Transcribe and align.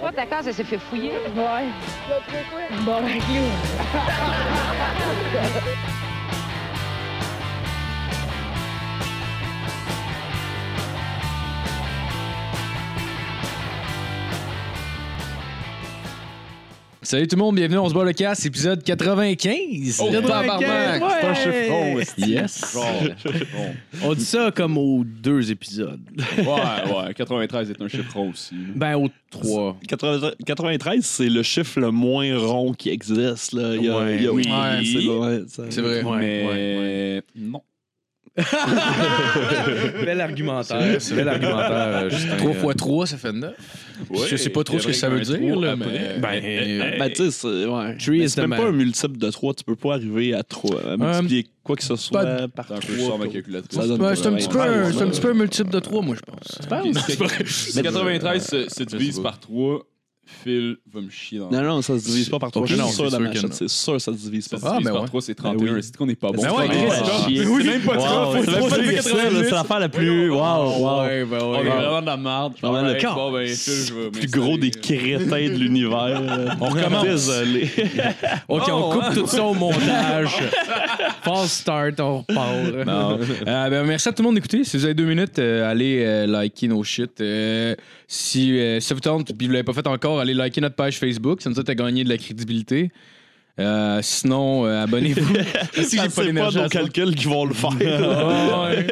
Toi, 0.00 0.12
ta 0.12 0.26
case, 0.26 0.48
elle 0.48 0.54
s'est 0.54 0.64
fait 0.64 0.78
fouiller. 0.78 1.12
Ouais. 1.34 1.66
Bon, 2.84 3.02
ben, 3.02 3.18
clou. 3.18 3.46
Salut 17.06 17.28
tout 17.28 17.36
le 17.36 17.42
monde, 17.42 17.54
bienvenue, 17.54 17.78
on 17.78 17.88
se 17.88 17.94
bat 17.94 18.02
le 18.02 18.12
casse, 18.12 18.44
épisode 18.46 18.82
95. 18.82 20.00
Oh, 20.02 20.10
tabarnak! 20.10 20.60
ouais. 21.00 21.08
C'est 21.20 21.26
un 21.28 21.34
chiffre 21.34 21.70
rond, 21.70 21.98
esti. 22.00 22.20
Yes. 22.32 22.76
On 24.02 24.12
dit 24.12 24.24
ça 24.24 24.50
comme 24.50 24.76
aux 24.76 25.04
deux 25.04 25.52
épisodes. 25.52 26.00
Ouais, 26.36 26.44
ouais, 26.44 27.14
93 27.14 27.70
est 27.70 27.80
un 27.80 27.86
chiffre 27.86 28.12
rond 28.12 28.30
aussi. 28.30 28.56
Ben, 28.74 28.96
aux 28.96 29.08
trois. 29.30 29.76
80 29.86 30.32
93, 30.44 31.04
c'est 31.06 31.28
le 31.28 31.44
chiffre 31.44 31.78
le 31.78 31.92
moins 31.92 32.36
rond 32.44 32.72
qui 32.72 32.88
existe. 32.90 33.52
Là. 33.52 33.76
Il 33.76 33.84
y 33.84 33.88
a, 33.88 33.98
Ouais. 33.98 34.16
il 34.16 34.22
y 34.24 34.26
a- 34.26 34.32
Oui. 34.32 34.42
c'est 34.84 35.06
vrai, 35.06 35.42
C'est 35.70 35.80
vrai. 35.80 36.02
mais 36.18 37.22
non. 37.36 37.62
Bel 40.04 40.20
argumentaire. 40.20 40.98
Bel 41.14 41.28
argumentaire, 41.28 41.70
euh, 41.72 42.10
Justin. 42.10 42.36
3 42.36 42.72
x 42.72 42.76
3, 42.76 43.06
ça 43.06 43.16
fait 43.16 43.32
9. 43.32 43.54
je 44.28 44.36
sais 44.36 44.50
pas 44.50 44.64
trop 44.64 44.78
ce 44.78 44.86
que 44.86 44.92
ça 44.92 45.08
veut 45.08 45.20
dire, 45.20 45.56
là, 45.58 45.76
mais. 45.76 46.18
Ben, 46.20 46.40
euh, 46.44 46.98
Ben, 46.98 47.08
tu 47.10 47.24
sais, 47.24 47.30
c'est 47.30 47.66
ouais. 47.66 47.96
Three 47.96 48.18
Mais 48.18 48.24
is 48.24 48.30
c'est 48.30 48.40
même 48.42 48.50
man. 48.50 48.60
pas 48.60 48.66
un 48.66 48.72
multiple 48.72 49.16
de 49.18 49.30
3. 49.30 49.54
Tu 49.54 49.64
peux 49.64 49.76
pas 49.76 49.94
arriver 49.94 50.34
à 50.34 50.42
3. 50.42 50.80
À 50.92 50.96
multiplier 50.96 51.46
quoi 51.62 51.76
que 51.76 51.82
ce 51.84 51.96
soit 51.96 52.22
pas- 52.22 52.48
par 52.48 52.66
C'est 52.68 52.74
un 52.74 52.78
3. 52.78 52.94
peu 52.94 52.98
ça 53.12 53.18
ma 53.18 53.26
calculatrice. 53.32 53.78
Ça 53.80 53.86
donne 53.86 54.00
Ouais, 54.02 54.08
pas 54.10 54.16
c'est 54.16 54.20
un 54.28 54.38
c'est 54.38 54.56
un 54.56 55.04
là. 55.04 55.10
petit 55.10 55.20
peu 55.20 55.30
un 55.30 55.34
multiple 55.34 55.70
de 55.70 55.80
3, 55.80 56.02
moi, 56.02 56.16
je 56.16 56.20
pense. 56.20 57.20
Ok, 57.20 57.46
si 57.46 57.82
93 57.82 58.44
se, 58.46 58.68
se 58.68 58.82
divise 58.84 59.18
par 59.20 59.40
3, 59.40 59.80
Phil 60.26 60.76
va 60.92 61.00
me 61.00 61.08
chier 61.10 61.38
dans 61.38 61.50
Non, 61.50 61.62
non, 61.62 61.82
ça 61.82 61.98
se 61.98 62.04
divise 62.04 62.28
pas 62.28 62.38
par 62.38 62.50
3. 62.50 62.62
Ok, 62.62 62.68
Je 62.68 62.74
suis 62.74 62.92
sûr 62.92 63.10
c'est 63.10 63.18
de. 63.18 63.52
C'est 63.52 63.68
sûr, 63.68 64.00
ça 64.00 64.12
se 64.12 64.16
divise 64.18 64.48
pas. 64.48 64.56
Ah, 64.64 64.78
ben 64.82 64.90
par 64.92 65.02
ouais. 65.02 65.06
3, 65.08 65.22
c'est 65.22 65.34
31. 65.34 65.74
oui. 65.74 65.82
C'est 65.82 65.96
qu'on 65.96 66.06
n'est 66.06 66.14
pas 66.16 66.32
bon? 66.32 66.42
Ben 66.42 66.50
ouais, 66.50 66.66
C'est 66.68 66.76
Chris, 66.76 66.86
pas 66.88 66.94
c'est 66.94 67.02
bon. 67.02 67.28
chier. 67.28 67.44
C'est 67.44 67.64
même 67.70 67.82
pas 67.82 67.96
Wow, 67.96 68.44
ça. 68.44 68.76
c'est 69.44 69.50
l'affaire 69.50 69.78
la 69.80 69.88
plus. 69.88 70.30
Wow, 70.30 70.36
wow. 70.38 71.00
Ouais, 71.02 71.24
ben 71.24 71.38
On 71.40 71.52
ouais. 71.52 71.60
est 71.60 71.70
vraiment 71.70 72.00
de 72.00 72.06
la 72.06 72.16
merde. 72.16 72.52
Vraiment 72.60 72.80
le 72.82 72.86
Alright, 72.88 73.02
corps. 73.04 73.14
Bon, 73.14 73.32
ben, 73.32 73.46
Phil, 73.46 73.72
je 73.88 73.94
vais 73.94 74.10
Plus 74.10 74.26
gros 74.30 74.58
des 74.58 74.70
crétins 74.70 75.48
de 75.48 75.56
l'univers. 75.58 76.22
On 76.60 76.64
recommence. 76.68 77.04
Désolé. 77.04 77.70
OK, 78.48 78.62
on 78.68 78.72
Oh, 78.76 78.92
coupe 78.92 79.14
tout 79.14 79.26
ça 79.26 79.42
au 79.44 79.54
montage. 79.54 80.36
False 81.22 81.52
start, 81.52 81.98
on 82.00 82.18
repart. 82.18 82.48
Euh, 82.54 83.70
ben, 83.70 83.84
merci 83.84 84.08
à 84.08 84.12
tout 84.12 84.22
le 84.22 84.26
monde 84.26 84.34
d'écouter. 84.36 84.64
Si 84.64 84.76
vous 84.76 84.84
avez 84.84 84.94
deux 84.94 85.04
minutes, 85.06 85.38
euh, 85.38 85.70
allez 85.70 86.02
euh, 86.04 86.26
liker 86.26 86.68
nos 86.68 86.82
shit. 86.84 87.20
Euh, 87.20 87.74
si, 88.06 88.56
euh, 88.58 88.78
si 88.80 88.86
ça 88.86 88.94
vous 88.94 89.00
tente 89.00 89.32
puis 89.36 89.46
vous 89.46 89.52
l'avez 89.52 89.64
pas 89.64 89.72
fait 89.72 89.86
encore, 89.86 90.15
allez 90.18 90.34
liker 90.34 90.60
notre 90.60 90.76
page 90.76 90.98
Facebook. 90.98 91.42
Ça 91.42 91.50
nous 91.50 91.58
aide 91.58 91.68
à 91.70 91.74
gagner 91.74 92.04
de 92.04 92.08
la 92.08 92.18
crédibilité. 92.18 92.90
Euh, 93.58 94.00
sinon, 94.02 94.66
euh, 94.66 94.82
abonnez-vous. 94.82 95.34
si 95.82 95.96
j'ai 95.96 95.96
pas 95.96 96.10
C'est 96.10 96.32
pas 96.34 96.50
nos 96.50 96.68
calculs 96.68 97.14
qui 97.14 97.24
vont 97.24 97.46
le 97.46 97.54
faire. 97.54 97.70
Ouais. 98.66 98.86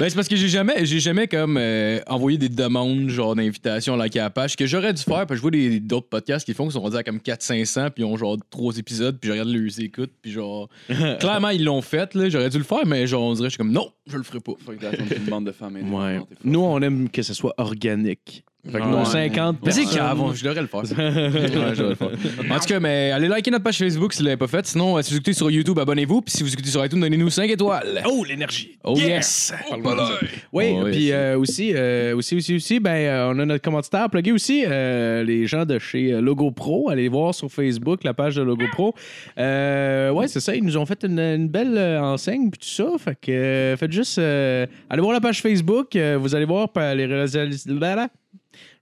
ben, 0.00 0.08
c'est 0.08 0.14
parce 0.16 0.26
que 0.26 0.34
j'ai 0.34 0.48
jamais, 0.48 0.84
j'ai 0.84 0.98
jamais 0.98 1.28
comme 1.28 1.56
euh, 1.58 2.00
envoyé 2.08 2.38
des 2.38 2.48
demandes 2.48 3.08
genre 3.08 3.36
d'invitation 3.36 3.94
à 3.94 3.96
liker 3.96 4.18
la 4.18 4.30
page 4.30 4.56
que 4.56 4.66
j'aurais 4.66 4.92
dû 4.92 5.00
faire 5.02 5.26
parce 5.26 5.28
que 5.28 5.36
je 5.36 5.42
vois 5.42 5.50
des- 5.52 5.78
d'autres 5.78 6.08
podcasts 6.08 6.44
qui 6.44 6.54
font 6.54 6.66
qui 6.66 6.72
sont 6.72 6.80
rendus 6.80 6.96
à 6.96 7.04
comme 7.04 7.18
400-500 7.18 7.90
puis 7.90 8.02
ils 8.02 8.06
ont 8.06 8.16
genre 8.16 8.36
trois 8.50 8.76
épisodes 8.78 9.16
puis 9.20 9.28
je 9.28 9.32
regarde 9.32 9.50
leurs 9.50 9.78
écoutes 9.80 10.10
puis 10.20 10.32
genre 10.32 10.68
clairement 11.20 11.50
ils 11.50 11.62
l'ont 11.62 11.82
fait 11.82 12.14
là 12.16 12.28
j'aurais 12.30 12.50
dû 12.50 12.58
le 12.58 12.64
faire 12.64 12.84
mais 12.84 13.06
genre 13.06 13.22
on 13.22 13.34
dirait 13.34 13.46
je 13.46 13.50
suis 13.52 13.58
comme 13.58 13.70
non 13.70 13.92
je 14.08 14.16
le 14.16 14.24
ferai 14.24 14.40
pas 14.40 14.52
Faut 14.64 14.72
que 14.72 15.14
une 15.16 15.24
bande 15.26 15.46
de 15.46 15.52
femmes. 15.52 15.76
Ouais. 15.94 16.18
Nous, 16.42 16.60
on 16.60 16.80
aime 16.82 17.08
que 17.08 17.22
ce 17.22 17.32
soit 17.32 17.54
organique. 17.58 18.44
Fait 18.70 18.78
que 18.78 18.84
Ouais. 18.84 18.90
nos 18.90 19.04
50 19.04 19.58
mais 19.62 19.70
c'est 19.72 19.82
personnes- 19.82 19.98
cave 19.98 20.20
on- 20.20 20.32
je 20.32 20.42
devrais 20.44 20.60
le 20.62 20.66
faire 20.66 20.80
Ouais, 20.82 20.86
je 20.88 21.52
devrais 21.52 21.88
le 21.90 21.94
faire. 21.94 22.08
en 22.50 22.58
tout 22.58 22.66
cas 22.66 22.80
mais 22.80 23.10
allez 23.10 23.28
liker 23.28 23.50
notre 23.50 23.62
page 23.64 23.76
Facebook 23.76 24.12
si 24.14 24.20
vous 24.20 24.24
l'avez 24.24 24.38
pas 24.38 24.46
fait 24.46 24.64
sinon 24.66 24.96
euh, 24.96 25.02
si 25.02 25.10
vous 25.10 25.16
écoutez 25.18 25.34
sur 25.34 25.50
YouTube 25.50 25.78
abonnez-vous 25.78 26.22
puis 26.22 26.32
si 26.34 26.42
vous 26.42 26.50
écoutez 26.52 26.70
sur 26.70 26.84
iTunes 26.84 27.00
donnez-nous 27.00 27.28
5 27.28 27.50
étoiles 27.50 28.02
Oh, 28.06 28.24
l'énergie. 28.26 28.78
oh 28.82 28.96
yes 28.96 29.52
Oui, 29.72 30.64
Oh, 30.74 30.82
oui, 30.84 30.90
puis 30.92 31.06
c'est- 31.08 31.12
euh, 31.12 31.38
aussi, 31.38 31.72
euh, 31.74 32.16
aussi, 32.16 32.36
aussi, 32.36 32.54
aussi, 32.56 32.80
ben, 32.80 32.90
euh, 32.94 33.32
on 33.34 33.38
a 33.38 33.44
notre 33.46 33.62
commanditaire 33.62 34.02
à 34.02 34.08
plugger 34.08 34.32
aussi, 34.32 34.64
euh, 34.66 35.22
les 35.24 35.46
gens 35.46 35.64
de 35.64 35.78
chez 35.78 36.10
Logo 36.20 36.50
Pro. 36.50 36.88
Allez 36.90 37.08
voir 37.08 37.34
sur 37.34 37.50
Facebook 37.50 38.04
la 38.04 38.14
page 38.14 38.36
de 38.36 38.42
Logo 38.42 38.64
Pro. 38.72 38.94
Euh, 39.38 40.10
ouais, 40.10 40.28
c'est 40.28 40.40
ça, 40.40 40.54
ils 40.54 40.64
nous 40.64 40.76
ont 40.76 40.86
fait 40.86 41.04
une, 41.04 41.18
une 41.18 41.48
belle 41.48 41.76
euh, 41.76 42.00
enseigne, 42.00 42.50
puis 42.50 42.60
tout 42.60 42.66
ça. 42.68 42.86
Fait 42.98 43.16
que 43.20 43.30
euh, 43.32 43.76
faites 43.76 43.92
juste, 43.92 44.18
euh, 44.18 44.66
allez 44.88 45.02
voir 45.02 45.12
la 45.12 45.20
page 45.20 45.40
Facebook, 45.42 45.96
euh, 45.96 46.16
vous 46.20 46.34
allez 46.34 46.44
voir 46.46 46.70
par 46.70 46.94
les 46.94 47.06
réalisations. 47.06 48.08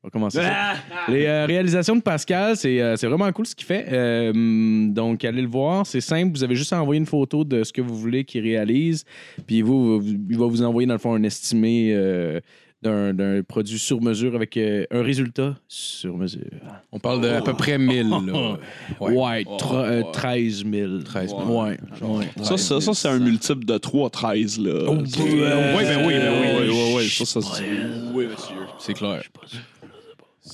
On 0.03 0.09
va 0.09 0.11
commencer 0.11 0.39
ça. 0.39 0.75
Les 1.09 1.27
euh, 1.27 1.47
réalisations 1.47 1.95
de 1.97 2.03
Pascal, 2.03 2.57
c'est 2.57 2.81
euh, 2.81 2.97
c'est 2.97 3.07
vraiment 3.07 3.31
cool 3.33 3.47
ce 3.47 3.55
qu'il 3.55 3.67
fait. 3.67 3.87
Euh, 3.93 4.33
donc, 4.89 5.25
allez 5.25 5.43
le 5.43 5.49
voir. 5.49 5.87
C'est 5.87 6.01
simple. 6.01 6.33
Vous 6.37 6.43
avez 6.45 6.57
juste 6.57 6.73
à 6.73 6.83
envoyer 6.83 6.99
une 6.99 7.07
photo 7.07 7.45
de 7.45 7.63
ce 7.63 7.73
que 7.73 7.81
vous 7.81 7.97
voulez 7.97 8.25
qu'il 8.25 8.43
réalise. 8.43 9.05
Puis 9.47 9.63
vous, 9.63 10.01
vous- 10.01 10.17
il 10.29 10.37
va 10.39 10.47
vous 10.47 10.63
envoyer, 10.63 10.87
dans 10.87 10.95
le 10.95 10.99
fond, 10.99 11.15
un 11.15 11.23
estimé 11.23 11.93
euh, 11.95 12.41
d'un 12.83 13.15
d'un 13.15 13.43
produit 13.43 13.79
sur 13.79 14.01
mesure 14.03 14.35
avec 14.35 14.57
euh, 14.57 14.85
un 14.91 15.03
résultat 15.03 15.55
sur 15.69 16.17
mesure. 16.17 16.41
on 16.91 16.99
parle 16.99 17.21
de 17.21 17.29
à 17.29 17.41
peu 17.41 17.55
près 17.55 17.79
1000 17.79 18.09
là. 18.09 18.19
Ouais, 19.01 19.13
Ouais. 19.13 19.43
tra- 19.59 19.85
euh, 19.85 20.03
13 20.13 20.65
000. 20.71 20.99
13 21.05 21.31
000. 21.31 21.63
Ouais. 21.65 21.77
ouais. 22.03 22.29
Ça, 22.43 22.57
ça, 22.57 22.81
ça 22.81 22.93
c'est 22.95 23.09
un 23.09 23.19
multiple 23.19 23.65
de 23.65 23.79
3, 23.79 24.11
13. 24.11 24.59
Là. 24.59 24.73
Oh, 24.89 24.97
oui, 24.97 25.05
ben 25.17 25.77
oui, 25.77 25.83
ben 25.85 26.07
oui, 26.07 26.15
oui. 26.15 26.15
Ouais, 26.15 26.69
ouais, 26.71 26.95
ouais, 26.97 27.05
ça, 27.05 27.25
ça, 27.25 27.41
c'est- 27.41 27.63
Oui, 28.13 28.27
monsieur. 28.27 28.57
c'est 28.79 28.95
clair 28.95 29.23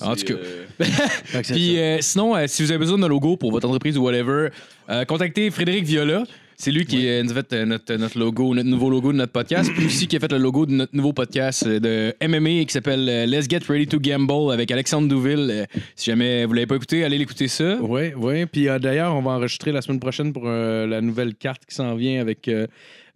En 0.02 0.14
tout 0.14 0.24
cas. 0.24 0.34
Euh, 0.34 0.64
Puis 1.44 1.78
euh, 1.78 1.98
sinon, 2.00 2.36
euh, 2.36 2.44
si 2.46 2.62
vous 2.62 2.70
avez 2.70 2.78
besoin 2.78 2.98
d'un 2.98 3.08
logo 3.08 3.36
pour 3.36 3.50
votre 3.50 3.66
entreprise 3.66 3.96
ou 3.96 4.02
whatever, 4.02 4.48
euh, 4.90 5.04
contactez 5.06 5.50
Frédéric 5.50 5.84
Viola. 5.84 6.24
C'est 6.60 6.72
lui 6.72 6.84
qui 6.86 7.06
nous 7.22 7.30
a 7.30 7.34
fait 7.34 7.52
euh, 7.52 7.64
notre, 7.64 7.94
notre 7.94 8.18
logo, 8.18 8.52
notre 8.52 8.68
nouveau 8.68 8.90
logo 8.90 9.12
de 9.12 9.16
notre 9.16 9.30
podcast, 9.30 9.70
puis 9.76 9.86
aussi 9.86 10.08
qui 10.08 10.16
a 10.16 10.18
fait 10.20 10.32
le 10.32 10.38
logo 10.38 10.66
de 10.66 10.72
notre 10.72 10.92
nouveau 10.92 11.12
podcast 11.12 11.64
euh, 11.64 11.78
de 11.78 12.26
MMA 12.26 12.64
qui 12.64 12.72
s'appelle 12.72 13.08
euh, 13.08 13.26
Let's 13.26 13.48
Get 13.48 13.60
Ready 13.68 13.86
to 13.86 14.00
Gamble 14.00 14.52
avec 14.52 14.68
Alexandre 14.72 15.06
Douville. 15.06 15.68
Si 15.94 16.10
jamais 16.10 16.46
vous 16.46 16.54
l'avez 16.54 16.66
pas 16.66 16.74
écouté, 16.74 17.04
allez 17.04 17.16
l'écouter 17.16 17.46
ça. 17.46 17.76
Oui, 17.80 18.10
oui. 18.16 18.44
Puis 18.46 18.68
euh, 18.68 18.80
d'ailleurs, 18.80 19.14
on 19.14 19.22
va 19.22 19.30
enregistrer 19.30 19.70
la 19.70 19.82
semaine 19.82 20.00
prochaine 20.00 20.32
pour 20.32 20.44
euh, 20.46 20.84
la 20.88 21.00
nouvelle 21.00 21.36
carte 21.36 21.64
qui 21.64 21.76
s'en 21.76 21.94
vient 21.94 22.20
avec 22.20 22.48
euh, 22.48 22.66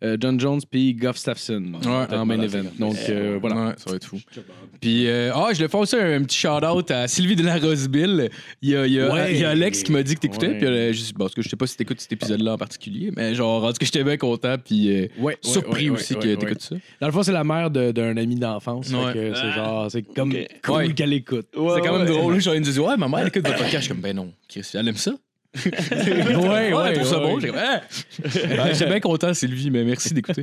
euh, 0.03 0.17
John 0.21 0.39
Jones 0.41 0.61
puis 0.71 0.95
Goff 0.95 1.17
Staffson 1.17 1.73
Ouais. 1.85 2.17
en 2.17 2.27
main 2.27 2.41
event. 2.41 2.65
Donc 2.79 2.97
euh, 3.09 3.39
voilà. 3.41 3.69
Ouais, 3.69 3.73
ça 3.77 3.91
va 3.91 3.97
être 3.97 4.05
fou. 4.07 4.19
Puis, 4.81 5.07
euh, 5.09 5.31
ah, 5.35 5.49
je 5.53 5.57
voulais 5.59 5.69
faire 5.69 5.81
aussi 5.81 5.97
un, 5.97 6.23
petit 6.25 6.37
shout-out 6.39 6.91
à 6.91 7.07
Sylvie 7.07 7.37
de 7.37 7.45
la 7.45 7.57
Roseville. 7.59 8.29
Il 8.63 8.71
y 8.71 8.77
a, 8.77 8.87
il 8.87 8.93
y 8.95 9.01
a- 9.01 9.13
Ouais. 9.13 9.33
il 9.35 9.41
y 9.41 9.45
a 9.45 9.51
Alex 9.51 9.83
qui 9.85 9.93
m'a 9.93 10.03
dit 10.03 10.15
que 10.17 10.21
t'écoutais. 10.21 10.49
Ouais. 10.49 10.91
Puis, 10.91 10.95
je, 10.95 11.13
bon, 11.13 11.19
parce 11.27 11.35
que 11.35 11.43
je 11.43 11.49
sais 11.49 11.57
pas 11.57 11.67
si 11.67 11.77
t'écoutes 11.77 12.01
cet 12.01 12.13
épisode-là 12.13 12.55
en 12.55 12.59
particulier, 12.59 13.13
mais 13.17 13.35
genre, 13.35 13.63
en 13.65 13.69
tout 13.69 13.79
cas, 13.79 13.87
j'étais 13.87 14.03
bien 14.03 14.17
content. 14.17 14.57
Puis, 14.65 14.91
euh, 14.91 15.07
surpris 15.43 15.89
ouais, 15.91 15.97
aussi 15.99 16.15
ouais, 16.15 16.21
que 16.21 16.29
ouais, 16.29 16.37
t'écoutes 16.37 16.63
ça. 16.63 16.77
Dans 17.01 17.07
le 17.07 17.13
fond, 17.13 17.23
c'est 17.23 17.33
la 17.33 17.45
mère 17.45 17.71
de- 17.71 17.93
d'un 17.93 18.17
ami 18.17 18.35
d'enfance. 18.35 18.87
C'est 18.89 19.35
genre, 19.55 19.91
c'est 19.91 20.03
comme 20.03 20.31
Ok. 20.33 20.47
cool 20.65 20.75
Ouais. 20.77 20.93
qu'elle 20.95 21.13
écoute. 21.13 21.47
Ouais, 21.57 21.75
C'est 21.77 21.81
quand 21.87 21.99
même 21.99 22.09
ouais. 22.09 22.13
drôle. 22.19 22.41
Genre, 22.41 22.55
il 22.55 22.61
me 22.61 22.65
dit, 22.65 22.79
ouais, 22.79 22.97
ma 22.97 23.09
mère 23.09 23.27
écoute 23.27 23.47
votre 23.47 23.57
podcast. 23.59 23.77
Je 23.77 23.81
suis 23.83 23.89
comme, 23.93 24.01
ben 24.01 24.17
non, 24.17 24.33
Chris, 24.49 24.69
elle 24.75 24.89
aime 24.89 24.97
ça. 24.97 25.13
ouais, 25.65 26.73
Ouais, 26.73 26.93
trouve 26.95 27.07
ça 27.07 27.23
ouais. 27.25 27.47
comme, 27.49 27.57
Ah! 27.59 27.81
Ouais, 28.25 28.73
J'étais 28.73 28.87
bien 28.87 29.01
content, 29.01 29.35
Sylvie, 29.35 29.71
mais 29.71 29.85
merci 29.85 30.15
d'écouter. 30.15 30.43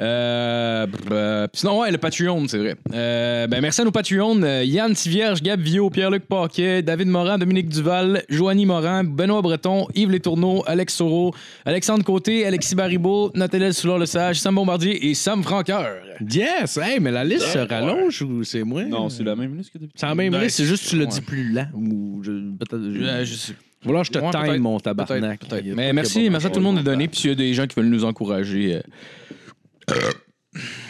Euh, 0.00 0.86
euh, 1.10 1.46
sinon, 1.52 1.80
ouais, 1.80 1.90
le 1.90 1.98
Patreon, 1.98 2.46
c'est 2.48 2.58
vrai. 2.58 2.76
Euh, 2.94 3.46
ben, 3.46 3.60
merci 3.60 3.82
à 3.82 3.84
nos 3.84 3.90
Patreons 3.90 4.42
euh, 4.42 4.64
Yann 4.64 4.94
Tivierge, 4.94 5.42
Gab 5.42 5.60
Vio, 5.60 5.90
Pierre-Luc 5.90 6.24
Paquet, 6.26 6.82
David 6.82 7.08
Morin, 7.08 7.36
Dominique 7.38 7.68
Duval, 7.68 8.22
Joanie 8.30 8.64
Morin, 8.66 9.04
Benoît 9.04 9.42
Breton, 9.42 9.86
Yves 9.94 10.10
Létourneau, 10.10 10.62
Alex 10.66 10.94
Soro, 10.94 11.34
Alexandre 11.66 12.04
Côté, 12.04 12.46
Alexis 12.46 12.74
Baribeau, 12.74 13.30
Nathalie 13.34 13.72
Soulard-Le-Sage, 13.74 14.40
Sam 14.40 14.54
Bombardier 14.54 15.10
et 15.10 15.14
Sam 15.14 15.42
Franqueur. 15.42 15.86
Yes! 16.30 16.78
Hey, 16.78 17.00
mais 17.00 17.10
la 17.10 17.24
liste 17.24 17.46
se 17.46 17.58
rallonge 17.58 18.22
ou 18.22 18.44
c'est 18.44 18.62
moi? 18.62 18.84
Non, 18.84 19.08
c'est 19.10 19.24
la 19.24 19.36
même 19.36 19.56
liste 19.56 19.72
que 19.72 19.78
depuis. 19.78 19.92
C'est 19.94 20.06
la 20.06 20.14
même 20.14 20.32
Ben, 20.32 20.40
liste, 20.40 20.56
c'est 20.56 20.64
juste 20.64 20.84
que 20.84 20.90
tu 20.90 20.96
le 20.96 21.02
ouais. 21.04 21.10
dis 21.10 21.20
plus 21.20 21.52
lent. 21.52 21.66
Ou 21.74 22.22
je, 22.22 22.30
peut-être. 22.30 22.80
je- 22.82 23.24
je 23.24 23.34
sais. 23.34 23.52
Voilà, 23.84 24.02
je 24.02 24.10
te 24.10 24.18
Ouais, 24.18 24.30
time, 24.30 24.58
mon 24.58 24.78
tabarnak. 24.78 25.40
Peut-être, 25.40 25.62
peut-être. 25.62 25.76
Mais 25.76 25.92
merci, 25.92 26.30
merci 26.30 26.46
à 26.46 26.50
tout 26.50 26.60
le 26.60 26.64
monde 26.64 26.78
de 26.78 26.82
donner. 26.82 27.08
Puis 27.08 27.20
s'il 27.20 27.30
y 27.30 27.32
a 27.32 27.36
des 27.36 27.52
gens 27.54 27.66
qui 27.66 27.74
veulent 27.76 27.86
nous 27.90 28.04
encourager. 28.04 28.76
euh, 28.76 28.80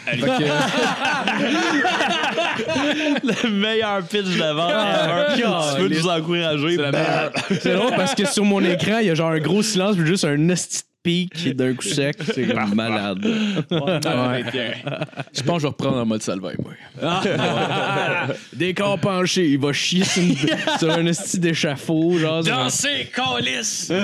que, 0.05 0.13
Le 3.43 3.49
meilleur 3.49 4.03
pitch 4.03 4.37
d'avant. 4.37 4.67
tu 5.35 5.41
veux 5.81 5.89
nous 5.89 6.07
encourager. 6.07 6.77
C'est 7.61 7.73
drôle 7.73 7.95
parce 7.95 8.13
que 8.13 8.25
sur 8.25 8.45
mon 8.45 8.61
écran, 8.63 8.99
il 8.99 9.07
y 9.07 9.09
a 9.09 9.15
genre 9.15 9.31
un 9.31 9.39
gros 9.39 9.63
silence 9.63 9.95
puis 9.95 10.05
juste 10.05 10.25
un 10.25 10.49
esti 10.49 10.83
pique 11.03 11.49
d'un 11.55 11.73
coup 11.73 11.83
sec. 11.83 12.17
C'est 12.33 12.47
comme 12.47 12.73
malade. 12.73 13.19
Ouais. 13.23 13.99
Je 15.33 15.41
pense 15.43 15.55
que 15.57 15.59
je 15.59 15.63
vais 15.63 15.67
reprendre 15.67 15.97
en 15.97 16.05
mode 16.05 16.21
salvaire, 16.23 16.55
moi. 16.63 16.73
Des 18.53 18.73
corps 18.73 18.99
penchés, 18.99 19.47
il 19.49 19.59
va 19.59 19.73
chier 19.73 20.03
sur, 20.03 20.21
une- 20.21 20.35
sur 20.79 20.91
un 20.91 21.05
esti 21.05 21.39
d'échafaud. 21.39 22.17
Genre, 22.17 22.43
Danser, 22.43 23.11
calice! 23.13 23.91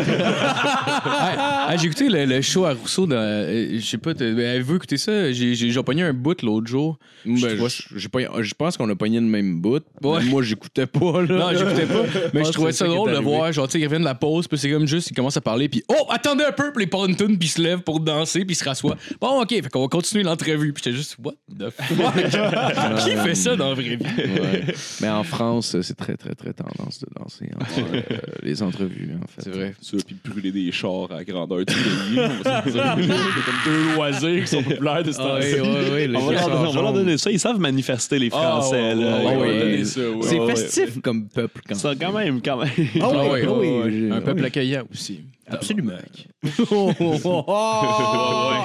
Hey, 1.00 1.74
hey, 1.74 1.78
j'ai 1.80 1.86
écouté 1.88 2.10
le, 2.10 2.26
le 2.26 2.42
show 2.42 2.66
à 2.66 2.74
Rousseau 2.74 3.06
dans. 3.08 3.16
euh, 3.16 3.70
Je 3.80 3.86
sais 3.86 3.98
pas, 3.98 4.14
t'as- 4.14 4.26
avez-vous 4.26 4.76
écouté 4.76 4.98
ça? 4.98 5.32
J'ai 5.32 5.54
j'ai- 5.56 5.72
j'ai 5.72 5.84
pogné 5.84 6.04
un 6.04 6.14
bout 6.14 6.42
l'autre 6.42 6.68
jour. 6.68 6.98
Ben, 7.26 7.38
Je 7.38 7.48
trouvais- 7.48 7.70
je, 7.70 7.98
j'ai 7.98 8.10
pas- 8.10 8.20
je 8.42 8.54
pense 8.54 8.76
qu'on 8.78 8.90
a 8.90 8.96
pogné 8.96 9.20
le 9.20 9.26
même 9.26 9.60
bout. 9.62 9.84
Ouais. 10.04 10.24
Moi, 10.26 10.44
j'écoutais 10.44 10.86
pas. 10.88 11.22
Là. 11.22 11.28
Non, 11.38 11.50
j'écoutais 11.58 11.86
pas. 11.86 12.04
Mais 12.34 12.42
Ah, 12.42 12.44
je 12.46 12.52
trouvais 12.52 12.72
c'est 12.72 12.80
ça 12.80 12.86
ça 12.86 12.86
qui 12.86 12.92
est 12.92 12.96
drôle 12.96 13.12
de 13.12 13.16
arrivé. 13.16 13.32
voir. 13.32 13.52
Genre, 13.54 13.68
tu 13.68 13.74
sais, 13.74 13.80
il 13.80 13.86
revient 13.88 14.00
de 14.00 14.06
la 14.06 14.16
pause, 14.16 14.48
puis 14.48 14.58
c'est 14.58 14.70
comme 14.72 14.88
juste, 14.88 15.10
il 15.12 15.16
commence 15.16 15.38
à 15.38 15.42
parler, 15.42 15.70
puis 15.70 15.84
oh, 15.88 16.08
attendez 16.10 16.44
un 16.44 16.52
peu, 16.52 16.72
puis 16.74 16.88
il 16.90 16.98
part 16.98 17.06
une 17.06 17.16
tune, 17.16 17.38
puis 17.38 17.48
il 17.48 17.52
se 17.52 17.62
lève 17.62 17.80
pour 17.82 18.00
danser, 18.00 18.46
puis 18.46 18.54
il 18.54 18.56
se 18.56 18.64
rassoit. 18.64 18.96
Bon, 19.22 19.42
ok, 19.42 19.50
fait 19.50 19.70
qu'on 19.70 19.82
va 19.82 19.88
continuer 19.88 20.24
l'entrevue. 20.24 20.74
Puis 20.74 20.84
j'étais 20.86 20.98
juste, 20.98 21.18
what 21.24 21.34
the 21.58 21.70
fuck? 21.70 22.14
Qui 23.04 23.12
fait 23.16 23.36
ça 23.36 23.56
dans 23.56 23.70
la 23.70 23.74
vraie 23.76 23.96
vie? 23.96 23.98
Ouais. 23.98 24.64
Mais 25.02 25.10
en 25.10 25.24
France, 25.24 25.76
c'est 25.82 25.96
très, 25.96 26.16
très, 26.18 26.34
très 26.36 26.54
tendance 26.54 27.00
de 27.00 27.08
danser. 27.18 27.50
hein. 27.56 27.66
Euh, 27.80 28.18
les 28.44 28.62
entrevues, 28.64 29.12
en 29.24 29.28
fait. 29.28 29.42
C'est 29.44 29.50
vrai. 29.52 29.76
Ça, 29.82 29.98
puis 30.06 30.16
brûler 30.26 30.52
des 30.52 30.72
chars 30.72 31.12
à 31.12 31.24
grandeur 31.24 31.60
du 31.60 31.66
pays. 31.66 32.20
on 32.20 32.44
va 32.44 32.64
se 32.64 32.70
dire. 32.70 32.96
C'est 33.36 33.46
comme 33.46 33.60
deux 33.66 33.94
loisirs 33.96 34.42
qui 34.44 34.48
sont 34.50 34.64
populaires 34.64 35.04
de 35.04 35.12
ce 35.12 35.20
oui, 35.20 35.90
oui, 35.94 36.08
les 36.08 36.16
On 36.18 36.22
va, 36.26 36.32
leur, 36.32 36.42
chasseurs 36.42 36.54
on 36.56 36.58
va 36.58 36.64
leur 36.64 36.74
jaunes. 36.86 36.94
donner 36.96 37.18
ça. 37.18 37.32
Ils 37.32 37.40
savent 37.40 37.60
manifester, 37.60 38.20
les 38.20 38.30
Français. 38.30 38.94
ouais, 38.94 38.96
ouais, 38.96 39.26
Ah, 39.28 39.38
ouais, 39.38 39.48
ouais. 39.48 39.84
C'est 39.86 40.08
Ouais, 40.08 40.40
ouais. 40.40 40.56
festif 40.56 41.02
comme 41.02 41.28
peuple. 41.28 41.62
Quand 41.68 41.76
Ça, 41.76 41.94
quand 42.00 42.12
même, 42.14 42.42
quand 42.42 42.58
même. 42.58 42.70
Ah 43.02 43.10
oui, 43.12 43.18
ouais, 43.18 43.46
oui, 43.46 43.48
ouais, 43.48 43.82
ouais. 43.84 43.92
j'ai- 43.92 44.12
Un 44.12 44.22
peuple 44.22 44.46
accueillant 44.46 44.84
aussi. 44.92 45.22
Absolument. 45.52 45.94
Oh, 46.72 46.94
oh, 47.02 47.20
oh, 47.26 47.44
oh. 47.48 48.64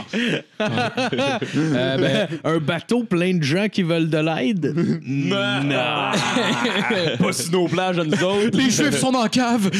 Euh, 0.61 1.97
ben, 1.99 2.29
Un 2.45 2.59
bateau 2.59 3.03
plein 3.03 3.35
de 3.35 3.43
gens 3.43 3.67
qui 3.69 3.83
veulent 3.83 4.09
de 4.09 4.19
l'aide? 4.19 4.73
non. 5.05 5.65
Pas 7.19 7.33
sur 7.33 7.51
nos 7.53 7.67
plages 7.67 7.99
à 7.99 8.05
nous 8.05 8.23
autres. 8.23 8.57
les 8.57 8.71
Juifs 8.71 8.97
sont 8.99 9.11
dans 9.11 9.23
la 9.25 9.29
cave! 9.29 9.71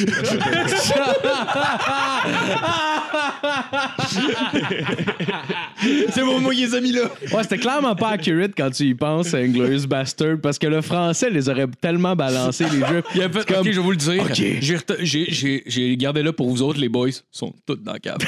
C'est 6.13 6.23
mon 6.25 6.41
mot, 6.41 6.51
les 6.51 6.75
amis 6.75 6.93
là! 6.93 7.03
Ouais, 7.33 7.43
c'était 7.43 7.59
clairement 7.59 7.95
pas 7.95 8.11
accurate 8.11 8.53
quand 8.57 8.71
tu 8.71 8.85
y 8.85 8.95
penses 8.95 9.35
à 9.35 9.39
Inglorious 9.39 9.87
Bastard 9.87 10.37
parce 10.43 10.59
que 10.59 10.67
le 10.67 10.81
français 10.81 11.31
les 11.31 11.49
aurait 11.49 11.67
tellement 11.81 12.15
balancé 12.17 12.65
les 12.65 12.79
jeux. 12.87 13.03
Il 13.15 13.23
a 13.23 13.29
fait, 13.29 13.45
comme- 13.47 13.59
ok, 13.59 13.67
je 13.67 13.71
vais 13.73 13.83
vous 13.83 13.91
le 13.91 13.97
dire. 13.97 14.23
Ok. 14.23 14.35
J'ai 14.61 14.77
reta- 14.77 14.97
J'ai, 15.01 15.27
j'ai, 15.29 15.63
j'ai 15.67 15.97
gardé 15.97 16.23
là 16.23 16.33
pour 16.33 16.49
vous 16.49 16.63
autres, 16.63 16.81
les 16.81 16.89
boys. 16.95 17.11
Sont 17.31 17.53
tous 17.67 17.77
dans 17.77 17.93
la 17.93 17.99
cave. 17.99 18.19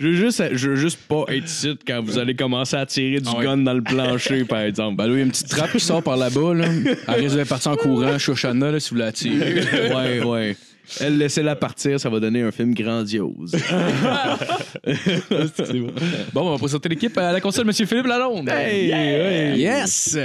Je 0.00 0.08
veux 0.08 0.14
juste, 0.14 0.42
je 0.52 0.70
veux 0.70 0.76
juste 0.76 0.98
pas 1.06 1.24
être 1.28 1.44
ici 1.46 1.78
quand 1.86 2.02
vous 2.02 2.18
allez 2.18 2.34
commencer 2.34 2.74
à 2.76 2.84
tirer 2.86 3.20
du 3.20 3.28
Ah 3.32 3.36
ouais. 3.38 3.44
gun 3.44 3.58
dans 3.58 3.72
le 3.74 3.82
plancher, 3.82 4.44
par 4.44 4.60
exemple. 4.60 4.96
Ben 4.96 5.06
là, 5.06 5.12
il 5.12 5.18
y 5.18 5.20
a 5.20 5.24
une 5.24 5.30
petite 5.30 5.48
trappe 5.48 5.70
qui 5.72 5.80
sort 5.80 6.02
par 6.02 6.16
là-bas. 6.16 6.54
Là. 6.54 6.64
Elle 7.08 7.20
risque 7.22 7.36
de 7.38 7.44
partir 7.44 7.70
en 7.72 7.76
courant, 7.76 8.18
Shoshana, 8.18 8.72
là, 8.72 8.80
si 8.80 8.90
vous 8.90 8.96
la 8.96 9.12
tirez. 9.12 9.62
ouais, 9.94 10.24
ouais. 10.24 10.56
Elle 11.00 11.18
laissez-la 11.18 11.54
partir, 11.56 12.00
ça 12.00 12.08
va 12.08 12.18
donner 12.20 12.42
un 12.42 12.50
film 12.52 12.74
grandiose. 12.74 13.54
Bon, 16.32 16.42
on 16.48 16.50
va 16.52 16.58
présenter 16.58 16.88
l'équipe 16.88 17.16
à 17.18 17.32
la 17.32 17.40
console, 17.40 17.66
Monsieur 17.66 17.86
Philippe 17.86 18.06
Lalonde. 18.06 18.48
Hey, 18.48 18.90
hey. 18.92 19.58
Yes! 19.58 20.16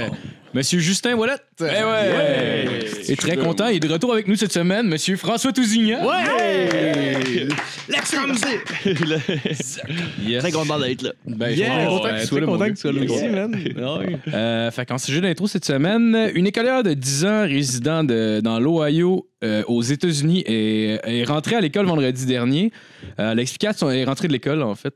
Monsieur 0.54 0.80
Justin 0.80 1.14
Wallette. 1.16 1.42
Eh 1.60 1.64
ouais! 1.64 2.80
Et 3.08 3.16
très 3.16 3.36
content, 3.36 3.68
il 3.68 3.76
est 3.76 3.80
de 3.80 3.92
retour 3.92 4.12
avec 4.12 4.28
nous 4.28 4.36
cette 4.36 4.52
semaine, 4.52 4.86
Monsieur 4.86 5.16
François 5.16 5.50
Tousignan. 5.52 6.04
Ouais! 6.06 7.48
Let's 7.88 8.14
Yes. 10.26 10.42
Très 10.42 10.52
content 10.52 10.78
d'être 10.78 11.02
là. 11.02 11.12
Ben, 11.26 11.50
je 11.50 11.62
suis 11.62 11.64
content 11.86 12.04
ouais, 12.04 12.10
que 12.12 12.20
tu 12.20 12.26
sois 12.26 12.38
très 12.38 12.40
là, 12.40 12.46
mon 12.46 12.52
content 12.52 12.64
gars. 12.64 12.70
que 12.70 12.74
tu 12.74 12.80
sois 12.80 12.92
là 12.92 13.00
aussi, 13.02 13.28
man. 13.28 13.56
Ah 13.80 13.98
ouais. 13.98 14.16
Euh, 14.34 14.70
fait 14.70 14.86
qu'en 14.86 14.98
sujet 14.98 15.20
d'intro 15.20 15.46
cette 15.46 15.64
semaine, 15.64 16.30
une 16.34 16.46
écolière 16.46 16.82
de 16.82 16.92
10 16.94 17.24
ans 17.24 17.42
résidant 17.42 18.04
de- 18.04 18.40
dans 18.42 18.60
l'Ohio 18.60 19.26
euh, 19.42 19.62
aux 19.66 19.82
États-Unis 19.82 20.44
est, 20.46 21.00
est 21.04 21.24
rentrée 21.24 21.56
à 21.56 21.60
l'école 21.60 21.86
vendredi 21.86 22.26
dernier. 22.26 22.72
Euh, 23.18 23.32
elle 23.32 23.40
est 23.40 24.04
rentrée 24.04 24.28
de 24.28 24.32
l'école, 24.32 24.62
en 24.62 24.74
fait. 24.74 24.94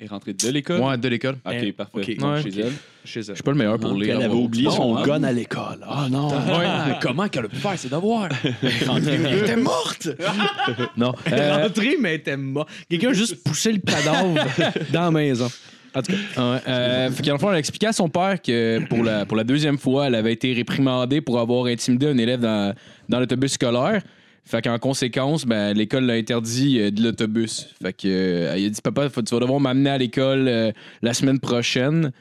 Est 0.00 0.06
rentrée 0.06 0.32
de 0.32 0.48
l'école. 0.50 0.80
Ouais, 0.80 0.96
de 0.96 1.08
l'école. 1.08 1.36
Ok, 1.44 1.54
Eh, 1.60 1.72
parfait. 1.72 1.92
ok. 1.94 2.16
Donc, 2.18 2.34
Ouais. 2.36 2.42
chez 2.42 2.60
elle. 2.60 2.72
Chez 3.04 3.20
elle. 3.20 3.26
Je 3.26 3.34
suis 3.34 3.42
pas 3.42 3.50
le 3.50 3.56
meilleur 3.56 3.78
pour 3.78 3.94
lire. 3.94 4.16
Elle 4.18 4.26
avait 4.26 4.34
oublié 4.34 4.70
son 4.70 5.02
gun 5.02 5.22
à 5.24 5.32
l'école. 5.32 5.80
Ah 5.88 6.06
non. 6.10 6.28
Ouais. 6.28 6.94
Comment 7.02 7.28
qu'elle 7.28 7.46
a 7.46 7.48
pu 7.48 7.56
faire 7.56 7.78
ses 7.78 7.88
devoirs? 7.88 8.28
Elle 8.62 9.38
était 9.38 9.56
morte! 9.56 10.08
non. 10.96 11.12
Euh, 11.32 11.62
Rentrée, 11.64 11.96
mais 12.00 12.10
elle 12.14 12.20
était 12.20 12.36
morte. 12.36 12.68
Quelqu'un 12.88 13.10
a 13.10 13.12
juste 13.12 13.42
poussé 13.42 13.72
le 13.72 13.78
cadavre 13.78 14.34
dans 14.92 15.02
la 15.02 15.10
maison. 15.10 15.48
En 15.94 16.02
tout 16.02 16.12
cas, 16.12 16.52
Ouais, 16.52 16.58
euh, 16.68 17.10
fait 17.10 17.22
qu'en 17.24 17.32
le 17.32 17.38
fond, 17.38 17.48
elle 17.48 17.56
a 17.56 17.58
expliqué 17.58 17.86
à 17.86 17.92
son 17.92 18.08
père 18.08 18.40
que 18.40 18.80
pour 18.88 19.02
la, 19.02 19.24
pour 19.26 19.36
la 19.36 19.42
deuxième 19.44 19.78
fois, 19.78 20.06
elle 20.06 20.14
avait 20.14 20.34
été 20.34 20.52
réprimandée 20.52 21.20
pour 21.20 21.40
avoir 21.40 21.64
intimidé 21.66 22.06
un 22.06 22.18
élève 22.18 22.40
dans, 22.40 22.74
dans 23.08 23.18
l'autobus 23.18 23.52
scolaire. 23.52 24.02
Fait 24.48 24.62
qu'en 24.62 24.78
conséquence, 24.78 25.44
ben, 25.44 25.74
l'école 25.76 26.04
l'a 26.04 26.14
interdit 26.14 26.80
euh, 26.80 26.90
de 26.90 27.02
l'autobus. 27.02 27.68
Fait 27.82 27.92
que, 27.92 28.08
euh, 28.08 28.54
elle 28.56 28.64
a 28.64 28.68
dit 28.70 28.80
Papa, 28.82 29.10
faut- 29.10 29.20
tu 29.22 29.34
vas 29.34 29.40
devoir 29.40 29.60
m'amener 29.60 29.90
à 29.90 29.98
l'école 29.98 30.48
euh, 30.48 30.72
la 31.02 31.12
semaine 31.12 31.38
prochaine. 31.38 32.12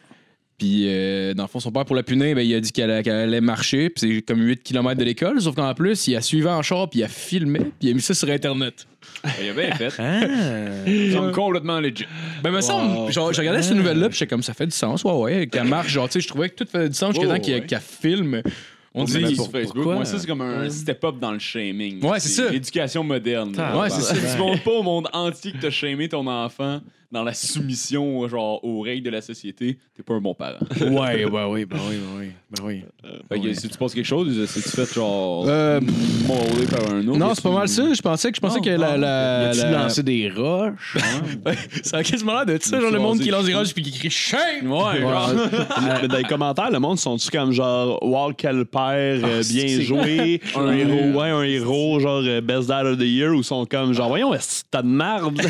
Puis, 0.58 0.86
euh, 0.88 1.36
dans 1.36 1.44
le 1.44 1.48
fond, 1.50 1.60
son 1.60 1.72
père, 1.72 1.86
pour 1.86 1.96
la 1.96 2.02
punir, 2.02 2.36
ben, 2.36 2.42
il 2.42 2.54
a 2.56 2.60
dit 2.60 2.72
qu'elle 2.72 2.90
allait 2.92 3.42
marcher. 3.42 3.90
Puis, 3.92 4.10
c'est 4.16 4.22
comme 4.24 4.42
8 4.42 4.64
km 4.64 5.00
de 5.00 5.06
l'école. 5.06 5.40
Sauf 5.40 5.56
qu'en 5.56 5.74
plus, 5.76 6.08
il 6.08 6.16
a 6.16 6.22
suivi 6.22 6.48
en 6.48 6.64
char, 6.64 6.90
puis 6.90 7.00
il 7.00 7.04
a 7.04 7.08
filmé, 7.08 7.60
puis 7.60 7.70
il 7.84 7.92
a 7.92 7.94
mis 7.94 8.02
ça 8.02 8.14
sur 8.16 8.28
Internet. 8.30 8.88
Il 9.42 9.50
a 9.50 9.54
bien 9.54 9.72
fait. 9.76 9.94
Ah. 10.00 10.20
Il 10.88 11.14
semble 11.14 11.32
complètement 11.32 11.80
legit. 11.80 12.06
Ben, 12.44 12.50
me 12.52 12.62
semble, 12.62 13.12
genre, 13.14 13.32
je 13.34 13.40
regardais 13.40 13.62
cette 13.62 13.76
nouvelle-là, 13.78 14.10
puis 14.10 14.18
j'étais 14.18 14.30
comme 14.30 14.42
ça 14.44 14.54
fait 14.56 14.66
du 14.66 14.76
sens, 14.76 15.04
ouais, 15.04 15.12
ouais, 15.14 15.48
qu'elle 15.48 15.64
marche, 15.68 15.92
genre, 15.92 16.08
tu 16.10 16.14
sais, 16.14 16.22
je 16.22 16.28
trouvais 16.28 16.50
que 16.50 16.56
tout 16.64 16.68
faisait 16.70 16.90
du 16.90 16.96
sens 16.96 17.12
jusqu'à 17.14 17.30
Oh, 17.30 17.36
temps 17.36 17.40
qu'elle 17.42 17.62
ouais. 17.62 17.66
qu'elle 17.68 17.80
filme. 17.80 18.42
On 19.02 19.04
dit. 19.06 19.14
dit 19.24 19.36
pour- 19.36 19.46
sur 19.46 19.52
Facebook. 19.52 19.74
pourquoi? 19.76 19.96
Moi, 19.96 20.06
ça, 20.06 20.20
c'est 20.20 20.28
comme 20.28 20.42
un 20.42 20.70
step-up 20.70 21.16
dans 21.20 21.32
le 21.32 21.40
shaming. 21.40 22.04
Ouais, 22.06 22.20
c'est 22.20 22.30
ça. 22.30 22.50
L'éducation 22.50 23.04
moderne. 23.04 23.56
Ouais, 23.80 23.90
c'est 23.90 24.02
ça. 24.02 24.16
Tu 24.16 24.38
montres 24.38 24.64
pas 24.64 24.72
au 24.72 24.84
monde 24.84 25.08
entier 25.14 25.52
que 25.52 25.58
t'as 25.58 25.70
shamé 25.70 26.10
ton 26.10 26.26
enfant 26.28 26.80
dans 27.12 27.24
la 27.24 27.34
soumission 27.34 28.28
genre, 28.28 28.64
aux 28.64 28.82
règles 28.82 29.04
de 29.06 29.10
la 29.10 29.22
société, 29.22 29.78
t'es 29.96 30.04
pas 30.04 30.14
un 30.16 30.22
bon 30.22 30.34
parent. 30.34 30.58
Ouais, 30.82 31.26
ouais, 31.26 31.44
oui, 31.50 31.66
ben 31.66 31.78
oui, 31.90 31.96
ben 31.98 32.20
oui. 32.20 32.32
Ben 32.50 32.64
oui. 32.64 32.84
Fait 33.30 33.40
que 33.42 33.54
si 33.54 33.68
tu 33.70 33.78
penses 33.78 33.94
quelque 33.94 34.06
chose, 34.06 34.46
c'est-tu 34.48 34.70
fait 34.70 34.94
genre 34.94 35.46
Euh, 35.48 35.80
par 36.70 36.92
un 36.94 37.06
autre? 37.08 37.18
non, 37.20 37.34
c'est 37.36 37.44
pas 37.44 37.52
mal 37.52 37.68
ça. 37.68 37.94
Je 37.94 38.02
pensais 38.02 38.30
que, 38.32 38.36
je 38.38 38.42
pensais 38.42 38.58
Non, 38.58 38.64
que 38.64 38.70
la. 38.70 38.92
non. 38.96 38.98
la, 39.02 39.50
As-tu 39.50 39.60
la- 39.60 39.72
lancé 39.84 40.04
des 40.04 40.30
roches? 40.30 40.98
Ça 41.84 41.98
a 41.98 42.04
quasiment 42.04 42.34
l'air 42.34 42.46
de 42.46 42.58
ça, 42.62 42.80
genre 42.80 42.92
le 42.92 43.00
monde 43.00 43.20
qui 43.20 43.30
lance 43.30 43.46
des 43.46 43.54
roches 43.56 43.74
puis 43.74 43.84
qui 43.84 43.92
crie 43.92 44.10
shame! 44.10 44.72
Ouais, 44.72 45.02
dans 46.08 46.18
les 46.18 46.24
commentaires, 46.24 46.72
le 46.72 46.80
monde 46.80 46.98
sont-tu 47.00 47.30
comme 47.30 47.52
genre, 47.52 48.02
wow, 48.04 48.32
quel 48.34 48.66
père, 48.66 49.20
euh, 49.24 49.44
bien 49.50 49.80
joué, 49.82 50.42
un 50.56 50.72
héros, 50.72 51.20
ouais, 51.20 51.30
un 51.30 51.44
héros, 51.44 52.00
genre 52.00 52.22
euh, 52.24 52.42
best 52.42 52.68
dad 52.70 52.86
of 52.86 52.98
the 52.98 53.02
year, 53.04 53.34
ou 53.34 53.44
sont 53.44 53.66
comme 53.66 53.94
genre, 53.94 54.10
voyons, 54.10 54.34
est-ce 54.34 54.64
que 54.64 54.68
t'as 54.72 54.82
de 54.82 54.88
merde? 54.88 55.34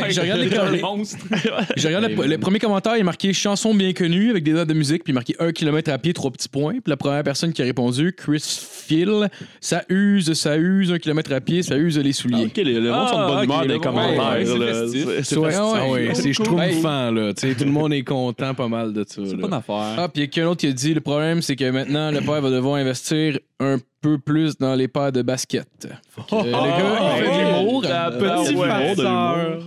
Ben, 0.00 0.10
je 0.10 0.20
regarde 0.20 0.40
les- 0.72 0.80
monstre. 0.80 1.18
Je 1.76 1.86
regarde 1.86 2.04
le, 2.04 2.26
le 2.26 2.38
premier 2.38 2.58
commentaire, 2.58 2.96
il 2.96 3.00
est 3.00 3.04
marqué 3.04 3.32
chanson 3.32 3.74
bien 3.74 3.92
connue 3.92 4.30
avec 4.30 4.44
des 4.44 4.52
notes 4.52 4.68
de 4.68 4.74
musique, 4.74 5.04
puis 5.04 5.12
marqué 5.12 5.34
1 5.38 5.52
km 5.52 5.90
à 5.92 5.98
pied, 5.98 6.12
3 6.12 6.30
petits 6.30 6.48
points. 6.48 6.72
Puis 6.74 6.82
la 6.86 6.96
première 6.96 7.22
personne 7.22 7.52
qui 7.52 7.62
a 7.62 7.64
répondu, 7.64 8.12
Chris 8.16 8.42
Phil, 8.86 9.28
ça 9.60 9.82
use, 9.88 10.32
ça 10.34 10.56
use, 10.56 10.92
1 10.92 10.98
km 10.98 11.32
à 11.32 11.40
pied, 11.40 11.62
ça 11.62 11.76
use 11.76 11.98
les 11.98 12.12
souliers. 12.12 12.46
ok, 12.46 12.56
le, 12.58 12.80
le 12.80 12.90
monde 12.90 13.08
sont 13.08 13.20
de 13.20 13.26
bonne 13.26 13.38
Ah, 13.38 13.44
humeur 13.44 13.56
ok, 13.58 13.62
dans 13.62 13.68
les 13.68 13.74
ouais, 13.74 13.80
commentaires. 13.80 14.32
ouais, 14.32 15.22
c'est 15.22 15.36
Ouais, 15.36 15.90
ouais. 15.90 16.08
Ah 16.10 16.20
je 16.24 16.42
trouve 16.42 16.60
fan, 16.82 17.14
là. 17.14 17.34
Tu 17.34 17.48
sais, 17.48 17.54
tout 17.54 17.64
le 17.64 17.70
monde 17.70 17.92
est 17.92 18.02
content 18.04 18.54
pas 18.54 18.68
mal 18.68 18.92
de 18.92 19.04
ça. 19.06 19.22
C'est 19.24 19.36
pas 19.36 19.46
une 19.48 19.52
affaire. 19.54 19.94
Ah, 19.98 20.08
puis 20.12 20.22
il 20.22 20.24
y 20.24 20.24
a 20.24 20.26
qu'un 20.28 20.46
autre 20.48 20.60
qui 20.60 20.66
a 20.68 20.72
dit 20.72 20.94
le 20.94 21.00
problème, 21.00 21.42
c'est 21.42 21.56
que 21.56 21.70
maintenant, 21.70 22.10
le 22.10 22.20
père 22.20 22.40
va 22.40 22.50
devoir 22.50 22.76
investir 22.76 23.38
un 23.60 23.78
peu 24.00 24.18
plus 24.18 24.58
dans 24.58 24.74
les 24.74 24.88
paires 24.88 25.12
de 25.12 25.22
basket. 25.22 25.66
Que, 25.80 25.86
euh, 26.34 26.42
le 26.42 26.50
gars, 26.52 27.16
il 27.18 27.22
fait 27.24 27.30
de 27.30 27.58
l'humour. 27.58 27.82
la 27.82 28.10
petite 28.10 28.56
ouais. 28.56 29.58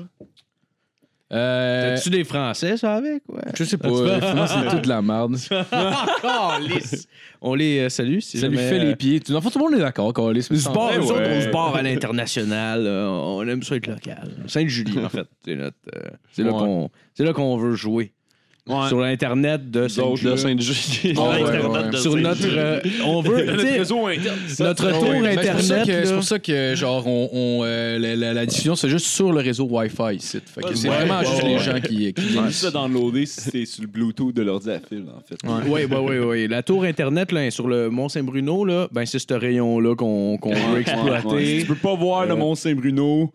Euh, 1.33 1.95
T'as-tu 1.95 2.09
des 2.09 2.23
Français, 2.23 2.77
ça, 2.77 2.95
avec? 2.95 3.23
Ouais. 3.27 3.41
je 3.53 3.63
sais 3.63 3.77
pas, 3.77 3.89
euh, 3.89 4.19
finalement, 4.19 4.47
c'est 4.47 4.69
toute 4.69 4.83
de 4.83 4.89
la 4.89 5.01
merde. 5.01 5.35
Calice. 6.21 7.07
On 7.41 7.53
les 7.53 7.79
euh, 7.79 7.89
salue. 7.89 8.19
Si 8.19 8.37
Ça 8.39 8.47
lui 8.47 8.57
jamais, 8.57 8.69
fait 8.69 8.79
euh, 8.79 8.83
les 8.85 8.95
pieds. 8.95 9.19
Dans 9.19 9.35
le 9.35 9.41
fond, 9.41 9.49
tout 9.49 9.59
le 9.59 9.65
monde 9.65 9.73
est 9.75 9.83
d'accord, 9.83 10.13
Carlis. 10.13 10.47
Du 10.49 10.57
sport, 10.59 10.91
autres, 10.97 11.15
ouais. 11.19 11.37
on 11.37 11.41
se 11.41 11.49
barre 11.49 11.75
à 11.75 11.81
l'international. 11.81 12.87
On 12.87 13.47
aime 13.47 13.61
ça 13.63 13.75
être 13.75 13.87
local. 13.87 14.29
Sainte-Julie, 14.47 14.99
en 15.03 15.09
fait. 15.09 15.27
C'est 15.45 15.55
notre. 15.55 15.77
euh, 15.95 16.09
c'est 16.31 16.43
là 16.43 16.51
Ouais. 16.51 16.59
qu'on 16.59 16.89
c'est 17.13 17.23
là 17.23 17.33
qu'on 17.33 17.57
veut 17.57 17.73
jouer. 17.75 18.13
Ouais. 18.67 18.87
sur 18.87 18.99
l'Internet 18.99 19.71
de 19.71 19.83
de 19.83 19.87
Sur 21.97 22.15
notre. 22.17 22.41
euh, 22.45 22.79
on 23.05 23.21
veut. 23.21 23.45
Notre 23.45 23.61
sais, 23.61 23.77
réseau 23.79 24.07
interne. 24.07 24.37
Notre 24.59 24.91
tour 24.91 25.09
ouais. 25.09 25.35
C'est 25.35 25.51
pour 25.51 25.61
ça 25.61 25.75
Internet. 25.81 25.85
C'est 25.85 26.05
là. 26.09 26.13
pour 26.13 26.23
ça 26.23 26.39
que, 26.39 26.75
genre, 26.75 27.07
on, 27.07 27.29
on, 27.31 27.61
euh, 27.63 27.97
la, 27.99 28.15
la- 28.15 28.33
la 28.33 28.45
diffusion, 28.45 28.75
c'est 28.75 28.89
juste 28.89 29.05
sur 29.07 29.31
le 29.31 29.39
réseau 29.39 29.65
Wi-Fi 29.69 30.17
c'est 30.19 30.41
ouais, 30.89 30.95
vraiment 30.95 31.19
ouais, 31.19 31.25
juste 31.25 31.43
ouais. 31.43 31.49
les 31.49 31.59
gens 31.59 31.79
qui, 31.79 32.13
qui 32.13 32.21
Juste 32.47 32.63
le 32.65 32.71
downloader 32.71 33.25
si 33.25 33.41
c'est 33.41 33.65
sur 33.65 33.81
le 33.83 33.87
Bluetooth 33.87 34.33
de 34.33 34.41
l'ordi 34.41 34.69
à 34.71 34.79
fil, 34.79 35.03
en 35.15 35.21
fait. 35.21 35.37
Oui, 35.69 35.81
oui, 35.89 35.97
oui, 36.09 36.17
oui. 36.19 36.47
La 36.47 36.63
tour 36.63 36.83
Internet 36.83 37.31
là, 37.31 37.49
sur 37.51 37.67
le 37.67 37.89
Mont-Saint-Bruno, 37.89 38.65
là, 38.65 38.87
ben, 38.91 39.05
c'est 39.05 39.19
ce 39.19 39.33
rayon-là 39.33 39.95
qu'on 39.95 40.37
qu'on 40.37 40.53
veut 40.53 40.79
exploiter. 40.81 41.45
Si 41.59 41.61
tu 41.61 41.67
peux 41.67 41.75
pas 41.75 41.95
voir 41.95 42.25
le 42.25 42.33
Euh, 42.33 42.35
Mont 42.35 42.55
Saint-Bruno, 42.55 43.31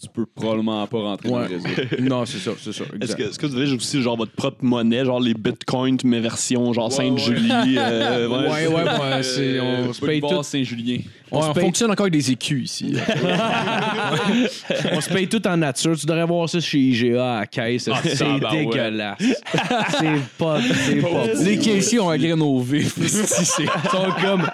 tu 0.00 0.08
peux 0.12 0.26
probablement 0.26 0.86
pas 0.86 0.98
rentrer 0.98 1.28
dans 1.30 1.38
le 1.38 1.46
réseau. 1.46 1.68
Non, 2.00 2.26
c'est 2.26 2.38
ça, 2.38 2.50
c'est 2.60 2.72
ça. 2.72 2.84
Est-ce 3.00 3.16
que, 3.16 3.22
est-ce 3.22 3.38
que 3.38 3.46
vous 3.46 3.56
avez 3.56 3.72
aussi 3.72 4.02
genre 4.02 4.16
votre 4.16 4.32
propre 4.32 4.62
monnaie, 4.62 5.04
genre 5.06 5.20
les 5.20 5.32
bitcoins, 5.34 5.96
mais 6.04 6.20
version 6.20 6.72
genre 6.74 6.88
Ouais, 6.90 6.94
Sainte-Julie? 6.96 7.48
euh, 7.78 8.28
Ouais, 8.28 8.66
ouais, 8.66 8.82
ouais, 8.82 9.22
c'est- 9.22 9.58
on 9.60 9.88
Euh, 9.88 9.92
se 9.94 10.04
paye 10.04 10.20
tout. 10.20 10.42
Saint-Julien. 10.42 10.98
On, 11.30 11.38
Ouais, 11.38 11.42
se 11.42 11.48
on 11.48 11.52
paye, 11.54 11.64
fonctionne 11.64 11.90
encore 11.90 12.04
avec 12.04 12.12
des 12.12 12.30
écus 12.30 12.64
ici. 12.64 12.94
on 14.92 15.00
se 15.00 15.08
paye 15.08 15.26
tout 15.28 15.44
en 15.46 15.56
nature. 15.56 15.96
Tu 15.98 16.06
devrais 16.06 16.24
voir 16.24 16.48
ça 16.48 16.60
chez 16.60 16.78
IGA 16.78 17.38
à 17.38 17.46
caisse. 17.46 17.88
Ah, 17.92 18.00
c'est 18.04 18.40
dégueulasse. 18.50 19.18
c'est 19.98 20.20
pas, 20.38 20.60
c'est 20.84 21.00
pas 21.00 21.26
les 21.42 21.58
caissiers 21.58 21.98
ont 22.00 22.10
un 22.10 22.18
grain 22.18 22.40
au 22.40 22.60
vif. 22.60 22.94
Ils 23.00 23.08
sont 23.08 24.08
comme. 24.22 24.48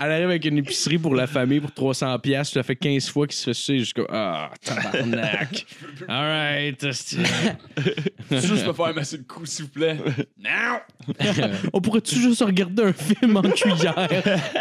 Elle 0.00 0.12
arrive 0.12 0.28
avec 0.28 0.44
une 0.44 0.58
épicerie 0.58 0.98
pour 0.98 1.14
la 1.14 1.26
famille 1.26 1.60
pour 1.60 1.92
300$. 1.92 2.20
piastres. 2.20 2.54
Ça 2.54 2.62
fait 2.62 2.76
15 2.76 3.08
fois 3.08 3.26
qu'il 3.26 3.36
se 3.36 3.44
fait 3.44 3.54
sucer 3.54 3.78
jusqu'à. 3.80 4.02
Ah, 4.08 4.50
tabarnak. 4.64 5.66
All 6.08 6.24
right. 6.24 6.86
Juste 8.30 8.66
me 8.66 8.72
faire 8.72 8.94
masser 8.94 9.16
le 9.18 9.24
cou, 9.24 9.44
s'il 9.44 9.64
vous 9.64 9.70
plaît. 9.70 9.96
On 11.72 11.80
pourrait-tu 11.80 12.16
juste 12.16 12.42
regarder 12.42 12.84
un 12.84 12.92
film 12.92 13.36
en 13.36 13.42
cuillère? 13.42 14.08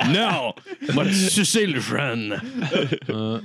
non! 0.09 0.53
Moi, 0.93 1.05
sucer 1.35 1.65
le 1.65 1.79
jeune. 1.79 2.35
Euh, 3.09 3.39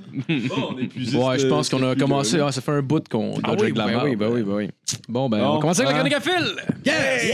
Bon, 0.48 0.70
on 0.74 0.78
est 0.78 0.86
plus 0.86 1.14
ouais, 1.14 1.38
je 1.38 1.46
pense 1.46 1.68
qu'on 1.68 1.82
a 1.88 1.94
commencé. 1.94 2.38
ah, 2.40 2.50
ça 2.52 2.60
fait 2.60 2.70
un 2.72 2.82
bout 2.82 3.06
qu'on 3.08 3.38
doit 3.38 3.56
de 3.56 3.78
la 3.78 3.86
ben 3.86 4.00
oui, 4.04 4.16
ben 4.16 4.28
oui, 4.32 4.42
ben 4.42 4.54
oui. 4.54 4.68
Bon, 5.08 5.28
ben, 5.28 5.38
Bon, 5.38 5.56
on 5.56 5.60
commence 5.60 5.78
avec 5.80 5.90
ah. 5.92 6.02
la 6.02 6.08
chronique 6.10 6.16
à 6.16 6.20
fil. 6.20 6.46
Yes! 6.84 7.24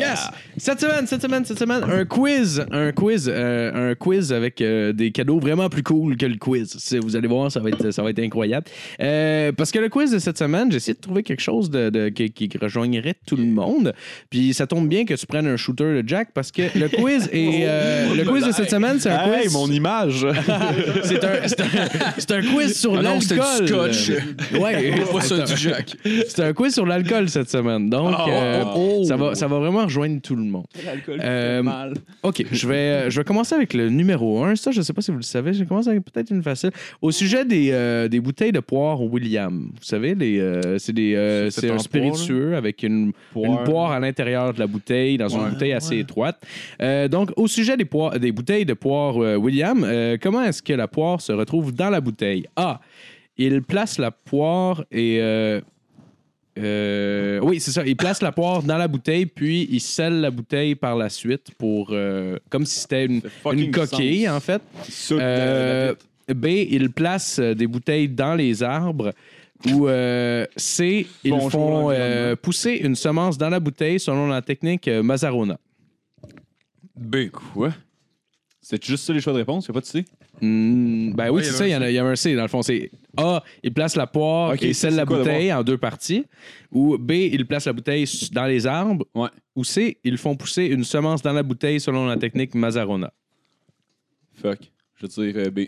Yes! 0.00 0.28
Cette 0.58 0.80
semaine, 0.80 1.06
cette 1.06 1.22
semaine, 1.22 1.44
cette 1.44 1.58
semaine, 1.58 1.82
un 1.84 2.04
quiz, 2.04 2.64
un 2.70 2.92
quiz, 2.92 3.30
euh, 3.32 3.90
un 3.92 3.94
quiz 3.94 4.32
avec 4.32 4.60
euh, 4.60 4.92
des 4.92 5.10
cadeaux 5.12 5.38
vraiment 5.38 5.68
plus 5.68 5.82
cool 5.82 6.16
que 6.16 6.26
le 6.26 6.36
quiz. 6.36 6.76
Vous 7.02 7.16
allez 7.16 7.28
voir, 7.28 7.50
ça 7.50 7.60
va 7.60 7.68
être, 7.70 7.90
ça 7.90 8.02
va 8.02 8.10
être 8.10 8.18
incroyable. 8.20 8.66
Euh, 9.00 9.52
parce 9.52 9.70
que 9.70 9.78
le 9.78 9.88
quiz 9.88 10.10
de 10.10 10.18
cette 10.18 10.38
semaine, 10.38 10.70
j'ai 10.70 10.76
essayé 10.78 10.94
de 10.94 11.00
trouver 11.00 11.22
quelque 11.22 11.42
chose 11.42 11.70
de, 11.70 11.90
de- 11.90 12.08
qui, 12.08 12.30
qui 12.30 12.58
rejoignerait 12.58 13.14
tout 13.26 13.36
le 13.36 13.44
monde. 13.44 13.94
Puis 14.30 14.52
ça 14.54 14.66
tombe 14.66 14.88
bien 14.88 15.04
que 15.04 15.14
tu 15.14 15.26
prennes 15.26 15.46
un 15.46 15.56
shooter 15.56 16.02
de 16.02 16.08
Jack 16.08 16.30
parce 16.34 16.50
que 16.52 16.62
le 16.78 16.88
quiz 16.88 17.28
est, 17.32 17.64
euh, 17.66 18.14
le 18.14 18.24
quiz 18.24 18.44
de 18.46 18.52
cette 18.52 18.70
semaine, 18.70 18.98
c'est 19.00 19.10
un 19.10 19.32
Hey, 19.32 19.42
quiz. 19.44 19.52
mon 19.52 19.70
image! 19.70 20.05
C'est 21.02 21.24
un, 21.24 21.46
c'est 21.48 21.60
un, 21.60 21.66
c'est 22.18 22.30
un 22.32 22.40
quiz 22.42 22.78
sur 22.78 22.92
Ah 22.98 23.02
non, 23.02 23.18
l'alcool. 23.18 23.92
scotch. 23.94 24.10
Ouais, 24.60 24.94
c'est 25.20 25.34
un- 25.34 25.44
du 25.44 25.56
Jack. 25.56 25.96
c'est 26.28 26.40
un 26.44 26.52
quiz 26.52 26.74
sur 26.74 26.86
l'alcool 26.86 27.28
cette 27.28 27.50
semaine. 27.50 27.88
Donc, 27.90 28.14
Oh, 28.18 28.30
euh, 28.30 28.62
oh, 28.74 28.96
oh. 29.00 29.04
Ça, 29.04 29.16
va, 29.16 29.34
ça 29.34 29.46
va 29.46 29.58
vraiment 29.58 29.84
rejoindre 29.84 30.20
tout 30.20 30.36
le 30.36 30.44
monde. 30.44 30.64
L'alcool 30.84 31.20
Euh, 31.22 31.62
mal. 31.62 31.94
OK, 32.22 32.44
je 32.50 32.68
vais, 32.68 32.74
euh, 32.74 33.10
je 33.10 33.20
vais 33.20 33.24
commencer 33.24 33.54
avec 33.54 33.74
le 33.74 33.88
numéro 33.88 34.42
1. 34.44 34.56
Ça, 34.56 34.70
je 34.70 34.78
ne 34.78 34.82
sais 34.84 34.92
pas 34.92 35.00
si 35.02 35.10
vous 35.10 35.16
le 35.18 35.22
savez. 35.22 35.52
Je 35.52 35.60
vais 35.60 35.66
commencer 35.66 35.90
avec 35.90 36.04
peut-être 36.04 36.30
une 36.30 36.42
facile. 36.42 36.70
Au 37.02 37.10
sujet 37.10 37.44
des, 37.44 37.70
euh, 37.72 38.08
des 38.08 38.20
bouteilles 38.20 38.52
de 38.52 38.60
poire 38.60 39.00
William. 39.02 39.70
Vous 39.74 39.84
savez, 39.84 40.14
euh, 40.20 40.78
c'est 40.78 40.92
des, 40.92 41.14
euh, 41.14 41.50
C'est 41.50 41.70
un 41.70 41.74
en 41.74 41.78
spiritueux 41.78 42.56
avec 42.56 42.82
une, 42.82 43.12
une 43.36 43.58
poire 43.64 43.92
à 43.92 44.00
l'intérieur 44.00 44.52
de 44.54 44.58
la 44.58 44.66
bouteille, 44.66 45.16
dans 45.18 45.28
une 45.28 45.48
bouteille 45.50 45.72
assez 45.72 45.94
ouais. 45.96 46.00
étroite. 46.00 46.40
Euh, 46.82 47.08
donc, 47.08 47.30
au 47.36 47.46
sujet 47.46 47.76
des, 47.76 47.84
poires, 47.84 48.18
des 48.18 48.32
bouteilles 48.32 48.64
de 48.64 48.74
poire 48.74 49.22
euh, 49.22 49.36
William, 49.36 49.84
euh, 49.96 50.16
comment 50.20 50.42
est-ce 50.42 50.62
que 50.62 50.72
la 50.72 50.88
poire 50.88 51.20
se 51.20 51.32
retrouve 51.32 51.72
dans 51.72 51.90
la 51.90 52.00
bouteille? 52.00 52.46
A. 52.56 52.80
Il 53.36 53.62
place 53.62 53.98
la 53.98 54.10
poire 54.10 54.84
et... 54.90 55.18
euh, 55.20 55.60
euh, 56.58 57.38
oui, 57.42 57.60
c'est 57.60 57.70
ça. 57.70 57.84
Il 57.84 57.96
place 57.96 58.22
la 58.22 58.32
poire 58.32 58.62
dans 58.62 58.78
la 58.78 58.88
bouteille, 58.88 59.26
puis 59.26 59.68
il 59.70 59.80
scelle 59.80 60.20
la 60.22 60.30
bouteille 60.30 60.74
par 60.74 60.96
la 60.96 61.10
suite 61.10 61.50
pour 61.58 61.88
comme 61.88 62.38
comme 62.48 62.64
si 62.64 62.80
c'était 62.80 63.04
une, 63.04 63.20
coquille, 63.70 64.24
sens. 64.24 64.36
en 64.36 64.40
fait. 64.40 64.62
Il 65.10 65.18
Euh, 65.20 65.94
B, 66.34 66.46
il 66.46 66.90
place 66.90 67.38
des 67.38 67.66
bouteilles 67.66 68.08
dans 68.08 68.34
les 68.34 68.62
arbres. 68.62 69.12
Ou 69.64 69.88
euh, 69.88 70.46
C, 70.56 71.06
ils 71.24 71.30
Bonjour, 71.30 71.50
font 71.50 71.90
euh, 71.90 72.36
pousser 72.36 72.72
une 72.72 72.94
semence 72.94 73.38
dans 73.38 73.48
la 73.48 73.60
bouteille 73.60 73.98
selon 73.98 74.28
la 74.28 74.42
technique 74.42 74.86
euh, 74.88 75.02
Mazzarona. 75.02 75.58
B. 76.94 77.28
Quoi? 77.30 77.72
C'est 78.68 78.84
juste 78.84 79.04
ça 79.04 79.12
les 79.12 79.20
choix 79.20 79.32
de 79.32 79.38
réponse? 79.38 79.68
Y'a 79.68 79.74
pas 79.74 79.80
de 79.80 79.86
C? 79.86 80.04
Hmm, 80.40 81.12
ben 81.12 81.26
oui, 81.30 81.36
Ouais, 81.36 81.42
c'est 81.44 81.50
il 81.50 81.54
y 81.54 81.56
ça, 81.56 81.68
il 81.68 81.70
y, 81.70 81.76
en 81.76 81.82
a, 81.82 81.88
il 81.88 81.94
y 81.94 81.98
a 82.00 82.04
un 82.04 82.16
C 82.16 82.34
dans 82.34 82.42
le 82.42 82.48
fond. 82.48 82.62
C'est 82.62 82.90
A, 83.16 83.40
il 83.62 83.72
place 83.72 83.94
la 83.94 84.08
poire 84.08 84.54
Ok, 84.54 84.62
et 84.64 84.72
scelle 84.72 84.96
la 84.96 85.06
quoi 85.06 85.18
bouteille 85.18 85.52
en 85.52 85.62
deux 85.62 85.78
parties. 85.78 86.24
Ou 86.72 86.98
B, 86.98 87.12
il 87.12 87.46
place 87.46 87.66
la 87.66 87.72
bouteille 87.72 88.06
dans 88.32 88.46
les 88.46 88.66
arbres. 88.66 89.06
Ouais. 89.14 89.28
Ou 89.54 89.62
C, 89.62 89.98
ils 90.02 90.18
font 90.18 90.34
pousser 90.34 90.64
une 90.64 90.82
semence 90.82 91.22
dans 91.22 91.32
la 91.32 91.44
bouteille 91.44 91.78
selon 91.78 92.06
la 92.06 92.16
technique 92.16 92.56
Mazzarona. 92.56 93.12
Fuck. 94.34 94.72
Je 94.96 95.06
veux 95.06 95.32
dire 95.32 95.42
euh, 95.46 95.50
B. 95.50 95.58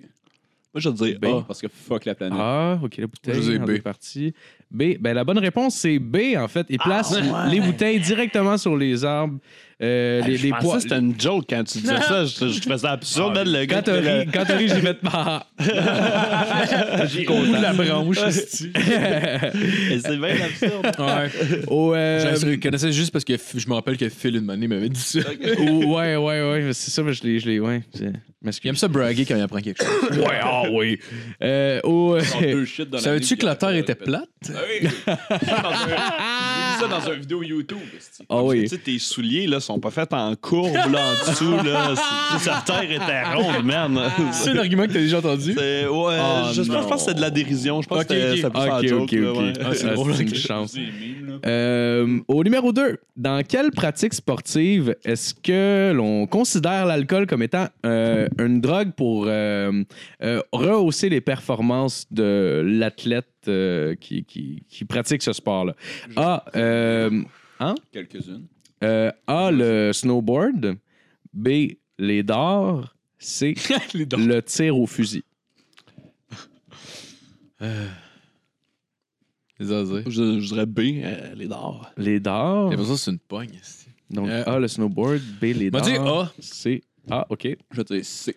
Moi, 0.74 0.80
je 0.80 0.88
vais 0.88 1.10
dire 1.12 1.20
B. 1.20 1.24
A. 1.26 1.44
Parce 1.46 1.60
que 1.60 1.68
fuck 1.68 2.04
la 2.04 2.16
planète. 2.16 2.36
A, 2.36 2.80
OK, 2.82 2.96
la 2.96 3.06
bouteille 3.06 3.42
Je 3.42 3.58
en 3.58 3.62
B. 3.64 3.66
deux 3.66 3.78
parties. 3.80 4.34
B, 4.72 4.98
ben 4.98 5.14
la 5.14 5.22
bonne 5.22 5.38
réponse, 5.38 5.76
c'est 5.76 6.00
B, 6.00 6.36
en 6.36 6.48
fait. 6.48 6.66
Il 6.68 6.78
place 6.78 7.16
les 7.48 7.60
bouteilles 7.60 8.00
directement 8.00 8.58
sur 8.58 8.76
les 8.76 9.04
arbres. 9.04 9.38
Euh, 9.80 10.22
les, 10.22 10.36
les 10.38 10.50
que 10.50 10.80
c'était 10.80 10.98
une 10.98 11.14
joke 11.18 11.44
quand 11.48 11.62
tu 11.62 11.78
disais 11.78 12.00
ça. 12.00 12.24
Je, 12.24 12.48
je 12.48 12.76
ça 12.76 12.90
absurde, 12.92 13.34
man, 13.34 13.48
le 13.48 13.64
gars. 13.64 13.76
Quand 13.76 13.82
t'as 13.82 14.00
ri, 14.00 14.26
quand 14.32 14.56
ri, 14.56 14.68
j'ai 14.68 14.80
fait 14.80 14.94
pas. 14.94 15.46
J'ai 17.06 17.24
content. 17.24 17.56
de 17.56 17.62
la 17.62 17.72
branche. 17.72 18.18
C'est 18.28 18.72
bien 18.72 20.36
absurde. 20.44 20.96
Ouais. 20.98 21.62
Au, 21.68 21.94
euh, 21.94 22.34
Je 22.36 22.56
connaissais 22.56 22.90
juste 22.92 23.12
parce 23.12 23.24
que 23.24 23.34
je 23.54 23.68
me 23.68 23.74
rappelle 23.74 23.96
que 23.96 24.08
Phil 24.08 24.36
une 24.36 24.50
année 24.50 24.66
m'avait 24.66 24.88
dit 24.88 25.00
ça. 25.00 25.20
ouais, 25.20 26.16
ouais, 26.16 26.16
ouais, 26.16 26.70
c'est 26.72 26.90
ça, 26.90 27.02
mais 27.02 27.12
je 27.12 27.22
l'ai, 27.22 27.38
je 27.38 27.48
l'ai, 27.48 27.60
ouais. 27.60 27.82
Il 28.42 28.68
aime 28.68 28.76
ça 28.76 28.88
braguer 28.88 29.24
quand 29.24 29.36
il 29.36 29.42
apprend 29.42 29.60
quelque 29.60 29.84
chose. 29.84 30.18
Ouais, 30.18 30.38
ah 30.42 30.62
oui. 30.70 30.98
Euh, 31.42 31.80
dans 31.82 32.98
Savais-tu 32.98 33.36
que 33.36 33.46
la 33.46 33.56
Terre 33.56 33.74
était 33.74 33.94
plate? 33.94 34.28
Ah 34.48 34.60
oui! 34.68 34.88
Dans 36.86 37.00
ça 37.00 37.12
une 37.12 37.20
vidéo 37.20 37.42
YouTube. 37.42 37.78
ah 38.28 38.42
oui. 38.42 38.62
Tu 38.62 38.68
sais, 38.68 38.78
tes 38.78 38.98
souliers, 38.98 39.46
là, 39.46 39.60
sont 39.60 39.78
pas 39.80 39.90
faits 39.90 40.12
en 40.12 40.34
courbe, 40.36 40.74
là, 40.74 41.12
en 41.12 41.30
dessous, 41.30 41.56
là. 41.56 41.94
Sa 42.38 42.62
terre 42.64 42.82
était 42.90 43.24
ronde, 43.34 43.64
man. 43.64 44.00
C'est 44.32 44.50
un 44.50 44.58
argument 44.58 44.86
que 44.86 44.92
t'as 44.92 45.00
déjà 45.00 45.18
entendu? 45.18 45.54
Ouais, 45.56 45.86
Oh, 45.90 46.10
je, 46.52 46.62
je 46.62 46.70
pense 46.70 47.04
que 47.04 47.10
c'est 47.10 47.14
de 47.14 47.20
la 47.20 47.30
dérision. 47.30 47.82
Je 47.82 47.88
pense 47.88 48.00
Ok, 48.02 48.06
que 48.08 48.14
c'était 48.14 48.44
ok. 48.46 48.52
c'était 48.54 48.88
plus 48.88 48.92
Ok, 48.92 49.02
ok, 49.02 49.36
ok. 49.36 49.38
ouais. 49.38 49.52
Ah, 49.64 49.70
c'est 49.74 49.88
Ah, 49.88 49.94
drôle, 49.94 50.12
une 50.20 50.34
chance. 50.34 50.74
Mimes. 50.74 51.40
Euh, 51.46 52.18
au 52.28 52.42
numéro 52.44 52.72
2, 52.72 52.98
dans 53.16 53.42
quelle 53.46 53.70
pratique 53.70 54.14
sportive 54.14 54.94
est-ce 55.04 55.34
que 55.34 55.92
l'on 55.94 56.26
considère 56.26 56.86
l'alcool 56.86 57.26
comme 57.26 57.42
étant 57.42 57.66
euh, 57.86 58.28
une 58.38 58.60
drogue 58.60 58.92
pour 58.96 59.26
euh, 59.28 59.82
euh, 60.22 60.40
rehausser 60.52 61.08
les 61.08 61.20
performances 61.20 62.06
de 62.10 62.62
l'athlète? 62.66 63.26
Euh, 63.48 63.94
qui, 63.94 64.24
qui- 64.24 64.62
qui 64.68 64.84
pratique 64.84 65.22
ce 65.22 65.32
sport-là? 65.32 65.74
A, 66.16 66.44
euh, 66.56 67.22
Quelques-unes. 67.92 68.46
euh, 68.84 69.10
A, 69.26 69.50
le 69.50 69.92
snowboard. 69.92 70.76
B, 71.32 71.48
les 71.98 72.22
dards. 72.22 72.94
C, 73.18 73.54
Les 73.94 74.06
le 74.26 74.40
tir 74.42 74.78
au 74.78 74.86
fusil. 74.86 75.24
Je, 80.06 80.40
je 80.40 80.46
dirais 80.48 80.66
B, 80.66 80.78
euh, 81.02 81.34
les 81.34 81.48
dards. 81.48 81.92
Les 81.96 82.20
dards. 82.20 82.70
J'ai 82.70 82.76
que 82.94 83.00
c'est 83.00 83.10
une 83.10 83.18
pogne. 83.18 83.58
Donc 84.10 84.28
Euh, 84.28 84.44
A, 84.46 84.58
le 84.58 84.68
snowboard. 84.68 85.20
B, 85.40 85.44
les 85.46 85.70
dards. 85.70 85.82
dit 85.82 85.96
A. 85.96 86.32
C. 86.38 86.82
A, 87.10 87.26
OK. 87.30 87.48
Je 87.72 87.76
vais 87.76 87.84
dire 87.84 88.04
C. 88.04 88.36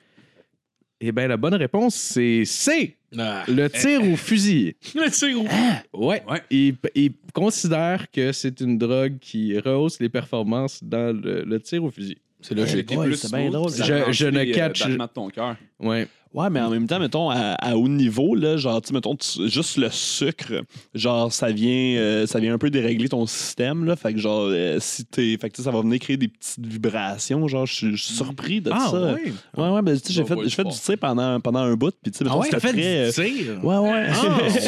Eh 1.03 1.11
bien, 1.11 1.27
la 1.27 1.37
bonne 1.37 1.55
réponse, 1.55 1.95
c'est 1.95 2.45
C. 2.45 2.95
Ah. 3.17 3.43
Le 3.47 3.67
tir 3.69 4.01
au 4.07 4.15
fusil. 4.15 4.75
Le 4.95 5.09
tir 5.09 5.35
au 5.41 6.07
Ouais. 6.07 6.23
Ouais. 6.29 6.41
Il, 6.51 6.75
il 6.95 7.11
considère 7.33 8.09
que 8.11 8.31
c'est 8.31 8.61
une 8.61 8.77
drogue 8.77 9.17
qui 9.19 9.57
rehausse 9.59 9.99
les 9.99 10.09
performances 10.09 10.81
dans 10.83 11.11
le, 11.19 11.43
le 11.43 11.59
tir 11.59 11.83
au 11.83 11.89
fusil. 11.91 12.17
C'est 12.39 12.55
logique. 12.55 12.87
Plus 12.87 13.15
c'est 13.15 13.35
bien 13.35 13.49
drôle. 13.49 13.69
ça 13.71 13.83
Je- 13.83 14.11
je 14.11 14.27
ne 14.27 14.39
euh, 14.39 14.53
catch- 14.53 14.87
de 14.87 15.05
ton 15.07 15.27
cœur. 15.29 15.55
Ouais. 15.79 16.07
Ouais, 16.33 16.49
mais 16.49 16.61
en 16.61 16.69
même 16.69 16.87
temps, 16.87 16.97
mettons, 16.99 17.29
à, 17.29 17.55
à 17.59 17.75
haut 17.75 17.89
niveau, 17.89 18.35
là, 18.35 18.55
genre, 18.55 18.81
tu 18.81 18.87
sais, 18.87 18.93
mettons, 18.93 19.17
tu- 19.17 19.49
juste 19.49 19.75
le 19.75 19.89
sucre, 19.91 20.63
genre, 20.95 21.31
ça 21.33 21.51
vient, 21.51 21.97
euh, 21.97 22.25
ça 22.25 22.39
vient 22.39 22.53
un 22.53 22.57
peu 22.57 22.69
dérégler 22.69 23.09
ton 23.09 23.25
système, 23.25 23.83
là. 23.83 23.97
Fait 23.97 24.13
que, 24.13 24.19
genre, 24.19 24.47
euh, 24.49 24.77
si 24.79 25.03
t'es. 25.03 25.37
Fait 25.41 25.49
que, 25.49 25.55
tu 25.55 25.61
sais, 25.61 25.65
ça 25.65 25.71
va 25.71 25.81
venir 25.81 25.99
créer 25.99 26.15
des 26.15 26.29
petites 26.29 26.65
vibrations. 26.65 27.45
Genre, 27.49 27.65
je 27.65 27.73
suis 27.73 27.97
surpris 27.97 28.61
de 28.61 28.71
Ah, 28.73 28.87
ça. 28.89 29.13
ouais. 29.13 29.33
Ouais, 29.57 29.69
ouais, 29.71 29.81
ben, 29.81 29.99
tu 29.99 30.07
sais, 30.07 30.13
j'ai 30.13 30.21
On 30.21 30.25
fait, 30.25 30.49
fait 30.49 30.63
du 30.63 30.69
tir 30.71 30.97
pendant, 30.99 31.37
pendant 31.41 31.59
un 31.59 31.73
bout, 31.75 31.93
puis, 32.01 32.13
tu 32.13 32.19
sais, 32.19 32.23
Ah 32.25 32.29
mettons, 32.29 32.39
ouais, 32.41 32.47
t'as 32.49 32.59
c'était 32.61 32.77
fait 32.77 33.11
très. 33.13 33.31
du 33.33 33.43
tir? 33.43 33.63
Ouais, 33.65 33.77
ouais. 33.77 34.07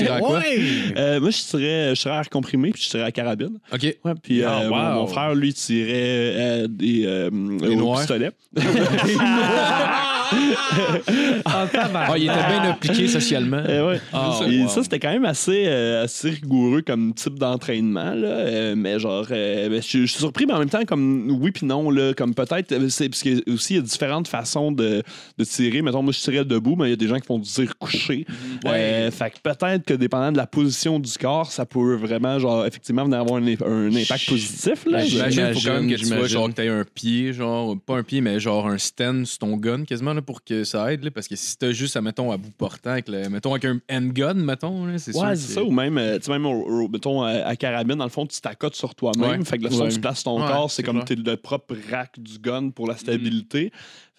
Ah, 0.10 0.20
quoi? 0.20 0.40
ouais. 0.40 0.60
Euh, 0.98 1.22
moi, 1.22 1.30
je 1.30 1.38
tirais, 1.44 1.96
je 1.96 2.02
tirais 2.02 2.16
à 2.16 2.20
air 2.20 2.30
comprimé, 2.30 2.72
puis 2.72 2.84
je 2.84 2.90
tirais 2.90 3.04
à 3.04 3.12
carabine. 3.14 3.58
OK. 3.72 3.84
Ouais, 4.04 4.14
puis 4.22 4.44
Ah, 4.44 4.64
euh, 4.64 4.70
wow. 4.70 4.76
mon, 4.76 4.94
mon 4.96 5.08
frère, 5.08 5.34
lui, 5.34 5.54
tirait 5.54 5.92
euh, 5.94 6.68
des, 6.68 7.06
euh, 7.06 7.30
au 7.30 7.76
noirs. 7.76 8.00
pistolet. 8.00 8.32
Tabarnak. 11.72 12.10
Ah, 12.12 12.18
il 12.18 12.24
était 12.24 12.34
bien 12.48 12.64
appliqué 12.72 13.08
socialement. 13.08 13.64
Ouais. 13.64 14.00
Ah, 14.12 14.40
Et 14.50 14.62
wow. 14.62 14.68
ça, 14.68 14.84
c'était 14.84 15.00
quand 15.00 15.12
même 15.12 15.26
assez, 15.26 15.64
euh, 15.68 16.04
assez 16.04 16.30
rigoureux 16.32 16.82
comme 16.82 17.14
type 17.14 17.40
d'entraînement. 17.40 18.14
là. 18.14 18.28
Euh, 18.28 18.76
mais 18.76 19.00
genre, 19.00 19.26
euh, 19.32 19.70
ben, 19.70 19.82
je 19.82 19.88
suis 19.88 20.08
surpris, 20.08 20.46
mais 20.46 20.54
en 20.54 20.60
même 20.60 20.70
temps, 20.70 20.84
comme 20.86 21.30
oui 21.42 21.52
puis 21.52 21.66
non. 21.66 21.90
Là, 21.90 22.14
comme 22.14 22.34
peut-être, 22.34 22.74
c'est 22.90 23.10
parce 23.10 23.24
que 23.24 23.52
aussi, 23.52 23.74
il 23.74 23.78
y 23.78 23.80
a 23.80 23.84
différentes 23.84 24.28
façons 24.28 24.72
de, 24.72 25.02
de 25.38 25.44
tirer. 25.44 25.82
Mettons, 25.82 26.02
moi, 26.04 26.14
je 26.14 26.20
tirais 26.20 26.46
debout, 26.46 26.76
mais 26.76 26.88
il 26.88 26.90
y 26.92 26.94
a 26.94 26.98
des 26.98 27.08
gens 27.08 27.20
qui 27.20 27.26
font 27.28 27.40
du 27.40 27.50
tir 27.50 27.78
couché. 27.78 28.26
Euh, 28.66 29.12
fait 29.12 29.32
que 29.32 29.38
peut-être 29.44 29.86
que 29.86 29.94
dépendant 29.94 30.32
de 30.32 30.38
la 30.38 30.48
position 30.48 31.00
du 31.00 31.12
corps, 31.18 31.52
ça 31.52 31.66
peut 31.66 31.96
vraiment, 31.96 32.40
genre, 32.40 32.66
effectivement, 32.66 33.04
venir 33.06 33.20
avoir 33.20 33.42
un, 33.42 33.46
un 33.46 33.96
impact 33.96 34.30
positif. 34.30 34.86
Là. 34.86 35.04
J'imagine 35.06 35.46
qu'il 35.52 35.54
faut 35.62 35.68
quand 35.70 35.74
même 35.76 35.90
que 35.90 35.96
tu 35.96 36.06
vois, 36.06 36.16
j'imagine. 36.16 36.28
genre, 36.38 36.50
que 36.50 36.54
t'aies 36.54 36.68
un 36.70 36.86
pied, 36.94 37.34
genre, 37.34 37.76
pas 37.86 37.98
un 37.98 38.04
pied, 38.04 38.22
mais 38.22 38.40
genre 38.40 38.68
un 38.68 38.78
stand 38.78 39.26
sur 39.26 39.40
ton 39.40 39.58
gun 39.58 39.84
quasiment, 39.84 40.14
là, 40.14 40.22
pour 40.22 40.44
que 40.44 40.64
ça 40.64 40.92
aide, 40.94 41.04
là, 41.04 41.12
parce 41.12 41.28
que 41.28 41.36
si 41.44 41.58
t'as 41.58 41.72
juste, 41.72 41.96
à, 41.98 42.02
mettons, 42.02 42.32
à 42.32 42.38
bout 42.38 42.52
portant, 42.58 42.92
avec 42.92 43.08
le, 43.10 43.30
mettons, 43.30 43.52
avec 43.52 43.66
un 43.66 43.80
handgun, 43.92 44.34
mettons, 44.36 44.86
là, 44.86 44.98
c'est 44.98 45.12
sûr. 45.14 45.22
Ouais, 45.22 45.36
c'est 45.36 45.54
ça, 45.54 45.64
ou 45.64 45.72
même, 45.72 45.98
euh, 45.98 46.18
tu 46.18 46.26
sais, 46.26 46.32
même 46.32 46.46
au, 46.46 46.52
au- 46.84 46.88
mettons, 46.88 47.22
à, 47.22 47.30
à 47.46 47.56
carabine, 47.56 47.96
dans 47.98 48.04
le 48.06 48.10
fond, 48.10 48.26
tu 48.26 48.40
t'accotes 48.42 48.76
sur 48.76 48.96
toi-même. 48.96 49.40
Ouais. 49.42 49.46
Fait 49.46 49.58
que 49.58 49.64
Ouais. 49.66 49.70
dont 49.70 49.88
tu 49.88 50.00
places 50.00 50.24
ton 50.24 50.42
Ouais, 50.42 50.48
corps, 50.48 50.70
c'est 50.72 50.78
c'est 50.78 50.84
comme 50.84 51.04
clair. 51.04 51.06
t'es 51.06 51.16
le 51.16 51.38
propre 51.38 51.76
rack 51.92 52.20
du 52.20 52.40
gun 52.40 52.70
pour 52.70 52.88
la 52.88 52.96
stabilité. 52.98 53.72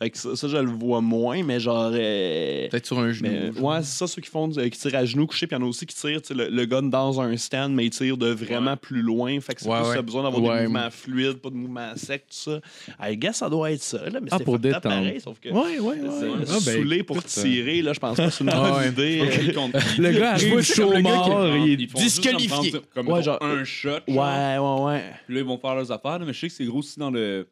Fait 0.05 0.11
que 0.11 0.19
ça, 0.19 0.37
ça, 0.37 0.49
je 0.49 0.57
le 0.59 0.71
vois 0.71 1.01
moins, 1.01 1.43
mais 1.43 1.59
genre. 1.61 1.91
euh, 1.95 2.69
Peut-être 2.69 2.85
sur 2.85 2.99
un 2.99 3.11
genou. 3.11 3.31
mais, 3.55 3.59
ouais, 3.59 3.79
c'est 3.83 3.97
ça, 3.97 4.07
ceux 4.07 4.21
qui 4.21 4.29
font 4.29 4.49
du- 4.49 4.69
qui 4.69 4.79
tirent 4.79 4.97
à 4.97 5.07
genoux 5.07 5.27
couchés, 5.27 5.47
puis 5.47 5.57
il 5.57 5.61
y 5.61 5.63
en 5.63 5.65
a 5.65 5.69
aussi 5.71 5.87
qui 5.87 5.95
tirent 5.95 6.21
le, 6.31 6.51
le 6.51 6.65
gun 6.67 6.83
dans 6.83 7.23
un 7.23 7.35
stand, 7.39 7.73
mais 7.73 7.87
ils 7.87 7.91
tirent 7.91 8.19
de 8.19 8.29
vraiment 8.29 8.77
plus 8.77 9.01
loin. 9.01 9.41
Fait 9.41 9.55
que 9.55 9.63
c'est 9.63 9.69
Ouais, 9.69 9.79
plus 9.81 9.89
ouais. 9.89 9.95
ça, 9.97 10.03
besoin 10.03 10.23
d'avoir 10.25 10.43
Ouais. 10.43 10.59
des 10.61 10.65
mouvements 10.69 10.91
fluides, 10.91 11.39
pas 11.39 11.49
de 11.49 11.55
mouvements 11.55 11.93
secs, 11.97 12.21
tout 12.29 12.37
ça. 12.37 12.61
I 13.03 13.17
guess 13.17 13.37
ça 13.37 13.49
doit 13.49 13.71
être 13.73 13.83
ça, 13.83 14.11
là, 14.11 14.21
mais 14.21 14.29
Ah, 14.31 14.37
c'est 14.37 14.45
pour 14.45 14.59
détendre. 14.59 14.83
pareil, 14.83 15.21
sauf 15.23 15.41
que. 15.41 15.49
Ouais, 15.49 15.79
ouais, 15.79 15.97
Ah, 16.07 16.21
ben, 16.45 16.45
Saoulé 16.61 17.03
pour 17.03 17.17
écoute, 17.17 17.29
tirer, 17.29 17.81
là, 17.81 17.95
je 17.95 18.01
pense 18.01 18.17
pas 18.19 18.27
que 18.27 18.31
c'est 18.31 18.45
une 18.45 18.51
bonne 18.51 18.73
ouais. 18.77 18.89
idée. 18.89 19.23
Le 19.99 20.11
gars 20.13 20.37
comme 20.39 20.61
chaud 20.63 20.93
qui- 20.95 21.03
mort, 21.03 21.57
il 21.57 21.73
est 21.83 21.87
disqualifié. 21.95 22.75
comme 22.95 23.11
un 23.11 23.65
shot. 23.65 23.89
Ouais, 24.09 24.59
ouais, 24.59 24.83
ouais. 24.85 25.03
Puis 25.25 25.35
là, 25.35 25.41
ils 25.41 25.47
vont 25.47 25.57
faire 25.59 25.75
leurs 25.75 25.91
affaires. 25.91 26.21
mais 26.21 26.35
je 26.35 26.41
sais 26.41 26.49
que 26.49 26.53
c'est 26.53 26.65
gros 26.67 26.81
aussi 26.81 26.99
dans 26.99 27.11
le, 27.11 27.47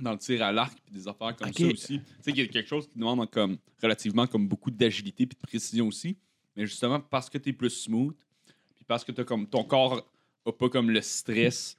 dans 0.00 0.12
le 0.12 0.18
tir 0.18 0.42
à 0.42 0.52
l'arc 0.52 0.76
puis 0.84 0.94
des 0.94 1.06
affaires 1.08 1.34
comme 1.36 1.52
ça 1.52 1.66
aussi. 1.66 1.98
Tu 1.98 2.04
sais, 2.20 2.30
il 2.30 2.38
y 2.38 2.40
a 2.42 2.46
quelque 2.46 2.68
chose 2.68 2.86
qui 2.88 2.98
demande 2.98 3.30
comme, 3.30 3.56
relativement 3.82 4.26
comme 4.26 4.46
beaucoup 4.48 4.70
d'agilité 4.70 5.26
puis 5.26 5.36
de 5.40 5.46
précision 5.46 5.86
aussi. 5.88 6.16
Mais 6.56 6.66
justement, 6.66 7.00
parce 7.00 7.28
que 7.30 7.38
tu 7.38 7.50
es 7.50 7.52
plus 7.52 7.70
smooth, 7.70 8.14
puis 8.74 8.84
parce 8.86 9.04
que 9.04 9.12
t'as 9.12 9.24
comme, 9.24 9.46
ton 9.46 9.64
corps 9.64 10.06
a 10.46 10.52
pas 10.52 10.68
comme 10.68 10.90
le 10.90 11.00
stress 11.00 11.76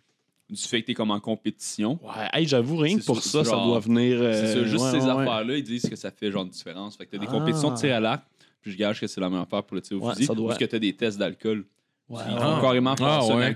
du 0.49 0.55
fait 0.61 0.81
que 0.81 0.85
tu 0.87 0.91
es 0.91 0.95
comme 0.95 1.11
en 1.11 1.19
compétition. 1.19 1.99
Ouais, 2.03 2.29
hey, 2.33 2.47
j'avoue, 2.47 2.77
rien 2.77 2.97
que 2.99 3.03
pour 3.03 3.21
ça, 3.23 3.43
ça, 3.43 3.51
doit 3.51 3.79
venir. 3.79 4.17
euh, 4.21 4.33
C'est 4.33 4.53
ça, 4.53 4.63
juste 4.65 4.83
ouais, 4.83 4.91
ces 4.91 4.97
ouais, 4.97 5.03
ouais. 5.13 5.21
affaires-là, 5.21 5.57
ils 5.57 5.63
disent 5.63 5.89
que 5.89 5.95
ça 5.95 6.11
fait 6.11 6.29
genre 6.31 6.43
une 6.43 6.49
différence. 6.49 6.95
Fait 6.95 7.05
que 7.05 7.11
t'as 7.11 7.17
des 7.17 7.27
Ah. 7.27 7.31
compétitions 7.31 7.71
de 7.71 7.77
tir 7.77 7.95
à 7.95 7.99
l'arc, 7.99 8.23
puis 8.61 8.71
je 8.71 8.77
gage 8.77 8.99
que 8.99 9.07
c'est 9.07 9.21
la 9.21 9.29
même 9.29 9.39
affaire 9.41 9.63
pour 9.63 9.75
le 9.75 9.81
tir 9.81 10.01
au 10.01 10.07
Ouais, 10.07 10.13
fusil, 10.13 10.27
doit. 10.27 10.47
parce 10.49 10.59
que 10.59 10.65
t'as 10.65 10.79
des 10.79 10.95
tests 10.95 11.17
d'alcool? 11.17 11.65
Ouais, 12.09 12.21
Ils 12.29 12.37
font 12.37 12.61
carrément 12.61 12.95
faire 12.95 13.07
Ah, 13.07 13.21
ça, 13.21 13.35
ouais. 13.35 13.55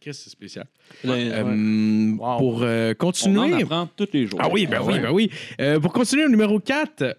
Qu'est-ce 0.00 0.18
que 0.18 0.24
c'est 0.24 0.30
spécial? 0.30 0.66
Ouais. 1.04 1.30
Euh, 1.32 2.12
Wow. 2.18 2.38
Pour 2.38 2.62
euh, 2.62 2.88
On 2.88 2.92
en 2.92 2.94
continuer. 2.94 3.62
apprend 3.62 3.88
tous 3.96 4.08
les 4.12 4.26
jours. 4.26 4.38
Ah 4.42 4.48
oui, 4.52 4.66
ben 4.66 4.80
oui, 4.84 5.00
ben 5.00 5.10
oui. 5.10 5.30
Euh, 5.60 5.80
pour 5.80 5.92
continuer 5.92 6.24
au 6.26 6.28
numéro 6.28 6.60
4, 6.60 7.16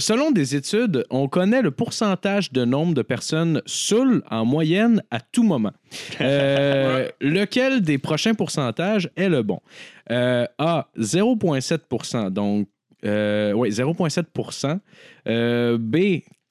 selon 0.00 0.30
des 0.30 0.54
études, 0.56 1.04
on 1.10 1.28
connaît 1.28 1.62
le 1.62 1.70
pourcentage 1.70 2.52
de 2.52 2.64
nombre 2.64 2.94
de 2.94 3.02
personnes 3.02 3.60
saoules 3.66 4.22
en 4.30 4.44
moyenne 4.44 5.02
à 5.10 5.20
tout 5.20 5.42
moment. 5.42 5.72
Euh, 6.20 7.08
lequel 7.20 7.82
des 7.82 7.98
prochains 7.98 8.34
pourcentages 8.34 9.10
est 9.16 9.28
le 9.28 9.42
bon? 9.42 9.60
Euh, 10.10 10.46
A, 10.58 10.88
0,7 10.98 12.30
donc 12.30 12.68
euh, 13.04 13.52
oui, 13.52 13.70
0,7 13.70 14.78
Euh, 15.28 15.78
B, 15.78 15.96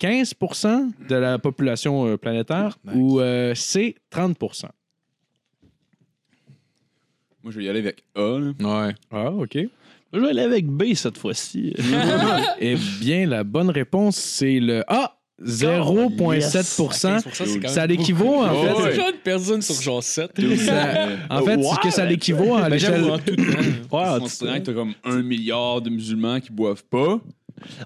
15% 0.01 0.91
de 1.09 1.15
la 1.15 1.37
population 1.39 2.17
planétaire 2.17 2.77
ou 2.93 3.19
euh, 3.19 3.53
C, 3.55 3.95
30 4.09 4.37
Moi, 7.49 7.53
je 7.55 7.59
vais 7.61 7.65
y 7.65 7.69
aller 7.69 7.79
avec 7.79 8.03
A. 8.15 8.37
là. 8.37 8.51
Ouais. 8.85 8.93
Ah, 9.09 9.31
OK. 9.31 9.57
Je 10.13 10.19
vais 10.19 10.29
aller 10.29 10.43
avec 10.43 10.67
B 10.67 10.93
cette 10.93 11.17
fois-ci. 11.17 11.73
Eh 12.59 12.75
bien, 13.01 13.25
la 13.25 13.43
bonne 13.43 13.71
réponse, 13.71 14.17
c'est 14.17 14.59
le 14.59 14.83
A, 14.87 15.17
0,7% 15.43 17.67
Ça 17.67 17.87
l'équivaut, 17.87 18.43
en 18.43 18.53
fait. 18.61 18.93
Genre 18.95 19.11
de 19.11 19.17
personne 19.23 19.61
sur 19.63 19.81
genre 19.81 20.03
7. 20.03 20.29
Ça- 20.57 21.07
en 21.31 21.41
fait, 21.43 21.59
c'est 21.63 21.79
que 21.81 21.89
ça 21.91 22.05
l'équivaut 22.05 22.53
à 22.55 22.69
l'échelle. 22.69 23.03
Ouais, 23.91 24.19
Considérant 24.19 24.59
que 24.59 24.65
t'as 24.65 24.73
comme 24.73 24.93
un 25.05 25.23
milliard 25.23 25.81
de 25.81 25.89
musulmans 25.89 26.39
qui 26.39 26.51
boivent 26.51 26.83
pas. 26.83 27.19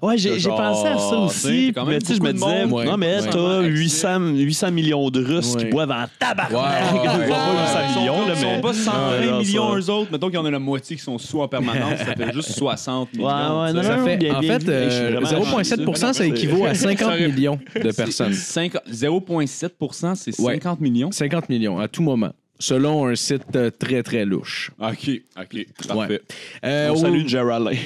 Ouais, 0.02 0.18
j'ai 0.18 0.38
Genre, 0.38 0.56
pensé 0.56 0.88
à 0.88 0.98
ça 0.98 1.16
aussi. 1.18 1.72
quand 1.74 1.84
Mais 1.84 1.92
même 1.92 2.02
tu 2.02 2.08
sais, 2.08 2.14
je 2.16 2.22
me 2.22 2.32
disais, 2.32 2.66
monde. 2.66 2.84
non, 2.84 2.96
mais 2.96 3.20
Ouais. 3.20 3.28
t'as 3.30 3.58
Ouais. 3.60 3.66
800, 3.68 4.20
800 4.34 4.70
millions 4.72 5.10
de 5.10 5.24
Russes 5.24 5.56
qui 5.56 5.64
Ouais. 5.64 5.70
boivent 5.70 5.90
en 5.90 6.04
tabac. 6.18 6.48
Ouais, 6.50 6.56
ouais, 6.56 6.62
Ils 6.90 6.96
ouais. 7.20 7.26
boivent 7.26 7.28
pas 7.28 7.62
800 7.86 8.00
millions, 8.00 8.26
là, 8.26 8.34
Ils 8.36 8.44
mais. 8.46 8.54
sont 8.56 8.60
pas 8.60 8.72
120 8.72 9.10
Ouais, 9.20 9.26
non, 9.26 9.38
millions 9.38 9.72
ça- 9.72 9.78
eux 9.78 9.90
autres. 9.94 10.12
Mettons 10.12 10.26
qu'il 10.26 10.34
y 10.36 10.38
en 10.38 10.44
a 10.46 10.50
la 10.50 10.58
moitié 10.58 10.96
qui 10.96 11.02
sont 11.02 11.18
sous 11.18 11.40
en 11.40 11.48
permanence. 11.48 11.98
ça 11.98 12.14
fait 12.14 12.32
juste 12.32 12.52
60 12.52 13.12
millions. 13.14 13.26
Ouais, 13.26 13.32
ouais, 13.32 13.72
non. 13.72 13.82
Ça 13.82 13.96
non, 13.96 14.04
fait, 14.04 14.16
bien, 14.16 14.34
en 14.36 14.40
bien 14.40 14.58
fait, 14.60 14.68
euh, 14.68 14.90
Je 14.90 14.94
suis 14.94 15.12
vraiment 15.14 15.26
0,7% 15.26 16.12
ça 16.12 16.26
équivaut 16.26 16.64
à 16.66 16.74
50 16.74 17.18
millions 17.20 17.58
de 17.74 17.90
personnes. 17.92 18.32
Cinq- 18.32 18.76
0,7% 18.90 20.14
c'est 20.14 20.38
Ouais. 20.40 20.54
50 20.54 20.80
millions. 20.80 21.10
50 21.10 21.48
millions 21.48 21.78
à 21.78 21.88
tout 21.88 22.02
moment, 22.02 22.30
selon 22.58 23.06
un 23.08 23.14
site 23.16 23.42
euh, 23.56 23.70
très, 23.70 24.02
très 24.02 24.24
louche. 24.24 24.70
OK, 24.80 25.10
OK, 25.38 25.66
parfait. 25.88 26.22
Euh, 26.64 26.88
On 26.90 26.92
au- 26.92 26.96
salue 26.96 27.26
Geraldine. 27.26 27.78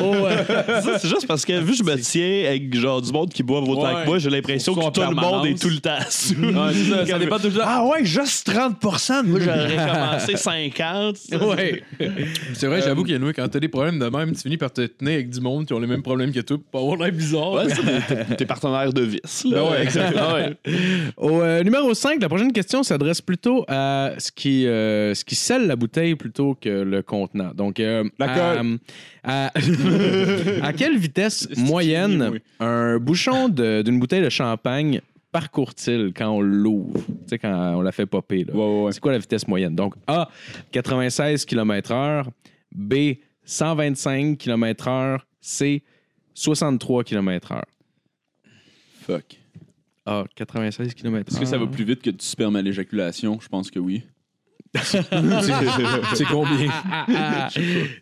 au, 0.00 0.26
euh, 0.26 0.44
Ça, 0.82 0.98
c'est 0.98 1.08
juste 1.08 1.26
parce 1.26 1.44
que 1.44 1.58
vu 1.60 1.72
que 1.72 1.78
je 1.78 1.82
me 1.84 1.96
tiens 1.96 2.48
avec 2.48 2.74
genre 2.76 3.00
du 3.00 3.12
monde 3.12 3.30
qui 3.32 3.42
boivent 3.42 3.68
autant 3.68 3.94
Ouais. 3.94 4.02
que 4.02 4.06
moi, 4.06 4.18
j'ai 4.18 4.30
l'impression 4.30 4.74
que 4.74 4.80
tout 4.90 5.00
en 5.00 5.10
le 5.10 5.14
monde 5.14 5.24
permanence. 5.24 5.46
est 5.46 5.62
tout 5.62 5.68
le 5.68 5.78
temps 5.78 5.98
sous. 6.10 6.34
Ouais, 6.34 6.72
c'est 6.74 6.90
ça, 6.90 7.06
ça 7.06 7.18
dépend 7.18 7.38
toujours. 7.38 7.62
Ah 7.64 7.84
ouais, 7.86 8.04
juste 8.04 8.48
30% 8.50 9.22
Moi, 9.24 9.40
j'aurais 9.40 9.76
commencé 9.76 10.36
50. 10.36 11.16
ouais. 11.42 11.82
C'est 12.54 12.66
vrai, 12.66 12.82
j'avoue 12.82 13.04
qu'il 13.04 13.20
y 13.20 13.28
a 13.28 13.32
quand 13.32 13.48
t'as 13.48 13.60
des 13.60 13.68
problèmes 13.68 13.98
de 13.98 14.06
même, 14.06 14.32
tu 14.32 14.42
finis 14.42 14.56
par 14.56 14.72
te 14.72 14.82
tenir 14.86 15.14
avec 15.14 15.30
du 15.30 15.40
monde 15.40 15.66
qui 15.66 15.72
ont 15.72 15.78
les 15.80 15.86
mêmes 15.86 16.02
problèmes 16.02 16.32
que 16.32 16.40
toi 16.40 16.56
pour 16.58 16.66
pas 16.70 16.78
avoir 16.80 16.96
l'air 16.98 17.12
bizarre. 17.12 17.52
Ouais, 17.52 17.64
c'est 17.68 18.28
des- 18.28 18.36
tes 18.36 18.46
partenaires 18.46 18.92
de 18.92 19.02
vis. 19.02 19.44
là. 19.44 19.62
Ben 19.62 19.70
ouais, 19.70 19.82
exactement. 19.82 20.34
Au 21.16 21.40
euh, 21.42 21.62
numéro 21.62 21.75
5, 21.94 22.20
la 22.20 22.28
prochaine 22.28 22.52
question 22.52 22.82
s'adresse 22.82 23.20
plutôt 23.20 23.64
à 23.68 24.12
ce 24.18 24.30
qui, 24.32 24.66
euh, 24.66 25.14
ce 25.14 25.24
qui 25.24 25.34
scelle 25.34 25.66
la 25.66 25.76
bouteille 25.76 26.14
plutôt 26.14 26.54
que 26.54 26.68
le 26.68 27.02
contenant. 27.02 27.52
Donc, 27.54 27.80
euh, 27.80 28.04
à, 28.20 28.60
à, 29.24 29.46
à 30.62 30.72
quelle 30.72 30.98
vitesse 30.98 31.48
moyenne 31.56 32.30
oui. 32.32 32.38
un 32.60 32.98
bouchon 32.98 33.48
d'une 33.48 33.98
bouteille 33.98 34.22
de 34.22 34.30
champagne 34.30 35.00
parcourt-il 35.32 36.12
quand 36.16 36.30
on 36.30 36.40
l'ouvre? 36.40 36.94
Tu 36.94 37.14
sais, 37.28 37.38
quand 37.38 37.74
on 37.76 37.82
la 37.82 37.92
fait 37.92 38.06
popper. 38.06 38.44
Là. 38.44 38.54
Ouais, 38.54 38.60
ouais, 38.60 38.82
ouais. 38.84 38.92
C'est 38.92 39.00
quoi 39.00 39.12
la 39.12 39.18
vitesse 39.18 39.46
moyenne? 39.46 39.74
Donc, 39.74 39.94
A, 40.06 40.28
96 40.72 41.44
km/h. 41.44 42.24
B, 42.74 42.94
125 43.44 44.38
km/h. 44.38 45.18
C, 45.40 45.82
63 46.34 47.04
km/h. 47.04 47.62
Fuck. 49.06 49.38
A, 50.06 50.24
96 50.34 50.94
km/h. 50.94 51.28
Est-ce 51.28 51.40
que 51.40 51.46
ça 51.46 51.58
va 51.58 51.66
plus 51.66 51.84
vite 51.84 52.00
que 52.00 52.10
du 52.10 52.24
sperme 52.24 52.56
à 52.56 52.62
l'éjaculation? 52.62 53.38
Je 53.40 53.48
pense 53.48 53.70
que 53.70 53.78
oui. 53.78 54.04
C'est 54.74 56.24
combien? 56.30 56.68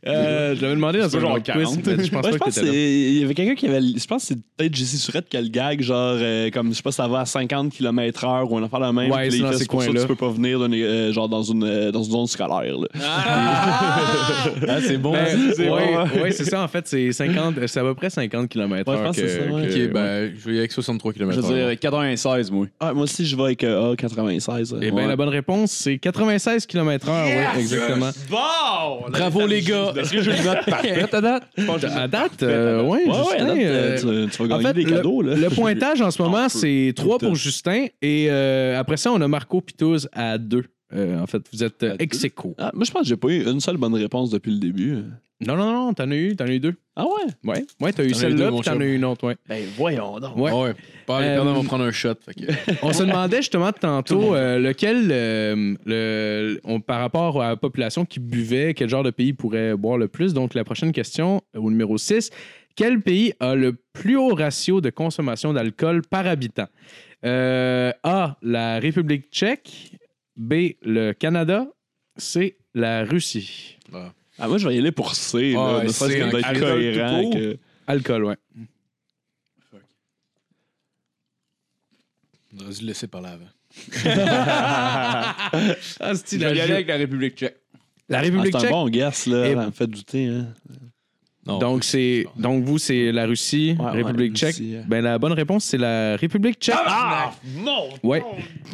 Euh, 0.07 0.55
je 0.57 0.62
l'avais 0.62 0.74
demandé 0.74 0.98
dans 0.98 1.16
un 1.16 1.20
genre 1.20 1.31
genre 1.31 1.42
quiz, 1.42 1.83
40. 1.83 1.87
mais 1.87 2.05
je 2.05 2.11
pense 2.11 2.24
Ouais, 2.24 2.31
pas 2.31 2.33
je 2.33 2.38
pense 2.38 2.55
que 2.61 2.66
il 2.66 3.18
y 3.18 3.24
avait 3.24 3.35
quelqu'un 3.35 3.55
qui 3.55 3.66
avait. 3.66 3.81
Je 3.81 4.07
pense 4.07 4.22
que 4.22 4.29
c'est 4.29 4.38
peut-être 4.57 4.74
JC 4.74 4.96
Surette 4.98 5.29
qui 5.29 5.37
a 5.37 5.42
le 5.42 5.48
gag, 5.48 5.83
genre, 5.83 6.16
euh, 6.18 6.50
comme 6.50 6.70
je 6.70 6.74
sais 6.74 6.83
pas, 6.83 6.92
ça 6.92 7.07
va 7.09 7.20
à 7.20 7.27
50 7.27 7.72
km/h 7.72 8.46
ou 8.48 8.57
un 8.59 8.62
affaire 8.64 8.81
de 8.81 8.92
même. 8.92 9.11
Ouais, 9.11 9.31
c'est 9.31 9.38
dans 9.40 9.53
fait, 9.53 9.59
ces 9.59 9.66
pour 9.66 9.83
ça 9.83 9.88
que 9.88 9.92
coins-là. 9.92 10.00
tu 10.03 10.09
peux 10.09 10.16
pas 10.16 10.31
venir 10.31 10.59
euh, 10.61 11.12
genre 11.12 11.29
dans 11.29 11.42
une, 11.42 11.90
dans 11.90 12.03
une 12.03 12.12
zone 12.12 12.27
scolaire. 12.27 12.77
Là. 12.79 12.88
Ah, 13.03 14.79
c'est 14.81 14.98
bon. 14.98 15.12
Ben, 15.12 15.27
c'est 15.55 15.68
ouais, 15.70 15.94
bon. 15.94 16.22
ouais, 16.22 16.31
c'est 16.33 16.44
ça. 16.44 16.62
En 16.62 16.68
fait, 16.68 16.87
c'est 16.87 17.12
50, 17.12 17.55
c'est 17.66 17.81
à 17.81 17.83
peu 17.83 17.94
près 17.94 18.11
50 18.11 18.48
km/h. 18.48 18.90
Ouais, 18.90 18.98
je 18.98 19.03
pense 19.05 19.16
que 19.16 19.29
c'est 19.29 19.38
ça, 19.46 19.53
ouais. 19.53 19.62
Ok, 19.87 19.92
ben, 19.92 20.33
je 20.37 20.50
vais 20.50 20.59
avec 20.59 20.72
63 20.72 21.12
km. 21.12 21.33
Je 21.35 21.46
veux 21.46 21.55
dire 21.68 21.79
96, 21.79 22.50
moi. 22.50 22.66
Ah, 22.81 22.92
moi 22.92 23.05
aussi, 23.05 23.27
je 23.27 23.37
vais 23.37 23.42
avec 23.42 23.64
euh, 23.64 23.94
A96. 23.94 24.74
Eh 24.81 24.87
euh, 24.87 24.90
bien, 24.90 25.07
la 25.09 25.16
bonne 25.16 25.29
réponse, 25.29 25.70
c'est 25.72 25.98
96 25.98 26.54
116 26.61 26.67
km/h, 26.67 27.25
oui, 27.57 27.61
exactement. 27.61 28.11
Bon! 28.31 29.11
Bravo, 29.11 29.47
les 29.47 29.62
gars. 29.62 29.93
Est-ce 29.97 30.12
que 30.12 30.23
je 30.23 30.31
le 30.31 30.37
note 30.45 30.64
parfaite 30.67 31.12
à 31.14 31.21
date? 31.21 31.45
À 31.97 32.09
date, 32.09 32.43
euh, 32.43 32.83
oui, 32.83 32.99
Ouais, 33.07 33.11
ouais, 33.11 33.11
à 33.11 33.23
Justin, 33.23 33.47
date, 33.47 33.57
euh, 33.59 33.99
euh, 34.07 34.25
tu, 34.27 34.31
tu 34.31 34.38
vas 34.47 34.55
En 34.55 34.59
gagner 34.59 34.64
fait, 34.69 34.75
des 34.75 34.83
le, 34.85 34.97
cadeaux, 34.97 35.23
là. 35.23 35.35
le 35.35 35.51
pointage 35.51 36.01
en 36.01 36.11
ce 36.11 36.23
moment, 36.23 36.49
c'est 36.49 36.93
3 36.97 37.19
Tout 37.19 37.25
le 37.25 37.29
pour. 37.29 37.37
Justin. 37.37 37.87
Et 38.03 38.27
euh, 38.31 38.79
après 38.79 38.97
ça, 38.97 39.11
on 39.12 39.21
a 39.21 39.29
Marco 39.29 39.61
Pitouz 39.61 40.09
à 40.12 40.38
2. 40.38 40.64
En 40.94 41.26
fait, 41.26 41.42
vous 41.52 41.62
êtes 41.64 41.83
euh, 41.83 41.96
ex 41.98 42.22
aequo. 42.24 42.54
Ah, 42.59 42.70
moi, 42.74 42.85
je 42.85 42.90
pense 42.92 43.02
que 43.02 43.09
j'ai 43.09 43.16
pas 43.16 43.28
eu 43.28 43.44
une 43.50 43.61
seule 43.61 43.76
bonne 43.76 43.94
réponse 43.94 44.30
depuis 44.30 44.52
le 44.52 44.59
début. 44.59 44.98
Non, 45.40 45.57
non, 45.57 45.72
non, 45.72 45.92
t'en 45.94 46.11
as 46.11 46.14
eu, 46.14 46.37
t'en 46.37 46.44
as 46.44 46.52
eu 46.52 46.61
deux. 46.61 46.74
Ah 46.94 47.04
ouais? 47.04 47.11
Ouais, 47.52 47.66
ouais, 47.80 47.92
t'as 47.92 48.04
eu 48.04 48.12
T'en 48.12 48.14
as 48.14 48.18
eu 48.18 48.20
celle-là, 48.20 48.50
puis 48.52 48.61
t'en 48.61 48.80
as 48.80 48.85
eu 48.85 48.94
une 48.94 49.04
autre, 49.04 49.26
ouais. 49.26 49.37
Ben, 49.48 49.64
voyons 49.76 50.20
donc. 50.20 50.37
Ouais. 50.37 50.52
Ouais. 50.52 50.74
Pas 51.07 51.20
les 51.22 51.26
Euh, 51.26 51.35
perdants 51.35 51.54
vont 51.54 51.64
prendre 51.64 51.85
un 51.85 51.90
shot. 51.90 52.14
que- 52.14 52.44
On 52.83 52.92
se 52.92 53.02
demandait 53.02 53.38
justement 53.38 53.72
tantôt 53.72 54.35
euh, 54.37 54.59
lequel, 54.61 55.09
euh, 55.11 55.74
le, 55.85 56.61
on- 56.64 56.80
par 56.80 57.00
rapport 57.00 57.42
à 57.42 57.48
la 57.48 57.57
population 57.57 58.04
qui 58.04 58.20
buvait, 58.20 58.74
quel 58.74 58.88
genre 58.88 59.02
de 59.02 59.11
pays 59.11 59.33
pourrait 59.33 59.74
boire 59.76 59.98
le 59.98 60.07
plus? 60.07 60.33
Donc, 60.35 60.54
la 60.54 60.62
prochaine 60.64 60.92
question, 60.92 61.42
euh, 61.57 61.59
au 61.61 61.68
numéro 61.70 61.98
6, 61.98 62.30
quel 62.76 63.00
pays 63.02 63.35
a 63.40 63.57
le 63.57 63.76
plus 63.92 64.16
haut 64.16 64.35
ratio 64.35 64.80
de 64.80 64.90
consommation 64.90 65.52
d'alcool 65.52 66.02
par 66.09 66.26
habitant? 66.28 66.68
Euh, 67.24 67.90
A, 68.04 68.37
la 68.40 68.78
République 68.78 69.30
tchèque. 69.33 69.92
B, 70.37 70.75
le 70.83 71.12
Canada. 71.12 71.66
C, 72.16 72.57
la 72.75 73.05
Russie. 73.05 73.79
Ah, 74.38 74.49
moi, 74.49 74.59
je 74.59 74.68
vais 74.68 74.75
y 74.75 74.79
aller 74.79 74.92
pour 74.92 75.14
C. 75.14 75.55
Ah, 75.57 75.61
là, 75.73 75.79
ouais, 75.79 75.83
ne 75.85 75.88
C, 75.88 75.94
serait-ce 75.94 76.18
que 76.18 76.37
d'être 76.37 76.47
alcool 76.47 76.68
cohérent. 76.73 77.23
tout 77.23 77.31
court. 77.31 77.40
que- 77.40 77.59
Alcool, 77.87 78.25
ouais. 78.25 78.37
On 82.53 82.59
aurait 82.64 82.73
dû 82.75 82.81
le 82.83 82.87
laisser 82.88 83.07
par 83.09 83.20
là 83.20 83.31
avant. 83.33 83.49
Ah, 86.01 86.14
c'est 86.14 86.38
Je 86.38 86.44
vais 86.47 86.57
y 86.57 86.61
aller 86.61 86.73
avec 86.75 86.87
la 86.88 86.97
République 86.97 87.37
tchèque. 87.37 87.57
La 88.09 88.18
Ah, 88.18 88.20
République 88.23 88.53
c'est 88.53 88.57
un 88.57 88.61
tchèque. 88.61 88.70
bon 88.70 88.88
guess, 88.88 89.27
là. 89.27 89.49
Et- 89.49 89.55
Ça 89.55 89.66
me 89.66 89.70
fait 89.73 89.87
douter. 89.87 90.27
Hein. 90.29 90.55
Non. 91.46 91.59
Donc, 91.59 91.85
c'est, 91.85 92.24
donc, 92.38 92.64
vous, 92.64 92.78
c'est 92.78 93.12
la 93.12 93.26
Russie, 93.26 93.76
Ouais, 93.78 93.90
République 93.90 94.33
ouais, 94.33 94.37
tchèque? 94.38 94.57
Russie, 94.57 94.76
euh. 94.76 94.83
Ben, 94.88 95.02
la 95.04 95.18
bonne 95.18 95.35
réponse, 95.35 95.64
c'est 95.64 95.76
la 95.76 96.16
République 96.16 96.57
tchèque. 96.59 96.74
Ah! 96.87 97.33
Non! 97.62 97.88
Ouais. 98.02 98.22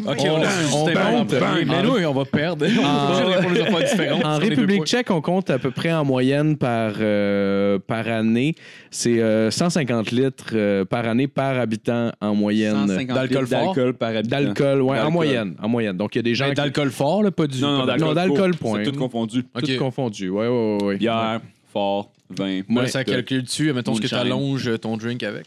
Ok, 0.06 0.18
on- 0.20 0.28
on, 0.76 0.82
on 0.82 0.84
compte. 0.86 1.34
Mais 1.66 1.82
nous, 1.82 1.96
on 2.06 2.12
va 2.14 2.24
perdre. 2.24 2.66
En 4.24 4.38
deux 4.38 4.46
République 4.48 4.84
tchèque, 4.84 5.10
on 5.10 5.20
compte 5.20 5.50
à 5.50 5.58
peu 5.58 5.70
près 5.70 5.92
en 5.92 6.04
moyenne 6.04 6.56
par, 6.56 6.92
euh, 7.00 7.78
par 7.84 8.06
année. 8.08 8.54
C'est 8.90 9.20
euh, 9.20 9.50
150 9.50 10.10
litres 10.12 10.50
euh, 10.54 10.84
par 10.84 11.06
année 11.06 11.26
par 11.28 11.58
habitant 11.58 12.12
en 12.20 12.34
moyenne. 12.34 12.86
150 12.88 13.14
D'alcool 13.16 13.38
litres 13.44 13.48
fort? 13.58 13.74
d'alcool 13.74 13.94
par 13.94 14.08
habitant. 14.10 14.28
D'alcool, 14.30 14.82
ouais, 14.82 15.00
en 15.00 15.10
moyenne. 15.10 15.54
En 15.62 15.68
moyenne. 15.68 15.96
Donc, 15.96 16.14
il 16.14 16.18
y 16.18 16.20
a 16.20 16.22
des 16.22 16.34
gens 16.34 16.44
Mais 16.46 16.50
qui... 16.54 16.56
D'alcool 16.60 16.90
fort, 16.90 17.22
là, 17.22 17.30
pas 17.30 17.46
du. 17.46 17.60
Non, 17.60 17.78
non, 17.78 17.86
d'alcool. 17.86 18.08
Non, 18.08 18.14
d'alcool, 18.14 18.50
court. 18.56 18.70
point. 18.70 18.84
C'est 18.84 18.92
tout 18.92 18.98
confondu. 18.98 19.42
Tout 19.44 19.78
confondu. 19.78 20.28
Ouais, 20.28 20.46
ouais, 20.48 20.78
ouais. 20.84 20.96
Bière, 20.96 21.40
fort, 21.72 22.10
Moi, 22.68 22.82
Ouais. 22.82 22.88
ça 22.88 23.04
calcule 23.04 23.42
dessus. 23.42 23.72
Mettons 23.72 23.94
ce 23.94 24.00
que 24.00 24.06
tu 24.06 24.14
allonges 24.14 24.78
ton 24.80 24.96
drink 24.96 25.22
avec? 25.22 25.46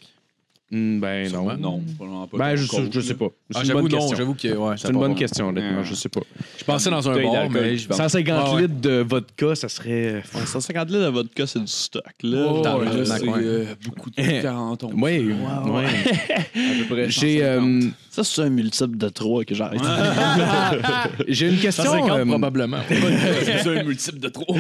Hmm, 0.74 1.00
ben 1.00 1.24
non. 1.26 1.30
Sûrement. 1.30 1.58
Non, 1.58 1.82
probablement 1.96 2.28
pas. 2.28 2.38
Ben, 2.40 2.56
je, 2.56 2.66
je 2.92 3.00
sais 3.00 3.14
pas. 3.14 3.28
Ah, 3.30 3.36
C'est 3.54 3.60
une 3.60 3.66
j'avoue, 3.68 3.82
bonne 3.84 3.92
non. 3.92 3.98
question. 4.00 4.18
J'avoue 4.18 4.34
que. 4.34 4.48
Ouais, 4.48 4.76
C'est 4.78 4.88
une 4.90 4.98
bonne 4.98 5.14
question, 5.14 5.50
honnêtement. 5.50 5.80
Ouais. 5.80 5.86
Je 5.86 5.94
sais 5.94 6.10
pas. 6.10 6.22
Je 6.58 6.64
pensais 6.64 6.90
dans 6.90 7.08
un 7.08 7.22
bar, 7.24 7.50
mais. 7.52 7.78
je 7.78 7.88
pense. 7.88 7.98
150 7.98 8.36
Ah 8.48 8.56
ouais. 8.56 8.62
litres 8.64 8.82
de 8.82 9.06
vodka, 9.08 9.54
ça 9.54 9.70
serait... 9.70 10.24
Ouais, 10.34 10.46
150 10.48 10.90
litres 10.90 11.02
de 11.06 11.10
vodka, 11.10 11.46
c'est 11.46 11.60
du 11.60 11.68
stock, 11.68 12.04
là. 12.24 12.48
Oh, 12.50 12.64
là, 12.64 13.06
c'est- 13.06 13.24
euh, 13.28 13.66
beaucoup 13.86 14.10
de 14.10 14.16
40 14.42 14.84
onces. 14.86 14.94
Oui, 14.96 15.02
ouais. 15.20 15.36
À 15.36 16.42
peu 16.88 16.96
près. 16.96 17.10
J'ai 17.10 17.40
150. 17.42 17.44
euh, 17.44 17.88
Ça, 18.10 18.24
c'est 18.24 18.42
un 18.42 18.50
multiple 18.50 18.98
de 18.98 19.10
3 19.10 19.44
que 19.46 19.54
j'arrête. 19.54 19.80
j'ai 21.28 21.50
une 21.50 21.58
question. 21.60 21.84
150 21.84 22.10
euh, 22.20 22.26
probablement. 22.26 22.78
C'est 22.90 23.68
un 23.68 23.84
multiple 23.84 24.20
de 24.20 24.30
trop. 24.30 24.56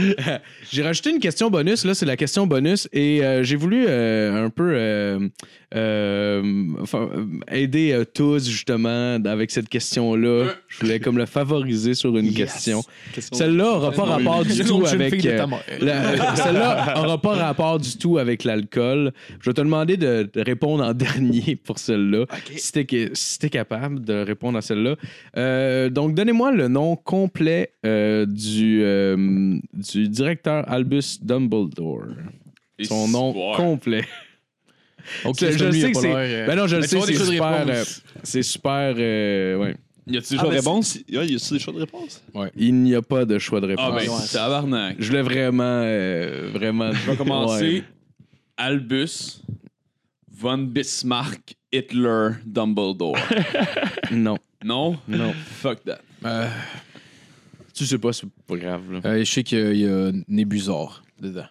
J'ai 0.71 0.83
rajouté 0.83 1.09
une 1.11 1.19
question 1.19 1.49
bonus. 1.49 1.85
Là, 1.85 1.93
c'est 1.93 2.05
la 2.05 2.17
question 2.17 2.47
bonus. 2.47 2.87
Et 2.93 3.23
euh, 3.23 3.43
j'ai 3.43 3.55
voulu 3.55 3.85
euh, 3.87 4.45
un 4.45 4.49
peu 4.49 4.73
euh, 4.75 5.27
enfin, 5.73 7.09
euh, 7.13 7.25
aider 7.51 7.91
euh, 7.91 8.05
tous, 8.05 8.47
justement, 8.47 9.17
avec 9.25 9.51
cette 9.51 9.69
question-là. 9.69 10.53
Je 10.67 10.79
voulais 10.79 10.99
comme 10.99 11.17
le 11.17 11.25
favoriser 11.25 11.93
sur 11.93 12.15
une 12.17 12.33
question. 12.33 12.83
Celle-là 13.31 13.63
n'aura 13.63 13.91
pas 13.91 14.03
rapport 14.03 14.45
du 14.45 14.63
tout 14.63 14.85
avec. 14.85 15.25
euh, 15.25 15.47
Celle-là 16.35 16.93
n'aura 16.95 17.21
pas 17.21 17.33
rapport 17.33 17.79
du 17.79 17.97
tout 17.97 18.17
avec 18.17 18.43
l'alcool. 18.43 19.11
Je 19.39 19.49
vais 19.49 19.53
te 19.53 19.61
demander 19.61 19.97
de, 19.97 20.29
répondre 20.35 20.83
en 20.83 20.93
dernier 21.03 21.55
pour 21.55 21.79
celle-là, 21.79 22.25
si 22.55 22.71
t'es 22.71 23.09
si 23.13 23.39
t'es 23.39 23.49
capable 23.49 24.03
de 24.03 24.13
répondre 24.13 24.57
à 24.57 24.61
celle-là. 24.61 24.95
Euh, 25.37 25.89
donc, 25.89 26.13
donnez-moi 26.13 26.51
le 26.51 26.67
nom 26.67 26.95
complet 26.95 27.73
euh, 27.85 28.25
du, 28.25 28.81
euh, 28.83 29.57
du 29.73 30.07
directeur 30.07 30.69
Albus 30.69 31.19
Dumbledore. 31.21 32.05
Son 32.81 33.07
nom 33.07 33.33
complet. 33.55 34.03
Ok, 35.25 35.35
je 35.39 35.45
il 35.47 35.59
sais 35.59 35.85
a 35.85 35.91
que 35.91 35.97
c'est. 35.99 36.13
euh, 36.15 36.47
Ben 36.47 36.55
non, 36.55 36.67
je 36.67 36.75
le 36.77 36.81
sais, 36.83 36.99
c'est 37.01 37.15
super. 37.15 37.65
euh, 37.67 37.83
c'est 38.23 38.41
super. 38.43 38.93
euh, 38.97 39.57
ouais. 39.57 39.75
Y 40.07 40.17
a-tu 40.17 40.33
des 40.33 40.35
Ah, 40.37 40.41
choix 40.41 40.49
de 40.51 40.55
réponse? 40.55 40.95
ouais, 41.09 41.27
y 41.27 41.35
a-tu 41.35 41.53
des 41.53 41.59
choix 41.59 41.73
de 41.73 41.79
réponse? 41.79 42.21
Il 42.57 42.75
n'y 42.75 42.93
a 42.95 43.01
pas 43.01 43.23
de 43.25 43.39
choix 43.39 43.61
de 43.61 43.67
réponse. 43.67 43.85
Ah, 43.87 43.95
ben, 43.97 44.09
ouais. 44.09 44.27
tabarnak. 44.31 44.95
Je 44.99 45.07
voulais 45.07 45.21
vraiment. 45.21 45.63
euh, 45.85 46.49
vraiment. 46.53 46.91
Je 46.91 47.11
vais 47.11 47.15
commencer. 47.17 47.83
Albus, 48.57 49.41
Von 50.31 50.57
Bismarck, 50.59 51.55
Hitler, 51.71 52.29
Dumbledore. 52.45 53.17
Non, 54.11 54.37
non? 54.63 54.97
non. 55.07 55.33
Fuck 55.33 55.83
that. 55.85 55.99
Euh, 56.25 56.47
Tu 57.73 57.85
sais 57.85 57.97
pas, 57.97 58.13
c'est 58.13 58.27
pas 58.47 58.57
grave. 58.57 58.91
Là. 58.91 58.99
euh, 59.05 59.19
je 59.19 59.31
sais 59.31 59.43
qu'il 59.43 59.77
y 59.77 59.87
a 59.87 60.11
Nébuzor 60.27 61.01
dedans. 61.19 61.47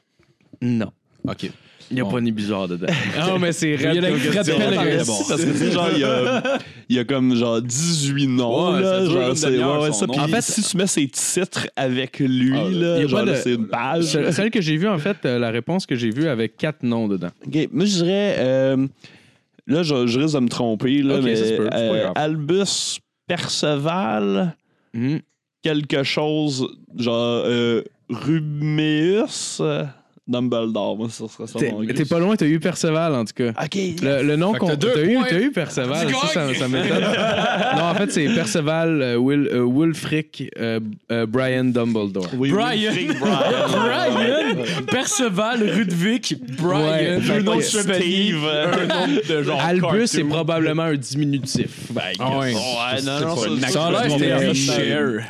Non. 0.60 0.92
Ok. 1.26 1.50
Il 1.92 1.96
n'y 1.96 2.00
a 2.00 2.04
Bon. 2.04 2.10
pas 2.10 2.20
ni 2.22 2.32
bizarre 2.32 2.66
dedans. 2.68 2.86
Non, 3.28 3.38
mais 3.38 3.52
c'est 3.52 3.72
Il 3.74 3.80
y 3.82 3.86
a 3.86 3.90
raide 3.90 4.02
la 4.02 4.10
Fred. 4.16 4.46
Pellerin. 4.46 4.96
Parce 5.28 5.44
que 5.44 5.70
genre, 5.70 5.88
il 5.92 6.00
y 6.00 6.04
a, 6.04 6.42
il 6.88 6.96
y 6.96 6.98
a 6.98 7.04
comme 7.04 7.34
genre 7.36 7.60
18 7.60 8.26
noms. 8.28 8.72
Ouais, 8.74 8.80
là, 8.80 9.04
genre, 9.04 9.36
c'est- 9.36 9.48
ouais, 9.62 9.78
ouais, 9.82 9.92
ça. 9.92 10.06
Puis 10.06 10.18
En 10.20 10.26
fait, 10.26 10.40
si 10.40 10.62
tu 10.62 10.76
mets 10.78 10.86
ses 10.86 11.06
titres 11.06 11.68
avec 11.76 12.18
lui, 12.18 12.52
Ah, 12.56 12.62
là, 12.70 12.96
il 12.96 13.02
y 13.02 13.04
a 13.04 13.06
genre, 13.06 13.24
de- 13.24 13.34
c'est 13.34 13.52
une 13.54 13.68
page. 13.68 14.04
Ce- 14.04 14.30
Celle 14.32 14.50
que 14.50 14.60
j'ai 14.62 14.76
vue, 14.78 14.88
en 14.88 14.98
fait, 14.98 15.18
euh, 15.26 15.38
la 15.38 15.50
réponse 15.50 15.84
que 15.86 15.94
j'ai 15.94 16.08
vue 16.10 16.28
avec 16.28 16.56
quatre 16.56 16.82
noms 16.82 17.08
dedans. 17.08 17.28
Ok, 17.46 17.68
Moi, 17.70 17.84
je 17.84 17.94
dirais. 18.02 18.36
euh, 18.38 18.86
là, 19.66 19.82
je, 19.82 20.06
je 20.06 20.18
risque 20.18 20.34
de 20.34 20.40
me 20.40 20.48
tromper, 20.48 21.02
là, 21.02 21.20
mais 21.22 21.36
ça 21.36 21.56
peut, 21.56 21.68
euh. 21.72 22.10
Albus 22.14 22.98
Perceval, 23.26 24.56
Hmm. 24.94 25.18
quelque 25.62 26.02
chose, 26.02 26.68
genre 26.96 27.42
euh, 27.46 27.82
Ruméus 28.10 29.58
euh, 29.60 29.84
Dumbledore. 30.32 30.96
Moi, 30.96 31.08
ça 31.10 31.24
serait 31.28 31.46
ça 31.46 31.58
T'es 31.94 32.04
pas 32.04 32.18
loin, 32.18 32.34
t'as 32.36 32.46
eu 32.46 32.58
Perceval, 32.58 33.14
en 33.14 33.24
tout 33.24 33.34
cas. 33.34 33.50
Ok. 33.62 33.76
Le, 34.02 34.22
le 34.22 34.36
nom 34.36 34.52
qu'on. 34.54 34.68
t'as 34.76 35.02
eu, 35.04 35.18
t'as 35.28 35.38
eu 35.40 35.50
Perceval, 35.52 36.08
ça, 36.32 36.54
ça, 36.54 36.68
m'étonne. 36.68 37.00
non, 37.76 37.82
en 37.84 37.94
fait, 37.94 38.10
c'est 38.10 38.26
Perceval 38.34 39.02
euh, 39.02 39.16
Will, 39.16 39.48
euh, 39.52 39.64
euh, 40.58 40.80
euh, 41.10 41.26
Brian 41.26 41.64
Dumbledore. 41.64 42.28
Oui, 42.36 42.50
Brian. 42.50 42.92
Brian. 43.20 44.12
Brian, 44.12 44.64
Perceval, 44.90 45.64
Ludwig, 45.76 46.38
Brian, 46.58 46.82
Ouais, 46.82 47.20
deux 47.20 47.42
noms 47.42 47.56
de. 47.56 47.62
Steve. 47.62 48.40
euh, 48.44 48.72
Un 48.72 48.86
nom 49.06 49.06
de 49.28 49.42
genre. 49.42 49.60
Albus 49.60 50.06
c'est 50.06 50.18
cartoon. 50.18 50.28
probablement 50.34 50.82
un 50.84 50.94
diminutif. 50.96 51.90
Ben, 51.90 52.02
Ah 52.18 52.38
ouais. 52.38 52.54
Ouais, 52.54 53.02
non, 53.04 53.20
non, 53.20 53.34
pas- 53.36 53.66
ça, 53.66 53.68
Ça 53.68 53.86
a 53.86 53.90
l'air 53.90 54.18
c'est- 54.18 54.32
Hagrid. 54.32 54.70
euh, 54.90 55.20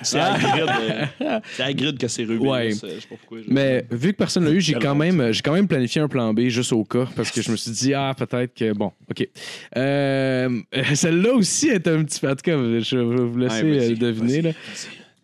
C'est 1.53 1.63
Hagrid 1.63 1.99
que 1.99 2.09
c'est. 2.09 2.27
Ouais. 2.27 2.71
euh, 2.85 3.41
Mais 3.49 3.85
vu 3.91 4.13
que 4.13 4.17
personne 4.17 4.45
l'a 4.45 4.51
eu, 4.51 4.61
j'ai 4.61 4.73
Quelle 4.75 4.83
quand 4.93 4.99
même, 4.99 5.33
j'ai 5.33 5.41
quand 5.43 5.53
même 5.53 5.69
planifié 5.69 6.01
un 6.01 6.09
plan 6.09 6.33
B 6.35 6.41
juste 6.49 6.73
au 6.73 6.85
cas 6.85 7.07
parce 7.17 7.31
que 7.31 7.43
je 7.43 7.51
me 7.51 7.57
suis 7.57 7.71
dit 7.73 7.95
ah 7.95 8.15
peut-être 8.17 8.55
que 8.55 8.73
bon 8.73 8.93
ok. 9.11 9.29
Euh, 9.77 10.61
Celle-là 10.95 11.33
aussi 11.35 11.69
est 11.69 11.87
un 11.89 12.05
petit 12.05 12.21
peu. 12.21 12.29
En 12.31 12.37
tout 12.37 12.43
cas, 12.43 12.57
je 12.57 12.97
vais 12.97 13.25
vous 13.25 13.39
laisser 13.39 13.63
Ouais, 13.63 13.91
euh, 13.93 13.97
deviner. 13.97 14.43
là. 14.43 14.51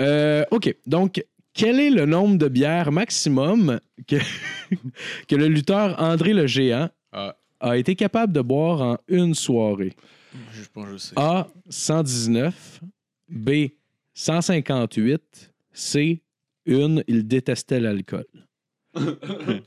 Euh, 0.01 0.45
ok, 0.51 0.75
donc 0.87 1.23
quel 1.55 1.81
est 1.81 1.91
le 1.91 2.07
nombre 2.07 2.39
de 2.39 2.49
bières 2.49 2.93
maximum 2.93 3.81
que, 4.07 4.17
que 5.29 5.35
le 5.37 5.49
lutteur 5.49 6.01
André 6.01 6.33
le 6.33 6.47
Géant 6.47 6.89
Ah. 7.13 7.35
a 7.61 7.77
été 7.77 7.95
capable 7.97 8.33
de 8.33 8.41
boire 8.41 8.81
en 8.83 8.99
une 9.09 9.35
soirée? 9.35 9.93
Je 10.53 10.63
pense 10.73 10.85
que 10.87 10.93
je 10.93 10.97
sais. 10.99 11.13
A 11.17 11.49
119, 11.69 12.81
B 13.29 13.51
158, 14.15 15.53
C 15.73 16.23
1, 16.69 16.97
il 17.09 17.27
détestait 17.27 17.81
l'alcool. 17.81 18.27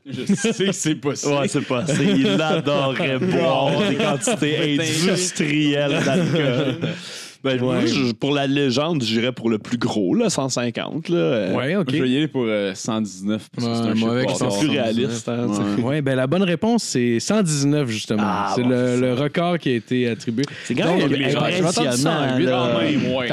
Je 0.05 0.33
sais 0.35 0.65
que 0.65 0.71
c'est 0.71 0.95
possible. 0.95 1.33
Ouais, 1.33 1.47
c'est 1.47 1.61
passé. 1.61 2.03
Il 2.03 2.41
adorait 2.41 3.19
boire 3.19 3.89
des 3.89 3.95
quantités 3.95 4.79
industrielles 4.79 6.03
d'alcool. 6.03 6.75
Ben, 7.43 7.59
moi, 7.59 7.85
je- 7.85 8.11
pour 8.13 8.31
la 8.33 8.45
légende, 8.45 9.01
j'irais 9.01 9.31
pour 9.31 9.49
le 9.49 9.57
plus 9.57 9.77
gros, 9.77 10.13
là, 10.13 10.29
150. 10.29 11.09
Là, 11.09 11.17
euh, 11.17 11.55
Ouais, 11.55 11.75
ok. 11.75 11.89
Je 11.91 12.03
vais 12.03 12.09
y 12.09 12.17
aller 12.17 12.27
pour 12.27 12.45
euh, 12.45 12.73
119 12.75 13.49
parce 13.55 13.65
que 13.67 13.71
Ouais, 13.71 13.77
c'est 13.77 13.89
un 13.89 13.95
moi, 13.95 14.19
chiffre 14.21 14.27
plus 14.27 14.37
119. 14.37 14.71
réaliste. 14.71 15.29
hein. 15.29 15.47
Ouais. 15.77 15.83
Ouais, 15.83 16.01
ben 16.01 16.15
la 16.15 16.27
bonne 16.27 16.43
réponse, 16.43 16.83
c'est 16.83 17.19
119, 17.19 17.89
justement. 17.89 18.21
Ah, 18.23 18.51
c'est 18.55 18.61
bon, 18.63 18.69
le, 18.69 19.13
record 19.13 19.57
qui 19.57 19.69
a 19.69 19.73
été 19.75 20.07
attribué. 20.07 20.43
C'est 20.65 20.75
quand 20.75 20.85
Donc, 20.97 21.09
même 21.09 21.23
impressionnant. 21.23 22.37
Ouais, 22.37 23.27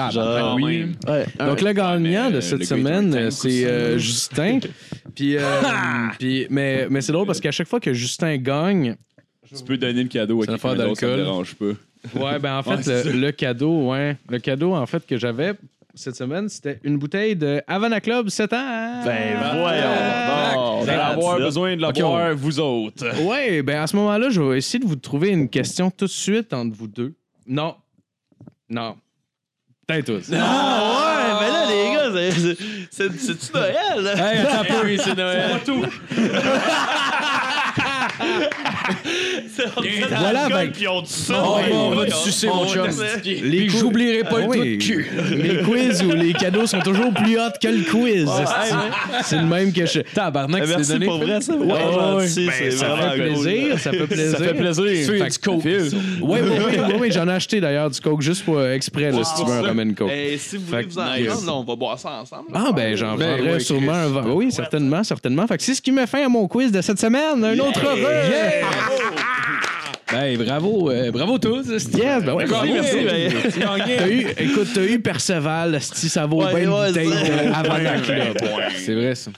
Donc, 1.38 1.60
le 1.62 1.72
gagnant 1.72 2.30
de 2.30 2.36
euh, 2.36 2.40
cette 2.40 2.64
semaine, 2.64 3.30
c'est 3.30 3.64
euh, 3.64 3.98
Justin. 3.98 4.60
Puis, 5.14 5.36
euh, 5.36 5.42
puis- 6.18 6.46
mais, 6.50 6.86
mais 6.90 7.00
c'est 7.00 7.12
drôle 7.12 7.26
parce 7.26 7.40
qu'à 7.40 7.50
chaque 7.50 7.66
fois 7.66 7.80
que 7.80 7.92
Justin 7.92 8.36
gagne, 8.36 8.94
Tu 9.48 9.64
peux 9.64 9.76
donner 9.78 10.02
le 10.02 10.08
cadeau 10.08 10.42
à 10.42 10.46
quelqu'un 10.46 10.74
d'autre, 10.74 11.00
ça 11.00 11.06
me 11.06 11.16
dérange 11.16 11.54
pas. 11.54 11.64
Ouais, 12.14 12.38
ben 12.38 12.56
en 12.58 12.62
fait, 12.82 12.86
Ouais, 12.86 13.12
le, 13.12 13.30
cadeau, 13.32 13.90
ouais, 13.90 14.16
le 14.28 14.38
cadeau 14.38 14.74
en 14.74 14.86
fait 14.86 15.06
que 15.06 15.16
j'avais 15.18 15.54
cette 15.94 16.14
semaine, 16.16 16.48
c'était 16.48 16.78
une 16.84 16.96
bouteille 16.96 17.34
de 17.34 17.60
Havana 17.66 18.00
Club 18.00 18.28
7 18.28 18.52
ans. 18.52 19.02
Ben, 19.04 19.36
voyons. 19.60 20.80
Vous 20.82 20.88
allez 20.88 20.98
avoir 21.00 21.38
besoin 21.38 21.74
de 21.76 21.82
l'avoir, 21.82 22.34
vous 22.36 22.60
autres. 22.60 23.20
Ouais, 23.24 23.62
ben 23.62 23.82
à 23.82 23.86
ce 23.88 23.96
moment-là, 23.96 24.30
je 24.30 24.40
vais 24.40 24.58
essayer 24.58 24.78
de 24.78 24.86
vous 24.86 24.94
trouver 24.96 25.30
une 25.30 25.48
question 25.48 25.90
tout 25.90 26.04
de 26.04 26.10
suite 26.10 26.52
entre 26.52 26.76
vous 26.76 26.86
deux. 26.86 27.14
Non. 27.46 27.74
Non. 28.70 28.96
Peut-être 29.88 30.04
tous. 30.06 30.30
Ah 30.34 30.92
ouais, 30.94 31.34
mais 31.40 31.50
là, 31.50 31.64
les 31.66 31.94
gars, 31.94 32.10
c'est- 32.30 32.54
c'est- 32.54 32.56
c'est- 32.90 33.18
c'est-tu 33.18 33.52
Noël? 33.54 33.74
Hey, 34.18 34.98
c'est 34.98 35.14
Noël. 35.16 35.60
C'est- 35.64 35.72
fait 38.12 38.22
de 38.28 38.77
Voilà, 40.18 40.48
ben- 40.48 40.70
puis 40.70 40.86
on 40.88 41.02
dit 41.02 41.12
ça. 41.12 41.42
On 41.44 41.56
ouais, 41.56 41.70
va- 41.70 41.76
on 41.76 41.90
va 41.90 41.96
ouais, 42.02 42.06
te 42.08 42.14
sucer, 42.14 42.48
on 42.48 42.56
mon 42.56 42.64
va 42.64 42.74
chum. 42.74 42.86
te- 43.22 43.28
Les 43.28 43.66
Puis 43.66 43.70
j'oublierai 43.70 44.24
pas 44.24 44.38
le 44.38 44.44
Ah 44.44 44.48
oui. 44.48 44.78
cul. 44.78 45.06
Les 45.32 45.62
quiz 45.62 46.02
ou 46.02 46.12
les 46.12 46.32
cadeaux 46.32 46.66
sont 46.66 46.80
toujours 46.80 47.12
plus 47.12 47.38
hot 47.38 47.50
que 47.60 47.68
le 47.68 47.82
quiz. 47.82 48.28
C'est 49.24 49.36
le 49.36 49.46
même 49.46 49.72
que 49.72 49.86
je. 49.86 50.00
Tabarnak, 50.00 50.62
Eh, 50.62 50.66
c'est 50.66 50.76
Merci 50.76 50.92
donné. 50.92 51.06
pour 51.06 51.18
vrai, 51.18 51.40
ça. 51.40 51.54
Ouais, 51.54 51.66
Ben, 51.66 52.26
c'est 52.26 52.68
vraiment 52.70 53.10
fait 53.10 53.18
cool. 53.18 53.42
plaisir, 53.42 53.78
ça 53.80 53.90
fait 53.90 54.06
plaisir. 54.06 54.38
Ça 54.38 54.44
fait 54.44 54.54
plaisir. 54.54 54.84
Tu 54.84 55.18
Fait 55.18 55.28
du 55.30 55.38
coke. 55.38 55.62
Oui, 56.22 56.38
oui, 57.00 57.10
j'en 57.12 57.28
ai 57.28 57.32
acheté 57.32 57.60
d'ailleurs 57.60 57.90
du 57.90 58.00
coke 58.00 58.22
juste 58.22 58.44
pour 58.44 58.58
euh, 58.58 58.74
exprès, 58.74 59.10
là, 59.10 59.24
si 59.24 59.42
tu 59.42 59.48
veux 59.48 59.56
un 59.56 59.62
rum 59.62 59.78
and 59.80 59.94
coke. 59.96 60.10
Eh, 60.12 60.38
si 60.38 60.56
vous 60.56 60.66
Fait 60.66 60.82
voulez 60.82 60.84
que- 60.86 60.92
vous 60.92 60.98
en 60.98 61.04
prendre, 61.04 61.46
là, 61.46 61.52
on 61.54 61.64
va 61.64 61.76
boire 61.76 61.98
ça 61.98 62.10
ensemble. 62.22 62.48
Ah, 62.54 62.70
ben, 62.74 62.96
j'en 62.96 63.16
Ben, 63.16 63.34
prendrais 63.36 63.52
ouais, 63.54 63.60
sûrement 63.60 63.92
un 63.92 64.08
verre. 64.08 64.34
Oui, 64.36 64.52
certainement, 64.52 65.02
certainement. 65.04 65.46
Fait 65.46 65.56
que 65.56 65.62
c'est 65.62 65.74
ce 65.74 65.82
qui 65.82 65.92
met 65.92 66.06
fin 66.06 66.24
à 66.24 66.28
mon 66.28 66.46
quiz 66.46 66.70
de 66.72 66.80
cette 66.80 67.00
semaine. 67.00 67.42
Un 67.44 67.58
autre 67.58 67.80
heureux. 67.84 67.98
Ben, 70.10 70.38
bravo, 70.38 70.90
euh, 70.90 71.10
bravo 71.10 71.38
tous. 71.38 71.70
esti. 71.70 71.98
Yes, 71.98 72.24
ben 72.24 72.32
ouais, 72.32 72.46
bravo. 72.46 72.66
Merci, 72.72 72.96
merci. 73.04 73.60
T'as 73.60 74.08
eu, 74.08 74.26
écoute, 74.38 74.68
t'as 74.74 74.82
eu 74.84 75.00
Perceval, 75.00 75.74
esti, 75.74 76.08
ça 76.08 76.24
vaut 76.24 76.42
Ouais, 76.44 76.54
bien 76.54 76.62
une 76.64 76.70
ouais, 76.70 76.86
bouteille 76.88 77.12
c'est- 77.12 77.44
de 77.48 77.52
Havana 77.54 78.00
Club. 78.00 78.38
C'est 78.76 78.94
vrai, 78.94 79.14
ça. 79.14 79.30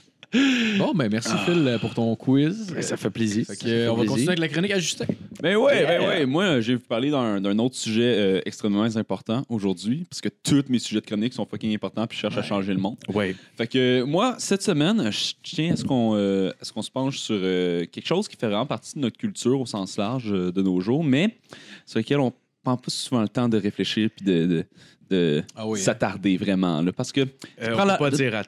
Bon, 0.77 0.93
ben, 0.93 1.09
merci, 1.11 1.31
Phil, 1.45 1.77
pour 1.81 1.93
ton 1.93 2.15
quiz. 2.15 2.73
Ça 2.81 2.97
fait 2.97 3.09
plaisir. 3.09 3.45
Fait 3.45 3.53
que, 3.55 3.59
Ça 3.59 3.65
fait 3.65 3.71
euh, 3.71 3.91
on 3.91 3.95
va 3.95 4.03
plaisir. 4.03 4.11
continuer 4.11 4.29
avec 4.29 4.39
la 4.39 4.47
chronique 4.47 4.71
à 4.71 4.79
Justin. 4.79 5.05
Ben 5.41 5.55
ouais, 5.57 5.85
ben 5.85 6.07
ouais. 6.07 6.25
Moi, 6.25 6.61
je 6.61 6.71
vais 6.71 6.77
vous 6.77 6.87
parler 6.87 7.11
d'un 7.11 7.41
d'un 7.41 7.57
autre 7.59 7.75
sujet 7.75 8.15
euh, 8.17 8.41
extrêmement 8.45 8.83
important 8.83 9.43
aujourd'hui, 9.49 10.05
parce 10.09 10.21
que 10.21 10.29
tous 10.29 10.63
mes 10.69 10.79
sujets 10.79 11.01
de 11.01 11.05
chronique 11.05 11.33
sont 11.33 11.45
fucking 11.45 11.73
importants, 11.75 12.07
puis 12.07 12.15
je 12.17 12.21
cherche 12.21 12.37
à 12.37 12.43
changer 12.43 12.73
le 12.73 12.79
monde. 12.79 12.97
Ouais. 13.13 13.35
Fait 13.57 13.67
que 13.67 14.03
moi, 14.03 14.35
cette 14.37 14.61
semaine, 14.63 15.11
je 15.11 15.33
tiens 15.43 15.73
à 15.73 15.75
ce 15.75 15.83
qu'on 15.83 16.13
euh, 16.15 16.51
à 16.61 16.65
ce 16.65 16.71
qu'on 16.71 16.81
se 16.81 16.91
penche 16.91 17.17
sur 17.17 17.37
euh, 17.37 17.85
quelque 17.85 18.07
chose 18.07 18.27
qui 18.27 18.37
fait 18.37 18.47
vraiment 18.47 18.65
partie 18.65 18.95
de 18.95 18.99
notre 19.01 19.17
culture 19.17 19.59
au 19.59 19.65
sens 19.65 19.97
large 19.97 20.31
euh, 20.31 20.51
de 20.51 20.61
nos 20.61 20.79
jours, 20.79 21.03
mais 21.03 21.37
sur 21.85 21.99
lequel 21.99 22.19
on 22.19 22.31
prend 22.63 22.77
pas 22.77 22.89
souvent 22.89 23.21
le 23.21 23.29
temps 23.29 23.49
de 23.49 23.57
réfléchir 23.57 24.09
puis 24.15 24.25
de, 24.25 24.45
de, 24.45 24.65
de 25.11 25.43
Ah 25.55 25.67
oui, 25.67 25.79
hein. 25.79 25.83
s'attarder 25.83 26.37
vraiment. 26.37 26.81
Là, 26.81 26.91
parce 26.91 27.11
que 27.11 27.21
Euh, 27.21 27.75
on 27.77 27.85
la- 27.85 27.97
peut 27.97 28.09
pas 28.09 28.17
dire 28.17 28.31
par 28.31 28.41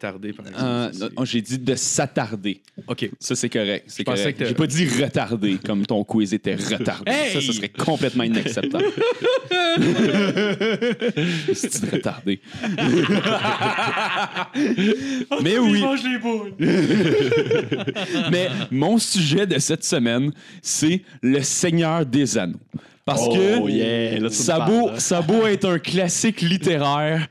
exemple. 0.47 0.53
euh, 0.59 0.91
non, 1.17 1.25
j'ai 1.25 1.41
dit 1.41 1.59
de 1.59 1.75
s'attarder. 1.75 2.61
OK. 2.87 3.09
Ça, 3.19 3.35
c'est 3.35 3.49
correct. 3.49 3.85
C'est 3.87 4.03
correct. 4.03 4.43
J'ai 4.47 4.53
pas 4.55 4.65
dit 4.67 4.87
retardé, 4.87 5.59
comme 5.63 5.85
ton 5.85 6.03
quiz 6.03 6.33
était 6.33 6.55
retardé. 6.55 7.11
Hey! 7.11 7.33
Ça, 7.33 7.41
ça 7.41 7.53
serait 7.53 7.69
complètement 7.69 8.23
inacceptable. 8.23 8.85
C'est 11.53 11.91
retardé. 11.91 12.39
Mais 15.43 15.57
oui. 15.59 15.83
Mais 18.31 18.49
mon 18.71 18.97
sujet 18.97 19.45
de 19.45 19.59
cette 19.59 19.83
semaine, 19.83 20.31
c'est 20.61 21.01
le 21.21 21.41
Seigneur 21.41 22.05
des 22.05 22.37
Anneaux. 22.37 22.59
Parce 23.05 23.23
Oh, 23.25 23.33
que 23.33 23.69
yeah, 23.69 24.19
là, 24.19 24.29
parles, 24.57 24.93
là. 24.93 24.99
ça 24.99 25.21
beau 25.21 25.45
être 25.45 25.65
un 25.67 25.79
classique 25.79 26.41
littéraire. 26.41 27.27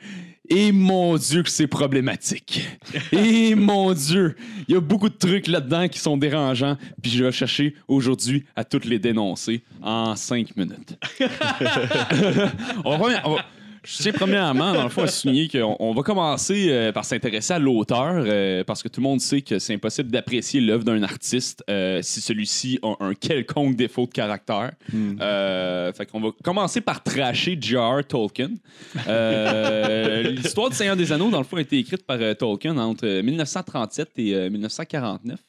Et 0.48 0.70
mon 0.70 1.16
Dieu 1.16 1.42
que 1.42 1.48
c'est 1.48 1.66
problématique. 1.66 2.68
Et 3.12 3.54
mon 3.54 3.94
Dieu, 3.94 4.36
il 4.68 4.74
y 4.74 4.76
a 4.76 4.80
beaucoup 4.80 5.08
de 5.08 5.14
trucs 5.16 5.46
là-dedans 5.46 5.88
qui 5.88 5.98
sont 5.98 6.18
dérangeants, 6.18 6.76
puis 7.00 7.10
je 7.10 7.24
vais 7.24 7.32
chercher 7.32 7.74
aujourd'hui 7.88 8.44
à 8.54 8.64
toutes 8.64 8.84
les 8.84 8.98
dénoncer 8.98 9.62
en 9.80 10.14
cinq 10.14 10.54
minutes. 10.56 10.98
on 12.84 12.98
va, 12.98 13.22
on 13.24 13.34
va- 13.36 13.44
je 13.84 14.02
tiens 14.02 14.12
premièrement, 14.12 14.72
dans 14.72 14.84
le 14.84 14.88
fond, 14.88 15.02
à 15.02 15.06
souligner 15.08 15.48
qu'on 15.48 15.76
on 15.78 15.92
va 15.92 16.02
commencer 16.02 16.68
euh, 16.68 16.92
par 16.92 17.04
s'intéresser 17.04 17.54
à 17.54 17.58
l'auteur, 17.58 18.24
euh, 18.26 18.64
parce 18.64 18.82
que 18.82 18.88
tout 18.88 19.00
le 19.00 19.04
monde 19.04 19.20
sait 19.20 19.42
que 19.42 19.58
c'est 19.58 19.74
impossible 19.74 20.10
d'apprécier 20.10 20.60
l'œuvre 20.60 20.84
d'un 20.84 21.02
artiste 21.02 21.64
euh, 21.68 22.00
si 22.02 22.20
celui-ci 22.20 22.78
a 22.82 22.94
un 23.00 23.14
quelconque 23.14 23.76
défaut 23.76 24.06
de 24.06 24.12
caractère. 24.12 24.72
Euh, 25.20 25.92
fait 25.92 26.06
qu'on 26.06 26.20
va 26.20 26.28
commencer 26.42 26.80
par 26.80 27.02
tracher 27.02 27.58
J.R. 27.60 28.04
Tolkien. 28.06 28.50
L'histoire 30.36 30.70
du 30.70 30.76
Seigneur 30.76 30.96
des 30.96 31.12
Anneaux, 31.12 31.30
dans 31.30 31.38
le 31.38 31.44
fond, 31.44 31.56
a 31.56 31.60
été 31.60 31.78
écrite 31.78 32.06
par 32.06 32.18
Tolkien 32.36 32.76
entre 32.78 33.06
euh, 33.06 33.22
1937 33.22 34.10
et 34.18 34.34
euh, 34.34 34.50
1949. 34.50 35.40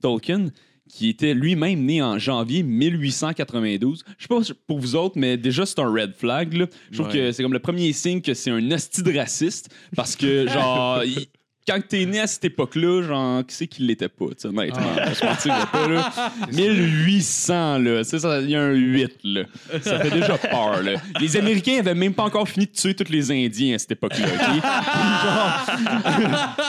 Tolkien, 0.00 0.46
qui 0.88 1.08
était 1.08 1.34
lui-même 1.34 1.84
né 1.84 2.00
en 2.02 2.18
janvier 2.18 2.62
1892. 2.62 4.04
Je 4.18 4.22
sais 4.22 4.28
pas 4.28 4.40
pour 4.66 4.78
vous 4.78 4.94
autres, 4.96 5.14
mais 5.18 5.36
déjà, 5.36 5.66
c'est 5.66 5.78
un 5.78 5.90
red 5.90 6.12
flag. 6.14 6.52
là. 6.54 6.66
Je 6.90 6.96
trouve 6.98 7.08
Ouais. 7.08 7.12
que 7.14 7.32
c'est 7.32 7.42
comme 7.42 7.52
le 7.52 7.58
premier 7.58 7.92
signe 7.92 8.20
que 8.20 8.34
c'est 8.34 8.50
un 8.50 8.70
hostie 8.70 9.02
de 9.02 9.16
raciste 9.16 9.68
parce 9.94 10.16
que, 10.16 10.46
genre, 10.48 11.02
il- 11.04 11.26
quand 11.66 11.80
t'es 11.88 12.04
né 12.06 12.20
à 12.20 12.26
cette 12.26 12.44
époque-là, 12.44 13.02
genre, 13.02 13.44
qui 13.46 13.54
c'est 13.54 13.66
qui 13.66 13.82
l'était 13.82 14.08
pas, 14.08 14.26
tu 14.26 14.34
sais, 14.38 14.48
honnêtement? 14.48 14.82
On 15.04 15.14
se 15.14 15.24
mentira 15.24 15.66
pas, 15.66 15.88
là. 15.88 16.12
1800, 16.52 17.78
là. 17.78 18.04
Tu 18.04 18.10
sais, 18.10 18.18
ça, 18.20 18.40
il 18.40 18.50
y 18.50 18.56
a 18.56 18.60
un 18.62 18.72
8, 18.72 19.10
là. 19.24 19.42
Ça 19.82 19.98
fait 20.00 20.10
déjà 20.10 20.38
peur, 20.38 20.82
là. 20.82 20.92
Les 21.20 21.36
Américains 21.36 21.78
avaient 21.80 21.94
même 21.94 22.14
pas 22.14 22.22
encore 22.24 22.48
fini 22.48 22.66
de 22.66 22.70
tuer 22.72 22.94
tous 22.94 23.10
les 23.10 23.30
Indiens 23.32 23.74
à 23.74 23.78
cette 23.78 23.92
époque-là, 23.92 24.26
OK? 24.26 24.62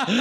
Puis, 0.08 0.18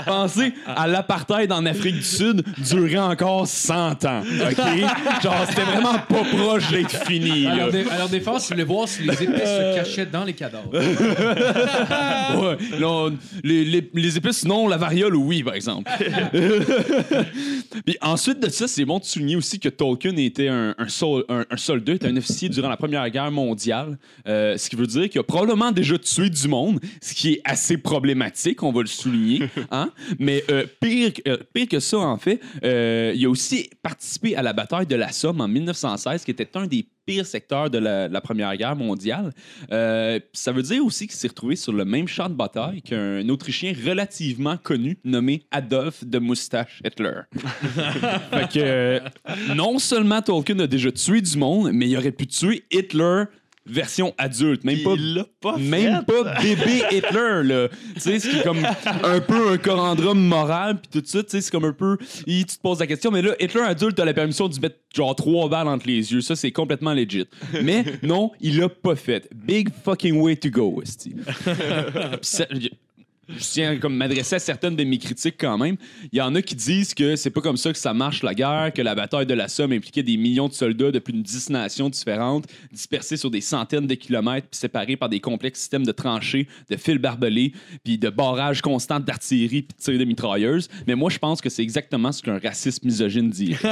Pensez 0.06 0.52
à 0.66 0.86
l'apartheid 0.86 1.50
en 1.52 1.66
Afrique 1.66 1.96
du 1.96 2.02
Sud 2.02 2.44
durait 2.58 2.98
encore 2.98 3.46
100 3.46 4.04
ans, 4.04 4.22
OK? 4.22 5.22
Genre, 5.22 5.44
c'était 5.48 5.62
vraiment 5.62 5.98
pas 5.98 6.24
proche 6.36 6.70
d'être 6.70 7.04
fini, 7.06 7.42
là. 7.42 7.56
leur, 7.56 7.70
dé- 7.72 7.84
à 7.90 7.98
leur 7.98 8.08
défense, 8.08 8.48
ils 8.48 8.52
voulaient 8.54 8.64
voir 8.64 8.88
si 8.88 9.02
les 9.02 9.22
épées 9.22 9.38
se 9.46 9.74
cachaient 9.76 10.06
dans 10.06 10.24
les 10.24 10.32
cadavres. 10.34 10.70
Ouais, 12.40 12.56
non, 12.78 13.12
les, 13.42 13.64
les, 13.64 13.79
les 13.94 14.16
épices, 14.16 14.44
non, 14.44 14.68
la 14.68 14.76
variole, 14.76 15.16
oui, 15.16 15.42
par 15.42 15.54
exemple. 15.54 15.90
Puis 17.84 17.96
ensuite 18.00 18.40
de 18.40 18.48
ça, 18.48 18.68
c'est 18.68 18.84
bon 18.84 18.98
de 18.98 19.04
souligner 19.04 19.36
aussi 19.36 19.58
que 19.58 19.68
Tolkien 19.68 20.16
était 20.16 20.48
un, 20.48 20.74
un, 20.78 20.88
sol- 20.88 21.24
un- 21.28 21.44
un 21.50 21.56
soldat, 21.56 21.94
était 21.94 22.08
un 22.08 22.16
officier 22.16 22.48
durant 22.48 22.68
la 22.68 22.76
Première 22.76 23.08
Guerre 23.10 23.30
mondiale, 23.30 23.98
euh, 24.26 24.56
ce 24.56 24.68
qui 24.68 24.76
veut 24.76 24.86
dire 24.86 25.08
qu'il 25.08 25.20
a 25.20 25.24
probablement 25.24 25.72
déjà 25.72 25.98
tué 25.98 26.30
du 26.30 26.48
monde, 26.48 26.80
ce 27.00 27.14
qui 27.14 27.34
est 27.34 27.40
assez 27.44 27.78
problématique, 27.78 28.62
on 28.62 28.72
va 28.72 28.80
le 28.82 28.86
souligner. 28.86 29.40
Hein? 29.72 29.90
Mais 30.18 30.42
euh, 30.50 30.64
pire, 30.80 31.12
que- 31.12 31.22
euh, 31.28 31.36
pire 31.52 31.68
que 31.68 31.80
ça, 31.80 31.98
en 31.98 32.16
fait, 32.16 32.40
il 32.62 33.24
a 33.24 33.28
aussi 33.30 33.70
participé 33.82 34.34
à 34.36 34.42
la 34.42 34.52
bataille 34.52 34.86
de 34.86 34.96
la 34.96 35.12
Somme 35.12 35.40
en 35.40 35.48
1916, 35.48 36.24
qui 36.24 36.30
était 36.30 36.48
un 36.54 36.66
des 36.66 36.86
pires 37.10 37.26
secteurs 37.26 37.68
de 37.70 37.78
la, 37.78 38.08
de 38.08 38.12
la 38.12 38.20
Première 38.20 38.56
Guerre 38.56 38.76
mondiale. 38.76 39.32
Euh, 39.72 40.20
ça 40.32 40.52
veut 40.52 40.62
dire 40.62 40.84
aussi 40.84 41.08
qu'il 41.08 41.16
s'est 41.16 41.26
retrouvé 41.26 41.56
sur 41.56 41.72
le 41.72 41.84
même 41.84 42.06
champ 42.06 42.28
de 42.28 42.34
bataille 42.34 42.82
qu'un 42.82 43.28
Autrichien 43.28 43.72
relativement 43.84 44.56
connu 44.56 44.96
nommé 45.04 45.42
Adolf 45.50 46.04
de 46.04 46.18
Moustache 46.20 46.80
Hitler. 46.84 47.22
fait 47.34 48.48
que 48.52 48.58
euh, 48.58 49.00
non 49.56 49.80
seulement 49.80 50.22
Tolkien 50.22 50.60
a 50.60 50.68
déjà 50.68 50.92
tué 50.92 51.20
du 51.20 51.36
monde, 51.36 51.70
mais 51.72 51.88
il 51.88 51.96
aurait 51.96 52.12
pu 52.12 52.28
tuer 52.28 52.62
Hitler 52.70 53.24
version 53.70 54.14
adulte, 54.18 54.64
même 54.64 54.82
pas 54.82 54.94
Il 54.96 55.24
pas 55.40 55.56
même 55.56 56.04
fait. 56.06 56.12
pas 56.22 56.40
bébé 56.42 56.82
Hitler 56.90 57.42
là. 57.44 57.68
Tu 57.94 58.00
sais, 58.00 58.18
ce 58.18 58.28
qui 58.28 58.36
est 58.38 58.42
comme 58.42 58.58
un 59.04 59.20
peu 59.20 59.52
un 59.52 59.56
corandrum 59.58 60.18
moral 60.20 60.80
puis 60.80 61.00
tout 61.00 61.06
ça, 61.06 61.22
tu 61.22 61.30
sais, 61.30 61.40
c'est 61.40 61.50
comme 61.50 61.64
un 61.64 61.72
peu 61.72 61.96
il- 62.26 62.44
tu 62.46 62.56
te 62.56 62.60
poses 62.62 62.80
la 62.80 62.86
question 62.86 63.10
mais 63.10 63.22
là 63.22 63.34
Hitler 63.40 63.62
adulte 63.62 63.98
a 64.00 64.04
la 64.04 64.14
permission 64.14 64.48
de 64.48 64.58
mettre 64.60 64.76
genre 64.94 65.14
trois 65.14 65.48
balles 65.48 65.68
entre 65.68 65.86
les 65.86 66.12
yeux, 66.12 66.20
ça 66.20 66.36
c'est 66.36 66.50
complètement 66.52 66.92
legit. 66.94 67.26
Mais 67.62 67.84
non, 68.02 68.32
il 68.40 68.58
l'a 68.58 68.68
pas 68.68 68.96
fait. 68.96 69.28
Big 69.34 69.68
fucking 69.84 70.20
way 70.20 70.36
to 70.36 70.50
go, 70.50 70.80
esti. 70.82 71.14
Je 73.36 73.44
tiens 73.44 73.72
à 73.72 73.76
comme 73.76 73.94
m'adresser 73.96 74.36
à 74.36 74.38
certaines 74.38 74.76
de 74.76 74.84
mes 74.84 74.98
critiques 74.98 75.36
quand 75.38 75.56
même. 75.58 75.76
Il 76.12 76.18
y 76.18 76.20
en 76.20 76.34
a 76.34 76.42
qui 76.42 76.54
disent 76.54 76.94
que 76.94 77.16
c'est 77.16 77.30
pas 77.30 77.40
comme 77.40 77.56
ça 77.56 77.72
que 77.72 77.78
ça 77.78 77.94
marche 77.94 78.22
la 78.22 78.34
guerre, 78.34 78.72
que 78.74 78.82
la 78.82 78.94
bataille 78.94 79.26
de 79.26 79.34
la 79.34 79.48
Somme 79.48 79.72
impliquait 79.72 80.02
des 80.02 80.16
millions 80.16 80.48
de 80.48 80.52
soldats 80.52 80.90
de 80.90 80.98
plus 80.98 81.12
de 81.12 81.22
10 81.22 81.50
nations 81.50 81.88
différentes, 81.88 82.46
dispersés 82.72 83.16
sur 83.16 83.30
des 83.30 83.40
centaines 83.40 83.86
de 83.86 83.94
kilomètres, 83.94 84.48
puis 84.50 84.58
séparés 84.58 84.96
par 84.96 85.08
des 85.08 85.20
complexes 85.20 85.60
systèmes 85.60 85.86
de 85.86 85.92
tranchées, 85.92 86.48
de 86.68 86.76
fils 86.76 86.98
barbelés, 86.98 87.52
puis 87.84 87.98
de 87.98 88.10
barrages 88.10 88.62
constants 88.62 89.00
d'artillerie 89.00 89.62
puis 89.62 89.76
de 89.76 89.82
tirs 89.82 89.98
de 89.98 90.04
mitrailleuses. 90.04 90.68
Mais 90.86 90.94
moi, 90.94 91.10
je 91.10 91.18
pense 91.18 91.40
que 91.40 91.48
c'est 91.48 91.62
exactement 91.62 92.12
ce 92.12 92.22
qu'un 92.22 92.38
raciste 92.38 92.84
misogyne 92.84 93.30
dit. 93.30 93.56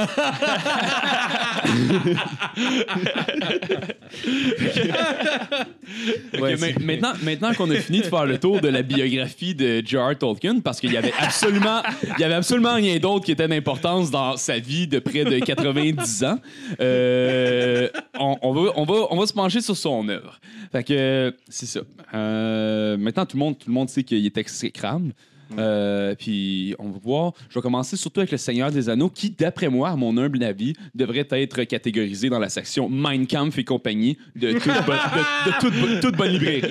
Maintenant, 6.81 7.13
maintenant 7.23 7.53
qu'on 7.53 7.69
a 7.71 7.75
fini 7.75 7.99
de 7.99 8.05
faire 8.05 8.25
le 8.25 8.37
tour 8.37 8.61
de 8.61 8.67
la 8.67 8.81
biographie 8.81 9.48
de 9.55 9.81
J.R. 9.85 10.17
Tolkien, 10.17 10.59
parce 10.59 10.79
qu'il 10.79 10.91
y 10.91 10.97
avait 10.97 11.13
absolument, 11.19 11.81
il 12.17 12.21
y 12.21 12.23
avait 12.23 12.35
absolument 12.35 12.75
rien 12.75 12.97
d'autre 12.97 13.25
qui 13.25 13.31
était 13.31 13.47
d'importance 13.47 14.11
dans 14.11 14.37
sa 14.37 14.59
vie 14.59 14.87
de 14.87 14.99
près 14.99 15.23
de 15.23 15.39
90 15.39 16.23
ans, 16.23 16.39
euh, 16.79 17.89
on, 18.19 18.53
va, 18.53 18.71
on, 18.75 18.83
va, 18.85 19.07
on 19.11 19.17
va 19.17 19.25
se 19.25 19.33
pencher 19.33 19.61
sur 19.61 19.75
son 19.75 20.07
œuvre. 20.09 20.39
Fait 20.71 20.83
que 20.83 21.33
c'est 21.47 21.65
ça. 21.65 21.81
Euh, 22.13 22.97
maintenant, 22.97 23.25
tout 23.25 23.37
le 23.37 23.43
monde, 23.43 23.57
tout 23.57 23.69
le 23.69 23.73
monde 23.73 23.89
sait 23.89 24.03
qu'il 24.03 24.25
est 24.25 24.37
exécrable. 24.37 25.13
Euh, 25.57 26.15
puis 26.15 26.75
on 26.79 26.89
va 26.89 26.99
voir. 27.01 27.33
Je 27.49 27.55
vais 27.55 27.61
commencer 27.61 27.97
surtout 27.97 28.19
avec 28.19 28.31
le 28.31 28.37
Seigneur 28.37 28.71
des 28.71 28.89
Anneaux, 28.89 29.09
qui, 29.09 29.29
d'après 29.29 29.69
moi, 29.69 29.89
à 29.89 29.95
mon 29.95 30.17
humble 30.17 30.43
avis, 30.43 30.73
devrait 30.95 31.27
être 31.31 31.63
catégorisé 31.63 32.29
dans 32.29 32.39
la 32.39 32.49
section 32.49 32.89
Mein 32.89 33.25
Kampf 33.27 33.57
et 33.57 33.63
compagnie 33.63 34.17
de 34.35 34.53
toute, 34.53 36.15
bonne, 36.15 36.37
de. 36.37 36.61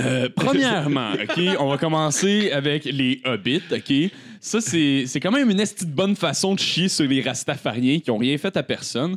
Euh, 0.00 0.28
premièrement, 0.34 1.12
OK, 1.12 1.42
on 1.58 1.68
va 1.68 1.78
commencer 1.78 2.50
avec 2.52 2.84
les 2.84 3.20
Hobbits, 3.24 3.62
OK? 3.72 4.10
Ça, 4.42 4.62
c'est 4.62 5.04
c'est 5.06 5.20
quand 5.20 5.32
même 5.32 5.50
une 5.50 5.60
esti 5.60 5.84
de 5.84 5.90
bonne 5.90 6.16
façon 6.16 6.54
de 6.54 6.58
chier 6.58 6.88
sur 6.88 7.06
les 7.06 7.20
Rastafariens 7.20 8.00
qui 8.00 8.10
ont 8.10 8.16
rien 8.16 8.38
fait 8.38 8.56
à 8.56 8.62
personne. 8.62 9.16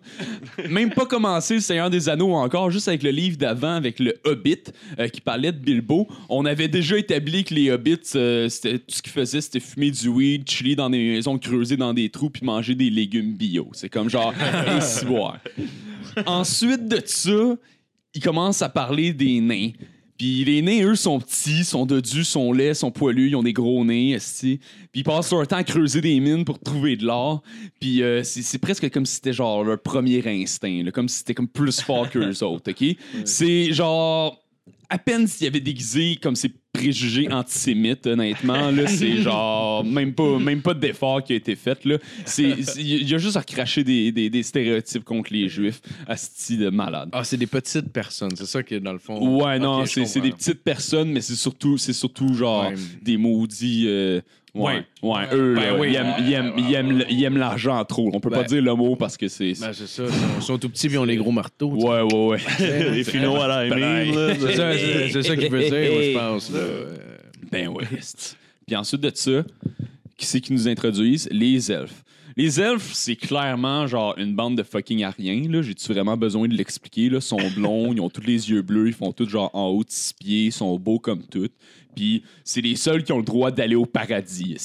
Même 0.69 0.91
pas 0.91 1.05
commencé 1.05 1.55
le 1.55 1.59
Seigneur 1.61 1.89
des 1.89 2.09
Anneaux 2.09 2.33
encore, 2.33 2.69
juste 2.71 2.89
avec 2.89 3.03
le 3.03 3.11
livre 3.11 3.37
d'avant, 3.37 3.73
avec 3.73 3.99
le 3.99 4.15
Hobbit, 4.25 4.63
euh, 4.99 5.07
qui 5.07 5.21
parlait 5.21 5.53
de 5.53 5.57
Bilbo. 5.57 6.09
On 6.27 6.43
avait 6.43 6.67
déjà 6.67 6.97
établi 6.97 7.45
que 7.45 7.53
les 7.53 7.71
Hobbits, 7.71 7.99
euh, 8.15 8.49
c'était 8.49 8.79
tout 8.79 8.95
ce 8.95 9.01
qu'ils 9.01 9.13
faisaient, 9.13 9.39
c'était 9.39 9.61
fumer 9.61 9.91
du 9.91 10.09
weed, 10.09 10.49
chiller 10.49 10.75
dans 10.75 10.89
des 10.89 10.97
maisons, 10.97 11.37
creuser 11.37 11.77
dans 11.77 11.93
des 11.93 12.09
trous, 12.09 12.29
puis 12.29 12.45
manger 12.45 12.75
des 12.75 12.89
légumes 12.89 13.33
bio. 13.33 13.69
C'est 13.71 13.89
comme 13.89 14.09
genre, 14.09 14.33
et 14.77 14.81
si 14.81 15.05
boire. 15.05 15.39
Ensuite 16.25 16.85
de 16.89 17.01
ça, 17.05 17.55
ils 18.13 18.21
commencent 18.21 18.61
à 18.61 18.67
parler 18.67 19.13
des 19.13 19.39
nains. 19.39 19.71
Puis 20.23 20.45
les 20.45 20.61
nains, 20.61 20.85
eux, 20.85 20.95
sont 20.95 21.19
petits, 21.19 21.65
sont 21.65 21.85
dodus, 21.85 22.23
sont 22.23 22.53
laids, 22.53 22.75
sont 22.75 22.91
poilus, 22.91 23.27
ils 23.27 23.35
ont 23.35 23.43
des 23.43 23.51
gros 23.51 23.83
nez. 23.83 24.17
Puis 24.39 24.61
ils 24.93 25.03
passent 25.03 25.33
leur 25.33 25.45
temps 25.45 25.57
à 25.57 25.65
creuser 25.65 25.99
des 25.99 26.17
mines 26.21 26.45
pour 26.45 26.59
trouver 26.59 26.95
de 26.95 27.05
l'or. 27.05 27.43
Puis 27.81 28.01
euh, 28.01 28.23
c'est 28.23 28.41
c'est 28.41 28.57
presque 28.57 28.89
comme 28.89 29.05
si 29.05 29.15
c'était 29.15 29.33
genre 29.33 29.65
leur 29.65 29.81
premier 29.81 30.25
instinct, 30.25 30.81
là, 30.81 30.91
comme 30.91 31.09
si 31.09 31.17
c'était 31.17 31.33
comme 31.33 31.49
plus 31.49 31.81
fort 31.81 32.09
qu'eux 32.09 32.41
autres, 32.41 32.71
OK? 32.71 32.95
C'est 33.25 33.73
genre 33.73 34.41
à 34.89 34.97
peine 34.97 35.27
s'il 35.27 35.43
y 35.43 35.47
avait 35.47 35.59
déguisé 35.59 36.15
comme 36.15 36.37
ces 36.37 36.53
préjugés 36.73 37.31
antisémites, 37.31 38.07
honnêtement, 38.07 38.71
là, 38.71 38.87
c'est 38.87 39.17
genre 39.21 39.83
même 39.85 40.13
pas, 40.13 40.39
même 40.39 40.61
pas 40.61 40.73
d'effort 40.73 41.23
qui 41.23 41.33
a 41.33 41.35
été 41.35 41.55
fait. 41.55 41.85
Là. 41.85 41.97
C'est, 42.25 42.63
c'est- 42.63 42.81
il 42.81 43.07
y 43.07 43.13
a 43.13 43.17
juste 43.19 43.37
à 43.37 43.41
recracher 43.41 43.83
des, 43.83 44.11
des, 44.11 44.29
des 44.29 44.43
stéréotypes 44.43 45.03
contre 45.03 45.31
les 45.31 45.47
juifs, 45.47 45.81
asti 46.07 46.57
de 46.57 46.69
malade. 46.69 47.09
Ah, 47.13 47.23
c'est 47.23 47.37
des 47.37 47.47
petites 47.47 47.89
personnes, 47.93 48.31
c'est 48.35 48.47
ça 48.47 48.63
qui 48.63 48.73
est 48.73 48.79
dans 48.79 48.91
le 48.93 48.99
fond. 48.99 49.39
Ouais, 49.43 49.59
non, 49.59 49.85
c'est, 49.85 50.05
c'est 50.05 50.19
des 50.21 50.31
petites 50.31 50.63
personnes, 50.63 51.11
mais 51.11 51.21
c'est 51.21 51.35
surtout, 51.35 51.77
c'est 51.77 51.93
surtout 51.93 52.33
genre 52.33 52.69
Ouais. 52.69 52.75
des 53.01 53.17
maudits. 53.17 53.85
euh, 53.87 54.21
ouais, 54.55 54.85
ouais, 55.01 55.23
eux, 55.33 55.55
Ben 55.55 55.61
là, 55.73 55.79
oui. 55.79 55.87
ils, 55.91 55.95
aiment, 55.95 56.13
ils, 56.19 56.33
aiment, 56.33 56.53
ils, 56.57 56.73
aiment, 56.73 57.03
ils 57.09 57.23
aiment 57.23 57.37
l'argent 57.37 57.83
trop. 57.85 58.09
On 58.13 58.19
peut 58.19 58.29
pas 58.29 58.41
Ben. 58.41 58.47
dire 58.47 58.61
le 58.61 58.75
mot 58.75 58.95
parce 58.95 59.17
que 59.17 59.27
c'est. 59.27 59.53
Ben, 59.59 59.73
c'est 59.73 59.87
ça. 59.87 60.03
Ils 60.37 60.41
sont, 60.43 60.57
tout 60.57 60.69
petits, 60.69 60.87
puis 60.87 60.95
ils 60.95 60.99
ont 60.99 61.03
les 61.05 61.17
gros 61.17 61.31
marteaux. 61.31 61.73
tu 61.75 61.81
sais. 61.81 61.87
ouais, 61.87 62.01
ouais, 62.01 62.37
ouais. 62.59 62.91
Les 62.91 63.03
finaux 63.03 63.35
à 63.37 63.47
la. 63.47 63.69
C'est 64.35 64.55
ça, 64.55 64.73
c'est- 64.77 65.09
c'est 65.11 65.23
ça 65.23 65.35
qu'il 65.35 65.49
veut 65.51 65.59
dire, 65.59 65.71
je 65.71 66.13
pense. 66.17 66.51
là. 66.51 66.59
Ben 67.51 67.67
ouais. 67.67 67.83
Puis 68.65 68.75
ensuite 68.75 69.01
de 69.01 69.11
ça, 69.13 69.43
qui 70.17 70.25
c'est 70.25 70.41
qui 70.41 70.53
nous 70.53 70.67
introduisent? 70.67 71.27
Les 71.31 71.71
elfes. 71.71 72.03
Les 72.35 72.59
elfes, 72.59 72.93
c'est 72.93 73.15
clairement 73.15 73.85
genre 73.85 74.15
une 74.17 74.33
bande 74.33 74.57
de 74.57 74.63
fucking 74.63 75.03
ariens. 75.03 75.47
Là. 75.51 75.61
J'ai-tu 75.61 75.93
vraiment 75.93 76.17
besoin 76.17 76.47
de 76.47 76.55
l'expliquer? 76.55 77.09
Là? 77.09 77.17
Ils 77.17 77.21
sont 77.21 77.37
blonds, 77.55 77.93
ils 77.93 78.01
ont 78.01 78.09
tous 78.09 78.25
les 78.25 78.49
yeux 78.49 78.63
bleus, 78.63 78.87
ils 78.87 78.93
font 78.93 79.11
tous 79.11 79.29
genre 79.29 79.51
en 79.53 79.67
haut 79.67 79.83
de 79.83 79.91
six 79.91 80.13
pieds, 80.13 80.45
ils 80.45 80.51
sont 80.51 80.79
beaux 80.79 80.97
comme 80.97 81.21
tout. 81.27 81.47
Puis 81.95 82.23
c'est 82.43 82.61
les 82.61 82.75
seuls 82.75 83.03
qui 83.03 83.11
ont 83.11 83.17
le 83.17 83.23
droit 83.23 83.51
d'aller 83.51 83.75
au 83.75 83.85
paradis. 83.85 84.57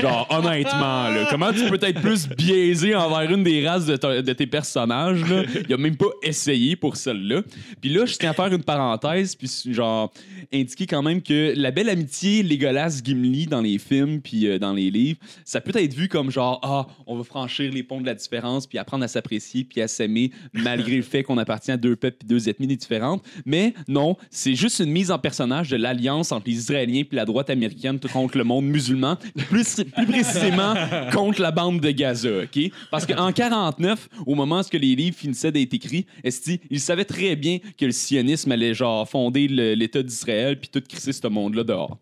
genre, 0.00 0.26
honnêtement, 0.30 1.08
comment 1.30 1.52
tu 1.52 1.68
peux 1.68 1.78
être 1.82 2.00
plus 2.00 2.28
biaisé 2.28 2.94
envers 2.94 3.30
une 3.30 3.42
des 3.42 3.66
races 3.66 3.86
de, 3.86 4.32
tes 4.32 4.46
personnages? 4.46 5.28
Là? 5.28 5.44
Il 5.68 5.74
a 5.74 5.76
même 5.76 5.96
pas 5.96 6.10
essayé 6.22 6.76
pour 6.76 6.96
celle-là. 6.96 7.42
Puis 7.80 7.90
là, 7.90 8.06
je 8.06 8.16
tiens 8.16 8.30
à 8.30 8.34
faire 8.34 8.52
une 8.52 8.62
parenthèse, 8.62 9.34
puis 9.34 9.50
genre, 9.66 10.12
indiquer 10.52 10.86
quand 10.86 11.02
même 11.02 11.22
que 11.22 11.54
la 11.56 11.70
belle 11.70 11.88
amitié 11.88 12.42
Legolas-Gimli 12.42 13.46
dans 13.46 13.60
les 13.60 13.78
films 13.78 14.20
puis 14.20 14.46
euh, 14.46 14.58
dans 14.58 14.72
les 14.72 14.90
livres, 14.90 15.18
ça 15.44 15.60
peut 15.60 15.72
être 15.78 15.94
vu 15.94 16.08
comme 16.08 16.30
genre, 16.30 16.60
ah, 16.62 16.86
on 17.06 17.16
va 17.16 17.24
franchir 17.24 17.72
les 17.72 17.82
ponts 17.82 18.00
de 18.00 18.06
la 18.06 18.14
différence, 18.14 18.66
puis 18.66 18.78
apprendre 18.78 19.04
à 19.04 19.08
s'apprécier, 19.08 19.64
puis 19.64 19.80
à 19.80 19.88
s'aimer, 19.88 20.30
malgré 20.52 20.96
le 20.96 21.02
fait 21.02 21.22
qu'on 21.22 21.38
appartient 21.38 21.70
à 21.70 21.76
deux 21.76 21.96
peuples 21.96 22.18
puis 22.20 22.28
deux 22.28 22.48
ethnies 22.48 22.66
différentes. 22.66 23.24
Mais 23.44 23.74
non, 23.88 24.16
c'est 24.30 24.54
juste 24.54 24.80
une 24.80 24.90
mise 24.90 25.10
en 25.10 25.18
personnage 25.18 25.70
de 25.70 25.76
l'alliance 25.76 26.32
entre 26.32 26.48
les 26.48 26.51
Israéliens 26.52 27.02
puis 27.04 27.16
la 27.16 27.24
droite 27.24 27.50
américaine 27.50 27.98
tout 27.98 28.08
contre 28.08 28.38
le 28.38 28.44
monde 28.44 28.66
musulman, 28.66 29.16
plus, 29.48 29.82
plus 29.94 30.06
précisément 30.06 30.74
contre 31.12 31.40
la 31.40 31.50
bande 31.50 31.80
de 31.80 31.90
Gaza, 31.90 32.42
OK? 32.44 32.70
Parce 32.90 33.06
qu'en 33.06 33.32
49, 33.32 34.08
au 34.26 34.34
moment 34.34 34.60
où 34.60 34.76
les 34.76 34.94
livres 34.94 35.16
finissaient 35.16 35.52
d'être 35.52 35.74
écrits, 35.74 36.06
esti, 36.24 36.60
ils 36.70 36.80
savaient 36.80 37.04
très 37.04 37.36
bien 37.36 37.58
que 37.78 37.84
le 37.84 37.92
sionisme 37.92 38.52
allait 38.52 38.74
genre 38.74 39.08
fonder 39.08 39.48
l'État 39.48 40.02
d'Israël 40.02 40.58
puis 40.58 40.68
tout 40.68 40.82
crisser 40.88 41.12
ce 41.12 41.26
monde-là 41.26 41.64
dehors. 41.64 41.98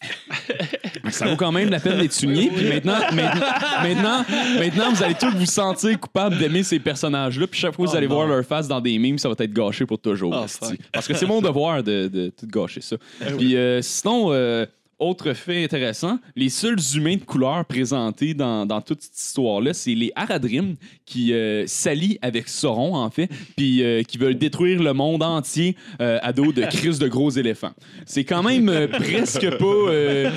Ça 1.10 1.26
vaut 1.26 1.36
quand 1.36 1.52
même 1.52 1.70
la 1.70 1.80
peine 1.80 1.98
d'être 1.98 2.12
souligné. 2.12 2.50
Puis 2.50 2.68
maintenant, 2.68 2.98
maintenant, 3.12 3.46
maintenant, 3.82 4.24
maintenant, 4.58 4.92
vous 4.92 5.02
allez 5.02 5.14
tous 5.14 5.30
vous 5.30 5.46
sentir 5.46 5.98
coupable 5.98 6.36
d'aimer 6.38 6.62
ces 6.62 6.78
personnages-là. 6.78 7.46
Puis 7.46 7.60
chaque 7.60 7.74
fois 7.74 7.84
que 7.86 7.90
vous 7.90 7.96
allez 7.96 8.06
voir 8.06 8.26
leur 8.26 8.44
face 8.44 8.68
dans 8.68 8.80
des 8.80 8.98
memes, 8.98 9.18
ça 9.18 9.28
va 9.28 9.34
être 9.38 9.52
gâché 9.52 9.86
pour 9.86 9.98
toujours. 9.98 10.36
Oh, 10.36 10.44
esti. 10.44 10.78
Parce 10.92 11.06
que 11.06 11.14
c'est 11.14 11.26
mon 11.26 11.40
devoir 11.42 11.82
de, 11.82 12.08
de 12.08 12.30
tout 12.30 12.46
gâcher 12.46 12.80
ça. 12.80 12.96
Puis 13.38 13.56
euh, 13.56 13.80
sinon, 13.82 14.32
euh, 14.32 14.66
autre 14.98 15.34
fait 15.34 15.64
intéressant, 15.64 16.18
les 16.36 16.48
seuls 16.48 16.78
humains 16.94 17.16
de 17.16 17.24
couleur 17.24 17.64
présentés 17.66 18.32
dans, 18.32 18.64
dans 18.64 18.80
toute 18.80 19.02
cette 19.02 19.18
histoire-là, 19.18 19.74
c'est 19.74 19.94
les 19.94 20.10
Haradrim 20.16 20.76
qui 21.04 21.32
euh, 21.34 21.66
s'allient 21.66 22.18
avec 22.22 22.48
Sauron, 22.48 22.94
en 22.94 23.10
fait, 23.10 23.28
puis 23.56 23.82
euh, 23.82 24.02
qui 24.02 24.16
veulent 24.16 24.38
détruire 24.38 24.82
le 24.82 24.94
monde 24.94 25.22
entier 25.22 25.76
euh, 26.00 26.18
à 26.22 26.32
dos 26.32 26.52
de 26.52 26.62
crises 26.62 26.98
de 26.98 27.08
gros 27.08 27.30
éléphants. 27.30 27.72
C'est 28.06 28.24
quand 28.24 28.42
même 28.42 28.88
presque 28.88 29.50
pas 29.58 30.32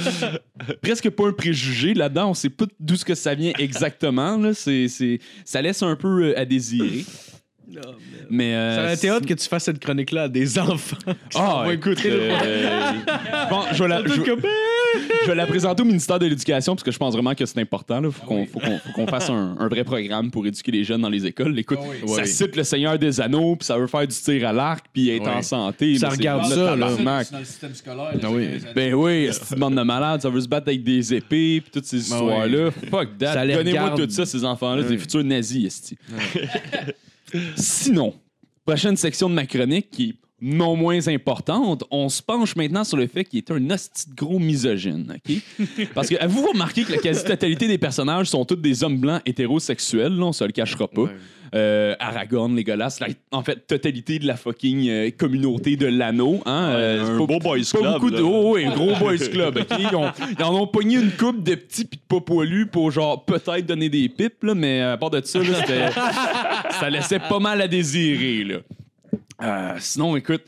presque 0.81 1.09
pas 1.09 1.27
un 1.27 1.31
préjugé 1.31 1.93
là-dedans. 1.93 2.31
On 2.31 2.33
sait 2.33 2.49
pas 2.49 2.65
d'où 2.79 2.95
ce 2.95 3.05
que 3.05 3.15
ça 3.15 3.35
vient 3.35 3.53
exactement. 3.57 4.39
Ça 4.53 5.61
laisse 5.61 5.83
un 5.83 5.95
peu 5.95 6.35
à 6.37 6.45
désirer. 6.45 7.05
Mais 8.29 8.53
euh, 8.55 8.75
Ça 8.75 8.83
aurait 8.83 8.93
été 8.95 9.09
hâte 9.09 9.25
que 9.25 9.33
tu 9.33 9.47
fasses 9.47 9.63
cette 9.63 9.79
chronique-là 9.79 10.23
à 10.23 10.27
des 10.27 10.57
enfants. 10.59 10.97
ah, 11.35 11.65
écoute, 11.71 11.99
euh, 12.05 12.35
bon, 13.49 13.61
je, 13.73 13.83
vais 13.83 13.89
la, 13.89 14.03
je, 14.05 14.11
je 14.13 15.27
vais 15.27 15.35
la 15.35 15.45
présenter 15.47 15.81
au 15.81 15.85
ministère 15.85 16.19
de 16.19 16.25
l'Éducation 16.27 16.73
parce 16.75 16.83
que 16.83 16.91
je 16.91 16.97
pense 16.97 17.13
vraiment 17.13 17.33
que 17.35 17.45
c'est 17.45 17.59
important. 17.59 18.01
Il 18.03 18.11
faut 18.11 18.25
qu'on 18.25 18.45
faut 18.45 18.59
qu'on- 18.59 18.77
faut 18.79 18.91
qu'on 18.93 19.07
fasse 19.07 19.29
un, 19.29 19.55
un 19.59 19.67
vrai 19.67 19.83
programme 19.83 20.31
pour 20.31 20.45
éduquer 20.45 20.71
les 20.71 20.83
jeunes 20.83 21.01
dans 21.01 21.09
les 21.09 21.25
écoles. 21.25 21.57
Écoute, 21.59 21.79
ça 22.07 22.21
Oui. 22.21 22.27
cite 22.27 22.55
le 22.55 22.63
Seigneur 22.63 22.97
des 22.99 23.19
Anneaux, 23.21 23.55
puis 23.55 23.65
ça 23.65 23.77
veut 23.77 23.87
faire 23.87 24.07
du 24.07 24.15
tir 24.15 24.47
à 24.47 24.53
l'arc, 24.53 24.85
puis 24.93 25.09
être 25.09 25.23
Oui. 25.25 25.29
en 25.29 25.41
santé. 25.41 25.97
Ça 25.97 26.09
regarde 26.09 26.45
ça, 26.45 26.75
le 26.75 26.79
là. 26.81 26.95
dans 26.97 27.39
le 27.39 27.45
système 27.45 27.73
scolaire. 27.75 28.11
Oui. 28.31 28.47
Ben 28.75 28.93
oui, 28.93 29.29
c'est 29.31 29.53
une 29.55 29.59
bande 29.59 29.75
de 29.75 29.81
malades, 29.81 30.21
ça 30.21 30.29
veut 30.29 30.41
se 30.41 30.47
battre 30.47 30.67
avec 30.69 30.83
des 30.83 31.13
épées, 31.13 31.61
puis 31.61 31.71
toutes 31.71 31.85
ces 31.85 31.97
Ben 31.97 32.03
histoires-là. 32.03 32.71
Fuck 32.89 33.17
that. 33.17 33.45
Donnez-moi 33.47 33.93
tout 33.95 34.09
ça, 34.09 34.25
ces 34.25 34.43
enfants-là, 34.43 34.83
des 34.83 34.97
futurs 34.97 35.23
nazis, 35.23 35.65
esti. 35.65 35.97
Sinon, 37.55 38.13
prochaine 38.65 38.97
section 38.97 39.29
de 39.29 39.35
ma 39.35 39.45
chronique 39.45 39.89
qui 39.89 40.19
non 40.41 40.75
moins 40.75 41.07
importante, 41.07 41.83
on 41.91 42.09
se 42.09 42.21
penche 42.21 42.55
maintenant 42.55 42.83
sur 42.83 42.97
le 42.97 43.07
fait 43.07 43.23
qu'il 43.25 43.37
est 43.39 43.51
un 43.51 43.69
hostie 43.69 44.09
de 44.09 44.15
gros 44.15 44.39
misogyne, 44.39 45.15
OK? 45.15 45.35
Parce 45.93 46.07
que 46.09 46.15
avez-vous 46.15 46.47
remarqué 46.47 46.83
que 46.83 46.91
la 46.93 46.97
quasi-totalité 46.97 47.67
des 47.67 47.77
personnages 47.77 48.27
sont 48.27 48.45
tous 48.45 48.55
des 48.55 48.83
hommes 48.83 48.97
blancs 48.97 49.21
hétérosexuels, 49.25 50.15
là, 50.15 50.25
on 50.25 50.31
se 50.33 50.43
le 50.43 50.51
cachera 50.51 50.87
pas. 50.87 51.01
Ouais. 51.03 51.09
Euh, 51.55 51.95
Aragorn, 51.99 52.55
Legolas, 52.55 52.99
la, 53.01 53.07
en 53.31 53.41
fait, 53.41 53.65
totalité 53.65 54.19
de 54.19 54.27
la 54.27 54.37
fucking 54.37 54.87
euh, 54.87 55.09
communauté 55.09 55.77
de 55.77 55.87
l'anneau. 55.87 56.41
Hein, 56.45 56.69
euh, 56.75 57.15
un 57.15 57.17
pas- 57.17 57.25
beau 57.25 57.39
boys 57.39 57.57
pas 57.71 57.79
club, 57.79 57.93
beaucoup 57.93 58.11
de. 58.11 58.21
Oh, 58.21 58.55
un 58.55 58.69
gros 58.75 58.95
boys 58.99 59.17
club. 59.17 59.57
ok? 59.57 59.79
Ils, 59.79 59.95
ont- 59.95 60.11
ils 60.37 60.43
en 60.43 60.53
ont 60.55 60.67
pogné 60.67 60.97
une 60.97 61.09
coupe 61.11 61.41
de 61.43 61.55
petits 61.55 61.85
pis 61.85 61.97
de 61.97 62.01
pas 62.07 62.21
poilus 62.21 62.67
pour 62.67 62.91
genre 62.91 63.25
peut-être 63.25 63.65
donner 63.65 63.89
des 63.89 64.07
pipes, 64.09 64.43
là, 64.43 64.53
mais 64.53 64.81
à 64.81 64.95
part 64.97 65.09
de 65.09 65.21
ça, 65.25 65.39
là, 65.39 65.89
ça 66.79 66.89
laissait 66.91 67.17
pas 67.19 67.39
mal 67.39 67.59
à 67.61 67.67
désirer. 67.67 68.43
Là. 68.43 68.57
Euh, 69.41 69.75
sinon, 69.79 70.15
écoute. 70.15 70.43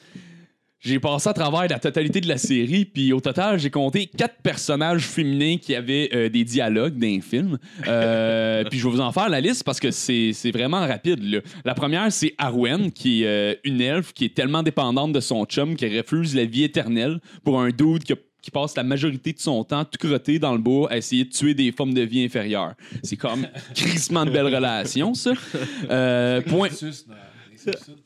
j'ai 0.80 1.00
passé 1.00 1.30
à 1.30 1.34
travers 1.34 1.68
la 1.70 1.80
totalité 1.80 2.22
de 2.22 2.28
la 2.28 2.38
série, 2.38 2.86
puis 2.86 3.14
au 3.14 3.20
total, 3.20 3.60
j'ai 3.60 3.70
compté 3.70 4.08
quatre 4.08 4.42
personnages 4.42 5.04
féminins 5.04 5.58
qui 5.58 5.76
avaient 5.76 6.10
euh, 6.14 6.30
des 6.30 6.44
dialogues 6.44 6.98
dans 6.98 7.08
les 7.08 7.22
films. 7.22 7.58
Euh, 7.88 8.64
puis 8.70 8.80
je 8.80 8.86
vais 8.86 8.92
vous 8.92 9.02
en 9.02 9.12
faire 9.12 9.30
la 9.30 9.40
liste 9.40 9.64
parce 9.64 9.80
que 9.80 9.92
c'est 9.92 10.52
vraiment 10.52 10.80
rapide. 10.80 11.44
La 11.64 11.74
première, 11.74 12.12
c'est 12.12 12.34
Arwen, 12.38 12.92
qui 12.92 13.24
est 13.24 13.60
une 13.64 13.80
elfe 13.80 14.12
qui 14.14 14.26
est 14.26 14.36
tellement 14.36 14.64
dépendante 14.64 15.14
de 15.14 15.20
son 15.20 15.46
chum 15.46 15.76
qu'elle 15.76 15.96
refuse 15.96 16.36
la 16.36 16.46
vie 16.46 16.64
éternelle 16.64 17.20
pour 17.44 17.62
un 17.62 17.70
dude 17.70 18.04
qui 18.04 18.50
passe 18.50 18.76
la 18.76 18.84
majorité 18.84 19.34
de 19.34 19.40
son 19.40 19.64
temps 19.64 19.86
tout 19.86 20.00
crotté 20.00 20.40
dans 20.40 20.54
le 20.54 20.58
bois 20.58 20.92
à 20.92 20.98
essayer 20.98 21.26
de 21.26 21.30
tuer 21.30 21.54
des 21.54 21.72
formes 21.72 21.94
de 21.94 22.02
vie 22.02 22.26
inférieures. 22.26 22.74
C'est 23.04 23.18
comme 23.18 23.48
crissement 23.76 24.26
de 24.26 24.32
belles 24.32 24.54
relations, 24.54 25.14
ça. 25.14 25.34
Point. 26.48 26.70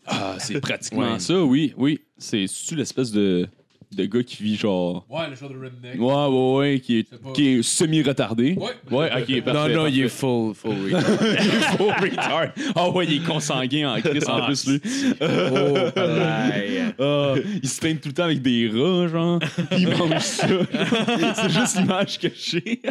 Ah, 0.06 0.36
c'est 0.40 0.60
pratiquement 0.60 1.20
ça, 1.20 1.44
oui, 1.44 1.74
oui. 1.78 2.02
C'est 2.18 2.48
c'est-tu 2.48 2.76
l'espèce 2.76 3.12
de, 3.12 3.48
de 3.92 4.06
gars 4.06 4.24
qui 4.24 4.44
vit 4.44 4.56
genre. 4.58 5.06
Ouais, 5.10 5.30
le 5.30 5.36
genre 5.36 5.50
de 5.50 5.56
redneck. 5.56 6.00
Ouais, 6.00 6.14
ouais, 6.28 6.56
ouais, 6.74 6.80
qui 6.80 7.00
est, 7.00 7.04
pas- 7.10 7.32
qui 7.34 7.48
est 7.48 7.64
semi-retardé. 7.64 8.56
Ouais. 8.58 8.72
Ouais, 8.92 9.10
ok, 9.12 9.44
parfait. 9.44 9.74
Non, 9.74 9.84
non, 9.84 9.88
il 9.88 10.02
est 10.02 10.10
full, 10.10 10.54
full 10.54 10.72
retard. 10.94 11.02
Faux 11.78 11.88
retard. 12.02 12.48
Ah 12.76 12.90
ouais, 12.90 13.06
il 13.06 13.14
est 13.16 13.26
consanguin 13.26 13.94
en 13.96 14.02
crise 14.02 14.28
en 14.30 14.46
plus, 14.46 14.68
lui. 14.68 14.82
Oh. 15.22 15.26
Ah, 16.98 17.34
il 17.62 17.68
se 17.68 17.82
teinte 17.82 18.00
tout 18.00 18.08
le 18.10 18.14
temps 18.14 18.24
avec 18.24 18.42
des 18.42 18.70
rats, 18.70 19.08
genre. 19.08 19.40
Puis 19.40 19.82
il 19.82 19.90
mange 19.90 20.18
ça. 20.22 20.48
C'est 21.36 21.50
juste 21.50 21.78
l'image 21.78 22.20
que 22.20 22.28
j'ai. 22.34 22.82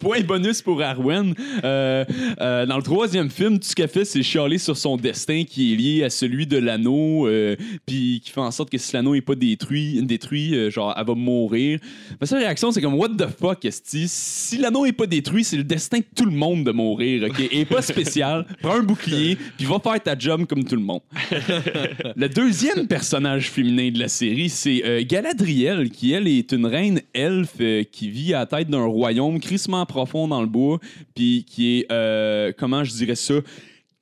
Point 0.00 0.20
bonus 0.20 0.60
pour 0.62 0.82
Arwen. 0.82 1.34
Euh, 1.64 2.04
euh, 2.40 2.66
dans 2.66 2.76
le 2.76 2.82
troisième 2.82 3.30
film, 3.30 3.58
tout 3.58 3.66
ce 3.68 3.74
qu'elle 3.74 3.88
fait, 3.88 4.04
c'est 4.04 4.22
chialer 4.22 4.58
sur 4.58 4.76
son 4.76 4.96
destin 4.96 5.44
qui 5.44 5.72
est 5.72 5.76
lié 5.76 6.04
à 6.04 6.10
celui 6.10 6.46
de 6.46 6.58
l'anneau, 6.58 7.26
euh, 7.26 7.56
puis 7.86 8.20
qui 8.24 8.30
fait 8.30 8.40
en 8.40 8.50
sorte 8.50 8.70
que 8.70 8.78
si 8.78 8.92
l'anneau 8.94 9.14
n'est 9.14 9.20
pas 9.24 9.34
détruit, 9.34 10.00
détruit 10.02 10.54
euh, 10.54 10.70
genre, 10.70 10.94
elle 10.96 11.06
va 11.06 11.14
mourir. 11.14 11.78
Mais 12.20 12.26
sa 12.26 12.36
réaction, 12.36 12.70
c'est 12.70 12.80
comme, 12.80 12.94
what 12.94 13.10
the 13.10 13.26
fuck, 13.28 13.64
esti? 13.64 14.04
Si 14.08 14.58
l'anneau 14.58 14.84
n'est 14.84 14.92
pas 14.92 15.06
détruit, 15.06 15.44
c'est 15.44 15.56
le 15.56 15.64
destin 15.64 15.98
de 15.98 16.04
tout 16.14 16.24
le 16.24 16.32
monde 16.32 16.64
de 16.64 16.72
mourir, 16.72 17.28
OK? 17.28 17.40
Et 17.50 17.64
pas 17.64 17.82
spécial. 17.82 18.46
Prends 18.60 18.76
un 18.76 18.82
bouclier, 18.82 19.36
puis 19.56 19.66
va 19.66 19.78
faire 19.80 20.02
ta 20.02 20.18
job 20.18 20.46
comme 20.46 20.64
tout 20.64 20.76
le 20.76 20.82
monde. 20.82 21.00
Le 22.16 22.28
deuxième 22.28 22.86
personnage 22.86 23.50
féminin 23.50 23.90
de 23.90 23.98
la 23.98 24.08
série, 24.08 24.48
c'est 24.48 24.82
euh, 24.84 25.02
Galadriel, 25.06 25.90
qui, 25.90 26.12
elle, 26.12 26.28
est 26.28 26.52
une 26.52 26.66
reine 26.66 27.00
elfe 27.12 27.56
euh, 27.60 27.82
qui 27.84 28.10
vit 28.10 28.34
à 28.34 28.40
la 28.40 28.46
tête 28.46 28.68
d'un 28.68 28.84
royaume 28.84 29.40
crissement 29.40 29.84
profond 29.86 30.28
dans 30.28 30.40
le 30.40 30.46
bois, 30.46 30.78
puis 31.14 31.44
qui 31.48 31.78
est, 31.78 32.56
comment 32.56 32.84
je 32.84 32.92
dirais 32.92 33.14
ça, 33.14 33.34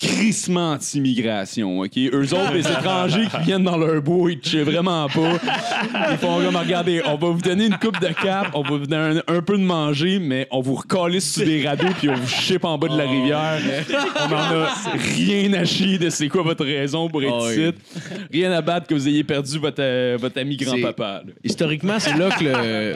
crissement 0.07 0.73
anti-immigration, 0.73 1.81
OK? 1.81 1.97
Eux 1.97 2.35
autres, 2.35 2.53
les 2.55 2.61
étrangers 2.67 3.27
qui 3.27 3.45
viennent 3.45 3.63
dans 3.65 3.77
leur 3.77 4.03
bois, 4.03 4.31
ils 4.33 4.41
te 4.41 4.49
chient 4.49 4.63
vraiment 4.63 5.07
pas. 5.09 5.39
Ils 6.11 6.17
font 6.19 6.41
comme, 6.43 6.57
regardez, 6.57 7.03
on 7.07 7.17
va 7.17 7.29
vous 7.29 7.41
donner 7.41 7.67
une 7.67 7.77
coupe 7.79 8.01
de 8.01 8.09
cap, 8.09 8.49
on 8.55 8.63
va 8.63 8.71
vous 8.71 8.87
donner 8.87 9.21
un, 9.29 9.35
un 9.37 9.43
peu 9.43 9.57
de 9.57 9.63
manger, 9.63 10.19
mais 10.19 10.49
on 10.51 10.61
vous 10.61 10.75
recalisse 10.75 11.33
sur 11.35 11.45
des 11.45 11.67
radeaux 11.67 11.93
puis 11.99 12.09
on 12.09 12.15
vous 12.15 12.29
chip 12.29 12.65
en 12.65 12.77
bas 12.79 12.89
de 12.89 12.97
la 12.99 13.05
rivière. 13.09 13.59
On 14.29 14.33
en 14.33 14.37
a 14.63 14.69
rien 15.17 15.53
à 15.55 15.65
chier 15.65 15.99
de 15.99 16.11
c'est 16.11 16.29
quoi 16.29 16.43
votre 16.43 16.65
raison 16.65 17.09
pour 17.09 17.23
être 17.23 17.33
Oh, 17.35 17.51
ici. 17.51 17.71
Rien 18.33 18.53
à 18.53 18.61
battre 18.61 18.87
que 18.87 18.95
vous 18.95 19.09
ayez 19.09 19.25
perdu 19.25 19.59
votre, 19.59 19.81
euh, 19.81 20.19
votre 20.21 20.39
ami 20.41 20.57
grand-papa. 20.57 21.23
là. 21.27 21.33
Historiquement, 21.45 21.99
c'est 21.99 22.17
là 22.17 22.29
que 22.31 22.45
le. 22.45 22.95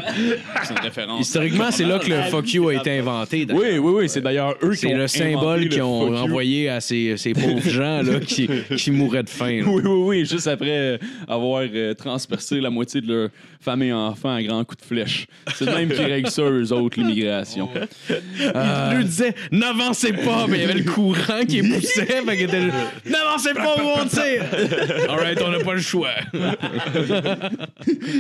C'est 0.65 0.73
une 0.75 0.81
référence. 0.81 1.21
Historiquement, 1.21 1.71
c'est 1.71 1.85
là 1.85 1.99
que 1.99 2.09
le 2.11 2.23
fuck 2.31 2.53
you 2.53 2.69
a 2.69 2.75
été 2.75 2.99
inventé. 2.99 3.47
Oui, 3.51 3.79
oui, 3.79 3.93
oui, 3.97 4.09
c'est 4.09 4.21
d'ailleurs 4.21 4.55
eux 4.63 4.71
qui 4.73 4.77
C'est 4.79 4.95
ont 4.95 4.99
le 4.99 5.07
symbole 5.09 5.69
qu'ils 5.69 5.83
ont 5.83 6.07
fuck 6.09 6.17
you. 6.19 6.25
envoyé 6.25 6.69
à 6.69 6.81
ces, 6.81 6.96
ces 7.17 7.33
pauvres 7.33 7.61
gens 7.69 8.03
là, 8.03 8.21
qui, 8.21 8.49
qui 8.77 8.91
mouraient 8.91 9.23
de 9.23 9.29
faim. 9.29 9.61
là. 9.63 9.69
Oui, 9.69 9.83
oui, 9.85 10.03
oui, 10.21 10.27
juste 10.27 10.47
après 10.47 10.67
euh, 10.71 10.99
avoir 11.29 11.65
euh, 11.73 11.95
transpercé 11.95 12.61
la 12.61 12.71
moitié 12.71 13.01
de 13.01 13.13
leur 13.13 13.29
femme 13.61 13.83
et 13.83 13.93
enfants 13.93 14.35
à 14.35 14.43
grands 14.43 14.65
coups 14.65 14.83
de 14.83 14.87
flèche. 14.87 15.27
C'est 15.55 15.65
le 15.67 15.75
même 15.75 15.89
qui 15.91 16.03
règle 16.05 16.31
ça, 16.31 16.43
eux 16.43 16.73
autres, 16.73 16.99
l'immigration. 17.01 17.69
Il 18.09 18.97
lui 18.97 19.05
disait 19.05 19.35
N'avancez 19.51 20.13
pas, 20.13 20.47
mais 20.49 20.59
il 20.59 20.61
y 20.63 20.65
avait 20.65 20.81
le 20.81 20.91
courant 20.91 21.45
qui 21.49 21.63
poussait. 21.69 22.07
fait 22.07 22.41
était 22.43 22.61
N'avancez 23.07 23.55
pas 23.55 23.77
où 23.83 23.87
on 24.01 24.07
tire. 24.07 24.45
Alright, 25.09 25.41
on 25.43 25.51
n'a 25.51 25.61
pas 25.61 25.75
le 25.75 25.81
choix. 25.81 26.11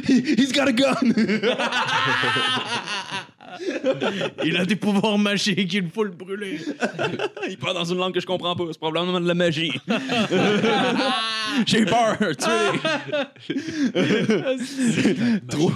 He's 0.08 0.52
got 0.52 0.68
a 0.68 0.72
gun! 0.72 0.96
Il 4.44 4.56
a 4.56 4.64
des 4.64 4.76
pouvoirs 4.76 5.18
magiques, 5.18 5.72
il 5.72 5.88
faut 5.88 6.04
le 6.04 6.10
brûler. 6.10 6.58
Il 7.48 7.56
parle 7.58 7.74
dans 7.74 7.84
une 7.84 7.98
langue 7.98 8.14
que 8.14 8.20
je 8.20 8.26
comprends 8.26 8.54
pas. 8.56 8.64
C'est 8.70 8.78
probablement 8.78 9.20
de 9.20 9.28
la 9.28 9.34
magie. 9.34 9.72
J'ai 11.66 11.84
peur. 11.84 12.16
Tuez-les. 12.18 14.00
Trop. 15.48 15.72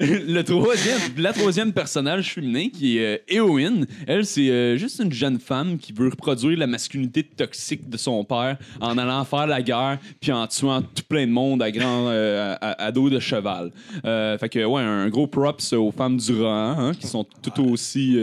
Le, 0.00 0.42
troisième, 0.42 1.00
la 1.16 1.32
troisième 1.32 1.72
personnage 1.72 2.34
féminin 2.34 2.68
qui 2.68 2.98
est 2.98 3.16
euh, 3.16 3.18
Éowyn, 3.28 3.86
elle, 4.06 4.24
c'est 4.24 4.50
euh, 4.50 4.76
juste 4.76 5.00
une 5.00 5.12
jeune 5.12 5.38
femme 5.38 5.78
qui 5.78 5.92
veut 5.92 6.08
reproduire 6.08 6.58
la 6.58 6.66
masculinité 6.66 7.22
toxique 7.22 7.88
de 7.88 7.96
son 7.96 8.24
père 8.24 8.56
en 8.80 8.98
allant 8.98 9.24
faire 9.24 9.46
la 9.46 9.62
guerre 9.62 9.98
puis 10.20 10.32
en 10.32 10.46
tuant 10.46 10.82
tout 10.82 11.04
plein 11.08 11.26
de 11.26 11.32
monde 11.32 11.62
à, 11.62 11.70
grand, 11.70 12.08
euh, 12.08 12.54
à, 12.60 12.92
dos 12.92 13.10
de 13.10 13.20
cheval. 13.20 13.70
Euh, 14.04 14.36
fait 14.38 14.48
que, 14.48 14.64
ouais, 14.64 14.82
un 14.82 15.08
gros 15.08 15.26
props 15.26 15.72
aux 15.72 15.90
femmes 15.90 16.16
du 16.16 16.42
rang 16.42 16.74
hein, 16.78 16.92
qui 16.94 17.06
sont 17.06 17.26
tout 17.42 17.62
aussi. 17.64 18.18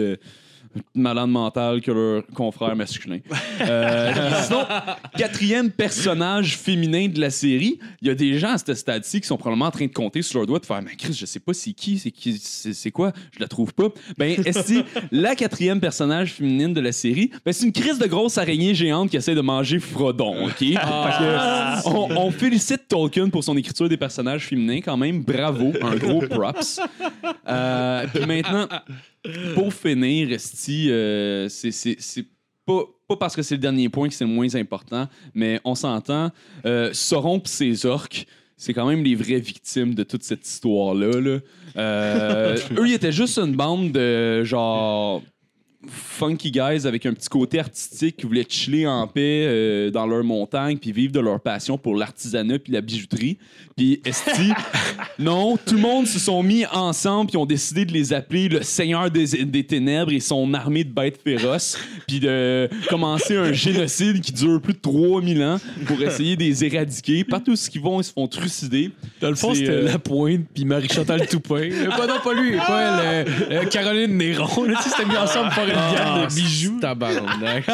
Malades 0.96 1.30
mentales 1.30 1.82
que 1.82 1.92
leurs 1.92 2.28
confrères 2.28 2.76
masculins. 2.76 3.20
Euh, 3.62 4.14
sinon, 4.44 4.66
quatrième 5.18 5.72
personnage 5.72 6.58
féminin 6.58 7.08
de 7.08 7.20
la 7.20 7.30
série, 7.30 7.80
il 8.02 8.08
y 8.08 8.12
a 8.12 8.16
des 8.16 8.38
gens 8.38 8.54
à 8.54 8.58
ce 8.58 8.74
stade-ci 8.74 9.22
qui 9.22 9.28
sont 9.28 9.38
probablement 9.38 9.66
en 9.66 9.72
train 9.72 9.86
de 9.86 9.92
compter 9.92 10.22
sur 10.22 10.40
leurs 10.40 10.48
doigts 10.48 10.60
de 10.60 10.66
faire 10.66 10.82
Mais 10.82 10.96
Chris, 10.96 11.14
je 11.14 11.26
sais 11.26 11.40
pas 11.40 11.54
c'est 11.54 11.74
qui, 11.74 12.00
c'est 12.00 12.12
qui, 12.12 12.38
c'est 12.38 12.92
quoi, 12.92 13.12
je 13.32 13.40
la 13.40 13.48
trouve 13.48 13.74
pas. 13.74 13.90
Ben, 14.18 14.32
est 14.46 14.74
la 15.12 15.36
quatrième 15.36 15.80
personnage 15.80 16.34
féminine 16.34 16.74
de 16.74 16.82
la 16.82 16.92
série, 16.92 17.32
ben, 17.46 17.52
c'est 17.52 17.66
une 17.66 17.72
crise 17.72 18.00
de 18.00 18.08
grosse 18.08 18.38
araignée 18.38 18.76
géante 18.76 19.10
qui 19.10 19.18
essaie 19.18 19.36
de 19.36 19.42
manger 19.42 19.80
Frodon, 19.80 20.48
OK? 20.48 20.64
Que, 21.14 21.90
on, 21.90 22.10
on 22.18 22.32
félicite 22.32 22.88
Tolkien 22.88 23.30
pour 23.30 23.44
son 23.44 23.56
écriture 23.58 23.88
des 23.90 23.98
personnages 23.98 24.48
féminins 24.48 24.80
quand 24.82 24.98
même. 24.98 25.22
Bravo, 25.22 25.74
un 25.82 25.96
gros 25.96 26.22
props. 26.22 26.80
Euh, 27.48 28.06
puis 28.14 28.26
maintenant, 28.26 28.68
pour 29.56 29.74
finir, 29.74 30.32
Esti, 30.32 30.90
euh, 30.92 31.48
c'est- 31.50 31.72
c'est 31.72 31.96
c'est 32.00 32.26
pas, 32.66 32.82
pas 33.08 33.18
parce 33.18 33.36
que 33.36 33.42
c'est 33.42 33.56
le 33.56 33.62
dernier 33.62 33.90
point 33.90 34.08
que 34.08 34.14
c'est 34.14 34.24
le 34.26 34.30
moins 34.32 34.54
important, 34.56 35.08
mais 35.34 35.60
on 35.66 35.76
s'entend. 35.76 36.32
Euh, 36.66 36.92
Sauron 36.94 37.40
pis 37.40 37.50
ses 37.52 37.86
orques, 37.86 38.26
c'est 38.56 38.74
quand 38.74 38.88
même 38.88 39.04
les 39.04 39.16
vraies 39.16 39.40
victimes 39.40 39.94
de 39.94 40.04
toute 40.04 40.24
cette 40.24 40.48
histoire-là. 40.48 41.20
là. 41.20 41.40
Euh, 41.76 42.58
eux, 42.78 42.88
ils 42.88 42.94
étaient 42.94 43.12
juste 43.12 43.38
une 43.38 43.56
bande 43.56 43.92
de 43.92 44.44
genre 44.44 45.22
funky 45.88 46.52
guys 46.52 46.86
avec 46.86 47.06
un 47.06 47.14
petit 47.14 47.30
côté 47.30 47.60
artistique 47.60 48.18
qui 48.18 48.26
voulaient 48.26 48.46
chiller 48.48 48.88
en 48.88 49.08
paix 49.08 49.46
euh, 49.46 49.92
dans 49.92 50.06
leur 50.06 50.24
montagne 50.24 50.78
puis 50.78 50.92
vivre 50.92 51.12
de 51.12 51.20
leur 51.20 51.40
passion 51.40 51.78
pour 51.78 51.96
l'artisanat 51.96 52.60
puis 52.60 52.74
la 52.74 52.82
bijouterie. 52.82 53.38
Puis 53.76 54.02
esti, 54.06 54.52
non, 55.20 55.58
tout 55.58 55.76
le 55.76 55.82
monde 55.82 56.08
se 56.08 56.20
sont 56.20 56.44
mis 56.44 56.66
ensemble 56.68 57.30
puis 57.30 57.38
ont 57.38 57.46
décidé 57.46 57.86
de 57.86 57.92
les 57.92 58.14
appeler 58.14 58.50
le 58.50 58.62
Seigneur 58.62 59.10
des, 59.10 59.46
des 59.46 59.64
ténèbres 59.64 60.12
et 60.12 60.20
son 60.20 60.54
armée 60.54 60.84
de 60.84 60.92
bêtes 60.92 61.20
féroces 61.24 61.78
puis 62.08 62.20
de 62.20 62.70
commencer 62.90 63.36
un 63.36 63.52
génocide 63.52 64.22
qui 64.22 64.32
dure 64.32 64.62
plus 64.62 64.74
de 64.74 64.80
3000 64.80 65.44
ans 65.44 65.58
pour 65.86 66.02
essayer 66.02 66.36
de 66.36 66.44
les 66.44 66.64
éradiquer. 66.64 67.24
Partout 67.24 67.54
où 67.54 67.70
ils 67.74 67.82
vont, 67.82 68.02
ils 68.02 68.04
se 68.04 68.14
font 68.14 68.28
trucider. 68.28 68.92
Dans 69.22 69.30
le 69.30 69.36
fond, 69.36 69.54
C'est, 69.54 69.62
c'était 69.62 69.72
euh, 69.72 69.84
La 69.84 70.00
Pointe 70.00 70.46
puis 70.54 70.66
Marie-Chantal 70.66 71.28
Toupin. 71.28 71.70
Euh, 71.72 71.90
pas, 71.90 72.08
non, 72.08 72.20
pas 72.24 72.34
lui. 72.34 72.58
Pas 72.58 72.82
elle, 72.82 73.28
euh, 73.28 73.36
euh, 73.52 73.66
Caroline 73.66 74.18
Néron. 74.18 74.64
Là, 74.64 74.76
tu 74.78 74.84
sais, 74.84 74.90
c'était 74.90 75.10
mis 75.10 75.18
ensemble 75.18 75.52
pour 75.52 75.64
gamme 75.74 76.28
de 76.28 76.34
bijoux. 76.34 76.80
Tabarnak. 76.80 77.66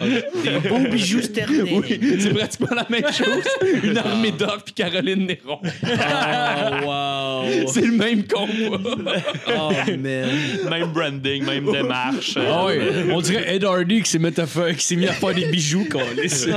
Des 0.00 0.68
beaux 0.68 0.88
bijoux 0.90 1.20
sternés. 1.20 1.62
Oui, 1.62 2.00
c'est 2.18 2.32
pratiquement 2.34 2.74
la 2.74 2.86
même 2.88 3.12
chose. 3.12 3.44
Une 3.82 3.98
armée 3.98 4.32
d'orques 4.32 4.64
puis 4.64 4.74
Caroline 4.74 5.26
Néron. 5.26 5.60
Oh, 5.62 6.86
wow. 6.86 7.68
C'est 7.68 7.82
le 7.82 7.92
même 7.92 8.24
combat. 8.24 8.50
Oh, 9.48 9.70
man. 9.86 10.28
Même 10.70 10.92
branding, 10.92 11.44
même 11.44 11.70
démarche. 11.70 12.36
Ah 12.36 12.66
ouais, 12.66 12.80
on 13.12 13.20
dirait 13.20 13.56
Ed 13.56 13.64
Hardy 13.64 14.02
qui 14.02 14.10
s'est 14.10 14.18
mis 14.18 14.28
à 14.38 14.46
faire, 14.46 14.74
qui 14.76 14.84
s'est 14.84 14.96
mis 14.96 15.06
à 15.06 15.12
faire 15.12 15.34
des 15.34 15.46
bijoux, 15.46 15.84
câlisse. 15.84 16.48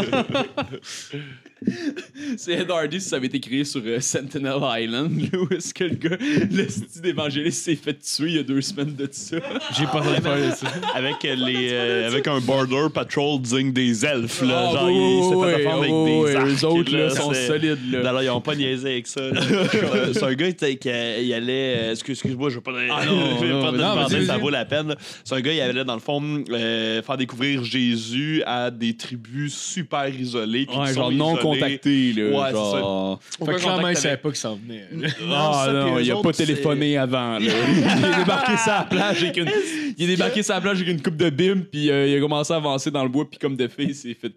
C'est 2.38 2.54
Ed 2.54 2.70
Hardy 2.72 3.00
si 3.02 3.10
ça 3.10 3.18
avait 3.18 3.28
été 3.28 3.40
créé 3.40 3.64
sur 3.64 3.82
euh, 3.86 4.00
Sentinel 4.00 4.58
Island, 4.62 5.12
là, 5.22 5.40
où 5.40 5.54
est-ce 5.54 5.74
que 5.74 5.84
le 5.86 5.96
gars, 5.96 6.18
le 6.52 6.68
style 6.70 7.02
d'évangéliste 7.02 7.64
s'est 7.64 7.76
fait 7.76 7.98
tuer 8.00 8.28
il 8.30 8.36
y 8.36 8.40
a 8.40 8.44
deux 8.44 8.62
semaines 8.62 8.96
de 8.96 9.08
ça. 9.12 9.38
J'ai 9.78 9.86
pas 9.86 10.02
de 10.02 10.52
ça. 10.52 10.68
avec, 10.96 11.24
euh, 11.26 11.36
les, 11.36 11.70
euh, 11.72 12.08
avec 12.08 12.28
un 12.28 12.40
border 12.40 12.88
patrol 12.94 13.42
digne 13.42 13.72
des 13.72 14.06
elfes. 14.06 14.42
Là, 14.42 14.70
Ah, 14.70 14.74
genre, 14.74 14.86
oui, 14.86 15.18
il 15.18 15.30
s'est 15.30 15.36
oui, 15.36 15.52
fait 15.52 15.58
défendre 15.58 15.80
oui, 15.80 15.88
avec 15.88 16.24
oui, 16.26 16.30
des 16.32 16.36
arcs. 16.36 16.48
eux 16.48 16.66
autres, 16.68 16.96
là, 16.98 17.10
sont 17.10 17.34
c'est- 17.34 17.48
solides, 17.48 17.92
là. 17.92 18.04
Non, 18.04 18.14
non, 18.14 18.22
ils 18.22 18.30
ont 18.30 18.42
pas 18.42 18.56
niaisé 18.56 18.90
avec 18.92 19.08
ça. 19.08 19.22
là. 19.30 19.42
C'est- 19.72 20.14
C'est 20.14 20.24
un 20.24 20.34
gars 20.34 20.52
qui 20.52 20.78
qui, 20.78 20.90
euh, 20.90 21.20
il 21.22 21.34
allait. 21.34 21.76
euh, 21.78 21.92
excuse- 21.92 22.14
Excuse-moi, 22.14 22.50
je 22.50 22.56
veux 22.56 22.62
pas. 22.62 22.72
Ah, 22.92 23.06
non, 23.06 23.38
je 23.40 23.46
veux 23.46 23.52
non, 23.52 23.62
pas 23.62 23.72
te 23.72 23.76
non, 23.78 23.94
demander, 23.96 24.16
vas-y, 24.16 24.26
ça 24.26 24.34
vas-y. 24.34 24.42
vaut 24.42 24.50
la 24.50 24.66
peine. 24.66 24.96
C'est 25.24 25.36
un 25.36 25.42
gars, 25.42 25.52
il 25.54 25.62
allait, 25.62 25.84
dans 25.84 25.94
le 25.96 26.00
fond, 26.00 26.22
euh, 26.50 27.02
faire 27.02 27.18
découvrir 27.18 27.64
Jésus 27.64 28.44
à 28.46 28.72
des 28.72 28.96
tribus 28.96 29.54
super 29.54 30.08
isolées. 30.08 30.66
puis 30.66 30.76
qui 30.76 30.80
Ouais, 30.80 30.88
sont 30.94 30.94
genre 31.02 31.12
non 31.12 31.34
isolées. 31.38 31.42
Contacté, 31.54 32.14
là. 32.14 32.24
Ouais, 32.24 32.48
c'est 32.48 32.54
genre... 32.80 33.20
Fait 33.40 33.46
que 33.46 33.60
clairement, 33.60 33.88
il 33.90 33.98
savait 33.98 34.18
pas 34.18 34.30
qu'il 34.30 34.38
s'en 34.38 34.56
venait. 34.56 34.88
Ah 35.32 35.68
non, 35.72 36.00
il 36.00 36.12
a 36.12 36.16
pas 36.18 36.34
c'est- 36.34 36.46
téléphoné 36.46 36.98
avant. 36.98 37.40
Là. 37.40 37.40
Il 37.40 38.06
est 38.06 38.18
débarqué 38.18 38.58
sur 38.58 38.72
la 38.72 38.84
plage 38.84 39.24
avec 39.24 39.38
une, 39.38 39.50
il 39.98 40.06
est 40.06 40.16
débarqué 40.16 40.44
sur 40.44 40.54
la 40.54 40.62
plage 40.62 40.78
avec 40.78 40.88
une 40.90 41.02
coupe 41.02 41.18
de 41.18 41.30
bim, 41.30 41.62
puis 41.72 41.90
euh, 41.90 42.08
il 42.08 42.18
a 42.18 42.20
commencé 42.20 42.54
à 42.54 42.58
avancer 42.58 42.92
dans 42.92 43.04
le 43.04 43.10
bois, 43.10 43.30
puis 43.30 43.40
comme 43.40 43.56
de 43.56 43.68
fait, 43.68 43.84
il 43.86 43.96
s'est 43.96 44.16
fait 44.20 44.32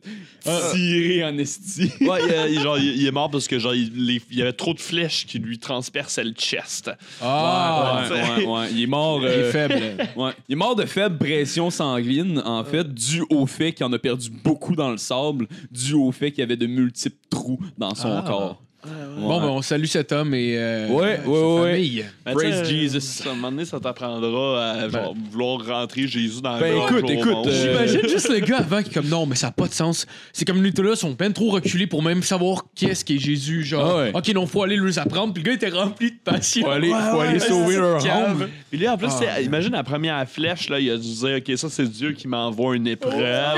tirer 0.72 1.24
en 1.24 1.36
esti. 1.38 1.90
Ouais, 2.00 2.20
il, 2.26 2.32
euh, 2.32 2.48
il- 2.50 2.60
genre, 2.60 2.78
il, 2.78 2.96
il 2.96 3.06
est 3.06 3.10
mort 3.12 3.30
parce 3.30 3.46
que 3.48 3.58
genre, 3.58 3.74
il, 3.74 3.90
les- 4.06 4.20
il 4.30 4.38
y 4.38 4.42
avait 4.42 4.52
trop 4.52 4.74
de 4.74 4.80
flèches 4.80 5.26
qui 5.26 5.38
lui 5.38 5.58
transperçaient 5.58 6.24
le 6.24 6.32
chest. 6.32 6.90
Ah, 7.22 8.02
ouais, 8.10 8.16
ouais, 8.16 8.44
ouais. 8.46 8.66
Il 8.72 8.82
est 8.82 8.86
mort. 8.86 9.20
Il 9.22 9.26
euh, 9.28 9.48
est 9.48 9.52
faible. 9.52 9.74
Ouais. 10.16 10.30
Il 10.48 10.52
est 10.52 10.56
mort 10.56 10.76
de 10.76 10.84
faible 10.84 11.18
pression 11.18 11.70
sanguine, 11.70 12.42
en 12.44 12.64
fait, 12.64 12.92
dû 12.92 13.22
au 13.30 13.46
fait 13.46 13.72
qu'il 13.72 13.84
en 13.86 13.92
a 13.92 13.98
perdu 13.98 14.30
beaucoup 14.30 14.74
dans 14.74 14.90
le 14.90 14.96
sable, 14.98 15.46
dû 15.70 15.94
au 15.94 16.12
fait 16.12 16.30
qu'il 16.30 16.40
y 16.40 16.42
avait 16.42 16.56
de 16.56 16.66
multiples 16.66 17.05
trous 17.30 17.58
dans 17.78 17.94
son 17.94 18.08
Ah. 18.18 18.24
corps. 18.26 18.62
Bon, 19.18 19.40
ben, 19.40 19.46
on 19.48 19.62
salue 19.62 19.86
cet 19.86 20.12
homme 20.12 20.34
et 20.34 20.56
euh, 20.58 20.88
Ouais, 20.88 21.18
sa 21.22 21.28
ouais, 21.28 21.38
ouais. 21.60 21.72
famille. 21.72 22.04
Ben, 22.24 22.32
Praise 22.34 22.68
Jesus. 22.68 23.00
ça, 23.00 23.30
À 23.30 23.32
un 23.32 23.34
moment 23.34 23.50
donné, 23.50 23.64
ça 23.64 23.80
t'apprendra 23.80 24.70
à 24.72 24.88
genre, 24.88 25.14
vouloir 25.30 25.64
rentrer 25.66 26.06
Jésus 26.06 26.40
dans 26.42 26.58
Ben, 26.58 26.72
le 26.74 26.76
écoute, 26.82 27.10
écoute, 27.10 27.46
euh, 27.46 27.72
J'imagine 27.72 28.08
juste 28.08 28.28
le 28.28 28.40
gars 28.40 28.58
avant 28.58 28.82
qui 28.82 28.90
est 28.90 28.94
comme 28.94 29.08
non, 29.08 29.24
mais 29.26 29.34
ça 29.36 29.48
n'a 29.48 29.52
pas 29.52 29.66
de 29.68 29.72
sens. 29.72 30.06
C'est 30.32 30.44
comme 30.44 30.62
les 30.62 30.70
là 30.70 30.94
sont 30.94 31.14
peine 31.14 31.32
trop 31.32 31.50
reculés 31.50 31.86
pour 31.86 32.02
même 32.02 32.22
savoir 32.22 32.64
qu'est-ce 32.74 33.04
qu'est 33.04 33.18
Jésus. 33.18 33.64
Genre, 33.64 33.84
Ah 33.86 33.96
ouais. 33.98 34.10
ok, 34.14 34.28
non, 34.34 34.46
faut 34.46 34.62
aller 34.62 34.76
leur 34.76 34.98
apprendre. 34.98 35.32
Puis 35.32 35.42
le 35.42 35.48
gars 35.48 35.54
était 35.54 35.70
rempli 35.76 36.10
de 36.10 36.16
passion. 36.22 36.64
Faut 36.66 36.70
aller, 36.72 36.88
faut 36.90 37.18
ouais, 37.18 37.26
aller 37.28 37.38
ouais, 37.40 37.48
sauver 37.48 37.74
c'est 37.74 37.80
leur 37.80 38.28
home. 38.28 38.48
Puis 38.70 38.78
lui, 38.78 38.88
en 38.88 38.96
plus, 38.98 39.08
Ah. 39.28 39.40
imagine 39.40 39.72
la 39.72 39.82
première 39.84 40.28
flèche, 40.28 40.68
là, 40.68 40.78
il 40.78 40.90
a 40.90 40.96
dû 40.96 41.08
dire, 41.08 41.38
OK, 41.38 41.56
ça, 41.58 41.68
c'est 41.70 41.90
Dieu 41.90 42.12
qui 42.12 42.28
m'envoie 42.28 42.76
une 42.76 42.86
épreuve. 42.86 43.20
Là, 43.20 43.54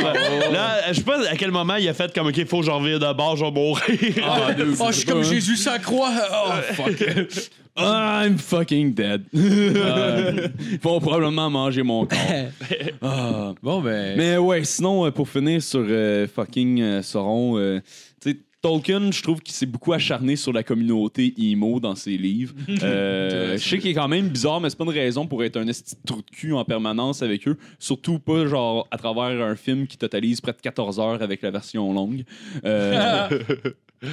je 0.88 0.94
sais 0.94 1.02
pas 1.02 1.18
à 1.28 1.36
quel 1.36 1.50
moment 1.50 1.74
il 1.76 1.88
a 1.88 1.94
fait 1.94 2.12
comme, 2.14 2.28
OK, 2.28 2.44
faut 2.46 2.60
que 2.60 2.66
j'en 2.66 2.78
revienne 2.78 2.98
de 2.98 3.12
bord, 3.12 3.36
je 3.36 3.44
vais 3.44 3.50
mourir. 3.50 4.24
Ah, 4.24 4.48
Oh, 4.80 4.86
je 4.90 4.92
suis 4.96 5.04
comme 5.06 5.17
hein. 5.18 5.22
Jésus 5.22 5.56
sa 5.56 5.78
croix. 5.78 6.10
Oh, 6.32 6.72
fuck. 6.74 7.02
I'm 7.80 8.38
fucking 8.38 8.92
dead. 8.94 9.22
Euh, 9.34 10.48
Ils 10.72 10.80
vont 10.80 10.98
probablement 11.00 11.48
manger 11.50 11.82
mon 11.82 12.06
corps. 12.06 12.18
Ah. 13.02 13.54
Bon, 13.62 13.80
ben. 13.80 14.16
Mais 14.16 14.36
ouais, 14.36 14.64
sinon, 14.64 15.06
euh, 15.06 15.10
pour 15.12 15.28
finir 15.28 15.62
sur 15.62 15.84
euh, 15.88 16.26
fucking 16.26 16.80
euh, 16.82 17.02
Sauron, 17.02 17.56
euh, 17.58 17.80
tu 18.20 18.32
sais, 18.32 18.38
Tolkien, 18.60 19.12
je 19.12 19.22
trouve 19.22 19.40
qu'il 19.40 19.54
s'est 19.54 19.66
beaucoup 19.66 19.92
acharné 19.92 20.34
sur 20.34 20.52
la 20.52 20.64
communauté 20.64 21.32
emo 21.38 21.78
dans 21.78 21.94
ses 21.94 22.16
livres. 22.18 22.54
Euh, 22.82 23.56
je 23.56 23.68
sais 23.68 23.78
qu'il 23.78 23.92
est 23.92 23.94
quand 23.94 24.08
même 24.08 24.28
bizarre, 24.28 24.60
mais 24.60 24.68
c'est 24.68 24.76
pas 24.78 24.84
une 24.84 24.90
raison 24.90 25.28
pour 25.28 25.44
être 25.44 25.56
un 25.56 25.68
esti 25.68 25.94
de 25.94 26.00
trou 26.04 26.22
de 26.22 26.30
cul 26.36 26.52
en 26.52 26.64
permanence 26.64 27.22
avec 27.22 27.46
eux. 27.46 27.56
Surtout 27.78 28.18
pas 28.18 28.46
genre 28.48 28.88
à 28.90 28.98
travers 28.98 29.40
un 29.46 29.54
film 29.54 29.86
qui 29.86 29.96
totalise 29.96 30.40
près 30.40 30.52
de 30.52 30.60
14 30.60 30.98
heures 30.98 31.22
avec 31.22 31.42
la 31.42 31.52
version 31.52 31.92
longue. 31.92 32.24
Euh, 32.64 33.28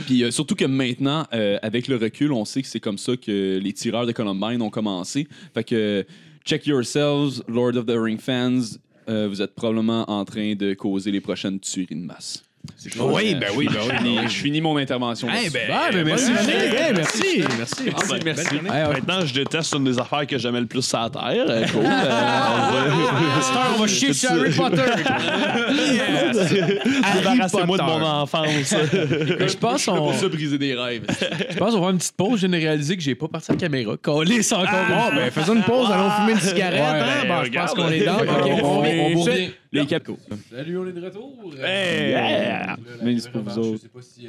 Puis 0.05 0.23
euh, 0.23 0.31
surtout 0.31 0.55
que 0.55 0.65
maintenant, 0.65 1.27
euh, 1.33 1.57
avec 1.61 1.87
le 1.87 1.97
recul, 1.97 2.31
on 2.31 2.45
sait 2.45 2.61
que 2.61 2.67
c'est 2.67 2.79
comme 2.79 2.97
ça 2.97 3.15
que 3.17 3.57
les 3.57 3.73
tireurs 3.73 4.05
de 4.05 4.11
Columbine 4.11 4.61
ont 4.61 4.69
commencé. 4.69 5.27
Fait 5.53 5.63
que 5.63 6.05
check 6.43 6.65
yourselves, 6.65 7.43
Lord 7.47 7.75
of 7.75 7.85
the 7.85 7.95
Ring 7.97 8.19
fans, 8.19 8.77
euh, 9.09 9.27
vous 9.27 9.41
êtes 9.41 9.53
probablement 9.53 10.09
en 10.09 10.25
train 10.25 10.55
de 10.55 10.73
causer 10.73 11.11
les 11.11 11.21
prochaines 11.21 11.59
tueries 11.59 11.95
de 11.95 12.05
masse. 12.05 12.43
C'est 12.77 12.95
Oui, 12.99 13.35
ben 13.35 13.47
oui, 13.55 13.67
ben 13.67 13.79
oui. 13.81 13.89
Je 13.91 13.97
finis, 13.97 14.19
je 14.23 14.33
finis 14.35 14.61
mon 14.61 14.77
intervention. 14.77 15.27
Eh 15.29 15.49
ben, 15.49 15.61
ah, 15.71 15.89
ben, 15.91 16.03
merci. 16.05 16.31
Eh, 16.47 16.93
merci. 16.93 17.43
Merci. 17.57 17.83
Ah, 17.95 18.01
ben, 18.09 18.19
merci. 18.23 18.55
Maintenant, 18.63 19.25
je 19.25 19.33
déteste 19.33 19.73
une 19.73 19.83
des 19.85 19.99
affaires 19.99 20.25
que 20.27 20.37
j'aimais 20.37 20.59
le 20.61 20.65
plus 20.65 20.81
sur 20.81 20.99
la 20.99 21.09
Terre. 21.09 21.45
Euh, 21.47 21.65
cool. 21.67 21.83
Euh, 21.85 23.37
on 23.37 23.41
Star, 23.41 23.67
on 23.75 23.81
va 23.81 23.87
chier 23.87 24.13
sur 24.13 24.31
Harry 24.31 24.51
Potter. 24.51 24.81
Débarrassez-moi 27.15 27.77
de 27.77 27.83
mon 27.83 28.01
enfance. 28.05 28.47
Je 28.93 29.57
pense 29.57 29.85
qu'on. 29.85 29.95
Pour 29.97 30.13
ça, 30.13 30.27
briser 30.27 30.57
des 30.57 30.75
rêves. 30.75 31.03
Je 31.49 31.57
pense 31.57 31.73
qu'on 31.73 31.79
va 31.79 31.87
faire 31.87 31.89
une 31.91 31.97
petite 31.97 32.15
pause. 32.17 32.39
Je 32.41 32.47
viens 32.47 32.57
de 32.59 32.63
réaliser 32.63 32.97
que 32.97 33.03
j'ai 33.03 33.15
pas 33.15 33.27
parti 33.27 33.51
la 33.51 33.57
caméra. 33.57 33.93
Calisse 34.01 34.51
encore. 34.51 34.67
Ah, 34.71 35.09
ben, 35.13 35.31
faisons 35.31 35.55
une 35.55 35.63
pause. 35.63 35.89
Allons 35.91 36.09
fumer 36.11 36.33
une 36.33 36.39
cigarette. 36.39 36.81
Hein? 36.81 37.03
ben, 37.27 37.35
Bon, 37.35 37.43
je 37.43 37.51
pense 37.51 37.71
qu'on 37.73 37.89
est 37.89 38.03
dans. 38.05 38.17
Ok, 38.17 38.27
on, 38.63 38.65
on 38.65 38.79
revient. 38.81 38.99
on 39.01 39.09
vous 39.15 39.23
C'est- 39.25 39.31
revient. 39.31 39.49
Les 39.81 39.85
capos. 39.87 40.17
Salut, 40.49 40.77
on 40.77 40.87
est 40.87 40.93
de 40.93 41.01
retour. 41.05 41.53
Hey! 41.63 42.09
Yeah! 42.11 42.77
Mais 43.03 43.19
c'est 43.19 43.31
pour 43.31 43.41
vous 43.41 43.57
autres. 43.59 43.83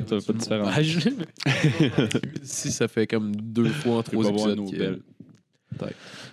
Ça 0.08 0.20
fait 0.20 0.26
pas 0.26 0.32
de 0.32 0.38
différence. 0.38 0.80
Je- 0.82 2.18
si 2.42 2.72
ça 2.72 2.88
fait 2.88 3.06
comme 3.06 3.34
deux 3.36 3.68
fois 3.68 3.98
en 3.98 4.02
trois 4.02 4.24
pas 4.24 4.30
épisodes. 4.30 4.70
belles. 4.76 4.98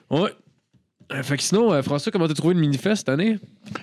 Ouais. 0.09 0.31
Euh, 1.13 1.21
Fait 1.23 1.37
que 1.37 1.43
sinon, 1.43 1.71
euh, 1.71 1.81
François, 1.81 2.11
comment 2.11 2.27
t'as 2.27 2.33
trouvé 2.33 2.53
le 2.55 2.59
manifeste 2.61 2.97
cette 2.97 3.09
année? 3.09 3.37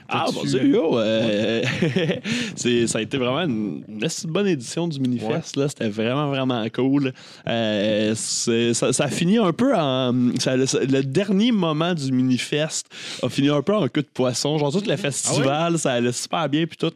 Ah, 0.09 0.27
bon 0.33 0.43
Dieu, 0.45 0.65
yo, 0.67 0.99
euh, 0.99 1.63
c'est, 2.57 2.87
ça 2.87 2.99
a 2.99 3.03
été 3.03 3.17
vraiment 3.19 3.43
une, 3.43 3.85
une 3.89 4.05
assez 4.05 4.27
bonne 4.27 4.49
édition 4.49 4.89
du 4.89 4.99
Minifest. 5.01 5.57
là. 5.57 5.69
C'était 5.69 5.89
vraiment, 5.89 6.29
vraiment 6.29 6.65
cool. 6.75 7.13
Euh, 7.47 8.13
c'est- 8.17 8.75
ça, 8.75 8.93
ça 8.93 9.05
a 9.05 9.09
fini 9.09 9.39
un 9.39 9.53
peu 9.53 9.75
en. 9.77 10.13
ça- 10.39 10.57
le, 10.57 10.65
le 10.87 11.03
dernier 11.03 11.53
moment 11.53 11.95
du 11.95 12.11
Minifest 12.13 12.87
a 13.23 13.29
fini 13.29 13.49
un 13.49 13.63
peu 13.63 13.75
en 13.75 13.87
queue 13.89 14.03
de 14.03 14.09
poisson. 14.13 14.59
Genre, 14.59 14.73
tout 14.73 14.83
le 14.87 14.97
festival, 14.97 15.79
ça 15.79 15.93
allait 15.93 16.13
super 16.13 16.49
bien, 16.49 16.67
puis 16.67 16.77
tout. 16.77 16.93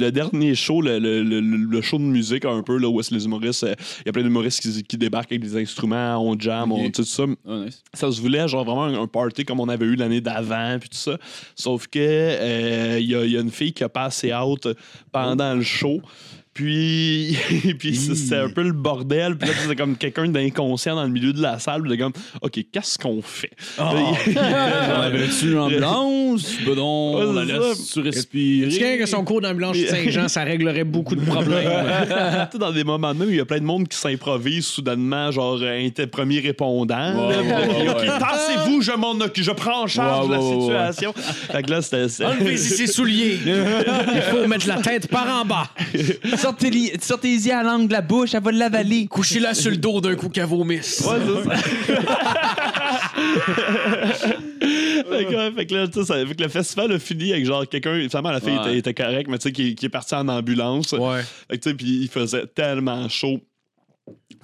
Le 0.00 0.10
dernier 0.10 0.54
show, 0.54 0.80
le, 0.80 0.98
le- 0.98 1.22
le- 1.22 1.40
le 1.40 1.80
show 1.82 1.98
de 1.98 2.02
musique, 2.04 2.44
un 2.44 2.62
peu, 2.62 2.78
là, 2.78 2.88
où 2.88 2.98
est-ce 3.00 3.12
les 3.14 3.24
humoristes. 3.26 3.64
euh, 3.64 3.74
Il 4.00 4.06
y 4.06 4.08
a 4.08 4.12
plein 4.12 4.22
d'humoristes 4.22 4.60
qui, 4.60 4.82
qui 4.82 4.96
débarquent 4.96 5.32
avec 5.32 5.42
des 5.42 5.56
instruments, 5.56 6.16
on 6.18 6.38
jam, 6.38 6.72
on, 6.72 6.86
Ok. 6.86 6.92
tout 6.92 7.04
ça 7.04 7.24
nice. 7.46 7.82
ça 7.94 8.10
se 8.10 8.20
voulait 8.20 8.48
genre 8.48 8.64
vraiment 8.64 8.84
un, 8.84 9.02
un 9.02 9.06
party 9.06 9.44
comme 9.44 9.60
on 9.60 9.68
avait 9.68 9.86
eu 9.86 9.94
l'année 9.96 10.20
d'avant 10.20 10.76
puis 10.80 10.88
tout 10.88 10.96
ça 10.96 11.18
sauf 11.54 11.86
que 11.86 11.98
euh, 12.00 12.98
y, 13.00 13.12
il 13.12 13.30
y 13.30 13.36
a 13.36 13.40
une 13.40 13.50
fille 13.50 13.72
qui 13.72 13.84
a 13.84 13.88
passé 13.88 14.32
out 14.32 14.66
pendant 15.12 15.54
le 15.54 15.62
show 15.62 16.00
puis, 16.60 17.36
puis 17.78 17.96
c'est- 17.96 18.14
c'était 18.14 18.36
un 18.36 18.48
peu 18.50 18.62
le 18.62 18.72
bordel. 18.72 19.36
Puis 19.36 19.48
là, 19.48 19.54
c'était 19.62 19.76
comme 19.76 19.96
quelqu'un 19.96 20.28
d'inconscient 20.28 20.94
dans 20.94 21.04
le 21.04 21.08
milieu 21.10 21.32
de 21.32 21.40
la 21.40 21.58
salle. 21.58 21.82
Puis 21.82 21.90
là, 21.90 21.96
comme, 21.96 22.12
OK, 22.42 22.60
qu'est-ce 22.72 22.98
qu'on 22.98 23.22
fait? 23.22 23.50
On 23.78 23.82
avait-tu 25.02 25.56
ambulance? 25.58 26.54
Ben 26.66 26.74
non, 26.74 27.14
Ouais, 27.16 27.24
on 27.26 27.32
la 27.32 27.46
c'est 27.46 27.52
laisse 27.52 27.78
ça. 27.78 27.94
se 27.94 28.00
respirer. 28.00 28.68
Est-ce 28.68 28.98
que 29.00 29.06
son 29.06 29.24
cours 29.24 29.40
d'ambulance 29.40 29.76
Saint-Jean, 29.76 30.28
ça 30.28 30.42
réglerait 30.44 30.84
beaucoup 30.84 31.16
de 31.16 31.24
problèmes? 31.24 31.70
Dans 32.58 32.72
des 32.72 32.84
moments 32.84 33.14
de 33.14 33.18
même, 33.20 33.30
il 33.30 33.36
y 33.36 33.40
a 33.40 33.44
plein 33.44 33.58
de 33.58 33.64
monde 33.64 33.88
qui 33.88 33.96
s'improvise 33.96 34.66
soudainement, 34.66 35.30
genre 35.30 35.58
euh, 35.62 35.78
inter- 35.86 36.06
premier 36.06 36.40
répondant. 36.40 37.28
Ouais, 37.28 37.36
là, 37.36 37.42
ouais, 37.42 37.68
puis, 37.68 37.88
ouais, 37.88 37.90
OK, 37.90 38.18
tassez-vous, 38.18 38.82
je 38.82 38.92
m'en 38.92 39.12
occupe, 39.12 39.44
je 39.44 39.50
prends 39.52 39.84
en 39.84 39.86
charge 39.86 40.28
la 40.30 40.40
situation. 40.40 41.12
Fait 41.16 41.62
que 41.62 41.70
là, 41.70 41.82
c'était. 41.82 42.08
c'était- 42.08 42.26
Enlevez 42.26 42.56
ses 42.56 42.86
souliers. 42.86 43.38
Il 43.46 44.22
faut 44.30 44.46
mettre 44.46 44.68
la 44.68 44.76
tête 44.76 45.08
par 45.08 45.26
en 45.40 45.44
bas. 45.44 45.68
Sortez-y 46.50 46.92
sortez 47.00 47.52
à 47.52 47.62
l'angle 47.62 47.86
de 47.88 47.92
la 47.92 48.00
bouche, 48.02 48.34
elle 48.34 48.42
va 48.42 48.50
l'avaler. 48.52 49.06
Couchez-la 49.06 49.54
sur 49.54 49.70
le 49.70 49.76
dos 49.76 50.00
d'un 50.00 50.14
coup 50.16 50.28
qu'elle 50.28 50.46
vomisse. 50.46 51.00
Ouais, 51.06 51.18
c'est 51.24 51.48
ça. 51.48 51.56
fait, 54.00 55.24
que, 55.24 55.34
ouais, 55.34 55.52
fait 55.54 55.66
que 55.66 55.74
là, 55.74 55.88
tu 55.88 56.00
sais, 56.00 56.04
ça- 56.06 56.26
fait 56.26 56.34
que 56.34 56.42
le 56.42 56.48
festival 56.48 56.92
a 56.92 56.98
fini 56.98 57.32
avec 57.32 57.44
genre 57.46 57.66
quelqu'un, 57.68 57.94
finalement 58.08 58.30
la 58.30 58.40
fille 58.40 58.50
Ouais. 58.56 58.78
était, 58.78 58.78
était 58.78 58.94
correcte, 58.94 59.30
mais 59.30 59.38
tu 59.38 59.44
sais, 59.48 59.52
qui, 59.52 59.74
qui 59.74 59.86
est 59.86 59.90
parti 59.90 60.14
en 60.14 60.28
ambulance. 60.28 60.92
Ouais. 60.92 61.22
Fait 61.50 61.58
que 61.58 61.62
tu 61.62 61.68
sais, 61.70 61.74
puis 61.74 62.02
il 62.02 62.08
faisait 62.08 62.46
tellement 62.46 63.08
chaud. 63.08 63.40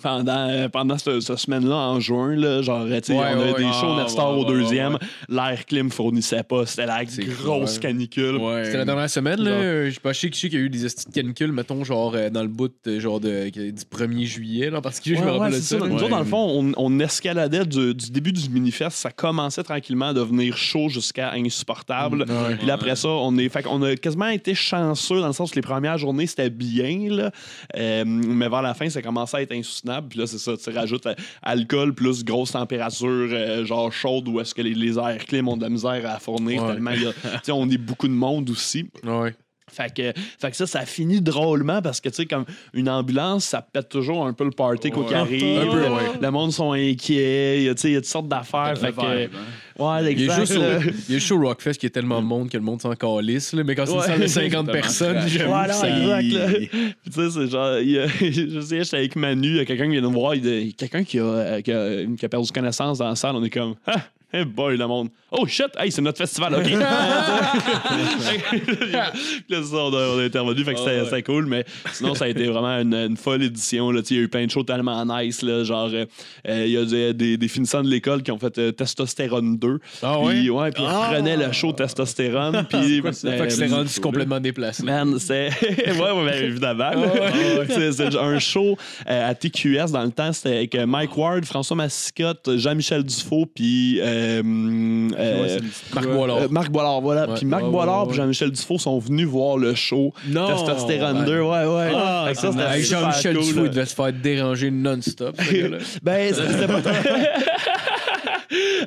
Pendant, 0.03 0.49
euh, 0.51 0.69
pendant 0.69 0.99
cette, 0.99 1.21
cette 1.21 1.39
semaine-là, 1.39 1.75
en 1.75 2.01
juin, 2.01 2.37
là, 2.37 2.61
genre, 2.61 2.85
tu 2.85 2.93
sais, 3.03 3.13
Ouais, 3.15 3.19
on 3.35 3.41
avait 3.41 3.53
ouais, 3.53 3.59
des 3.59 3.73
shows 3.73 3.95
Ah, 3.97 4.03
Netstar 4.03 4.33
ouais, 4.35 4.41
au 4.41 4.45
deuxième. 4.45 4.93
ouais, 4.95 4.99
L'air 5.29 5.65
clim 5.65 5.91
fournissait 5.91 6.43
pas. 6.43 6.67
C'était 6.67 6.87
la 6.87 7.05
grosse 7.05 7.75
ouais. 7.77 7.81
canicule. 7.81 8.39
C'était 8.65 8.77
la 8.79 8.85
dernière 8.85 9.09
semaine, 9.11 9.41
là. 9.41 9.87
Je 9.89 9.95
sais 9.95 10.01
pas, 10.01 10.13
je 10.13 10.21
sais 10.21 10.29
que 10.31 10.37
je 10.37 10.41
sais 10.43 10.49
qu'il 10.51 10.59
y 10.59 10.63
a 10.63 10.65
eu 10.67 10.71
des 10.71 10.87
canicules, 11.15 11.53
mettons, 11.53 11.83
genre 11.83 12.13
euh, 12.15 12.29
dans 12.29 12.43
le 12.43 12.49
bout 12.49 12.73
euh, 12.87 13.01
genre 13.01 13.21
de, 13.21 13.49
du 13.51 13.73
1er 13.73 14.25
juillet, 14.25 14.71
là, 14.71 14.79
en 14.79 14.83
particulier, 14.83 15.17
je 15.17 15.25
me 15.25 15.31
rappelle 15.31 15.53
de 15.53 15.61
ça. 15.61 15.79
ça. 15.79 15.85
là. 15.85 15.89
Nous 15.89 15.97
autres, 15.97 16.09
dans 16.09 16.19
le 16.19 16.25
fond, 16.25 16.47
on, 16.47 16.73
on 16.77 17.01
escaladait 17.01 17.65
du, 17.65 17.95
du 17.95 18.11
début 18.11 18.33
du 18.33 18.49
manifeste. 18.51 18.99
Ça 18.99 19.11
commençait 19.11 19.63
tranquillement 19.63 20.09
à 20.09 20.15
devenir 20.15 20.57
chaud 20.57 20.89
jusqu'à 20.89 21.33
insupportable. 21.33 22.27
Ouais. 22.29 22.57
Puis 22.57 22.67
là, 22.67 22.75
après 22.75 22.97
ça, 22.97 23.09
on, 23.09 23.37
est, 23.39 23.49
fait 23.49 23.63
qu'on 23.63 23.83
a 23.83 23.97
quasiment 23.97 24.29
été 24.29 24.55
chanceux 24.55 25.21
dans 25.21 25.29
le 25.29 25.33
sens 25.33 25.51
que 25.51 25.57
les 25.57 25.63
premières 25.63 25.97
journées, 25.99 26.27
c'était 26.27 26.51
bien. 26.51 27.09
Là. 27.11 27.31
Euh, 27.77 28.05
mais 28.07 28.49
vers 28.49 28.63
la 28.63 28.75
fin, 28.75 28.89
ça 28.91 29.01
commençait 29.01 29.39
à 29.39 29.43
être 29.43 29.53
insoutenable. 29.53 29.86
Puis 30.09 30.19
là, 30.19 30.27
c'est 30.27 30.39
ça, 30.39 30.57
tu 30.57 30.71
rajoutes 30.71 31.07
euh, 31.07 31.15
alcool 31.43 31.95
plus 31.95 32.25
grosse 32.25 32.53
température, 32.53 33.07
euh, 33.33 33.65
genre 33.65 33.93
chaude, 33.93 34.29
où 34.29 34.41
est-ce 34.41 34.55
que 34.55 34.63
les, 34.63 34.75
les 34.75 34.99
airs 34.99 35.25
clim 35.27 35.49
ont 35.49 35.57
de 35.57 35.63
la 35.63 35.69
misère 35.71 36.09
à 36.09 36.19
fournir 36.19 36.63
Ouais. 36.63 36.73
tellement 36.75 36.91
y 36.93 37.07
a- 37.07 37.13
on 37.55 37.69
est 37.71 37.79
beaucoup 37.79 38.09
de 38.09 38.13
monde 38.13 38.51
aussi. 38.51 38.89
Ouais. 39.05 39.35
Fait 39.77 39.93
que, 39.95 40.13
fait 40.41 40.51
que 40.51 40.57
ça, 40.57 40.67
ça 40.67 40.87
finit 40.87 41.21
drôlement 41.21 41.83
parce 41.83 42.01
que, 42.01 42.09
tu 42.09 42.15
sais, 42.17 42.27
comme 42.27 42.45
une 42.73 42.89
ambulance, 42.89 43.45
ça 43.45 43.61
pète 43.61 43.89
toujours 43.91 44.27
un 44.27 44.33
peu 44.33 44.45
le 44.45 44.51
party 44.51 44.91
quoi 44.91 45.05
qu'il 45.05 45.17
arrive. 45.17 45.59
Un 45.59 45.67
peu, 45.71 45.81
le, 45.81 45.89
ouais. 45.91 46.01
le 46.21 46.31
monde 46.31 46.53
sont 46.53 46.73
inquiets. 46.73 47.59
Il 47.59 47.65
y 47.65 47.69
a, 47.69 47.75
tu 47.75 47.83
sais, 47.83 47.89
il 47.91 47.95
y 47.95 47.97
a 47.97 48.01
toutes 48.01 48.09
sortes 48.09 48.29
d'affaires. 48.29 48.77
Fait 48.79 48.93
que, 48.93 49.01
vibe, 49.01 49.31
hein. 49.79 49.85
ouais, 49.85 50.13
Il 50.13 50.21
y 50.21 50.31
a 50.31 50.33
exact. 50.35 50.41
juste 50.47 50.59
là. 50.59 50.79
au, 50.79 50.81
il 50.81 51.13
y 51.13 51.17
a 51.17 51.19
juste 51.19 51.33
au 51.33 51.39
Rockfest 51.41 51.75
qui 51.75 51.87
est 51.87 51.91
tellement 51.91 52.23
de 52.23 52.27
monde 52.27 52.49
que 52.49 52.57
le 52.57 52.63
monde 52.63 52.81
s'en 52.81 52.93
calisse. 52.95 53.53
là, 53.53 53.63
Mais 53.65 53.75
quand 53.75 53.85
c'est 53.87 53.93
une 53.93 53.99
Ouais. 53.99 54.07
salle 54.07 54.21
de 54.21 54.27
50 54.27 54.67
personnes, 54.73 55.29
j'avoue 55.29 55.51
Voilà, 55.51 55.73
ça- 55.75 55.89
exact. 55.89 56.33
là. 56.33 56.47
Puis 56.59 56.69
tu 57.05 57.13
sais, 57.13 57.31
c'est 57.31 57.47
genre, 57.49 57.79
il 57.79 57.91
y 57.91 57.99
a- 57.99 58.07
je 58.21 58.61
sais, 58.61 58.83
j'étais 58.85 58.97
avec 58.97 59.17
Manu, 59.17 59.49
il 59.49 59.57
y 59.57 59.61
a 59.61 59.65
quelqu'un 59.65 59.85
qui 59.87 59.93
vient 59.93 60.01
nous 60.01 60.11
voir, 60.13 60.35
il 60.35 60.47
y 60.47 60.69
a 60.71 60.73
quelqu'un 60.73 61.05
qui 61.05 61.19
a, 61.19 61.23
euh, 61.25 61.61
qui, 61.61 61.73
a, 61.73 62.07
qui 62.17 62.25
a 62.25 62.29
perdu 62.29 62.51
connaissance 62.51 62.99
dans 62.99 63.09
la 63.09 63.17
salle, 63.17 63.37
on 63.37 63.45
est 63.45 63.51
comme, 63.51 63.75
ah, 63.87 63.97
hey 64.33 64.45
boy, 64.45 64.77
le 64.77 64.87
monde. 64.87 65.09
Oh 65.31 65.47
shit, 65.47 65.69
hey, 65.79 65.91
c'est 65.91 66.03
notre 66.03 66.19
festival, 66.19 66.55
ok. 66.55 66.67
Là, 66.71 69.13
c'est 69.49 69.63
ça, 69.65 69.77
on 69.77 69.93
a, 69.93 70.09
on 70.15 70.19
a 70.19 70.23
intervenu, 70.25 70.65
fait 70.65 70.75
que 70.75 70.81
c'était 70.81 71.23
cool, 71.23 71.47
mais 71.47 71.65
sinon, 71.93 72.15
ça 72.15 72.27
a 72.27 72.29
été 72.29 72.47
vraiment 72.47 72.79
une, 72.81 72.95
une 72.95 73.17
folle 73.17 73.43
édition. 73.43 73.91
Là. 73.91 74.01
Il 74.09 74.17
y 74.17 74.21
a 74.21 74.23
eu 74.23 74.29
plein 74.29 74.47
de 74.47 74.51
shows 74.51 74.63
tellement 74.63 75.05
nice, 75.05 75.43
là, 75.43 75.65
genre, 75.65 75.91
euh, 75.93 76.07
euh, 76.49 76.65
il 76.67 76.73
y 76.73 76.77
a 76.77 76.85
des, 76.85 77.15
des, 77.15 77.37
des 77.37 77.49
finissants 77.49 77.83
de 77.83 77.89
l'école 77.89 78.23
qui 78.23 78.31
ont 78.31 78.39
fait 78.39 78.57
euh, 78.59 78.73
Testostérone 78.73 79.59
2. 79.59 79.79
Ah 80.03 80.21
ouais? 80.21 80.35
Puis, 80.35 80.51
ouais, 80.51 80.71
puis 80.71 80.83
ils 80.83 80.89
reprenaient 80.89 81.37
le 81.37 81.53
show 81.53 81.73
Testostérone. 81.73 82.67
Puis, 82.71 83.03
Fait 83.03 83.11
que 83.11 83.51
c'était 83.51 83.73
euh, 83.73 83.77
rendu 83.77 84.01
complètement 84.01 84.41
déplacé. 84.41 84.83
Man, 84.83 85.19
c'est. 85.19 85.51
ouais, 85.61 85.99
ouais, 85.99 86.25
ben, 86.25 86.45
évidemment. 86.45 86.91
là. 86.91 87.65
C'est 87.69 87.93
c'est 87.93 88.17
un 88.17 88.39
show 88.39 88.77
euh, 89.09 89.31
à 89.31 89.35
TQS 89.35 89.93
dans 89.93 90.05
le 90.05 90.11
temps. 90.11 90.33
C'était 90.33 90.57
avec 90.57 90.75
Mike 90.75 91.17
Ward, 91.17 91.45
François 91.45 91.77
Massicotte, 91.77 92.57
Jean-Michel 92.57 93.03
Dufault, 93.03 93.47
puis. 93.55 94.01
Euh, 94.27 95.09
euh, 95.19 95.59
Marc 95.95 96.07
Boilard. 96.09 96.37
euh, 96.39 96.49
Marc 96.51 96.71
Boilard, 96.71 97.01
voilà. 97.01 97.29
Ouais. 97.29 97.35
Puis 97.37 97.47
Marc 97.47 97.65
Ouais, 97.65 97.71
Boilard 97.71 98.07
ouais, 98.07 98.13
et 98.13 98.17
Jean-Michel 98.17 98.51
Dufault 98.51 98.79
sont 98.79 98.99
venus 98.99 99.27
voir 99.27 99.57
le 99.59 99.75
show. 99.75 100.13
Non. 100.29 100.49
Testostérone 100.49 101.25
2, 101.25 101.41
ouais, 101.41 101.65
ouais. 101.65 102.33
Que 102.33 102.39
ça, 102.39 102.51
c'était 102.53 102.63
Avec 102.63 102.85
Jean-Michel 102.85 103.37
cool, 103.37 103.45
Dufault, 103.45 103.65
il 103.65 103.71
devait 103.71 103.87
se 103.87 103.95
faire 103.95 104.13
déranger 104.13 104.71
non-stop. 104.71 105.37
Ben, 106.03 106.35
c'était 106.35 106.67
pas 106.67 106.81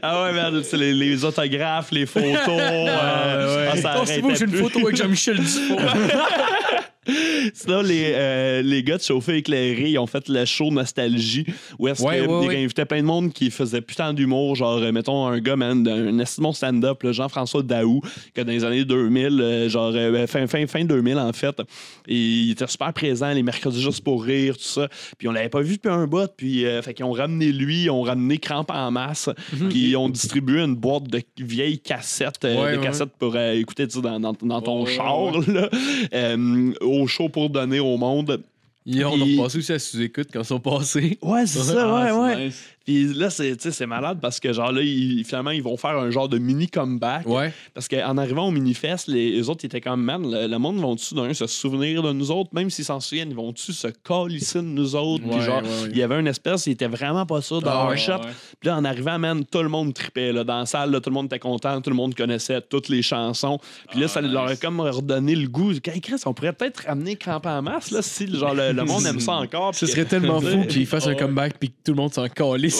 Ah 0.02 0.24
ouais, 0.24 0.34
merde, 0.34 0.62
c'est 0.64 0.78
les, 0.78 0.94
les 0.94 1.26
autographes, 1.26 1.92
les 1.92 2.06
photos. 2.06 2.30
euh, 2.48 3.70
ah, 3.74 3.78
ça 3.78 3.96
Oh, 4.00 4.04
c'est 4.06 4.22
beau, 4.22 4.34
j'ai 4.34 4.46
une 4.46 4.54
photo 4.54 4.80
avec 4.86 4.96
Jean-Michel 4.96 5.38
Dufault. 5.38 5.78
Sinon, 7.53 7.82
les, 7.82 8.12
euh, 8.14 8.62
les 8.62 8.84
gars 8.84 8.97
de 8.97 9.01
Chauffeur 9.03 9.36
éclairé, 9.36 9.89
ils 9.91 9.97
ont 9.99 10.07
fait 10.07 10.28
le 10.30 10.45
show 10.45 10.72
Nostalgie, 10.72 11.45
où 11.78 11.88
est-ce 11.88 12.03
Ouais, 12.03 12.20
qu'ils 12.20 12.28
ouais, 12.30 12.47
ouais. 12.47 12.64
invitaient 12.64 12.86
plein 12.86 13.01
de 13.01 13.05
monde 13.07 13.34
qui 13.34 13.51
faisait 13.51 13.82
putain 13.82 14.14
d'humour, 14.14 14.55
genre, 14.55 14.78
euh, 14.78 14.91
mettons, 14.91 15.28
un 15.28 15.39
gars, 15.39 15.55
man, 15.55 15.84
d'un 15.84 16.18
estimon 16.20 16.53
stand-up, 16.53 16.99
Jean-François 17.12 17.64
Daou, 17.64 18.01
que 18.34 18.41
dans 18.41 18.51
les 18.51 18.64
années 18.64 18.86
2000, 18.86 19.41
euh, 19.41 19.70
genre, 19.70 19.93
fin, 20.28 20.47
fin, 20.47 20.68
fin 20.68 20.84
2000, 20.86 21.18
en 21.18 21.34
fait, 21.34 21.55
et 22.07 22.16
il 22.16 22.51
était 22.51 22.68
super 22.68 22.93
présent 22.93 23.32
les 23.32 23.43
mercredis 23.43 23.82
juste 23.82 24.03
pour 24.03 24.24
rire, 24.24 24.55
tout 24.57 24.64
ça, 24.64 24.88
puis 25.18 25.28
on 25.28 25.32
l'avait 25.32 25.49
pas 25.49 25.62
vu 25.62 25.76
depuis 25.76 25.89
un 25.91 26.07
bout, 26.07 26.30
puis, 26.38 26.66
euh, 26.66 26.82
fait 26.82 26.93
qu'ils 26.93 27.05
ont 27.05 27.12
ramené 27.12 27.51
lui, 27.51 27.84
ils 27.84 27.89
ont 27.89 28.01
ramené 28.01 28.38
Cramp 28.38 28.66
en 28.70 28.91
masse, 28.91 29.30
puis 29.70 29.89
ils 29.89 29.95
ont 29.97 30.10
distribué 30.10 30.62
une 30.62 30.76
boîte 30.76 31.03
de 31.10 31.22
vieilles 31.39 31.80
cassettes, 31.80 32.45
euh, 32.45 32.78
de 32.78 32.82
cassettes 32.82 33.12
pour 33.20 33.38
écouter, 33.38 33.88
tu 33.88 33.95
sais, 33.95 34.01
dans, 34.01 34.20
dans, 34.20 34.34
dans 34.41 34.62
ton 34.62 34.86
char, 34.86 35.32
là, 35.47 35.70
euh, 36.14 36.74
au 37.02 37.08
show 37.08 37.30
pour 37.30 37.50
donner 37.50 37.80
au 37.80 37.97
monde. 37.97 38.41
Ils 38.86 39.06
ont 39.06 39.12
Puis- 39.20 39.38
repassé 39.38 39.58
aussi 39.60 39.72
à 39.74 39.80
sous-écoute 39.80 40.30
quand 40.34 40.41
ils 40.41 40.45
sont 40.45 40.60
passés. 40.60 41.18
Ouais, 41.22 41.45
c'est 41.45 41.60
ça, 41.64 41.93
ouais, 41.93 42.10
Ah, 42.10 42.20
ouais. 42.22 42.45
nice. 42.47 42.64
Puis 42.90 43.14
là, 43.14 43.30
c'est, 43.30 43.86
malade 43.86 44.18
parce 44.20 44.40
que, 44.40 44.52
genre, 44.52 44.72
là, 44.72 44.82
ils- 44.82 45.24
finalement, 45.24 45.52
ils 45.52 45.62
vont 45.62 45.78
faire 45.78 45.96
un 45.96 46.10
genre 46.10 46.28
de 46.28 46.40
mini 46.40 46.68
comeback. 46.68 47.28
Ouais. 47.28 47.54
Parce 47.76 47.88
qu'en 47.88 48.18
arrivant 48.18 48.48
au 48.48 48.52
Minifest, 48.52 49.08
les, 49.08 49.30
les 49.30 49.48
autres 49.48 49.60
ils 49.64 49.68
étaient 49.68 49.80
comme, 49.80 50.02
man, 50.02 50.24
le, 50.24 50.48
le 50.48 50.58
monde 50.58 50.78
vont-tu 50.80 51.14
d'un 51.14 51.32
se 51.36 51.46
souvenir 51.46 52.02
de 52.02 52.12
nous 52.14 52.32
autres, 52.32 52.50
même 52.54 52.72
s'ils 52.72 52.86
s'en 52.86 53.00
souviennent, 53.00 53.30
ils 53.30 53.36
vont-tu 53.36 53.74
se 53.74 53.90
calisser 53.90 54.58
de 54.58 54.64
nous 54.64 54.96
autres? 54.96 55.24
Puis 55.30 55.40
genre, 55.42 55.62
il 55.92 55.98
y 55.98 56.02
avait 56.02 56.20
une 56.20 56.26
espèce, 56.26 56.66
ils 56.66 56.72
étaient 56.72 56.88
vraiment 56.88 57.28
pas 57.28 57.42
ça 57.44 57.60
dans 57.60 57.70
Ah 57.70 57.74
leur 57.74 57.90
ouais. 57.90 58.32
Puis 58.60 58.68
là, 58.70 58.78
en 58.78 58.84
arrivant, 58.86 59.20
man, 59.20 59.46
tout 59.46 59.62
le 59.62 59.70
monde 59.70 59.94
tripait. 59.94 60.34
Là, 60.34 60.44
dans 60.44 60.58
la 60.58 60.66
salle, 60.66 60.90
là, 60.90 61.00
tout 61.00 61.12
le 61.12 61.14
monde 61.14 61.28
était 61.28 61.38
content, 61.38 61.80
tout 61.82 61.92
le 61.92 61.96
monde 61.96 62.16
connaissait 62.16 62.60
toutes 62.62 62.90
les 62.90 63.04
chansons. 63.04 63.60
Puis 63.92 64.00
là, 64.00 64.08
Ah, 64.10 64.14
ça 64.14 64.22
leur 64.22 64.48
a 64.48 64.56
comme 64.56 64.80
redonné 64.82 65.36
le 65.36 65.48
goût. 65.48 65.74
Hey, 65.86 66.02
Chris, 66.02 66.16
on 66.26 66.34
pourrait 66.34 66.54
peut-être 66.54 66.86
ramener 66.88 67.16
Cramp 67.18 67.42
en 67.46 67.62
masse, 67.62 67.92
là, 67.92 68.02
si 68.02 68.26
genre, 68.36 68.56
le, 68.56 68.72
le 68.72 68.84
monde 68.84 69.06
aime 69.06 69.20
ça 69.20 69.34
encore. 69.34 69.76
Ce 69.76 69.86
serait 69.86 70.06
tellement 70.06 70.42
fou 70.42 70.64
qu'ils 70.68 70.88
fassent 70.88 71.06
un 71.06 71.14
comeback 71.14 71.60
puis 71.60 71.70
que 71.70 71.76
tout 71.86 71.92
le 71.92 71.98
monde 71.98 72.12
s'en 72.16 72.28
calisse. 72.28 72.78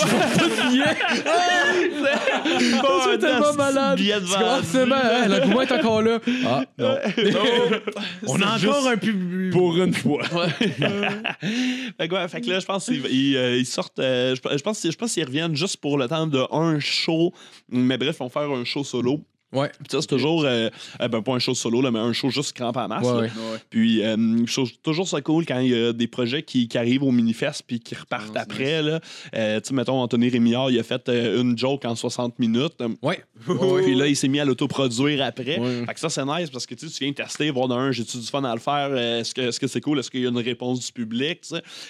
Bon, 2.81 2.87
C'est 3.05 3.17
tellement 3.19 3.53
malade. 3.53 3.99
Tu 3.99 4.11
comprends? 4.11 4.61
Finalement, 4.63 4.95
hein, 4.95 5.27
L'engouement 5.27 5.61
est 5.61 5.71
encore 5.71 6.01
là. 6.01 6.19
Ah, 6.45 6.63
non. 6.77 6.97
On 8.27 8.41
a 8.41 8.55
encore 8.57 8.87
un 8.87 8.97
public. 8.97 9.51
Pour 9.51 9.77
une 9.77 9.93
fois. 9.93 10.23
fait, 10.29 12.07
que, 12.07 12.13
ouais, 12.13 12.27
fait 12.27 12.41
que 12.41 12.49
là, 12.49 12.59
je 12.59 12.65
pense 12.65 12.85
qu'ils 12.85 13.05
ils, 13.07 13.35
euh, 13.37 13.57
ils 13.57 13.65
sortent. 13.65 13.99
euh, 13.99 14.35
je, 14.35 14.57
je 14.57 14.63
pense, 14.63 14.85
je 14.89 14.95
pense 14.95 15.13
qu'ils 15.13 15.25
reviennent 15.25 15.55
juste 15.55 15.77
pour 15.77 15.97
le 15.97 16.07
temps 16.07 16.27
de 16.27 16.39
un 16.51 16.79
show. 16.79 17.33
Mais 17.69 17.97
bref, 17.97 18.15
ils 18.19 18.23
vont 18.23 18.29
faire 18.29 18.49
un 18.49 18.63
show 18.65 18.83
solo. 18.83 19.21
Ouais. 19.51 19.69
Puis 19.79 19.87
ça, 19.91 20.01
c'est 20.01 20.07
toujours. 20.07 20.43
euh, 20.45 20.69
euh, 21.01 21.07
ben, 21.07 21.21
pas 21.21 21.33
un 21.33 21.39
show 21.39 21.53
solo, 21.55 21.81
là, 21.81 21.89
mais 21.91 21.99
un 21.99 22.13
show 22.13 22.29
juste 22.29 22.53
crampe 22.53 22.77
en 22.77 22.87
masse. 22.87 23.03
Ouais, 23.05 23.13
là. 23.27 23.33
ouais. 23.51 23.57
Puis, 23.69 24.03
euh, 24.03 24.15
je 24.45 24.53
trouve 24.53 24.71
toujours 24.83 25.07
ça 25.07 25.21
cool 25.21 25.45
quand 25.45 25.59
il 25.59 25.69
y 25.71 25.75
a 25.75 25.91
des 25.93 26.07
projets 26.07 26.43
qui, 26.43 26.67
qui 26.67 26.77
arrivent 26.77 27.03
au 27.03 27.11
Minifest 27.11 27.63
puis 27.65 27.79
qui 27.79 27.95
repartent 27.95 28.37
après. 28.37 28.81
là. 28.83 28.99
Euh, 29.35 29.59
tu 29.59 29.69
sais, 29.69 29.73
mettons, 29.73 29.99
Anthony 30.01 30.29
Rémillard, 30.29 30.69
il 30.69 30.79
a 30.79 30.83
fait 30.83 31.07
euh, 31.09 31.41
une 31.41 31.57
joke 31.57 31.85
en 31.85 31.95
60 31.95 32.37
minutes. 32.39 32.75
Ouais. 33.01 33.23
Puis 33.83 33.95
là, 33.95 34.07
il 34.07 34.15
s'est 34.15 34.27
mis 34.27 34.39
à 34.39 34.45
l'autoproduire 34.45 35.23
après. 35.23 35.57
Ouais. 35.59 35.85
Fait 35.85 35.93
que 35.93 35.99
ça, 35.99 36.09
c'est 36.09 36.25
nice 36.25 36.49
parce 36.49 36.65
que 36.65 36.75
tu 36.75 36.85
viens 36.87 37.13
tester, 37.13 37.49
voir 37.49 37.67
d'un, 37.67 37.91
j'ai-tu 37.91 38.17
du 38.17 38.27
fun 38.27 38.43
à 38.43 38.53
le 38.53 38.59
faire? 38.59 38.95
Est-ce 38.95 39.59
que 39.59 39.67
c'est 39.67 39.81
cool? 39.81 39.99
Est-ce 39.99 40.11
qu'il 40.11 40.21
y 40.21 40.25
a 40.25 40.29
une 40.29 40.37
réponse 40.37 40.85
du 40.85 40.91
public? 40.91 41.41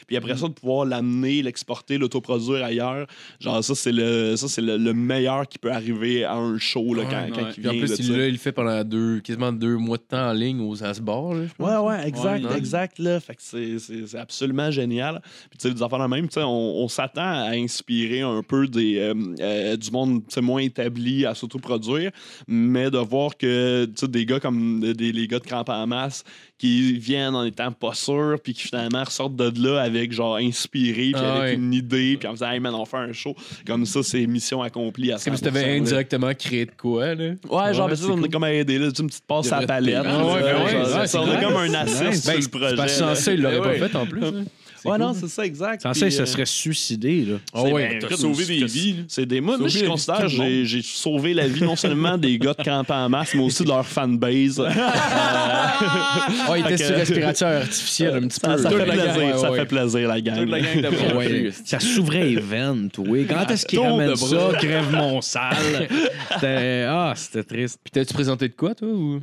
Puis 0.07 0.15
après 0.17 0.37
ça, 0.37 0.47
de 0.47 0.53
pouvoir 0.53 0.85
l'amener, 0.85 1.41
l'exporter, 1.41 1.97
l'autoproduire 1.97 2.63
ailleurs, 2.63 3.07
genre 3.39 3.63
ça, 3.63 3.75
c'est 3.75 3.91
le, 3.91 4.35
ça, 4.35 4.47
c'est 4.47 4.61
le, 4.61 4.77
le 4.77 4.93
meilleur 4.93 5.47
qui 5.47 5.57
peut 5.57 5.71
arriver 5.71 6.23
à 6.23 6.35
un 6.35 6.57
show 6.57 6.93
là, 6.93 7.03
quand, 7.09 7.19
Ouais, 7.19 7.31
quand 7.35 7.48
ouais. 7.49 7.53
Puis 7.61 7.67
en 7.67 7.71
plus, 7.71 7.99
il, 7.99 8.05
sais. 8.05 8.17
là, 8.17 8.25
il 8.27 8.31
le 8.33 8.37
fait 8.37 8.51
pendant 8.51 8.83
deux, 8.83 9.19
quasiment 9.19 9.51
deux 9.51 9.77
mois 9.77 9.97
de 9.97 10.03
temps 10.03 10.29
en 10.29 10.33
ligne 10.33 10.59
aux 10.61 10.83
Asbar. 10.83 11.33
là, 11.33 11.43
je 11.47 11.53
pense. 11.55 11.67
Ouais, 11.69 11.77
ouais, 11.87 12.07
exact, 12.07 12.45
Ouais, 12.45 12.57
exact, 12.57 12.99
là. 12.99 13.19
Fait 13.19 13.35
que 13.35 13.41
c'est- 13.41 13.79
c'est 13.79 14.07
c'est 14.07 14.17
absolument 14.17 14.71
génial. 14.71 15.21
Puis, 15.49 15.57
tu 15.59 15.67
sais, 15.67 15.73
des 15.73 15.81
affaires 15.83 15.99
de 15.99 16.07
même, 16.07 16.27
tu 16.27 16.33
sais, 16.35 16.43
on, 16.43 16.49
on 16.83 16.87
s'attend 16.87 17.21
à 17.21 17.49
inspirer 17.51 18.21
un 18.21 18.41
peu 18.43 18.67
des, 18.67 18.97
euh, 18.97 19.13
euh, 19.39 19.75
du 19.77 19.91
monde, 19.91 20.21
tu 20.27 20.33
sais, 20.35 20.41
moins 20.41 20.61
établi 20.61 21.25
à 21.25 21.33
s'autoproduire, 21.35 22.11
mais 22.47 22.89
de 22.89 22.97
voir 22.97 23.37
que, 23.37 23.85
tu 23.85 23.91
sais, 23.95 24.07
des 24.07 24.25
gars 24.25 24.39
comme 24.39 24.79
des, 24.93 25.11
les 25.11 25.27
gars 25.27 25.39
de 25.39 25.45
Cramp 25.45 25.65
en 25.67 25.87
masse 25.87 26.23
qui 26.59 26.97
viennent 26.99 27.35
en 27.35 27.45
étant 27.45 27.71
pas 27.71 27.93
sûrs, 27.93 28.35
puis 28.43 28.53
qui 28.53 28.63
finalement 28.67 29.03
ressortent 29.03 29.35
de 29.35 29.51
là 29.67 29.81
avec, 29.81 30.11
genre, 30.11 30.35
inspiré, 30.35 31.11
puis 31.13 31.15
Ah 31.15 31.35
avec 31.37 31.41
ouais. 31.41 31.53
une 31.55 31.73
idée, 31.73 32.17
puis 32.19 32.27
en 32.27 32.33
disant, 32.33 32.51
hey 32.51 32.59
man, 32.59 32.75
on 32.75 32.85
fait 32.85 32.97
un 32.97 33.13
show. 33.13 33.33
Comme 33.65 33.85
ça, 33.85 34.03
c'est 34.03 34.27
mission 34.27 34.61
accomplie 34.61 35.11
à 35.13 35.17
C'est 35.17 35.29
comme 35.29 35.37
si 35.37 35.43
100%, 35.43 35.45
t'avais 35.45 35.77
indirectement 35.77 36.33
créé 36.37 36.65
de 36.65 36.71
quoi, 36.77 37.15
là. 37.15 37.31
Ouais, 37.49 37.73
genre, 37.73 37.87
ben, 37.87 37.95
c'est 37.95 38.03
ça, 38.03 38.09
on 38.11 38.15
cool. 38.17 38.25
est 38.25 38.29
comme 38.29 38.43
à 38.43 38.51
aider, 38.53 38.77
là, 38.77 38.87
une 38.87 39.07
petite 39.07 39.23
passe 39.25 39.51
à 39.53 39.61
la 39.61 39.67
palette. 39.67 40.03
Ah 40.05 40.17
ouais, 40.25 40.41
ben 40.41 40.57
ouais, 40.65 40.95
ouais, 40.99 41.07
ça, 41.07 41.21
on 41.21 41.31
est 41.31 41.41
comme 41.43 41.55
un 41.55 41.73
assist 41.75 42.27
Ben, 42.27 42.41
sur 42.41 42.51
le 42.51 42.59
projet. 42.59 42.75
parce 42.75 42.99
que 42.99 43.15
ça, 43.15 43.31
il 43.33 43.41
l'aurait 43.41 43.59
Ouais. 43.59 43.79
pas 43.79 43.87
fait 43.87 43.95
en 43.97 44.05
plus. 44.05 44.21
Ouais, 44.85 44.91
cool. 44.91 44.99
non, 45.01 45.13
c'est 45.13 45.27
ça, 45.27 45.45
exact. 45.45 45.81
Sans 45.81 45.93
ça, 45.93 46.07
il 46.07 46.13
euh, 46.13 46.17
se 46.17 46.25
serait 46.25 46.45
suicidé. 46.45 47.25
Là. 47.25 47.37
Ah 47.53 47.63
ouais, 47.63 47.99
ben, 48.01 48.17
sauvé 48.17 48.45
des 48.45 48.65
vies. 48.65 48.95
C'est 49.07 49.25
des 49.25 49.41
moi, 49.41 49.57
je 49.65 49.85
considère 49.85 50.23
le 50.23 50.63
j'ai 50.63 50.81
sauvé 50.81 51.33
la 51.33 51.47
vie 51.47 51.63
non 51.63 51.75
seulement 51.75 52.17
des 52.17 52.37
gars 52.37 52.53
de 52.53 52.63
camp 52.63 52.85
en 52.89 53.09
masse, 53.09 53.33
mais 53.35 53.43
aussi 53.43 53.63
de 53.63 53.69
leur 53.69 53.85
fanbase. 53.85 54.61
Ah, 56.51 56.57
il 56.57 56.65
était 56.65 56.77
sur 56.77 56.95
que- 56.95 56.99
respirateur 56.99 57.61
artificiel 57.61 58.15
un 58.15 58.27
petit 58.27 58.39
ça, 58.39 58.55
peu. 58.55 58.61
ça 58.61 58.69
fait 58.69 58.85
plaisir, 58.85 59.17
ouais, 59.17 59.37
ça 59.37 59.51
ouais. 59.51 59.59
fait 59.59 59.65
plaisir 59.65 60.07
la 60.07 60.21
gang. 60.21 60.39
Toute 60.39 60.49
la 60.49 60.59
gang 60.61 60.81
de 60.81 61.15
Ouais. 61.15 61.51
Ça 61.65 61.79
s'ouvrait 61.79 62.31
event, 62.33 62.87
oui. 62.97 63.25
Quand 63.29 63.49
est-ce 63.49 63.65
qu'il 63.65 63.79
Tour 63.79 63.87
ramène 63.91 64.11
de 64.11 64.15
ça? 64.15 64.35
bras. 64.35 64.53
Crève 64.53 64.91
mon 64.91 65.21
sale. 65.21 65.87
C'était... 66.33 66.85
Ah, 66.87 67.13
c'était 67.15 67.43
triste. 67.43 67.79
Puis 67.83 67.91
t'as-tu 67.91 68.13
présenté 68.13 68.47
de 68.47 68.53
quoi, 68.53 68.75
toi? 68.75 68.87
Ou... 68.87 69.19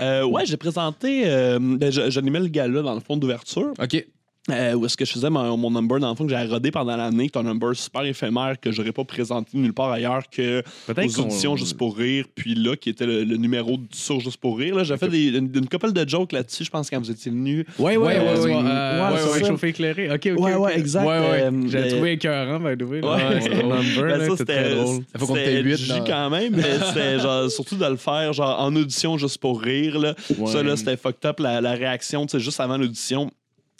Euh, 0.00 0.24
ouais, 0.24 0.44
j'ai 0.46 0.56
présenté, 0.56 1.22
euh, 1.26 1.58
ben, 1.60 1.90
j'animais 1.90 2.40
le 2.40 2.48
gala 2.48 2.82
dans 2.82 2.94
le 2.94 3.00
fond 3.00 3.16
d'ouverture. 3.16 3.72
OK. 3.80 4.04
Euh, 4.50 4.74
où 4.74 4.86
est-ce 4.86 4.96
que 4.96 5.04
je 5.04 5.12
faisais 5.12 5.28
mon, 5.30 5.56
mon 5.56 5.70
number 5.70 5.98
dans 6.00 6.08
le 6.10 6.14
fond 6.16 6.24
que 6.24 6.30
j'avais 6.30 6.50
rodé 6.50 6.70
pendant 6.70 6.96
l'année, 6.96 7.28
qui 7.28 7.36
est 7.38 7.40
un 7.40 7.44
number 7.44 7.74
super 7.76 8.02
éphémère 8.04 8.58
que 8.60 8.72
j'aurais 8.72 8.92
pas 8.92 9.04
présenté 9.04 9.58
nulle 9.58 9.74
part 9.74 9.90
ailleurs 9.92 10.22
que 10.30 10.62
Peut-être 10.86 11.18
aux 11.18 11.20
auditions 11.22 11.56
Juste 11.56 11.76
pour 11.76 11.96
rire, 11.96 12.24
puis 12.34 12.54
là, 12.54 12.76
qui 12.76 12.88
était 12.90 13.04
le, 13.06 13.24
le 13.24 13.36
numéro 13.36 13.76
du 13.76 13.86
sur 13.92 14.20
Juste 14.20 14.38
pour 14.38 14.58
rire. 14.58 14.74
Là, 14.74 14.84
j'ai 14.84 14.96
fait 14.96 15.08
des, 15.08 15.28
une, 15.28 15.50
une 15.54 15.68
couple 15.68 15.92
de 15.92 16.08
jokes 16.08 16.32
là-dessus, 16.32 16.64
je 16.64 16.70
pense, 16.70 16.88
quand 16.90 16.98
vous 16.98 17.10
étiez 17.10 17.30
venus. 17.30 17.64
Ouais, 17.78 17.96
ouais, 17.96 18.18
Ouais, 18.18 18.18
ouais. 18.18 18.38
ouais, 18.38 18.54
ouais, 18.54 18.62
euh, 18.64 19.32
Ouais, 19.32 19.44
chauffé 19.46 19.68
éclairé. 19.68 20.10
OK, 20.10 20.28
OK. 20.36 20.44
ouais, 20.44 20.54
ouais, 20.54 20.78
exact. 20.78 21.02
Ouais, 21.06 21.18
ouais. 21.18 21.42
Euh, 21.42 21.50
J'ai 21.68 21.78
euh, 21.78 21.90
trouvé 21.90 22.12
écœurant, 22.12 22.58
by 22.60 22.76
the 22.76 22.88
way. 22.88 23.00
number, 23.00 24.18
Ben, 24.18 24.36
c'était 24.36 24.44
très 24.44 24.74
drôle. 24.74 25.02
Faut 25.16 25.26
qu'on 25.26 25.34
G 25.36 25.62
dans- 25.88 26.04
quand 26.04 26.30
même, 26.30 26.54
mais 26.56 26.62
c'était 26.88 27.18
genre, 27.20 27.50
surtout 27.50 27.76
de 27.76 27.86
le 27.86 27.96
faire 27.96 28.32
genre, 28.32 28.60
en 28.60 28.74
audition 28.76 29.18
juste 29.18 29.38
pour 29.38 29.60
rire. 29.60 29.98
Là. 29.98 30.14
Ouais. 30.38 30.50
Ça, 30.50 30.62
là, 30.62 30.76
c'était 30.76 30.96
fucked 30.96 31.24
up 31.26 31.40
la, 31.40 31.60
la 31.60 31.72
réaction, 31.72 32.26
tu 32.26 32.32
sais, 32.32 32.40
juste 32.40 32.60
avant 32.60 32.76
l'audition. 32.78 33.30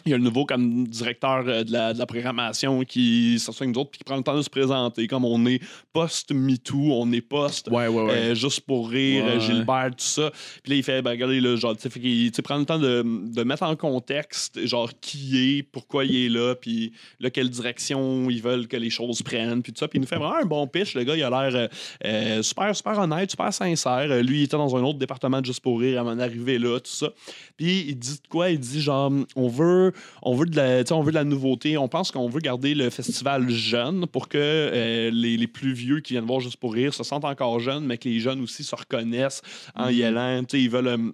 Il 0.07 0.13
y 0.13 0.15
a 0.15 0.17
le 0.17 0.23
nouveau 0.23 0.47
comme 0.47 0.87
directeur 0.87 1.45
euh, 1.47 1.65
de, 1.65 1.73
la, 1.73 1.93
de 1.93 1.99
la 1.99 2.07
programmation 2.07 2.83
qui 2.85 3.39
s'assoit 3.39 3.65
avec 3.65 3.75
nous 3.75 3.81
autres 3.83 3.91
puis 3.91 3.99
qui 3.99 4.05
prend 4.05 4.17
le 4.17 4.23
temps 4.23 4.37
de 4.37 4.43
se 4.43 4.49
présenter 4.49 5.07
comme 5.09 5.25
on 5.25 5.45
est 5.47 5.61
post-MeToo, 5.93 6.93
on 6.93 7.11
est 7.13 7.21
post 7.21 7.69
Ouais, 7.69 7.89
ouais, 7.89 8.03
ouais. 8.03 8.13
euh, 8.13 8.35
juste 8.35 8.61
pour 8.61 8.89
rire, 8.89 9.25
euh. 9.27 9.41
Gilbert, 9.41 9.91
tout 9.91 10.05
ça. 10.05 10.31
Puis 10.63 10.71
là, 10.73 10.77
il 10.77 10.83
fait, 10.83 11.03
ben, 11.03 11.11
regardez, 11.11 11.41
là, 11.41 11.57
genre, 11.57 11.77
tu 11.77 11.91
sais, 11.91 12.43
prend 12.43 12.57
le 12.59 12.65
temps 12.65 12.79
de, 12.79 13.03
de 13.05 13.43
mettre 13.43 13.65
en 13.65 13.77
contexte, 13.77 14.65
genre, 14.67 14.91
qui 15.01 15.59
est, 15.59 15.63
pourquoi 15.65 16.05
il 16.05 16.27
est 16.27 16.29
là, 16.29 16.55
puis 16.55 16.93
là, 17.21 17.31
quelle 17.31 17.51
direction 17.51 18.31
ils 18.31 18.41
veulent 18.41 18.69
que 18.69 18.77
les 18.77 18.91
choses 18.91 19.21
prennent, 19.23 19.63
puis 19.63 19.73
tout 19.73 19.81
ça. 19.81 19.89
Puis 19.89 19.99
il 19.99 20.03
nous 20.03 20.07
fait 20.07 20.17
vraiment 20.17 20.37
un 20.37 20.47
bon 20.47 20.67
pitch. 20.67 20.95
Le 20.95 21.05
gars, 21.05 21.17
il 21.17 21.23
a 21.23 21.31
l'air 21.51 21.69
euh, 22.05 22.43
super, 22.43 22.75
super 22.75 22.99
honnête, 22.99 23.31
super 23.31 23.53
sincère. 23.53 24.07
Lui, 24.23 24.41
il 24.41 24.43
était 24.45 24.57
dans 24.57 24.75
un 24.77 24.83
autre 24.83 24.99
département 24.99 25.41
de 25.41 25.49
Juste 25.49 25.61
pour 25.61 25.81
rire 25.81 25.99
avant 26.01 26.15
d'arriver 26.15 26.59
là, 26.59 26.79
tout 26.79 26.91
ça. 26.91 27.09
Puis 27.57 27.87
il 27.89 27.95
dit 27.99 28.17
de 28.23 28.29
quoi? 28.29 28.51
Il 28.51 28.59
dit, 28.59 28.83
genre, 28.83 29.11
on 29.35 29.49
veut, 29.49 29.88
on 30.23 30.35
veut, 30.35 30.47
de, 30.47 30.57
la, 30.57 30.83
tu 30.83 30.89
sais, 30.89 30.95
on 30.95 31.03
veut 31.03 31.13
de 31.13 31.17
la 31.17 31.25
nouveauté. 31.25 31.77
On 31.79 31.89
pense 31.89 32.11
qu'on 32.11 32.29
veut 32.29 32.41
garder 32.41 32.75
le 32.75 32.91
festival 32.91 33.49
jeune 33.51 34.07
pour 34.07 34.29
que 34.29 34.39
euh, 34.39 35.11
les, 35.13 35.37
les 35.37 35.47
plus 35.47 35.73
vieux 35.73 36.01
qui 36.01 36.15
viennent 36.15 36.25
voir 36.25 36.41
Juste 36.41 36.59
pour 36.59 36.73
rire 36.73 36.95
se 36.95 37.03
sentent 37.03 37.25
encore 37.25 37.59
jeunes, 37.59 37.85
mais 37.85 37.99
que 37.99 38.09
les 38.09 38.21
jeunes 38.21 38.41
aussi 38.41 38.63
se 38.63 38.75
reconnaissent 38.75 39.43
en 39.75 39.89
y 39.89 40.05
allant. 40.05 40.41
Tu 40.45 40.57
sais, 40.57 40.63
ils 40.63 40.71
veulent. 40.71 41.13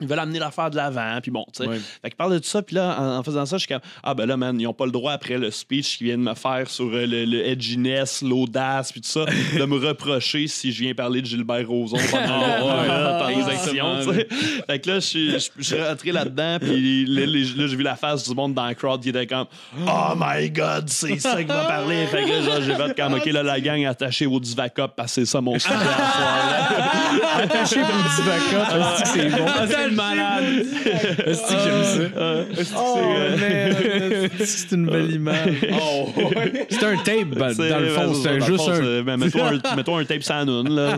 Ils 0.00 0.06
veulent 0.06 0.18
amener 0.18 0.38
l'affaire 0.38 0.70
de 0.70 0.76
l'avant, 0.76 1.18
puis 1.22 1.30
bon, 1.30 1.44
tu 1.54 1.62
sais. 1.62 1.68
Ouais. 1.68 1.78
Fait 2.02 2.10
qu'il 2.10 2.16
parle 2.16 2.32
de 2.34 2.38
tout 2.38 2.48
ça, 2.48 2.60
puis 2.60 2.76
là, 2.76 2.96
en, 3.00 3.18
en 3.18 3.22
faisant 3.22 3.46
ça, 3.46 3.56
je 3.56 3.60
suis 3.60 3.68
comme, 3.68 3.80
ah 4.02 4.12
ben 4.14 4.26
là, 4.26 4.36
man, 4.36 4.60
ils 4.60 4.66
ont 4.66 4.74
pas 4.74 4.84
le 4.84 4.92
droit 4.92 5.12
après 5.12 5.38
le 5.38 5.50
speech 5.50 5.96
qu'ils 5.96 6.08
viennent 6.08 6.20
me 6.22 6.34
faire 6.34 6.68
sur 6.68 6.84
euh, 6.86 7.06
le, 7.06 7.24
le 7.24 7.46
edginess, 7.46 8.20
l'audace, 8.22 8.92
puis 8.92 9.00
tout 9.00 9.08
ça, 9.08 9.24
de 9.24 9.64
me 9.64 9.78
reprocher 9.78 10.48
si 10.48 10.70
je 10.72 10.82
viens 10.82 10.92
parler 10.94 11.22
de 11.22 11.26
Gilbert 11.26 11.66
Rozon 11.66 11.96
pendant 12.10 12.38
ouais, 12.82 12.88
la 12.88 13.26
ouais, 13.26 13.32
transaction, 13.32 13.86
tu 14.02 14.14
sais. 14.14 14.28
Fait 14.66 14.78
que 14.80 14.88
là, 14.90 14.94
je 15.00 15.38
suis- 15.60 15.80
rentré 15.80 16.12
là-dedans, 16.12 16.58
puis 16.60 17.06
là, 17.06 17.24
les- 17.26 17.44
là, 17.44 17.66
j'ai 17.66 17.76
vu 17.76 17.82
la 17.82 17.96
face 17.96 18.28
du 18.28 18.34
monde 18.34 18.52
dans 18.52 18.68
le 18.68 18.74
crowd 18.74 19.00
qui 19.02 19.08
était 19.08 19.26
comme, 19.26 19.46
oh 19.86 20.12
my 20.18 20.50
god, 20.50 20.88
c'est 20.90 21.18
ça 21.18 21.36
qui 21.42 21.48
va 21.48 21.64
parler. 21.64 22.06
Fait 22.06 22.24
que 22.24 22.28
là, 22.30 22.42
genre, 22.42 22.60
j'ai 22.60 22.74
fait 22.74 22.94
comme, 22.94 23.14
ok, 23.14 23.24
là, 23.26 23.42
la 23.42 23.60
gang 23.60 23.84
attachée 23.86 24.26
au 24.26 24.38
Divacop, 24.40 24.94
parce 24.94 25.14
que 25.14 25.24
c'est 25.24 25.30
ça 25.30 25.40
mon 25.40 25.58
spectacle 25.58 25.88
à 25.88 26.12
soir, 26.12 26.50
là. 26.50 27.42
Attaché 27.44 27.76
pour 27.80 27.94
le 27.96 28.16
Divacop, 28.16 29.06
c'est 29.06 29.30
bon? 29.30 29.46
C'est 29.88 29.94
malade. 29.94 30.44
Est-ce 31.26 31.42
que 31.42 31.58
j'aime 31.64 31.84
ça? 31.84 32.78
Oh, 32.78 32.98
man, 33.38 34.28
c'est 34.38 34.72
une 34.72 34.86
belle 34.86 35.10
image? 35.12 35.54
C'est 36.70 36.84
un 36.84 36.96
tape, 36.96 37.28
ben, 37.28 37.52
dans 37.52 37.78
le 37.78 37.88
fond, 37.88 38.14
c'est 38.14 38.40
juste 38.40 38.68
un. 38.68 39.02
ben, 39.02 39.16
mettons, 39.16 39.96
un, 39.96 40.04
tape 40.04 40.22
Sanoun, 40.22 40.68
là. 40.68 40.96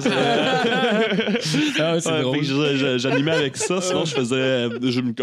Ah, 1.78 2.01
c'est 2.01 2.22
drôle. 2.22 2.99
J'animais 2.99 3.32
avec 3.32 3.57
ça. 3.57 3.80
Sinon, 3.80 4.05
je 4.05 4.14
faisais 4.14 4.36
euh, 4.36 4.68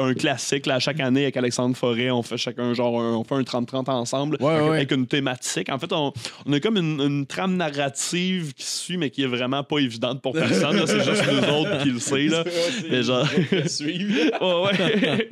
un 0.01 0.13
classique. 0.13 0.65
Là, 0.65 0.79
chaque 0.79 0.99
année, 0.99 1.23
avec 1.23 1.37
Alexandre 1.37 1.75
Forêt, 1.75 2.11
on 2.11 2.23
fait 2.23 2.37
chacun 2.37 2.73
genre 2.73 3.01
un, 3.01 3.15
on 3.15 3.23
fait 3.23 3.35
un 3.35 3.41
30-30 3.41 3.89
ensemble 3.89 4.37
avec 4.43 4.91
une 4.91 5.07
thématique. 5.07 5.69
En 5.69 5.79
fait, 5.79 5.91
on, 5.91 6.13
a 6.51 6.59
comme 6.59 6.77
une, 6.77 7.25
trame 7.25 7.57
narrative 7.57 8.53
qui 8.53 8.65
suit, 8.65 8.97
mais 8.97 9.09
qui 9.09 9.23
est 9.23 9.27
vraiment 9.27 9.63
pas 9.63 9.79
évidente 9.79 10.21
pour 10.21 10.33
personne. 10.33 10.81
C'est 10.85 11.03
juste 11.03 11.23
nous 11.31 11.53
autres 11.53 11.83
qui 11.83 11.89
le 11.89 11.99
sait. 11.99 12.27
Là. 12.27 12.43
Mais 12.89 13.03
genre. 13.03 13.27
Ouais, 14.41 14.63
ouais. 14.63 15.27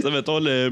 Ça, 0.00 0.10
mettons, 0.10 0.38
le, 0.40 0.70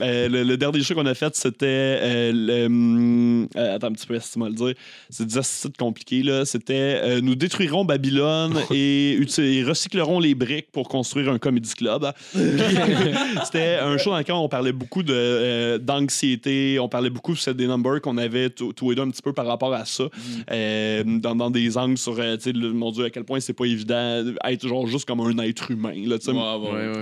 euh, 0.00 0.28
le, 0.28 0.42
le 0.44 0.56
dernier 0.56 0.82
show 0.82 0.94
qu'on 0.94 1.06
a 1.06 1.14
fait, 1.14 1.34
c'était. 1.34 1.66
euh, 1.66 2.32
le, 2.34 2.66
hum, 2.66 3.48
euh, 3.56 3.74
attends 3.76 3.88
un 3.88 3.92
petit 3.92 4.06
peu, 4.06 4.18
si 4.20 4.32
tu 4.32 4.38
le 4.38 4.52
dire? 4.52 4.74
C'est 5.10 5.26
des 5.26 5.38
astuces 5.38 5.70
compliqué, 5.78 6.22
là. 6.22 6.44
C'était 6.44 7.00
euh, 7.02 7.20
Nous 7.20 7.34
détruirons 7.34 7.84
Babylone 7.84 8.54
et, 8.72 9.18
recyclerons 9.66 10.20
les 10.20 10.34
briques 10.34 10.70
pour 10.72 10.88
construire 10.88 11.30
un 11.30 11.38
comedy 11.38 11.72
club. 11.74 12.10
C'était 13.44 13.76
un 13.80 13.96
show 13.98 14.10
dans 14.10 14.18
lequel 14.18 14.34
on 14.34 14.48
parlait 14.48 14.72
beaucoup 14.72 15.02
de, 15.02 15.12
euh, 15.14 15.78
d'anxiété. 15.78 16.78
On 16.80 16.88
parlait 16.88 17.10
beaucoup 17.10 17.34
c'est 17.36 17.54
des 17.56 17.66
numbers 17.66 18.00
qu'on 18.00 18.16
avait 18.18 18.50
tous 18.50 18.72
tous 18.72 18.90
les 18.90 18.96
deux 18.96 19.02
un 19.02 19.10
petit 19.10 19.22
peu 19.22 19.32
par 19.32 19.46
rapport 19.46 19.72
à 19.74 19.84
ça. 19.84 20.04
Euh, 20.50 21.02
dans, 21.06 21.34
dans 21.34 21.50
des 21.50 21.76
angles 21.78 21.98
sur, 21.98 22.18
euh, 22.18 22.36
tu 22.36 22.44
sais, 22.44 22.52
le- 22.52 22.72
mon 22.72 22.90
Dieu, 22.90 23.04
à 23.04 23.10
quel 23.10 23.24
point 23.24 23.40
c'est 23.40 23.52
pas 23.52 23.64
évident 23.66 24.24
être 24.44 24.66
genre 24.68 24.86
juste 24.86 25.06
comme 25.06 25.20
un 25.20 25.38
être 25.38 25.70
humain, 25.70 25.92
là, 26.06 26.18
tu 26.18 26.26
sais. 26.26 26.32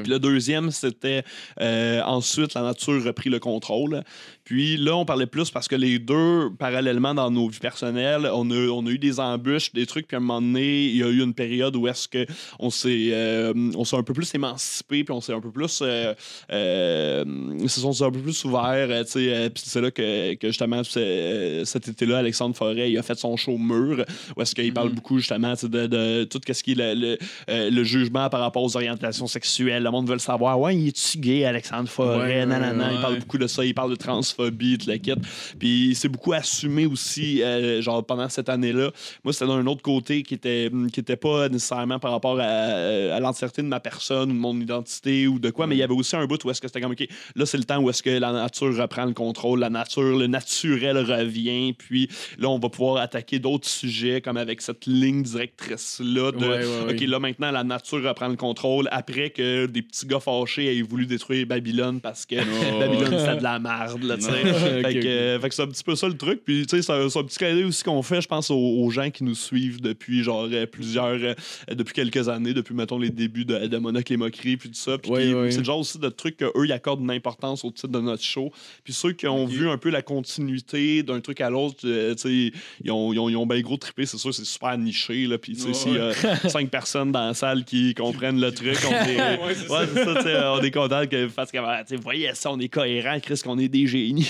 Puis 0.02 0.10
le 0.10 0.18
deuxième, 0.18 0.70
c'était 0.70 1.24
euh, 1.60 2.02
ensuite 2.02 2.54
la 2.54 2.62
nature 2.62 3.02
reprit 3.04 3.30
le 3.30 3.38
contrôle. 3.38 4.02
Puis 4.44 4.76
là, 4.76 4.96
on 4.96 5.04
parlait 5.04 5.26
plus 5.26 5.50
parce 5.50 5.68
que 5.68 5.76
les 5.76 5.98
deux, 5.98 6.50
parallèlement 6.58 7.14
dans 7.14 7.30
nos 7.30 7.48
vies 7.48 7.58
personnelles, 7.58 8.28
on 8.32 8.50
a, 8.50 8.68
on 8.68 8.86
a 8.86 8.90
eu 8.90 8.98
des 8.98 9.18
embûches, 9.18 9.72
des 9.72 9.86
trucs, 9.86 10.06
puis 10.06 10.16
à 10.16 10.18
un 10.18 10.20
moment 10.20 10.40
donné, 10.40 10.84
il 10.86 10.96
y 10.96 11.02
a 11.02 11.08
eu 11.08 11.22
une 11.22 11.34
période 11.34 11.74
où 11.76 11.88
est-ce 11.88 12.06
que 12.08 12.26
on 12.58 12.70
s'est 12.70 13.08
euh, 13.12 13.52
on 13.74 13.84
s'est 13.84 13.96
un 13.96 14.02
peu 14.02 14.12
plus 14.12 14.34
émancipé, 14.34 15.02
puis 15.04 15.14
on 15.14 15.20
s'est 15.20 15.32
un 15.32 15.40
peu 15.40 15.50
plus 15.50 15.80
euh, 15.82 16.12
euh, 16.52 17.24
un 17.24 18.10
peu 18.10 18.18
plus 18.20 18.44
ouverts, 18.44 18.88
tu 19.04 19.12
sais, 19.12 19.34
euh, 19.34 19.48
puis 19.48 19.62
c'est 19.66 19.80
là 19.80 19.90
que, 19.90 20.34
que 20.34 20.48
justement 20.48 20.82
cet 20.84 21.88
été-là, 21.88 22.18
Alexandre 22.18 22.54
Forêt, 22.54 22.90
il 22.90 22.98
a 22.98 23.02
fait 23.02 23.14
son 23.14 23.36
show 23.36 23.56
mur, 23.56 24.04
où 24.36 24.42
est-ce 24.42 24.54
qu'il 24.54 24.74
parle 24.74 24.90
beaucoup 24.90 25.18
justement 25.18 25.54
de, 25.54 25.86
de 25.86 26.24
tout 26.24 26.40
ce 26.46 26.62
qui 26.62 26.72
est 26.72 26.74
le, 26.74 27.16
le, 27.48 27.70
le 27.70 27.84
jugement 27.84 28.28
par 28.28 28.40
rapport 28.40 28.62
aux 28.62 28.76
orientations 28.76 29.26
sexuelles. 29.26 29.82
Le 29.82 29.90
monde 29.90 30.06
veut 30.06 30.14
le 30.14 30.18
savoir. 30.18 30.60
Ouais, 30.60 30.76
il 30.76 30.88
est-tu 30.88 31.18
gay, 31.18 31.44
Alexandre 31.44 31.88
Forêt? 31.88 32.44
Ouais, 32.44 32.46
non. 32.46 32.56
Il 32.92 33.00
parle 33.00 33.18
beaucoup 33.18 33.38
de 33.38 33.46
ça. 33.46 33.64
Il 33.64 33.74
parle 33.74 33.90
de 33.90 33.96
transphobie, 34.34 34.78
de 34.78 34.88
la 34.88 34.98
kit. 34.98 35.14
Puis 35.58 35.94
c'est 35.94 36.08
beaucoup 36.08 36.32
assumé 36.32 36.86
aussi, 36.86 37.42
euh, 37.42 37.80
genre 37.80 38.04
pendant 38.04 38.28
cette 38.28 38.48
année-là. 38.48 38.90
Moi, 39.22 39.32
c'était 39.32 39.46
d'un 39.46 39.66
autre 39.66 39.82
côté 39.82 40.22
qui 40.22 40.34
était, 40.34 40.70
qui 40.92 41.00
était 41.00 41.16
pas 41.16 41.48
nécessairement 41.48 41.98
par 41.98 42.12
rapport 42.12 42.38
à, 42.40 42.44
à 42.44 43.20
l'entièreté 43.20 43.62
de 43.62 43.68
ma 43.68 43.80
personne 43.80 44.30
ou 44.30 44.34
de 44.34 44.38
mon 44.38 44.60
identité 44.60 45.26
ou 45.26 45.38
de 45.38 45.50
quoi, 45.50 45.66
mais 45.66 45.76
il 45.76 45.78
y 45.78 45.82
avait 45.82 45.94
aussi 45.94 46.16
un 46.16 46.26
bout 46.26 46.42
où 46.44 46.50
est-ce 46.50 46.60
que 46.60 46.68
c'était 46.68 46.80
comme, 46.80 46.92
OK, 46.92 47.06
là, 47.36 47.46
c'est 47.46 47.58
le 47.58 47.64
temps 47.64 47.78
où 47.78 47.90
est-ce 47.90 48.02
que 48.02 48.10
la 48.10 48.32
nature 48.32 48.76
reprend 48.76 49.04
le 49.04 49.14
contrôle, 49.14 49.60
la 49.60 49.70
nature, 49.70 50.18
le 50.18 50.26
naturel 50.26 50.98
revient, 50.98 51.72
puis 51.72 52.08
là, 52.38 52.48
on 52.48 52.58
va 52.58 52.68
pouvoir 52.68 52.96
attaquer 52.98 53.38
d'autres 53.38 53.68
sujets 53.68 54.20
comme 54.20 54.36
avec 54.36 54.60
cette 54.60 54.86
ligne 54.86 55.22
directrice-là 55.22 56.32
de, 56.32 56.44
Ouais, 56.44 56.48
ouais, 56.48 56.84
ouais. 56.86 56.94
OK, 56.94 57.00
là, 57.08 57.18
maintenant, 57.18 57.50
la 57.50 57.64
nature 57.64 58.02
reprend 58.02 58.28
le 58.28 58.36
contrôle 58.36 58.88
après 58.90 59.30
que 59.30 59.66
des 59.66 59.82
petits 59.82 60.06
gars 60.06 60.20
fâchés 60.20 60.76
aient 60.76 60.82
voulu 60.82 61.06
détruire 61.06 61.46
Babylone 61.46 62.00
parce 62.00 62.26
que 62.26 62.34
Babylone, 62.78 63.18
c'est 63.18 63.36
de 63.36 63.42
la 63.42 63.58
merde, 63.58 64.02
là, 64.02 64.16
tu 64.26 64.32
sais. 64.32 64.52
fait, 64.82 64.84
Ok, 64.84 65.02
que, 65.02 65.06
euh, 65.06 65.40
fait 65.40 65.48
que 65.48 65.54
c'est 65.54 65.62
un 65.62 65.66
petit 65.66 65.84
peu 65.84 65.96
ça 65.96 66.08
le 66.08 66.16
truc. 66.16 66.42
Puis, 66.44 66.66
tu 66.66 66.76
sais, 66.76 66.82
c'est 66.82 66.92
un, 66.92 67.24
petit 67.24 67.38
cadeau 67.38 67.68
aussi 67.68 67.82
qu'on 67.82 68.02
fait, 68.02 68.20
je 68.20 68.28
pense, 68.28 68.50
aux, 68.50 68.56
aux 68.56 68.90
gens 68.90 69.10
qui 69.10 69.24
nous 69.24 69.34
suivent 69.34 69.80
depuis, 69.80 70.22
genre, 70.22 70.48
euh, 70.50 70.66
plusieurs, 70.66 71.18
euh, 71.20 71.34
depuis 71.70 71.94
quelques 71.94 72.28
années, 72.28 72.54
depuis, 72.54 72.74
mettons, 72.74 72.98
les 72.98 73.10
débuts 73.10 73.44
de, 73.44 73.66
de 73.66 73.84
et 74.10 74.16
Moquerie, 74.16 74.56
puis 74.56 74.68
tout 74.68 74.74
ça. 74.74 74.98
Puis, 74.98 75.10
c'est 75.50 75.58
le 75.58 75.64
genre 75.64 75.78
aussi 75.78 75.98
de 75.98 76.08
trucs 76.08 76.36
qu'eux, 76.36 76.64
ils 76.64 76.72
accordent 76.72 77.00
une 77.00 77.10
importance 77.10 77.64
au 77.64 77.70
titre 77.70 77.88
de 77.88 78.00
notre 78.00 78.22
show. 78.22 78.50
Puis, 78.82 78.92
ceux 78.92 79.12
qui 79.12 79.26
ont 79.26 79.46
vu 79.46 79.68
un 79.68 79.78
peu 79.78 79.90
la 79.90 80.02
continuité 80.02 81.02
d'un 81.02 81.20
truc 81.20 81.40
à 81.40 81.50
l'autre, 81.50 81.76
tu 81.80 81.88
sais, 82.16 82.52
ils 82.82 82.90
ont, 82.90 83.12
ils 83.12 83.18
ont, 83.18 83.28
ils 83.28 83.36
ont 83.36 83.46
bien 83.46 83.60
gros 83.60 83.76
trippé, 83.76 84.06
c'est 84.06 84.18
sûr, 84.18 84.34
c'est 84.34 84.44
super 84.44 84.76
niché, 84.78 85.26
là. 85.26 85.38
Puis, 85.38 85.54
tu 85.54 85.62
sais, 85.62 85.74
s'il 85.74 85.94
y 85.94 85.98
a 85.98 86.12
cinq 86.48 86.70
personnes 86.70 87.12
dans 87.12 87.26
la 87.26 87.34
salle 87.34 87.64
qui 87.64 87.94
comprennent 87.94 88.40
le 88.40 88.52
truc, 88.52 88.78
on 88.86 89.08
est, 89.08 89.16
ouais, 89.40 89.54
c'est 89.54 90.04
ça, 90.04 90.14
tu 90.16 90.22
sais, 90.22 90.36
on 90.46 90.62
est 90.62 90.70
content 90.70 91.06
que 91.06 91.26
parce 91.26 91.50
que, 91.50 91.58
tu 91.58 91.88
sais, 91.88 91.96
voyez 91.96 92.30
ça, 92.34 92.50
on 92.52 92.58
est 92.58 92.68
cohérent, 92.68 93.18
Chris, 93.20 93.40
qu'on 93.42 93.58
est 93.58 93.68
des 93.68 93.86
génies. 93.86 94.13
Je 94.22 94.26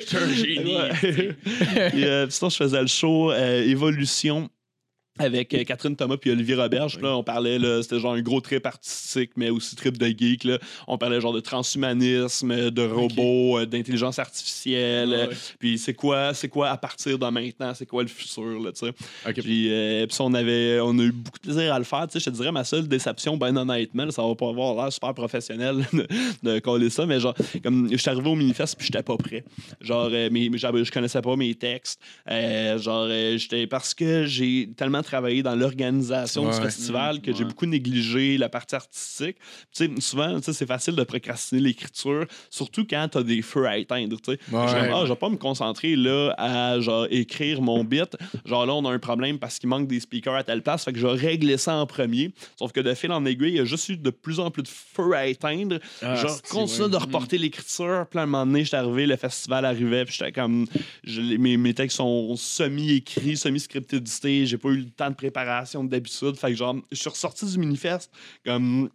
suis 0.00 0.16
un 0.16 0.32
génie. 0.32 0.76
Et, 1.94 2.04
euh, 2.04 2.26
sinon, 2.28 2.50
je 2.50 2.56
faisais 2.56 2.80
le 2.80 2.86
show 2.86 3.30
euh, 3.32 3.62
Évolution 3.64 4.48
avec 5.20 5.54
euh, 5.54 5.64
Catherine 5.64 5.94
Thomas 5.96 6.16
puis 6.16 6.30
Olivier 6.30 6.54
Roberge. 6.54 6.98
Là, 7.00 7.16
on 7.16 7.22
parlait, 7.22 7.58
c'était 7.82 8.00
genre 8.00 8.14
un 8.14 8.22
gros 8.22 8.40
trip 8.40 8.64
artistique, 8.66 9.30
mais 9.36 9.50
aussi 9.50 9.76
trip 9.76 9.98
de 9.98 10.06
geek. 10.06 10.44
Là. 10.44 10.58
On 10.86 10.98
parlait 10.98 11.20
genre 11.20 11.32
de 11.32 11.40
transhumanisme, 11.40 12.70
de 12.70 12.82
robots, 12.82 13.58
euh, 13.58 13.66
d'intelligence 13.66 14.18
artificielle. 14.18 15.12
euh, 15.12 15.26
Puis 15.58 15.78
c'est 15.78 15.94
quoi, 15.94 16.34
c'est 16.34 16.48
quoi 16.48 16.70
à 16.70 16.76
partir 16.76 17.18
de 17.18 17.26
maintenant, 17.26 17.72
c'est 17.74 17.86
quoi 17.86 18.02
le 18.02 18.08
futur, 18.08 18.60
là, 18.60 18.72
tu 18.72 18.86
sais. 18.86 18.92
Puis, 19.42 19.68
euh, 19.72 20.06
puis 20.06 20.16
on 20.20 20.34
avait, 20.34 20.80
on 20.80 20.98
a 20.98 21.02
eu 21.02 21.12
beaucoup 21.12 21.38
de 21.38 21.42
plaisir 21.52 21.72
à 21.74 21.78
le 21.78 21.84
faire. 21.84 22.06
Tu 22.06 22.14
sais, 22.14 22.20
je 22.20 22.30
te 22.30 22.36
dirais, 22.36 22.52
ma 22.52 22.64
seule 22.64 22.88
déception, 22.88 23.36
ben 23.36 23.56
honnêtement, 23.56 24.04
là, 24.06 24.10
ça 24.10 24.22
va 24.22 24.34
pas 24.34 24.48
avoir 24.48 24.74
l'air 24.74 24.92
super 24.92 25.14
professionnel 25.14 25.76
de, 25.92 26.06
de 26.42 26.58
coller 26.60 26.90
ça, 26.90 27.06
mais 27.06 27.20
genre, 27.20 27.34
comme 27.62 27.88
je 27.90 27.96
suis 27.96 28.10
arrivé 28.10 28.28
au 28.28 28.34
Minifest 28.36 28.76
puis 28.76 28.86
j'étais 28.86 29.02
pas 29.02 29.16
prêt. 29.16 29.44
Genre, 29.80 30.10
j'avais- 30.10 30.84
je 30.84 30.92
connaissais 30.92 31.20
pas 31.22 31.36
mes 31.36 31.54
textes. 31.54 32.00
Genre, 32.28 33.08
j'étais 33.36 33.66
parce 33.66 33.94
que 33.94 34.24
j'ai 34.26 34.68
tellement 34.76 35.02
travaillé 35.10 35.42
dans 35.42 35.54
l'organisation 35.56 36.42
du 36.42 36.56
Ouais. 36.56 36.62
festival 36.62 37.20
que 37.20 37.34
j'ai 37.34 37.44
beaucoup 37.44 37.66
négligé 37.66 38.38
la 38.38 38.48
partie 38.48 38.74
artistique. 38.74 39.36
Tu 39.74 39.86
sais, 39.86 39.90
souvent, 40.00 40.40
tu 40.40 40.52
c'est 40.52 40.66
facile 40.66 40.94
de 40.94 41.02
procrastiner 41.04 41.60
l'écriture, 41.60 42.26
surtout 42.50 42.84
quand 42.88 43.08
t'as 43.10 43.22
des 43.22 43.42
feux 43.42 43.66
à 43.66 43.76
éteindre. 43.78 44.16
tu. 44.20 44.32
Je 44.32 44.50
comme, 44.50 44.60
ah, 44.92 45.04
vais 45.04 45.16
pas 45.16 45.28
me 45.28 45.36
concentrer 45.36 45.96
là 45.96 46.34
à 46.38 46.80
genre 46.80 47.06
écrire 47.10 47.60
mon 47.62 47.82
bit. 47.84 48.16
Genre 48.44 48.66
là, 48.66 48.74
on 48.74 48.84
a 48.84 48.90
un 48.92 48.98
problème 48.98 49.38
parce 49.38 49.58
qu'il 49.58 49.68
manque 49.68 49.88
des 49.88 50.00
speakers 50.00 50.34
à 50.34 50.44
telle 50.44 50.62
place, 50.62 50.84
fait 50.84 50.92
que 50.92 50.98
je 50.98 51.06
vais 51.06 51.12
régler 51.14 51.56
ça 51.56 51.74
en 51.76 51.86
premier. 51.86 52.32
Sauf 52.58 52.72
que 52.72 52.80
de 52.80 52.94
fil 52.94 53.10
en 53.12 53.24
aiguille, 53.24 53.50
il 53.50 53.56
y 53.56 53.60
a 53.60 53.64
juste 53.64 53.88
eu 53.88 53.96
de 53.96 54.10
plus 54.10 54.38
en 54.40 54.50
plus 54.50 54.62
de 54.62 54.68
feux 54.68 55.12
à 55.14 55.26
éteindre. 55.26 55.78
Ah, 56.02 56.14
genre, 56.16 56.40
continue 56.42 56.88
de 56.90 56.96
reporter 56.96 57.38
l'écriture. 57.38 58.06
À 58.14 58.18
un 58.20 58.26
moment 58.26 58.46
donné, 58.46 58.64
j'étais 58.64 58.76
arrivé, 58.76 59.06
le 59.06 59.16
festival 59.16 59.64
arrivait, 59.64 60.04
puis 60.04 60.14
j'étais 60.18 60.32
comme. 60.32 60.66
je- 61.04 61.20
mes, 61.38 61.56
mes 61.56 61.74
textes 61.74 61.96
sont 61.98 62.34
semi-écrits, 62.36 63.36
semi-scriptedistés. 63.36 64.46
J'ai 64.46 64.58
pas 64.58 64.68
eu 64.70 64.78
le 64.78 64.89
temps 64.90 65.10
de 65.10 65.14
préparation 65.14 65.84
d'habitude. 65.84 66.36
Fait 66.36 66.50
que 66.50 66.56
genre, 66.56 66.76
je 66.90 66.96
suis 66.96 67.10
ressorti 67.10 67.46
du 67.46 67.58
manifeste 67.58 68.12
comme 68.44 68.90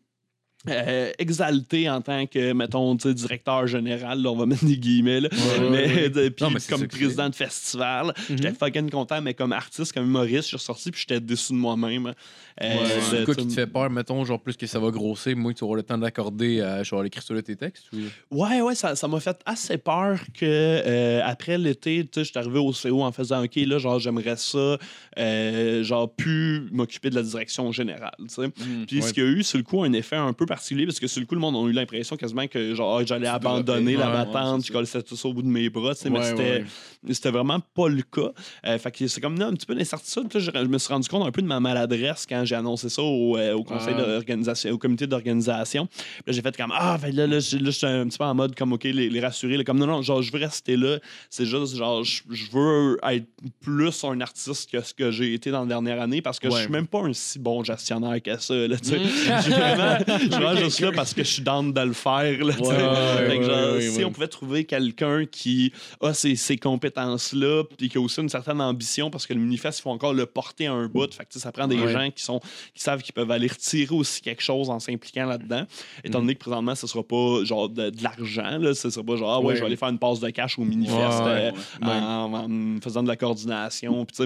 euh, 0.70 1.12
exalté 1.20 1.90
en 1.90 2.02
tant 2.02 2.26
que, 2.26 2.54
mettons, 2.54 2.96
directeur 2.96 3.68
général, 3.68 4.22
là, 4.22 4.32
on 4.32 4.36
va 4.36 4.46
mettre 4.46 4.66
des 4.66 4.78
guillemets, 4.78 5.22
là. 5.22 5.30
mais, 5.72 6.10
Non, 6.42 6.50
c'est 6.58 6.70
comme 6.70 6.82
c'est. 6.82 6.88
président 6.88 7.30
de 7.30 7.36
festival, 7.36 8.14
j'étais 8.30 8.54
fucking 8.54 8.90
content, 8.90 9.22
mais 9.22 9.34
comme 9.34 9.54
artiste, 9.54 9.94
comme 9.94 10.06
humoriste, 10.06 10.44
je 10.44 10.48
suis 10.48 10.58
ressorti 10.58 10.92
puis 10.92 11.02
j'étais 11.02 11.20
déçu 11.20 11.54
de 11.54 11.58
moi-même. 11.58 12.14
Euh, 12.62 12.76
C'est 13.10 13.26
quoi 13.26 13.36
qui 13.36 13.48
te 13.48 13.54
fait 13.54 13.68
peur, 13.68 13.90
mettons, 13.90 14.24
genre 14.24 14.40
plus 14.40 14.56
que 14.56 14.66
ça 14.66 14.80
va 14.80 14.90
grossir, 14.90 15.36
moins 15.36 15.52
que 15.52 15.58
tu 15.58 15.64
auras 15.64 15.76
le 15.76 15.84
temps 15.84 15.98
d'accorder 15.98 16.62
à 16.62 16.84
genre 16.84 17.04
l'écriture 17.04 17.36
de 17.36 17.42
tes 17.42 17.56
textes? 17.56 17.86
Ou... 17.92 17.98
Ouais, 18.44 18.62
ouais, 18.62 18.76
ça 18.76 18.96
ça 18.96 19.08
m'a 19.08 19.20
fait 19.20 19.38
assez 19.46 19.78
peur 19.78 20.20
que 20.34 20.46
euh, 20.46 21.22
après 21.24 21.58
l'été, 21.58 22.04
tu 22.04 22.10
sais, 22.14 22.24
je 22.24 22.30
suis 22.30 22.40
arrivé 22.40 22.60
au 22.60 22.72
CO 22.72 23.04
en 23.04 23.12
faisant 23.12 23.44
OK, 23.44 23.56
là, 23.58 23.78
genre, 23.78 24.00
j'aimerais 24.00 24.38
ça, 24.38 24.78
genre, 25.82 26.14
plus 26.16 26.70
m'occuper 26.72 27.10
de 27.10 27.16
la 27.16 27.24
direction 27.24 27.72
générale, 27.72 28.16
tu 28.20 28.30
sais. 28.30 28.50
Puis 28.88 29.02
ce 29.02 29.14
qu'il 29.14 29.24
y 29.24 29.28
a 29.28 29.30
eu, 29.30 29.44
sur 29.44 29.58
le 29.58 29.64
coup, 29.64 29.84
un 29.84 29.94
effet 29.94 30.16
un 30.16 30.34
peu 30.34 30.46
particulier, 30.56 30.86
parce 30.86 31.00
que 31.00 31.08
sur 31.08 31.20
le 31.20 31.26
coup, 31.26 31.36
le 31.36 31.42
monde 31.42 31.56
a 31.56 31.70
eu 31.70 31.74
l'impression 31.74 32.16
quasiment 32.18 32.48
que, 32.48 32.74
genre, 32.76 32.98
ah, 33.00 33.06
j'allais 33.06 33.28
abandonner 33.28 33.96
la 33.96 34.10
Ouais, 34.10 34.18
ouais, 34.18 34.26
battante, 34.26 34.62
c'est 34.62 34.68
je 34.70 34.74
collais 34.74 35.04
tout 35.04 35.16
ça 35.16 35.28
au 35.28 35.34
bout 35.34 35.42
de 35.42 35.48
mes 35.48 35.70
bras, 35.70 35.94
tu 35.96 36.02
sais, 36.02 36.10
mais 36.10 36.20
Ouais, 36.20 36.26
c'était. 36.26 36.44
ouais. 36.44 36.66
C'était 37.12 37.30
vraiment 37.30 37.60
pas 37.60 37.88
le 37.88 38.02
cas. 38.02 38.32
Euh, 38.66 38.78
fait 38.80 38.92
que 38.92 39.08
c'est 39.08 39.22
comme 39.22 39.38
là, 39.38 39.46
un 39.48 39.54
petit 39.54 39.68
peu 39.68 39.76
d'incertitude. 39.76 40.26
Je, 40.34 40.40
je 40.40 40.60
me 40.68 40.78
suis 40.80 40.92
rendu 40.92 41.08
compte 41.08 41.28
un 41.28 41.32
peu 41.32 41.44
de 41.44 41.48
ma 41.48 41.60
maladresse 41.60 42.26
quand 42.28 42.44
j'ai 42.46 42.56
annoncé 42.56 42.90
ça 42.90 43.04
au, 43.04 43.38
euh, 43.38 43.54
au 43.54 43.64
conseil 43.64 43.94
Ah. 43.96 44.02
d'organisation, 44.02 44.72
au 44.72 44.80
comité 44.80 45.06
d'organisation. 45.06 45.88
Là, 46.26 46.34
j'ai 46.34 46.42
fait 46.42 46.58
comme 46.58 46.74
Ah, 46.76 46.98
fait 47.00 47.12
là, 47.12 47.28
là, 47.28 47.40
je 47.40 47.58
là, 47.58 47.66
je 47.66 47.70
suis 47.72 47.86
un 47.86 48.08
petit 48.08 48.18
peu 48.18 48.24
en 48.24 48.34
mode 48.34 48.56
comme 48.56 48.74
OK, 48.74 48.86
les, 48.86 49.08
les 49.10 49.20
rassurer. 49.20 49.56
là, 49.58 49.64
comme 49.64 49.78
non, 49.78 49.86
non, 49.86 50.02
genre, 50.02 50.24
je 50.24 50.32
veux 50.32 50.40
rester 50.40 50.78
là. 50.78 50.98
C'est 51.30 51.46
juste, 51.46 51.76
genre, 51.76 52.04
je, 52.04 52.24
veux 52.52 52.98
être 53.04 53.28
plus 53.62 54.04
un 54.04 54.20
artiste 54.22 54.72
que 54.72 54.82
ce 54.82 54.94
que 54.94 55.12
j'ai 55.12 55.34
été 55.36 55.52
dans 55.52 55.62
la 55.62 55.68
dernière 55.68 56.02
année 56.02 56.24
parce 56.24 56.40
que 56.40 56.50
je 56.50 56.56
Ouais. 56.56 56.62
suis 56.64 56.72
même 56.72 56.88
pas 56.88 57.02
un 57.02 57.14
si 57.14 57.38
bon 57.38 57.64
gestionnaire 57.64 58.20
que 58.24 58.36
ça. 58.40 58.56
Là, 58.56 58.78
vraiment, 60.52 60.66
juste 60.66 60.80
là 60.80 60.92
parce 60.92 61.14
que 61.14 61.24
je 61.24 61.30
suis 61.30 61.42
down 61.42 61.72
de 61.74 61.82
le 61.82 61.94
faire. 61.94 62.44
Là. 62.46 62.54
Ouais, 62.60 63.38
ouais, 63.38 63.44
genre, 63.44 63.82
si 63.82 64.04
on 64.06 64.12
pouvait 64.12 64.28
trouver 64.28 64.64
quelqu'un 64.66 65.26
qui 65.26 65.72
a 66.02 66.14
ces, 66.14 66.36
ces 66.36 66.58
compétences-là, 66.58 67.64
puis 67.78 67.90
qui 67.90 67.98
a 67.98 68.02
aussi 68.02 68.22
une 68.22 68.30
certaine 68.30 68.62
ambition, 68.62 69.10
parce 69.10 69.26
que 69.28 69.34
le 69.34 69.40
Minifest, 69.40 69.80
il 69.80 69.82
faut 69.82 69.90
encore 69.92 70.14
le 70.14 70.26
porter 70.26 70.68
à 70.68 70.74
un 70.74 70.88
bout. 70.88 71.14
Fait 71.14 71.26
que, 71.26 71.40
ça 71.40 71.52
prend 71.52 71.68
des 71.68 71.78
gens 71.92 72.10
qui, 72.12 72.24
sont, 72.24 72.40
qui 72.74 72.82
savent 72.82 73.02
qu'ils 73.02 73.14
peuvent 73.14 73.32
aller 73.32 73.48
retirer 73.48 73.94
aussi 73.96 74.22
quelque 74.22 74.42
chose 74.42 74.70
en 74.70 74.80
s'impliquant 74.80 75.26
là-dedans. 75.26 75.66
Étant 76.04 76.20
donné 76.20 76.36
que 76.36 76.40
présentement, 76.40 76.76
ce 76.76 76.88
sera 76.88 77.04
pas 77.04 77.44
genre 77.44 77.70
de, 77.70 77.90
de 77.90 78.04
l'argent, 78.04 78.60
ce 78.74 78.90
sera 78.90 79.06
pas 79.06 79.16
genre, 79.16 79.32
ah 79.34 79.40
ouais, 79.42 79.56
je 79.56 79.60
vais 79.62 79.66
aller 79.68 79.76
faire 79.76 79.90
une 79.90 80.00
passe 80.00 80.20
de 80.20 80.30
cash 80.30 80.58
au 80.60 80.64
Minifest 80.64 80.96
Ouais, 80.96 81.52
euh. 81.84 81.86
En, 81.86 82.34
en 82.34 82.82
faisant 82.82 83.04
de 83.04 83.08
la 83.08 83.16
coordination. 83.16 84.06
Fait 84.14 84.26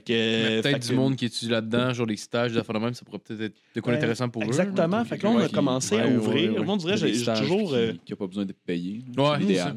que, 0.00 0.12
Mais 0.12 0.56
fait 0.56 0.62
Peut-être 0.62 0.78
que- 0.80 0.86
du 0.88 0.94
monde 0.94 1.16
qui 1.16 1.26
étudie 1.26 1.50
là-dedans, 1.50 1.92
genre 1.92 2.06
des 2.06 2.16
stages, 2.16 2.52
des 2.52 2.58
affaires 2.58 2.74
de 2.74 2.80
même, 2.84 2.94
ça 2.94 3.04
pourrait 3.04 3.18
peut-être 3.18 3.40
être 3.42 3.54
de 3.74 3.80
quoi 3.80 3.92
Ouais, 3.92 3.98
intéressant 3.98 4.28
pour 4.28 4.42
eux. 4.42 4.46
Exactement. 4.46 5.04
Fait 5.04 5.18
que 5.18 5.24
là, 5.24 5.30
on 5.30 5.38
a 5.38 5.45
Qui- 5.48 5.54
commencé 5.54 5.98
à 5.98 6.06
ouvrir. 6.08 6.52
ouais, 6.52 6.58
ouais. 6.58 6.64
Moi, 6.64 6.74
on 6.74 6.76
dirait, 6.76 6.98
Des 7.00 7.14
j'ai 7.14 7.24
toujours. 7.34 7.70
qui- 7.70 7.76
euh, 7.76 7.92
qui 8.04 8.12
n'a 8.12 8.16
pas 8.16 8.26
besoin 8.26 8.44
d'être 8.44 8.62
payé. 8.66 9.00
Ouais, 9.16 9.24
c'est 9.34 9.40
l'idéal. 9.40 9.76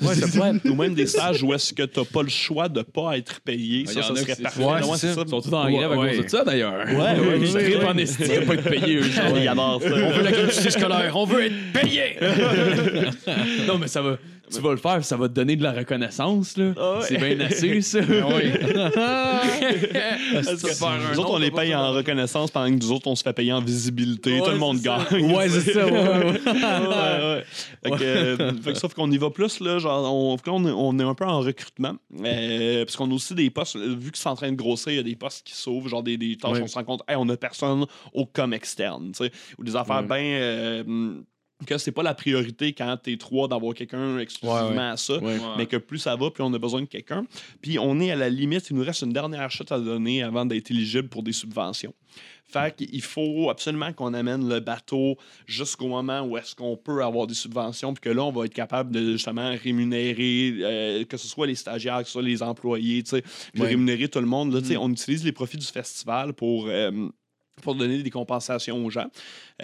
Ouais, 0.00 0.14
ça 0.14 0.28
pourrait 0.28 0.50
être- 0.54 0.64
ou 0.70 0.74
même 0.76 0.94
des 0.94 1.06
stages 1.06 1.42
où 1.42 1.52
est-ce 1.52 1.72
que 1.74 1.82
tu 1.82 1.98
n'as 1.98 2.04
pas 2.04 2.22
le 2.22 2.28
choix 2.28 2.68
de 2.68 2.82
pas 2.82 3.18
être 3.18 3.40
payé. 3.40 3.84
Ça, 3.86 3.94
ça 4.02 4.12
a 4.12 4.16
serait 4.16 4.36
parfait. 4.40 4.62
ouais, 4.64 4.80
Non, 4.80 4.94
c'est 4.94 5.12
ça. 5.12 5.22
Ils 5.26 5.28
sont 5.28 5.40
tous 5.40 5.52
en 5.52 5.68
grève 5.70 5.90
à 5.92 5.96
Ouais. 5.98 6.14
cause 6.16 6.24
de 6.24 6.28
ça, 6.30 6.44
d'ailleurs. 6.44 6.86
Ouais, 6.86 6.94
ouais, 6.94 7.38
Ils 7.40 7.52
ouais, 7.56 7.64
trippent 7.64 7.78
ouais. 7.80 7.84
en 7.88 7.98
esti 7.98 8.22
à 8.32 8.40
pas 8.42 8.54
être 8.54 8.70
payés, 8.70 8.94
eux. 8.96 9.02
genre. 9.02 9.36
Ils 9.36 9.48
adorent 9.48 9.82
ça. 9.82 9.88
On 9.90 10.10
veut 10.12 10.22
la 10.22 10.30
gratuité 10.32 10.70
scolaire, 10.70 11.12
on 11.16 11.24
veut 11.24 11.44
être 11.46 11.72
payé! 11.72 12.16
Non, 13.66 13.78
mais 13.78 13.88
ça 13.88 14.02
va. 14.02 14.18
Tu 14.52 14.60
vas 14.60 14.70
le 14.70 14.76
faire, 14.76 15.04
ça 15.04 15.16
va 15.16 15.28
te 15.28 15.34
donner 15.34 15.56
de 15.56 15.62
la 15.62 15.72
reconnaissance, 15.72 16.56
là. 16.56 16.72
Ah 16.76 16.98
ouais. 16.98 17.04
C'est 17.06 17.18
bien 17.18 17.40
assez, 17.40 17.80
ça. 17.88 17.98
Parce 18.00 18.08
que 20.62 21.12
nous 21.12 21.18
autres, 21.20 21.30
on 21.32 21.38
les 21.38 21.50
paye 21.50 21.74
en 21.74 21.92
reconnaissance 21.92 22.50
pendant 22.50 22.68
que 22.76 22.82
nous 22.82 22.92
autres, 22.92 23.06
on 23.08 23.16
se 23.16 23.22
fait 23.22 23.32
payer 23.32 23.52
en 23.52 23.60
visibilité. 23.60 24.40
Ouais, 24.40 24.46
Tout 24.46 24.50
le 24.52 24.58
monde 24.58 24.80
gagne. 24.80 25.32
Ouais, 25.34 25.48
c'est 25.48 25.72
ça. 25.72 25.86
ouais, 25.86 25.92
ouais. 25.92 26.24
ouais, 26.24 26.44
ouais. 26.44 27.44
Fait 27.84 27.90
que, 27.90 28.02
euh, 28.04 28.52
fait 28.62 28.72
que 28.72 28.78
sauf 28.78 28.94
qu'on 28.94 29.10
y 29.10 29.18
va 29.18 29.30
plus, 29.30 29.60
là, 29.60 29.78
genre, 29.78 30.12
on, 30.12 30.36
on, 30.46 30.66
est, 30.66 30.70
on 30.70 30.98
est 30.98 31.02
un 31.02 31.14
peu 31.14 31.24
en 31.24 31.40
recrutement. 31.40 31.94
Euh, 32.24 32.84
parce 32.84 32.96
qu'on 32.96 33.10
a 33.10 33.14
aussi 33.14 33.34
des 33.34 33.50
postes, 33.50 33.76
euh, 33.76 33.96
vu 33.98 34.10
que 34.10 34.18
c'est 34.18 34.28
en 34.28 34.36
train 34.36 34.50
de 34.50 34.56
grossir, 34.56 34.92
il 34.92 34.96
y 34.96 35.00
a 35.00 35.02
des 35.02 35.16
postes 35.16 35.46
qui 35.46 35.54
s'ouvrent, 35.54 35.88
genre 35.88 36.02
des, 36.02 36.16
des 36.16 36.36
tâches, 36.36 36.52
Ouais. 36.52 36.62
on 36.62 36.66
se 36.66 36.74
rend 36.74 36.84
compte, 36.84 37.02
hey, 37.08 37.16
on 37.18 37.28
a 37.28 37.36
personne 37.36 37.84
au 38.14 38.26
com 38.26 38.52
externe, 38.52 39.12
tu 39.12 39.24
sais, 39.24 39.32
ou 39.58 39.64
des 39.64 39.76
affaires 39.76 40.00
Ouais. 40.00 40.06
bien. 40.06 40.40
euh, 40.40 41.14
que 41.66 41.76
c'est 41.78 41.92
pas 41.92 42.02
la 42.04 42.14
priorité 42.14 42.72
quand 42.72 42.96
t'es 43.02 43.16
trois 43.16 43.48
d'avoir 43.48 43.74
quelqu'un 43.74 44.18
exclusivement 44.18 44.68
Ouais, 44.68 44.76
ouais. 44.76 44.82
à 44.82 44.96
ça, 44.96 45.18
Ouais. 45.18 45.38
mais 45.56 45.66
que 45.66 45.76
plus 45.76 45.98
ça 45.98 46.14
va, 46.16 46.30
plus 46.30 46.42
on 46.44 46.52
a 46.54 46.58
besoin 46.58 46.80
de 46.82 46.86
quelqu'un. 46.86 47.26
Puis 47.60 47.78
on 47.78 47.98
est 48.00 48.10
à 48.12 48.16
la 48.16 48.28
limite, 48.28 48.70
il 48.70 48.76
nous 48.76 48.84
reste 48.84 49.02
une 49.02 49.12
dernière 49.12 49.50
chute 49.50 49.72
à 49.72 49.78
donner 49.80 50.22
avant 50.22 50.46
d'être 50.46 50.70
éligible 50.70 51.08
pour 51.08 51.22
des 51.22 51.32
subventions. 51.32 51.92
Fait 52.50 52.74
qu'il 52.74 53.02
faut 53.02 53.50
absolument 53.50 53.92
qu'on 53.92 54.14
amène 54.14 54.48
le 54.48 54.60
bateau 54.60 55.18
jusqu'au 55.46 55.88
moment 55.88 56.22
où 56.22 56.38
est-ce 56.38 56.54
qu'on 56.54 56.76
peut 56.78 57.02
avoir 57.04 57.26
des 57.26 57.34
subventions, 57.34 57.92
puis 57.92 58.00
que 58.00 58.08
là, 58.08 58.22
on 58.24 58.32
va 58.32 58.46
être 58.46 58.54
capable 58.54 58.90
de 58.90 59.12
justement 59.12 59.54
rémunérer, 59.62 60.54
euh, 60.60 61.04
que 61.04 61.16
ce 61.18 61.28
soit 61.28 61.46
les 61.46 61.54
stagiaires, 61.56 61.98
que 61.98 62.04
ce 62.06 62.12
soit 62.12 62.22
les 62.22 62.42
employés, 62.42 63.02
tu 63.02 63.10
sais, 63.10 63.22
rémunérer 63.54 64.08
tout 64.08 64.20
le 64.20 64.26
monde. 64.26 64.54
Là, 64.54 64.60
tu 64.62 64.68
sais, 64.68 64.76
On 64.78 64.88
utilise 64.88 65.24
les 65.24 65.32
profits 65.32 65.58
du 65.58 65.66
festival 65.66 66.32
pour... 66.32 66.66
euh, 66.68 67.08
pour 67.62 67.74
donner 67.74 68.02
des 68.02 68.10
compensations 68.10 68.84
aux 68.84 68.90
gens. 68.90 69.06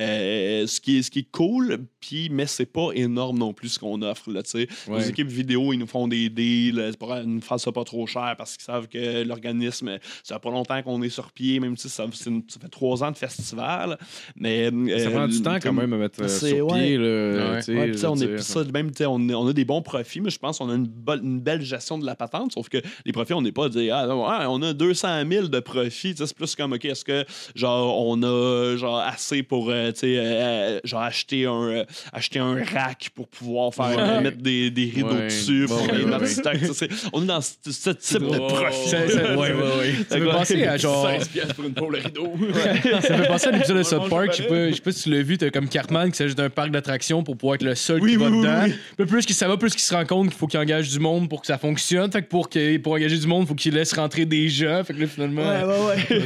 Euh, 0.01 0.67
ce, 0.67 0.81
qui 0.81 0.99
est, 0.99 1.03
ce 1.03 1.11
qui 1.11 1.21
est 1.21 1.31
cool, 1.31 1.79
puis, 2.01 2.29
mais 2.29 2.47
c'est 2.47 2.67
pas 2.67 2.89
énorme 2.95 3.39
non 3.39 3.53
plus 3.53 3.69
ce 3.71 3.79
qu'on 3.79 4.03
offre. 4.03 4.31
Là, 4.33 4.43
tu 4.43 4.51
sais. 4.51 4.69
Nos 4.89 4.95
Ouais. 4.97 5.09
équipes 5.09 5.29
vidéo, 5.29 5.73
ils 5.73 5.79
nous 5.79 5.87
font 5.87 6.09
des 6.09 6.29
deals, 6.31 6.93
pour 6.99 7.15
ils 7.17 7.23
nous 7.29 7.41
fassent 7.41 7.63
ça 7.63 7.71
pas 7.73 7.85
trop 7.85 8.05
cher 8.07 8.35
parce 8.37 8.55
qu'ils 8.57 8.65
savent 8.65 8.89
que 8.89 9.23
l'organisme, 9.23 9.99
ça 10.25 10.35
fait 10.35 10.41
pas 10.41 10.51
longtemps 10.51 10.83
qu'on 10.83 11.01
est 11.03 11.09
sur 11.11 11.31
pied, 11.33 11.61
même 11.61 11.77
si 11.77 11.89
ça, 11.89 12.05
une- 12.27 12.43
ça 12.49 12.59
fait 12.61 12.69
trois 12.69 13.05
ans 13.05 13.11
de 13.13 13.17
festival. 13.17 13.97
Mais, 14.37 14.65
Ça 14.71 14.75
euh, 14.75 15.11
prend 15.11 15.29
du 15.29 15.43
temps 15.43 15.59
quand 15.63 15.73
même 15.73 15.93
à 15.93 15.97
mettre 15.97 16.23
euh, 16.23 16.29
sur 16.29 16.67
ouais. 16.73 16.81
pied. 16.81 16.97
Là, 16.99 17.61
Ouais. 17.69 17.75
Ouais, 17.75 17.93
ça, 17.97 18.11
on 18.11 18.17
est, 18.17 18.39
ça, 18.39 18.65
même, 18.65 18.91
on, 19.07 19.47
a 19.49 19.53
des 19.53 19.65
bons 19.65 19.83
profits, 19.83 20.21
mais 20.21 20.31
je 20.31 20.39
pense 20.39 20.59
qu'on 20.59 20.71
a 20.71 20.75
une, 20.75 21.41
belle 21.41 21.63
gestion 21.63 21.99
de 21.99 22.07
la 22.07 22.17
patente. 22.17 22.53
Sauf 22.53 22.69
que 22.69 22.79
les 23.05 23.13
profits, 23.13 23.35
on 23.35 23.43
n'est 23.43 23.53
pas 23.53 23.67
à 23.67 23.69
dire, 23.69 23.95
ah, 23.97 24.51
on 24.51 24.61
a 24.63 24.73
200 24.73 25.23
000 25.31 25.49
de 25.49 25.61
profits. 25.61 26.15
C'est 26.17 26.35
plus 26.35 26.55
comme, 26.57 26.73
OK, 26.73 26.85
est-ce 26.85 27.05
que, 27.05 27.25
genre, 27.55 27.84
on 27.85 28.23
a, 28.23 28.77
genre, 28.77 28.99
assez 28.99 29.43
pour, 29.43 29.71
euh, 29.71 29.93
tu 29.93 30.01
sais, 30.01 30.17
euh, 30.19 30.81
genre, 30.85 31.03
acheter 31.03 31.47
un, 31.47 31.63
euh, 31.69 31.85
acheter 32.13 32.39
un 32.39 32.55
rack 32.65 33.11
pour 33.15 33.29
pouvoir 33.29 33.73
faire, 33.75 33.97
euh, 33.99 34.21
mettre 34.21 34.39
des, 34.39 34.71
des 34.71 34.91
rideaux 34.95 35.09
Ouais. 35.15 35.27
dessus, 35.27 35.67
pour 35.69 35.83
Ouais, 35.83 35.99
les 35.99 36.05
ouais, 36.05 36.27
c'est- 36.27 36.89
On 37.13 37.23
est 37.23 37.27
dans 37.27 37.41
ce, 37.41 37.53
ce 37.71 37.91
type 37.91 38.23
de 38.23 38.39
profit. 38.39 38.89
Ça, 38.89 39.09
ça- 39.09 39.37
Ouais, 39.37 39.53
ouais, 39.53 39.53
ouais. 39.53 39.95
ça 40.09 40.19
me 40.19 40.25
fait 40.27 40.31
penser 40.33 40.65
à 40.67 40.77
genre. 40.77 41.09
16 41.11 41.29
piastres 41.29 41.55
pour 41.55 41.65
une 41.65 41.75
pôle 41.75 41.97
rideau. 41.97 42.33
Ça 43.03 43.17
me 43.17 43.23
fait 43.23 43.29
penser 43.29 43.49
à 43.49 43.51
l'épisode 43.53 43.79
de 43.79 43.83
South 43.83 44.09
Park. 44.09 44.29
Je 44.33 44.37
sais 44.39 44.43
pas, 44.49 44.69
je 44.71 44.75
sais 44.75 44.81
pas 44.81 44.93
si 44.93 45.03
tu 45.05 45.11
l'as 45.11 45.23
vu, 45.23 45.37
t'as 45.39 45.51
comme 45.51 45.69
Cartman 45.69 46.11
qui 46.11 46.17
s'agit 46.17 46.35
d'un 46.35 46.51
parc 46.51 46.71
d'attractions 46.71 47.23
pour 47.23 47.37
pouvoir 47.37 47.57
être 47.57 47.63
le 47.63 47.75
seul 47.75 48.01
Oui, 48.01 48.13
qui 48.13 48.17
va 48.17 48.27
oui, 48.27 48.33
oui, 48.39 48.43
dedans. 48.43 48.61
oui. 48.67 48.75
Puis 48.97 49.07
plus 49.07 49.27
qu'il 49.27 49.35
ça 49.35 49.49
va, 49.49 49.57
plus 49.57 49.73
qu'il 49.73 49.81
se 49.83 49.95
rend 49.95 50.05
compte 50.05 50.29
qu'il 50.29 50.37
faut 50.39 50.47
qu'il 50.47 50.61
engage 50.61 50.89
du 50.91 50.99
monde 51.01 51.29
pour 51.29 51.41
que 51.41 51.47
ça 51.47 51.59
fonctionne. 51.59 52.11
Fait 52.11 52.23
que 52.23 52.29
pour, 52.29 52.49
que, 52.49 52.77
pour 52.79 52.93
engager 52.95 53.19
du 53.19 53.27
monde, 53.27 53.43
il 53.45 53.49
faut 53.49 53.55
qu'il 53.55 53.75
laisse 53.75 53.93
rentrer 53.93 54.25
des 54.25 54.49
gens. 54.49 54.83
Fait 54.85 54.95
que 54.95 55.01
là, 55.01 55.07
finalement. 55.07 55.43
Ouais, 55.43 55.65
ouais, 55.65 56.19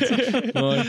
ouais. 0.54 0.62
ouais. 0.62 0.82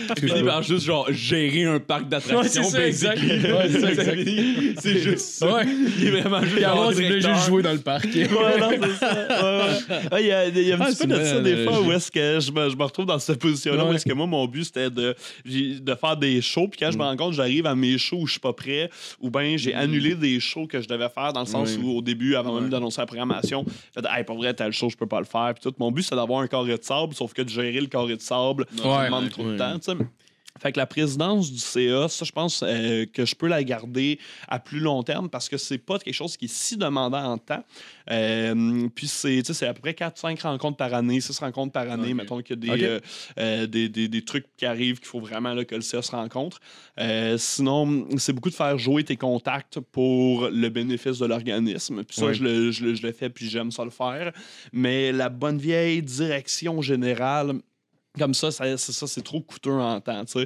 Juste 0.61 0.85
genre 0.85 1.07
gérer 1.11 1.65
un 1.65 1.79
parc 1.79 2.03
Ouais, 2.03 2.09
d'attractions. 2.09 2.63
c'est 2.63 2.63
ça, 2.71 2.87
exact. 2.87 3.19
basically. 3.21 3.51
Ouais, 3.51 3.69
c'est 3.71 3.79
ça, 3.81 3.89
exact. 3.89 4.15
finit, 4.15 4.75
C'est 4.79 4.99
juste 4.99 5.19
ça. 5.19 5.53
Ouais. 5.53 5.65
Il 5.97 6.05
est 6.07 6.21
vraiment 6.21 6.41
juste 6.43 6.63
avant, 6.63 6.89
il 6.89 6.95
voulait 6.95 7.21
juste 7.21 7.45
jouer 7.47 7.61
dans 7.63 7.73
le 7.73 7.79
parc. 7.79 8.05
Ouais, 8.05 8.27
non, 8.59 8.69
c'est 8.81 8.93
ça. 9.05 9.13
Ouais, 9.13 9.59
ouais. 9.59 10.13
Ouais, 10.13 10.21
Il 10.23 10.27
y 10.27 10.31
a, 10.31 10.47
il 10.47 10.67
y 10.67 10.71
a 10.71 10.75
un 10.75 10.79
Ah, 10.81 10.85
petit 10.87 11.07
peu 11.07 11.13
de 11.19 11.23
ça 11.23 11.39
des 11.41 11.53
fois 11.63 11.73
analogie. 11.73 11.89
où 11.89 11.91
est-ce 11.93 12.11
que 12.11 12.39
je 12.39 12.51
me, 12.51 12.69
je 12.69 12.75
me 12.75 12.83
retrouve 12.83 13.05
dans 13.05 13.19
cette 13.19 13.39
position-là 13.39 13.83
où 13.85 13.89
Ouais. 13.89 13.95
est-ce 13.95 14.05
que 14.05 14.13
moi, 14.13 14.25
mon 14.27 14.45
but, 14.47 14.65
c'était 14.65 14.89
de, 14.89 15.15
de 15.45 15.95
faire 15.95 16.17
des 16.17 16.41
shows. 16.41 16.67
Puis 16.67 16.79
quand 16.79 16.91
je 16.91 16.97
me 16.97 17.03
rends 17.03 17.15
compte, 17.17 17.33
j'arrive 17.33 17.65
à 17.65 17.75
mes 17.75 17.97
shows 17.97 18.17
où 18.21 18.27
je 18.27 18.31
suis 18.33 18.39
pas 18.39 18.53
prêt 18.53 18.89
ou 19.19 19.29
bien 19.29 19.55
j'ai 19.57 19.73
annulé 19.73 20.15
des 20.15 20.39
shows 20.39 20.67
que 20.67 20.81
je 20.81 20.87
devais 20.87 21.09
faire 21.09 21.33
dans 21.33 21.41
le 21.41 21.45
sens 21.45 21.75
Ouais. 21.75 21.83
où 21.83 21.97
au 21.97 22.01
début, 22.01 22.35
avant 22.35 22.59
même 22.59 22.69
d'annoncer 22.69 23.01
la 23.01 23.05
programmation, 23.07 23.65
je 23.67 24.01
fait 24.01 24.07
hey, 24.09 24.23
pas 24.23 24.33
vrai, 24.33 24.53
tel 24.53 24.71
show, 24.71 24.89
je 24.89 24.95
peux 24.97 25.07
pas 25.07 25.19
le 25.19 25.25
faire. 25.25 25.53
Puis 25.53 25.63
tout. 25.69 25.75
Mon 25.79 25.91
but, 25.91 26.03
c'est 26.03 26.15
d'avoir 26.15 26.41
un 26.41 26.47
carré 26.47 26.77
de 26.77 26.83
sable, 26.83 27.13
sauf 27.13 27.33
que 27.33 27.41
de 27.41 27.49
gérer 27.49 27.79
le 27.79 27.87
carré 27.87 28.15
de 28.15 28.21
sable, 28.21 28.65
ça 28.75 28.87
Ouais. 28.87 29.05
demande 29.05 29.29
trop 29.29 29.43
de 29.43 29.51
Ouais. 29.51 29.57
temps. 29.57 29.77
Fait 30.59 30.73
que 30.73 30.77
la 30.79 30.87
présidence 30.87 31.51
du 31.53 31.59
CA, 31.59 32.09
ça, 32.09 32.25
je 32.25 32.31
pense 32.33 32.63
euh, 32.67 33.05
que 33.05 33.23
je 33.25 33.33
peux 33.35 33.47
la 33.47 33.63
garder 33.63 34.19
à 34.49 34.59
plus 34.59 34.79
long 34.79 35.03
terme 35.03 35.29
parce 35.29 35.47
que 35.47 35.55
c'est 35.57 35.77
pas 35.77 35.99
quelque 35.99 36.13
chose 36.13 36.35
qui 36.35 36.45
est 36.45 36.53
si 36.53 36.75
demandant 36.75 37.23
en 37.23 37.37
temps. 37.37 37.63
Euh, 38.11 38.89
puis 38.93 39.07
c'est 39.07 39.37
tu 39.37 39.45
sais, 39.45 39.53
c'est 39.53 39.67
à 39.67 39.73
peu 39.73 39.79
près 39.79 39.93
4-5 39.93 40.41
rencontres 40.41 40.75
par 40.75 40.93
année, 40.93 41.21
6 41.21 41.39
rencontres 41.39 41.71
par 41.71 41.89
année. 41.89 42.13
Mettons 42.13 42.41
qu'il 42.41 42.57
y 42.65 42.69
a 42.71 42.75
des, 42.75 42.83
euh, 43.37 43.67
des, 43.67 43.87
des- 43.87 44.07
des 44.09 44.25
trucs 44.25 44.47
qui 44.57 44.65
arrivent 44.65 44.97
qu'il 44.99 45.07
faut 45.07 45.21
vraiment 45.21 45.53
là, 45.53 45.63
que 45.63 45.75
le 45.75 45.81
CA 45.81 46.01
se 46.01 46.11
rencontre. 46.11 46.59
Sinon, 47.37 48.07
c'est 48.17 48.33
beaucoup 48.33 48.49
de 48.49 48.55
faire 48.55 48.77
jouer 48.77 49.03
tes 49.03 49.15
contacts 49.17 49.79
pour 49.79 50.49
le 50.49 50.69
bénéfice 50.69 51.19
de 51.19 51.25
l'organisme. 51.25 52.03
Puis 52.03 52.17
ça, 52.17 52.25
je, 52.33 52.43
le, 52.43 52.71
je 52.71 52.83
le- 52.85 52.95
je 52.95 53.03
le 53.03 53.11
fais, 53.13 53.29
puis 53.29 53.49
j'aime 53.49 53.71
ça 53.71 53.83
le 53.85 53.91
faire. 53.91 54.31
Mais 54.73 55.11
la 55.11 55.29
bonne 55.29 55.57
vieille 55.57 56.01
direction 56.01 56.81
générale 56.81 57.53
Comme 58.19 58.33
ça, 58.33 58.51
ça, 58.51 58.77
c'est 58.77 58.91
ça, 58.91 59.07
c'est 59.07 59.21
trop 59.23 59.39
coûteux 59.41 59.71
en 59.71 59.99
temps. 60.01 60.23
Sauf 60.27 60.45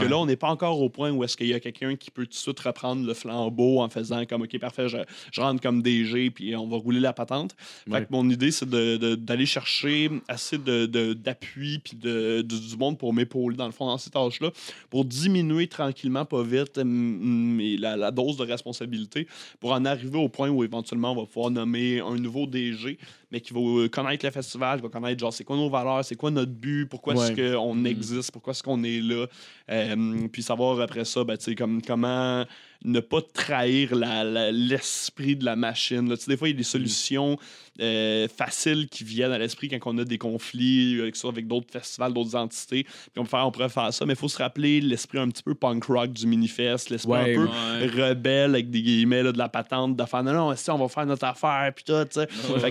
que 0.00 0.04
là, 0.06 0.18
on 0.18 0.26
n'est 0.26 0.36
pas 0.36 0.48
encore 0.48 0.80
au 0.80 0.88
point 0.88 1.10
où 1.10 1.22
est-ce 1.22 1.36
qu'il 1.36 1.46
y 1.48 1.54
a 1.54 1.60
quelqu'un 1.60 1.94
qui 1.96 2.10
peut 2.10 2.24
tout 2.24 2.30
de 2.30 2.34
suite 2.34 2.58
reprendre 2.60 3.06
le 3.06 3.14
flambeau 3.14 3.80
en 3.80 3.88
faisant 3.88 4.24
comme 4.24 4.42
OK, 4.42 4.58
parfait, 4.58 4.88
je, 4.88 4.96
je 5.30 5.40
rentre 5.40 5.60
comme 5.60 5.82
DG 5.82 6.30
puis 6.30 6.56
on 6.56 6.66
va 6.66 6.78
rouler 6.78 6.98
la 7.00 7.12
patente. 7.12 7.54
Fait 7.84 7.90
Ouais. 7.92 8.00
que 8.02 8.08
mon 8.10 8.28
idée, 8.30 8.50
c'est 8.50 8.68
de- 8.68 8.96
de- 8.96 9.14
d'aller 9.14 9.46
chercher 9.46 10.10
assez 10.28 10.56
de- 10.58 10.86
de- 10.86 11.12
d'appui 11.12 11.78
puis 11.78 11.96
de, 11.96 12.40
de- 12.42 12.58
du 12.58 12.76
monde 12.76 12.98
pour 12.98 13.12
m'épauler 13.12 13.56
dans 13.56 13.66
le 13.66 13.72
fond 13.72 13.86
dans 13.86 13.98
ces 13.98 14.10
tâches-là, 14.10 14.50
pour 14.88 15.04
diminuer 15.04 15.66
tranquillement, 15.66 16.24
pas 16.24 16.42
vite, 16.42 16.78
mais 16.84 17.76
la, 17.76 17.96
la 17.96 18.10
dose 18.10 18.36
de 18.38 18.44
responsabilité 18.44 19.26
pour 19.60 19.72
en 19.72 19.84
arriver 19.84 20.18
au 20.18 20.28
point 20.28 20.48
où 20.48 20.64
éventuellement 20.64 21.12
on 21.12 21.16
va 21.20 21.26
pouvoir 21.26 21.50
nommer 21.50 22.00
un 22.00 22.16
nouveau 22.16 22.46
DG, 22.46 22.98
mais 23.32 23.40
qui 23.40 23.52
va 23.52 23.60
euh, 23.60 23.88
connaître 23.88 24.24
le 24.26 24.32
festival, 24.32 24.78
qui 24.78 24.82
va 24.82 24.88
connaître 24.88 25.20
genre 25.20 25.32
c'est 25.32 25.44
quoi 25.44 25.56
nos 25.56 25.70
valeurs, 25.70 26.04
c'est 26.04 26.16
quoi 26.16 26.30
notre 26.30 26.52
but, 26.52 26.86
pourquoi 26.86 27.14
est-ce 27.14 27.54
qu'on 27.56 27.84
existe, 27.84 28.32
pourquoi 28.32 28.52
est-ce 28.52 28.62
qu'on 28.62 28.82
est 28.82 29.00
là, 29.00 29.26
Euh, 29.70 30.26
puis 30.32 30.42
savoir 30.42 30.80
après 30.80 31.04
ça, 31.04 31.22
ben, 31.22 31.36
tu 31.36 31.44
sais, 31.44 31.54
comme, 31.54 31.80
comment 31.80 32.44
ne 32.84 32.98
pas 33.00 33.20
trahir 33.22 33.94
la- 33.94 34.24
la- 34.24 34.50
l'esprit 34.50 35.36
de 35.36 35.44
la 35.44 35.54
machine. 35.54 36.08
là. 36.08 36.16
Tu 36.16 36.24
sais, 36.24 36.30
Des 36.32 36.36
fois, 36.36 36.48
il 36.48 36.52
y 36.52 36.54
a 36.54 36.56
des 36.56 36.62
solutions 36.64 37.38
euh, 37.80 38.28
faciles 38.28 38.88
qui 38.88 39.04
viennent 39.04 39.32
à 39.32 39.38
l'esprit 39.38 39.68
quand 39.68 39.78
on 39.94 39.98
a 39.98 40.04
des 40.04 40.18
conflits 40.18 40.98
euh, 40.98 41.10
ce 41.14 41.20
soit 41.20 41.30
avec 41.30 41.46
d'autres 41.46 41.70
festivals, 41.70 42.12
d'autres 42.12 42.36
entités. 42.36 42.84
Puis 42.84 42.92
on, 43.16 43.22
peut 43.22 43.28
faire, 43.28 43.46
on 43.46 43.50
pourrait 43.50 43.68
faire 43.68 43.92
ça, 43.92 44.04
mais 44.06 44.14
il 44.14 44.18
faut 44.18 44.28
se 44.28 44.38
rappeler 44.38 44.80
l'esprit 44.80 45.18
un 45.18 45.28
petit 45.28 45.42
peu 45.42 45.54
punk 45.54 45.84
rock 45.84 46.12
du 46.12 46.26
Minifest, 46.26 46.90
l'esprit 46.90 47.10
Ouais, 47.10 47.36
un 47.36 47.46
peu 47.46 47.96
ouais. 47.96 48.08
rebelle 48.08 48.50
avec 48.50 48.70
des 48.70 48.82
guillemets 48.82 49.22
là, 49.22 49.32
de 49.32 49.38
la 49.38 49.48
patente, 49.48 49.96
de 49.96 50.04
faire 50.04 50.22
non, 50.22 50.32
non, 50.32 50.56
si 50.56 50.70
on 50.70 50.78
va 50.78 50.88
faire 50.88 51.06
notre 51.06 51.24
affaire, 51.24 51.72
puis 51.74 51.84
tout, 51.84 52.04
tu 52.04 52.20
sais. 52.20 52.26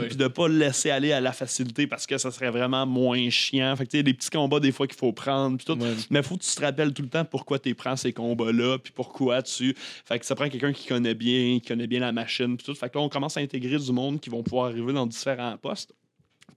Puis 0.07 0.15
de 0.15 0.27
pas 0.27 0.47
le 0.47 0.57
laisser 0.57 0.91
aller 0.91 1.11
à 1.11 1.19
la 1.19 1.31
facilité 1.31 1.87
parce 1.87 2.05
que 2.05 2.17
ça 2.17 2.31
serait 2.31 2.51
vraiment 2.51 2.85
moins 2.85 3.29
chiant. 3.29 3.75
Fait 3.75 3.85
que, 3.85 3.91
tu 3.91 3.97
sais, 3.97 4.01
il 4.03 4.07
y 4.07 4.09
a 4.09 4.11
des 4.11 4.13
petits 4.13 4.29
combats 4.29 4.59
des 4.59 4.71
fois 4.71 4.87
qu'il 4.87 4.97
faut 4.97 5.11
prendre, 5.11 5.57
puis 5.57 5.65
tout. 5.65 5.79
Ouais. 5.81 5.93
Mais 6.09 6.23
faut 6.23 6.37
que 6.37 6.43
tu 6.43 6.55
te 6.55 6.61
rappelles 6.61 6.93
tout 6.93 7.01
le 7.01 7.09
temps 7.09 7.25
pourquoi 7.25 7.59
tu 7.59 7.73
prends 7.75 7.95
ces 7.95 8.13
combats-là, 8.13 8.77
puis 8.77 8.93
pourquoi 8.95 9.41
tu. 9.41 9.75
Fait 10.05 10.19
que 10.19 10.25
ça 10.25 10.35
prend 10.35 10.49
quelqu'un 10.49 10.73
qui 10.73 10.87
connaît 10.87 11.15
bien, 11.15 11.59
qui 11.59 11.67
connaît 11.67 11.87
bien 11.87 11.99
la 11.99 12.11
machine, 12.11 12.57
puis 12.57 12.65
tout. 12.65 12.75
Fait 12.75 12.89
que 12.89 12.97
là, 12.97 13.03
on 13.03 13.09
commence 13.09 13.37
à 13.37 13.41
intégrer 13.41 13.77
du 13.77 13.91
monde 13.91 14.19
qui 14.19 14.29
vont 14.29 14.43
pouvoir 14.43 14.67
arriver 14.67 14.88
dans 14.93 15.07
différents 15.07 15.57
postes. 15.57 15.93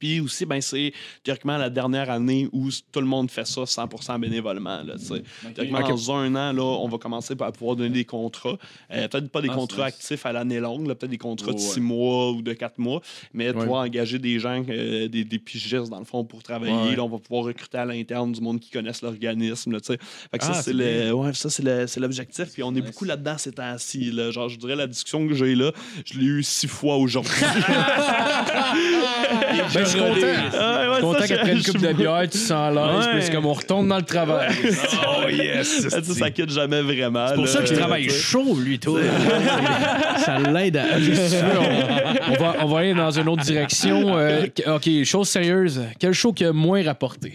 Puis 0.03 0.19
aussi, 0.19 0.45
ben, 0.47 0.61
c'est 0.61 0.93
théoriquement 1.23 1.57
la 1.57 1.71
dernière 1.71 2.11
année 2.11 2.49
où 2.53 2.69
tout 2.91 2.99
le 3.01 3.07
monde 3.07 3.31
fait 3.31 3.47
ça 3.47 3.61
100% 3.63 4.19
bénévolement. 4.19 4.83
Là, 4.83 4.95
tu 4.99 5.05
sais. 5.05 5.23
Théoriquement, 5.55 5.79
Ok. 5.79 5.91
dans 5.91 6.13
un 6.17 6.35
an, 6.35 6.53
là, 6.53 6.63
on 6.65 6.89
va 6.89 6.99
commencer 6.99 7.37
par 7.37 7.53
pouvoir 7.53 7.77
donner 7.77 7.91
des 7.91 8.05
contrats. 8.05 8.57
Euh, 8.91 9.07
peut-être 9.07 9.29
pas 9.31 9.41
des 9.41 9.49
Ah, 9.49 9.55
contrats 9.55 9.85
actifs 9.85 10.27
à 10.27 10.33
l'année 10.33 10.59
longue, 10.59 10.89
là, 10.89 10.97
peut-être 10.97 11.13
des 11.13 11.19
contrats 11.19 11.53
de 11.53 11.57
ouais. 11.57 11.63
six 11.63 11.81
mois 11.81 12.33
ou 12.33 12.43
de 12.43 12.53
quatre 12.53 12.79
mois, 12.79 13.01
mais 13.33 13.47
de 13.47 13.53
pouvoir 13.53 13.85
engager 13.85 14.19
des 14.19 14.41
gens, 14.41 14.65
euh, 14.69 15.07
des, 15.07 15.23
des 15.23 15.39
pigistes, 15.39 15.89
dans 15.89 16.01
le 16.01 16.05
fond, 16.05 16.25
pour 16.25 16.43
travailler. 16.43 16.73
Ouais. 16.75 16.97
Là, 16.97 17.05
on 17.05 17.09
va 17.09 17.19
pouvoir 17.19 17.45
recruter 17.45 17.79
à 17.79 17.85
l'interne 17.85 18.33
du 18.33 18.41
monde 18.41 18.59
qui 18.59 18.71
connaisse 18.71 19.03
l'organisme. 19.03 19.71
là, 19.71 19.81
tu 19.81 19.87
sais. 19.93 19.99
Fait 20.33 20.39
que 20.39 20.45
Ah, 20.49 20.55
ça, 20.55 20.63
c'est 20.63 20.73
le, 20.73 21.13
ouais, 21.13 21.33
ça, 21.33 21.49
c'est 21.49 21.63
le- 21.63 21.87
c'est 21.87 22.01
l'objectif. 22.01 22.47
Puis 22.53 22.65
on 22.65 22.75
est 22.75 22.83
beaucoup 22.83 23.05
là-dedans 23.05 23.39
ces 23.39 23.53
temps-ci. 23.53 24.11
là. 24.11 24.33
Genre, 24.33 24.49
je 24.49 24.59
dirais, 24.59 24.75
la 24.75 24.89
discussion 24.89 25.29
que 25.29 25.35
j'ai 25.35 25.55
là, 25.55 25.71
je 26.05 26.19
l'ai 26.19 26.27
eu 26.27 26.43
six 26.43 26.67
fois 26.67 26.97
aujourd'hui. 26.97 27.31
Ben, 29.75 29.85
suis 29.93 30.01
content. 30.01 30.27
Ah, 30.59 30.91
ouais, 30.91 31.01
content 31.01 31.19
ça, 31.21 31.29
qu'après 31.29 31.53
une 31.53 31.59
je- 31.63 31.73
coupe 31.73 31.81
de 31.81 31.93
bière, 31.93 32.23
tu 32.31 32.39
sens 32.39 32.75
l'aise, 32.75 33.07
Ouais. 33.07 33.13
puis 33.15 33.23
c'est 33.23 33.33
comme 33.33 33.47
on 33.47 33.53
retourne 33.53 33.89
dans 33.89 33.97
le 33.97 34.03
travail. 34.03 34.51
Oh 34.63 35.29
yes! 35.29 35.87
Ah, 35.93 36.01
tu 36.01 36.05
sais, 36.07 36.15
ça 36.15 36.31
quitte 36.31 36.51
jamais 36.51 36.83
vraiment. 36.83 37.27
C'est 37.29 37.35
pour 37.35 37.49
ça 37.49 37.63
qu'il 37.63 37.77
travaille 37.77 38.09
chaud, 38.11 38.57
lui, 38.59 38.79
toi. 38.79 39.01
ça 40.25 40.39
l'aide 40.39 40.77
à. 40.77 40.85
Que 40.85 41.59
on, 42.31 42.33
on 42.33 42.35
va, 42.37 42.55
on 42.63 42.67
va 42.67 42.79
aller 42.81 42.95
dans 42.95 43.11
une 43.11 43.29
autre 43.29 43.43
direction. 43.43 44.17
Euh, 44.19 44.47
OK, 44.67 44.89
chose 45.05 45.29
sérieuse. 45.29 45.81
Quel 45.99 46.13
show 46.13 46.33
qui 46.33 46.45
a 46.45 46.53
moins 46.53 46.83
rapporté? 46.85 47.35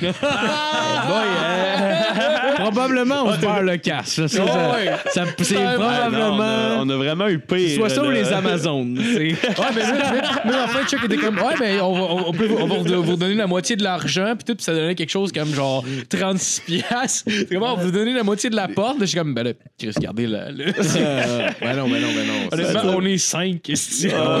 Boy, 0.00 0.12
euh, 1.44 2.54
probablement, 2.56 3.24
on 3.26 3.32
se 3.34 3.38
barre 3.40 3.62
le 3.62 3.76
casse. 3.76 4.18
là. 4.18 4.28
Ça, 4.28 4.46
ça- 4.46 4.72
ouais. 4.72 4.90
ça- 5.12 5.24
c'est 5.42 5.56
Ah, 5.56 5.60
on, 5.60 5.80
a, 5.82 6.08
probablement. 6.10 6.76
on 6.80 6.88
a 6.90 6.96
vraiment 6.96 7.28
eu 7.28 7.38
pire. 7.38 7.76
Soit 7.76 7.88
ça 7.90 8.02
ou 8.02 8.10
là. 8.10 8.12
les 8.20 8.32
Amazones. 8.32 8.98
c'est- 9.00 9.14
Ouais, 9.58 9.66
mais 9.74 9.82
là, 9.82 10.20
mais 10.44 10.54
en 10.54 10.68
fait, 10.68 10.88
Chuck 10.88 11.04
était 11.04 11.16
comme, 11.16 11.36
ouais, 11.38 11.54
mais 11.60 11.80
on 11.80 11.92
va, 11.92 12.00
on, 12.00 12.28
on 12.28 12.32
peut, 12.32 12.48
on 12.58 12.66
va 12.66 12.76
vous 12.78 13.02
vous 13.02 13.16
donner 13.16 13.34
la 13.34 13.46
moitié 13.46 13.76
de 13.76 13.82
l'argent, 13.82 14.34
puis 14.36 14.44
tout, 14.44 14.54
puis 14.54 14.64
ça 14.64 14.74
donnait 14.74 14.94
quelque 14.94 15.10
chose 15.10 15.32
comme 15.32 15.52
genre 15.54 15.84
36 16.08 16.60
piastres. 16.60 17.24
C'est 17.28 17.48
comment, 17.52 17.74
on 17.74 17.76
va 17.76 17.82
vous 17.84 17.90
donner 17.90 18.12
la 18.12 18.22
moitié 18.22 18.50
de 18.50 18.56
la 18.56 18.68
porte. 18.68 18.98
Là, 18.98 19.04
je 19.04 19.10
suis 19.10 19.18
comme, 19.18 19.34
ben 19.34 19.44
là, 19.44 19.52
Chris, 19.78 19.90
regardez 19.96 20.26
là. 20.26 20.50
là. 20.50 20.64
Euh, 20.96 21.48
ben 21.60 21.76
non, 21.76 21.88
ben 21.88 22.00
non, 22.00 22.08
ben 22.14 22.26
non. 22.26 22.48
Honnêtement, 22.52 22.92
on 22.96 23.04
est 23.04 23.18
5, 23.18 23.60
qu'est-ce 23.62 23.88
que 23.88 23.94
c'est? 24.10 24.14
Ah, 24.14 24.38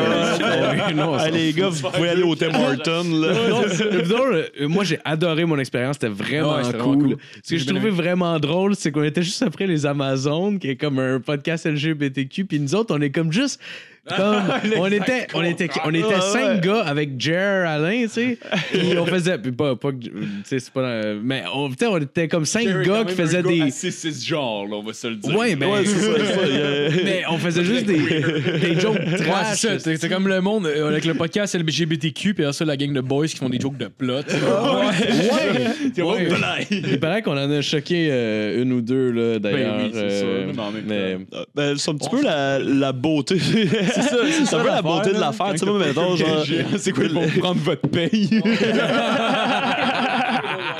ouais, 0.88 0.94
non, 0.94 1.14
Ah, 1.14 1.18
ça- 1.20 1.30
les 1.30 1.52
gars, 1.52 1.68
vous 1.68 1.90
pouvez 1.90 2.08
aller 2.08 2.22
au 2.22 2.34
Tim 2.34 2.54
Hortons. 2.54 3.04
Là. 3.20 3.28
Non, 3.48 3.62
le 3.62 3.88
plus 3.98 4.08
drôle, 4.08 4.46
euh, 4.60 4.68
moi 4.68 4.84
j'ai 4.84 4.98
adoré 5.04 5.43
mon 5.46 5.58
expérience, 5.58 5.96
c'était 6.00 6.08
vraiment, 6.12 6.56
Ouais, 6.56 6.62
vraiment 6.62 6.94
cool. 6.94 7.16
Ce 7.42 7.50
que 7.54 7.58
J'ai 7.58 7.66
trouvais 7.66 7.88
aimé. 7.88 7.96
vraiment 7.96 8.38
drôle, 8.40 8.74
c'est 8.74 8.90
qu'on 8.92 9.02
était 9.04 9.22
juste 9.22 9.42
après 9.42 9.66
les 9.66 9.86
Amazones, 9.86 10.58
qui 10.58 10.68
est 10.70 10.76
comme 10.76 10.98
un 10.98 11.20
podcast 11.20 11.66
LGBTQ, 11.66 12.44
puis 12.44 12.60
nous 12.60 12.74
autres, 12.74 12.94
on 12.96 13.00
est 13.00 13.10
comme 13.10 13.32
juste. 13.32 13.60
Comme, 14.08 14.42
on 14.78 14.86
était, 14.86 15.26
on 15.34 15.42
était, 15.42 15.68
on 15.84 15.94
était 15.94 16.04
Ouais, 16.06 16.20
cinq 16.20 16.46
ouais. 16.56 16.60
gars 16.60 16.80
avec 16.82 17.18
Jer 17.18 17.66
Alain, 17.66 18.02
tu 18.02 18.08
sais. 18.10 18.38
Puis 18.72 18.98
on 18.98 19.06
faisait, 19.06 19.38
puis 19.38 19.52
pas, 19.52 19.76
pas, 19.76 19.92
que- 19.92 19.96
tu 19.96 20.12
sais, 20.44 20.58
c'est 20.58 20.72
pas, 20.72 20.80
euh, 20.82 21.18
mais 21.22 21.42
on, 21.54 21.70
on 21.88 21.98
était 21.98 22.28
comme 22.28 22.44
cinq 22.44 22.66
gars 22.82 23.04
qui 23.04 23.14
faisaient 23.14 23.42
des. 23.42 23.70
C'est 23.70 24.12
genre, 24.24 24.66
là, 24.66 24.76
on 24.76 24.82
va 24.82 24.92
se 24.92 25.06
le 25.06 25.16
dire. 25.16 25.34
Ouais, 25.36 25.56
ben, 25.56 25.70
Ouais, 25.70 25.84
c'est 25.86 25.98
ça, 25.98 26.10
mais 27.04 27.22
on 27.30 27.38
faisait 27.38 27.64
juste 27.64 27.86
des, 27.86 27.98
des 27.98 28.78
jokes 28.80 28.98
Ouais, 28.98 29.16
trash. 29.16 29.58
c'est 29.78 29.96
ça. 29.96 30.08
Comme 30.08 30.28
le 30.28 30.40
monde 30.40 30.66
euh, 30.66 30.88
avec 30.88 31.04
le 31.06 31.14
podcast 31.14 31.54
LGBTQ, 31.54 32.34
puis 32.34 32.44
ça, 32.52 32.64
la 32.66 32.76
gang 32.76 32.92
de 32.92 33.00
boys 33.00 33.26
qui 33.26 33.36
font 33.36 33.48
des 33.48 33.58
jokes 33.60 33.78
de 33.78 33.86
plot. 33.88 34.16
Ouais. 34.16 36.02
Ouais. 36.02 36.66
Il 36.70 37.00
paraît 37.00 37.22
qu'on 37.22 37.32
en 37.38 37.50
a 37.50 37.60
choqué 37.62 38.08
euh, 38.10 38.62
une 38.62 38.72
ou 38.72 38.80
deux, 38.80 39.10
là, 39.10 39.38
d'ailleurs. 39.38 39.78
Ben 39.78 39.84
oui, 39.84 39.90
c'est 39.92 40.00
euh, 40.24 40.52
mais 40.54 40.82
mais- 40.86 41.18
Ben, 41.54 41.74
c'est 41.78 41.90
un 41.90 41.96
petit 41.96 42.10
peu 42.10 42.22
la, 42.22 42.58
la 42.58 42.92
beauté. 42.92 43.36
C'est 43.94 44.02
ça, 44.02 44.16
c'est 44.46 44.56
un 44.56 44.60
peu 44.60 44.66
la 44.68 44.82
beauté 44.82 45.12
de 45.12 45.20
l'affaire. 45.20 45.52
Tu 45.52 45.58
sais, 45.58 45.66
mettons, 45.66 46.16
genre. 46.16 46.44
C'est 46.78 46.92
quoi, 46.92 47.04
ils 47.04 47.12
vont 47.12 47.28
prendre 47.38 47.60
votre 47.60 47.88
paye? 47.88 48.28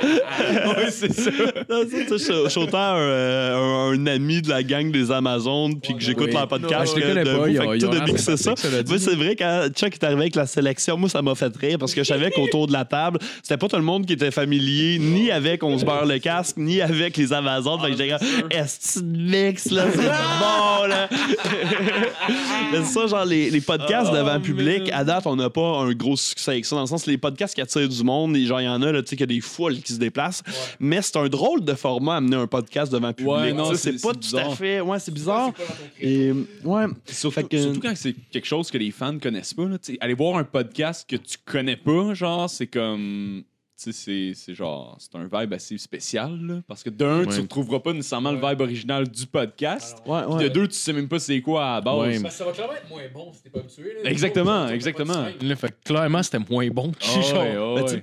ouais, 0.77 0.91
c'est 0.91 1.13
ça. 1.13 1.31
Je 1.69 2.49
suis 2.49 2.59
autant 2.59 2.77
un, 2.77 2.97
euh, 2.97 3.55
un- 3.55 3.99
un 3.99 4.07
ami 4.07 4.41
de 4.41 4.49
la 4.49 4.63
gang 4.63 4.91
des 4.91 5.11
Amazones, 5.11 5.79
puis 5.79 5.93
que 5.95 6.01
j'écoute 6.01 6.27
oui. 6.27 6.33
leur 6.33 6.47
podcast. 6.47 6.93
je 6.95 7.01
les 7.01 7.23
de 7.23 7.29
pas, 7.29 7.37
vous. 7.37 7.47
ils 7.47 7.57
Fait 7.57 7.63
ont- 7.65 7.69
que 7.71 7.75
ils 7.75 7.81
tout 7.81 7.87
ont 7.87 7.91
de 7.91 7.99
mixer 8.11 8.37
ça. 8.37 8.53
dit. 8.53 8.89
Moi, 8.89 8.99
c'est 8.99 9.15
vrai, 9.15 9.35
quand 9.35 9.67
Chuck 9.75 9.93
est 9.93 10.03
arrivé 10.03 10.21
avec 10.21 10.35
la 10.35 10.45
sélection, 10.47 10.97
moi, 10.97 11.09
ça 11.09 11.21
m'a 11.21 11.35
fait 11.35 11.55
rire 11.57 11.77
parce 11.79 11.93
que 11.93 12.03
je 12.03 12.07
savais 12.07 12.31
qu'autour 12.31 12.67
de 12.67 12.73
la 12.73 12.85
table, 12.85 13.19
c'était 13.41 13.57
pas 13.57 13.67
tout 13.67 13.75
le 13.77 13.81
monde 13.83 14.05
qui 14.05 14.13
était 14.13 14.31
familier, 14.31 14.97
ni 14.99 15.31
avec 15.31 15.63
On 15.63 15.77
se 15.77 15.85
beurre 15.85 16.05
le 16.05 16.19
casque, 16.19 16.57
ni 16.57 16.81
avec 16.81 17.17
les 17.17 17.33
Amazones. 17.33 17.79
Fait 17.81 17.91
que 17.91 17.97
j'étais 17.97 18.09
comme, 18.09 18.49
est-ce 18.51 18.99
que 18.99 19.05
mix, 19.05 19.71
là? 19.71 19.85
C'est 19.91 19.97
bon, 20.01 20.87
là! 20.87 21.09
Mais 22.71 22.79
c'est 22.83 22.93
ça, 22.99 23.07
genre, 23.07 23.25
les, 23.25 23.49
les 23.49 23.61
podcasts 23.61 24.11
devant 24.11 24.39
public, 24.39 24.89
à 24.93 25.03
date, 25.03 25.25
on 25.27 25.35
n'a 25.35 25.49
pas 25.49 25.79
un 25.79 25.91
gros 25.93 26.15
succès 26.17 26.51
avec 26.51 26.65
ça. 26.65 26.75
Dans 26.75 26.81
le 26.83 26.87
sens, 26.87 27.05
les 27.05 27.17
podcasts 27.17 27.55
qui 27.55 27.61
attirent 27.61 27.87
du 27.89 28.03
monde, 28.03 28.35
genre, 28.37 28.61
il 28.61 28.65
y 28.65 28.67
en 28.67 28.81
a, 28.81 28.91
là, 28.91 29.01
tu 29.01 29.09
sais, 29.09 29.15
qu'il 29.15 29.21
y 29.21 29.31
a 29.31 29.35
des 29.35 29.41
foules 29.41 29.79
qui 29.79 29.93
se 29.95 29.99
déplacent. 29.99 30.43
Mais 30.79 31.01
c'est 31.01 31.17
un 31.17 31.27
drôle 31.27 31.63
de 31.65 31.73
format 31.73 32.17
amener 32.17 32.35
un 32.37 32.47
podcast 32.47 32.91
devant 32.91 33.11
public. 33.13 33.33
Ouais, 33.33 33.53
Tu 33.53 33.75
sais, 33.77 33.91
c'est- 33.93 34.01
pas 34.01 34.13
tout 34.13 34.37
à 34.37 34.55
fait. 34.55 34.81
Ouais, 34.81 34.99
c'est 34.99 35.13
bizarre. 35.13 35.51
Et, 35.99 36.31
ouais. 36.63 36.85
Surtout, 37.07 37.33
Fait 37.35 37.43
que- 37.47 37.61
surtout 37.61 37.79
quand 37.81 37.93
c'est 37.95 38.13
quelque 38.31 38.45
chose 38.47 38.69
que 38.71 38.77
les 38.77 38.91
fans 38.91 39.17
connaissent 39.19 39.53
pas. 39.53 39.65
Là, 39.65 39.77
aller 39.99 40.13
voir 40.13 40.37
un 40.37 40.43
podcast 40.43 41.09
que 41.09 41.15
tu 41.15 41.37
connais 41.43 41.77
pas, 41.77 42.13
genre, 42.13 42.49
c'est 42.49 42.67
comme. 42.67 43.43
Tu 43.77 43.91
sais, 43.91 43.91
c'est- 43.91 44.31
c'est 44.35 44.53
genre. 44.55 44.95
C'est 44.99 45.13
un 45.17 45.27
vibe 45.31 45.53
assez 45.53 45.77
spécial, 45.77 46.39
là, 46.41 46.61
Parce 46.65 46.81
que 46.81 46.89
d'un, 46.89 47.25
Ouais. 47.25 47.33
tu 47.35 47.41
retrouveras 47.41 47.79
pas 47.79 47.91
nécessairement 47.91 48.31
le 48.31 48.39
vibe 48.39 48.61
original 48.61 49.05
du 49.07 49.25
podcast. 49.25 49.97
Ouais, 50.05 50.21
Puis 50.23 50.33
ouais. 50.35 50.43
de 50.45 50.47
deux, 50.49 50.67
tu 50.69 50.75
sais 50.75 50.93
même 50.93 51.09
pas 51.09 51.19
c'est 51.19 51.41
quoi 51.41 51.65
à 51.65 51.75
la 51.75 51.81
base. 51.81 52.23
Ouais. 52.23 52.29
Ça 52.29 52.45
va 52.45 52.51
clairement 52.53 52.73
être 52.73 52.89
moins 52.89 53.01
bon 53.13 53.33
si 53.33 53.43
t'es 53.43 53.49
pas 53.49 53.59
habitué. 53.59 53.83
Exactement, 54.05 54.69
exactement. 54.69 55.25
Là, 55.41 55.55
fait 55.57 55.69
que 55.69 55.75
clairement, 55.83 56.23
c'était 56.23 56.39
moins 56.49 56.67
bon. 56.69 56.91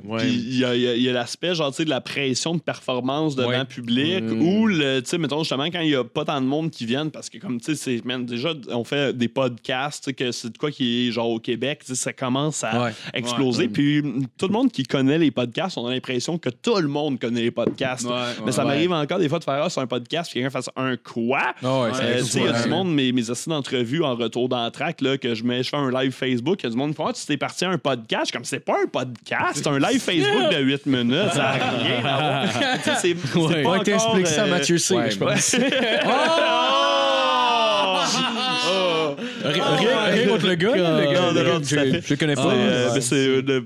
Ouais. 0.04 0.18
Puis 0.18 0.28
il 0.32 0.58
y 0.58 0.64
a, 0.64 0.74
il 0.74 0.80
y 0.82 0.88
a- 0.88 0.94
il 0.96 1.02
y 1.02 1.08
a 1.08 1.12
l'aspect, 1.12 1.54
genre, 1.54 1.70
tu 1.70 1.78
sais, 1.78 1.84
de 1.84 1.90
la 1.90 2.00
pression 2.02 2.54
de 2.54 2.60
performance 2.60 3.34
devant 3.34 3.48
Ouais. 3.48 3.64
public 3.64 4.22
Mm. 4.24 4.42
ou, 4.42 4.66
le, 4.66 5.00
tu 5.00 5.08
sais, 5.08 5.18
mettons, 5.18 5.38
justement, 5.38 5.64
quand 5.64 5.80
il 5.80 5.90
y 5.90 5.94
a 5.96 6.04
pas 6.04 6.24
tant 6.26 6.40
de 6.40 6.46
monde 6.46 6.70
qui 6.70 6.84
viennent, 6.86 7.10
parce 7.10 7.30
que, 7.30 7.38
comme, 7.38 7.60
tu 7.60 7.74
sais, 7.76 8.00
déjà, 8.26 8.52
on 8.70 8.84
fait 8.84 9.16
des 9.16 9.28
podcasts, 9.28 10.12
que 10.12 10.32
c'est 10.32 10.50
de 10.52 10.58
quoi 10.58 10.70
qui 10.70 11.08
est, 11.08 11.12
genre, 11.12 11.30
au 11.30 11.38
Québec, 11.40 11.80
ça 11.84 12.12
commence 12.12 12.62
à 12.64 12.84
Ouais. 12.84 12.92
exploser. 13.14 13.68
Puis 13.68 14.02
tout 14.36 14.46
le 14.48 14.52
monde 14.52 14.70
qui 14.70 14.82
connaît 14.82 15.18
les 15.18 15.30
podcasts, 15.30 15.61
on 15.76 15.86
a 15.86 15.90
l'impression 15.90 16.38
que 16.38 16.50
tout 16.50 16.76
le 16.76 16.88
monde 16.88 17.18
connaît 17.18 17.42
les 17.42 17.50
podcasts. 17.50 18.06
Ouais, 18.06 18.12
Mais 18.44 18.52
ça 18.52 18.62
ouais. 18.62 18.68
m'arrive 18.68 18.92
encore 18.92 19.18
des 19.18 19.28
fois 19.28 19.38
de 19.38 19.44
faire, 19.44 19.62
ah, 19.62 19.70
c'est 19.70 19.80
un 19.80 19.86
podcast, 19.86 20.30
puis 20.30 20.40
quelqu'un 20.40 20.50
fasse 20.50 20.70
un 20.76 20.96
quoi? 20.96 21.54
Sais, 21.94 22.38
il 22.38 22.44
y 22.44 22.48
a 22.48 22.62
du 22.62 22.68
monde, 22.68 22.92
mes, 22.94 23.12
mes 23.12 23.30
assises 23.30 23.48
d'entrevue 23.48 24.02
en 24.02 24.14
retour 24.14 24.48
dans 24.48 24.64
le 24.64 24.70
track, 24.70 25.00
là, 25.00 25.18
que 25.18 25.34
je 25.34 25.44
mets, 25.44 25.62
je 25.62 25.68
fais 25.70 25.76
un 25.76 25.90
live 25.90 26.12
Facebook, 26.12 26.62
il 26.62 26.64
y 26.64 26.66
a 26.66 26.70
du 26.70 26.76
monde 26.76 26.90
qui 26.90 26.96
fait, 26.96 27.02
Ah, 27.06 27.12
tu 27.12 27.26
t'es 27.26 27.36
parti 27.36 27.64
à 27.64 27.70
un 27.70 27.78
podcast? 27.78 28.22
Je 28.22 28.26
suis 28.26 28.32
comme, 28.32 28.44
c'est 28.44 28.60
pas 28.60 28.76
un 28.82 28.86
podcast, 28.86 29.54
c'est 29.54 29.66
un 29.66 29.78
live 29.78 30.00
Facebook 30.00 30.52
de 30.52 30.62
8 30.62 30.86
minutes, 30.86 31.32
ça 31.32 31.38
n'a 31.38 31.70
rien 31.70 32.04
à 32.04 32.20
voir. 32.20 32.42
Tu 32.82 32.90
sais, 32.90 32.96
c'est, 32.96 33.14
pas 33.14 33.38
Ouais, 33.38 33.66
encore, 33.66 34.26
ça 34.26 34.44
euh, 34.44 34.50
Mathieu 34.50 34.78
C, 34.78 34.94
ouais, 34.94 35.10
je 35.10 35.18
pense. 35.18 35.56
Oh! 36.04 37.01
Rien 39.44 39.64
rien 40.10 40.26
contre 40.28 40.46
le 40.46 40.54
gars, 40.54 40.72
je- 40.76 42.10
le 42.10 42.16
connais 42.16 42.34
Ah, 42.36 42.42
pas. 42.42 42.52
euh, 42.52 42.90
euh, 43.12 43.42
de- 43.42 43.64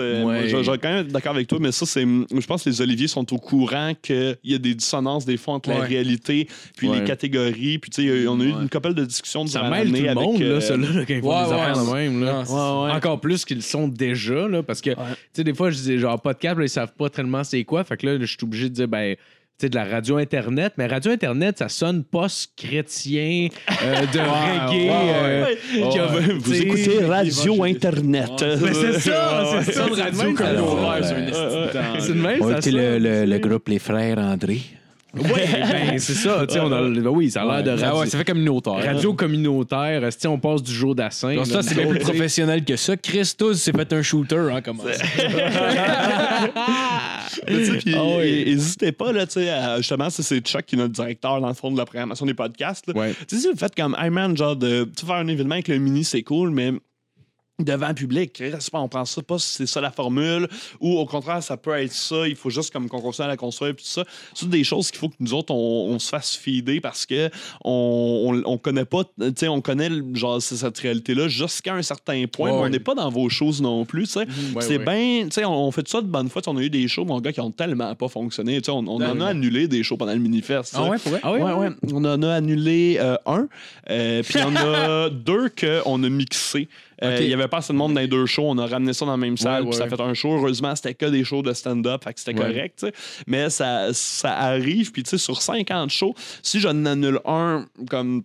euh, 0.00 0.48
je, 0.48 0.56
vais 0.70 0.78
quand 0.78 0.88
même 0.92 1.06
d'accord 1.08 1.34
avec 1.34 1.46
toi 1.48 1.58
mais 1.60 1.72
ça 1.72 1.86
c'est 1.86 2.02
je 2.02 2.46
pense 2.46 2.64
que 2.64 2.70
les 2.70 2.80
Oliviers 2.80 3.08
sont 3.08 3.32
au 3.32 3.38
courant 3.38 3.92
qu'il 4.00 4.36
y 4.44 4.54
a 4.54 4.58
des 4.58 4.74
dissonances 4.74 5.24
des 5.24 5.36
fois 5.36 5.54
entre 5.54 5.70
la 5.70 5.80
réalité 5.80 6.48
puis 6.76 6.88
les 6.88 7.04
catégories 7.04 7.78
puis 7.78 7.90
tu 7.90 8.06
sais 8.08 8.28
on 8.28 8.40
a 8.40 8.44
eu 8.44 8.50
une 8.50 8.68
couple 8.68 8.94
de 8.94 9.04
discussions 9.04 9.46
Ça 9.46 9.60
durant 9.60 9.70
mêle 9.70 9.88
tout 9.88 9.94
le 9.94 10.08
avec, 10.08 10.14
monde, 10.14 10.42
euh, 10.42 10.54
là, 10.54 10.60
ceux-là, 10.60 10.88
là, 10.94 11.04
quand 11.06 11.14
ils 11.14 11.20
font 11.22 11.44
des 11.46 11.52
affaires 11.52 11.72
de 11.78 11.86
c'est- 11.86 11.92
même. 11.94 12.96
Encore 12.96 13.20
plus 13.20 13.44
qu'ils 13.44 13.56
le 13.58 13.62
sont 13.62 13.88
déjà, 13.88 14.48
là, 14.48 14.62
parce 14.62 14.80
que, 14.80 14.90
tu 14.90 14.96
sais, 15.32 15.44
des 15.44 15.54
fois, 15.54 15.70
je 15.70 15.76
dis, 15.76 15.98
genre, 15.98 16.20
podcast, 16.20 16.56
ils 16.60 16.68
savent 16.68 16.92
pas 16.96 17.08
tellement 17.10 17.44
c'est 17.44 17.62
quoi. 17.64 17.84
Fait 17.84 17.96
que 17.96 18.06
là, 18.06 18.16
je 18.20 18.26
suis 18.26 18.36
obligé 18.42 18.68
de 18.68 18.74
dire, 18.74 18.88
ben, 18.88 19.16
de 19.62 19.74
la 19.74 19.84
radio 19.84 20.18
Internet. 20.18 20.74
Mais 20.76 20.86
radio 20.86 21.10
Internet, 21.12 21.58
ça 21.58 21.68
sonne 21.68 22.04
post-chrétien, 22.04 23.48
euh, 23.82 24.00
de 24.12 24.18
reggae. 24.18 24.90
euh, 24.90 25.44
Ouais. 25.44 25.58
a- 25.98 26.06
Vous 26.38 26.62
écoutez 26.62 27.04
Radio 27.04 27.64
Internet. 27.64 28.30
C'est 28.38 29.00
ça, 29.00 29.60
c'est 29.64 29.72
ça, 29.72 29.82
radio 29.84 30.34
C'est 32.00 32.12
de 32.12 32.20
même, 32.20 32.40
ça 32.42 32.70
le, 32.70 32.98
le, 32.98 33.24
le 33.24 33.38
groupe 33.38 33.68
Les 33.68 33.78
Frères 33.78 34.18
André. 34.18 34.60
Oui, 35.18 35.22
ben, 35.24 35.98
c'est 35.98 36.12
ça. 36.12 36.44
on 36.62 36.70
a- 36.72 36.82
ben 36.82 37.06
oui, 37.08 37.30
ça 37.30 37.40
a 37.40 37.62
l'air 37.62 37.64
de 37.64 37.70
Ah 37.82 37.86
radio, 37.86 38.00
ouais, 38.02 38.06
ça 38.06 38.18
fait 38.18 38.24
communautaire. 38.24 38.84
radio 38.84 39.14
communautaire. 39.14 40.02
on 40.26 40.38
passe 40.38 40.62
du 40.62 40.72
jour 40.74 40.94
d'assin. 40.94 41.34
Donc 41.34 41.46
ça, 41.46 41.62
c'est 41.62 41.74
bien 41.74 41.86
plus 41.86 42.00
professionnel 42.00 42.62
que 42.64 42.76
ça. 42.76 42.98
Christos 42.98 43.54
s'est 43.54 43.72
fait 43.72 43.90
un 43.94 44.02
shooter, 44.02 44.48
hein, 44.52 44.60
comment 44.62 44.82
Puis, 47.46 47.94
Ah 47.94 48.02
pas, 48.92 49.12
là, 49.12 49.26
tu 49.26 49.34
sais, 49.34 49.48
à- 49.50 49.76
justement, 49.78 50.10
c'est- 50.10 50.22
c'est 50.22 50.40
Chuck 50.40 50.64
qui 50.66 50.74
est 50.74 50.78
notre 50.78 50.92
directeur, 50.92 51.40
dans 51.40 51.48
le 51.48 51.54
fond, 51.54 51.70
de 51.70 51.76
la 51.76 51.84
programmation 51.84 52.26
des 52.26 52.34
podcasts. 52.34 52.86
là. 52.86 52.94
Ouais. 52.94 53.14
Tu 53.28 53.36
sais, 53.36 53.42
si 53.42 53.48
vous 53.50 53.56
faites 53.56 53.74
comme, 53.74 53.96
hey 53.98 54.10
man, 54.10 54.36
genre, 54.36 54.56
de 54.56 54.88
faire 54.98 55.16
un 55.16 55.26
événement 55.28 55.54
avec 55.54 55.68
le 55.68 55.78
mini, 55.78 56.04
c'est 56.04 56.22
cool, 56.22 56.50
mais 56.50 56.72
devant 57.58 57.88
le 57.88 57.94
public, 57.94 58.42
on 58.74 58.88
pense 58.88 59.12
ça 59.12 59.22
pas 59.22 59.38
si 59.38 59.48
c'est 59.54 59.66
ça 59.66 59.80
la 59.80 59.90
formule, 59.90 60.46
ou 60.80 60.98
au 60.98 61.06
contraire, 61.06 61.42
ça 61.42 61.56
peut 61.56 61.72
être 61.72 61.92
ça, 61.92 62.28
il 62.28 62.36
faut 62.36 62.50
juste 62.50 62.70
comme 62.72 62.88
qu'on 62.88 63.00
continue 63.00 63.24
à 63.24 63.28
la 63.28 63.36
construire, 63.38 63.74
puis 63.74 63.84
tout 63.84 63.90
ça. 63.90 64.04
C'est 64.34 64.48
des 64.48 64.62
choses 64.62 64.90
qu'il 64.90 65.00
faut 65.00 65.08
que 65.08 65.14
nous 65.20 65.32
autres, 65.32 65.54
on, 65.54 65.88
on 65.90 65.98
se 65.98 66.10
fasse 66.10 66.36
feeder 66.36 66.80
parce 66.82 67.06
que 67.06 67.30
on, 67.64 68.42
on, 68.44 68.52
on 68.52 68.58
connaît 68.58 68.84
pas, 68.84 69.04
tu 69.04 69.32
sais, 69.36 69.48
on 69.48 69.62
connaît, 69.62 69.88
genre, 70.12 70.40
cette 70.42 70.78
réalité-là 70.78 71.28
jusqu'à 71.28 71.74
un 71.74 71.82
certain 71.82 72.24
point, 72.26 72.50
Ouais, 72.50 72.56
mais 72.58 72.62
on 72.66 72.68
n'est 72.68 72.78
pas 72.80 72.94
dans 72.94 73.08
vos 73.10 73.28
choses 73.30 73.62
non 73.62 73.84
plus, 73.86 74.04
tu 74.04 74.10
sais. 74.10 74.20
ouais, 74.54 74.60
c'est 74.60 74.76
ouais. 74.78 74.84
bien, 74.84 75.24
tu 75.24 75.32
sais, 75.32 75.44
on, 75.46 75.70
fait 75.70 75.88
ça 75.88 76.02
de 76.02 76.06
bonne 76.06 76.28
foi, 76.28 76.42
on 76.48 76.56
a 76.58 76.62
eu 76.62 76.70
des 76.70 76.86
shows, 76.88 77.06
mon 77.06 77.20
gars, 77.20 77.32
qui 77.32 77.40
ont 77.40 77.50
tellement 77.50 77.94
pas 77.94 78.08
fonctionné, 78.08 78.60
tu 78.60 78.66
sais, 78.66 78.70
on, 78.70 78.86
on 78.86 79.00
en 79.02 79.20
a 79.20 79.26
annulé 79.28 79.66
des 79.66 79.82
shows 79.82 79.96
pendant 79.96 80.12
le 80.12 80.18
mini-fest. 80.18 80.74
Ah 80.76 80.88
ouais, 80.90 80.98
pour 80.98 81.10
vrai? 81.12 81.20
Ah 81.22 81.32
Ouais, 81.32 81.52
ouais. 81.52 81.68
On 81.92 82.04
en 82.04 82.22
a 82.22 82.34
annulé 82.34 82.98
euh, 83.00 83.16
un. 83.26 83.48
euh, 83.90 84.22
Puis 84.22 84.34
il 84.38 84.40
y 84.40 84.44
en 84.44 84.56
a 84.56 85.08
deux 85.10 85.48
qu'on 85.48 86.02
a 86.04 86.08
mixés. 86.10 86.68
Euh, 87.04 87.16
Il 87.20 87.24
Ok. 87.24 87.30
y 87.30 87.34
avait 87.34 87.48
pas 87.48 87.58
assez 87.58 87.72
de 87.72 87.78
monde 87.78 87.94
dans 87.94 88.00
les 88.00 88.06
deux 88.08 88.24
shows. 88.26 88.44
On 88.46 88.56
a 88.58 88.66
ramené 88.66 88.92
ça 88.92 89.04
dans 89.04 89.10
la 89.12 89.16
même 89.18 89.36
salle. 89.36 89.64
Ouais, 89.64 89.72
ça 89.72 89.84
a 89.84 89.88
fait 89.88 90.00
un 90.00 90.14
show. 90.14 90.32
Heureusement, 90.34 90.74
c'était 90.74 90.94
que 90.94 91.06
des 91.06 91.24
shows 91.24 91.42
de 91.42 91.52
stand-up. 91.52 92.02
Fait 92.04 92.14
que 92.14 92.20
c'était 92.20 92.38
Ouais. 92.40 92.46
correct. 92.52 92.78
tu. 92.84 92.92
Mais 93.26 93.50
ça, 93.50 93.88
ça 93.92 94.32
arrive. 94.32 94.92
Puis 94.92 95.02
tu 95.02 95.10
sais, 95.10 95.18
sur 95.18 95.40
50 95.42 95.90
shows, 95.90 96.14
si 96.42 96.58
j'en 96.60 96.84
annule 96.86 97.20
un, 97.26 97.66
comme 97.90 98.22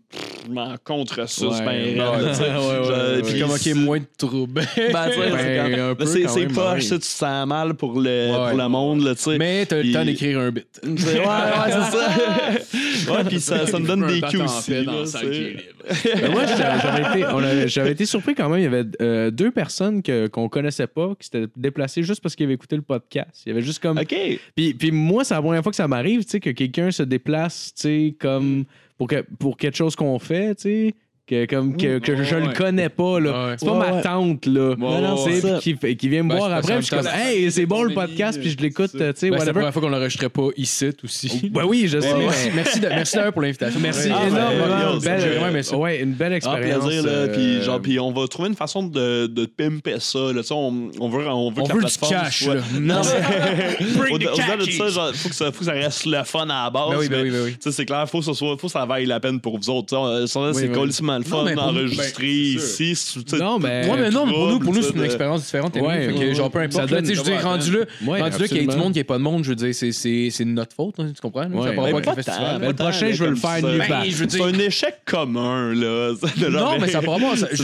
je 0.48 0.52
m'en 0.54 0.76
contre 0.84 1.28
ça, 1.30 1.46
c'est 1.52 1.62
bien 1.64 1.72
raide, 2.12 2.32
tu 2.34 2.44
Je- 2.44 3.22
puis 3.22 3.40
comme, 3.42 3.52
OK, 3.52 3.68
moins 3.76 4.00
de 4.00 4.06
troubles. 4.18 4.62
ben, 4.78 5.10
tu 5.10 5.14
sais, 5.14 5.32
Ben, 5.32 5.96
c'est 6.06 6.06
c'est 6.06 6.28
c'est 6.28 6.48
poche, 6.48 6.88
tu 6.90 7.00
tu 7.00 7.08
sens 7.08 7.48
mal 7.48 7.74
pour 7.74 8.00
le, 8.00 8.32
pour 8.50 8.58
le 8.58 8.68
monde, 8.70 9.04
là, 9.04 9.16
tu. 9.16 9.38
Mais 9.38 9.66
t'as 9.66 9.78
le 9.78 9.82
Puis- 9.84 9.92
temps 9.94 10.06
d'écrire 10.06 10.40
un 10.40 10.52
bit. 10.52 10.66
C'est- 10.98 11.20
Ouais, 11.20 11.26
ouais, 11.28 11.68
c'est 11.68 11.98
ça. 11.98 12.08
ouais, 13.10 13.24
puis 13.26 13.40
ça, 13.40 13.66
ça 13.68 13.80
me 13.80 13.88
donne 13.88 14.08
des 14.08 14.22
cues 14.22 14.42
aussi. 14.42 14.72
moi, 16.32 16.46
j'avais 16.46 17.22
été, 17.22 17.68
j'avais 17.68 17.92
été 17.92 18.06
surpris 18.06 18.36
quand 18.36 18.50
même. 18.50 18.60
Il 18.60 18.64
y 18.64 18.68
avait 18.68 18.86
euh, 19.02 19.32
deux 19.32 19.52
personnes 19.52 20.02
que, 20.02 20.28
qu'on 20.28 20.50
connaissait 20.50 20.88
pas 20.88 21.14
qui 21.20 21.26
s'étaient 21.26 21.48
déplacées 21.56 22.04
juste 22.04 22.22
parce 22.22 22.36
qu'ils 22.36 22.46
avaient 22.46 22.54
écouté 22.54 22.76
le 22.76 22.82
podcast. 22.82 23.44
Il 23.46 23.50
y 23.50 23.52
avait 23.52 23.62
juste 23.62 23.82
comme. 23.82 23.98
OK. 23.98 24.16
Puis, 24.56 24.74
puis 24.74 24.92
moi, 24.92 25.24
c'est 25.24 25.34
la 25.34 25.42
première 25.42 25.64
fois 25.64 25.72
que 25.72 25.76
ça 25.78 25.88
m'arrive, 25.88 26.24
tu 26.24 26.32
sais, 26.32 26.40
que 26.40 26.52
quelqu'un 26.52 26.92
se 26.92 27.04
déplace, 27.04 27.74
tu 27.76 27.82
sais, 27.82 28.16
comme 28.20 28.66
pour, 28.98 29.08
que, 29.08 29.26
pour 29.40 29.58
quelque 29.58 29.78
chose 29.78 29.96
qu'on 29.96 30.20
fait, 30.20 30.56
tu 30.56 30.62
sais. 30.62 30.96
Que, 31.32 31.46
comme 31.46 31.78
que, 31.78 32.00
que 32.00 32.18
je, 32.18 32.24
je 32.24 32.36
le 32.36 32.50
connais 32.50 32.90
pas, 32.90 33.18
là. 33.22 33.48
Ouais. 33.48 33.56
C'est 33.58 33.66
pas 33.66 33.72
Ouais, 33.80 33.92
ma 33.92 34.02
tante, 34.02 34.46
là. 34.48 34.72
Ouais, 34.72 34.76
non, 35.02 35.16
Tu 35.16 35.32
c'est 35.32 35.40
sais, 35.40 35.48
ça. 35.48 35.60
puis 35.60 35.74
qui, 35.76 35.80
fait- 35.80 35.96
qui 35.96 36.10
vient 36.10 36.24
me 36.24 36.30
Ben, 36.30 36.36
voir 36.36 36.52
après, 36.52 36.74
puis 36.74 36.82
je 36.82 36.88
suis 36.88 36.96
comme, 36.98 37.08
hey, 37.08 37.50
c'est 37.50 37.66
bon 37.66 37.84
le 37.84 37.94
podcast, 37.94 38.38
puis 38.38 38.50
je 38.50 38.58
l'écoute, 38.58 38.92
tu 38.92 38.98
sais, 38.98 39.30
Ben, 39.30 39.40
c'est 39.40 39.46
la 39.46 39.54
première 39.54 39.72
fois 39.72 39.82
qu'on 39.82 39.88
l'enregistrait 39.88 40.28
pas 40.28 40.50
ici 40.58 40.90
aussi. 41.02 41.50
Ben 41.54 41.64
oui, 41.66 41.86
je 41.88 42.02
sais. 42.02 42.14
Merci, 42.18 42.50
merci, 42.54 42.80
de- 42.82 42.88
merci 42.90 43.16
d'ailleurs 43.16 43.32
pour 43.32 43.44
l'invitation. 43.44 43.80
Merci 43.80 44.10
Ah, 44.12 44.18
ben, 44.24 44.28
énormément. 44.28 44.98
vraiment 45.00 45.48
aimé 45.48 45.64
ça. 45.64 45.78
Ouais, 45.78 46.02
une 46.02 46.12
belle 46.16 46.34
Ah, 46.34 46.36
expérience. 46.36 46.84
euh, 46.90 47.28
Puis, 47.34 47.62
genre, 47.64 47.82
puis 47.82 47.98
on 47.98 48.12
va 48.12 48.28
trouver 48.28 48.50
une 48.50 48.56
façon 48.56 48.84
de, 48.84 49.28
de 49.28 49.46
pimper 49.46 50.02
ça. 50.02 50.20
Là. 50.34 50.42
On, 50.52 50.90
on 51.00 51.08
veut, 51.08 51.26
on 51.30 51.50
veut 51.52 51.62
On 51.62 51.66
que 51.66 51.74
veut 51.74 51.80
la 51.80 51.88
du 51.88 51.98
plateforme 51.98 52.12
cash, 52.26 52.44
soit- 52.44 52.56
là. 52.56 52.62
Non, 52.82 53.02
mais. 53.06 54.12
Au-delà 54.12 54.58
de 54.58 54.70
ça, 54.70 54.88
genre, 54.90 55.14
faut 55.16 55.30
que 55.30 55.36
ça, 55.36 55.46
faut 55.52 55.60
que 55.60 55.66
ça 55.66 55.72
reste 55.72 56.06
le 56.08 56.24
fun 56.26 56.44
à 56.50 56.66
la 56.66 56.70
base. 56.70 56.90
Ben 56.90 56.98
oui, 57.00 57.08
ben 57.10 57.22
oui, 57.24 57.32
ben 57.32 57.72
C'est 57.72 57.86
clair, 57.86 58.08
faut 58.10 58.20
que, 58.20 58.26
ça 58.26 58.34
soit, 58.34 58.58
faut 58.58 58.68
que 58.68 58.74
ça 58.74 58.86
vaille 58.86 59.06
la 59.06 59.22
peine 59.22 59.40
pour 59.40 59.58
vous 59.58 59.70
autres. 59.70 59.88
Tu 59.96 60.28
sais, 60.28 60.28
Ça, 60.28 60.52
c'est 60.54 60.68
oui. 60.68 60.72
colissement 60.74 61.21
le 61.24 61.30
Non, 61.30 61.38
fun 61.38 61.44
mais 61.46 61.54
pour 61.56 61.66
nous, 61.68 61.74
d'enregistrer 61.74 62.54
ben, 62.56 62.60
c'est 62.60 62.84
ici. 62.86 63.26
Non, 63.40 63.60
mais- 63.60 63.88
Ouais, 63.90 63.98
mais 64.00 64.10
non, 64.10 64.26
mais 64.26 64.32
pour 64.34 64.48
nous, 64.48 64.60
pour 64.60 64.74
nous, 64.74 64.82
c'est 64.82 64.94
une 64.96 65.04
expérience 65.04 65.44
différente. 65.44 65.76
Ouais, 65.76 65.82
ouais, 66.12 66.36
genre, 66.36 66.52
peu 66.52 66.60
importe. 66.60 66.74
Ça 66.74 66.88
je 66.88 66.96
veux 66.96 67.24
dire, 67.24 67.44
rendu 67.44 67.72
là, 67.72 67.80
rendu 68.22 68.38
là 68.42 68.48
qu'il 68.48 68.58
y 68.58 68.60
ait 68.62 68.68
du 68.68 68.76
monde, 68.76 68.84
qu'il 68.88 68.94
n'y 68.94 69.00
ait 69.00 69.04
pas 69.04 69.18
de 69.18 69.24
monde, 69.24 69.44
je 69.44 69.50
veux 69.50 69.56
dire, 69.56 69.74
c'est- 69.74 69.92
c'est 69.92 70.30
c'est 70.32 70.46
de 70.46 70.50
notre 70.50 70.76
faute, 70.76 70.96
tu 70.96 71.22
comprends? 71.22 71.48
le 72.68 72.74
prochain, 72.74 73.12
je 73.12 73.24
vais 73.24 73.30
le 73.30 73.36
faire 73.36 73.62
je 74.12 74.18
veux 74.24 74.30
C'est 74.30 74.42
un 74.42 74.54
échec 74.60 74.96
commun, 75.06 75.74
là. 75.74 76.14
Non, 76.52 76.78
mais 76.80 76.88
ça 76.88 77.02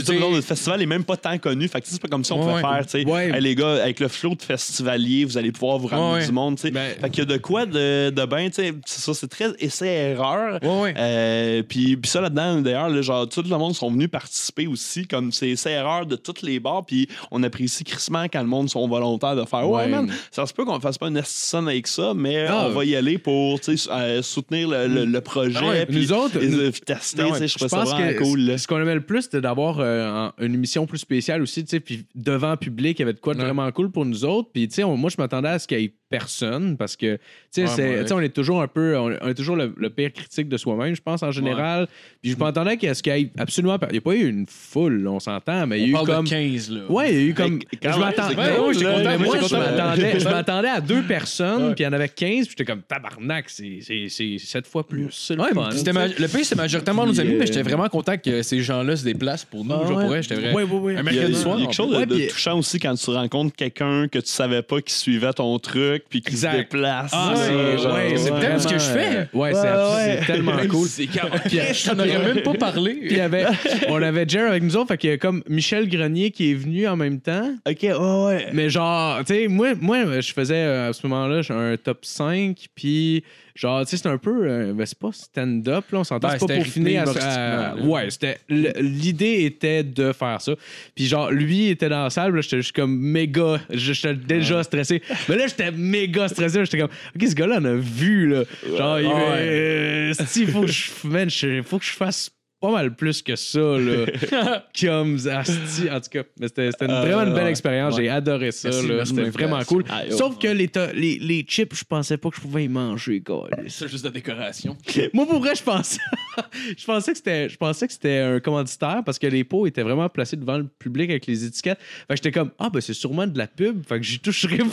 veux 0.00 0.02
le 0.34 0.40
festival 0.40 0.82
est 0.82 0.86
même 0.86 1.04
pas 1.04 1.16
tant 1.16 1.36
connu. 1.38 1.68
Fait 1.68 1.80
que 1.80 1.84
tu 1.84 1.90
sais, 1.90 1.94
c'est 1.96 2.02
pas 2.02 2.08
comme 2.08 2.24
si 2.24 2.32
on 2.32 2.40
pouvait 2.40 2.60
faire, 2.60 2.86
tu 2.86 3.02
sais, 3.02 3.40
les 3.40 3.54
gars, 3.54 3.82
avec 3.82 4.00
le 4.00 4.08
flow 4.08 4.34
de 4.34 4.42
festivalier, 4.42 5.24
vous 5.24 5.36
allez 5.38 5.52
pouvoir 5.52 5.78
vous 5.78 5.86
ramener 5.88 6.26
du 6.26 6.32
monde, 6.32 6.56
tu 6.56 6.62
sais. 6.62 6.70
Ben- 6.70 6.94
Fait 7.00 7.10
qu'il 7.10 7.18
y 7.20 7.22
a 7.22 7.24
de 7.26 7.36
quoi 7.36 7.66
de, 7.66 8.10
de 8.10 8.24
bien, 8.26 8.48
tu 8.48 8.54
sais. 8.54 8.74
C'est 8.86 9.00
ça, 9.00 9.14
c'est 9.14 9.28
très 9.28 9.50
essai-erreur. 9.58 10.58
Euh, 10.96 11.62
puis, 11.68 11.96
puis 11.96 12.10
ça 12.10 12.20
là-dedans, 12.20 12.60
d'ailleurs, 12.60 13.02
genre, 13.02 13.28
tout 13.28 13.42
le 13.50 13.58
monde 13.58 13.74
sont 13.74 13.90
venus 13.90 14.08
participer 14.08 14.66
aussi, 14.66 15.06
comme 15.06 15.32
c'est 15.32 15.50
essai-erreur 15.50 16.06
de 16.06 16.16
toutes 16.16 16.42
les 16.42 16.60
bars. 16.60 16.84
Puis 16.86 17.08
on 17.30 17.42
apprécie 17.42 17.84
crissement 17.84 18.24
quand 18.24 18.40
le 18.40 18.46
monde 18.48 18.68
sont 18.68 18.86
volontaires 18.88 19.36
de 19.36 19.44
faire 19.44 19.68
Ouais, 19.68 19.82
Ouais. 19.84 19.88
man, 19.88 20.10
ça 20.30 20.46
se 20.46 20.52
peut 20.54 20.64
qu'on 20.64 20.80
fasse 20.80 20.98
pas 20.98 21.08
une 21.08 21.22
sonne 21.24 21.68
avec 21.68 21.86
ça, 21.86 22.12
mais 22.14 22.46
Ah. 22.48 22.66
on 22.68 22.70
va 22.70 22.84
y 22.84 22.96
aller 22.96 23.18
pour 23.18 23.58
euh, 23.68 24.22
soutenir 24.22 24.68
le, 24.68 24.86
le- 24.86 25.04
le 25.04 25.20
projet. 25.20 25.58
Ah 25.60 25.68
ouais, 25.68 25.86
puis 25.86 25.96
nous 25.98 26.12
autres, 26.12 26.38
les- 26.38 26.48
nous- 26.48 26.58
euh, 26.60 26.70
tester, 26.70 27.22
Non, 27.22 27.30
ouais, 27.32 27.46
je 27.48 27.54
trouve 27.56 27.68
ça 27.68 27.84
vraiment 27.84 28.08
que 28.12 28.18
cool. 28.18 28.40
là. 28.40 28.58
ce 28.58 28.66
qu'on 28.66 28.80
aimait 28.80 28.94
le 28.94 29.00
plus, 29.04 29.22
c'était 29.22 29.40
d'avoir 29.40 29.78
euh, 29.80 30.28
un- 30.28 30.32
une 30.44 30.54
émission 30.54 30.86
plus 30.86 30.98
spéciale 30.98 31.42
aussi, 31.42 31.64
tu 31.64 31.70
sais, 31.70 31.80
puis 31.80 32.04
devant 32.14 32.50
le 32.50 32.56
public, 32.56 32.98
il 32.98 33.02
y 33.02 33.04
avait 33.04 33.12
de 33.12 33.20
quoi 33.20 33.34
de 33.34 33.38
Ouais. 33.38 33.44
vraiment 33.44 33.70
cool 33.72 33.90
pour 33.90 34.04
nous 34.04 34.24
autres. 34.24 34.50
Puis, 34.52 34.68
tu 34.68 34.74
sais, 34.76 34.84
on- 34.84 34.96
moi, 34.96 35.10
je 35.10 35.16
m'attendais 35.18 35.48
à 35.48 35.58
ce 35.58 35.66
qu'il 35.68 35.80
y 35.80 35.84
ait 35.84 35.94
personne 36.08 36.76
parce 36.76 36.96
que, 36.96 37.16
tu 37.52 37.66
sais, 37.66 37.82
Ouais, 38.02 38.12
on 38.12 38.20
est 38.20 38.28
toujours 38.34 38.62
un 38.62 38.68
peu, 38.68 38.96
on, 38.96 39.16
on 39.20 39.28
est 39.28 39.34
toujours 39.34 39.56
le, 39.56 39.72
le 39.76 39.90
pire 39.90 40.12
critique 40.12 40.48
de 40.48 40.56
soi-même, 40.56 40.94
je 40.94 41.02
pense, 41.02 41.22
en 41.22 41.30
général. 41.30 41.86
Puis, 42.22 42.32
je 42.32 42.36
m'attendais 42.36 42.76
qu'à 42.76 42.94
ce 42.94 43.02
qu'il 43.02 43.16
y 43.16 43.20
ait 43.22 43.30
absolument, 43.38 43.78
pas- 43.78 43.86
il 43.90 43.92
n'y 43.92 43.98
a 43.98 44.00
pas 44.00 44.14
eu 44.14 44.28
une 44.28 44.46
foule, 44.46 45.06
on 45.06 45.20
s'entend, 45.20 45.66
mais 45.66 45.80
il 45.80 45.90
y 45.90 45.96
a 45.96 46.00
eu 46.02 46.04
comme. 46.04 46.24
de 46.24 46.30
15, 46.30 46.70
là. 46.70 46.80
Ouais, 46.88 47.12
il 47.12 47.20
y 47.20 47.24
a 47.24 47.26
eu 47.28 47.34
comme. 47.34 47.58
Quand 47.82 47.92
je 47.92 47.98
m'attendais. 47.98 48.34
je 48.34 48.84
m'attendais, 48.84 50.20
je 50.20 50.24
m'attendais 50.28 50.68
à 50.68 50.80
deux 50.80 51.02
personnes, 51.02 51.74
puis 51.74 51.84
il 51.84 51.86
y 51.86 51.88
en 51.88 51.92
avait 51.92 52.08
15, 52.08 52.46
puis 52.46 52.54
j'étais 52.58 52.64
comme 52.64 52.82
tabarnak, 52.82 53.48
c'est 53.48 53.78
c'est- 53.82 54.08
c'est 54.08 54.38
sept 54.38 54.66
fois 54.66 54.86
plus. 54.86 55.08
C'est 55.10 55.34
le 55.34 55.42
Ouais, 55.42 55.52
fun, 55.54 55.70
ma- 55.92 56.06
le 56.08 56.26
pays, 56.28 56.44
c'est 56.44 56.56
majoritairement 56.56 57.06
nos 57.06 57.20
amis, 57.20 57.34
euh, 57.34 57.38
mais 57.38 57.46
j'étais 57.46 57.62
vraiment 57.62 57.88
content 57.88 58.16
que 58.16 58.42
ces 58.42 58.60
gens-là 58.60 58.96
se 58.96 59.04
déplacent 59.04 59.44
pour 59.44 59.64
nous. 59.64 59.72
Ah 59.74 59.86
genre, 59.86 59.96
ouais. 59.96 60.02
pour 60.02 60.08
vrai, 60.08 60.22
j'étais 60.22 60.34
vrai. 60.36 60.52
Ouais, 60.52 60.62
ouais, 60.64 60.78
ouais. 60.78 60.96
Un 60.96 60.98
a, 60.98 61.02
mercredi 61.02 61.26
il 61.28 61.32
y 61.32 61.36
a 61.36 61.42
soir. 61.42 61.58
quelque 61.58 61.72
chose 61.74 62.06
de, 62.06 62.28
touchant 62.28 62.58
aussi 62.58 62.78
quand 62.78 62.94
tu 62.94 63.10
rencontres 63.10 63.54
quelqu'un 63.54 64.08
que 64.08 64.18
tu 64.18 64.28
savais 64.28 64.62
pas 64.62 64.80
qui 64.80 64.94
suivait 64.94 65.32
ton 65.32 65.58
truc 65.58 65.97
puis 66.08 66.20
qui 66.20 66.36
se 66.36 66.46
déplace. 66.46 67.10
Ah, 67.14 67.32
Ça, 67.34 67.42
c'est 67.46 67.78
genre, 67.78 67.94
ouais, 67.94 68.16
c'est 68.16 68.30
peut-être 68.30 68.60
ce 68.60 68.68
que 68.68 68.78
je 68.78 68.84
fais. 68.84 69.16
euh, 69.16 69.24
Ouais, 69.32 69.52
c'est 69.54 69.60
ouais. 69.60 70.20
tellement 70.26 70.56
cool. 70.70 70.86
C'est 70.88 71.04
Je 71.06 71.88
t'en 71.90 71.98
aurais 71.98 72.34
même 72.34 72.42
pas 72.42 72.54
parlé. 72.54 72.94
Puis 72.94 73.08
il 73.12 73.16
y 73.16 73.20
avait, 73.20 73.46
on 73.88 74.00
avait 74.02 74.28
Jer 74.28 74.48
avec 74.48 74.62
nous 74.62 74.76
autres, 74.76 74.88
fait 74.88 74.98
qu'il 74.98 75.10
y 75.10 75.12
a 75.12 75.18
comme 75.18 75.42
Michel 75.48 75.88
Grenier 75.88 76.30
qui 76.30 76.50
est 76.50 76.54
venu 76.54 76.86
en 76.88 76.96
même 76.96 77.20
temps. 77.20 77.52
Ok, 77.68 77.78
ouais, 77.82 77.92
ouais. 77.94 78.46
Mais 78.52 78.70
genre, 78.70 79.18
tu 79.24 79.34
sais, 79.34 79.48
moi, 79.48 79.74
moi, 79.80 80.20
je 80.20 80.32
faisais 80.32 80.54
euh, 80.56 80.90
à 80.90 80.92
ce 80.92 81.06
moment-là 81.06 81.40
un 81.50 81.76
top 81.76 82.04
5, 82.04 82.56
puis 82.74 83.24
genre, 83.58 83.80
tu 83.84 83.90
sais, 83.90 83.96
c'était 83.96 84.08
un 84.08 84.18
peu, 84.18 84.48
euh, 84.48 84.72
ben, 84.72 84.86
c'est 84.86 84.98
pas 84.98 85.10
stand-up, 85.12 85.84
là, 85.90 85.98
on 86.00 86.04
s'entend, 86.04 86.28
Ben, 86.28 86.36
c'est 86.38 86.46
pas 86.46 86.54
pour 86.54 86.66
finir 86.66 87.04
à. 87.20 87.74
Ouais, 87.76 88.08
c'était, 88.10 88.38
l'idée 88.48 89.44
était 89.44 89.82
de 89.82 90.12
faire 90.12 90.40
ça. 90.40 90.52
Puis 90.94 91.06
genre, 91.06 91.30
lui 91.30 91.68
était 91.68 91.88
dans 91.88 92.04
la 92.04 92.10
salle, 92.10 92.34
là, 92.34 92.40
j'étais 92.40 92.58
juste 92.58 92.74
comme 92.76 92.96
méga, 92.98 93.60
j'étais 93.70 94.14
déjà 94.14 94.62
stressé. 94.62 95.02
Mais 95.28 95.36
là, 95.36 95.46
j'étais 95.46 95.70
méga 95.72 96.28
stressé, 96.28 96.64
j'étais 96.64 96.78
comme, 96.78 96.90
ok, 97.16 97.28
ce 97.28 97.34
gars-là, 97.34 97.58
on 97.60 97.64
a 97.64 97.74
vu, 97.74 98.28
là. 98.28 98.44
Genre, 98.76 99.00
il 99.00 99.06
Ouais. 99.06 99.12
euh, 99.14 100.14
faut 100.52 100.60
que 100.62 100.66
je, 100.68 100.90
man, 101.04 101.28
je- 101.30 101.62
faut 101.62 101.78
que 101.78 101.84
je 101.84 101.92
fasse 101.92 102.30
pas 102.60 102.72
mal 102.72 102.94
plus 102.96 103.22
que 103.22 103.36
ça, 103.36 103.60
là. 103.60 104.64
Comme, 104.80 105.16
asti, 105.30 105.88
en 105.90 106.00
tout 106.00 106.10
cas. 106.10 106.22
Mais 106.40 106.48
c'était 106.48 106.70
c'était 106.72 106.86
une- 106.86 106.92
vraiment 107.00 107.22
une 107.22 107.34
belle 107.34 107.44
ouais. 107.44 107.50
expérience. 107.50 107.96
J'ai 107.96 108.08
adoré 108.08 108.50
ça, 108.50 108.70
Merci, 108.70 108.88
là. 108.88 108.94
merci 108.96 109.14
C'était 109.14 109.30
vraiment 109.30 109.62
cool. 109.64 109.84
Ah, 109.88 110.04
yo. 110.06 110.16
Sauf 110.16 110.38
que 110.38 110.48
les, 110.48 110.68
les, 110.94 111.18
les 111.18 111.42
chips, 111.42 111.74
je 111.76 111.84
pensais 111.84 112.16
pas 112.16 112.30
que 112.30 112.36
je 112.36 112.40
pouvais 112.40 112.64
y 112.64 112.68
manger, 112.68 113.22
gars. 113.24 113.42
C'est 113.68 113.88
juste 113.88 114.04
de 114.04 114.10
décoration. 114.10 114.76
Moi, 115.12 115.26
pour 115.26 115.38
vrai, 115.38 115.54
je 115.54 115.62
pensais, 115.62 116.00
je 116.76 116.84
pensais 116.84 117.12
que 117.12 117.18
c'était, 117.18 117.48
je 117.48 117.56
pensais 117.56 117.86
que 117.86 117.92
c'était 117.92 118.18
un 118.18 118.40
commanditaire 118.40 119.02
parce 119.06 119.18
que 119.18 119.26
les 119.28 119.44
pots 119.44 119.66
étaient 119.66 119.82
vraiment 119.82 120.08
placés 120.08 120.36
devant 120.36 120.58
le 120.58 120.66
public 120.66 121.10
avec 121.10 121.26
les 121.26 121.44
étiquettes. 121.44 121.78
Fait 121.80 122.06
que 122.08 122.16
j'étais 122.16 122.32
comme, 122.32 122.50
ah, 122.58 122.70
ben 122.70 122.80
c'est 122.80 122.94
sûrement 122.94 123.26
de 123.26 123.38
la 123.38 123.46
pub. 123.46 123.84
Fait 123.86 123.98
que 123.98 124.04
j'y 124.04 124.18
toucherai 124.18 124.58
pas 124.58 124.64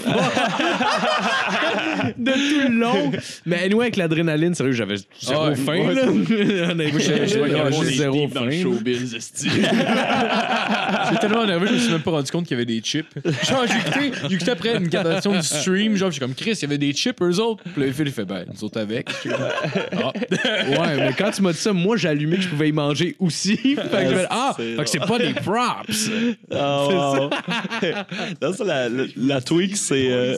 de 2.18 2.32
tout 2.32 2.72
le 2.72 2.80
long. 2.80 3.12
Mais 3.46 3.64
anyway, 3.64 3.86
avec 3.86 3.98
l'adrénaline, 3.98 4.56
sérieux, 4.56 4.72
j'avais 4.74 4.96
zéro 5.22 5.44
Ah 5.44 5.50
ouais, 5.50 5.56
faim, 5.56 5.94
là. 5.94 6.08
Honnêtement, 6.72 7.00
j'ai- 7.84 7.98
zéro 7.98 8.28
faim. 8.28 8.48
J'étais 11.10 11.20
tellement 11.20 11.46
nerveux, 11.46 11.68
je 11.68 11.74
me 11.74 11.78
suis 11.80 11.92
même 11.92 12.02
pas 12.02 12.12
rendu 12.12 12.32
compte 12.32 12.46
qu'il 12.46 12.56
y 12.58 12.60
avait 12.62 12.66
des 12.66 12.80
chips. 12.82 13.08
Genre, 13.48 13.66
j'ai 13.68 13.78
écouté, 13.78 14.12
j'ai 14.30 14.36
écouté 14.36 14.52
après 14.52 14.78
une 14.78 14.90
captation 14.90 15.32
du 15.32 15.42
stream, 15.42 15.96
genre, 15.96 16.12
j'ai 16.12 16.20
comme 16.20 16.34
Chris, 16.34 16.52
il 16.54 16.62
y 16.62 16.66
avait 16.66 16.78
des 16.78 16.94
chips, 16.94 17.22
eux 17.22 17.40
autres. 17.40 17.64
Puis 17.74 17.86
là, 17.86 17.92
Phil, 17.94 18.08
il 18.08 18.14
fait, 18.14 18.26
ben, 18.26 18.46
nous 18.54 18.64
autres 18.64 18.80
avec. 18.80 19.10
J'étais 19.24 19.36
comme, 19.36 19.48
Ah. 19.98 20.12
Ouais, 20.70 20.98
mais 20.98 21.14
quand 21.18 21.32
tu 21.32 21.42
m'as 21.42 21.52
dit 21.54 21.58
ça, 21.60 21.74
moi, 21.74 21.98
j'ai 21.98 22.08
allumé 22.10 22.38
que 22.38 22.44
je 22.44 22.48
pouvais 22.50 22.70
y 22.70 22.72
manger 22.72 23.16
aussi. 23.20 23.56
fait 23.58 23.76
que 23.76 24.10
je 24.10 24.16
fais, 24.16 24.28
ah, 24.30 24.54
fait 24.58 24.76
que 24.84 24.90
c'est 24.90 25.00
pas 25.00 25.18
des 25.20 25.34
props. 25.34 26.10
Wow. 26.52 27.30
Là, 28.42 28.54
ça, 28.54 28.64
la, 28.64 28.90
la, 28.90 29.04
la 29.18 29.42
tweak, 29.42 29.76
c'est. 29.78 30.12
euh, 30.12 30.38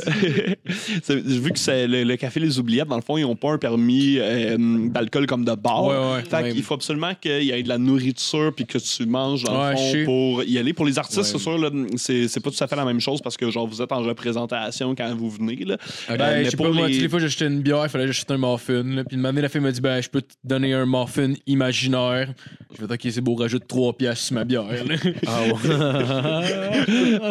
c'est- 1.03 1.15
vu 1.25 1.51
que 1.51 1.59
c'est 1.59 1.87
le, 1.87 2.03
le 2.03 2.15
café 2.17 2.39
Les 2.39 2.59
Oubliettes, 2.59 2.87
dans 2.87 2.95
le 2.95 3.01
fond, 3.01 3.17
ils 3.17 3.21
n'ont 3.23 3.35
pas 3.35 3.51
un 3.51 3.57
permis 3.57 4.17
euh, 4.19 4.57
d'alcool 4.89 5.25
comme 5.27 5.45
de 5.45 5.53
bar. 5.53 5.83
Ouais, 5.85 5.95
ouais, 5.95 6.23
fait 6.29 6.35
ouais. 6.43 6.51
qu'il 6.53 6.63
faut 6.63 6.73
absolument 6.75 7.11
qu'il 7.27 7.43
y 7.43 7.51
ait 7.51 7.63
de 7.63 7.69
la 7.69 7.77
nourriture 7.77 8.51
puis 8.55 8.65
que 8.65 8.77
tu 8.77 9.05
manges, 9.05 9.43
dans 9.43 9.61
Ouais, 9.65 9.71
le 9.71 9.77
fond, 9.77 10.05
pour 10.05 10.43
y 10.43 10.57
aller. 10.57 10.73
Pour 10.73 10.85
les 10.85 10.97
artistes, 10.99 11.17
Ouais. 11.19 11.23
c'est 11.25 11.37
sûr, 11.37 11.57
là, 11.57 11.69
c'est, 11.97 12.27
c'est 12.27 12.39
pas 12.39 12.49
tout 12.51 12.63
à 12.63 12.67
fait 12.67 12.75
la 12.75 12.85
même 12.85 12.99
chose 12.99 13.21
parce 13.21 13.35
que, 13.37 13.49
genre, 13.49 13.67
vous 13.67 13.81
êtes 13.81 13.91
en 13.91 14.01
représentation 14.01 14.95
quand 14.95 15.15
vous 15.15 15.29
venez. 15.29 15.55
Là. 15.65 15.77
Ben, 16.09 16.17
mais 16.17 16.45
je 16.45 16.49
sais 16.51 16.57
pour 16.57 16.67
pas, 16.67 16.71
moi, 16.73 16.87
les- 16.87 16.93
tu 16.93 16.99
sais, 16.99 17.05
des 17.05 17.09
fois, 17.09 17.19
j'achetais 17.19 17.47
une 17.47 17.61
bière, 17.61 17.81
il 17.83 17.89
fallait 17.89 18.05
que 18.05 18.11
j'achète 18.11 18.31
un 18.31 18.37
muffin. 18.37 18.83
Là, 18.83 19.03
puis 19.03 19.17
une 19.17 19.25
année, 19.25 19.41
la 19.41 19.49
fille 19.49 19.61
m'a 19.61 19.71
dit, 19.71 19.81
ben, 19.81 20.01
je 20.01 20.09
peux 20.09 20.21
te 20.21 20.33
donner 20.43 20.73
un 20.73 20.85
muffin 20.85 21.33
imaginaire. 21.47 22.33
Je 22.77 22.85
vais 22.85 22.93
ok, 22.93 23.07
c'est 23.11 23.21
beau, 23.21 23.35
rajoute 23.35 23.67
3 23.67 23.93
piastres 23.93 24.25
sur 24.25 24.35
ma 24.35 24.43
bière. 24.43 24.63
là. 24.85 24.95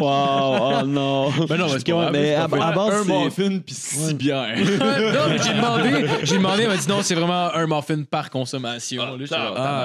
Wow, 0.01 0.81
oh 0.83 0.87
non. 0.87 1.31
Ben 1.49 1.57
non, 1.57 1.67
mais 1.67 1.79
c'est 1.79 1.87
pas 1.87 1.93
grave, 1.93 2.13
mais 2.13 2.25
c'est 2.29 2.35
à, 2.35 2.45
à 2.45 2.73
base, 2.73 3.07
c'est- 3.07 3.25
muffin 3.25 3.59
puis 3.65 3.75
six 3.75 4.15
bières. 4.15 4.57
non, 4.59 5.29
mais 5.29 5.39
j'ai 5.43 5.55
demandé, 5.55 6.07
j'ai 6.23 6.37
demandé, 6.37 6.63
elle 6.63 6.69
m'a 6.69 6.77
dit 6.77 6.89
non, 6.89 6.99
c'est 7.03 7.15
vraiment 7.15 7.55
un 7.55 7.67
muffin 7.67 8.03
par 8.03 8.31
consommation. 8.31 9.03
là, 9.17 9.27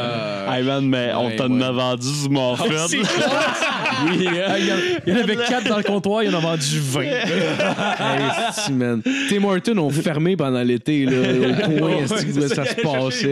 Ah, 0.02 0.58
Hey 0.58 0.64
man, 0.64 0.86
mais 0.88 1.12
on 1.16 1.28
Ouais, 1.28 1.36
t'en 1.38 1.50
ouais. 1.52 1.64
a 1.64 1.72
vendu 1.72 2.08
du 2.08 2.30
muffin. 2.30 2.66
oui, 4.08 4.28
hein, 4.28 4.56
il 4.60 4.66
y 4.66 4.72
en- 4.74 4.76
il 5.08 5.14
y 5.14 5.18
en 5.18 5.22
avait 5.24 5.36
4 5.48 5.68
dans 5.70 5.78
le 5.78 5.84
comptoir, 5.84 6.24
il 6.24 6.32
y 6.32 6.36
en 6.36 6.38
a 6.38 6.42
vendu 6.42 6.80
20. 6.80 7.02
Hey, 7.04 8.74
man. 8.74 9.02
Tim 9.30 9.44
Hortons 9.46 9.78
ont 9.78 9.90
fermé 9.90 10.36
pendant 10.36 10.62
l'été, 10.62 11.06
là, 11.06 11.12
au 11.82 12.04
où 12.04 12.08
ça 12.08 12.18
se 12.66 12.76
passait? 12.82 13.32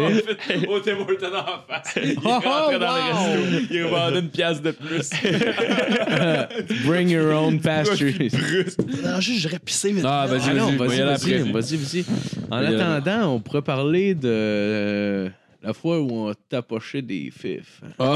Au 0.68 0.80
Tim 0.80 0.98
Hortons 1.00 1.36
en 1.36 1.74
face. 1.74 1.96
Il 2.02 2.16
Oh, 2.24 2.30
rentrait 2.30 2.80
dans 2.80 2.88
wow. 2.88 2.96
le 2.96 3.58
resto. 3.58 3.68
Il 3.72 3.84
revendait 3.84 4.20
une 4.20 4.30
pièce 4.30 4.62
de 4.62 4.72
plus. 4.72 5.10
Bring 6.86 7.10
your 7.10 7.34
own 7.36 7.60
pastries. 7.60 8.30
Non, 9.04 9.20
juste, 9.20 9.42
j'aurais 9.42 9.60
pissé, 9.60 9.92
mais. 9.94 10.02
Ah, 10.06 10.26
vas-y, 10.28 10.42
Ah 10.50 10.54
vas-y, 10.54 10.62
on 10.62 10.76
va 10.78 10.86
y 10.96 11.00
vas-y, 11.00 11.52
vas-y, 11.52 11.78
vas-y. 11.78 12.06
En 12.52 12.58
attendant, 12.58 13.34
on 13.36 13.40
pourrait 13.40 13.62
parler 13.62 14.14
de 14.16 14.30
euh, 14.32 15.30
la 15.62 15.74
fois 15.74 16.00
où 16.00 16.10
on 16.30 16.34
tapochait 16.50 17.02
des 17.02 17.32
fifs. 17.38 17.82
Oh! 18.00 18.16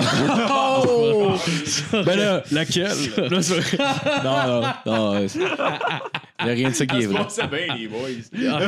ben 1.91 2.15
là, 2.18 2.44
laquelle? 2.52 2.88
Là, 3.18 3.30
non, 4.24 4.61
non, 4.61 5.14
non. 5.15 5.28
Il 6.40 6.45
n'y 6.45 6.52
a 6.52 6.53
rien 6.56 6.70
de 6.70 6.74
ça 6.76 6.86
qui 6.86 7.03
est 7.03 7.06
vrai. 7.06 7.22
C'est 7.30 7.48
bien, 7.49 7.76
les 7.76 7.88
boys. 7.88 7.99
Ah, 8.49 8.60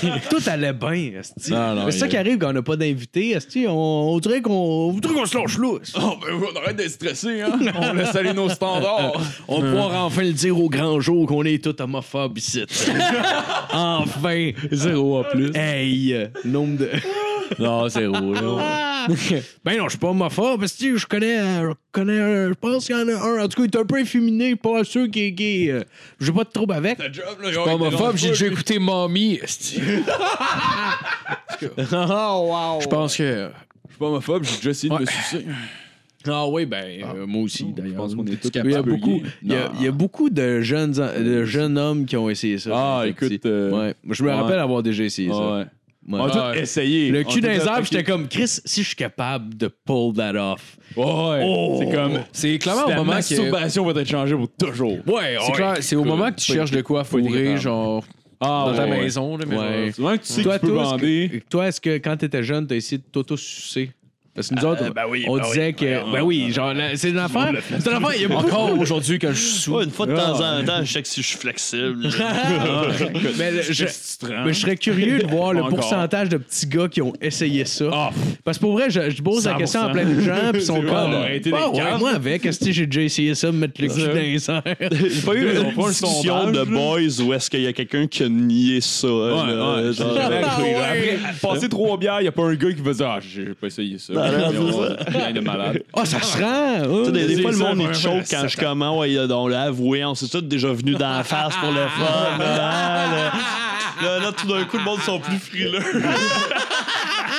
qu'on- 0.00 0.18
Tout 0.38 0.42
allait 0.46 0.72
bien, 0.72 1.20
c'est 1.22 1.52
ça 1.98 2.08
qui 2.08 2.16
arrive 2.16 2.38
quand 2.38 2.50
on 2.50 2.52
n'a 2.54 2.62
pas 2.62 2.76
d'invité. 2.76 3.36
On, 3.66 3.70
on 4.14 4.18
dirait 4.18 4.40
qu'on 4.40 4.94
qu'on 5.00 5.26
se 5.26 5.36
lâche 5.38 5.58
lousse. 5.58 5.92
Oh, 5.96 6.14
ben, 6.20 6.34
on 6.34 6.56
arrête 6.58 6.76
d'être 6.76 6.90
stressé, 6.90 7.42
hein. 7.42 7.58
On 7.76 7.92
laisse 7.94 8.14
aller 8.14 8.32
nos 8.32 8.48
standards. 8.48 9.12
On 9.48 9.60
va 9.60 9.68
pouvoir 9.70 10.04
enfin 10.04 10.22
le 10.22 10.32
dire 10.32 10.58
au 10.58 10.68
grand 10.68 11.00
jour 11.00 11.26
qu'on 11.26 11.44
est 11.44 11.62
tous 11.62 11.82
homophobes 11.82 12.38
ici. 12.38 12.62
enfin! 13.72 14.50
Zéro 14.70 15.20
en 15.20 15.24
plus. 15.24 15.50
Hey! 15.54 16.12
euh, 16.14 16.26
Nombre 16.44 16.78
de. 16.78 16.90
Non, 17.58 17.88
zéro. 17.88 18.32
là. 18.34 19.06
ben 19.64 19.78
non, 19.78 19.84
je 19.84 19.90
suis 19.90 19.98
pas 19.98 20.08
homophobe, 20.10 20.60
parce 20.60 20.74
que 20.74 20.96
je 20.96 21.06
connais, 21.06 21.40
euh, 21.40 21.70
je 21.70 21.74
connais, 21.90 22.20
un- 22.20 22.48
je 22.50 22.54
pense 22.54 22.86
qu'il 22.86 22.96
y 22.96 22.98
en 23.02 23.08
a 23.08 23.14
un. 23.20 23.44
En 23.44 23.48
tout 23.48 23.60
cas, 23.62 23.68
il 23.68 23.76
est 23.76 23.80
un 23.80 23.84
peu 23.84 24.00
efféminé, 24.00 24.54
pas 24.56 24.84
sûr 24.84 25.10
qu'il 25.10 25.22
est 25.22 25.32
gay. 25.32 25.66
euh, 25.70 25.82
J'ai 26.20 26.32
pas 26.32 26.44
de 26.44 26.50
trouble 26.50 26.74
avec. 26.74 26.98
Ta 26.98 27.10
job, 27.10 27.24
là, 27.42 27.50
Pas 27.64 27.74
homophobe, 27.74 28.16
j'ai 28.16 28.28
déjà 28.28 28.46
écouté 28.46 28.78
Mommy. 28.78 29.40
esti. 29.42 29.80
oh, 31.92 32.48
wow! 32.50 32.80
Je 32.80 32.86
pense 32.88 33.16
que. 33.16 33.50
Je 33.88 33.92
suis 33.92 33.98
pas 33.98 34.06
homophobe, 34.06 34.44
j'ai 34.44 34.56
déjà 34.56 34.70
essayé 34.70 34.88
de 34.88 34.94
Ouais. 34.94 35.00
me 35.00 35.06
sucer. 35.06 35.46
Ah 36.28 36.46
oui, 36.46 36.66
ben, 36.66 36.84
euh, 37.16 37.26
moi 37.26 37.42
aussi, 37.42 37.66
Je 37.76 37.82
d'ailleurs. 37.82 37.96
pense 37.96 38.14
qu'on 38.14 38.24
est 38.26 38.40
tous 38.40 38.48
Il 38.54 38.56
y 38.56 38.60
a 38.60 38.62
capables. 38.62 38.90
beaucoup, 38.92 39.20
il 39.42 39.52
y 39.52 39.56
a, 39.56 39.72
il 39.80 39.84
y 39.84 39.88
a 39.88 39.90
beaucoup 39.90 40.30
de 40.30 40.60
jeunes, 40.60 40.92
de 40.92 41.44
jeunes 41.44 41.76
hommes 41.76 42.06
qui 42.06 42.16
ont 42.16 42.30
essayé 42.30 42.58
ça. 42.58 42.70
Ah, 42.72 43.02
écoute, 43.08 43.44
euh, 43.44 43.70
ouais. 43.70 43.94
Moi, 44.04 44.14
Je 44.14 44.22
me 44.22 44.28
ouais. 44.28 44.34
rappelle 44.34 44.60
avoir 44.60 44.84
déjà 44.84 45.02
essayé 45.02 45.30
ça. 45.30 45.56
Ouais. 45.58 45.64
On 46.08 46.24
a 46.24 46.52
tous 46.54 46.58
essayé. 46.60 47.10
Le 47.10 47.22
cul 47.22 47.40
dans 47.40 47.48
les 47.50 47.66
arbres, 47.66 47.86
j'étais 47.90 48.02
comme, 48.04 48.26
Chris, 48.28 48.48
si 48.64 48.82
je 48.82 48.88
suis 48.88 48.96
capable 48.96 49.56
de 49.56 49.68
pull 49.68 50.12
that 50.14 50.34
off. 50.34 50.76
Ouais. 50.96 51.42
Oh. 51.44 51.76
C'est 51.78 51.94
comme. 51.94 52.18
C'est 52.32 52.58
clairement 52.58 52.86
au 52.86 52.88
la 52.88 52.96
moment 52.96 53.12
que. 53.12 53.16
masturbation 53.16 53.84
va 53.84 54.00
être 54.00 54.08
changée 54.08 54.34
pour 54.34 54.48
toujours. 54.58 54.98
Ouais, 55.06 55.36
C'est 55.46 55.52
clair, 55.52 55.76
c'est 55.80 55.96
au 55.96 56.04
moment 56.04 56.30
que 56.30 56.40
tu 56.40 56.52
cherches 56.52 56.70
de 56.72 56.82
quoi 56.82 57.00
Pas 57.00 57.04
fourrer, 57.04 57.56
genre, 57.56 58.04
Ah, 58.40 58.64
dans 58.68 58.74
ta 58.76 58.84
ouais. 58.84 59.00
maison. 59.00 59.36
Là, 59.36 59.44
mais 59.48 59.56
Ouais. 59.56 59.92
C'est 59.92 60.02
que 60.02 60.16
tu 60.16 60.32
sais 60.32 60.42
Toi, 60.42 60.58
que 60.58 60.66
tu 60.66 60.66
peux 60.66 60.72
toi, 60.72 60.82
est-ce 60.82 60.90
bander. 60.90 61.30
que, 61.32 61.48
toi, 61.48 61.68
est-ce 61.68 61.80
que 61.80 61.98
quand 61.98 62.16
t'étais 62.16 62.42
jeune, 62.42 62.66
t'as 62.66 62.74
essayé 62.74 62.98
de 62.98 63.04
t'auto-sucer? 63.04 63.92
Parce 64.34 64.48
que 64.48 64.54
nous 64.54 64.64
autres, 64.64 64.90
ben 64.94 65.02
oui, 65.10 65.24
on 65.28 65.36
ben 65.36 65.42
disait 65.44 65.66
oui. 65.66 65.74
que. 65.74 66.12
Ben 66.12 66.22
oui, 66.22 66.50
genre, 66.52 66.72
c'est 66.94 67.10
une 67.10 67.18
affaire. 67.18 67.52
C'est 67.78 67.90
une 67.90 67.96
affaire, 67.96 68.16
il 68.16 68.22
y 68.22 68.24
a 68.24 68.28
beaucoup. 68.28 68.46
Encore 68.46 68.78
aujourd'hui, 68.78 69.18
quand 69.18 69.28
je 69.30 69.34
suis 69.34 69.60
sous. 69.60 69.74
Ouais, 69.74 69.84
une 69.84 69.90
fois 69.90 70.06
de 70.06 70.14
temps 70.16 70.40
en 70.40 70.64
temps, 70.64 70.82
je 70.82 70.90
sais 70.90 71.02
que 71.02 71.08
si 71.08 71.20
je 71.22 71.26
suis 71.26 71.36
flexible. 71.38 72.08
Mais 73.38 73.50
le- 73.50 73.62
je, 73.62 73.84
que 73.84 74.26
rends? 74.26 74.44
mais 74.44 74.52
je 74.52 74.60
serais 74.60 74.76
curieux 74.76 75.18
de 75.18 75.26
voir 75.26 75.52
le 75.52 75.62
pourcentage 75.68 76.28
de 76.28 76.38
petits 76.38 76.66
gars 76.66 76.88
qui 76.88 77.02
ont 77.02 77.12
essayé 77.20 77.64
ça. 77.64 77.84
Ah, 77.92 78.10
Parce 78.44 78.56
que 78.58 78.62
pour 78.62 78.72
vrai, 78.72 78.88
je, 78.90 79.10
je 79.10 79.22
pose 79.22 79.44
la 79.44 79.54
100%. 79.54 79.58
question 79.58 79.82
à 79.82 79.88
plein 79.90 80.04
de 80.04 80.20
gens, 80.20 80.50
puis 80.52 80.62
ils 80.62 80.66
sont 80.66 80.80
comme. 80.82 81.14
Ah 81.14 81.38
des 81.38 81.52
ouais, 81.52 81.98
moi 81.98 82.10
avec, 82.14 82.46
est-ce 82.46 82.64
que 82.64 82.72
j'ai 82.72 82.86
déjà 82.86 83.02
essayé 83.02 83.34
ça, 83.34 83.52
me 83.52 83.58
mettre 83.58 83.80
le 83.82 83.88
cul 83.88 84.00
dans 84.00 84.12
les 84.14 84.50
airs? 84.50 84.62
J'ai 85.12 85.22
pas 85.22 85.34
eu 85.34 85.56
une 85.56 85.72
discussion 85.88 86.50
de 86.50 86.64
boys 86.64 87.20
où 87.22 87.34
est-ce 87.34 87.50
qu'il 87.50 87.62
y 87.62 87.66
a 87.66 87.72
quelqu'un 87.72 88.06
qui 88.06 88.22
a 88.24 88.28
nié 88.28 88.80
ça. 88.80 89.06
là, 89.08 89.76
ouais. 89.82 89.92
genre, 89.92 90.16
Après, 90.18 91.18
passer 91.40 91.68
trois 91.68 91.96
bières, 91.98 92.20
il 92.20 92.22
n'y 92.24 92.28
a 92.28 92.32
pas 92.32 92.44
un 92.44 92.54
gars 92.54 92.72
qui 92.72 92.80
va 92.80 92.92
dire 92.92 93.06
Ah, 93.08 93.18
j'ai 93.20 93.54
pas 93.54 93.66
essayé 93.66 93.98
ça. 93.98 94.12
C'est 94.22 95.32
de 95.32 95.40
malade. 95.40 95.82
Ah, 95.94 96.04
ça 96.04 96.20
se 96.20 96.38
rend! 96.42 97.04
Tu 97.04 97.18
sais, 97.18 97.26
des, 97.26 97.42
fois, 97.42 97.50
le 97.50 97.56
monde, 97.56 97.94
choque 97.94 98.12
ouais, 98.12 98.24
quand 98.30 98.48
je 98.48 98.56
commence. 98.56 99.00
Ouais, 99.00 99.18
on 99.30 99.48
l'a 99.48 99.62
avoué, 99.62 100.04
on 100.04 100.14
s'est 100.14 100.28
tous 100.28 100.42
déjà 100.42 100.72
venus 100.72 100.96
dans 100.96 101.10
la 101.10 101.24
face 101.24 101.56
pour 101.56 101.70
le 101.70 101.86
fun. 101.88 102.38
là, 102.38 103.06
là, 103.08 103.32
là, 104.02 104.18
là, 104.20 104.32
tout 104.36 104.46
d'un 104.46 104.64
coup, 104.64 104.78
le 104.78 104.84
monde 104.84 105.00
sont 105.00 105.18
plus 105.18 105.38
frileux. 105.38 105.80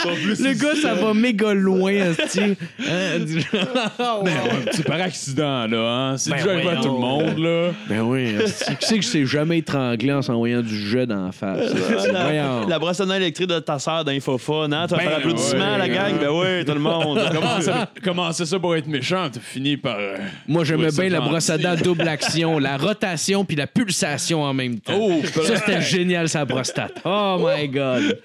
Le 0.06 0.54
gars, 0.54 0.76
ça 0.82 0.94
va 0.96 1.14
méga 1.14 1.54
loin. 1.54 1.94
Hein, 1.94 3.20
du- 3.20 3.46
Ben, 3.54 4.22
ouais, 4.24 4.32
c'est 4.72 4.84
par 4.86 5.00
accident, 5.02 5.66
là. 5.68 5.78
Hein? 6.12 6.18
C'est 6.18 6.32
Ben 6.32 6.38
déjà 6.38 6.52
arrivé 6.52 6.70
à 6.70 6.76
tout 6.78 6.94
le 6.94 7.00
monde, 7.00 7.38
là. 7.38 7.72
Ben 7.88 8.02
oui. 8.02 8.36
Qui 8.80 8.86
c'est 8.86 8.96
que 8.98 9.02
je 9.04 9.08
sais 9.08 9.26
jamais 9.26 9.60
étranglé 9.60 10.12
en 10.12 10.22
s'envoyant 10.22 10.62
du 10.62 10.76
jet 10.90 11.06
dans 11.06 11.28
la 11.28 11.32
face? 11.32 11.74
là? 11.74 12.12
La, 12.34 12.66
la 12.68 12.80
brosse 12.80 13.00
à 13.00 13.06
dents 13.06 13.14
électrique 13.16 13.48
de 13.48 13.60
ta 13.60 13.80
sœur 13.80 14.04
d'Infophone, 14.04 14.74
hein? 14.74 14.86
Tu 14.88 14.92
vas 14.92 14.98
Ben, 14.98 15.04
faire 15.04 15.12
l'applaudissement, 15.18 15.72
ouais, 15.74 15.78
la 15.78 15.90
gang? 15.90 16.14
Ben 16.20 16.30
oui, 16.32 16.66
tout 16.66 16.74
le 16.74 16.80
monde. 16.80 17.20
Comment 17.34 17.62
ça? 17.62 17.90
Commençait 18.04 18.46
ça 18.46 18.60
pour 18.60 18.76
être 18.76 18.88
méchant, 18.88 19.30
t'as 19.32 19.40
fini 19.40 19.78
par. 19.78 19.96
euh, 20.00 20.18
Moi, 20.48 20.64
j'aimais 20.66 20.92
ça 20.92 21.02
bien 21.02 21.12
la 21.12 21.22
brosse 21.22 21.50
à 21.50 21.58
dents 21.58 21.76
double 21.76 22.08
action, 22.08 22.60
la 22.60 22.78
rotation 22.78 23.46
puis 23.46 23.56
la 23.56 23.68
pulsation 23.68 24.44
en 24.44 24.54
même 24.54 24.80
temps. 24.80 24.94
Oh, 25.00 25.22
Ça, 25.44 25.56
c'était 25.58 25.82
génial, 25.82 26.28
prostate. 26.46 27.02
Oh 27.06 27.38
my 27.40 27.68
God. 27.68 28.20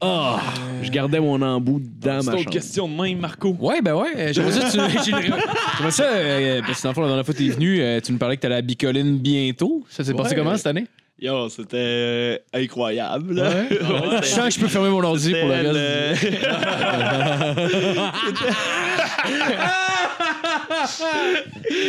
Oh, 0.00 0.34
je 0.82 0.90
gardais 0.90 1.20
mon 1.20 1.40
embout 1.42 1.80
dans 2.00 2.20
C'est 2.20 2.26
ma 2.26 2.32
autre 2.32 2.38
chambre. 2.42 2.50
question 2.50 2.88
de 2.88 2.94
même, 3.00 3.18
Marco. 3.20 3.56
Ouais, 3.60 3.80
ben 3.80 3.94
ouais. 3.94 4.08
euh, 4.16 4.32
J'aimerais 4.32 4.52
ça, 4.52 4.68
tu, 4.70 4.78
j'ai- 5.04 5.12
j'aimerais 5.12 5.90
ça 5.92 6.04
euh, 6.04 6.60
parce 6.66 6.78
que 6.78 6.82
dans 6.82 6.88
le 6.90 6.94
fond, 6.94 7.00
la 7.02 7.06
dernière 7.08 7.24
fois 7.24 7.34
que 7.34 7.38
t'es 7.38 7.48
venu, 7.48 7.80
euh, 7.80 8.00
tu 8.00 8.10
nous 8.12 8.18
parlais 8.18 8.36
que 8.36 8.42
t'allais 8.42 8.56
à 8.56 8.62
Bicoline 8.62 9.18
bientôt. 9.18 9.84
Ça 9.88 10.02
s'est 10.02 10.12
passé 10.14 10.30
Ouais. 10.30 10.36
comment 10.42 10.56
cette 10.56 10.66
année? 10.66 10.86
Yo, 11.20 11.48
c'était 11.50 11.76
euh, 11.76 12.38
incroyable. 12.52 13.34
Ouais. 13.38 13.42
Ouais, 13.82 14.18
Je 14.22 14.26
sens 14.26 14.48
que 14.48 14.54
je 14.54 14.60
peux 14.60 14.68
fermer 14.68 14.88
mon 14.88 15.04
ordi 15.04 15.30
pour 15.32 15.48
le 15.48 15.54
reste. 15.54 15.72
le- 15.72 16.14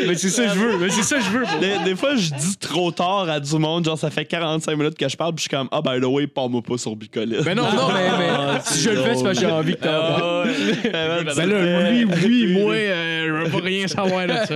Mais 0.08 0.16
c'est 0.16 0.30
ça 0.30 0.44
que 0.46 0.50
je 0.54 0.60
veux. 0.60 0.78
Mais 0.78 0.90
c'est 0.90 1.04
ça 1.04 1.18
que 1.18 1.24
je 1.24 1.30
veux. 1.30 1.44
Des, 1.60 1.84
des 1.90 1.96
fois, 1.96 2.16
je 2.16 2.34
dis 2.34 2.58
trop 2.58 2.92
tard 2.92 3.30
à 3.30 3.40
du 3.40 3.56
monde, 3.58 3.86
genre 3.86 3.98
ça 3.98 4.10
fait 4.10 4.26
45 4.26 4.76
minutes 4.78 4.98
que 4.98 5.08
je 5.08 5.16
parle, 5.18 5.34
puis 5.34 5.44
je 5.46 5.50
suis 5.50 5.58
comme, 5.58 5.68
ah, 5.72 5.82
by 5.82 6.00
the 6.02 6.06
way, 6.06 6.28
parle-moi 6.28 6.62
pas 6.62 6.78
sur 6.78 6.96
Bicolis. 6.96 7.38
Mais 7.46 7.56
non, 7.56 7.64
non, 7.74 7.88
mais, 7.94 8.10
mais 8.20 8.60
si 8.64 8.82
je 8.84 8.90
le 8.92 9.02
fais, 9.02 9.16
c'est 9.16 9.24
parce 9.24 9.40
que 9.40 9.46
j'ai 9.46 9.52
envie 9.52 9.76
que 9.76 9.84
t'en 9.84 10.44
Ben 10.92 11.24
Ben 11.36 11.50
là, 11.50 11.90
lui, 11.92 12.06
oui, 12.06 12.48
moi, 12.62 12.74
euh, 12.76 13.28
je 13.28 13.32
veux 13.46 13.50
pas 13.52 13.64
rien 13.66 13.88
savoir 13.88 14.28
de 14.28 14.34
ça. 14.34 14.56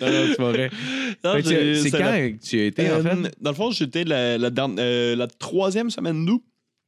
Non, 0.00 0.10
non, 0.10 0.24
c'est 0.30 0.36
pas 0.36 0.50
vrai. 0.50 0.70
C'est 1.22 1.90
quand 1.90 1.98
la- 1.98 2.30
que 2.30 2.36
tu 2.42 2.60
as 2.60 2.64
été, 2.64 2.90
Euh, 2.98 3.22
fait? 3.24 3.34
Dans 3.40 3.50
le 3.50 3.56
fond, 3.56 3.70
j'étais 3.70 4.04
la, 4.04 4.16
euh, 4.36 5.16
la 5.16 5.26
troisième 5.26 5.90
semaine 5.90 6.24
d'août. 6.24 6.42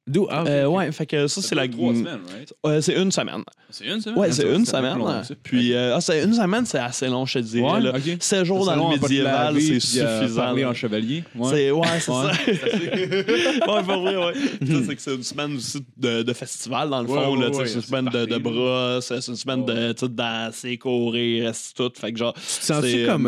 D'où? 0.09 0.29
Ah, 0.31 0.45
Euh, 0.47 0.67
ouais, 0.67 0.93
fait 0.93 1.05
que 1.05 1.27
ça, 1.27 1.43
c'est 1.43 1.57
la. 1.57 1.67
Trois 1.67 1.93
semaines, 1.93 2.21
right? 2.33 2.53
Ouais, 2.63 2.81
c'est 2.81 2.95
une 2.95 3.11
semaine. 3.11 3.43
C'est 3.71 3.87
une 3.87 4.01
semaine? 4.01 4.17
Ouais, 4.17 4.31
c'est 4.31 4.45
une 4.45 4.59
long 4.59 4.65
semaine. 4.65 5.25
ça. 5.25 5.35
Puis, 5.43 5.73
euh, 5.75 5.97
ah, 5.97 6.01
c'est 6.01 6.23
une 6.23 6.33
semaine, 6.33 6.65
c'est 6.65 6.79
assez 6.79 7.09
long, 7.09 7.27
je 7.27 7.41
te 7.41 7.45
dirais. 7.45 7.69
Ouais, 7.73 7.81
là. 7.81 7.91
ok. 7.97 8.17
7 8.21 8.45
jours 8.45 8.65
dans 8.67 8.77
le 8.91 8.97
médiéval, 9.01 9.61
c'est 9.61 10.01
euh, 10.03 10.21
suffisant. 10.21 10.41
parler 10.43 10.65
en 10.65 10.75
chevalier. 10.75 11.25
Ouais. 11.35 11.51
C'est 11.51 11.71
ouais, 11.73 11.87
c'est 11.99 12.13
Ouais. 12.13 12.33
ça. 12.33 13.73
ouais, 13.73 13.83
vrai, 13.83 14.17
ouais. 14.17 14.33
ça, 14.65 14.75
c'est 14.87 14.95
que 14.95 15.03
c'est 15.03 15.15
une 15.17 15.23
semaine 15.25 15.57
aussi 15.57 15.85
de, 15.97 16.23
de 16.23 16.33
festival, 16.33 16.89
dans 16.89 17.01
le 17.03 17.09
fond. 17.09 17.35
Là, 17.35 17.49
c'est 17.53 17.61
une 17.63 17.67
c'est 17.67 17.81
semaine 17.81 18.05
de, 18.09 18.27
de 18.27 18.39
brosse, 18.39 19.07
c'est 19.07 19.27
une 19.27 19.35
semaine 19.35 19.65
de, 19.65 19.93
danser, 20.07 20.79
courir, 20.79 21.53
c'est 21.53 21.75
tout. 21.75 21.91
Fait 22.01 22.13
que 22.13 22.19
genre. 22.21 22.33
Tu 22.35 22.41
te 22.41 23.07
comme. 23.07 23.27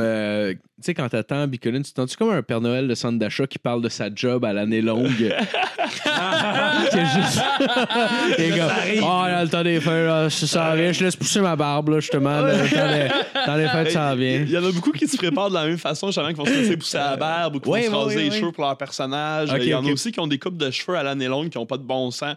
Tu 0.80 0.84
sais, 0.84 0.94
quand 0.94 1.09
t'attends 1.09 1.46
Bicoline, 1.48 1.82
tu 1.82 1.92
te 1.92 2.00
sens-tu 2.00 2.16
comme 2.16 2.30
un 2.30 2.42
Père 2.42 2.60
Noël 2.60 2.86
de 2.86 2.94
centre 2.94 3.18
d'achat 3.18 3.46
qui 3.48 3.59
parle 3.59 3.82
de 3.82 3.88
sa 3.88 4.09
job 4.14 4.44
à 4.44 4.52
l'année 4.52 4.80
longue? 4.80 5.09
C'est 6.90 7.00
juste. 7.06 7.42
Les 8.38 8.50
gars, 8.50 8.68
ah, 9.02 9.28
là, 9.30 9.42
le 9.44 9.48
temps 9.50 9.62
des 9.62 9.80
fêtes, 9.80 10.06
là, 10.06 10.30
ça 10.30 10.46
s'en 10.46 10.74
vient. 10.74 10.92
Je 10.92 11.05
laisse 11.05 11.16
pousser 11.16 11.40
ma 11.40 11.56
barbe, 11.56 11.88
là, 11.90 12.00
justement. 12.00 12.40
là, 12.40 12.52
le 12.62 12.68
temps 12.68 12.86
des- 12.88 13.44
dans 13.46 13.56
les 13.56 13.68
fêtes, 13.68 13.90
ça 13.92 14.12
en 14.12 14.16
vient. 14.16 14.40
Il 14.42 14.50
y 14.50 14.59
en 14.59 14.64
a 14.64 14.70
beaucoup 14.72 14.92
qui 14.92 15.06
se 15.09 15.16
préparent 15.16 15.48
de 15.48 15.55
la 15.55 15.66
même 15.66 15.78
façon, 15.78 16.09
justement, 16.09 16.28
qui 16.28 16.34
vont 16.34 16.44
se 16.46 16.50
laisser 16.52 16.76
pousser 16.76 16.98
la 16.98 17.16
barbe 17.16 17.56
ou 17.56 17.60
qui 17.60 17.68
Ouais, 17.68 17.88
vont 17.88 17.92
se 17.92 17.96
ouais, 17.96 18.02
raser 18.05 18.16
ouais, 18.16 18.22
les 18.24 18.30
ouais. 18.30 18.38
cheveux 18.40 18.52
pour 18.52 18.64
leur 18.64 18.76
personnage. 18.76 19.50
Ok, 19.50 19.59
Il 19.62 19.68
y 19.68 19.74
en 19.74 19.84
a 19.84 19.90
aussi 19.90 20.12
qui 20.12 20.20
ont 20.20 20.26
des 20.26 20.38
coupes 20.38 20.56
de 20.56 20.70
cheveux 20.70 20.96
à 20.96 21.02
l'année 21.02 21.26
longue 21.26 21.48
qui 21.48 21.59
n'ont 21.59 21.66
pas 21.66 21.76
de 21.78 21.82
bon 21.82 22.10
sens 22.10 22.34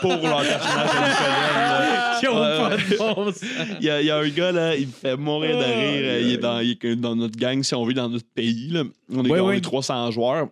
pour 0.00 0.10
leur 0.10 0.42
personnage 0.42 0.92
là. 0.94 2.18
Ouais, 2.22 2.76
ouais. 2.76 3.32
Il 3.80 3.86
y, 3.86 3.90
a, 3.90 4.00
il 4.00 4.06
y 4.06 4.10
a 4.10 4.16
un 4.16 4.28
gars, 4.28 4.52
là, 4.52 4.74
il 4.76 4.86
me 4.88 4.92
fait 4.92 5.16
mourir 5.16 5.56
de 5.56 5.62
rire. 5.64 6.18
Il 6.20 6.32
est 6.32 6.36
dans, 6.38 6.58
il 6.60 6.72
est 6.82 6.96
dans 6.96 7.14
notre 7.14 7.38
gang, 7.38 7.62
si 7.62 7.74
on 7.80 7.84
veut, 7.84 7.94
dans 7.94 8.08
notre 8.08 8.26
pays. 8.34 8.68
Là. 8.70 8.84
On 9.12 9.24
est 9.24 9.40
ouais. 9.40 9.56
est 9.56 9.60
300 9.60 10.10
joueurs. 10.10 10.48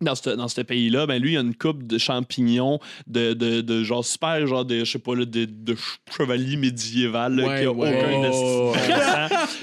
Dans 0.00 0.14
ce 0.14 0.30
dans 0.30 0.46
ce 0.46 0.60
pays-là, 0.60 1.06
ben 1.08 1.20
lui, 1.20 1.32
il 1.32 1.36
a 1.36 1.40
une 1.40 1.56
coupe 1.56 1.84
de 1.84 1.98
champignons 1.98 2.78
de, 3.08 3.32
de, 3.32 3.62
de 3.62 3.82
genre 3.82 4.04
super, 4.04 4.46
genre 4.46 4.64
de, 4.64 4.84
je 4.84 4.92
sais 4.92 5.00
pas, 5.00 5.16
là, 5.16 5.24
de, 5.24 5.44
de 5.44 5.74
ch- 5.74 5.98
chevalier 6.16 6.56
médiéval, 6.56 7.34
là, 7.34 7.48
Ouais, 7.48 7.60
qui 7.60 7.66
a 7.66 7.72
ouais. 7.72 7.98
aucun 7.98 8.30
Oh. 8.32 8.72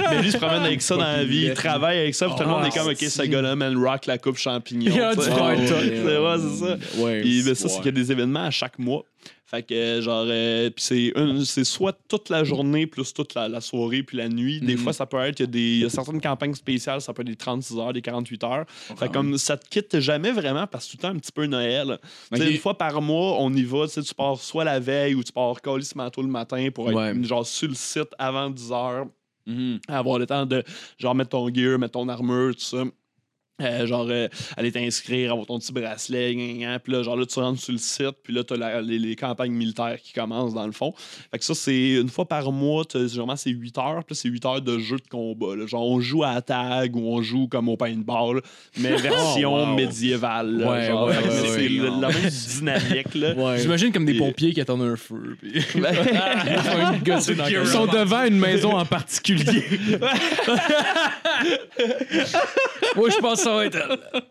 Mais 0.09 0.17
lui, 0.19 0.27
il 0.27 0.31
se 0.33 0.37
promène 0.37 0.63
avec 0.63 0.81
ça 0.81 0.95
dans 0.97 1.03
la 1.03 1.23
vie, 1.23 1.45
il 1.45 1.53
travaille 1.53 1.99
avec 1.99 2.15
ça, 2.15 2.25
puis 2.27 2.35
tout 2.35 2.43
le 2.43 2.49
monde 2.49 2.65
est 2.65 2.77
comme, 2.77 2.89
ok, 2.89 2.97
ce 2.97 3.21
gars-là, 3.23 3.55
man, 3.55 3.77
rock 3.77 4.07
la 4.07 4.17
coupe 4.17 4.37
champignon. 4.37 4.91
Il 4.93 5.01
a 5.01 5.15
tu 5.15 5.21
sais. 5.21 5.29
du. 5.29 5.67
C'est 5.67 6.17
ouais, 6.17 6.35
c'est 6.37 6.65
ça. 6.65 6.77
Puis 7.21 7.43
ben, 7.43 7.55
ça, 7.55 7.69
c'est 7.69 7.77
qu'il 7.77 7.85
y 7.85 7.89
a 7.89 7.91
des 7.93 8.11
événements 8.11 8.43
à 8.43 8.51
chaque 8.51 8.77
mois. 8.77 9.03
Fait 9.47 9.61
que, 9.61 10.01
genre, 10.01 10.25
euh, 10.27 10.71
c'est, 10.75 11.13
c'est 11.45 11.63
soit 11.63 11.95
toute 12.07 12.29
la 12.29 12.43
journée 12.43 12.87
plus 12.87 13.13
toute 13.13 13.35
la, 13.35 13.47
la 13.47 13.61
soirée 13.61 14.01
puis 14.01 14.17
la 14.17 14.27
nuit. 14.27 14.59
Des 14.59 14.73
Mhm. 14.73 14.79
fois, 14.79 14.91
ça 14.91 15.05
peut 15.05 15.19
être, 15.19 15.39
il 15.39 15.55
y, 15.55 15.79
y 15.81 15.85
a 15.85 15.89
certaines 15.89 16.19
campagnes 16.19 16.55
spéciales, 16.55 16.99
ça 16.99 17.13
peut 17.13 17.21
être 17.21 17.27
des 17.27 17.35
36 17.35 17.77
heures, 17.77 17.93
des 17.93 18.01
48 18.01 18.43
heures. 18.43 18.65
Fait 18.67 19.07
que 19.07 19.13
comme 19.13 19.37
ça 19.37 19.55
te 19.55 19.69
quitte 19.69 19.99
jamais 19.99 20.31
vraiment 20.31 20.65
parce 20.65 20.87
que 20.87 20.91
tout 20.93 20.97
le 20.97 21.01
temps 21.03 21.15
un 21.15 21.19
petit 21.19 21.31
peu 21.31 21.45
Noël. 21.45 21.99
Tu 22.31 22.37
sais, 22.39 22.43
Ok. 22.45 22.51
Une 22.53 22.57
fois 22.57 22.75
par 22.77 22.99
mois, 23.01 23.37
on 23.39 23.53
y 23.53 23.63
va. 23.63 23.85
Tu 23.85 23.93
sais, 23.93 24.01
tu 24.01 24.15
pars 24.15 24.39
soit 24.39 24.63
la 24.63 24.79
veille 24.79 25.13
ou 25.13 25.23
tu 25.23 25.31
pars 25.31 25.55
ce 25.63 25.95
manteau 25.97 26.21
le 26.23 26.27
matin 26.27 26.67
pour 26.73 26.89
être 26.89 26.95
Ouais. 26.97 27.23
genre 27.23 27.45
sur 27.45 27.67
le 27.67 27.75
site 27.75 28.09
avant 28.17 28.49
10 28.49 28.71
heures 28.71 29.05
Mhm. 29.47 29.79
avoir 29.87 30.17
le 30.17 30.25
temps 30.25 30.47
de 30.47 30.63
genre 30.97 31.13
mettre 31.13 31.29
ton 31.29 31.53
gear, 31.53 31.77
mettre 31.77 31.91
ton 31.93 32.09
armure, 32.09 32.55
tout 32.55 32.61
ça. 32.61 32.83
Euh, 33.61 33.87
genre 33.87 34.05
euh, 34.09 34.27
aller 34.57 34.69
t'inscrire, 34.69 35.31
avoir 35.31 35.45
ton 35.47 35.57
petit 35.59 35.71
bracelet, 35.71 36.33
puis 36.83 36.91
là, 36.91 37.03
genre 37.03 37.15
là, 37.15 37.25
tu 37.25 37.39
rentres 37.39 37.61
sur 37.61 37.71
le 37.71 37.77
site, 37.77 38.11
puis 38.21 38.33
là, 38.33 38.43
t'as 38.43 38.57
la- 38.57 38.81
les, 38.81 38.99
les 38.99 39.15
campagnes 39.15 39.53
militaires 39.53 39.95
qui 40.03 40.11
commencent 40.11 40.53
dans 40.53 40.65
le 40.65 40.73
fond. 40.73 40.93
Fait 41.31 41.39
que 41.39 41.45
ça, 41.45 41.55
c'est 41.55 41.91
une 41.93 42.09
fois 42.09 42.25
par 42.27 42.51
mois, 42.51 42.83
t'as- 42.83 43.07
généralement, 43.07 43.37
c'est 43.37 43.51
8 43.51 43.77
heures, 43.77 44.03
puis 44.03 44.13
là, 44.13 44.19
c'est 44.21 44.27
8 44.27 44.45
heures 44.45 44.61
de 44.61 44.77
jeu 44.79 44.97
de 44.97 45.07
combat. 45.09 45.55
là. 45.55 45.65
Genre, 45.67 45.87
on 45.89 46.01
joue 46.01 46.25
à 46.25 46.33
la 46.33 46.41
tag 46.41 46.97
ou 46.97 47.07
on 47.07 47.21
joue 47.21 47.47
comme 47.47 47.69
au 47.69 47.77
paintball, 47.77 48.41
mais 48.77 48.95
version 48.97 49.55
wow. 49.55 49.73
médiévale. 49.73 50.57
là. 50.57 50.71
Ouais, 50.71 50.87
genre, 50.87 51.07
ouais, 51.07 51.15
ouais, 51.15 51.23
c'est 51.29 51.51
ouais. 51.55 51.69
le- 51.69 52.01
la 52.01 52.09
même 52.09 52.29
dynamique, 52.29 53.15
là. 53.15 53.33
Ouais. 53.35 53.59
J'imagine 53.59 53.91
comme 53.93 54.05
des 54.05 54.15
Et- 54.15 54.19
pompiers 54.19 54.51
qui 54.53 54.59
attendent 54.59 54.81
un 54.81 54.97
feu. 54.97 55.37
Puis... 55.41 55.63
Ben, 55.79 55.95
Ils 56.45 56.57
font 56.59 56.93
une 56.93 57.03
gossée 57.03 57.35
dans 57.35 57.43
la 57.45 57.49
Ils 57.51 57.67
sont 57.67 57.85
devant 57.85 58.25
une 58.25 58.37
maison 58.37 58.73
en 58.77 58.85
particulier. 58.85 59.63
Moi, 62.97 63.09
je 63.09 63.17
pense 63.19 63.44
être 63.61 63.77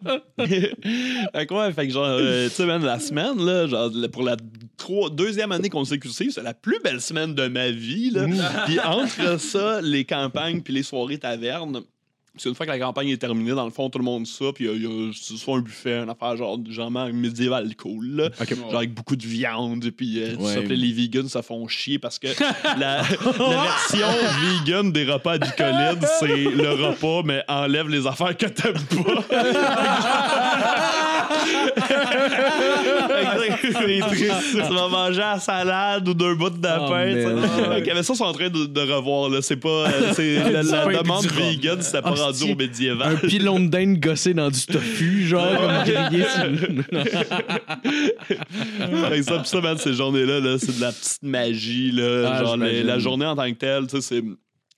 elle. 0.07 0.21
fait 1.35 1.47
que 1.47 1.55
ouais, 1.55 1.73
fait 1.73 1.87
que 1.87 1.93
genre, 1.93 2.05
euh, 2.07 2.49
tu 2.49 2.55
sais, 2.55 2.67
man, 2.67 2.85
la 2.85 2.99
semaine, 2.99 3.45
là, 3.45 3.67
genre, 3.67 3.91
pour 4.13 4.23
la 4.23 4.37
trois- 4.77 5.11
deuxième 5.11 5.53
année 5.53 5.69
consécutive, 5.71 6.31
c'est 6.33 6.43
la 6.43 6.55
plus 6.55 6.79
belle 6.83 7.01
semaine 7.01 7.35
de 7.35 7.47
ma 7.49 7.71
vie, 7.71 8.11
là. 8.11 8.27
Puis 8.67 8.79
entre 8.81 9.39
ça, 9.41 9.81
les 9.81 10.05
campagnes 10.05 10.61
puis 10.63 10.73
les 10.75 10.83
soirées 10.83 11.19
tavernes, 11.19 11.83
c'est 12.37 12.49
une 12.49 12.55
fois 12.55 12.67
que 12.67 12.71
la 12.73 12.79
campagne 12.79 13.09
est 13.11 13.17
terminée, 13.17 13.53
dans 13.53 13.65
le 13.65 13.71
fond, 13.71 13.89
tout 13.91 13.99
le 13.99 14.05
monde 14.05 14.27
ça, 14.27 14.47
puis 14.55 14.65
il 14.65 14.83
y 14.83 14.87
a, 14.87 14.89
y 14.91 15.09
a 15.09 15.13
soit 15.15 15.57
un 15.57 15.61
buffet, 15.61 15.99
une 15.99 16.11
affaire 16.11 16.37
genre, 16.37 16.59
genre 16.69 16.91
médiéval 16.91 17.75
cool, 17.77 18.07
là. 18.17 18.29
Genre 18.49 18.77
avec 18.77 18.93
beaucoup 18.95 19.17
de 19.17 19.25
viande, 19.27 19.89
puis 19.97 20.23
euh, 20.23 20.37
Ouais. 20.37 20.55
ça. 20.55 20.61
Les 20.61 20.93
vegans, 20.93 21.29
ça 21.29 21.43
font 21.43 21.67
chier 21.69 21.99
parce 21.99 22.19
que 22.19 22.27
la, 22.79 23.03
la 23.03 23.03
version 23.03 24.09
vegan 24.41 24.91
des 24.93 25.05
repas 25.05 25.33
à 25.35 25.39
Bicolide, 25.39 26.07
c'est 26.19 26.27
le 26.37 26.71
repas, 26.71 27.23
mais 27.25 27.43
enlève 27.49 27.89
les 27.89 28.07
affaires 28.07 28.37
que 28.37 28.47
t'aimes 28.47 28.75
pas. 29.05 29.25
c'est 33.61 34.01
triste. 34.01 34.35
Tu 34.53 34.59
vas 34.75 34.89
manger 34.89 35.23
à 35.23 35.35
la 35.35 35.41
salade 35.41 36.09
ou 36.09 36.15
deux 36.15 36.35
bouts 36.35 36.51
de 36.51 36.63
lapin. 36.63 37.15
Oh. 37.27 37.79
Ok, 37.79 37.91
mais 37.95 38.03
ça, 38.03 38.13
ils 38.13 38.17
sont 38.17 38.25
en 38.25 38.33
train 38.33 38.49
de, 38.49 38.67
de 38.67 38.81
revoir. 38.81 39.29
Là. 39.31 39.41
C'est 39.43 39.57
pas, 39.57 39.69
euh, 39.69 40.13
c'est, 40.15 40.37
la, 40.53 40.63
la 40.63 41.03
demande 41.03 41.27
vegan, 41.27 41.81
c'était 41.83 42.03
pas 42.03 42.15
Ah, 42.17 42.21
rendu 42.27 42.39
c'est- 42.39 42.53
au 42.53 42.57
médiéval. 42.57 43.17
Un 43.23 43.29
pilon 43.29 43.61
de 43.61 43.69
dinde 43.69 43.99
gossé 44.01 44.35
dans 44.35 44.51
du 44.51 44.65
tofu, 44.67 45.27
genre, 45.27 45.47
comme 45.57 45.85
grillé 45.85 46.25
sur... 46.25 46.45
Que 49.15 49.23
ça, 49.23 49.39
pis 49.39 49.49
ça, 49.49 49.61
man, 49.61 49.79
ces 49.79 49.95
journées-là, 49.95 50.41
là, 50.41 50.57
c'est 50.59 50.77
de 50.77 50.81
la 50.81 50.91
petite 50.93 51.23
magie. 51.23 51.93
Là, 51.93 52.33
Ah, 52.35 52.45
genre, 52.45 52.57
les- 52.57 52.83
la 52.83 52.99
journée 52.99 53.27
en 53.27 53.37
tant 53.37 53.49
que 53.51 53.57
telle, 53.57 53.87
tu 53.87 54.01
sais, 54.01 54.03
c'est. 54.03 54.23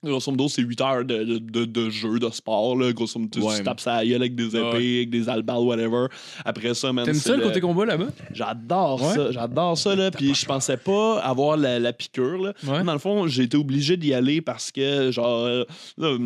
Grosso 0.04 0.30
modo, 0.30 0.48
c'est 0.48 0.62
8 0.62 0.80
heures 0.82 1.04
de, 1.04 1.24
de, 1.24 1.38
de, 1.38 1.64
de 1.64 1.90
jeu, 1.90 2.18
de 2.18 2.28
sport. 2.30 2.76
Là. 2.76 2.92
Grosso 2.92 3.18
modo, 3.18 3.40
tu- 3.40 3.44
Ouais. 3.44 3.56
tu 3.56 3.64
tapes 3.64 3.80
ça 3.80 4.04
gueule 4.04 4.16
avec 4.16 4.34
des 4.36 4.48
épées, 4.48 4.58
Ouais. 4.60 4.96
avec 4.98 5.10
des 5.10 5.28
albales, 5.28 5.56
whatever. 5.58 6.06
Après 6.44 6.74
ça, 6.74 6.92
man. 6.92 7.04
T'aimes 7.06 7.14
ça 7.14 7.34
le 7.34 7.42
côté 7.42 7.60
combat 7.60 7.86
là-bas? 7.86 8.06
J'adore 8.32 9.02
Ouais. 9.02 9.14
ça, 9.14 9.32
j'adore 9.32 9.76
ça 9.78 9.96
là. 9.96 10.10
Puis 10.10 10.34
je 10.34 10.44
pensais 10.46 10.76
pas 10.76 11.18
avoir 11.20 11.56
la, 11.56 11.78
la 11.80 11.92
piqûre 11.92 12.38
là. 12.38 12.52
Dans 12.84 12.92
le 12.92 12.98
fond, 12.98 13.26
j'ai 13.26 13.44
été 13.44 13.56
obligé 13.56 13.96
d'y 13.96 14.12
aller 14.14 14.40
parce 14.42 14.70
que 14.70 15.10
genre 15.10 15.44
euh, 15.46 15.64
là, 15.98 16.16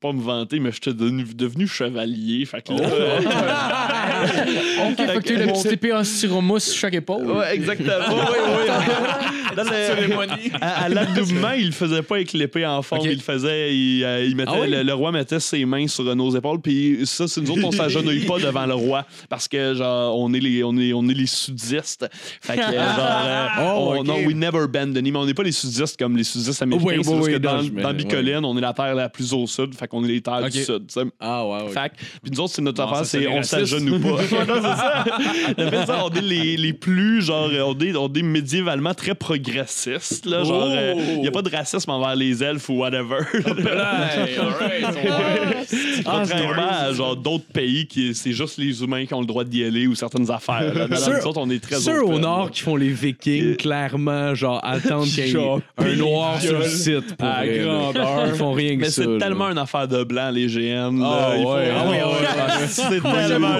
pas 0.00 0.12
me 0.12 0.20
vanter, 0.20 0.58
mais 0.58 0.72
j'étais 0.72 0.92
devenu, 0.92 1.24
devenu 1.24 1.66
chevalier. 1.68 2.44
Fait 2.44 2.60
que 2.62 2.72
là, 2.72 2.82
Ok, 4.90 4.96
fait 4.96 5.22
que 5.22 5.28
t'as 5.28 5.34
eu 5.34 5.36
la 5.38 5.46
petite 5.52 5.72
épée 5.72 5.92
en 5.92 6.04
styromousse 6.04 6.74
chaque 6.74 6.94
épaule. 6.94 7.30
Ouais, 7.30 7.54
exactement. 7.54 7.92
Oui, 8.10 8.16
oui. 8.36 8.68
Dans 9.56 9.64
le- 9.64 10.62
à 10.62 10.82
à 10.84 10.88
l'adoubement, 10.88 11.50
il 11.52 11.66
le 11.66 11.72
faisait 11.72 12.02
pas 12.02 12.16
avec 12.16 12.32
l'épée 12.32 12.66
en 12.66 12.82
forme. 12.82 13.02
Faisait, 13.22 13.74
il, 13.74 14.04
euh, 14.04 14.24
il 14.26 14.36
mettait, 14.36 14.50
Ah 14.54 14.60
oui? 14.60 14.70
le, 14.70 14.82
le 14.82 14.92
roi 14.94 15.10
mettait 15.12 15.40
ses 15.40 15.64
mains 15.64 15.86
sur 15.86 16.06
euh, 16.06 16.14
nos 16.14 16.30
épaules. 16.36 16.60
Puis 16.60 17.00
ça, 17.04 17.26
c'est 17.26 17.40
nous 17.40 17.50
autres, 17.52 17.64
on 17.64 17.72
s'agenouille 17.72 18.26
pas 18.26 18.38
devant 18.38 18.66
le 18.66 18.74
roi 18.74 19.06
parce 19.30 19.48
que 19.48 19.74
genre, 19.74 20.18
on 20.18 20.32
est 20.34 20.40
les, 20.40 20.62
on 20.64 20.76
est, 20.76 20.92
on 20.92 21.08
est 21.08 21.14
les 21.14 21.26
sudistes. 21.26 22.06
Fait 22.42 22.56
que 22.56 22.60
genre, 22.62 22.70
euh, 22.74 23.46
Oh, 23.60 23.94
on- 23.94 24.00
ok. 24.00 24.06
non, 24.06 24.16
we 24.26 24.34
never 24.34 24.66
bend 24.68 24.92
the 24.92 24.98
knee, 25.02 25.10
mais 25.12 25.18
on 25.18 25.26
n'est 25.26 25.34
pas 25.34 25.42
les 25.42 25.52
sudistes 25.52 25.98
comme 25.98 26.16
les 26.16 26.24
sudistes 26.24 26.60
américains. 26.62 26.86
Oui, 26.86 27.02
oui, 27.06 27.18
oui, 27.22 27.32
que 27.32 27.38
dans, 27.38 27.62
dans 27.62 27.94
Bicoline, 27.94 28.44
on 28.44 28.56
est 28.58 28.60
la 28.60 28.72
terre 28.72 28.94
la 28.94 29.08
plus 29.08 29.32
au 29.32 29.46
sud. 29.46 29.74
Fait 29.74 29.86
qu'on 29.88 30.04
est 30.04 30.08
les 30.08 30.20
terres 30.20 30.48
du 30.50 30.62
sud. 30.62 30.84
Ah, 31.20 31.46
ouais, 31.46 31.62
ouais. 31.64 31.70
Fait 31.70 31.88
que- 31.90 31.94
puis 32.22 32.30
nous 32.32 32.40
autres, 32.40 32.54
c'est 32.54 32.62
notre 32.62 32.82
Non, 32.84 32.90
affaire, 32.90 33.06
c'est 33.06 33.26
on 33.28 33.42
s'agenouille 33.42 34.00
pas. 34.00 34.08
Non, 34.52 34.54
c'est 34.56 34.62
ça. 34.62 35.86
Ça, 35.86 36.04
on 36.04 36.10
est 36.10 36.20
les, 36.20 36.56
les 36.56 36.72
plus, 36.72 37.22
genre, 37.22 37.48
on 37.66 37.78
est, 37.78 37.96
on 37.96 38.12
est 38.12 38.22
médiévalement 38.22 38.94
très 38.94 39.14
progressistes. 39.14 40.26
Là, 40.26 40.44
genre, 40.44 40.68
Oh! 40.72 40.98
il 41.16 41.20
n'y 41.20 41.28
a 41.28 41.30
pas 41.30 41.42
de 41.42 41.48
racisme 41.50 41.90
envers 41.90 42.14
les 42.16 42.42
elfes 42.42 42.68
ou 42.68 42.74
whatever. 42.74 43.01
Contrairement 46.04 46.68
à 46.70 46.92
genre 46.92 47.16
d'autres 47.16 47.44
pays 47.52 47.86
qui 47.86 48.14
c'est 48.14 48.32
juste 48.32 48.58
les 48.58 48.82
humains 48.82 49.06
qui 49.06 49.14
ont 49.14 49.20
le 49.20 49.26
droit 49.26 49.44
d'y 49.44 49.64
aller 49.64 49.86
ou 49.86 49.94
certaines 49.94 50.30
affaires. 50.30 50.74
Là, 50.74 50.86
Dans 50.88 50.96
Ceux- 50.96 51.18
nous 51.18 51.26
autres, 51.26 51.40
on 51.40 51.50
est 51.50 51.62
très 51.62 51.76
Ceux 51.76 52.02
au 52.04 52.18
nord 52.18 52.50
qui 52.50 52.60
font 52.62 52.76
les 52.76 52.90
vikings, 52.90 53.56
clairement, 53.56 54.34
genre, 54.34 54.60
attendent 54.62 55.06
qu'il 55.06 55.26
y 55.28 55.30
ait 55.36 55.36
un 55.78 55.96
noir 55.96 56.40
sur 56.40 56.58
le 56.58 56.64
site. 56.68 57.16
Pour 57.16 57.28
à 57.28 57.46
grandeur. 57.46 58.26
Ils 58.28 58.34
font 58.34 58.52
rien 58.52 58.76
que 58.76 58.80
Mais 58.82 58.90
ça. 58.90 59.02
c'est 59.04 59.18
tellement 59.18 59.48
une 59.50 59.58
affaire 59.58 59.88
de 59.88 60.04
blanc, 60.04 60.30
les 60.30 60.46
GN. 60.46 60.98
là. 61.00 61.08
Ah 61.32 61.38
ouais, 61.38 61.70
Ah 61.70 61.82
ah 61.84 61.90
ouais, 61.90 61.96
ouais, 61.96 62.02
ouais. 62.02 62.66
C'est 62.68 63.00
tellement 63.00 63.58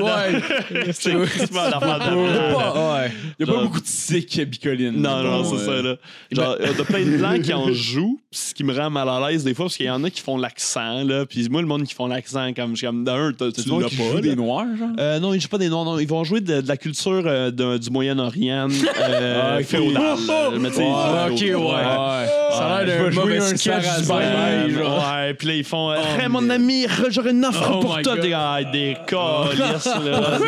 c'est 0.92 1.12
quasiment 1.12 1.66
une 1.66 1.74
affaire 1.74 1.98
de 1.98 2.14
blanc. 2.14 2.94
Ouais. 2.94 3.10
Il 3.38 3.44
n'y 3.46 3.50
a 3.50 3.54
pas 3.54 3.62
beaucoup 3.62 3.80
de 3.80 3.86
sick 3.86 4.38
à 4.38 4.44
Bicoline. 4.44 4.92
Non, 4.96 5.22
non, 5.22 5.44
c'est 5.44 5.64
ça, 5.64 5.82
là. 5.82 5.96
Genre, 6.30 6.56
il 6.60 6.66
y 6.66 6.80
a 6.80 6.84
plein 6.84 7.04
de 7.04 7.16
blancs 7.16 7.42
qui 7.42 7.52
en 7.52 7.72
jouent, 7.72 8.20
ce 8.30 8.54
qui 8.54 8.64
me 8.64 8.74
rend 8.74 8.90
mal 8.90 9.08
à 9.08 9.30
l'aise 9.30 9.31
des 9.38 9.54
fois, 9.54 9.66
parce 9.66 9.76
qu'il 9.76 9.86
y 9.86 9.90
en 9.90 10.02
a 10.04 10.10
qui 10.10 10.20
font 10.20 10.36
l'accent, 10.36 11.04
là. 11.04 11.24
Puis 11.26 11.48
moi, 11.50 11.60
le 11.60 11.66
monde 11.66 11.84
qui 11.84 11.94
font 11.94 12.06
l'accent, 12.06 12.52
comme, 12.54 12.76
je 12.76 12.86
comme, 12.86 13.04
d'un, 13.04 13.32
t'as- 13.36 13.50
tu 13.52 13.68
l'as 13.68 13.88
pas. 14.14 14.20
des 14.20 14.36
noirs, 14.36 14.66
genre? 14.78 14.88
Euh, 14.98 15.18
non, 15.18 15.34
ils 15.34 15.40
jouent 15.40 15.48
pas 15.48 15.58
des 15.58 15.68
noirs, 15.68 15.84
non. 15.84 15.98
Ils 15.98 16.08
vont 16.08 16.24
jouer 16.24 16.40
de, 16.40 16.60
de 16.60 16.68
la 16.68 16.76
culture 16.76 17.22
euh, 17.26 17.50
de- 17.50 17.78
du 17.78 17.90
Moyen-Orient 17.90 18.68
euh, 19.00 19.60
Ah. 19.60 20.48
Mais 20.60 20.68
tu 20.70 20.76
sais, 20.76 20.82
Ouais, 20.82 21.30
ok, 21.30 21.40
ouais. 21.40 22.26
Ça 22.52 22.66
a 22.76 22.84
l'air 22.84 23.04
d'un 23.10 23.14
mauvais 23.14 23.40
sketch 23.40 23.84
du 24.00 24.12
Ouais, 24.12 25.34
puis 25.34 25.48
là, 25.48 25.54
ils 25.54 25.64
font 25.64 25.90
euh, 25.90 25.96
Hey, 26.20 26.28
mon 26.28 26.48
ami, 26.50 26.86
j'aurais 27.10 27.30
une 27.30 27.44
offre 27.44 27.70
Oh 27.76 27.80
pour 27.80 28.00
toi. 28.02 28.16
Des, 28.16 28.32
ah, 28.34 28.60
des 28.70 28.96
là. 29.12 30.38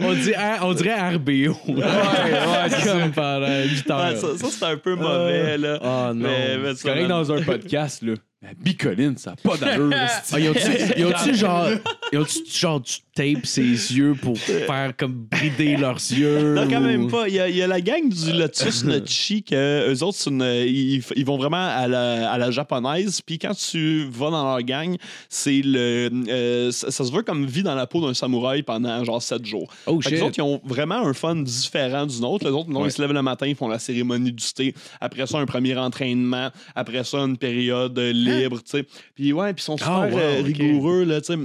On, 0.00 0.12
dit, 0.12 0.32
on 0.62 0.72
dirait 0.74 1.10
RBO. 1.14 1.56
Ouais, 1.68 1.74
ouais, 1.74 2.82
comme 2.84 3.12
pendant 3.12 3.46
8 3.64 3.90
heures. 3.90 3.98
Ouais, 4.10 4.16
ça, 4.16 4.26
ça, 4.36 4.46
c'est 4.50 4.64
un 4.64 4.76
peu 4.76 4.94
mauvais, 4.94 5.58
là. 5.58 5.78
Oh 5.82 6.14
non. 6.14 6.28
C'est 6.76 6.88
correct 6.88 7.08
dans 7.08 7.32
un 7.32 7.42
podcast, 7.42 8.01
là. 8.02 8.31
Mais 8.42 8.50
Bicoline, 8.58 9.16
ça 9.16 9.30
n'a 9.30 9.36
pas 9.36 9.56
d'allure. 9.56 9.90
Ah, 10.32 10.40
ils 10.40 10.48
ont-tu- 10.48 11.34
genre, 11.36 11.68
ils 12.12 12.18
genre 12.52 12.80
du 12.80 12.92
tape 13.14 13.44
ses 13.46 13.62
yeux 13.62 14.14
pour 14.20 14.36
faire 14.38 14.96
comme 14.96 15.26
brider 15.30 15.76
leurs 15.76 15.96
yeux? 15.96 16.54
Non, 16.54 16.66
quand 16.68 16.80
ou- 16.80 16.86
même 16.86 17.08
pas. 17.10 17.28
Il 17.28 17.34
y, 17.34 17.40
a, 17.40 17.48
il 17.48 17.56
y 17.56 17.62
a 17.62 17.66
la 17.66 17.80
gang 17.80 18.08
du 18.08 18.32
Lotus 18.32 18.84
Nochi 18.84 19.42
que 19.44 19.92
eux 19.92 20.02
autres, 20.02 20.18
une- 20.28 20.42
ils, 20.42 21.02
ils 21.14 21.24
vont 21.24 21.36
vraiment 21.36 21.56
à 21.68 21.86
la, 21.86 22.30
à 22.32 22.38
la 22.38 22.50
japonaise. 22.50 23.20
Puis 23.24 23.38
quand 23.38 23.54
tu 23.54 24.06
vas 24.10 24.30
dans 24.30 24.44
leur 24.44 24.62
gang, 24.62 24.96
c'est 25.28 25.60
le 25.64 26.10
euh, 26.28 26.72
ça, 26.72 26.90
ça 26.90 27.04
se 27.04 27.12
veut 27.12 27.22
comme 27.22 27.46
vie 27.46 27.62
dans 27.62 27.74
la 27.76 27.86
peau 27.86 28.04
d'un 28.04 28.14
samouraï 28.14 28.62
pendant 28.62 29.04
genre 29.04 29.22
7 29.22 29.44
jours. 29.46 29.68
Oh 29.86 30.00
les 30.10 30.20
autres, 30.22 30.34
ils 30.38 30.42
ont 30.42 30.60
vraiment 30.64 30.96
un 31.06 31.12
fun 31.12 31.36
différent 31.36 32.06
du 32.06 32.20
nôtre. 32.20 32.44
Les 32.46 32.50
autres, 32.52 32.70
non, 32.70 32.82
Ouais. 32.82 32.88
ils 32.88 32.92
se 32.92 33.00
lèvent 33.00 33.12
le 33.12 33.22
matin, 33.22 33.46
ils 33.46 33.54
font 33.54 33.68
la 33.68 33.78
cérémonie 33.78 34.32
du 34.32 34.44
thé. 34.52 34.74
Après 35.00 35.26
ça, 35.26 35.38
un 35.38 35.46
premier 35.46 35.76
entraînement. 35.76 36.50
Après 36.74 37.04
ça, 37.04 37.18
une 37.18 37.36
période 37.36 37.96
euh, 37.98 38.12
libre, 38.40 38.62
tu 38.62 38.70
sais. 38.70 38.86
Puis 39.14 39.32
ouais, 39.32 39.52
puis 39.54 39.62
ils 39.62 39.64
sont 39.64 39.76
super 39.76 39.92
Ah, 39.92 40.08
wow, 40.08 40.18
euh, 40.18 40.42
rigoureux, 40.42 41.04
là, 41.04 41.20
tu 41.20 41.34
sais. 41.34 41.38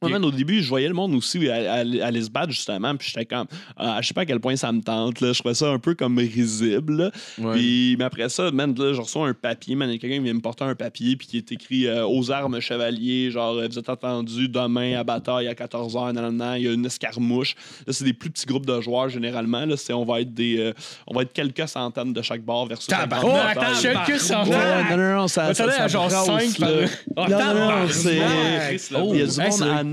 Man, 0.00 0.24
au 0.24 0.30
début, 0.30 0.62
je 0.62 0.68
voyais 0.68 0.86
le 0.86 0.94
monde 0.94 1.12
aussi 1.16 1.48
à- 1.48 1.72
à- 1.72 1.78
aller 1.80 2.22
se 2.22 2.30
battre, 2.30 2.52
justement, 2.52 2.94
puis 2.94 3.08
j'étais 3.12 3.26
comme, 3.26 3.48
ah, 3.76 3.98
je 4.00 4.06
sais 4.06 4.14
pas 4.14 4.20
à 4.20 4.26
quel 4.26 4.38
point 4.38 4.54
ça 4.54 4.70
me 4.70 4.80
tente, 4.80 5.20
là. 5.20 5.32
Je 5.32 5.40
trouvais 5.40 5.54
ça 5.54 5.66
un 5.70 5.80
peu 5.80 5.96
comme 5.96 6.18
risible. 6.18 7.10
Ouais. 7.36 7.52
Puis, 7.54 7.96
mais 7.98 8.04
après 8.04 8.28
ça, 8.28 8.48
man, 8.52 8.72
là, 8.78 8.92
je 8.92 9.00
reçois 9.00 9.26
un 9.26 9.34
papier, 9.34 9.74
man, 9.74 9.88
il 9.88 9.94
y 9.94 9.96
a 9.96 9.98
quelqu'un 9.98 10.18
qui 10.18 10.22
vient 10.22 10.34
me 10.34 10.40
porter 10.40 10.62
un 10.62 10.76
papier, 10.76 11.16
puis 11.16 11.26
qui 11.26 11.36
est 11.38 11.50
écrit 11.50 11.88
euh, 11.88 12.06
aux 12.06 12.30
armes 12.30 12.60
chevaliers, 12.60 13.32
genre, 13.32 13.56
euh, 13.56 13.66
vous 13.68 13.76
êtes 13.76 13.88
attendu 13.88 14.48
demain 14.48 14.96
à 15.00 15.02
bataille 15.02 15.48
à 15.48 15.54
14h, 15.54 16.12
nan, 16.12 16.22
nan, 16.26 16.36
nan, 16.36 16.56
il 16.58 16.62
y 16.64 16.68
a 16.68 16.72
une 16.72 16.86
escarmouche. 16.86 17.56
Là, 17.84 17.92
c'est 17.92 18.04
des 18.04 18.12
plus 18.12 18.30
petits 18.30 18.46
groupes 18.46 18.66
de 18.66 18.80
joueurs, 18.80 19.08
généralement, 19.08 19.66
là. 19.66 19.76
C'est, 19.76 19.92
on 19.92 20.04
va 20.04 20.20
être 20.20 20.32
des, 20.32 20.58
euh, 20.60 20.72
on 21.08 21.14
va 21.16 21.22
être 21.22 21.32
quelques 21.32 21.66
centaines 21.68 22.12
de 22.12 22.22
chaque 22.22 22.42
bord 22.42 22.66
versus 22.66 22.86
Tabarnak, 22.86 23.56
bataille. 23.56 23.82
quelques 24.06 24.20
centaines. 24.20 24.52
Ouais, 24.54 24.90
non, 24.90 24.96
non, 24.96 25.16
non, 25.22 25.28
ça, 25.28 25.52
ça, 25.54 25.64
à 25.64 25.70
ça 25.72 25.88
genre 25.88 26.06
brasse, 26.08 26.24
cinq 26.54 26.58
là. 26.60 26.68
par- 27.16 27.28
Non, 27.28 27.38
non, 27.38 27.54
non, 27.82 27.88
c'est... 27.90 28.20
Oh, 28.94 29.10
Il 29.12 29.18
y 29.18 29.22
a 29.22 29.26
du 29.26 29.40
monde 29.40 29.87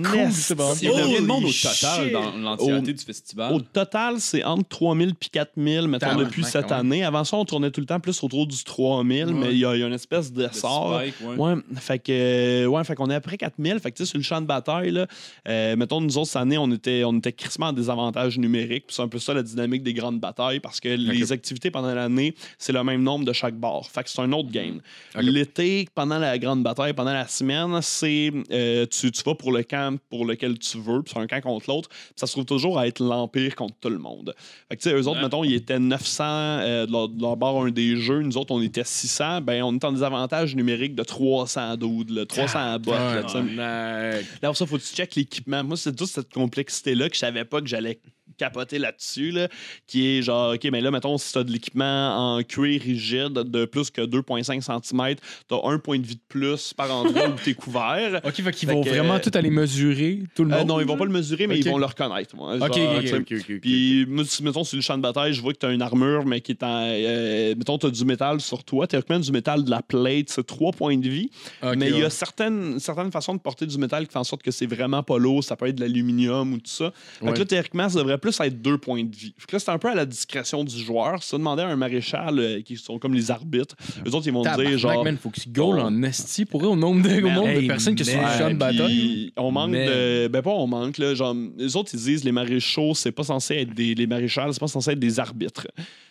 bon. 0.55 0.73
Il 0.81 0.87
y 0.89 0.91
a 0.91 1.01
combien 1.01 1.21
de 1.21 1.25
monde 1.25 1.43
au 1.45 1.47
total 1.51 2.03
shit. 2.05 2.11
dans 2.13 2.31
l'entièreté 2.37 2.91
Au- 2.91 2.93
du 2.93 3.03
festival? 3.03 3.53
Au 3.53 3.59
total, 3.59 4.19
c'est 4.19 4.43
entre 4.43 4.67
3000 4.69 5.09
et 5.09 5.29
4000, 5.31 5.87
mettons, 5.87 6.15
depuis 6.15 6.43
cette 6.43 6.71
année. 6.71 7.03
Avant 7.03 7.23
ça, 7.23 7.37
on 7.37 7.45
tournait 7.45 7.71
tout 7.71 7.79
le 7.81 7.85
temps 7.87 7.99
plus 7.99 8.21
autour 8.23 8.47
du 8.47 8.63
3000, 8.63 9.27
mais 9.27 9.51
il 9.51 9.57
y, 9.57 9.61
y 9.61 9.65
a 9.65 9.75
une 9.75 9.93
espèce 9.93 10.31
d'essor. 10.31 10.97
ouais. 10.97 11.13
Ouais, 11.37 11.53
fait 11.77 11.99
que, 11.99 12.11
euh, 12.11 12.65
ouais, 12.67 12.83
fait 12.83 12.95
qu'on 12.95 13.09
est 13.09 13.15
après 13.15 13.37
4000. 13.37 13.79
Fait 13.79 13.91
que, 13.91 13.97
tu 13.97 14.03
sais, 14.05 14.09
sur 14.09 14.17
le 14.17 14.23
champ 14.23 14.41
de 14.41 14.45
bataille, 14.47 14.91
là, 14.91 15.07
euh, 15.47 15.75
mettons, 15.75 16.01
nous 16.01 16.17
autres, 16.17 16.27
cette 16.27 16.41
année, 16.41 16.57
on 16.57 16.71
était, 16.71 17.03
on 17.03 17.17
était 17.17 17.31
crissement 17.33 17.67
en 17.67 17.73
désavantage 17.73 18.37
numérique. 18.37 18.85
C'est 18.89 19.01
un 19.01 19.07
peu 19.07 19.19
ça 19.19 19.33
la 19.33 19.43
dynamique 19.43 19.83
des 19.83 19.93
grandes 19.93 20.19
batailles 20.19 20.59
parce 20.59 20.79
que 20.79 20.89
les 20.89 21.31
activités 21.31 21.71
pendant 21.71 21.93
l'année, 21.93 22.35
c'est 22.57 22.71
le 22.73 22.83
même 22.83 23.03
nombre 23.03 23.25
de 23.25 23.33
chaque 23.33 23.55
bord. 23.55 23.87
Fait 23.89 24.03
que 24.03 24.09
c'est 24.09 24.21
un 24.21 24.31
autre 24.31 24.49
game. 24.49 24.79
L'été, 25.19 25.87
pendant 25.95 26.17
la 26.19 26.37
grande 26.37 26.63
bataille, 26.63 26.93
pendant 26.93 27.13
la 27.13 27.27
semaine, 27.27 27.79
c'est, 27.81 28.31
euh, 28.51 28.85
tu, 28.85 29.11
tu 29.11 29.23
vas 29.25 29.35
pour 29.35 29.51
le 29.51 29.63
camp 29.63 29.84
pour 30.09 30.25
lequel 30.25 30.57
tu 30.59 30.79
veux. 30.79 31.01
Puis 31.01 31.13
c'est 31.13 31.19
un 31.19 31.27
camp 31.27 31.41
contre 31.41 31.69
l'autre. 31.69 31.89
Ça 32.15 32.27
se 32.27 32.33
trouve 32.33 32.45
toujours 32.45 32.79
à 32.79 32.87
être 32.87 32.99
l'Empire 33.03 33.55
contre 33.55 33.75
tout 33.79 33.89
le 33.89 33.97
monde. 33.97 34.33
Fait 34.69 34.77
que, 34.77 34.81
tu 34.81 34.89
sais, 34.89 34.95
eux 34.95 35.07
autres, 35.07 35.21
mettons, 35.21 35.43
ils 35.43 35.53
étaient 35.53 35.79
900 35.79 36.23
euh, 36.25 36.85
de, 36.85 36.91
leur, 36.91 37.09
de 37.09 37.21
leur 37.21 37.37
bord 37.37 37.63
un 37.63 37.71
des 37.71 37.97
jeux. 37.97 38.21
Nous 38.21 38.37
autres, 38.37 38.53
on 38.53 38.61
était 38.61 38.83
600. 38.83 39.41
Ben, 39.41 39.63
on 39.63 39.75
est 39.75 39.83
en 39.83 39.91
désavantage 39.91 40.55
numérique 40.55 40.95
de 40.95 41.03
300 41.03 41.77
doudes, 41.77 42.09
là, 42.09 42.25
300 42.25 42.79
bots. 42.79 42.91
là. 42.91 44.11
Là, 44.11 44.21
pour 44.41 44.57
ça, 44.57 44.65
faut 44.65 44.77
que 44.77 44.83
tu 44.83 44.95
checkes 44.95 45.15
l'équipement. 45.15 45.63
Moi, 45.63 45.77
c'est 45.77 45.95
toute 45.95 46.09
cette 46.09 46.33
complexité-là 46.33 47.09
que 47.09 47.15
je 47.15 47.19
savais 47.19 47.45
pas 47.45 47.61
que 47.61 47.67
j'allais 47.67 47.99
capoter 48.37 48.79
là-dessus, 48.79 49.31
là, 49.31 49.47
qui 49.87 50.07
est 50.17 50.21
genre, 50.21 50.53
OK, 50.55 50.63
mais 50.71 50.81
là, 50.81 50.91
mettons, 50.91 51.17
si 51.17 51.31
tu 51.31 51.37
as 51.39 51.43
de 51.43 51.51
l'équipement 51.51 52.35
en 52.35 52.43
cuir 52.43 52.81
rigide 52.81 53.33
de 53.33 53.65
plus 53.65 53.91
que 53.91 54.01
2,5 54.01 54.61
cm, 54.61 55.15
tu 55.47 55.55
as 55.55 55.59
un 55.69 55.79
point 55.79 55.99
de 55.99 56.05
vie 56.05 56.15
de 56.15 56.21
plus 56.27 56.73
par 56.73 56.91
endroit 56.91 57.29
où 57.29 57.35
tu 57.43 57.51
es 57.51 57.53
couvert. 57.53 58.21
Ok, 58.25 58.33
fait 58.41 58.51
qu'ils 58.51 58.69
vont 58.69 58.83
que- 58.83 58.89
vraiment 58.89 59.19
tout 59.19 59.31
aller 59.35 59.49
mesurer, 59.49 60.23
tout 60.35 60.43
le 60.43 60.53
Euh, 60.53 60.57
monde. 60.59 60.67
non, 60.67 60.79
ils 60.81 60.85
vont 60.87 60.97
pas 60.97 61.05
le 61.05 61.11
mesurer, 61.11 61.47
mais 61.47 61.59
ils 61.59 61.69
vont 61.69 61.77
le 61.77 61.85
reconnaître. 61.85 62.35
moi. 62.35 62.55
Ok, 62.55 62.73
Genre, 62.77 62.95
ok, 62.97 63.25
tu 63.25 63.39
sais. 63.39 63.59
Puis, 63.59 64.05
mettons, 64.41 64.63
sur 64.63 64.75
le 64.75 64.81
champ 64.81 64.97
de 64.97 65.01
bataille, 65.03 65.33
je 65.33 65.41
vois 65.41 65.53
que 65.53 65.59
tu 65.59 65.65
as 65.65 65.71
une 65.71 65.81
armure, 65.81 66.25
mais 66.25 66.41
qui 66.41 66.51
est 66.51 66.63
en. 66.63 66.83
euh, 66.87 67.55
mettons, 67.57 67.77
tu 67.77 67.85
as 67.85 67.91
du 67.91 68.05
métal 68.05 68.41
sur 68.41 68.63
toi. 68.63 68.85
Théoriquement, 68.87 69.19
du 69.19 69.31
métal 69.31 69.63
de 69.63 69.69
la 69.69 69.81
plate, 69.81 70.29
c'est 70.29 70.45
3 70.45 70.71
points 70.71 70.97
de 70.97 71.07
vie. 71.09 71.29
Mais 71.77 71.89
il 71.89 71.97
y 71.99 72.03
a 72.03 72.09
certaines, 72.09 72.79
certaines 72.79 73.11
façons 73.11 73.33
de 73.35 73.39
porter 73.39 73.65
du 73.65 73.77
métal 73.77 74.07
qui 74.07 74.13
font 74.13 74.19
en 74.19 74.23
sorte 74.23 74.43
que 74.43 74.51
c'est 74.51 74.65
vraiment 74.65 75.03
pas 75.03 75.17
lourd. 75.17 75.43
Ça 75.43 75.55
peut 75.55 75.67
être 75.67 75.75
de 75.75 75.81
l'aluminium 75.81 76.53
ou 76.53 76.57
tout 76.57 76.63
ça. 76.65 76.91
Fait 77.19 77.25
Ouais. 77.25 77.33
que 77.33 77.39
là, 77.39 77.45
théoriquement, 77.45 77.87
ça 77.89 77.99
devrait 77.99 78.14
plus 78.17 78.39
être 78.39 78.61
2 78.61 78.77
points 78.77 79.03
de 79.03 79.15
vie. 79.15 79.33
Fait 79.37 79.47
que 79.47 79.55
là, 79.55 79.59
c'est 79.59 79.71
un 79.71 79.77
peu 79.77 79.89
à 79.89 79.95
la 79.95 80.05
discrétion 80.05 80.63
du 80.63 80.77
joueur. 80.77 81.21
Si 81.23 81.29
ça 81.29 81.37
demandait 81.37 81.63
à 81.63 81.67
un 81.67 81.75
maréchal 81.75 82.39
euh, 82.39 82.61
qui 82.61 82.77
sont 82.77 82.99
comme 82.99 83.13
les 83.13 83.31
arbitres, 83.31 83.75
eux 84.05 84.13
autres, 84.13 84.27
ils 84.27 84.33
vont 84.33 84.41
dire 84.41 84.77
genre. 84.77 85.03
man, 85.03 85.17
faut 85.17 85.29
qu'ils 85.29 85.51
goal 85.51 85.79
en 85.79 86.03
esti 86.03 86.45
pour 86.45 86.63
eux 86.63 86.67
au 86.67 86.75
nombre 86.75 87.01
de, 87.01 87.21
au 87.21 87.29
nombre 87.29 87.53
de 87.53 87.61
hey, 87.61 87.67
personnes 87.67 87.95
qui 87.95 88.05
sont 88.05 88.11
sur 88.11 88.21
le 88.21 88.37
champ 88.37 88.49
de 88.49 88.55
bataille. 88.55 89.31
On 89.37 89.51
manque 89.51 89.71
Man. 89.71 89.87
de. 89.87 90.27
Ben, 90.27 90.41
pas 90.41 90.51
on 90.51 90.67
manque, 90.67 90.97
là. 90.97 91.13
Genre, 91.13 91.35
les 91.57 91.75
autres, 91.75 91.91
ils 91.93 91.99
disent 91.99 92.23
les 92.23 92.31
maréchaux, 92.31 92.93
c'est 92.93 93.11
pas 93.11 93.23
censé 93.23 93.55
être 93.55 93.73
des. 93.73 93.95
Les 93.95 94.07
maréchals, 94.07 94.53
c'est 94.53 94.59
pas 94.59 94.67
censé 94.67 94.91
être 94.91 94.99
des 94.99 95.19
arbitres. 95.19 95.67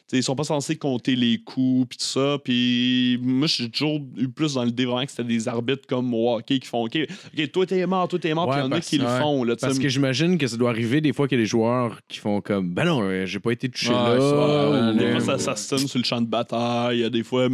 T'sais, 0.07 0.19
ils 0.19 0.23
sont 0.23 0.37
pas 0.37 0.45
censés 0.45 0.77
compter 0.77 1.17
les 1.17 1.39
coups, 1.39 1.89
puis 1.89 1.99
tout 1.99 2.05
ça. 2.05 2.37
Puis 2.45 3.19
moi, 3.23 3.47
j'ai 3.47 3.71
toujours 3.71 4.01
eu 4.19 4.29
plus 4.29 4.55
dans 4.55 4.63
l'idée 4.63 4.85
vraiment 4.85 5.05
que 5.05 5.11
c'était 5.11 5.25
des 5.25 5.49
arbitres 5.49 5.87
comme 5.89 6.13
hockey 6.13 6.59
qui 6.59 6.69
font 6.69 6.85
OK, 6.85 6.99
OK, 6.99 7.51
toi, 7.51 7.65
t'es 7.65 7.87
mort, 7.87 8.07
toi, 8.07 8.19
t'es 8.19 8.35
mort, 8.35 8.51
puis 8.51 8.59
il 8.59 8.65
y 8.65 8.67
en 8.67 8.73
a 8.73 8.81
qui 8.81 8.99
le 8.99 9.07
font, 9.07 9.45
là. 9.45 9.57
Parce 9.57 9.79
que 9.79 9.89
j'imagine 9.89 10.37
que 10.37 10.47
ça 10.47 10.59
doit 10.59 10.71
arriver 10.71 11.01
des 11.01 11.15
fois 11.15 11.27
qu'il 11.27 11.39
y 11.39 11.43
a 11.43 11.45
qui 12.09 12.19
font 12.19 12.41
comme 12.41 12.73
Ben 12.73 12.85
non, 12.85 13.03
euh, 13.03 13.27
j'ai 13.27 13.41
pas 13.41 13.53
été 13.53 13.69
touché 13.69 13.91
là. 13.91 14.19
ça, 14.19 14.71
ouais, 14.71 14.93
ou, 14.93 14.99
Des 14.99 15.05
euh, 15.05 15.13
fois, 15.13 15.39
ça 15.39 15.39
s'assassine 15.39 15.89
sur 15.89 15.99
le 15.99 16.05
champ 16.05 16.21
de 16.21 16.27
bataille. 16.27 17.11
Des 17.11 17.23
fois, 17.23 17.49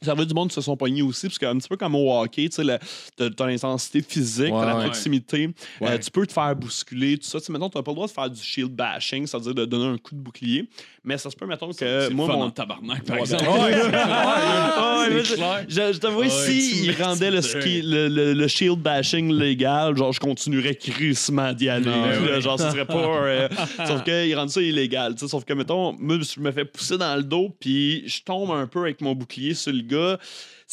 ça 0.00 0.14
veut 0.14 0.26
du 0.26 0.34
monde 0.34 0.48
qui 0.48 0.54
se 0.54 0.60
sont 0.60 0.76
pognés 0.76 1.02
aussi, 1.02 1.26
parce 1.26 1.38
qu'un 1.38 1.56
petit 1.56 1.68
peu 1.68 1.76
comme 1.76 1.94
au 1.94 2.12
hockey, 2.12 2.48
tu 2.48 2.64
sais, 2.64 2.78
t'as 3.16 3.46
l'intensité 3.46 4.02
physique, 4.02 4.50
t'as 4.50 4.66
la 4.66 4.84
proximité, 4.84 5.50
euh, 5.82 5.98
tu 5.98 6.10
peux 6.10 6.26
te 6.26 6.32
faire 6.32 6.54
bousculer, 6.56 7.18
tout 7.18 7.26
ça. 7.26 7.38
Tu 7.40 7.46
sais, 7.46 7.52
mettons, 7.52 7.68
t'as 7.68 7.82
pas 7.82 7.90
le 7.90 7.96
droit 7.96 8.06
de 8.06 8.12
faire 8.12 8.30
du 8.30 8.42
shield 8.42 8.72
bashing, 8.72 9.26
c'est-à-dire 9.26 9.54
de 9.54 9.64
donner 9.64 9.86
un 9.86 9.98
coup 9.98 10.14
de 10.14 10.20
bouclier, 10.20 10.68
mais 11.04 11.18
ça 11.18 11.30
se 11.30 11.36
peut, 11.36 11.46
mettons, 11.46 11.70
que 11.72 12.10
moi, 12.12 12.26
fun 12.26 12.32
mon. 12.34 12.42
en 12.44 12.50
tabarnak, 12.50 13.04
par 13.04 13.16
exemple. 13.18 13.44
ben-. 13.44 15.22
Je, 15.68 15.98
t'avoue, 15.98 16.20
Ouais, 16.20 16.28
si 16.28 16.84
tu 16.84 16.84
il 16.90 17.02
rendait 17.02 17.30
le, 17.30 17.40
ski, 17.42 17.82
le, 17.82 18.08
le- 18.08 18.34
le 18.34 18.48
shield 18.48 18.78
bashing 18.78 19.32
légal, 19.32 19.96
genre, 19.96 20.12
je 20.12 20.20
continuerais 20.20 20.74
crissement 20.74 21.52
d'y 21.52 21.68
aller. 21.68 21.84
Là. 21.86 22.40
Genre, 22.40 22.58
ce 22.58 22.70
serait 22.70 22.86
pas. 22.86 22.94
euh, 22.94 23.48
sauf 23.86 24.04
qu'ils 24.04 24.34
rendent 24.36 24.50
ça 24.50 24.60
illégal. 24.62 25.14
Sauf 25.18 25.44
que, 25.44 25.52
mettons, 25.54 25.96
je 25.98 26.40
me 26.40 26.52
fais 26.52 26.64
pousser 26.64 26.98
dans 26.98 27.16
le 27.16 27.22
dos, 27.22 27.54
puis 27.60 28.04
je 28.08 28.22
tombe 28.22 28.50
un 28.52 28.66
peu 28.66 28.80
avec 28.80 29.00
mon 29.00 29.14
bouclier 29.14 29.54
sur 29.54 29.72
le 29.72 29.82
gars. 29.82 30.18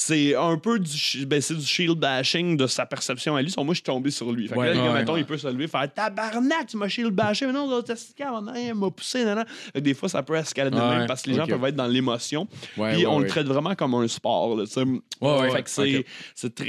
C'est 0.02 0.34
un 0.34 0.58
peu 0.58 0.80
du, 0.80 1.26
ben, 1.26 1.42
c'est 1.42 1.56
du 1.56 1.66
shield 1.66 1.98
bashing 2.00 2.56
de 2.56 2.68
sa 2.68 2.86
perception 2.86 3.36
à 3.36 3.42
lui. 3.42 3.54
Moi, 3.58 3.66
je 3.72 3.74
suis 3.74 3.84
tombé 3.84 4.12
sur 4.12 4.32
lui. 4.32 4.48
Fait 4.48 4.54
que 4.56 4.60
Ouais, 4.62 4.68
là, 4.68 4.74
le 4.74 4.80
gars, 4.80 4.88
ouais, 4.94 5.00
mettons, 5.00 5.14
ouais. 5.16 5.20
il 5.20 5.26
peut 5.26 5.38
se 5.38 5.46
lever, 5.50 5.68
faire 5.68 5.94
tabarnak, 5.94 6.68
tu 6.68 6.78
m'as 6.78 6.88
shield 6.88 7.12
bashé. 7.12 7.46
Mais 7.46 7.52
non, 7.52 7.70
il 8.56 8.74
m'a 8.76 8.90
poussé. 8.92 9.26
nan, 9.26 9.44
que 9.74 9.80
des 9.80 9.94
fois, 9.94 10.08
ça 10.08 10.24
peut 10.24 10.36
escalader 10.36 10.78
même 10.78 11.06
parce 11.06 11.24
que 11.24 11.30
les 11.32 11.36
gens 11.36 11.46
peuvent 11.46 11.66
être 11.66 11.76
dans 11.76 11.86
l'émotion. 11.88 12.48
Puis 12.94 13.06
on 13.08 13.20
le 13.20 13.28
traite 13.28 13.46
vraiment 13.48 13.76
comme 13.76 13.94
un 13.96 14.08
sport. 14.08 14.56
Là, 14.56 14.66
fait 15.52 15.64
que 15.64 15.70
c'est, 15.70 15.98
ok. 16.00 16.06
c'est 16.34 16.56
très. 16.56 16.66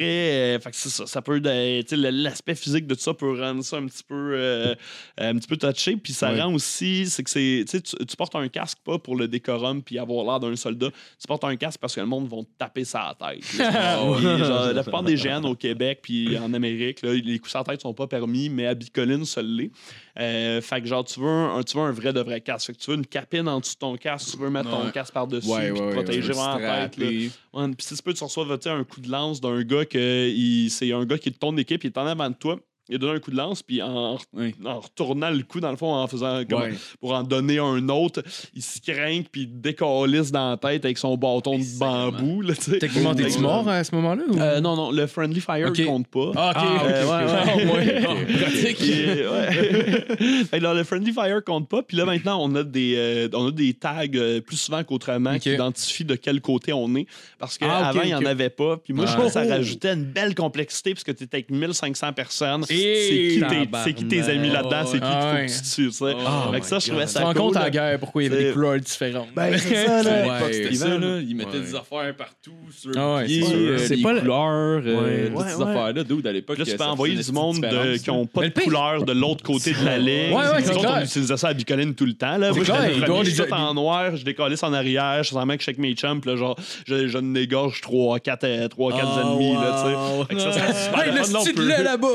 euh, 0.56 0.58
fait 0.58 0.70
que 0.72 0.76
ça. 0.76 1.06
Ça 1.06 1.22
peut. 1.22 1.38
le- 1.40 2.10
L'aspect 2.10 2.56
physique 2.56 2.88
de 2.88 2.96
tout 2.96 3.00
ça 3.00 3.14
peut 3.14 3.40
rendre 3.40 3.62
ça 3.62 3.76
un 3.76 3.86
petit 3.86 4.02
peu, 4.02 4.32
euh, 4.34 4.74
un 5.18 5.36
petit 5.36 5.46
peu 5.46 5.56
touché. 5.56 5.96
Puis 5.96 6.14
ça 6.14 6.30
rend 6.34 6.52
aussi. 6.52 7.06
C'est 7.08 7.22
que 7.22 7.30
c'est. 7.30 7.64
Tu, 7.70 7.80
tu 7.80 8.16
portes 8.16 8.34
un 8.34 8.48
casque 8.48 8.78
pas 8.84 8.98
pour 8.98 9.14
le 9.14 9.28
décorum 9.28 9.82
puis 9.84 10.00
avoir 10.00 10.24
l'air 10.24 10.40
d'un 10.40 10.56
soldat. 10.56 10.88
Tu 10.90 11.28
portes 11.28 11.44
un 11.44 11.54
casque 11.54 11.78
parce 11.80 11.94
que 11.94 12.00
le 12.00 12.06
monde 12.06 12.28
va 12.28 12.38
te 12.38 12.48
taper 12.58 12.84
sa 12.84 13.14
tête. 13.28 13.58
là. 13.58 13.98
Puis, 14.16 14.22
genre, 14.44 14.72
la 14.72 14.82
plupart 14.82 15.02
des 15.02 15.16
géants 15.16 15.44
au 15.44 15.54
Québec 15.54 16.00
puis 16.02 16.36
en 16.38 16.52
Amérique, 16.54 17.02
là, 17.02 17.12
les 17.12 17.38
coups 17.38 17.54
la 17.54 17.64
tête 17.64 17.80
sont 17.82 17.94
pas 17.94 18.06
permis, 18.06 18.48
mais 18.48 18.66
à 18.66 18.74
Bicoline, 18.74 19.24
ça 19.24 19.42
l'est. 19.42 19.70
Euh, 20.18 20.60
fait 20.60 20.80
que 20.80 20.86
genre, 20.86 21.04
tu 21.04 21.20
veux 21.20 21.28
un, 21.28 21.62
tu 21.62 21.76
veux 21.76 21.82
un 21.84 21.92
vrai 21.92 22.12
de 22.12 22.20
vrai 22.20 22.40
casque. 22.40 22.66
Fait 22.68 22.72
que 22.72 22.78
tu 22.78 22.90
veux 22.90 22.96
une 22.96 23.06
capine 23.06 23.48
en 23.48 23.60
dessous 23.60 23.74
de 23.74 23.78
ton 23.78 23.96
casque, 23.96 24.30
tu 24.32 24.36
veux 24.38 24.50
mettre 24.50 24.70
ton 24.70 24.90
casque 24.90 25.14
par-dessus, 25.14 25.48
Ouais, 25.48 25.70
puis 25.70 25.72
ouais, 25.72 25.78
te 25.78 25.82
ouais, 25.84 25.92
protéger 25.92 26.28
ouais. 26.28 26.34
vraiment 26.34 26.58
la 26.58 26.88
tête. 26.88 26.96
puis 26.96 27.30
si 27.78 27.94
tu 27.96 28.02
peux, 28.02 28.12
tu 28.14 28.24
reçois 28.24 28.46
un 28.66 28.84
coup 28.84 29.00
de 29.00 29.10
lance 29.10 29.40
d'un 29.40 29.62
gars 29.62 29.84
que 29.84 30.28
il- 30.28 30.70
c'est 30.70 30.92
un 30.92 31.04
gars 31.04 31.18
qui 31.18 31.28
est 31.28 31.32
de 31.32 31.38
ton 31.38 31.56
équipe, 31.56 31.84
il 31.84 31.88
est 31.88 31.98
en 31.98 32.06
avant 32.06 32.28
de 32.30 32.34
toi. 32.34 32.58
Il 32.90 32.96
a 32.96 32.98
donné 32.98 33.14
un 33.14 33.20
coup 33.20 33.30
de 33.30 33.36
lance, 33.36 33.62
puis 33.62 33.80
en, 33.80 34.18
Oui. 34.34 34.54
en 34.66 34.80
retournant 34.80 35.30
le 35.30 35.42
coup, 35.44 35.60
dans 35.60 35.70
le 35.70 35.76
fond, 35.76 35.92
en 35.94 36.06
faisant 36.08 36.42
comme, 36.44 36.60
Ouais. 36.62 36.74
pour 37.00 37.12
en 37.14 37.22
donner 37.22 37.58
un 37.58 37.88
autre, 37.88 38.22
il 38.54 38.62
se 38.62 38.80
craint, 38.80 39.22
puis 39.30 39.42
il 39.42 39.60
décalisse 39.60 40.32
dans 40.32 40.50
la 40.50 40.56
tête 40.56 40.84
avec 40.84 40.98
son 40.98 41.16
bâton 41.16 41.58
de 41.58 41.78
bambou. 41.78 42.42
Là. 42.42 42.54
Techniquement, 42.54 43.14
t'es-tu 43.14 43.36
Ouais. 43.36 43.40
mort 43.42 43.68
à 43.68 43.84
ce 43.84 43.94
moment-là? 43.94 44.22
ou- 44.28 44.38
Euh, 44.38 44.60
non, 44.60 44.74
non, 44.76 44.90
le 44.90 45.06
Friendly 45.06 45.40
Fire 45.40 45.72
compte 45.86 46.08
pas. 46.08 46.32
Ah, 46.36 46.52
ok. 46.56 46.86
Ouais. 46.86 46.94
Ah, 47.10 47.56
ouais. 47.56 48.00
Pratique. 48.40 48.80
Le 50.80 50.84
Friendly 50.84 51.12
Fire 51.12 51.42
compte 51.44 51.68
pas. 51.68 51.82
Puis 51.82 51.96
là, 51.96 52.04
maintenant, 52.04 52.38
on 52.42 52.54
a 52.54 52.62
des, 52.62 52.94
euh, 52.96 53.28
on 53.34 53.48
a 53.48 53.50
des 53.50 53.74
tags 53.74 54.02
euh, 54.14 54.40
plus 54.40 54.56
souvent 54.56 54.82
qu'autrement 54.84 55.38
qui 55.38 55.52
identifient 55.52 56.04
de 56.04 56.14
quel 56.14 56.40
côté 56.40 56.72
on 56.72 56.94
est. 56.94 57.06
Parce 57.38 57.58
Ah, 57.60 57.90
qu'avant, 57.92 58.02
il 58.02 58.08
n'y 58.08 58.14
en 58.14 58.24
avait 58.24 58.50
pas. 58.50 58.76
Puis 58.78 58.92
moi, 58.92 59.06
je 59.06 59.10
Ouais. 59.12 59.16
trouve 59.18 59.26
que 59.26 59.32
ça 59.32 59.44
rajoutait 59.44 59.92
une 59.94 60.04
belle 60.04 60.34
complexité 60.34 60.94
parce 60.94 61.04
que 61.04 61.12
tu 61.12 61.24
étais 61.24 61.36
avec 61.38 61.50
1500 61.50 62.12
personnes. 62.12 62.64
Et 62.70 62.79
C'est 62.80 63.92
qui, 63.94 64.04
tes- 64.08 64.30
amis 64.30 64.50
là-dedans? 64.50 64.84
C'est 64.86 65.00
qui 65.00 65.06
qu'il 65.06 65.10
faut 65.10 65.36
que 65.36 65.64
tu 65.64 65.70
tues, 65.74 65.86
tu 65.88 65.92
sais? 65.92 66.04
Oh 66.16 66.52
Fait 66.52 66.60
que 66.60 66.66
ça, 66.66 66.78
je 66.78 66.86
trouvais 66.88 67.06
Tu 67.06 67.12
te 67.12 67.18
ça 67.18 67.24
rends 67.24 67.34
compte 67.34 67.56
à 67.56 67.62
la 67.64 67.70
guerre 67.70 67.98
pourquoi 67.98 68.22
il 68.22 68.30
y 68.30 68.34
avait 68.34 68.44
des 68.44 68.52
couleurs 68.52 68.78
différentes? 68.78 69.28
Ben, 69.34 69.56
c'est 69.58 69.86
ça, 69.86 70.02
là. 70.02 70.40
C'était 70.52 70.74
ça, 70.74 70.88
là. 70.98 71.18
Ils 71.20 71.34
mettaient 71.36 71.60
des 71.60 71.74
affaires 71.74 72.14
partout 72.16 72.52
sur 72.70 72.90
euh, 72.96 73.22
les 73.24 74.02
couleurs, 74.02 74.82
euh, 74.86 75.00
Ouais. 75.00 75.30
toutes 75.30 75.46
ces 75.48 75.62
affaires-là. 75.62 76.04
D'où, 76.04 76.20
à 76.24 76.32
l'époque, 76.32 76.58
là, 76.58 76.64
tu 76.64 76.72
peux 76.72 76.78
ça 76.78 76.90
envoyer 76.90 77.14
du 77.16 77.32
monde 77.32 77.54
différence, 77.56 77.98
qui 77.98 78.10
n'ont 78.10 78.26
pas 78.26 78.40
de 78.42 78.46
le 78.46 78.50
pire- 78.52 78.64
couleur 78.64 79.04
de 79.04 79.12
l'autre 79.12 79.42
côté 79.42 79.72
de 79.72 79.84
la 79.84 79.98
ligne. 79.98 80.30
Ouais, 80.32 80.36
ouais, 80.36 80.62
c'est 80.62 80.76
on 80.76 81.00
utilisait 81.00 81.36
ça 81.36 81.48
à 81.48 81.54
Bicoline 81.54 81.94
tout 81.94 82.06
le 82.06 82.14
temps. 82.14 82.36
Là. 82.36 82.52
Moi, 82.52 82.64
j'étais 82.64 83.48
je 83.48 83.52
en 83.54 83.74
noir, 83.74 84.16
je 84.16 84.24
décalisse 84.24 84.62
en 84.62 84.72
arrière, 84.72 85.22
je 85.22 85.30
sens 85.30 85.46
mec 85.46 85.62
avec 85.62 85.78
mes 85.78 85.92
chums, 85.94 86.20
puis 86.20 86.30
là, 86.30 86.36
genre, 86.36 86.56
je, 86.86 87.08
je 87.08 87.18
n'égorge 87.18 87.80
3, 87.80 88.18
4, 88.20 88.68
3, 88.68 88.92
4 88.92 89.08
Oh, 89.16 89.20
ennemis. 89.20 89.54
Là, 89.54 89.82
tu 89.82 89.90
sais. 89.90 90.26
Fait 90.28 90.34
que 90.34 90.40
ça, 90.40 90.52
c'est 90.52 90.84
super 90.84 91.00
Hey, 91.06 91.12
le 91.18 91.24
style 91.24 91.68
là-bas! 91.84 92.08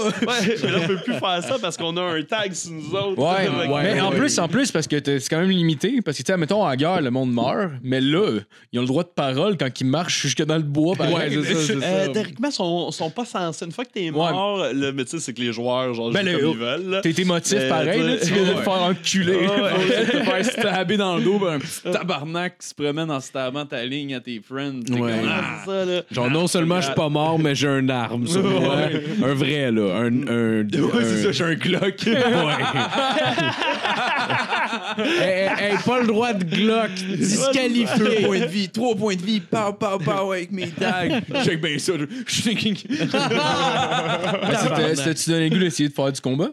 Ouais, 0.56 0.62
mais 0.64 0.72
là, 0.72 0.78
on 0.84 0.88
peut 0.88 0.98
plus 0.98 1.14
faire 1.14 1.44
ça 1.44 1.56
parce 1.62 1.78
qu'on 1.78 1.96
a 1.98 2.02
un 2.02 2.22
tag 2.24 2.54
sur 2.54 2.72
nous 2.72 2.94
autres. 2.96 3.22
Ouais, 3.22 3.46
que- 3.46 3.94
mais 3.96 4.02
en 4.02 4.12
plus, 4.12 4.40
en 4.40 4.48
plus, 4.48 4.72
parce 4.72 4.88
que 4.88 4.98
t'es- 4.98 5.20
c'est 5.20 5.30
quand 5.30 5.40
même 5.40 5.50
limité. 5.50 6.02
Parce 6.04 6.18
que, 6.18 6.24
tu 6.24 6.32
sais, 6.32 6.38
mettons, 6.38 6.64
en 6.66 6.76
guerre, 6.76 7.02
le 7.02 7.12
monde 7.12 7.32
meurt. 7.34 7.72
Mais 7.84 8.02
là, 8.02 8.40
ils 8.72 8.80
ont 8.80 8.82
le 8.84 8.88
droit 8.88 9.04
de 9.04 9.10
parole 9.10 9.58
quand 9.58 9.70
ils 9.80 9.88
marchent 9.88 10.22
jusque 10.22 10.44
dans 10.44 10.58
le 10.58 10.64
bois. 10.64 10.96
pareil. 10.96 11.14
Ouais, 11.16 11.44
c'est 11.44 11.54
ça, 11.54 11.60
c'est 11.68 11.76
Euh, 11.84 12.06
ça. 12.06 12.12
théoriquement, 12.12 12.52
sont, 12.52 12.92
sont 12.92 13.10
pas 13.10 13.26
censés. 13.26 13.66
Une 13.66 13.72
fois 13.72 13.86
que 13.86 13.92
t'es 13.92 14.10
mort, 14.12 14.66
le 14.74 15.06
sais, 15.06 15.20
c'est 15.20 15.34
que 15.34 15.42
les 15.42 15.52
joueurs, 15.54 15.94
genre, 15.94 16.12
Ben, 16.12 16.26
jouent 16.26 16.32
le- 16.32 16.40
comme 16.40 16.52
ils 16.52 16.58
veulent. 16.58 16.90
là. 16.90 17.02
T'es 17.02 17.14
émotif 17.22 17.58
Euh, 17.60 17.70
pareil, 17.70 18.02
là. 18.02 18.18
Tu 18.18 18.34
viens 18.34 18.44
de 18.44 18.50
te 18.52 18.58
Ouais. 18.58 18.64
faire 18.64 18.82
enculer. 18.84 19.36
Ouais, 19.36 19.62
ouais. 19.62 20.06
te 20.06 20.24
faire 20.24 20.46
stabber 20.46 20.98
dans 20.98 21.18
le 21.18 21.24
dos 21.24 21.40
par 21.40 21.50
un 21.54 21.60
petit 21.60 21.82
tabarnak 21.92 22.58
qui 22.60 22.68
se 22.68 22.74
promène 22.74 23.12
en 23.12 23.20
stabant 23.20 23.66
ta 23.66 23.84
ligne 23.86 24.16
à 24.16 24.20
tes 24.20 24.42
friends. 24.42 24.80
Ouais. 24.90 24.98
comme, 25.00 25.10
Ah, 25.28 25.42
ah, 25.44 25.62
c'est 25.66 25.72
ça, 25.72 25.86
là. 25.86 26.02
Genre, 26.12 26.30
non 26.32 26.48
seulement 26.48 26.80
je 26.82 26.86
suis 26.88 26.96
pas 26.96 27.10
mort, 27.10 27.38
mais 27.40 27.56
j'ai 27.56 27.68
une 27.68 27.90
arme. 27.92 28.26
Un 29.24 29.34
vrai, 29.34 29.72
là. 29.72 29.96
Un. 29.98 30.28
Un, 30.36 30.64
Ouais, 30.82 31.04
c'est 31.04 31.24
ça, 31.24 31.32
j'ai 31.32 31.44
un 31.44 31.56
Glock. 31.56 32.08
hey, 32.08 32.16
hey, 35.22 35.50
hey, 35.72 35.78
pas 35.86 36.00
le 36.02 36.08
droit 36.08 36.34
de 36.34 36.44
Glock. 36.44 36.92
Disqualifié. 37.18 37.98
Deux 37.98 38.16
points 38.26 38.40
de 38.40 38.46
vie, 38.46 38.70
trois 38.70 38.96
points 38.96 39.16
de 39.16 39.22
vie, 39.22 39.40
pow, 39.40 39.74
pow, 39.74 39.98
pow 40.00 40.32
avec 40.32 40.52
mes 40.52 40.70
tags. 40.70 41.08
Check 41.44 41.62
bien 41.62 41.78
ça. 41.80 41.94
je- 41.98 42.06
je 42.28 42.32
suis 42.34 42.44
thinking. 42.56 42.76
C'était-tu 44.96 45.30
donné 45.30 45.50
le 45.50 45.56
goût 45.56 45.62
d'essayer 45.62 45.90
de 45.90 45.94
faire 45.94 46.12
du 46.12 46.22
combat? 46.22 46.50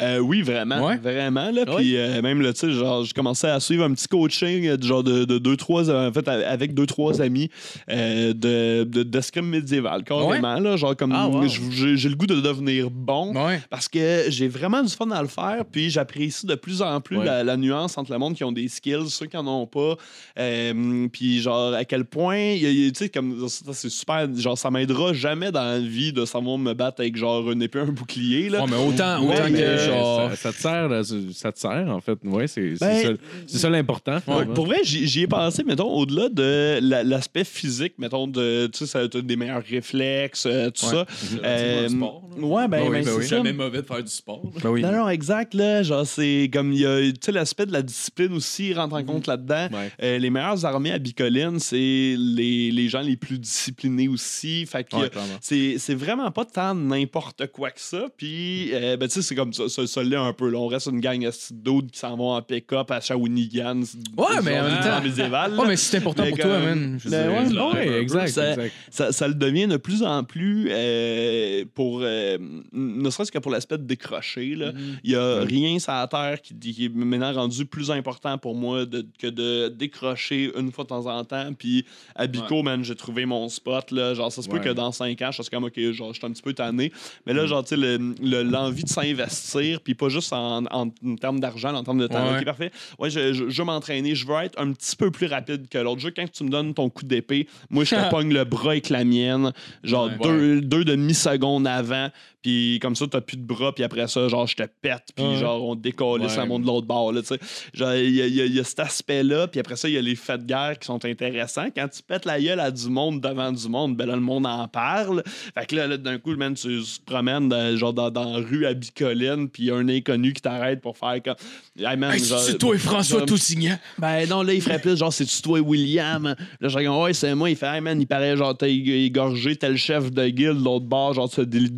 Euh, 0.00 0.18
oui, 0.18 0.42
vraiment. 0.42 0.86
Ouais. 0.86 0.96
Vraiment. 0.96 1.50
Là, 1.50 1.64
Puis 1.76 1.96
euh, 1.96 2.22
même, 2.22 2.40
là, 2.40 2.52
tu 2.52 2.60
sais, 2.60 2.72
genre, 2.72 3.04
j'ai 3.04 3.12
commencé 3.12 3.46
à 3.46 3.60
suivre 3.60 3.84
un 3.84 3.92
petit 3.92 4.08
coaching 4.08 4.66
euh, 4.66 4.76
de 4.76 4.82
genre 4.84 5.02
de, 5.02 5.24
de 5.24 5.38
deux, 5.38 5.56
trois, 5.56 5.90
en 5.90 6.12
fait, 6.12 6.26
avec 6.28 6.74
deux, 6.74 6.86
trois 6.86 7.20
amis 7.20 7.50
euh, 7.90 8.32
de, 8.32 8.84
de, 8.84 9.02
d'escrime 9.02 9.46
médiéval, 9.46 10.04
carrément. 10.04 10.58
Là, 10.58 10.76
genre, 10.76 10.96
comme 10.96 11.12
Ah, 11.12 11.28
wow. 11.28 11.46
j'ai, 11.46 12.08
le 12.08 12.14
goût 12.14 12.26
de 12.26 12.40
devenir 12.40 12.90
bon. 12.90 13.34
Ouais. 13.34 13.60
Parce 13.70 13.88
que 13.88 14.24
j'ai 14.28 14.48
vraiment 14.48 14.82
du 14.82 14.92
fun 14.92 15.10
à 15.10 15.22
le 15.22 15.28
faire, 15.28 15.64
puis 15.70 15.90
j'apprécie 15.90 16.46
de 16.46 16.54
plus 16.54 16.82
en 16.82 17.00
plus 17.00 17.18
Ouais. 17.18 17.26
la, 17.26 17.44
la 17.44 17.56
nuance 17.56 17.98
entre 17.98 18.10
le 18.12 18.18
monde 18.18 18.34
qui 18.34 18.44
ont 18.44 18.52
des 18.52 18.68
skills, 18.68 19.08
ceux 19.10 19.26
qui 19.26 19.36
en 19.36 19.46
ont 19.46 19.66
pas. 19.66 19.96
Euh, 20.38 21.08
puis 21.12 21.40
genre, 21.40 21.74
à 21.74 21.84
quel 21.84 22.04
point, 22.04 22.56
tu 22.58 22.90
sais, 22.94 23.08
comme 23.08 23.46
c'est 23.48 23.88
super, 23.90 24.26
genre, 24.36 24.56
ça 24.56 24.70
m'aidera 24.70 25.12
jamais 25.12 25.52
dans 25.52 25.62
la 25.64 25.78
vie 25.78 26.12
de 26.12 26.24
savoir 26.24 26.58
me 26.58 26.72
battre 26.74 27.00
avec 27.00 27.16
genre 27.16 27.50
une 27.50 27.62
épée, 27.62 27.80
un 27.80 27.86
bouclier. 27.86 28.48
Là. 28.48 28.62
Ouais, 28.64 28.70
mais 28.70 28.76
autant, 28.76 29.20
Ouais, 29.22 29.34
autant 29.34 29.44
mais 29.50 29.60
que 29.60 29.76
genre. 29.86 30.30
Ça, 30.30 30.36
ça 30.36 30.52
te 30.52 30.56
sert, 30.58 30.88
là, 30.88 31.02
ça 31.32 31.52
te 31.52 31.58
sert, 31.58 31.86
en 31.88 32.00
fait. 32.00 32.18
Ouais, 32.24 32.46
c'est 32.46 32.74
c'est 32.76 32.84
Ben, 32.84 33.02
ça, 33.02 33.22
c'est 33.46 33.58
ça 33.58 33.70
l'important. 33.70 34.18
Ouais, 34.26 34.44
Pour 34.54 34.66
vrai, 34.66 34.78
j'y 34.84 35.20
ai 35.22 35.26
pensé, 35.26 35.62
mettons, 35.64 35.90
au-delà 35.90 36.28
de 36.28 36.78
la- 36.82 37.02
l'aspect 37.02 37.44
physique, 37.44 37.94
mettons, 37.98 38.26
de, 38.26 38.66
tu 38.72 38.78
sais, 38.80 38.86
ça 38.86 39.00
a 39.00 39.08
des 39.08 39.36
meilleurs 39.36 39.62
réflexes, 39.64 40.46
euh, 40.46 40.70
tout 40.70 40.86
Ouais. 40.86 40.92
ça. 40.92 41.06
Euh, 41.44 41.88
sport, 41.88 42.22
là. 42.36 42.46
ouais, 42.46 42.68
ben, 42.68 42.78
Ben 42.78 42.82
oui, 42.84 42.88
ben, 42.90 43.04
ben 43.04 43.04
c'est 43.04 43.16
oui. 43.18 43.26
Jamais 43.26 43.52
mauvais 43.52 43.82
de 43.82 43.86
faire 43.86 44.02
du 44.02 44.10
sport. 44.10 44.42
Ben 44.62 44.70
oui. 44.70 44.82
Non, 44.82 44.92
non, 44.92 45.08
exact, 45.08 45.54
là. 45.54 45.82
Genre, 45.82 46.06
c'est 46.06 46.50
comme, 46.52 46.72
il 46.72 46.80
y 46.80 46.86
a, 46.86 47.00
tu 47.00 47.14
sais, 47.22 47.32
l'aspect 47.32 47.66
de 47.66 47.72
la 47.72 47.82
discipline 47.82 48.32
aussi 48.32 48.72
rentre 48.74 48.94
en 48.94 49.04
compte 49.04 49.26
là-dedans. 49.26 49.68
Ouais. 49.72 49.90
Euh, 50.02 50.18
les 50.18 50.30
meilleures 50.30 50.64
armées 50.64 50.92
à 50.92 50.98
Bicoline, 50.98 51.58
c'est 51.58 51.76
les, 52.16 52.70
les 52.70 52.88
gens 52.88 53.00
les 53.00 53.16
plus 53.16 53.38
disciplinés 53.38 54.08
aussi. 54.08 54.66
Fait 54.66 54.84
que 54.84 54.96
c'est 55.40 55.94
vraiment 55.94 56.30
pas 56.30 56.44
tant 56.44 56.74
n'importe 56.74 57.46
quoi 57.52 57.70
que 57.70 57.80
ça. 57.80 58.06
Puis, 58.16 58.70
euh, 58.72 58.96
ben, 58.96 59.06
tu 59.08 59.14
sais, 59.14 59.22
c'est 59.22 59.34
comme 59.34 59.52
ça, 59.52 59.68
ça, 59.72 59.86
ça 59.86 60.02
l'est 60.02 60.16
un 60.16 60.32
peu. 60.32 60.48
Là. 60.50 60.58
On 60.58 60.66
reste 60.68 60.86
une 60.86 61.00
gang 61.00 61.28
d'autres 61.50 61.88
qui 61.90 61.98
s'en 61.98 62.16
vont 62.16 62.32
en 62.34 62.42
pick-up 62.42 62.90
à 62.90 63.00
Shawinigan. 63.00 63.80
Ouais, 64.16 64.26
mais 64.44 64.60
en 64.60 64.64
même 64.64 64.80
temps- 64.82 65.02
médiéval. 65.02 65.58
Ouais, 65.58 65.66
mais 65.66 65.76
c'est 65.76 65.96
important 65.98 66.22
Mais 66.24 66.30
pour 66.30 66.38
toi, 66.40 66.58
man. 66.58 66.98
Je 67.02 67.08
Ben 67.08 67.28
ouais, 67.30 67.58
Ouais, 67.72 68.00
exact, 68.02 68.28
Ça- 68.28 68.50
exact. 68.50 68.72
ça, 68.90 69.12
ça 69.12 69.28
le 69.28 69.34
devient 69.34 69.66
de 69.66 69.76
plus 69.76 70.02
en 70.02 70.24
plus 70.24 70.68
euh, 70.70 71.64
pour 71.74 72.00
euh, 72.02 72.38
ne 72.72 73.10
serait-ce 73.10 73.32
que 73.32 73.38
pour 73.38 73.50
l'aspect 73.52 73.78
de 73.78 73.84
décrocher. 73.84 74.54
là. 74.54 74.72
Il 75.04 75.10
y 75.12 75.16
a 75.16 75.40
rien 75.40 75.78
sur 75.78 75.92
la 75.92 76.06
terre 76.06 76.40
qui, 76.42 76.54
qui 76.54 76.84
est 76.86 76.94
maintenant 76.94 77.32
rendu 77.32 77.64
plus 77.66 77.90
important 77.90 78.38
pour 78.38 78.54
moi 78.54 78.84
de- 78.84 79.06
que 79.18 79.26
de 79.26 79.68
décrocher 79.68 80.52
une 80.58 80.72
fois 80.72 80.84
de 80.84 80.88
temps 80.88 81.06
en 81.06 81.24
temps. 81.24 81.52
Puis 81.56 81.84
à 82.14 82.26
Bico, 82.26 82.62
man, 82.62 82.84
j'ai 82.84 82.94
trouvé 82.96 83.26
mon 83.26 83.48
spot. 83.48 83.90
Là. 83.90 84.14
Genre, 84.14 84.30
ça 84.32 84.42
se 84.42 84.48
peut 84.48 84.56
Ouais. 84.56 84.62
que 84.64 84.68
dans 84.70 84.92
5 84.92 85.20
ans, 85.22 85.30
je 85.32 85.42
suis 85.42 85.50
comme 85.50 85.64
OK, 85.64 85.78
genre, 85.92 86.12
je 86.12 86.18
suis 86.18 86.26
un 86.26 86.30
petit 86.32 86.42
peu 86.42 86.52
tanné. 86.52 86.92
Mais 87.26 87.32
là, 87.32 87.46
genre, 87.46 87.62
tu 87.62 87.70
sais, 87.70 87.76
le- 87.76 88.14
le- 88.22 88.42
l'envie 88.42 88.84
de 88.84 88.88
s'investir, 88.88 89.61
puis 89.82 89.94
pas 89.94 90.08
juste 90.08 90.32
en, 90.32 90.64
en, 90.66 90.66
en 91.04 91.16
termes 91.20 91.40
d'argent, 91.40 91.74
en 91.74 91.82
termes 91.84 91.98
de 92.00 92.06
temps. 92.06 92.32
Ouais. 92.32 92.38
OK, 92.38 92.44
parfait. 92.44 92.70
Ouais, 92.98 93.10
je, 93.10 93.32
je, 93.32 93.48
je 93.48 93.58
veux 93.62 93.66
m'entraîner. 93.66 94.14
Je 94.14 94.26
veux 94.26 94.34
être 94.42 94.60
un 94.60 94.72
petit 94.72 94.96
peu 94.96 95.10
plus 95.10 95.26
rapide 95.26 95.68
que 95.68 95.78
l'autre. 95.78 96.00
Je 96.00 96.06
veux 96.06 96.12
quand 96.14 96.30
tu 96.30 96.44
me 96.44 96.48
donnes 96.50 96.74
ton 96.74 96.88
coup 96.90 97.04
d'épée, 97.04 97.46
moi, 97.70 97.84
je 97.84 97.94
te 97.94 98.10
pogne 98.10 98.32
le 98.32 98.44
bras 98.44 98.70
avec 98.72 98.88
la 98.88 99.04
mienne, 99.04 99.52
genre 99.82 100.06
Ouais. 100.06 100.16
deux, 100.22 100.60
deux 100.60 100.84
demi-secondes 100.84 101.66
avant. 101.66 102.08
Puis 102.42 102.78
comme 102.82 102.96
ça, 102.96 103.06
t'as 103.08 103.20
plus 103.20 103.36
de 103.36 103.44
bras, 103.44 103.72
puis 103.74 103.84
après 103.84 104.08
ça, 104.08 104.26
genre, 104.28 104.46
je 104.46 104.56
te 104.56 104.64
pète, 104.80 105.08
puis 105.14 105.24
Ouais. 105.24 105.36
genre, 105.38 105.62
on 105.64 105.74
décolle, 105.76 106.22
Ouais. 106.22 106.28
ça 106.28 106.44
monte 106.44 106.62
de 106.62 106.66
l'autre 106.66 106.86
bord, 106.86 107.12
là, 107.12 107.20
tu 107.22 107.28
sais. 107.28 107.38
Genre, 107.72 107.94
il 107.94 108.10
y, 108.10 108.14
y 108.16 108.22
a- 108.22 108.26
il 108.46 108.54
y 108.54 108.58
a 108.60 108.64
cet 108.64 108.80
aspect-là, 108.80 109.46
puis 109.48 109.60
après 109.60 109.76
ça, 109.76 109.88
il 109.88 109.94
y 109.94 109.98
a 109.98 110.02
les 110.02 110.16
faits 110.16 110.40
de 110.42 110.46
guerre 110.46 110.76
qui 110.78 110.86
sont 110.86 111.04
intéressants. 111.04 111.68
Quand 111.74 111.86
tu 111.88 112.02
pètes 112.02 112.24
la 112.24 112.40
gueule 112.40 112.58
à 112.60 112.70
du 112.70 112.88
monde 112.88 113.20
devant 113.20 113.52
du 113.52 113.68
monde, 113.68 113.96
ben 113.96 114.06
là, 114.06 114.14
le 114.16 114.20
monde 114.20 114.46
en 114.46 114.66
parle. 114.68 115.22
Fait 115.56 115.66
que 115.66 115.76
là, 115.76 115.86
là, 115.86 115.96
d'un 115.96 116.18
coup, 116.18 116.34
man, 116.36 116.54
tu 116.54 116.80
te 116.82 117.04
promènes 117.04 117.48
dans, 117.48 117.76
genre, 117.76 117.92
dans, 117.92 118.10
dans 118.10 118.24
la 118.24 118.38
rue 118.44 118.66
à 118.66 118.74
Bicoline, 118.74 119.48
puis 119.48 119.64
il 119.64 119.66
y 119.66 119.70
a 119.70 119.76
un 119.76 119.88
inconnu 119.88 120.32
qui 120.32 120.42
t'arrête 120.42 120.80
pour 120.80 120.96
faire 120.98 121.22
comme. 121.22 121.34
Hey, 121.78 121.96
man, 121.96 122.12
Hey, 122.14 122.20
c'est 122.20 122.58
toi 122.58 122.74
et 122.74 122.78
François 122.78 123.18
genre- 123.20 123.26
Toussignan? 123.26 123.78
ben 123.98 124.28
non, 124.28 124.42
là, 124.42 124.52
il 124.52 124.60
ferait 124.60 124.80
plus 124.80 124.98
genre, 124.98 125.12
c'est-tu 125.12 125.40
toi, 125.42 125.60
William? 125.60 126.34
Là, 126.60 126.68
je 126.68 126.76
regarde, 126.76 127.02
ouais, 127.04 127.12
c'est 127.14 127.34
moi. 127.34 127.50
Il 127.50 127.56
fait, 127.56 127.66
hey 127.76 127.80
man, 127.80 128.00
il 128.00 128.06
paraît 128.06 128.36
genre, 128.36 128.56
t'as 128.56 128.66
ég- 128.66 129.06
égorgé 129.06 129.54
tel 129.56 129.76
chef 129.76 130.10
de 130.10 130.28
guilde, 130.28 130.62
l'autre 130.62 130.86
bord, 130.86 131.14
genre, 131.14 131.30
tu 131.30 131.40
as 131.40 131.44
dé- 131.44 131.68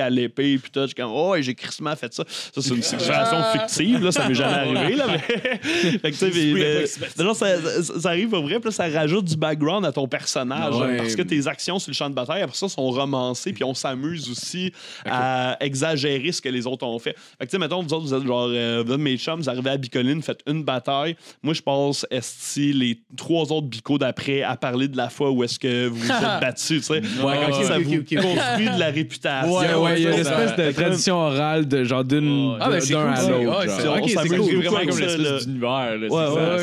à 0.00 0.10
l'épée, 0.10 0.58
puis 0.58 0.70
tout. 0.70 0.80
Je 0.82 0.86
suis 0.86 0.94
comme, 0.94 1.10
oh, 1.12 1.30
ouais, 1.30 1.42
j'ai 1.42 1.54
crissement 1.54 1.94
fait 1.96 2.12
ça. 2.12 2.24
Ça, 2.28 2.60
c'est 2.62 2.74
une 2.74 2.82
situation 2.82 3.42
fictive, 3.52 4.02
là, 4.04 4.12
ça 4.12 4.28
m'est 4.28 4.34
jamais 4.34 4.52
arrivé, 4.52 4.96
là. 4.96 5.06
Mais... 5.08 5.18
fait 5.98 6.10
que, 6.10 6.24
mais- 6.54 6.86
mais- 6.86 6.86
ça, 7.34 7.34
ça- 7.34 8.00
ça 8.00 8.08
arrive 8.08 8.32
au 8.34 8.42
vrai, 8.42 8.56
puis 8.60 8.66
là, 8.66 8.70
ça 8.70 8.88
rajoute 8.88 9.24
du 9.26 9.36
background 9.36 9.84
à 9.84 9.92
ton 9.92 10.06
personnage. 10.08 10.74
Ouais. 10.74 10.96
Parce 10.96 11.14
que 11.16 11.22
tes 11.22 11.46
actions 11.46 11.78
sur 11.78 11.90
le 11.90 11.94
champ 11.94 12.08
de 12.10 12.14
bataille, 12.14 12.42
après 12.42 12.56
ça, 12.56 12.68
sont 12.68 12.90
romancées, 12.90 13.52
puis 13.52 13.64
on 13.64 13.74
s'amuse 13.74 14.30
aussi 14.30 14.72
à 15.04 15.56
exagérer 15.60 16.32
ce 16.32 16.40
que 16.40 16.48
les 16.48 16.66
autres 16.66 16.86
ont 16.86 16.98
fait. 16.98 17.14
Fait 17.38 17.40
que, 17.40 17.44
tu 17.44 17.50
sais, 17.50 17.58
mettons, 17.58 17.82
vous 17.82 17.92
autres, 17.92 18.06
vous 18.06 18.14
êtes 18.14 18.26
genre, 18.26 18.48
euh, 18.50 18.82
vous 18.86 18.92
êtes 18.92 18.98
mes 19.00 19.16
chums, 19.16 19.40
vous 19.40 19.48
arrivez 19.50 19.70
à 19.70 19.76
Bicoline, 19.76 20.22
faites 20.22 20.40
une 20.46 20.62
bataille. 20.64 21.16
Moi, 21.42 21.54
je 21.54 21.62
passe, 21.62 22.06
esti, 22.10 22.72
les 22.72 23.00
trois 23.16 23.50
autres 23.52 23.66
bicos 23.66 23.98
d'après 23.98 24.42
à 24.42 24.56
parler 24.56 24.88
de 24.88 24.96
la 24.96 25.08
fois 25.10 25.30
où 25.30 25.42
est-ce 25.44 25.58
que 25.58 25.86
vous 25.86 25.96
vous 25.96 26.10
êtes 26.10 26.20
battus, 26.40 26.86
tu 26.86 26.94
sais. 26.94 26.98
Ok, 27.22 27.64
ça 27.64 27.78
vous 27.78 27.90
construit 28.04 28.68
de 28.74 28.78
la 28.78 28.86
réputation. 28.90 29.52
Ouais, 29.54 29.74
ouais, 29.84 30.00
il 30.00 30.02
y 30.04 30.06
a 30.06 30.10
une 30.12 30.18
espèce 30.20 30.56
de 30.56 30.72
tradition 30.72 31.16
orale 31.16 31.66
de 31.68 31.84
genre 31.84 32.04
d'une 32.04 32.56
Ah, 32.60 32.68
ben, 32.70 32.80
c'est 32.80 32.92
d'un 32.92 33.02
cool, 33.04 33.12
à 33.12 33.16
ça. 33.16 33.30
l'autre. 33.30 33.62
C'est- 33.62 33.82
vraiment 33.82 34.78
comme 34.86 34.98
l'espèce 34.98 35.46
d'univers. 35.46 35.88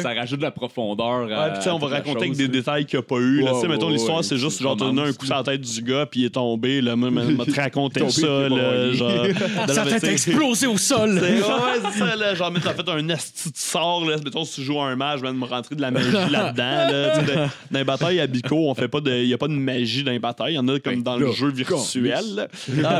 ça, 0.02 0.14
rajoute 0.14 0.40
de 0.40 0.44
la 0.44 0.52
profondeur. 0.52 1.28
Ouais, 1.28 1.34
à- 1.34 1.50
puis 1.50 1.60
tu 1.60 1.64
sais, 1.66 1.70
on 1.72 1.80
va 1.80 1.88
raconter 1.88 2.26
avec 2.26 2.36
des 2.38 2.48
détails 2.48 2.86
qu'il 2.86 2.98
n'y 3.00 3.04
a 3.04 3.08
pas 3.08 3.18
eu. 3.20 3.44
Tu 3.46 3.62
sais, 3.62 3.68
mettons, 3.68 3.90
l'histoire, 3.90 4.24
c'est 4.24 4.38
juste 4.38 4.62
genre, 4.62 4.76
donné 4.76 5.02
un 5.02 5.14
coup 5.14 5.26
sur 5.26 5.36
la 5.36 5.44
tête 5.44 5.62
du 5.62 5.82
gars, 5.82 6.06
puis 6.06 6.22
il 6.22 6.26
est 6.26 6.30
tombé. 6.30 6.82
Là, 6.82 6.96
m'a 6.96 7.10
te 7.46 7.56
raconté 7.60 8.08
ça. 8.10 8.50
genre, 8.50 9.26
Sa 9.68 9.86
tête 9.86 10.04
a 10.04 10.12
explosé 10.12 10.68
au 10.68 10.78
sol. 10.78 11.20
C'est- 11.22 11.30
Ouais, 11.30 11.40
ouais, 11.40 11.90
c'est 11.92 12.00
ça, 12.00 12.16
là. 12.16 12.36
Genre, 12.36 12.52
mais 12.52 12.60
t'as 12.60 12.74
fait 12.74 12.88
un 12.90 13.10
asti 13.10 13.50
de 13.52 13.58
sort, 13.58 14.06
là. 14.06 14.16
Mettons, 14.24 14.44
si 14.46 14.56
tu 14.56 14.64
joues 14.64 14.80
à 14.80 14.86
un 14.88 14.96
match, 14.96 15.18
je 15.18 15.24
viens 15.24 15.34
de 15.34 15.38
me 15.40 15.46
rentrer 15.46 15.76
de 15.76 15.82
la 15.82 15.92
magie 15.92 16.12
là-dedans, 16.32 17.50
Dans 17.72 17.80
les 17.80 17.84
batailles 17.86 18.20
à 18.20 18.28
Bico, 18.28 18.56
on 18.70 18.76
fait 18.76 18.88
pas 18.88 19.02
de. 19.02 19.12
Il 19.12 19.28
y 19.28 19.34
a 19.34 19.38
pas 19.38 19.48
de 19.48 19.54
magie 19.54 20.04
dans 20.04 20.12
les 20.12 20.20
batailles. 20.20 20.54
Il 20.54 20.56
y 20.56 20.60
en 20.60 20.68
a 20.68 20.80
comme 20.80 21.02
dans 21.04 21.18
le 21.18 21.32
jeu 21.32 21.50
virtuel, 21.50 22.48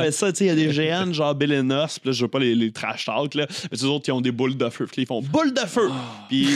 Ah, 0.10 0.12
ça, 0.12 0.32
tu 0.32 0.38
sais, 0.40 0.46
il 0.46 0.48
y 0.48 0.52
a 0.52 0.56
des 0.56 0.68
GN, 0.74 1.14
genre 1.14 1.34
Belenos, 1.36 2.00
puis 2.00 2.10
là, 2.10 2.12
je 2.12 2.22
veux 2.24 2.28
pas 2.28 2.40
les, 2.40 2.56
les 2.56 2.72
trash 2.72 3.06
talk, 3.06 3.36
là. 3.36 3.46
Mais 3.72 3.78
ces 3.78 3.86
autres, 3.86 4.06
ils 4.08 4.12
ont 4.12 4.22
des 4.22 4.32
boules 4.32 4.58
de 4.58 4.70
feu. 4.70 4.86
Puis 4.92 5.02
là, 5.02 5.04
ils 5.04 5.08
font 5.08 5.22
boule 5.22 5.54
de 5.54 5.60
feu. 5.68 5.90
Puis, 6.30 6.48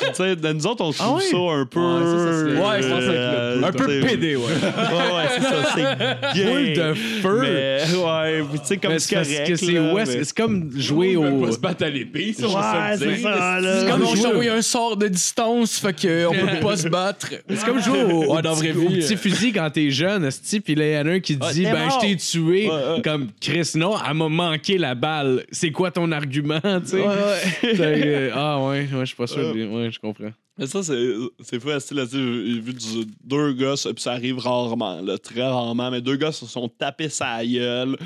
tu 0.00 0.06
sais, 0.14 0.36
nous 0.54 0.66
autres, 0.66 0.84
on 0.84 0.92
trouve 0.92 1.20
ça 1.22 1.36
un 1.36 1.66
peu. 1.66 1.80
Ouais, 1.80 2.02
ça, 2.02 2.18
ça, 2.18 2.32
c'est- 2.32 2.56
Ouais, 2.56 2.82
je 2.82 2.88
pense 2.88 3.00
que 3.04 3.10
euh, 3.10 3.62
Un 3.64 3.72
peu 3.72 4.00
pédé, 4.00 4.36
ouais. 4.36 4.42
Ouais, 4.44 5.14
ouais, 5.14 5.28
c'est 5.36 5.42
ça. 5.42 5.72
C'est 5.74 6.34
gay. 6.34 6.44
Boule 6.46 6.72
de 6.74 6.94
feu. 6.94 7.40
Mais, 7.42 7.96
ouais, 7.96 8.42
tu 8.52 8.58
sais, 8.64 8.76
comme 8.78 8.98
c'est 8.98 9.14
correct. 9.14 9.48
que 9.48 9.56
c'est 9.56 9.72
mais- 9.72 10.22
comme 10.36 10.70
jouer 10.76 11.10
Ils 11.12 11.18
veulent 11.18 11.32
au. 11.34 11.46
pas 11.46 11.52
se 11.52 11.58
battre 11.58 11.84
à 11.84 11.88
l'épée, 11.90 12.34
ça, 12.38 12.46
Ouais, 12.46 12.52
je 12.94 12.98
sais 12.98 13.16
c'est 13.16 13.22
ça, 13.22 13.60
là. 13.60 13.80
C'est 13.80 13.90
comme 13.90 14.02
on 14.02 14.14
jouer- 14.14 14.48
un 14.48 14.62
sort 14.62 14.96
de 14.96 15.08
distance, 15.08 15.78
fait 15.78 15.92
qu'on 15.92 16.34
peut 16.34 16.60
pas 16.60 16.76
se 16.76 16.88
battre. 16.88 17.28
C'est 17.48 17.64
comme 17.64 17.80
jouer 17.82 18.02
au, 18.04 18.32
au 18.32 18.36
petit 18.40 19.14
euh. 19.14 19.16
fusil 19.16 19.52
quand 19.52 19.68
t'es 19.70 19.90
jeune, 19.90 20.28
puis 20.64 20.74
là, 20.74 20.86
il 20.86 20.92
y 20.92 20.98
en 20.98 21.06
a 21.06 21.10
un 21.16 21.20
qui 21.20 21.36
Ah, 21.40 21.52
dit 21.52 21.62
Ben, 21.64 21.86
mort. 21.86 22.00
je 22.02 22.06
t'ai 22.06 22.16
tué. 22.16 22.70
Comme 23.02 23.28
Chris, 23.40 23.70
non, 23.76 23.94
elle 24.06 24.14
m'a 24.14 24.28
manqué 24.28 24.78
la 24.78 24.94
balle. 24.94 25.44
C'est 25.50 25.70
quoi 25.70 25.90
ton 25.90 26.10
argument, 26.12 26.60
tu 26.60 26.86
sais? 26.86 27.00
Ouais, 27.00 27.06
ouais. 27.06 27.74
Euh, 27.80 28.30
ah, 28.34 28.58
ouais, 28.60 28.80
ouais, 28.92 29.00
je 29.00 29.04
suis 29.06 29.16
pas 29.16 29.26
sûr. 29.26 29.54
Ouais, 29.54 29.90
je 29.90 29.98
comprends. 29.98 30.30
Mais 30.58 30.66
ça, 30.66 30.82
c'est 30.82 31.12
c'est 31.42 31.60
fou, 31.60 31.68
style, 31.78 31.98
là, 31.98 32.04
j'ai 32.10 32.18
vu 32.18 32.72
du- 32.72 33.04
deux 33.22 33.52
gars, 33.52 33.76
ça, 33.76 33.92
puis 33.92 34.02
ça 34.02 34.12
arrive 34.12 34.38
rarement, 34.38 35.02
là, 35.02 35.18
très 35.18 35.42
rarement, 35.42 35.90
mais 35.90 36.00
deux 36.00 36.16
gars 36.16 36.32
se 36.32 36.46
sont 36.46 36.68
tapés 36.68 37.10
sa 37.10 37.44
gueule. 37.44 37.96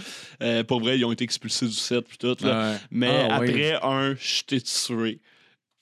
Euh, 0.43 0.65
pour 0.65 0.81
vrai, 0.81 0.99
ils 0.99 1.05
ont 1.05 1.13
été 1.13 1.23
expulsés 1.23 1.67
du 1.67 1.73
set, 1.73 2.05
puis 2.09 2.19
tout. 2.19 2.37
Là. 2.45 2.73
Ouais. 2.73 2.77
Mais 2.91 3.27
Ah, 3.31 3.39
ouais. 3.41 3.49
après 3.51 3.79
un, 3.83 4.15
je 4.19 4.43
t'ai 4.45 4.61
tué. 4.61 5.21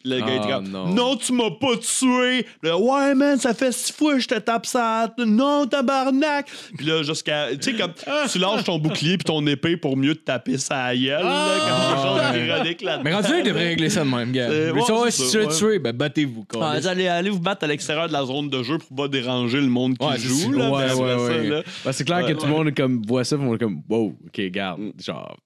Le 0.05 0.20
gars 0.20 0.27
Ah, 0.29 0.37
était 0.37 0.53
comme, 0.53 0.69
non. 0.69 0.87
non. 0.95 1.16
tu 1.16 1.33
m'as 1.33 1.51
pas 1.61 1.77
tué. 1.77 2.47
Là, 2.62 2.79
ouais, 2.79 3.15
man, 3.16 3.37
ça 3.39 3.53
fait 3.53 3.73
six 3.73 3.93
fois 3.93 4.15
que 4.15 4.20
je 4.20 4.29
te 4.29 4.39
tape 4.39 4.65
ça. 4.65 5.12
Non, 5.19 5.66
tabarnak. 5.66 6.49
Puis 6.77 6.87
là, 6.87 7.03
jusqu'à. 7.03 7.49
Tu 7.57 7.73
sais, 7.73 7.77
comme, 7.77 7.93
tu 8.31 8.39
lâches 8.39 8.65
ton 8.65 8.79
bouclier 8.79 9.19
puis 9.19 9.25
ton 9.25 9.45
épée 9.47 9.77
pour 9.77 9.97
mieux 9.97 10.15
te 10.15 10.20
taper 10.25 10.57
sa 10.57 10.95
gueule, 10.95 11.25
là, 11.25 11.55
comme 11.59 11.97
quelque 11.97 12.03
chose 12.07 12.43
d'ironique 12.47 12.83
là 12.83 13.01
Mais 13.03 13.12
rendu 13.15 13.29
là, 13.33 13.39
il 13.41 13.45
devrait 13.45 13.69
régler 13.69 13.91
ça 13.91 14.05
de 14.05 14.09
même, 14.11 14.31
gars. 14.33 14.49
Euh, 14.49 14.73
Mais 14.73 14.81
ouais, 14.81 14.87
ça, 14.87 14.95
c'est 15.11 15.23
si 15.25 15.31
tu 15.33 15.39
ouais. 15.39 15.49
tué, 15.49 15.79
ben 15.81 15.93
battez-vous, 15.93 16.45
Ah, 16.55 16.70
câlisse. 16.73 16.87
allez, 16.87 17.09
allez 17.09 17.31
vous 17.31 17.41
battre 17.41 17.65
à 17.65 17.66
l'extérieur 17.66 18.07
de 18.07 18.12
la 18.12 18.25
zone 18.25 18.49
de 18.51 18.62
jeu 18.62 18.79
pour 18.79 18.97
pas 18.97 19.09
déranger 19.09 19.61
le 19.61 19.66
monde 19.69 19.99
qui 19.99 20.07
Ouais, 20.07 20.12
c'est 20.16 20.29
joue. 20.29 20.53
ça. 20.53 20.59
Là, 20.59 20.70
ouais, 20.70 20.83
ouais, 20.85 20.89
ça, 21.19 21.25
ouais. 21.25 21.49
là, 21.49 21.62
Ben, 21.85 21.93
c'est 21.93 22.05
clair 22.05 22.25
que 22.25 22.33
tout 22.35 22.47
le 22.47 22.53
monde 22.53 22.73
comme, 22.75 23.03
voit 23.07 23.25
ça, 23.25 23.37
ils 23.41 23.59
comme, 23.59 23.83
wow, 23.89 24.16
ok, 24.27 24.41
garde. 24.51 24.81
Genre, 25.05 25.37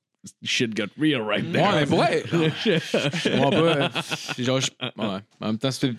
shit 0.43 0.75
got 0.75 0.87
real 0.99 1.23
right 1.23 1.51
there. 1.53 1.63
Ouais, 1.63 1.81
mais 1.81 1.87
pour 1.87 1.99
vrai, 1.99 2.23
je 2.65 3.29
comprends 3.31 3.51
pas. 3.51 3.91
Genre, 4.39 4.61
je- 4.61 4.71
ouais. 4.81 5.19
En 5.41 5.47
même 5.47 5.59
temps, 5.59 5.71
c'est 5.71 5.93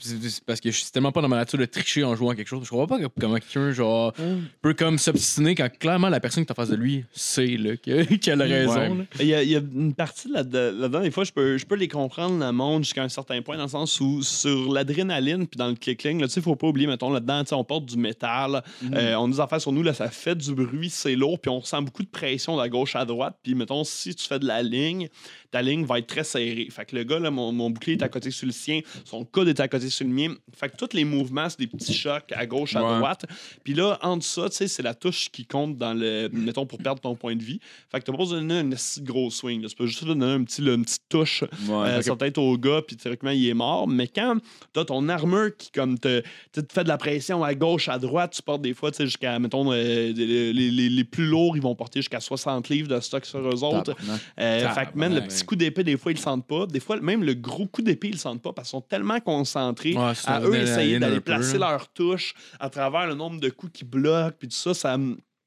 parce 0.45 0.59
que 0.61 0.71
je 0.71 0.77
suis 0.77 0.91
tellement 0.91 1.11
pas 1.11 1.21
dans 1.21 1.27
ma 1.27 1.35
nature 1.37 1.59
de 1.59 1.65
tricher 1.65 2.03
en 2.03 2.15
jouant 2.15 2.29
à 2.31 2.35
quelque 2.35 2.47
chose. 2.47 2.63
Je 2.63 2.69
comprends 2.69 2.87
pas 2.97 2.99
comment 3.19 3.35
quelqu'un, 3.35 3.71
genre, 3.71 4.13
peut 4.61 4.73
comme 4.73 4.97
s'obstiner 4.97 5.55
quand 5.55 5.69
clairement 5.77 6.09
la 6.09 6.19
personne 6.19 6.45
qui 6.45 6.49
est 6.49 6.51
en 6.51 6.55
face 6.55 6.69
de 6.69 6.75
lui 6.75 7.03
sait 7.13 7.57
là, 7.57 7.75
que- 7.77 8.15
qu'elle 8.15 8.41
a 8.41 8.45
raison. 8.45 8.73
Ouais. 8.73 8.89
là. 8.89 9.03
Il 9.19 9.25
y, 9.27 9.33
a, 9.33 9.43
il 9.43 9.49
y 9.49 9.55
a 9.55 9.59
une 9.59 9.93
partie 9.93 10.29
là- 10.29 10.43
de- 10.43 10.73
là-dedans, 10.79 11.01
des 11.01 11.11
fois, 11.11 11.23
je 11.23 11.31
peux, 11.31 11.57
je 11.57 11.65
peux 11.65 11.75
les 11.75 11.87
comprendre, 11.87 12.39
le 12.43 12.51
monde, 12.51 12.83
jusqu'à 12.83 13.03
un 13.03 13.09
certain 13.09 13.41
point, 13.41 13.57
dans 13.57 13.63
le 13.63 13.69
sens 13.69 13.99
où, 13.99 14.21
sur 14.21 14.71
l'adrénaline 14.71 15.47
puis 15.47 15.57
dans 15.57 15.67
le 15.67 15.75
kickling, 15.75 16.21
là, 16.21 16.27
tu 16.27 16.33
sais, 16.33 16.41
faut 16.41 16.55
pas 16.55 16.67
oublier, 16.67 16.87
mettons, 16.87 17.09
là-dedans, 17.11 17.43
tu 17.43 17.49
sais, 17.49 17.55
on 17.55 17.63
porte 17.63 17.85
du 17.85 17.97
métal, 17.97 18.63
euh, 18.93 19.15
on 19.15 19.25
a 19.25 19.31
des 19.31 19.39
affaires 19.39 19.61
sur 19.61 19.71
nous, 19.71 19.83
là, 19.83 19.93
ça 19.93 20.09
fait 20.09 20.35
du 20.35 20.53
bruit, 20.53 20.89
c'est 20.89 21.15
lourd, 21.15 21.39
puis 21.39 21.49
on 21.49 21.59
ressent 21.59 21.81
beaucoup 21.81 22.03
de 22.03 22.07
pression 22.07 22.61
de 22.61 22.67
gauche 22.67 22.95
à 22.95 23.03
droite, 23.05 23.35
puis 23.43 23.53
mettons, 23.55 23.83
si 23.83 24.12
tu 24.15 24.27
fais 24.27 24.39
de 24.39 24.47
la 24.47 24.61
ligne, 24.61 25.09
ta 25.53 25.61
ligne 25.61 25.85
va 25.85 25.99
être 25.99 26.07
très 26.07 26.23
serrée. 26.23 26.67
Fait 26.71 26.83
que 26.83 26.95
le 26.95 27.03
gars, 27.03 27.19
là, 27.19 27.29
mon, 27.29 27.51
mon 27.51 27.69
bouclier 27.69 27.95
est 27.95 28.03
à 28.03 28.09
côté 28.09 28.31
sur 28.31 28.47
le 28.47 28.51
sien, 28.51 28.81
son 29.05 29.23
coude 29.23 29.47
est 29.47 29.59
à 29.59 29.67
côté 29.67 29.89
sur 29.89 30.05
le 30.05 30.11
mien. 30.11 30.33
Fait 30.55 30.67
que 30.67 30.75
tous 30.77 30.93
les 30.95 31.05
mouvements, 31.05 31.47
c'est 31.47 31.59
des 31.59 31.67
petits 31.67 31.93
chocs 31.93 32.31
à 32.31 32.45
gauche, 32.47 32.75
à 32.75 32.83
Ouais. 32.83 32.97
droite. 32.97 33.25
Puis 33.63 33.73
là, 33.75 33.99
en 34.01 34.17
dessous, 34.17 34.49
tu 34.49 34.55
sais, 34.55 34.67
c'est 34.67 34.81
la 34.81 34.95
touche 34.95 35.29
qui 35.31 35.45
compte 35.45 35.77
dans 35.77 35.93
le. 35.93 36.27
Mettons, 36.33 36.65
pour 36.65 36.79
perdre 36.79 36.99
ton 37.01 37.15
point 37.15 37.35
de 37.35 37.43
vie. 37.43 37.59
Fait 37.91 37.99
que 37.99 38.05
t'as 38.05 38.11
pas 38.11 38.17
besoin 38.17 38.41
de 38.41 38.47
donner 38.47 38.73
un 38.73 38.77
si 38.77 39.01
gros 39.03 39.29
swing. 39.29 39.61
là. 39.61 39.69
Tu 39.69 39.75
peux 39.75 39.85
juste 39.85 40.03
donner 40.05 40.25
un 40.25 40.43
petit, 40.43 40.61
là, 40.63 40.73
une 40.73 40.83
petite 40.83 41.03
touche 41.07 41.43
euh, 41.69 42.01
sur 42.01 42.17
tête 42.17 42.37
au 42.39 42.57
gars, 42.57 42.81
puis 42.85 42.95
théoriquement, 42.97 43.29
il 43.31 43.47
est 43.47 43.53
mort. 43.53 43.87
Mais 43.87 44.07
quand 44.07 44.37
t'as 44.73 44.85
ton 44.85 45.07
armure 45.07 45.55
qui, 45.55 45.69
comme, 45.71 45.99
te, 45.99 46.21
te 46.51 46.61
fait 46.73 46.83
de 46.83 46.87
la 46.89 46.97
pression 46.97 47.43
à 47.43 47.53
gauche, 47.53 47.89
à 47.89 47.99
droite, 47.99 48.33
tu 48.35 48.41
portes 48.41 48.63
des 48.63 48.73
fois, 48.73 48.89
tu 48.89 48.97
sais, 48.97 49.05
jusqu'à, 49.05 49.37
mettons, 49.37 49.71
euh, 49.71 50.11
les, 50.11 50.51
les- 50.51 50.71
les- 50.71 50.89
les 50.89 51.03
plus 51.03 51.25
lourds, 51.27 51.55
ils 51.55 51.61
vont 51.61 51.75
porter 51.75 51.99
jusqu'à 51.99 52.19
60 52.19 52.69
livres 52.69 52.87
de 52.87 52.99
stock 52.99 53.23
sur 53.25 53.39
eux 53.39 53.63
autres. 53.63 53.95
Euh, 54.39 54.67
fait 54.69 54.85
que, 54.91 54.97
man, 54.97 55.13
le 55.13 55.21
petit 55.21 55.42
coup 55.43 55.55
d'épée, 55.55 55.83
des 55.83 55.97
fois, 55.97 56.11
ils 56.11 56.15
le 56.15 56.21
sentent 56.21 56.47
pas. 56.47 56.65
Des 56.65 56.79
fois, 56.79 56.99
même 56.99 57.23
le 57.23 57.33
gros 57.33 57.67
coup 57.67 57.81
d'épée, 57.81 58.07
ils 58.09 58.13
le 58.13 58.17
sentent 58.17 58.41
pas 58.41 58.53
parce 58.53 58.69
qu'ils 58.69 58.77
sont 58.77 58.81
tellement 58.81 59.19
concentrés 59.19 59.93
Ouais, 59.95 60.13
à 60.25 60.41
eux 60.41 60.55
essayer 60.55 60.99
d'aller 60.99 61.19
placer 61.19 61.57
là. 61.57 61.71
leur 61.71 61.87
touche 61.89 62.33
à 62.59 62.69
travers 62.69 63.07
le 63.07 63.15
nombre 63.15 63.39
de 63.39 63.49
coups 63.49 63.71
qu'ils 63.73 63.87
bloquent, 63.89 64.35
puis 64.39 64.47
tout 64.47 64.55
ça, 64.55 64.73
ça, 64.73 64.97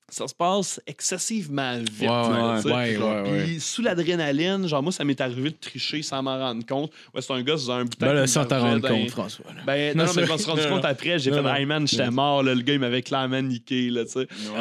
ça 0.08 0.28
se 0.28 0.34
passe 0.34 0.80
excessivement 0.86 1.78
vite. 1.78 2.08
Ouais, 2.08 2.96
là, 2.96 3.22
ouais. 3.22 3.44
Puis 3.44 3.60
sous 3.60 3.82
l'adrénaline, 3.82 4.68
genre, 4.68 4.82
moi, 4.82 4.92
ça 4.92 5.04
m'est 5.04 5.20
arrivé 5.20 5.50
de 5.50 5.56
tricher 5.60 6.00
sans 6.02 6.22
m'en 6.22 6.38
rendre 6.38 6.64
compte. 6.64 6.92
Ouais, 7.12 7.20
c'est 7.20 7.32
un 7.32 7.42
gars 7.42 7.54
dans 7.54 7.70
un 7.72 7.82
bouton. 7.84 8.06
Ben 8.06 8.12
là, 8.12 8.26
sans 8.28 8.44
t'en 8.44 8.60
rendre 8.60 8.88
compte, 8.88 9.10
François. 9.10 9.46
là. 9.54 9.62
Ben, 9.66 9.96
non, 9.96 10.04
Non, 10.04 10.08
non, 10.10 10.14
mais 10.14 10.22
je 10.22 10.26
c'est- 10.26 10.32
m'en 10.32 10.38
suis 10.38 10.50
rendu 10.50 10.66
compte 10.68 10.84
après. 10.84 11.18
J'ai 11.18 11.32
fait, 11.32 11.42
hey 11.58 11.66
man, 11.66 11.86
j'étais 11.88 12.10
mort. 12.10 12.42
Là. 12.44 12.54
Le 12.54 12.62
gars, 12.62 12.74
il 12.74 12.80
m'avait 12.80 13.02
clairement 13.02 13.42
niqué. 13.42 13.90
Là, 13.90 14.02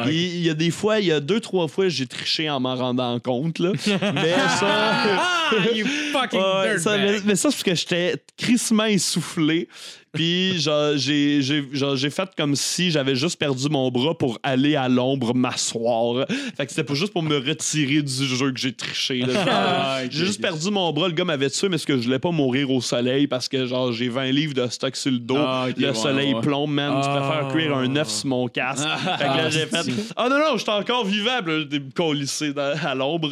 Il 0.08 0.42
y 0.42 0.50
a 0.50 0.54
des 0.54 0.70
fois, 0.72 0.98
il 0.98 1.06
y 1.06 1.12
a 1.12 1.20
deux, 1.20 1.38
trois 1.40 1.68
fois, 1.68 1.88
j'ai 1.88 2.06
triché 2.08 2.50
en 2.50 2.58
m'en 2.58 2.74
rendant 2.74 3.18
compte. 3.20 3.60
Là. 3.60 3.70
mais 4.14 4.32
ça. 4.58 5.70
you 5.74 5.86
fucking 6.12 6.40
ça, 6.78 6.98
mais, 6.98 7.20
mais 7.24 7.36
ça, 7.36 7.50
c'est 7.50 7.56
parce 7.56 7.62
que 7.62 7.74
j'étais 7.76 8.16
crissement 8.36 8.84
essoufflé. 8.86 9.68
Puis, 10.12 10.58
j'ai, 10.58 12.10
fait 12.10 12.30
comme 12.36 12.56
si 12.56 12.90
j'avais 12.90 13.14
juste 13.14 13.38
perdu 13.38 13.68
mon 13.68 13.90
bras 13.90 14.16
pour 14.16 14.38
aller 14.42 14.76
à 14.76 14.88
l'ombre 14.88 15.34
m'asseoir. 15.34 16.26
Fait 16.56 16.66
que 16.66 16.70
c'était 16.70 16.84
pas 16.84 16.94
juste 16.94 17.12
pour 17.12 17.22
me 17.22 17.36
retirer 17.36 18.02
du 18.02 18.26
jeu 18.26 18.52
que 18.52 18.58
j'ai 18.58 18.72
triché. 18.72 19.24
Ah, 19.48 20.00
j'ai 20.10 20.26
juste 20.26 20.40
perdu 20.40 20.70
mon 20.70 20.92
bras. 20.92 21.08
Le 21.08 21.14
gars 21.14 21.24
m'avait 21.24 21.48
tué, 21.48 21.68
mais 21.68 21.76
parce 21.76 21.84
que 21.84 21.96
je 21.96 22.04
voulais 22.04 22.18
pas 22.18 22.30
mourir 22.30 22.70
au 22.70 22.80
soleil 22.80 23.26
parce 23.26 23.48
que, 23.48 23.66
genre, 23.66 23.92
j'ai 23.92 24.08
20 24.08 24.32
livres 24.32 24.54
de 24.54 24.66
stock 24.68 24.96
sur 24.96 25.12
le 25.12 25.18
dos. 25.18 25.36
Ah, 25.38 25.66
le 25.76 25.88
ouais, 25.88 25.94
soleil 25.94 26.34
ouais. 26.34 26.40
plombe, 26.40 26.70
man. 26.70 27.00
Je 27.02 27.08
préfère 27.08 27.48
cuire 27.52 27.76
un 27.76 27.96
œuf 27.96 28.08
sur 28.08 28.28
mon 28.28 28.48
casque. 28.48 28.86
fait 29.18 29.24
que 29.24 29.36
là, 29.36 29.50
j'ai 29.50 29.66
fait 29.66 29.84
Ah 30.16 30.28
non, 30.28 30.38
non, 30.38 30.56
j'étais 30.56 30.70
encore 30.70 31.06
j'étais 31.08 31.80
collissé 31.94 32.52
à 32.56 32.94
l'ombre. 32.94 33.30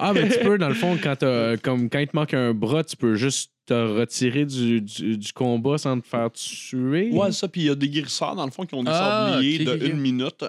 Ah, 0.00 0.12
mais 0.12 0.28
tu 0.28 0.38
peux, 0.40 0.58
dans 0.58 0.68
le 0.68 0.74
fond, 0.74 0.96
quand, 1.02 1.18
comme, 1.62 1.90
quand 1.90 1.98
il 1.98 2.08
te 2.08 2.16
manque 2.16 2.34
un 2.34 2.52
bras, 2.54 2.84
tu 2.84 2.96
peux 2.96 3.14
juste 3.14 3.50
te 3.66 3.74
retirer 3.74 4.44
du, 4.44 4.80
du, 4.80 5.16
du 5.16 5.32
combat 5.32 5.78
sans 5.78 6.00
te 6.00 6.06
faire 6.06 6.30
tuer? 6.32 7.10
Ouais, 7.12 7.32
ça, 7.32 7.48
puis 7.48 7.62
il 7.62 7.66
y 7.66 7.70
a 7.70 7.74
des 7.74 7.88
guérisseurs, 7.88 8.34
dans 8.34 8.44
le 8.44 8.50
fond, 8.50 8.66
qui 8.66 8.74
ont 8.74 8.82
des 8.82 8.90
Ah, 8.92 9.34
sabliers 9.34 9.64
de 9.64 9.86
une 9.86 9.98
minute. 9.98 10.44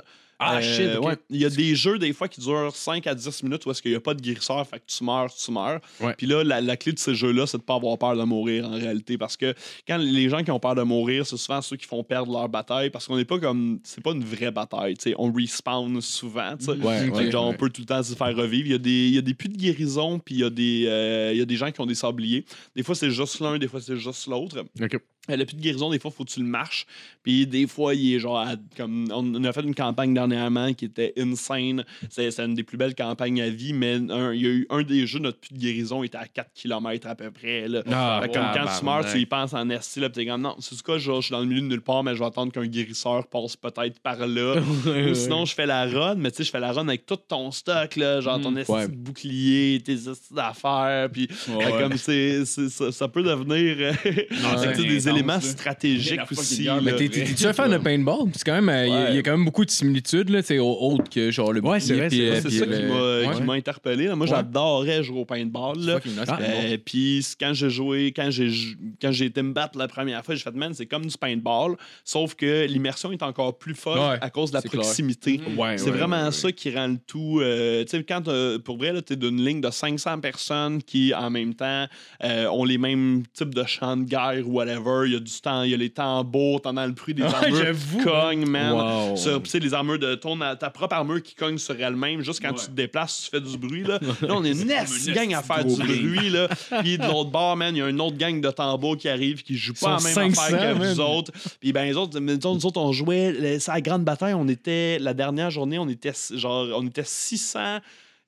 Ah, 0.45 0.57
Euh, 0.57 0.61
shit, 0.61 0.97
ouais. 0.99 1.15
Il 1.29 1.39
y 1.41 1.45
a 1.45 1.49
des 1.49 1.75
jeux, 1.75 1.97
des 1.99 2.13
fois, 2.13 2.27
qui 2.27 2.41
durent 2.41 2.75
5 2.75 3.05
à 3.07 3.15
10 3.15 3.43
minutes 3.43 3.65
où 3.65 3.71
est-ce 3.71 3.81
qu'il 3.81 3.91
n'y 3.91 3.97
a 3.97 4.01
pas 4.01 4.13
de 4.13 4.21
guérisseur, 4.21 4.65
fait 4.67 4.79
que 4.79 4.85
tu 4.87 5.03
meurs, 5.03 5.33
tu 5.33 5.51
meurs. 5.51 5.79
Ouais. 5.99 6.13
Puis 6.17 6.27
là, 6.27 6.43
la, 6.43 6.61
la 6.61 6.77
clé 6.77 6.91
de 6.93 6.99
ces 6.99 7.15
jeux-là, 7.15 7.45
c'est 7.47 7.57
de 7.57 7.63
pas 7.63 7.75
avoir 7.75 7.97
peur 7.97 8.15
de 8.15 8.23
mourir, 8.23 8.65
en 8.67 8.71
réalité. 8.75 9.17
Parce 9.17 9.37
que 9.37 9.53
quand 9.87 9.97
les 9.97 10.29
gens 10.29 10.43
qui 10.43 10.51
ont 10.51 10.59
peur 10.59 10.75
de 10.75 10.83
mourir, 10.83 11.25
c'est 11.25 11.37
souvent 11.37 11.61
ceux 11.61 11.77
qui 11.77 11.85
font 11.85 12.03
perdre 12.03 12.31
leur 12.31 12.49
bataille, 12.49 12.89
parce 12.89 13.07
qu'on 13.07 13.17
n'est 13.17 13.25
pas 13.25 13.39
comme... 13.39 13.79
C'est 13.83 14.01
pas 14.03 14.11
une 14.11 14.23
vraie 14.23 14.51
bataille, 14.51 14.95
tu 14.95 15.09
sais. 15.09 15.15
On 15.17 15.31
respawn 15.31 15.99
souvent, 16.01 16.55
tu 16.57 16.65
sais. 16.65 16.71
Ouais, 16.71 17.31
genre, 17.31 17.47
on 17.47 17.53
peut 17.53 17.69
tout 17.69 17.81
le 17.81 17.87
temps 17.87 18.03
se 18.03 18.13
faire 18.15 18.35
revivre. 18.35 18.67
Il 18.67 18.71
y 18.71 18.75
a 18.75 18.77
des, 18.77 19.07
il 19.07 19.15
y 19.15 19.17
a 19.17 19.21
des 19.21 19.33
puits 19.33 19.49
de 19.49 19.57
guérison, 19.57 20.19
puis 20.19 20.35
il 20.35 20.41
y, 20.41 20.43
a 20.43 20.49
des, 20.49 20.85
euh, 20.87 21.31
il 21.33 21.37
y 21.39 21.41
a 21.41 21.45
des 21.45 21.55
gens 21.55 21.71
qui 21.71 21.79
ont 21.81 21.85
des 21.85 21.95
sabliers. 21.95 22.45
Des 22.75 22.83
fois, 22.83 22.95
c'est 22.95 23.11
juste 23.11 23.39
l'un, 23.39 23.57
des 23.57 23.67
fois, 23.67 23.79
c'est 23.81 23.97
juste 23.97 24.27
l'autre. 24.27 24.63
Ok. 24.81 24.97
Le 25.29 25.45
puits 25.45 25.55
de 25.55 25.61
guérison, 25.61 25.89
des 25.89 25.99
fois, 25.99 26.11
faut 26.11 26.25
que 26.25 26.31
tu 26.31 26.41
le 26.41 26.45
marches. 26.45 26.85
Puis 27.23 27.47
des 27.47 27.65
fois, 27.65 27.95
il 27.95 28.15
est 28.15 28.19
genre. 28.19 28.37
à- 28.39 28.55
comme, 28.75 29.07
on 29.13 29.41
a 29.45 29.53
fait 29.53 29.61
une 29.61 29.73
campagne 29.73 30.13
dernièrement 30.13 30.73
qui 30.73 30.83
était 30.85 31.13
insane. 31.17 31.85
C'est 32.09 32.37
une 32.41 32.55
des 32.55 32.63
plus 32.63 32.75
belles 32.77 32.93
campagnes 32.93 33.41
à 33.41 33.49
vie, 33.49 33.71
mais 33.71 33.93
un- 34.09 34.33
il 34.33 34.41
y 34.41 34.45
a 34.47 34.49
eu 34.49 34.67
un 34.69 34.83
des 34.83 35.07
jeux, 35.07 35.19
notre 35.19 35.39
puits 35.39 35.53
de 35.55 35.59
guérison 35.59 36.03
était 36.03 36.17
à 36.17 36.27
4 36.27 36.51
km 36.53 37.07
à 37.07 37.15
peu 37.15 37.31
près. 37.31 37.69
Là. 37.69 37.83
Ah, 37.89 38.19
Fait 38.23 38.33
comme 38.33 38.41
quand 38.43 38.49
tu 38.51 38.57
tabarnak. 38.59 38.83
meurs, 38.83 39.13
tu 39.13 39.19
y 39.19 39.25
penses 39.25 39.53
en 39.53 39.69
esti, 39.69 40.01
là, 40.01 40.09
t'es 40.09 40.25
comme 40.25 40.41
non, 40.41 40.55
c'est 40.59 40.75
ce 40.75 40.83
cas, 40.83 40.97
je 40.97 41.21
suis 41.21 41.31
dans 41.31 41.39
le 41.39 41.45
milieu 41.45 41.61
de 41.61 41.67
nulle 41.67 41.81
part, 41.81 42.03
mais 42.03 42.13
je 42.15 42.19
vais 42.19 42.25
attendre 42.25 42.51
qu'un 42.51 42.67
guérisseur 42.67 43.25
passe 43.27 43.55
peut-être 43.55 43.99
par 44.01 44.27
là. 44.27 44.55
Ou 45.09 45.13
sinon, 45.15 45.45
je 45.45 45.53
fais 45.53 45.65
la 45.65 45.85
run, 45.85 46.15
mais 46.15 46.31
tu 46.31 46.37
sais, 46.37 46.43
je 46.43 46.51
fais 46.51 46.59
la 46.59 46.73
run 46.73 46.85
avec 46.89 47.05
tout 47.05 47.15
ton 47.15 47.49
stock, 47.51 47.95
là, 47.95 48.19
genre 48.19 48.41
ton 48.41 48.55
esti 48.57 48.71
Ouais. 48.73 48.87
de 48.89 48.93
bouclier, 48.93 49.81
tes 49.85 49.93
esti 49.93 50.33
d'affaires, 50.33 51.09
puis 51.09 51.29
Ouais. 51.49 51.71
comme 51.79 51.95
c'est, 51.97 52.43
ça, 52.45 52.91
ça 52.91 53.07
peut 53.07 53.23
devenir 53.23 53.77
euh, 53.79 53.93
tu 54.75 54.85
des 54.87 55.07
éléments 55.15 55.33
là. 55.33 55.41
stratégiques 55.41 56.19
fucking 56.21 56.37
aussi. 56.39 56.63
là. 56.63 56.79
Mais 56.81 56.93
t'es-tu 56.95 57.45
un 57.45 57.53
fan 57.53 57.71
de 57.71 57.77
paintball? 57.77 58.29
C'est 58.35 58.43
quand 58.45 58.53
même, 58.53 58.69
euh, 58.69 58.85
il 58.87 58.91
y 58.91 58.95
a- 58.95 59.09
il 59.11 59.15
y, 59.15 59.19
a 59.19 59.23
quand 59.23 59.31
même 59.31 59.45
beaucoup 59.45 59.65
de 59.65 59.71
similitudes, 59.71 60.29
là, 60.29 60.41
c'est 60.41 60.59
autre 60.59 61.09
que 61.09 61.31
genre 61.31 61.53
le 61.53 61.61
Ouais, 61.61 61.79
c'est 61.79 61.93
vrai, 61.95 62.09
c'est 62.09 62.19
euh, 62.21 62.41
ça 62.41 62.49
le- 62.65 63.33
qui 63.35 63.41
m'a 63.43 63.53
ouais. 63.53 63.57
interpellé. 63.57 64.07
Moi, 64.09 64.17
Ouais. 64.25 64.27
j'adorais 64.27 65.03
jouer 65.03 65.19
au 65.19 65.25
paintball. 65.25 65.77
là. 65.79 65.99
Ah. 66.27 66.39
Euh, 66.41 66.77
puis 66.83 67.25
quand 67.39 67.53
j'ai 67.53 67.69
joué, 67.69 68.07
quand 68.15 68.29
j'ai 68.31 68.49
jou- 68.49 68.75
quand 69.01 69.11
j'ai 69.11 69.25
été 69.25 69.41
me 69.41 69.53
battre 69.53 69.77
la 69.77 69.87
première 69.87 70.23
fois, 70.23 70.35
j'ai 70.35 70.41
fait 70.41 70.53
man, 70.55 70.73
c'est 70.73 70.85
comme 70.85 71.05
du 71.05 71.17
paintball, 71.17 71.75
sauf 72.03 72.35
que 72.35 72.65
l'immersion 72.65 73.11
est 73.11 73.23
encore 73.23 73.57
plus 73.57 73.75
forte 73.75 74.17
à 74.21 74.29
cause 74.29 74.51
de 74.51 74.55
la 74.57 74.61
proximité. 74.61 75.39
Ouais, 75.57 75.77
C'est 75.77 75.91
vraiment 75.91 76.29
ça 76.31 76.51
qui 76.51 76.69
rend 76.75 76.87
le 76.87 76.97
tout. 77.05 77.39
euh, 77.41 77.83
tu 77.83 77.97
sais, 77.97 78.03
quand 78.03 78.23
pour 78.63 78.77
vrai, 78.77 78.93
tu 79.01 79.13
es 79.13 79.15
d'une 79.15 79.43
ligne 79.43 79.61
de 79.61 79.69
500 79.71 80.19
personnes 80.19 80.81
qui, 80.83 81.13
en 81.13 81.29
même 81.29 81.53
temps, 81.53 81.85
euh, 82.23 82.47
ont 82.47 82.63
les 82.65 82.77
mêmes 82.77 83.23
types 83.33 83.53
de 83.53 83.63
chants 83.65 83.97
de 83.97 84.03
guerre 84.03 84.47
ou 84.47 84.53
whatever. 84.53 85.02
Il 85.07 85.13
y 85.13 85.15
a 85.15 85.19
du 85.19 85.31
temps, 85.41 85.63
il 85.63 85.71
y 85.71 85.73
a 85.73 85.77
les 85.77 85.89
tambours, 85.89 86.61
t'entends 86.61 86.85
le 86.85 86.91
bruit 86.91 87.13
des 87.13 87.23
armures 87.23 87.75
qui 87.75 88.03
cognent, 88.03 88.45
man. 88.45 88.73
Wow. 88.73 89.17
Sur, 89.17 89.41
tu 89.43 89.49
sais, 89.49 89.59
les 89.59 89.73
armures 89.73 89.99
de 89.99 90.15
ton, 90.15 90.37
ta 90.37 90.69
propre 90.69 90.95
armure 90.95 91.21
qui 91.21 91.35
cogne 91.35 91.57
sur 91.57 91.79
elle-même, 91.79 92.21
juste 92.21 92.41
quand 92.41 92.53
tu 92.53 92.65
te 92.65 92.71
déplaces, 92.71 93.23
tu 93.23 93.29
fais 93.29 93.41
du 93.41 93.57
bruit. 93.57 93.83
Là, 93.83 93.99
là 94.21 94.29
on 94.29 94.43
est 94.43 94.51
une 94.51 95.13
gang 95.13 95.33
à 95.33 95.41
faire 95.41 95.65
du 95.65 95.75
bruit. 95.75 96.29
Là. 96.29 96.47
Puis 96.81 96.97
de 96.97 97.05
l'autre 97.05 97.29
bord, 97.29 97.55
man, 97.55 97.75
il 97.75 97.79
y 97.79 97.81
a 97.81 97.89
une 97.89 98.01
autre 98.01 98.17
gang 98.17 98.39
de 98.39 98.51
tambours 98.51 98.97
qui 98.97 99.09
arrive 99.09 99.43
qui 99.43 99.55
joue 99.55 99.73
pas 99.73 99.97
la 99.97 100.03
même 100.03 100.13
500, 100.13 100.41
affaire 100.41 100.73
que 100.73 100.79
man. 100.79 100.93
vous 100.93 100.99
autres. 100.99 101.31
Puis 101.59 101.73
ben, 101.73 101.85
les 101.85 101.95
autres, 101.95 102.19
nous 102.19 102.65
autres, 102.65 102.79
on 102.79 102.91
jouait, 102.91 103.59
c'est 103.59 103.71
la 103.71 103.81
grande 103.81 104.03
bataille, 104.03 104.33
on 104.33 104.47
était, 104.47 104.99
la 104.99 105.13
dernière 105.13 105.51
journée, 105.51 105.79
on 105.79 105.89
était 105.89 106.13
genre, 106.35 106.67
on 106.75 106.85
était 106.85 107.03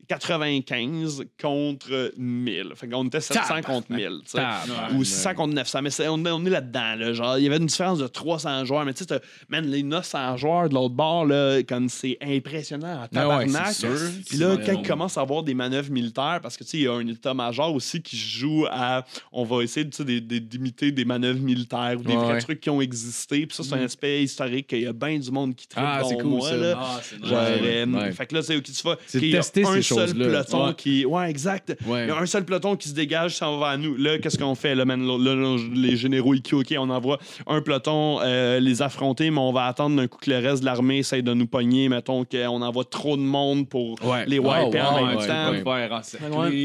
695 0.07 1.23
contre 1.41 2.13
1000. 2.17 2.73
Fait 2.75 2.87
qu'on 2.87 3.05
était 3.07 3.21
700 3.21 3.61
contre 3.65 3.91
1000. 3.91 4.19
tu 4.25 4.31
sais. 4.37 4.41
Ou 4.95 5.03
600 5.03 5.33
contre 5.33 5.53
900. 5.55 5.81
Mais 5.81 5.89
c'est- 5.89 6.07
on, 6.07 6.23
est- 6.25 6.31
on 6.31 6.45
est 6.45 6.49
là-dedans. 6.49 6.95
Là, 6.95 7.13
genre, 7.13 7.37
il 7.37 7.43
y 7.43 7.47
avait 7.47 7.57
une 7.57 7.65
différence 7.65 7.99
de 7.99 8.07
300 8.07 8.65
joueurs. 8.65 8.85
Mais 8.85 8.93
tu 8.93 9.03
sais, 9.03 9.19
man, 9.49 9.65
les 9.65 9.83
900 9.83 10.37
joueurs 10.37 10.69
de 10.69 10.75
l'autre 10.75 10.93
bord, 10.93 11.25
là, 11.25 11.61
comme 11.63 11.89
c'est 11.89 12.17
impressionnant 12.21 12.87
en 12.87 13.07
Ah 13.15 13.27
ouais, 13.37 13.45
tabarnak. 13.47 13.73
c'est. 13.73 13.87
Puis 14.27 14.37
là, 14.37 14.55
C'est 14.59 14.65
quand 14.67 14.73
bon. 14.73 14.81
il 14.83 14.87
commence 14.87 15.17
à 15.17 15.21
avoir 15.21 15.43
des 15.43 15.53
manœuvres 15.53 15.91
militaires, 15.91 16.39
parce 16.41 16.55
que 16.57 16.63
tu 16.63 16.69
sais, 16.71 16.77
il 16.77 16.83
y 16.83 16.87
a 16.87 16.93
un 16.93 17.07
état-major 17.07 17.73
aussi 17.73 18.01
qui 18.01 18.17
joue 18.17 18.65
à. 18.69 19.05
On 19.31 19.43
va 19.43 19.63
essayer 19.63 19.85
des- 19.85 20.21
d'imiter 20.39 20.91
des 20.91 21.05
manœuvres 21.05 21.39
militaires 21.41 21.95
ou 21.99 22.03
des 22.03 22.13
Ouais, 22.13 22.23
vrais 22.23 22.33
ouais. 22.33 22.41
trucs 22.41 22.59
qui 22.61 22.69
ont 22.69 22.81
existé. 22.81 23.45
Puis 23.47 23.55
ça, 23.57 23.63
c'est 23.63 23.73
un 23.73 23.83
aspect 23.83 24.23
historique 24.23 24.67
qu'il 24.67 24.81
y 24.81 24.87
a 24.87 24.93
bien 24.93 25.17
du 25.17 25.31
monde 25.31 25.55
qui 25.55 25.67
traite 25.67 25.83
Ah, 25.87 26.01
c'est 26.07 26.15
cool, 26.15 26.25
moi. 26.25 26.49
ça. 26.49 26.55
là. 26.57 26.77
Ah, 26.79 26.99
c'est 27.01 27.19
nice. 27.19 27.29
Genre, 27.29 27.39
euh. 27.41 28.11
Fait 28.11 28.25
que 28.27 28.35
là, 28.35 28.41
tu 28.41 28.47
sais, 28.47 28.55
ok, 28.57 28.63
tu 28.63 28.81
vois, 28.83 28.97
C'est 29.07 29.19
seul 29.85 30.13
peloton 30.15 30.67
Ouais. 30.67 30.73
qui. 30.75 31.05
Ouais, 31.05 31.29
exact. 31.29 31.75
Ouais. 31.85 32.03
Il 32.05 32.07
y 32.07 32.11
a 32.11 32.17
un 32.19 32.25
seul 32.25 32.45
peloton 32.45 32.75
qui 32.75 32.89
se 32.89 32.93
dégage, 32.93 33.35
ça 33.35 33.49
va 33.51 33.67
à 33.69 33.77
nous. 33.77 33.95
Là, 33.95 34.17
qu'est-ce 34.19 34.37
qu'on 34.37 34.55
fait? 34.55 34.75
Là, 34.75 34.85
man, 34.85 35.05
là, 35.05 35.17
là, 35.17 35.35
là, 35.35 35.57
les 35.73 35.95
généraux, 35.97 36.33
ils 36.33 36.41
OK, 36.53 36.73
on 36.77 36.89
envoie 36.89 37.19
un 37.47 37.61
peloton 37.61 38.19
euh, 38.21 38.59
les 38.59 38.81
affronter, 38.81 39.29
mais 39.31 39.39
on 39.39 39.51
va 39.51 39.65
attendre 39.65 39.95
d'un 39.97 40.07
coup 40.07 40.17
que 40.21 40.29
le 40.29 40.37
reste 40.37 40.61
de 40.61 40.65
l'armée 40.65 40.99
essaye 40.99 41.23
de 41.23 41.33
nous 41.33 41.47
pogner. 41.47 41.89
Mettons 41.89 42.23
qu'on 42.23 42.61
envoie 42.61 42.85
trop 42.85 43.17
de 43.17 43.21
monde 43.21 43.67
pour 43.67 43.95
Ouais. 44.05 44.25
les 44.27 44.39
wiper 44.39 44.81
Oh, 44.83 44.93
en 44.95 45.05
même 45.07 45.17
ouais, 45.17 45.27
temps. 45.27 45.51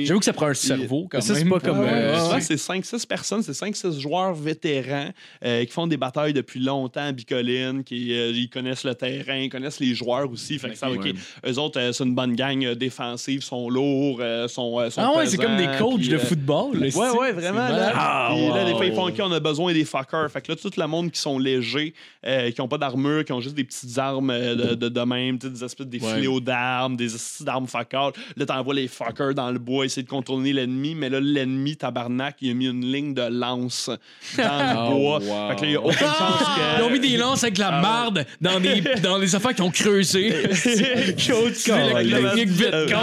J'avoue 0.04 0.18
que 0.18 0.24
ça 0.24 0.32
prend 0.32 0.46
un 0.46 0.54
cerveau 0.54 1.08
quand 1.10 1.20
c'est 1.20 1.44
pas 1.48 1.60
comme, 1.60 1.80
Ouais, 1.80 1.88
euh, 1.90 2.40
c'est 2.40 2.56
5-6 2.56 3.06
personnes, 3.06 3.42
c'est 3.42 3.52
5-6 3.52 3.98
joueurs 4.00 4.34
vétérans 4.34 5.10
euh, 5.44 5.64
qui 5.64 5.72
font 5.72 5.86
des 5.86 5.96
batailles 5.96 6.32
depuis 6.32 6.60
longtemps 6.60 7.00
à 7.06 7.12
Bicoline, 7.12 7.82
qui 7.84 8.12
euh, 8.12 8.30
ils 8.32 8.48
connaissent 8.48 8.84
le 8.84 8.94
terrain, 8.94 9.36
ils 9.36 9.48
connaissent 9.48 9.80
les 9.80 9.94
joueurs 9.94 10.30
aussi. 10.30 10.58
Fait 10.58 10.70
que 10.70 10.76
ça, 10.76 10.90
OK. 10.90 11.08
Eux 11.46 11.58
autres, 11.58 11.78
euh, 11.80 11.92
c'est 11.92 12.04
une 12.04 12.14
bonne 12.14 12.34
gang 12.34 12.64
euh, 12.64 12.74
sont 13.16 13.68
lourds, 13.70 14.18
euh, 14.20 14.48
sont, 14.48 14.78
euh, 14.80 14.90
sont 14.90 15.00
Ah 15.02 15.16
ouais, 15.18 15.26
c'est 15.26 15.36
comme 15.36 15.56
des 15.56 15.68
coachs 15.78 15.96
puis, 15.98 16.08
de 16.08 16.16
euh, 16.16 16.18
football. 16.18 16.78
là, 16.78 16.86
Ouais, 16.96 17.18
ouais, 17.18 17.32
vraiment. 17.32 17.68
Là. 17.68 17.92
Ah, 17.94 18.30
Puis 18.34 18.48
là, 18.48 18.64
des 18.64 18.70
wow. 18.72 18.76
fois, 18.76 18.86
ils 18.86 18.94
font 18.94 19.08
OK, 19.08 19.14
on 19.20 19.32
a 19.32 19.40
besoin 19.40 19.72
des 19.72 19.84
fuckers. 19.84 20.30
Fait 20.30 20.40
que 20.40 20.52
là, 20.52 20.56
tout 20.56 20.70
le 20.76 20.86
monde 20.86 21.10
qui 21.10 21.20
sont 21.20 21.38
légers, 21.38 21.94
euh, 22.26 22.50
qui 22.50 22.60
ont 22.60 22.68
pas 22.68 22.78
d'armure, 22.78 23.24
qui 23.24 23.32
ont 23.32 23.40
juste 23.40 23.54
des 23.54 23.64
petites 23.64 23.96
armes 23.98 24.32
de, 24.32 24.74
de, 24.74 24.88
de 24.88 25.00
même, 25.02 25.38
des 25.38 25.64
espèces 25.64 25.86
des 25.86 26.00
Ouais. 26.00 26.14
fléaux 26.14 26.40
d'armes, 26.40 26.96
des 26.96 27.14
espèces 27.14 27.42
d'armes 27.42 27.66
fuckers. 27.66 28.12
Là, 28.36 28.46
t'envoies 28.46 28.74
les 28.74 28.88
fuckers 28.88 29.34
dans 29.34 29.50
le 29.50 29.58
bois, 29.58 29.84
essayer 29.84 30.02
de 30.02 30.08
contourner 30.08 30.52
l'ennemi, 30.52 30.94
mais 30.94 31.08
là, 31.08 31.20
l'ennemi, 31.20 31.76
tabarnak, 31.76 32.36
il 32.40 32.50
a 32.50 32.54
mis 32.54 32.66
une 32.66 32.84
ligne 32.90 33.14
de 33.14 33.22
lance 33.22 33.90
dans 34.36 34.44
le 34.44 34.90
bois. 34.94 35.18
wow. 35.18 35.48
Fait 35.50 35.56
que 35.56 35.62
là, 35.62 35.70
il 35.70 35.76
a 35.76 35.80
aucune 35.80 35.98
chance 35.98 36.38
que. 36.40 36.78
Ils 36.78 36.82
ont 36.84 36.90
mis 36.90 37.00
des 37.00 37.16
lances 37.16 37.42
avec 37.44 37.58
la 37.58 37.70
marde 37.80 38.26
dans 38.40 38.58
des, 38.60 38.80
dans 39.02 39.18
des 39.18 39.34
affaires 39.34 39.54
qui 39.54 39.62
ont 39.62 39.70
creusé. 39.70 40.32
C'est 40.54 41.70
la 41.70 42.30
technique 42.34 42.50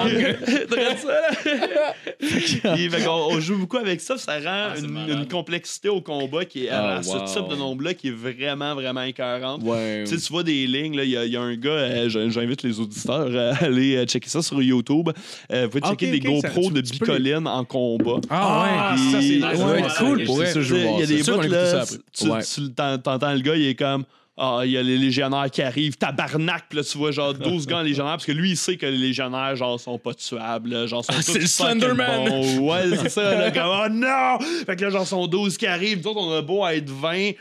Puis, 2.19 2.89
fait 2.89 3.07
on 3.07 3.39
joue 3.39 3.57
beaucoup 3.57 3.77
avec 3.77 4.01
ça, 4.01 4.17
ça 4.17 4.33
rend 4.35 4.73
Ah, 4.73 4.79
une, 4.79 5.27
complexité 5.27 5.89
au 5.89 6.01
combat 6.01 6.45
qui 6.45 6.65
est 6.65 6.69
Ah, 6.69 6.97
à 6.97 7.03
ce 7.03 7.15
wow. 7.17 7.25
type 7.25 7.47
de 7.49 7.55
nombre-là 7.55 7.93
qui 7.93 8.09
est 8.09 8.11
vraiment, 8.11 8.73
vraiment 8.75 9.01
écœurante. 9.03 9.61
Ouais. 9.63 10.03
Tu 10.05 10.17
sais, 10.17 10.25
tu 10.25 10.31
vois 10.31 10.43
des 10.43 10.67
lignes, 10.67 10.95
là, 10.97 11.03
il 11.03 11.09
y, 11.11 11.17
a- 11.17 11.25
il 11.25 11.31
y 11.31 11.37
a 11.37 11.41
un 11.41 11.55
gars, 11.55 11.69
euh, 11.71 12.29
j'invite 12.29 12.63
les 12.63 12.79
auditeurs 12.79 13.29
à 13.35 13.65
aller 13.65 13.95
euh, 13.97 14.05
checker 14.05 14.29
ça 14.29 14.41
sur 14.41 14.61
YouTube. 14.61 15.09
Euh, 15.51 15.63
vous 15.63 15.69
pouvez 15.69 15.81
Ah, 15.83 15.89
checker 15.91 16.11
des 16.11 16.19
GoPros 16.19 16.69
de 16.71 16.75
les- 16.75 16.81
bicoline 16.81 17.47
en 17.47 17.63
combat. 17.65 18.19
Ah 18.29 18.93
Puis- 18.95 19.11
ça, 19.11 19.21
c'est. 19.21 19.63
Ouais, 19.63 19.67
Ouais, 19.67 19.81
cool, 19.97 20.21
Il 20.21 20.99
y 20.99 21.03
a 21.03 21.05
des 21.05 21.23
bouts, 21.23 21.41
là, 21.41 21.83
tu, 22.13 22.29
Ouais. 22.29 22.39
t'entends 23.03 23.33
le 23.33 23.39
gars, 23.41 23.55
il 23.55 23.67
est 23.67 23.75
comme. 23.75 24.03
Ah, 24.39 24.61
il 24.65 24.71
y 24.71 24.77
a 24.77 24.83
les 24.83 24.99
légionnaires 24.99 25.49
qui 25.49 25.63
arrivent, 25.63 25.97
tabarnak, 25.97 26.71
là, 26.73 26.83
tu 26.83 26.97
vois, 26.99 27.09
genre, 27.11 27.33
12 27.33 27.65
gars 27.65 27.77
en 27.77 27.81
légionnaire, 27.83 28.13
parce 28.13 28.25
que 28.25 28.31
lui, 28.31 28.51
il 28.51 28.57
sait 28.57 28.77
que 28.77 28.85
les 28.85 28.97
légionnaires, 28.97 29.55
genre, 29.55 29.79
sont 29.79 29.97
pas 29.97 30.13
tuables, 30.13 30.69
là, 30.69 30.85
genre, 30.85 31.03
sont 31.03 31.11
Ah, 31.13 31.23
tous 31.23 31.31
c'est 31.33 31.39
le 31.39 31.47
Slenderman. 31.47 32.59
Ouais, 32.59 32.83
c'est 33.01 33.09
ça, 33.09 33.33
là, 33.35 33.49
comme, 33.51 33.63
oh 33.65 33.89
non! 33.89 34.37
Fait 34.65 34.75
que 34.75 34.83
là, 34.83 34.89
genre, 34.91 35.07
sont 35.07 35.25
12 35.25 35.57
qui 35.57 35.65
arrivent, 35.65 36.01
nous 36.03 36.11
autres, 36.11 36.19
on 36.21 36.31
a 36.33 36.41
beau 36.43 36.63
à 36.63 36.75
être 36.75 36.89
20, 36.89 37.31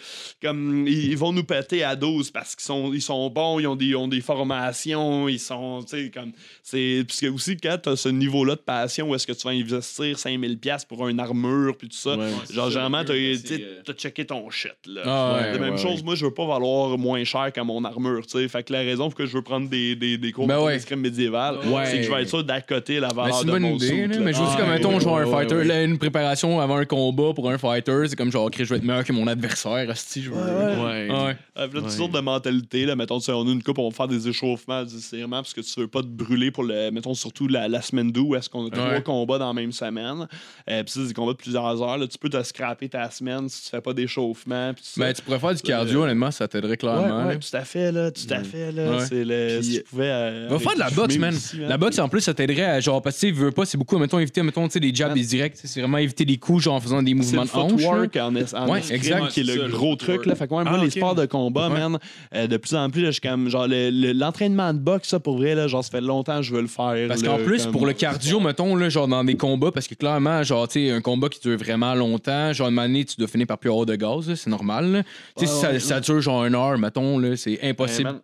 comme, 0.41 0.87
ils, 0.89 1.17
vont 1.19 1.33
nous 1.35 1.45
péter 1.45 1.85
à 1.85 1.97
12 1.97 2.31
parce 2.31 2.57
qu'ils 2.57 2.65
sont, 2.65 2.93
ils 2.95 3.03
sont 3.03 3.29
bons, 3.29 3.59
ils 3.61 3.67
ont 3.67 3.77
des, 3.77 3.87
ils 3.87 3.97
ont 3.97 4.09
des 4.09 4.23
formations, 4.23 5.29
ils 5.29 5.39
sont, 5.39 5.83
tu 5.83 6.05
sais, 6.05 6.11
comme, 6.11 6.33
c'est, 6.63 7.05
puisque 7.07 7.31
aussi, 7.35 7.59
quand 7.59 7.77
t'as 7.83 7.97
ce 7.97 8.09
niveau-là 8.09 8.55
de 8.55 8.61
passion, 8.61 9.11
où 9.11 9.15
est-ce 9.15 9.27
que 9.27 9.33
tu 9.33 9.47
vas 9.47 9.53
investir 9.53 10.17
5000$ 10.17 10.87
pour 10.87 11.07
une 11.09 11.21
armure, 11.21 11.77
puis 11.77 11.89
tout 11.89 11.97
ça, 11.97 12.17
Ouais. 12.17 12.31
genre, 12.51 12.71
généralement, 12.71 13.05
t'as, 13.05 13.13
euh, 13.13 13.37
t'as 13.85 13.93
checké 13.93 14.25
ton 14.25 14.49
shit, 14.49 14.73
là. 14.87 15.03
Ah 15.05 15.35
ouais, 15.35 15.53
la 15.53 15.59
même 15.59 15.75
ouais, 15.75 15.79
chose, 15.79 15.97
ouais. 15.99 16.03
moi, 16.03 16.15
je 16.15 16.25
veux 16.25 16.33
pas 16.33 16.47
valoir 16.47 16.86
moins 16.97 17.23
cher 17.25 17.53
que 17.53 17.61
mon 17.61 17.85
armure, 17.85 18.27
tu 18.27 18.39
sais. 18.39 18.49
Fait 18.49 18.63
que 18.63 18.73
la 18.73 18.81
raison 18.81 19.09
pour 19.09 19.15
que 19.17 19.27
je 19.27 19.33
veux 19.37 19.43
prendre 19.43 19.69
des, 19.69 19.97
des, 19.97 20.17
des 20.19 20.33
cours 20.33 20.47
Ben 20.47 20.59
de 20.59 20.63
ouais. 20.65 20.73
d'escrime 20.75 21.01
médiévale, 21.01 21.59
Ouais. 21.67 21.87
c'est 21.87 21.99
que 21.99 22.03
je 22.05 22.11
vais 22.13 22.23
être 22.23 22.29
sûr 22.29 22.45
d'à 22.45 22.61
côté 22.61 23.01
la 23.01 23.09
Ben, 23.09 23.15
valeur 23.17 23.35
c'est 23.37 23.41
une 23.43 23.47
de 23.49 23.53
bonne 23.53 23.63
mon 23.63 23.77
idée, 23.77 23.87
suit, 23.87 24.07
là, 24.07 24.15
là. 24.15 24.21
mais 24.21 24.33
je 24.33 24.39
veux 24.39 24.47
Ah, 24.49 24.57
comme, 24.59 24.69
mettons, 24.71 24.95
ouais, 24.95 25.01
genre 25.01 25.19
un 25.19 25.27
fighter, 25.27 25.55
ouais. 25.57 25.65
là, 25.65 25.83
une 25.83 25.99
préparation 25.99 26.61
avant 26.61 26.77
un 26.77 26.85
combat 26.85 27.33
pour 27.35 27.51
un 27.51 27.59
fighter, 27.59 28.05
c'est 28.09 28.17
comme 28.17 28.31
genre, 28.31 28.47
ok, 28.47 28.55
je 28.59 28.65
vais 28.65 28.77
être 28.77 28.85
meilleur 28.85 29.05
que 29.05 29.13
mon 29.13 29.27
adversaire, 29.27 29.89
hostie, 29.89 30.23
je 30.23 30.31
veux. 30.31 30.37
Ouais. 30.37 31.11
Ouais. 31.11 31.37
Euh, 31.59 31.67
là, 31.67 31.81
toutes 31.81 31.91
sortes 31.91 32.13
de 32.13 32.21
mentalité, 32.21 32.85
là, 32.87 32.95
mettons, 32.97 33.19
tu 33.19 33.25
sais, 33.27 33.33
on 33.33 33.47
a 33.47 33.51
une 33.51 33.63
coupe, 33.63 33.79
on 33.79 33.89
va 33.89 33.95
faire 33.95 34.09
des 34.09 34.29
échauffements, 34.29 34.85
des 34.85 34.97
étirements, 34.97 35.37
parce 35.43 35.55
que 35.55 35.61
tu 35.63 35.81
veux 35.81 35.89
pas 35.89 36.03
te 36.03 36.07
brûler 36.09 36.51
pour 36.51 36.65
le, 36.65 36.91
mettons, 36.91 37.15
surtout 37.15 37.49
la, 37.49 37.69
la 37.69 37.81
semaine 37.83 38.13
d'août, 38.13 38.27
où 38.29 38.37
est-ce 38.37 38.49
qu'on 38.51 38.67
a 38.67 38.71
trois 38.71 39.01
combats 39.01 39.39
dans 39.39 39.49
la 39.49 39.53
même 39.55 39.73
semaine. 39.73 40.27
Euh, 40.71 40.83
puis 40.83 40.93
c'est 40.95 41.07
des 41.09 41.15
combats 41.15 41.33
de 41.33 41.39
plusieurs 41.39 41.83
heures, 41.83 41.99
là, 41.99 42.07
tu 42.07 42.19
peux 42.19 42.29
te 42.29 42.43
scraper 42.43 42.89
ta 42.89 43.11
semaine 43.11 43.49
si 43.49 43.65
tu 43.65 43.71
fais 43.71 43.81
pas 43.81 43.93
d'échauffement, 43.93 44.73
ça. 44.83 45.01
Ben, 45.01 45.13
tu 45.15 45.23
pourrais 45.23 45.39
faire 45.39 45.55
du 45.55 45.63
cardio, 45.63 46.03
honnêtement, 46.03 46.31
ça 46.31 46.47
t'aiderait 46.49 46.76
Ouais, 46.85 46.93
clairement. 46.93 47.27
ouais, 47.27 47.35
là. 47.35 47.37
tout 47.37 47.57
à 47.57 47.61
fait, 47.65 47.93
là, 47.93 48.11
tout 48.11 48.21
à 48.31 48.43
fait, 48.45 48.73
là. 48.73 48.91
Ouais. 48.91 49.05
C'est 49.09 49.25
le. 49.25 49.59
Puis, 49.61 49.65
si 49.67 49.77
tu 49.79 49.85
pouvais. 49.85 50.05
euh, 50.11 50.47
Va 50.51 50.59
faire 50.59 50.75
de 50.75 50.79
la 50.81 50.91
boxe, 50.91 51.19
man. 51.19 51.35
aussi, 51.35 51.57
La 51.59 51.77
boxe, 51.79 51.99
en 51.99 52.09
plus, 52.09 52.21
ça 52.21 52.35
t'aiderait 52.35 52.65
à, 52.65 52.81
genre, 52.81 53.03
parce 53.03 53.17
que, 53.17 53.27
tu 53.27 53.35
sais, 53.35 53.41
veux 53.41 53.51
pas, 53.51 53.65
c'est 53.65 53.79
beaucoup, 53.79 53.99
mettons, 53.99 54.19
éviter, 54.19 54.43
mettons, 54.43 54.67
tu 54.67 54.73
sais, 54.75 54.81
des 54.81 54.95
jabs, 54.95 55.09
Man. 55.11 55.19
des 55.19 55.25
directs, 55.25 55.55
c'est 55.63 55.81
vraiment 55.81 55.99
éviter 55.99 56.25
des 56.25 56.37
coups, 56.37 56.63
genre, 56.65 56.75
en 56.75 56.81
faisant 56.81 57.03
des 57.03 57.15
mouvements 57.15 57.45
de 57.45 57.51
hanche. 57.53 57.71
footwork 57.73 58.17
en, 58.17 58.35
Ouais, 58.69 58.81
exact. 58.91 59.29
qui 59.29 59.41
est 59.41 59.45
C'est 59.45 59.55
le 59.57 59.69
gros 59.69 59.97
truc. 59.97 60.27
Là. 60.27 60.35
Fait 60.35 60.47
que 60.47 60.55
ouais, 60.55 60.65
moi, 60.65 60.73
Ah, 60.81 60.85
les 60.85 60.91
sports 60.91 61.15
de 61.15 61.27
combat, 61.27 61.69
Ouais. 61.69 61.79
man, 61.81 61.99
euh, 62.35 62.47
de 62.47 62.57
plus 62.57 62.75
en 62.75 62.91
plus, 62.91 63.03
là, 63.03 63.09
je 63.09 63.13
suis 63.13 63.21
comme, 63.21 63.49
genre, 63.49 63.67
le- 63.67 63.91
le- 63.91 64.13
l'entraînement 64.13 64.73
de 64.75 64.79
boxe, 64.79 65.09
ça, 65.09 65.21
pour 65.21 65.37
vrai, 65.39 65.55
là, 65.55 65.69
genre, 65.69 65.83
ça 65.85 65.91
fait 65.91 66.01
longtemps 66.01 66.37
que 66.39 66.43
je 66.43 66.55
veux 66.55 66.61
le 66.61 66.67
faire. 66.67 67.09
Parce 67.09 67.23
qu'en 67.23 67.39
plus, 67.39 67.65
comme- 67.65 67.73
pour 67.73 67.87
le 67.87 67.93
cardio, 67.93 68.41
mettons, 68.41 68.75
là, 68.77 68.89
genre 68.89 69.09
dans 69.09 69.25
des 69.25 69.37
combats, 69.37 69.71
parce 69.73 69.87
que 69.89 69.95
clairement, 69.95 70.43
genre, 70.43 70.69
tu 70.69 70.87
sais, 70.87 70.91
un 70.91 71.01
combat 71.01 71.29
qui 71.29 71.41
dure 71.41 71.57
vraiment 71.59 71.95
longtemps, 71.95 72.53
genre, 72.53 72.69
une 72.69 72.79
année, 72.79 73.05
tu 73.05 73.17
dois 73.17 73.29
finir 73.29 73.47
par 73.47 73.59
plus 73.59 73.71
avoir 73.71 73.87
de 73.87 73.95
gaz, 73.97 74.29
là, 74.29 74.37
c'est 74.37 74.51
normal. 74.51 75.05
Tu 75.37 75.47
sais, 75.47 75.53
si 75.53 75.57
Ouais, 75.57 75.61
ça, 75.63 75.71
ouais. 75.73 75.79
ça 75.81 76.01
dure 76.01 76.21
genre 76.21 76.45
une 76.45 76.55
heure, 76.55 76.66
mettons, 76.77 77.19
là, 77.19 77.37
c'est 77.37 77.53
Ouais, 77.63 77.71
impossible. 77.71 78.21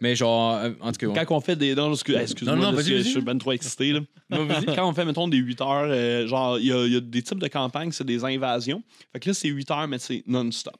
Mais 0.00 0.16
genre, 0.16 0.56
euh, 0.56 0.70
en 0.80 0.90
tout 0.90 0.98
cas, 0.98 1.06
ouais. 1.06 1.24
Quand 1.26 1.36
on 1.36 1.40
fait 1.40 1.54
des. 1.54 1.74
Non, 1.76 1.92
excuse- 1.92 2.16
excuse-moi, 2.16 2.56
Non, 2.56 2.72
non, 2.72 2.80
je- 2.80 3.02
suis 3.02 3.20
ben 3.20 3.38
trop 3.38 3.52
excité. 3.52 3.92
Là. 3.92 4.00
Quand 4.74 4.88
on 4.88 4.92
fait, 4.92 5.04
mettons, 5.04 5.28
des 5.28 5.36
8 5.36 5.60
heures, 5.60 5.86
euh, 5.88 6.26
genre, 6.26 6.58
il 6.58 6.66
y, 6.66 6.72
a- 6.72 6.86
il 6.86 6.92
y 6.92 6.96
a 6.96 7.00
des 7.00 7.22
types 7.22 7.38
de 7.38 7.46
campagnes, 7.46 7.92
c'est 7.92 8.02
des 8.04 8.24
invasions. 8.24 8.82
Fait 9.12 9.20
que 9.20 9.28
là, 9.28 9.34
c'est 9.34 9.48
8 9.48 9.70
heures, 9.70 9.86
mais 9.86 9.98
c'est 10.00 10.24
non-stop. 10.26 10.74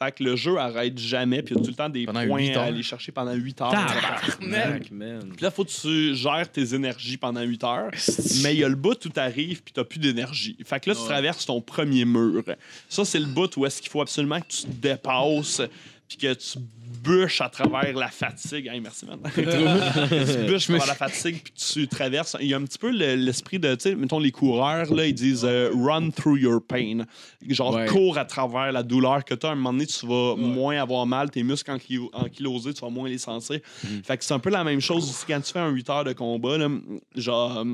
Fait 0.00 0.12
que 0.12 0.22
le 0.22 0.36
jeu 0.36 0.56
arrête 0.56 0.96
jamais, 0.96 1.42
puis 1.42 1.56
il 1.56 1.58
y 1.58 1.60
a 1.60 1.64
tout 1.64 1.70
le 1.70 1.74
temps 1.76 1.88
des 1.88 2.04
Pendant 2.06 2.24
points 2.28 2.54
à 2.54 2.62
aller 2.62 2.84
chercher 2.84 3.10
pendant 3.10 3.34
8 3.34 3.60
heures. 3.60 3.72
Tabarnak, 3.72 4.92
man. 4.92 5.32
Puis 5.34 5.42
là, 5.42 5.50
faut 5.50 5.64
que 5.64 5.70
tu 5.70 6.14
gères 6.14 6.48
tes 6.52 6.72
énergies 6.72 7.16
pendant 7.16 7.40
8 7.42 7.64
heures. 7.64 7.90
Mais 8.44 8.54
il 8.54 8.60
y 8.60 8.64
a 8.64 8.68
le 8.68 8.76
bout 8.76 9.04
où 9.04 9.08
tu 9.08 9.18
arrives 9.18 9.60
puis 9.64 9.74
tu 9.74 9.84
plus 9.84 9.98
d'énergie. 9.98 10.56
Fait 10.64 10.78
que 10.78 10.90
là, 10.90 10.94
tu 10.94 11.02
traverses 11.02 11.44
ton 11.46 11.60
premier 11.60 12.04
mur. 12.04 12.44
Ça, 12.88 13.04
c'est 13.04 13.18
le 13.18 13.26
bout 13.26 13.56
où 13.56 13.66
est-ce 13.66 13.80
qu'il 13.82 13.90
faut 13.90 14.00
absolument 14.00 14.40
que 14.40 14.46
tu 14.46 14.62
te 14.62 14.70
dépasses 14.70 15.62
puis 16.08 16.16
que 16.16 16.32
tu 16.34 16.58
bûches 17.04 17.40
à 17.40 17.48
travers 17.48 17.94
la 17.96 18.08
fatigue. 18.08 18.66
Hey, 18.66 18.80
merci, 18.80 19.06
man. 19.06 19.18
tu 19.34 19.40
bûches 20.46 20.70
à 20.70 20.78
travers 20.78 20.86
la 20.86 20.94
fatigue, 20.94 21.40
puis 21.44 21.52
tu 21.52 21.86
traverses. 21.88 22.36
Il 22.40 22.46
y 22.48 22.54
a 22.54 22.56
un 22.56 22.64
petit 22.64 22.78
peu 22.78 22.90
le- 22.90 23.14
l'esprit 23.14 23.58
de, 23.58 23.74
tu 23.74 23.82
sais, 23.90 23.94
mettons, 23.94 24.18
les 24.18 24.32
coureurs, 24.32 24.92
là, 24.92 25.06
ils 25.06 25.14
disent 25.14 25.44
euh, 25.44 25.70
run 25.74 26.10
through 26.10 26.38
your 26.40 26.60
pain. 26.66 27.04
Genre, 27.48 27.74
Ouais. 27.74 27.86
cours 27.86 28.18
à 28.18 28.24
travers 28.24 28.72
la 28.72 28.82
douleur 28.82 29.24
que 29.24 29.34
tu 29.34 29.46
as. 29.46 29.50
À 29.50 29.52
un 29.52 29.56
moment 29.56 29.72
donné, 29.72 29.86
tu 29.86 30.06
vas 30.06 30.34
moins 30.36 30.80
avoir 30.80 31.06
mal, 31.06 31.30
tes 31.30 31.42
muscles 31.42 31.70
anky- 31.70 32.08
ankylosés, 32.12 32.74
tu 32.74 32.80
vas 32.80 32.90
moins 32.90 33.08
les 33.08 33.18
sentir. 33.18 33.60
Fait 34.02 34.16
que 34.16 34.24
c'est 34.24 34.34
un 34.34 34.38
peu 34.38 34.50
la 34.50 34.64
même 34.64 34.80
chose 34.80 35.08
aussi 35.08 35.24
quand 35.26 35.40
tu 35.40 35.52
fais 35.52 35.58
un 35.60 35.68
8 35.70 35.88
heures 35.90 36.04
de 36.04 36.12
combat. 36.14 36.58
Là, 36.58 36.68
genre, 37.14 37.64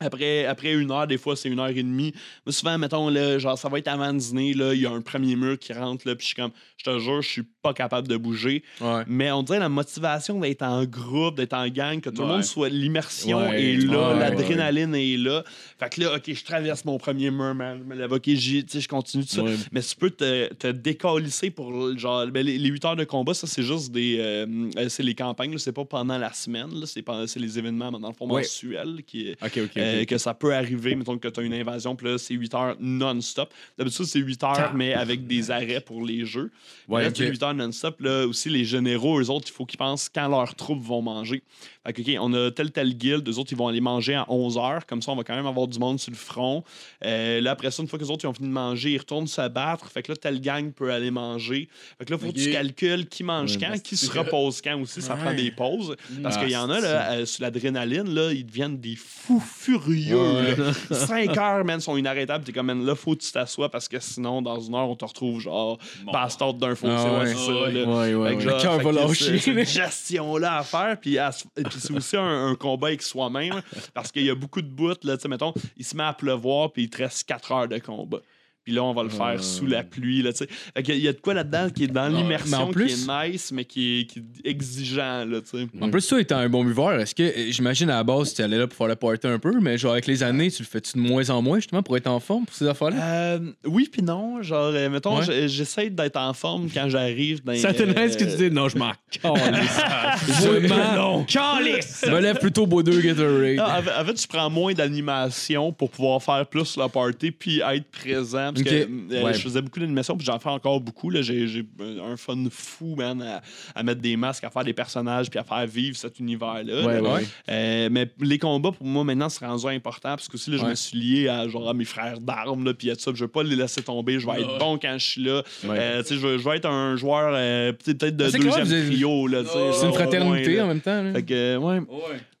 après, 0.00 0.44
après 0.46 0.72
une 0.74 0.90
heure, 0.90 1.06
des 1.06 1.18
fois, 1.18 1.36
c'est 1.36 1.48
une 1.48 1.58
heure 1.58 1.68
et 1.68 1.74
demie. 1.74 2.12
Mais 2.44 2.52
souvent, 2.52 2.76
mettons, 2.78 3.08
là, 3.08 3.38
genre, 3.38 3.56
ça 3.58 3.68
va 3.68 3.78
être 3.78 3.88
avant 3.88 4.12
le 4.12 4.18
dîner, 4.18 4.52
là, 4.54 4.74
il 4.74 4.80
y 4.82 4.86
a 4.86 4.90
un 4.90 5.00
premier 5.00 5.36
mur 5.36 5.58
qui 5.58 5.72
rentre, 5.72 6.06
là, 6.06 6.14
puis 6.14 6.24
je 6.24 6.26
suis 6.28 6.36
comme, 6.36 6.50
je 6.76 6.84
te 6.84 6.98
jure, 6.98 7.22
je 7.22 7.28
suis 7.28 7.42
pas 7.62 7.72
capable 7.72 8.06
de 8.08 8.16
bouger. 8.16 8.62
Ouais. 8.80 9.02
Mais 9.06 9.30
on 9.32 9.42
dirait 9.42 9.58
la 9.58 9.68
motivation 9.68 10.38
d'être 10.40 10.62
en 10.62 10.84
groupe, 10.84 11.36
d'être 11.36 11.54
en 11.54 11.68
gang, 11.68 12.00
que 12.00 12.10
tout 12.10 12.22
le 12.22 12.28
monde 12.28 12.44
soit. 12.44 12.68
L'immersion 12.68 13.38
Ouais, 13.48 13.62
est 13.74 13.76
là, 13.76 14.14
l'adrénaline 14.14 14.94
est 14.94 15.16
là. 15.16 15.44
Fait 15.78 15.88
que 15.90 16.00
là, 16.02 16.14
OK, 16.16 16.22
je 16.32 16.44
traverse 16.44 16.84
mon 16.84 16.98
premier 16.98 17.30
mur, 17.30 17.54
man. 17.54 17.78
Je 17.78 17.84
me 17.84 17.94
lève, 17.94 18.12
OK, 18.12 18.24
je 18.28 18.88
continue 18.88 19.24
tout 19.24 19.36
ça. 19.36 19.42
Mais 19.72 19.80
tu 19.80 19.96
peux 19.96 20.10
te, 20.10 20.52
te 20.54 20.68
décalisser 20.68 21.50
pour 21.50 21.96
genre 21.98 22.26
ben, 22.26 22.44
les, 22.44 22.58
les 22.58 22.68
8 22.68 22.84
heures 22.84 22.96
de 22.96 23.04
combat, 23.04 23.34
ça 23.34 23.46
c'est 23.46 23.62
juste 23.62 23.92
des 23.92 24.16
euh, 24.18 24.46
euh, 24.76 24.88
c'est 24.88 25.02
les 25.02 25.14
campagnes, 25.14 25.56
c'est 25.58 25.72
pas 25.72 25.84
pendant 25.84 26.18
la 26.18 26.32
semaine, 26.32 26.70
c'est 26.84 27.38
les 27.40 27.58
événements 27.58 27.90
dans 27.92 28.08
le 28.08 28.14
fond 28.14 28.26
Ouais. 28.28 28.42
mensuels 28.42 29.02
qui 29.06 29.28
est- 29.28 29.42
Ok, 29.44 29.58
ok. 29.64 29.76
euh, 29.76 29.85
ok. 30.02 30.06
que 30.06 30.18
ça 30.18 30.34
peut 30.34 30.54
arriver, 30.54 30.94
mettons 30.94 31.18
que 31.18 31.28
tu 31.28 31.40
as 31.40 31.42
une 31.42 31.54
invasion, 31.54 31.96
puis 31.96 32.06
là, 32.06 32.18
c'est 32.18 32.34
8 32.34 32.54
heures 32.54 32.76
non-stop. 32.80 33.52
D'habitude, 33.78 34.04
c'est 34.04 34.18
8 34.18 34.44
heures, 34.44 34.72
mais 34.74 34.94
avec 34.94 35.26
des 35.26 35.50
arrêts 35.50 35.80
pour 35.80 36.04
les 36.04 36.24
jeux. 36.24 36.50
Ouais, 36.88 37.02
là, 37.02 37.08
ok. 37.08 37.14
c'est 37.16 37.28
8 37.28 37.42
heures 37.42 37.54
non-stop. 37.54 38.00
Là, 38.00 38.26
aussi, 38.26 38.48
les 38.48 38.64
généraux, 38.64 39.20
eux 39.20 39.30
autres, 39.30 39.46
il 39.48 39.52
faut 39.52 39.66
qu'ils 39.66 39.78
pensent 39.78 40.08
quand 40.08 40.28
leurs 40.28 40.54
troupes 40.54 40.82
vont 40.82 41.02
manger. 41.02 41.42
Fait 41.86 41.92
que, 41.92 42.02
OK, 42.02 42.18
on 42.20 42.34
a 42.34 42.50
tel, 42.50 42.72
tel 42.72 42.94
guild, 42.94 43.28
eux 43.28 43.38
autres, 43.38 43.52
ils 43.52 43.58
vont 43.58 43.68
aller 43.68 43.80
manger 43.80 44.14
à 44.14 44.26
11 44.28 44.58
heures. 44.58 44.86
Comme 44.86 45.02
ça, 45.02 45.12
on 45.12 45.16
va 45.16 45.22
quand 45.22 45.36
même 45.36 45.46
avoir 45.46 45.68
du 45.68 45.78
monde 45.78 46.00
sur 46.00 46.10
le 46.10 46.16
front. 46.16 46.64
Euh, 47.04 47.40
là, 47.40 47.52
après 47.52 47.70
ça, 47.70 47.82
une 47.82 47.88
fois 47.88 47.98
que 47.98 48.04
les 48.04 48.10
autres, 48.10 48.24
ils 48.24 48.28
ont 48.28 48.34
fini 48.34 48.48
de 48.48 48.52
manger, 48.52 48.92
ils 48.92 48.98
retournent 48.98 49.26
se 49.26 49.48
battre. 49.48 49.90
Fait 49.90 50.02
que 50.02 50.12
là, 50.12 50.16
telle 50.16 50.40
gang 50.40 50.72
peut 50.72 50.92
aller 50.92 51.10
manger. 51.10 51.68
Fait 51.98 52.04
que 52.04 52.10
là, 52.10 52.18
il 52.20 52.26
faut 52.26 52.32
que 52.32 52.38
tu 52.38 52.50
calcules 52.50 53.06
qui 53.08 53.22
mange 53.22 53.58
quand, 53.58 53.80
qui 53.80 53.96
se 53.96 54.10
repose 54.10 54.60
quand 54.60 54.80
aussi. 54.80 55.00
Ça 55.00 55.14
prend 55.14 55.34
des 55.34 55.50
pauses. 55.50 55.96
Parce 56.22 56.36
qu'il 56.38 56.50
y 56.50 56.56
en 56.56 56.70
a, 56.70 56.80
là, 56.80 57.12
euh, 57.12 57.26
sur 57.26 57.42
l'adrénaline, 57.42 58.12
là, 58.12 58.32
ils 58.32 58.44
deviennent 58.44 58.78
des 58.78 58.96
fous 58.96 59.40
furieux. 59.40 59.75
Là. 59.78 60.72
5 60.90 61.36
heures, 61.38 61.64
man, 61.64 61.80
sont 61.80 61.96
inarrêtables. 61.96 62.44
T'es 62.44 62.52
comme, 62.52 62.66
man, 62.66 62.84
là, 62.84 62.94
faut 62.94 63.14
que 63.14 63.20
tu 63.22 63.30
t'assoies 63.32 63.68
parce 63.70 63.88
que 63.88 63.98
sinon, 64.00 64.42
dans 64.42 64.60
une 64.60 64.74
heure, 64.74 64.88
on 64.88 64.96
te 64.96 65.04
retrouve 65.04 65.40
genre 65.40 65.78
bastard 66.12 66.54
d'un 66.54 66.74
fossé. 66.74 66.92
Ah 66.96 67.12
ouais, 67.12 67.18
ouais. 67.20 67.26
c'est 67.26 67.34
ça. 67.34 67.52
Ouais, 67.52 67.84
ouais, 67.84 68.14
ouais. 68.14 68.40
genre, 68.40 68.56
Le 68.56 68.62
cœur 68.62 68.78
va 68.80 68.92
lâcher. 68.92 69.38
c'est- 69.38 69.54
cette 69.54 69.68
gestion-là 69.68 70.58
à 70.58 70.62
faire. 70.62 70.96
Puis, 71.00 71.18
puis 71.54 71.64
c'est 71.80 71.92
aussi 71.92 72.16
un, 72.16 72.48
un 72.48 72.54
combat 72.54 72.88
avec 72.88 73.02
soi-même. 73.02 73.62
Parce 73.94 74.10
qu'il 74.12 74.22
y 74.24 74.30
a 74.30 74.34
beaucoup 74.34 74.62
de 74.62 74.68
bouts. 74.68 74.94
Là, 75.04 75.16
tu 75.16 75.22
sais, 75.22 75.28
mettons, 75.28 75.52
il 75.76 75.84
se 75.84 75.96
met 75.96 76.04
à 76.04 76.12
pleuvoir, 76.12 76.72
puis 76.72 76.84
il 76.84 76.90
te 76.90 76.98
reste 76.98 77.24
4 77.28 77.52
heures 77.52 77.68
de 77.68 77.78
combat. 77.78 78.18
Puis 78.66 78.74
là, 78.74 78.82
on 78.82 78.92
va 78.92 79.04
le 79.04 79.10
faire 79.10 79.44
sous 79.44 79.64
la 79.64 79.84
pluie. 79.84 80.22
Là, 80.22 80.32
fait 80.32 80.48
il 80.88 80.96
y 80.98 81.06
a 81.06 81.12
de 81.12 81.20
quoi 81.20 81.34
là-dedans 81.34 81.68
qui 81.72 81.84
est 81.84 81.86
dans 81.86 82.08
l'immersion, 82.08 82.72
qui 82.72 82.80
est 82.82 83.28
nice, 83.30 83.52
mais 83.52 83.64
qui 83.64 84.00
est, 84.00 84.04
qui 84.06 84.18
est 84.18 84.50
exigeant. 84.50 85.24
Là, 85.24 85.40
tu 85.40 85.56
sais. 85.56 85.68
En 85.80 85.88
plus, 85.88 86.04
toi, 86.04 86.20
étant 86.20 86.38
un 86.38 86.48
bon 86.48 86.64
buveur, 86.64 86.94
est-ce 86.98 87.14
que, 87.14 87.22
euh, 87.22 87.50
j'imagine 87.52 87.90
à 87.90 87.94
la 87.98 88.02
base, 88.02 88.34
tu 88.34 88.42
allais 88.42 88.58
là 88.58 88.66
pour 88.66 88.76
faire 88.76 88.88
le 88.88 88.96
party 88.96 89.28
un 89.28 89.38
peu, 89.38 89.52
mais 89.60 89.78
genre 89.78 89.92
avec 89.92 90.08
les 90.08 90.24
années, 90.24 90.50
tu 90.50 90.64
le 90.64 90.66
fais-tu 90.66 90.94
de 90.98 91.00
moins 91.00 91.30
en 91.30 91.40
moins 91.42 91.58
justement 91.60 91.84
pour 91.84 91.96
être 91.96 92.08
en 92.08 92.18
forme 92.18 92.44
pour 92.44 92.56
ces 92.56 92.66
affaires-là? 92.66 92.96
Euh, 93.00 93.38
oui, 93.66 93.88
puis 93.90 94.02
non. 94.02 94.42
Genre, 94.42 94.72
euh, 94.74 94.90
mettons, 94.90 95.18
Ouais. 95.18 95.24
je- 95.24 95.46
j'essaie 95.46 95.88
d'être 95.88 96.16
en 96.16 96.32
forme 96.34 96.68
quand 96.68 96.88
j'arrive. 96.88 97.44
dans- 97.44 97.54
Ça 97.54 97.72
t'énerve 97.72 98.10
ce 98.10 98.18
que 98.18 98.24
tu 98.24 98.36
dis? 98.36 98.50
Non, 98.50 98.68
je 98.68 98.76
m'en 98.78 98.90
calisse. 99.22 99.80
Je 100.26 100.68
m'en 100.98 101.22
calisse. 101.24 102.02
Je 102.04 102.10
me 102.10 102.20
lève 102.20 102.38
plutôt 102.40 102.66
beau 102.66 102.82
deux 102.82 103.00
Gatorade. 103.00 103.58
Ah, 103.60 104.00
en 104.00 104.04
fait- 104.04 104.14
tu 104.14 104.26
prends 104.26 104.50
moins 104.50 104.74
d'animation 104.74 105.72
pour 105.72 105.90
pouvoir 105.90 106.20
faire 106.20 106.44
plus 106.46 106.76
la 106.76 106.88
party 106.88 107.30
puis 107.30 107.60
être 107.60 107.84
présent. 107.92 108.52
Parce 108.64 108.74
que 108.74 109.14
euh, 109.14 109.22
Ouais. 109.24 109.34
je 109.34 109.38
faisais 109.40 109.62
beaucoup 109.62 109.80
d'animation 109.80 110.16
puis 110.16 110.26
j'en 110.26 110.38
fais 110.38 110.48
encore 110.48 110.80
beaucoup. 110.80 111.10
là. 111.10 111.22
J'ai 111.22 111.64
un 111.80 112.16
fun 112.16 112.36
fou, 112.50 112.94
man, 112.96 113.20
à, 113.22 113.42
à 113.74 113.82
mettre 113.82 114.00
des 114.00 114.16
masques, 114.16 114.44
à 114.44 114.50
faire 114.50 114.64
des 114.64 114.72
personnages 114.72 115.30
puis 115.30 115.38
à 115.38 115.44
faire 115.44 115.66
vivre 115.66 115.96
cet 115.96 116.18
univers-là. 116.18 116.86
Ouais, 116.86 117.00
là. 117.00 117.14
ouais. 117.14 117.22
Euh, 117.48 117.88
mais 117.90 118.10
les 118.20 118.38
combats, 118.38 118.72
pour 118.72 118.86
moi, 118.86 119.04
maintenant, 119.04 119.28
c'est 119.28 119.44
rendu 119.46 119.66
important 119.66 120.10
parce 120.10 120.28
que 120.28 120.34
aussi, 120.34 120.50
là, 120.50 120.56
je 120.58 120.64
me 120.66 120.74
suis 120.74 120.98
lié 120.98 121.28
à, 121.28 121.46
genre, 121.48 121.68
à 121.68 121.74
mes 121.74 121.84
frères 121.84 122.20
d'armes 122.20 122.64
là, 122.64 122.74
puis 122.74 122.90
à 122.90 122.96
tout 122.96 123.02
ça. 123.02 123.10
Je 123.14 123.20
veux 123.24 123.28
pas 123.28 123.42
les 123.42 123.56
laisser 123.56 123.82
tomber. 123.82 124.18
Je 124.20 124.26
vais 124.26 124.40
être 124.42 124.58
bon 124.58 124.78
quand 124.78 124.96
je 124.98 125.04
suis 125.06 125.22
là. 125.22 125.42
Ouais. 125.64 125.76
Euh, 125.78 126.02
je, 126.08 126.14
veux- 126.14 126.38
je 126.38 126.44
vais 126.48 126.56
être 126.56 126.66
un 126.68 126.96
joueur 126.96 127.32
euh, 127.34 127.72
peut-être 127.72 128.16
de 128.16 128.28
clair, 128.28 128.40
deuxième 128.56 128.82
avez- 128.82 128.86
trio. 128.86 129.28
sais, 129.28 129.44
C'est 129.72 129.86
une 129.86 129.92
fraternité 129.92 130.60
en 130.60 130.66
même 130.68 130.80
temps. 130.80 131.02
là. 131.02 131.12
Fait 131.12 131.22
que, 131.22 131.34
euh, 131.34 131.58
ouais. 131.58 131.80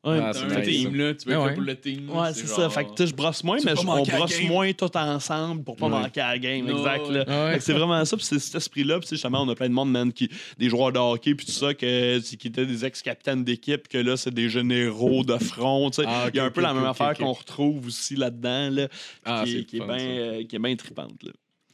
Ouais. 0.06 0.12
ouais. 0.12 0.20
Ah, 0.24 0.30
T'as 0.32 0.38
c'est 0.48 0.54
un 0.56 0.60
nice, 0.60 0.68
team, 0.68 0.94
là. 0.94 1.14
Tu 1.14 1.28
veux 1.28 1.34
Ah 1.34 1.38
être 1.38 1.42
ouais. 1.42 1.48
là 1.48 1.54
pour 1.54 1.62
le 1.62 1.76
team. 1.76 2.10
Ouais, 2.10 2.32
c'est 2.32 2.46
ça. 2.46 2.70
Fait 2.70 2.84
que 2.84 2.90
tu 2.90 3.02
sais, 3.02 3.06
je 3.08 3.14
brosse 3.14 3.42
moins, 3.44 3.58
Tu 3.58 3.66
mais 3.66 3.74
je- 3.74 3.80
on 3.80 3.84
manquer 3.84 4.10
à 4.10 4.14
la 4.14 4.18
brosse 4.20 4.38
game. 4.38 4.48
moins 4.48 4.72
tout 4.72 4.96
ensemble 4.96 5.64
pour 5.64 5.76
pas 5.76 5.86
Ouais. 5.86 5.90
manquer 5.92 6.20
à 6.20 6.28
la 6.32 6.38
game. 6.38 6.64
Non, 6.66 6.78
exact. 6.78 7.08
Là. 7.10 7.24
Ah 7.26 7.44
ouais. 7.46 7.52
Fait 7.52 7.58
que 7.58 7.64
c'est 7.64 7.72
vraiment 7.72 8.04
ça. 8.04 8.16
Puis 8.16 8.24
c'est 8.26 8.38
cet 8.38 8.54
esprit-là. 8.54 8.94
Puis 9.00 9.02
tu 9.04 9.08
sais, 9.10 9.16
justement, 9.16 9.42
on 9.42 9.48
a 9.48 9.54
plein 9.54 9.68
de 9.68 9.74
monde, 9.74 9.90
man, 9.90 10.12
qui, 10.12 10.30
des 10.58 10.68
joueurs 10.68 10.92
de 10.92 10.98
hockey, 10.98 11.34
puis 11.34 11.44
tout 11.46 11.52
ça, 11.52 11.74
que, 11.74 12.18
qui 12.20 12.48
étaient 12.48 12.66
des 12.66 12.84
ex-capitaines 12.84 13.42
d'équipe, 13.44 13.88
que 13.88 13.98
là, 13.98 14.16
c'est 14.16 14.32
des 14.32 14.48
généraux 14.48 15.24
de 15.24 15.36
front. 15.38 15.90
tu 15.90 16.02
sais. 16.02 16.08
Ah, 16.08 16.24
ok, 16.26 16.30
Il 16.34 16.36
y 16.36 16.40
a 16.40 16.44
un 16.44 16.50
peu 16.50 16.60
ok, 16.60 16.66
la 16.66 16.74
même 16.74 16.82
ok, 16.84 16.88
affaire 16.90 17.10
ok. 17.10 17.18
qu'on 17.18 17.32
retrouve 17.32 17.86
aussi 17.86 18.14
là-dedans, 18.16 18.70
là, 18.70 18.88
Ah, 19.24 19.42
qui, 19.44 19.52
c'est 19.52 19.58
est- 19.58 19.64
qui 19.64 19.76
est 19.76 19.80
fun, 19.80 19.86
bien 19.86 19.98
ça. 19.98 20.04
euh, 20.04 20.44
qui 20.44 20.56
est 20.56 20.58
bien 20.60 20.76
trippante. 20.76 21.22
Là. 21.22 21.30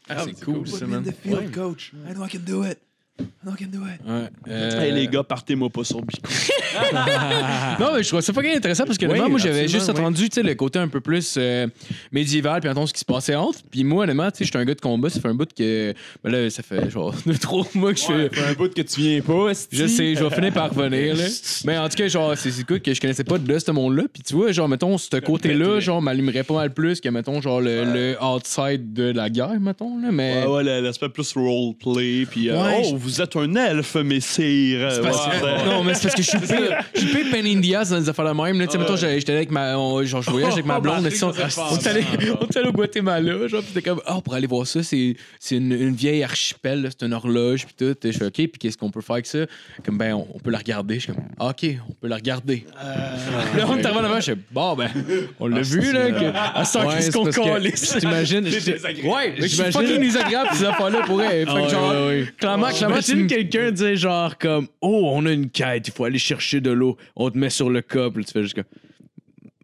Ah, 0.08 0.24
c'est 0.24 0.44
cool, 0.44 0.66
ça, 0.66 0.86
man. 0.86 1.04
coach? 1.54 1.92
I 2.08 2.14
know 2.14 2.24
I 2.26 2.28
can 2.30 2.40
do 2.46 2.64
it. 2.64 2.78
I 3.22 3.46
know 3.46 3.52
I 3.54 3.56
can 3.58 3.66
do 3.70 3.78
it. 3.86 4.00
Ouais. 4.06 4.28
Euh, 4.48 4.80
Hey, 4.80 4.92
les 4.92 5.06
gars, 5.08 5.22
partez-moi 5.22 5.68
pas 5.70 5.84
sur 5.84 6.00
Bico. 6.02 6.22
Non, 7.80 7.92
mais 7.94 8.02
je 8.02 8.08
trouve 8.08 8.20
ça 8.20 8.32
pas 8.32 8.40
intéressant 8.42 8.84
parce 8.84 8.98
que 8.98 9.04
Oui, 9.04 9.10
honnêtement, 9.12 9.30
moi, 9.30 9.38
j'avais 9.38 9.62
absolument, 9.62 9.78
juste 9.86 9.92
oui. 9.94 10.00
entendu 10.04 10.28
tu 10.28 10.34
sais, 10.34 10.42
le 10.42 10.54
côté 10.54 10.78
un 10.78 10.88
peu 10.88 11.00
plus 11.00 11.34
euh, 11.38 11.66
médiéval, 12.12 12.60
puis 12.60 12.70
entendre 12.70 12.88
ce 12.88 12.92
qui 12.94 13.00
se 13.00 13.04
passait 13.04 13.34
entre. 13.34 13.58
Puis 13.70 13.84
moi, 13.84 14.04
honnêtement, 14.04 14.30
tu 14.30 14.38
sais, 14.38 14.44
j'étais 14.44 14.58
un 14.58 14.64
gars 14.64 14.74
de 14.74 14.80
combat, 14.80 15.10
ça 15.10 15.20
fait 15.20 15.28
un 15.28 15.34
bout 15.34 15.48
que. 15.52 15.94
Ben 16.24 16.30
là, 16.32 16.50
ça 16.50 16.62
fait 16.62 16.90
genre 16.90 17.14
deux, 17.26 17.34
trois 17.38 17.66
mois 17.74 17.92
que 17.92 18.00
je 18.00 18.04
fais. 18.06 18.30
un 18.50 18.52
bout 18.54 18.72
que 18.72 18.82
tu 18.82 19.00
viens 19.00 19.20
pas, 19.20 19.52
Je 19.72 19.86
sais, 19.86 20.14
je 20.14 20.24
vais 20.24 20.34
finir 20.34 20.52
par 20.52 20.70
revenir, 20.70 21.14
là. 21.16 21.24
Mais 21.64 21.76
en 21.78 21.88
tout 21.88 21.96
cas, 21.96 22.08
genre, 22.08 22.36
c'est 22.36 22.50
c'est 22.50 22.64
cool 22.66 22.80
que 22.80 22.92
je 22.94 23.00
connaissais 23.00 23.24
pas 23.24 23.38
de 23.38 23.50
là, 23.52 23.58
ce 23.60 23.70
monde-là. 23.70 24.04
Puis 24.12 24.22
tu 24.22 24.34
vois, 24.34 24.52
genre, 24.52 24.68
mettons, 24.68 24.98
ce 24.98 25.16
côté-là, 25.18 25.80
genre, 25.80 26.00
m'allumerait 26.02 26.44
pas 26.44 26.54
mal 26.54 26.72
plus 26.72 27.00
que, 27.00 27.08
mettons, 27.08 27.40
genre, 27.40 27.60
le, 27.60 27.84
le 27.84 28.16
outside 28.22 28.92
de 28.92 29.04
la 29.12 29.30
guerre, 29.30 29.58
mettons, 29.60 30.00
là. 30.00 30.08
Mais. 30.10 30.44
Ouais, 30.46 30.62
ouais, 30.64 30.80
l'aspect 30.80 31.08
plus 31.08 31.32
roleplay. 31.34 32.26
Puis, 32.30 32.48
euh, 32.50 32.62
Ouais, 32.62 32.82
oh, 32.84 32.88
je- 32.90 32.96
vous 32.96 33.11
êtes 33.20 33.36
un 33.36 33.54
elfe, 33.54 33.94
messire. 33.96 34.90
C'est 34.92 35.02
parce 35.02 35.26
Ouais, 35.26 35.32
que- 35.40 35.44
ouais. 35.44 35.64
non, 35.66 35.84
mais 35.84 35.94
c'est 35.94 36.02
parce 36.04 36.14
que 36.14 36.22
je 36.22 36.28
suis 36.28 36.38
pire. 36.38 36.78
Je 36.94 37.00
suis 37.00 37.08
pire 37.30 37.80
ass 37.80 37.90
dans 37.90 37.98
les 37.98 38.08
affaires 38.08 38.24
de 38.34 38.40
même. 38.42 38.58
Là. 38.58 38.66
Tu 38.66 38.72
sais, 38.72 38.78
mettons, 38.78 38.96
j'allais- 38.96 39.18
j'étais 39.20 39.32
allé 39.32 39.38
avec 39.38 39.50
ma. 39.50 39.76
on- 39.76 40.02
genre, 40.04 40.22
je 40.22 40.30
voyage 40.30 40.52
avec 40.52 40.66
ma 40.66 40.80
blonde. 40.80 41.02
là, 41.04 41.10
tu 41.10 41.16
sais, 41.16 41.24
on, 41.24 41.28
on 41.30 41.32
est 41.76 41.86
allé, 41.86 42.04
on 42.40 42.46
est 42.46 42.56
allé 42.56 42.68
au 42.68 42.72
Guatemala. 42.72 43.46
Genre, 43.48 43.62
pis 43.62 43.72
t'es 43.72 43.82
comme, 43.82 44.00
oh, 44.08 44.20
pour 44.20 44.34
aller 44.34 44.46
voir 44.46 44.66
ça, 44.66 44.82
c'est 44.82 45.16
c'est 45.40 45.56
une, 45.56 45.72
une 45.72 45.94
vieille 45.94 46.22
archipel, 46.22 46.82
là, 46.82 46.88
c'est 46.90 47.04
une 47.06 47.12
horloge, 47.12 47.66
puis 47.66 47.74
tout. 47.78 47.96
Je 48.04 48.10
fais, 48.12 48.24
OK, 48.26 48.32
puis 48.34 48.50
qu'est-ce 48.60 48.76
qu'on 48.78 48.90
peut 48.90 49.00
faire 49.00 49.14
avec 49.14 49.26
ça? 49.26 49.40
Comme, 49.84 49.98
ben, 49.98 50.14
on, 50.14 50.26
on 50.34 50.38
peut 50.38 50.50
la 50.50 50.58
regarder. 50.58 50.94
Je 50.96 51.00
suis 51.00 51.12
comme, 51.12 51.22
ah, 51.38 51.48
OK, 51.48 51.66
on 51.88 51.92
peut 51.94 52.08
la 52.08 52.16
regarder. 52.16 52.64
Là, 53.56 53.66
on 53.68 53.76
est 53.78 53.84
arrivé 53.86 54.02
là-bas, 54.02 54.20
je 54.20 54.32
fais, 54.32 54.38
bon, 54.50 54.74
ben, 54.74 54.88
on 55.40 55.46
l'a 55.46 55.60
vu, 55.62 55.92
là, 55.92 56.10
que, 56.10 56.24
à 56.58 56.64
ce 56.64 56.78
Ouais, 56.78 56.84
qu'est-ce 56.94 57.06
c'est 57.06 57.12
qu'on 57.12 57.24
parce 57.24 57.36
que- 57.36 57.42
calisse? 57.42 57.96
T'imagines? 57.98 58.44
Ouais, 59.04 59.34
mais 59.38 59.42
je 59.42 59.46
suis 59.46 59.56
J'imagine- 59.56 59.72
fucking 59.72 60.00
désagréable, 60.00 60.48
ces 60.54 60.64
affaires-là, 60.64 61.00
pour 61.06 61.22
elle. 61.22 61.46
Fait 61.48 61.62
que, 61.64 61.68
genre, 61.68 61.92
clairement, 62.38 62.68
clairement, 62.68 62.91
tu 63.00 63.02
J'imagine 63.12 63.22
me- 63.24 63.28
quelqu'un 63.28 63.70
dire 63.70 63.96
genre 63.96 64.36
comme 64.38 64.66
Oh, 64.80 65.10
on 65.14 65.26
a 65.26 65.32
une 65.32 65.50
quête, 65.50 65.88
il 65.88 65.92
faut 65.92 66.04
aller 66.04 66.18
chercher 66.18 66.60
de 66.60 66.70
l'eau. 66.70 66.96
On 67.16 67.30
te 67.30 67.38
met 67.38 67.50
sur 67.50 67.70
le 67.70 67.82
cop, 67.82 68.14
tu 68.18 68.32
fais 68.32 68.42
juste 68.42 68.54
comme. 68.54 68.64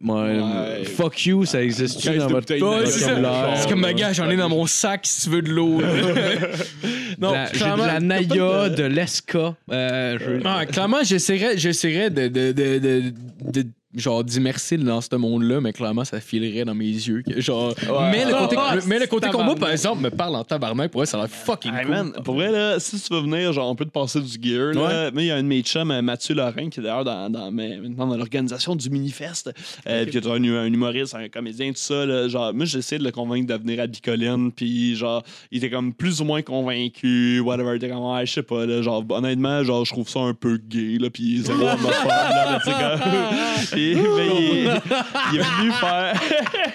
Ouais, 0.00 0.84
fuck 0.84 1.26
you, 1.26 1.44
ça 1.44 1.60
existe 1.60 2.00
Caisse 2.00 2.18
dans 2.18 2.28
votre 2.28 2.54
vocabulaire? 2.54 3.54
C'est 3.56 3.68
comme, 3.68 3.80
ma 3.80 3.92
gars, 3.92 4.12
j'en 4.12 4.30
ai 4.30 4.36
dans 4.36 4.48
mon 4.48 4.64
sac 4.66 5.00
si 5.04 5.22
tu 5.22 5.30
veux 5.30 5.42
de 5.42 5.50
l'eau. 5.50 5.80
non, 7.18 7.32
La- 7.32 7.52
J'ai 7.52 7.58
de 7.64 7.86
la 7.86 7.98
Naya, 8.00 8.68
de 8.68 8.84
l'Esca. 8.84 9.56
Euh, 9.72 10.18
je- 10.20 10.40
Ah, 10.44 10.66
clairement, 10.66 10.98
j'essaierais, 11.02 11.58
j'essaierais 11.58 12.10
de, 12.10 12.28
de, 12.28 12.52
de, 12.52 12.78
de, 12.78 13.66
genre 13.94 14.22
d'immerser 14.22 14.76
dans 14.76 15.00
ce 15.00 15.16
monde-là, 15.16 15.60
mais 15.62 15.72
clairement, 15.72 16.04
ça 16.04 16.20
filerait 16.20 16.64
dans 16.64 16.74
mes 16.74 16.84
yeux. 16.84 17.22
genre, 17.38 17.74
mais 18.12 18.24
le 18.26 18.32
côté, 18.38 18.56
Ah, 18.58 18.74
mais 18.86 18.98
le 18.98 19.06
côté 19.06 19.28
combat, 19.30 19.54
par 19.54 19.70
exemple, 19.70 20.02
me 20.02 20.10
parle 20.10 20.36
en 20.36 20.44
tabarnak. 20.44 20.90
Pour 20.90 21.00
vrai, 21.00 21.06
ça 21.06 21.16
a 21.16 21.20
l'air 21.22 21.30
fucking 21.30 21.72
Hey, 21.74 21.84
cool. 21.86 21.90
man, 21.94 22.12
pour 22.24 22.34
vrai, 22.34 22.52
là, 22.52 22.78
si 22.78 23.00
tu 23.00 23.14
veux 23.14 23.20
venir, 23.20 23.52
genre, 23.52 23.70
on 23.70 23.74
peut 23.74 23.86
te 23.86 23.90
passer 23.90 24.20
du 24.20 24.36
gear. 24.42 24.74
Là. 24.74 25.10
Mais 25.14 25.24
il 25.24 25.26
y 25.28 25.30
a 25.30 25.36
un 25.36 25.42
de 25.42 25.48
mes 25.48 25.62
chums, 25.62 25.90
euh, 25.90 26.02
Mathieu 26.02 26.34
Lorrain, 26.34 26.68
qui 26.68 26.80
est 26.80 26.82
d'ailleurs 26.82 27.04
dans, 27.04 27.30
dans, 27.30 27.50
dans 27.50 28.16
l'organisation 28.16 28.76
du 28.76 28.90
Minifest, 28.90 29.50
euh, 29.86 30.02
puis 30.04 30.12
qui 30.12 30.18
est 30.18 30.26
un, 30.26 30.44
un 30.44 30.66
humoriste, 30.66 31.14
un 31.14 31.28
comédien, 31.28 31.68
tout 31.70 31.76
ça. 31.78 32.04
Là, 32.04 32.28
genre, 32.28 32.52
moi, 32.52 32.66
j'essaie 32.66 32.98
de 32.98 33.04
le 33.04 33.10
convaincre 33.10 33.46
de 33.46 33.54
venir 33.58 33.80
à 33.80 33.86
Bicoline, 33.86 34.52
puis 34.52 34.96
genre, 34.96 35.22
il 35.50 35.58
était 35.58 35.70
comme 35.70 35.94
plus 35.94 36.20
ou 36.20 36.24
moins 36.24 36.42
convaincu, 36.42 37.40
whatever. 37.40 37.70
Il 37.72 37.76
était 37.76 37.88
comme, 37.88 38.04
ouais, 38.04 38.26
je 38.26 38.32
sais 38.34 38.42
pas, 38.42 38.66
là, 38.66 38.82
genre, 38.82 39.02
honnêtement, 39.08 39.64
genre, 39.64 39.84
je 39.86 39.92
trouve 39.92 40.08
ça 40.08 40.20
un 40.20 40.34
peu 40.34 40.58
gay, 40.58 40.98
là, 41.00 41.08
puis 41.10 41.42
mais 43.78 43.94
ben, 43.94 44.30
il, 44.38 44.66
est, 44.66 44.70
il 45.32 45.38
est 45.38 45.42
venu 45.42 45.72
faire. 45.72 46.20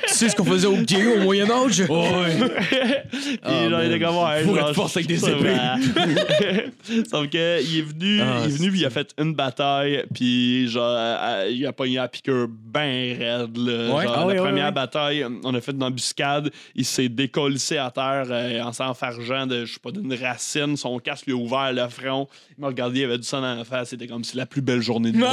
Tu 0.07 0.13
sais 0.13 0.29
ce 0.29 0.35
qu'on 0.35 0.45
faisait 0.45 0.67
au 0.67 0.77
gay 0.77 1.05
au 1.17 1.23
Moyen-Âge? 1.23 1.83
Genre, 1.87 3.81
il 3.83 3.91
était 3.91 3.99
comme 4.03 4.17
ouais, 4.17 4.43
Faut 4.43 4.55
genre, 4.55 4.69
être 4.69 4.73
force 4.75 4.97
avec 4.97 5.07
des 5.07 5.17
ça 5.17 5.31
épées. 5.31 5.53
va. 5.53 5.75
Sauf 7.09 7.29
que 7.29 7.61
il 7.63 7.79
est 7.79 7.81
venu, 7.81 8.21
Ah, 8.21 8.41
il 8.43 8.51
est 8.51 8.57
venu, 8.57 8.71
puis 8.71 8.79
il 8.81 8.85
a 8.85 8.89
fait 8.89 9.13
une 9.19 9.33
bataille, 9.33 10.03
puis 10.13 10.67
genre, 10.67 10.83
euh, 10.97 11.47
il 11.51 11.65
a 11.65 11.71
pogné 11.73 11.95
la 11.95 12.07
piqûre 12.07 12.47
ben 12.49 13.17
raide, 13.17 13.57
là. 13.57 13.93
Ouais. 13.95 14.03
Genre, 14.03 14.13
Ah 14.15 14.19
la 14.21 14.25
ouais, 14.25 14.33
ouais, 14.33 14.39
première 14.39 14.65
ouais. 14.65 14.71
bataille, 14.71 15.25
on 15.43 15.53
a 15.53 15.61
fait 15.61 15.71
une 15.71 15.83
embuscade, 15.83 16.51
il 16.75 16.85
s'est 16.85 17.09
décollissé 17.09 17.77
à 17.77 17.89
terre 17.91 18.25
euh, 18.29 18.61
en 18.61 18.73
s'enfargeant 18.73 19.47
de, 19.47 19.65
je 19.65 19.73
sais 19.73 19.79
pas, 19.79 19.91
d'une 19.91 20.13
racine, 20.13 20.75
son 20.77 20.99
casque 20.99 21.25
lui 21.27 21.33
a 21.33 21.37
ouvert 21.37 21.71
le 21.73 21.87
front, 21.89 22.27
il 22.57 22.61
m'a 22.61 22.67
regardé, 22.67 22.99
il 23.01 23.03
avait 23.05 23.17
du 23.17 23.23
sang 23.23 23.41
dans 23.41 23.55
la 23.55 23.63
face, 23.63 23.89
c'était 23.89 24.07
comme 24.07 24.23
si 24.23 24.35
la 24.37 24.45
plus 24.45 24.61
belle 24.61 24.81
journée 24.81 25.11
de 25.11 25.17
ma 25.17 25.27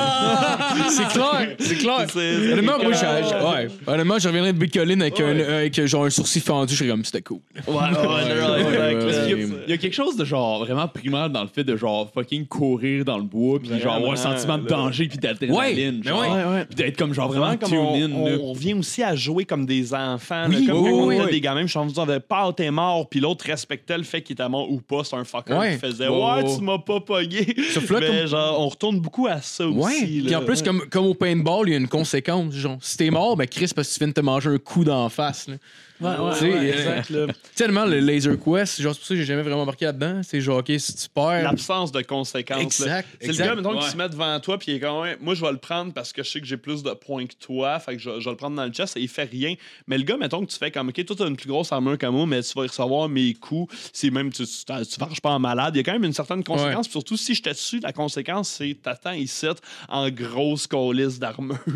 vie. 0.74 0.82
c'est 0.90 1.08
clair, 1.08 1.56
c'est 1.60 1.76
clair. 1.76 2.06
Honnêtement, 2.14 2.78
moi, 2.82 2.92
j'ai- 2.92 3.06
ouais. 3.06 3.68
Honnêtement, 3.86 4.18
je 4.18 4.28
reviendrais 4.28 4.52
de 4.52 4.58
Bicoline 4.58 5.02
avec, 5.02 5.20
un, 5.20 5.38
avec 5.38 5.86
genre 5.86 6.04
un 6.04 6.10
sourcil 6.10 6.42
fendu. 6.42 6.72
Je 6.74 6.78
serais 6.78 6.90
comme, 6.90 7.04
c'était 7.04 7.22
cool. 7.22 7.40
Ouais, 7.66 7.74
ouais, 7.74 7.80
ouais, 7.80 7.86
ouais, 7.92 8.78
ouais, 8.78 8.92
exact. 8.94 9.26
Il 9.66 9.70
y, 9.70 9.72
a, 9.72 9.76
quelque 9.76 9.94
chose 9.94 10.16
de 10.16 10.24
genre 10.24 10.64
vraiment 10.64 10.88
primaire 10.88 11.30
dans 11.30 11.42
le 11.42 11.48
fait 11.48 11.64
de 11.64 11.76
genre 11.76 12.10
fucking 12.12 12.46
courir 12.46 13.04
dans 13.04 13.18
le 13.18 13.24
bois 13.24 13.58
puis 13.60 13.78
genre 13.80 13.94
avoir 13.94 14.12
un 14.12 14.16
sentiment 14.16 14.58
de 14.58 14.66
danger 14.66 15.06
puis 15.08 15.18
d'adrénaline 15.18 15.96
Ouais, 15.98 16.08
genre 16.08 16.22
mais 16.36 16.44
ouais. 16.44 16.64
puis 16.64 16.74
d'être 16.76 16.96
comme 16.96 17.12
genre 17.14 17.28
vraiment 17.28 17.46
Vraiment, 17.46 17.58
comme 17.60 17.70
tune 17.70 17.78
on, 18.14 18.24
in 18.24 18.30
là. 18.30 18.36
on 18.42 18.52
revient 18.52 18.74
aussi 18.74 19.02
à 19.02 19.14
jouer 19.14 19.44
comme 19.44 19.66
des 19.66 19.94
enfants. 19.94 20.44
Oui, 20.48 20.66
là, 20.66 20.72
comme 20.72 20.84
on 20.84 21.10
était 21.10 21.30
des 21.30 21.40
gamins, 21.40 21.62
je 21.62 21.66
suis 21.68 21.78
en 21.78 21.86
disant, 21.86 22.06
pas 22.28 22.52
t'es 22.56 22.70
mort, 22.70 23.08
puis 23.08 23.20
l'autre 23.20 23.44
respectait 23.46 23.96
le 23.96 24.04
fait 24.04 24.22
qu'il 24.22 24.34
était 24.34 24.48
mort 24.48 24.70
ou 24.70 24.80
pas. 24.80 25.02
C'est 25.04 25.16
un 25.16 25.24
fucker 25.24 25.54
Ouais. 25.54 25.72
qui 25.74 25.78
faisait 25.78 26.08
Ouais, 26.08 26.44
tu 26.56 26.62
m'as 26.62 26.78
pas 26.78 27.00
pogné. 27.00 27.54
Genre, 28.26 28.60
on 28.60 28.68
retourne 28.68 29.00
beaucoup 29.00 29.26
à 29.26 29.40
ça 29.40 29.66
Ouais. 29.68 29.84
aussi. 29.92 30.22
Puis 30.26 30.34
en 30.34 30.42
plus, 30.42 30.62
comme, 30.62 30.82
comme 30.90 31.06
au 31.06 31.14
paintball, 31.14 31.49
il 31.66 31.70
y 31.70 31.74
a 31.74 31.78
une 31.78 31.88
conséquence. 31.88 32.54
Genre, 32.54 32.78
si 32.80 32.96
t'es 32.96 33.10
mort, 33.10 33.36
ben 33.36 33.46
Chris, 33.46 33.70
parce 33.74 33.88
que 33.88 33.94
tu 33.94 33.98
viens 33.98 34.08
de 34.08 34.12
te 34.12 34.20
manger 34.20 34.50
un 34.50 34.58
coup 34.58 34.84
d'en 34.84 35.08
face. 35.08 35.46
Ouais, 36.00 36.08
ouais, 36.08 36.32
Tu 36.32 36.38
sais, 36.38 36.48
ouais, 36.48 36.56
euh, 36.56 36.72
exact, 36.72 37.10
là. 37.10 37.26
Tellement 37.54 37.84
le 37.84 38.00
Laser 38.00 38.36
Quest, 38.38 38.80
genre, 38.80 38.94
c'est 38.94 38.98
pour 39.00 39.06
ça 39.06 39.14
que 39.14 39.20
j'ai 39.20 39.24
jamais 39.26 39.42
vraiment 39.42 39.66
marqué 39.66 39.84
là-dedans. 39.84 40.20
C'est 40.22 40.40
genre, 40.40 40.58
OK, 40.58 40.72
si 40.78 40.94
tu 40.96 41.08
perds. 41.14 41.42
L'absence 41.42 41.92
de 41.92 42.00
conséquences. 42.02 42.60
Exact. 42.62 43.08
C'est 43.20 43.28
le 43.28 43.34
gars, 43.34 43.54
mettons, 43.54 43.74
Ouais. 43.74 43.80
qui 43.84 43.90
se 43.90 43.96
met 43.96 44.08
devant 44.08 44.38
toi, 44.40 44.58
puis 44.58 44.72
il 44.72 44.74
est 44.76 44.80
comme, 44.80 44.98
ouais, 45.00 45.16
moi, 45.20 45.34
je 45.34 45.42
vais 45.44 45.52
le 45.52 45.58
prendre 45.58 45.92
parce 45.92 46.12
que 46.12 46.22
je 46.22 46.30
sais 46.30 46.40
que 46.40 46.46
j'ai 46.46 46.56
plus 46.56 46.82
de 46.82 46.90
points 46.92 47.26
que 47.26 47.34
toi, 47.38 47.78
fait 47.80 47.96
que 47.96 48.02
je, 48.02 48.18
je 48.18 48.24
vais 48.24 48.30
le 48.30 48.36
prendre 48.36 48.56
dans 48.56 48.64
le 48.64 48.72
chest, 48.72 48.96
et 48.96 49.00
il 49.00 49.08
fait 49.08 49.24
rien. 49.30 49.54
Mais 49.86 49.98
le 49.98 50.04
gars, 50.04 50.16
mettons 50.16 50.44
que 50.44 50.50
tu 50.50 50.56
fais 50.58 50.70
comme, 50.70 50.88
OK, 50.88 51.04
toi, 51.04 51.16
t'as 51.18 51.26
une 51.28 51.36
plus 51.36 51.48
grosse 51.48 51.70
armure 51.72 51.98
que 51.98 52.06
moi, 52.06 52.26
mais 52.26 52.42
tu 52.42 52.52
vas 52.56 52.62
recevoir 52.62 53.08
mes 53.08 53.34
coups, 53.34 53.74
si 53.92 54.10
même 54.10 54.32
tu, 54.32 54.44
tu, 54.44 54.52
tu 54.64 55.00
varges 55.00 55.20
pas 55.20 55.30
en 55.30 55.38
malade, 55.38 55.74
il 55.74 55.78
y 55.78 55.80
a 55.80 55.84
quand 55.84 55.92
même 55.92 56.04
une 56.04 56.12
certaine 56.12 56.42
conséquence, 56.44 56.86
puis 56.86 56.92
surtout 56.92 57.16
si 57.16 57.34
je 57.34 57.42
te 57.42 57.50
dessus, 57.50 57.80
la 57.80 57.92
conséquence, 57.92 58.48
c'est 58.48 58.76
t'attends 58.82 59.12
ici 59.12 59.46
en 59.88 60.08
grosse 60.10 60.66
colisse 60.66 61.18
d'armure. 61.18 61.58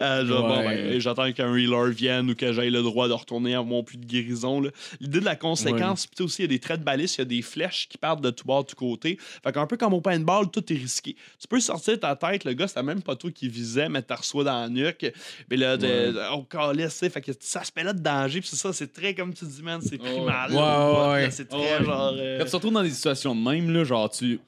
Euh, 0.00 0.26
genre, 0.26 0.48
bon, 0.48 0.56
ben, 0.64 1.00
j'attends 1.00 1.30
qu'un 1.32 1.54
healer 1.56 1.90
vienne 1.90 2.30
ou 2.30 2.34
que 2.34 2.52
j'aie 2.52 2.70
le 2.70 2.82
droit 2.82 3.08
de 3.08 3.12
retourner 3.12 3.47
mon 3.56 3.82
puits 3.82 3.98
de 3.98 4.06
guérison. 4.06 4.60
L'idée 5.00 5.20
de 5.20 5.24
la 5.24 5.36
conséquence, 5.36 6.06
puis 6.06 6.24
aussi, 6.24 6.42
il 6.42 6.44
y 6.44 6.44
a 6.44 6.48
des 6.48 6.58
traits 6.58 6.80
de 6.80 6.84
balise, 6.84 7.14
il 7.16 7.18
y 7.18 7.22
a 7.22 7.24
des 7.24 7.42
flèches 7.42 7.88
qui 7.88 7.98
partent 7.98 8.20
de 8.20 8.30
tout 8.30 8.44
bord, 8.44 8.64
de 8.64 8.70
tout 8.70 8.76
côté. 8.76 9.18
Fait 9.42 9.52
qu'un 9.52 9.66
peu 9.66 9.76
comme 9.76 9.94
au 9.94 10.00
paintball, 10.00 10.50
tout 10.50 10.72
est 10.72 10.76
risqué. 10.76 11.16
Tu 11.40 11.48
peux 11.48 11.60
sortir 11.60 11.98
ta 11.98 12.14
tête, 12.16 12.44
le 12.44 12.52
gars, 12.52 12.68
c'était 12.68 12.82
même 12.82 13.02
pas 13.02 13.16
toi 13.16 13.30
qui 13.30 13.48
visait, 13.48 13.88
mais 13.88 14.02
t'as 14.02 14.16
reçois 14.16 14.44
dans 14.44 14.60
la 14.60 14.68
nuque. 14.68 15.12
Mais 15.50 15.56
là, 15.56 15.76
de, 15.76 16.14
on 16.32 16.44
calisse. 16.44 16.98
Fait 16.98 17.20
que 17.20 17.32
ça 17.40 17.62
se 17.64 17.70
là 17.82 17.92
de 17.92 18.00
danger, 18.00 18.40
puis 18.40 18.48
c'est 18.50 18.56
ça, 18.56 18.72
c'est 18.72 18.92
très 18.92 19.14
comme 19.14 19.32
tu 19.32 19.44
dis, 19.44 19.62
man, 19.62 19.80
c'est 19.82 19.98
primal. 19.98 20.50
Ouais, 20.50 20.56
là, 20.56 21.10
ouais. 21.12 21.30
C'est 21.30 21.48
très 21.48 21.84
genre. 21.84 22.12
euh, 22.16 22.38
Quand 22.38 22.44
tu 22.44 22.50
te 22.50 22.56
retrouves 22.56 22.72
dans 22.72 22.82
des 22.82 22.90
situations 22.90 23.34
de 23.34 23.40
même 23.40 23.70
là 23.70 23.84
genre 23.84 24.10
tu 24.10 24.40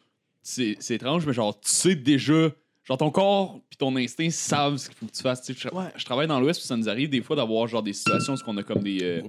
c'est 0.43 0.77
c'est 0.81 0.95
étrange 0.95 1.27
mais 1.27 1.33
genre 1.33 1.59
tu 1.61 1.71
sais 1.71 1.95
déjà 1.95 2.51
genre 2.85 2.97
ton 2.99 3.11
corps 3.11 3.61
puis 3.69 3.77
ton 3.77 3.95
instinct 3.97 4.31
savent 4.31 4.77
ce 4.79 4.89
qu'il 4.89 4.97
faut 4.99 5.07
que 5.07 5.13
tu 5.13 5.23
fasses 5.23 5.43
je, 5.47 5.69
je 5.97 6.05
travaille 6.05 6.27
dans 6.27 6.41
l'ouest 6.41 6.59
puis 6.61 6.67
ça 6.67 6.77
nous 6.77 6.89
arrive 6.89 7.11
des 7.11 7.21
fois 7.23 7.37
d'avoir 7.37 7.69
genre 7.69 7.83
des 7.83 7.93
situations 7.93 8.35
où 8.35 8.39
on 8.47 8.57
a 8.57 8.63
comme 8.63 8.83
des 8.83 8.99
euh, 9.03 9.23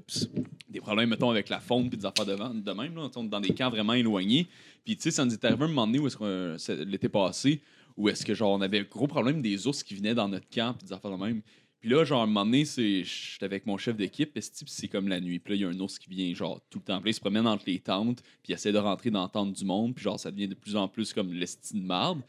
des 0.70 0.80
problèmes 0.80 1.10
mettons 1.10 1.30
avec 1.30 1.50
la 1.50 1.60
faune 1.60 1.90
puis 1.90 1.98
des 1.98 2.06
affaires 2.06 2.26
de, 2.26 2.34
vent- 2.34 2.54
de 2.54 2.72
même 2.72 2.96
là, 2.96 3.10
on 3.16 3.24
est 3.26 3.28
dans 3.30 3.42
des 3.42 3.54
camps 3.54 3.70
vraiment 3.70 3.94
éloignés 3.94 4.48
puis 4.84 4.96
tu 4.96 5.04
sais 5.04 5.12
ça 5.12 5.26
nous 5.26 5.34
est 5.34 5.46
arrivé 5.46 5.64
un 5.64 5.68
moment 5.68 5.86
donné 5.86 6.00
où 6.00 6.08
est-ce 6.08 6.18
qu'on 6.18 6.56
c'est 6.58 6.84
l'été 6.86 7.10
passé 7.10 7.62
où 7.98 8.08
est-ce 8.10 8.26
que 8.26 8.34
genre 8.34 8.52
on 8.52 8.62
avait 8.62 8.80
un 8.80 8.84
gros 8.90 9.08
problème 9.08 9.42
des 9.42 9.68
ours 9.68 9.84
qui 9.84 9.96
venaient 9.96 10.16
dans 10.16 10.30
notre 10.30 10.50
camp 10.50 10.74
puis 10.78 10.88
des 10.88 10.94
affaires 10.94 11.12
de 11.12 11.24
même 11.24 11.42
puis 11.80 11.90
là, 11.90 12.04
genre, 12.06 12.20
à 12.22 12.26
un 12.26 12.28
moment 12.28 12.46
donné, 12.46 12.64
c'est- 12.64 13.04
j'étais 13.04 13.46
avec 13.46 13.66
mon 13.66 13.76
chef 13.76 13.96
d'équipe, 13.96 14.32
puis 14.32 14.44
c'est 14.68 14.88
comme 14.88 15.08
la 15.08 15.20
nuit? 15.20 15.40
Puis 15.40 15.54
là, 15.54 15.56
il 15.56 15.62
y 15.62 15.66
a 15.66 15.70
un 15.70 15.80
ours 15.80 15.98
qui 15.98 16.12
vient, 16.12 16.32
genre, 16.36 16.62
tout 16.70 16.78
le 16.78 16.84
temps. 16.86 16.98
Puis 17.02 17.06
là, 17.06 17.10
il 17.10 17.14
se 17.16 17.20
promène 17.20 17.48
entre 17.48 17.64
les 17.66 17.80
tentes, 17.80 18.22
puis 18.22 18.50
il 18.50 18.54
essaie 18.54 18.72
de 18.72 18.78
rentrer 18.78 19.10
dans 19.10 19.24
la 19.24 19.30
tente 19.30 19.54
du 19.54 19.66
monde, 19.66 19.96
puis 19.96 20.04
genre, 20.04 20.20
ça 20.20 20.30
devient 20.30 20.48
de 20.48 20.54
plus 20.54 20.76
en 20.76 20.88
plus 20.88 21.12
comme 21.12 21.34
l'esti 21.34 21.74
de 21.74 21.84
marde. 21.84 22.22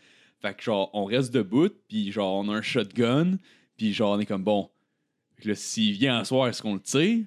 Fait 0.43 0.55
que, 0.55 0.63
genre, 0.63 0.91
on 0.93 1.05
reste 1.05 1.33
debout, 1.33 1.71
puis 1.89 2.11
genre, 2.11 2.35
on 2.35 2.49
a 2.49 2.57
un 2.57 2.63
shotgun, 2.63 3.39
puis 3.77 3.93
genre, 3.93 4.17
on 4.17 4.21
est 4.21 4.27
comme, 4.27 4.43
bon, 4.43 4.71
Fait 5.37 5.45
que 5.45 5.49
là, 5.51 5.55
s'il 5.55 5.93
vient 5.93 6.19
un 6.19 6.25
soir, 6.25 6.49
est-ce 6.49 6.61
qu'on 6.61 6.75
le 6.75 6.81
tire? 6.81 7.27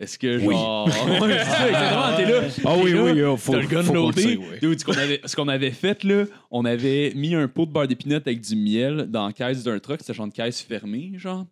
Est-ce 0.00 0.18
que, 0.18 0.38
genre. 0.38 0.88
Exactement, 1.08 2.16
t'es 2.16 2.24
là. 2.24 2.48
Ah 2.64 2.76
oui, 2.82 2.92
là, 2.92 3.04
oui, 3.04 3.22
oh, 3.22 3.36
faut, 3.36 3.54
le 3.54 3.66
gun 3.66 3.82
faut 3.82 3.94
loadé. 3.94 4.40
Dude, 4.60 4.80
ce 4.80 4.84
qu'on 4.84 4.92
avait, 4.92 5.20
ce 5.24 5.36
qu'on 5.36 5.48
avait 5.48 5.70
fait, 5.70 6.02
là, 6.04 6.24
on 6.50 6.64
avait 6.64 7.12
mis 7.14 7.34
un 7.34 7.48
pot 7.48 7.66
de 7.66 7.70
beurre 7.70 7.86
d'épinette 7.86 8.26
avec 8.26 8.40
du 8.40 8.56
miel 8.56 9.06
dans 9.10 9.26
la 9.26 9.32
caisse 9.32 9.62
d'un 9.62 9.78
truck. 9.78 10.00
C'était 10.00 10.14
genre 10.14 10.26
une 10.26 10.32
caisse 10.32 10.62
fermée, 10.62 11.12
genre. 11.16 11.46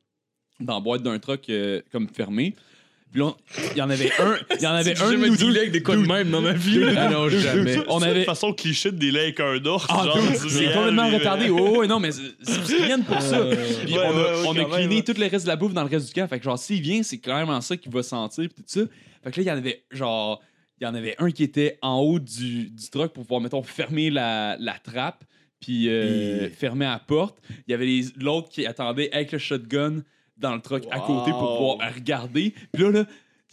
Dans 0.60 0.74
la 0.74 0.80
boîte 0.80 1.02
d'un 1.02 1.18
truck 1.18 1.48
euh, 1.50 1.82
comme 1.92 2.08
fermée. 2.08 2.54
Puis 3.12 3.20
là, 3.20 3.32
il 3.72 3.78
y 3.78 3.82
en 3.82 3.90
avait 3.90 4.10
un. 4.18 4.36
Il 4.56 4.62
y 4.62 4.66
en 4.66 4.70
avait 4.74 4.98
un 4.98 5.12
ou 5.30 5.36
deux. 5.36 5.56
avec 5.56 5.70
des 5.70 5.82
cas 5.82 5.94
de 5.94 6.06
même 6.06 6.30
dans 6.30 6.40
ma 6.40 6.54
vie. 6.54 6.82
Ah 6.96 7.08
non, 7.10 7.28
jamais. 7.28 7.76
On 7.88 8.00
c'est 8.00 8.06
avait. 8.06 8.20
une 8.20 8.24
façon 8.24 8.52
cliché 8.54 8.90
de 8.90 8.96
délai 8.96 9.20
avec 9.20 9.40
un 9.40 9.62
ours. 9.66 9.84
Ah, 9.90 10.04
c'est 10.34 10.72
complètement 10.72 11.10
retardé. 11.10 11.50
Oh, 11.50 11.78
ouais, 11.80 11.86
non, 11.86 12.00
mais 12.00 12.10
c'est 12.12 12.62
viennent 12.84 13.04
pour 13.04 13.20
ça. 13.20 13.38
Puis 13.84 13.92
Ouais, 13.94 14.00
on 14.04 14.10
a, 14.10 14.12
ouais, 14.12 14.22
ouais, 14.22 14.46
on 14.46 14.52
a 14.52 14.54
quand 14.54 14.54
même, 14.54 14.70
cleané 14.70 14.96
ouais. 14.96 15.02
tout 15.02 15.14
le 15.18 15.26
reste 15.26 15.44
de 15.44 15.48
la 15.48 15.56
bouffe 15.56 15.74
dans 15.74 15.82
le 15.84 15.90
reste 15.90 16.06
du 16.08 16.12
camp. 16.14 16.26
Fait 16.28 16.38
que 16.38 16.44
genre, 16.44 16.58
s'il 16.58 16.80
vient, 16.80 17.02
c'est 17.02 17.18
clairement 17.18 17.60
ça 17.60 17.76
qu'il 17.76 17.92
va 17.92 18.02
sentir. 18.02 18.48
Puis 18.48 18.62
tout 18.64 18.80
ça. 18.80 18.80
Fait 19.22 19.30
que 19.30 19.40
là, 19.40 19.42
il 19.42 19.46
y 19.46 19.50
en 19.52 19.58
avait 19.58 19.84
genre. 19.90 20.40
Il 20.80 20.84
y 20.84 20.86
en 20.88 20.94
avait 20.94 21.14
un 21.18 21.30
qui 21.30 21.44
était 21.44 21.78
en 21.80 21.98
haut 22.00 22.18
du, 22.18 22.70
du 22.70 22.90
truck 22.90 23.12
pour 23.12 23.22
pouvoir, 23.24 23.40
mettons, 23.40 23.62
fermer 23.62 24.10
la, 24.10 24.56
la 24.58 24.72
trappe. 24.82 25.22
Puis 25.60 25.88
euh, 25.88 26.48
fermer 26.50 26.86
la 26.86 26.98
porte. 26.98 27.36
Il 27.68 27.70
y 27.70 27.74
avait 27.74 27.86
les- 27.86 28.06
l'autre 28.18 28.48
qui 28.48 28.66
attendait 28.66 29.12
avec 29.12 29.30
le 29.30 29.38
shotgun 29.38 30.02
dans 30.38 30.54
le 30.54 30.60
truck 30.60 30.84
à 30.90 30.98
côté 31.00 31.30
pour 31.30 31.42
Wow. 31.42 31.56
pouvoir 31.76 31.94
regarder. 31.94 32.54
Puis 32.72 32.82
là, 32.82 32.90
là, 32.90 33.04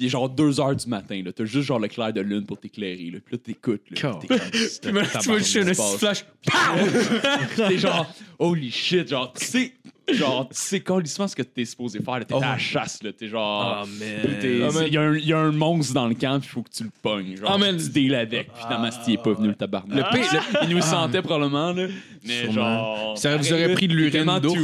il 0.02 0.06
est 0.06 0.10
genre 0.10 0.30
2 0.30 0.60
heures 0.62 0.76
du 0.76 0.88
matin. 0.88 1.22
là. 1.26 1.32
T'as 1.34 1.44
juste 1.46 1.68
genre 1.68 1.80
le 1.80 1.88
clair 1.90 2.14
de 2.14 2.22
lune 2.22 2.46
pour 2.46 2.58
t'éclairer. 2.60 3.12
là. 3.12 3.20
Puis 3.24 3.36
là, 3.36 3.38
t'écoutes. 3.44 3.82
là. 3.92 4.12
Puis 4.20 4.20
t'es 4.22 4.28
comme, 4.28 4.40
Tu 4.82 4.92
me- 4.94 5.22
tu 5.22 5.30
me 5.32 5.40
chier 5.40 5.62
un 5.62 5.66
Tabarnak, 5.66 5.76
petit 5.76 5.98
flash. 6.00 6.26
T'es 7.56 7.78
genre, 7.78 8.14
holy 8.40 8.72
shit, 8.72 9.08
genre, 9.10 9.34
tu 9.34 9.46
sais, 9.46 9.74
genre, 10.14 10.48
tu 10.48 10.56
sais 10.58 10.80
colissement 10.80 11.28
ce 11.28 11.36
que 11.36 11.42
t'es 11.44 11.66
supposé 11.66 12.00
faire, 12.02 12.18
là. 12.20 12.24
T'es 12.26 12.34
à 12.34 12.40
la 12.40 12.58
chasse, 12.58 13.04
là. 13.04 13.12
T'es 13.12 13.28
genre. 13.28 13.86
t'es- 14.40 14.62
Oh, 14.68 14.72
man. 14.72 14.84
Il 14.88 14.94
y, 14.94 14.98
a 14.98 15.02
un- 15.02 15.16
il 15.18 15.26
y 15.28 15.34
a 15.34 15.38
un 15.40 15.52
monstre 15.52 15.94
dans 15.94 16.08
le 16.08 16.16
camp, 16.16 16.40
il 16.42 16.48
faut 16.48 16.64
que 16.64 16.70
tu 16.70 16.84
le 16.86 16.92
pognes. 17.02 17.36
Genre, 17.36 17.52
Oh, 17.54 17.58
man. 17.58 17.76
tu 17.78 17.90
deals 17.90 18.16
avec. 18.16 18.50
Finalement, 18.56 18.92
si 18.92 19.00
t'y 19.02 19.14
es 19.14 19.18
pas 19.18 19.34
venu, 19.34 19.50
le 19.50 19.56
tabarnak. 19.56 19.98
Le 19.98 20.04
pire, 20.18 20.32
le- 20.34 20.68
Il 20.70 20.76
nous 20.76 20.82
sentait 20.82 21.22
probablement, 21.22 21.74
là. 21.74 21.88
Mais 22.26 22.44
Sûrement. 22.44 22.54
genre. 22.54 23.18
Ça 23.18 23.36
vous 23.36 23.52
aurait 23.54 23.74
pris 23.74 23.88
de 23.90 23.94
l'urine 23.96 24.40
d'ours. 24.42 24.56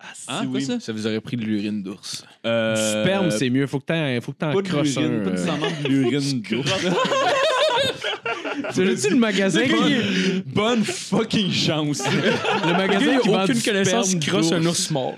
Ah, 0.00 0.06
si, 0.14 0.26
Hein, 0.28 0.46
quoi 0.46 0.54
oui. 0.54 0.62
ça? 0.64 0.80
Ça 0.80 0.92
vous 0.92 1.06
aurait 1.06 1.20
pris 1.20 1.36
de 1.36 1.42
l'urine 1.42 1.82
d'ours. 1.82 2.24
Euh, 2.46 3.02
Sperme, 3.04 3.30
c'est 3.30 3.50
mieux. 3.50 3.66
Faut 3.66 3.78
que 3.80 3.84
t'en, 3.84 4.20
faut 4.22 4.32
que 4.32 4.38
t'en 4.38 4.52
Pas 4.52 4.62
de 4.62 4.68
l'urine, 4.68 5.22
pas 5.22 5.28
euh. 5.28 5.30
nécessairement 5.32 5.66
de 5.84 5.88
l'urine 5.88 6.40
d'ours. 6.42 6.72
Tu 8.74 8.96
sais, 8.96 9.10
le 9.10 9.16
magasin 9.16 9.62
qui, 9.62 10.42
Bonne 10.46 10.84
fucking 10.84 11.52
chance. 11.52 12.02
le 12.06 12.72
magasin 12.72 13.12
Il 13.14 13.20
qui 13.20 13.28
vend 13.28 13.44
aucune 13.44 13.62
connaissance 13.62 14.14
crosse 14.16 14.52
un 14.52 14.64
ours 14.66 14.90
mort. 14.90 15.14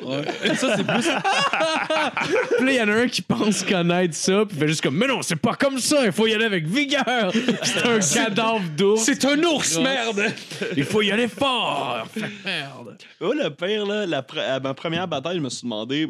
Ça, 0.56 0.76
c'est 0.76 0.84
plus. 0.86 1.08
Puis 2.56 2.66
là, 2.66 2.72
il 2.72 2.74
y 2.74 2.80
en 2.80 2.88
a 2.88 2.92
un 2.92 3.08
qui 3.08 3.22
pense 3.22 3.62
connaître 3.62 4.14
ça, 4.14 4.44
puis 4.46 4.56
il 4.56 4.60
fait 4.60 4.68
juste 4.68 4.80
comme, 4.82 4.96
mais 4.96 5.06
non, 5.06 5.22
c'est 5.22 5.36
pas 5.36 5.54
comme 5.54 5.78
ça, 5.78 6.04
il 6.04 6.12
faut 6.12 6.26
y 6.26 6.34
aller 6.34 6.44
avec 6.44 6.66
vigueur. 6.66 7.32
C'est 7.62 7.86
un 7.86 7.98
cadavre 8.24 8.62
d'ours. 8.76 9.02
C'est 9.02 9.24
un 9.24 9.38
ours, 9.44 9.78
merde! 9.78 10.22
Il 10.76 10.84
faut 10.84 11.02
y 11.02 11.10
aller 11.10 11.28
fort. 11.28 12.06
Merde. 12.44 12.96
Oh, 13.20 13.32
le 13.32 13.50
pire, 13.50 13.86
là, 13.86 14.06
la 14.06 14.22
pre- 14.22 14.40
à 14.40 14.60
ma 14.60 14.74
première 14.74 15.08
bataille, 15.08 15.36
je 15.36 15.42
me 15.42 15.48
suis 15.50 15.62
demandé 15.62 16.08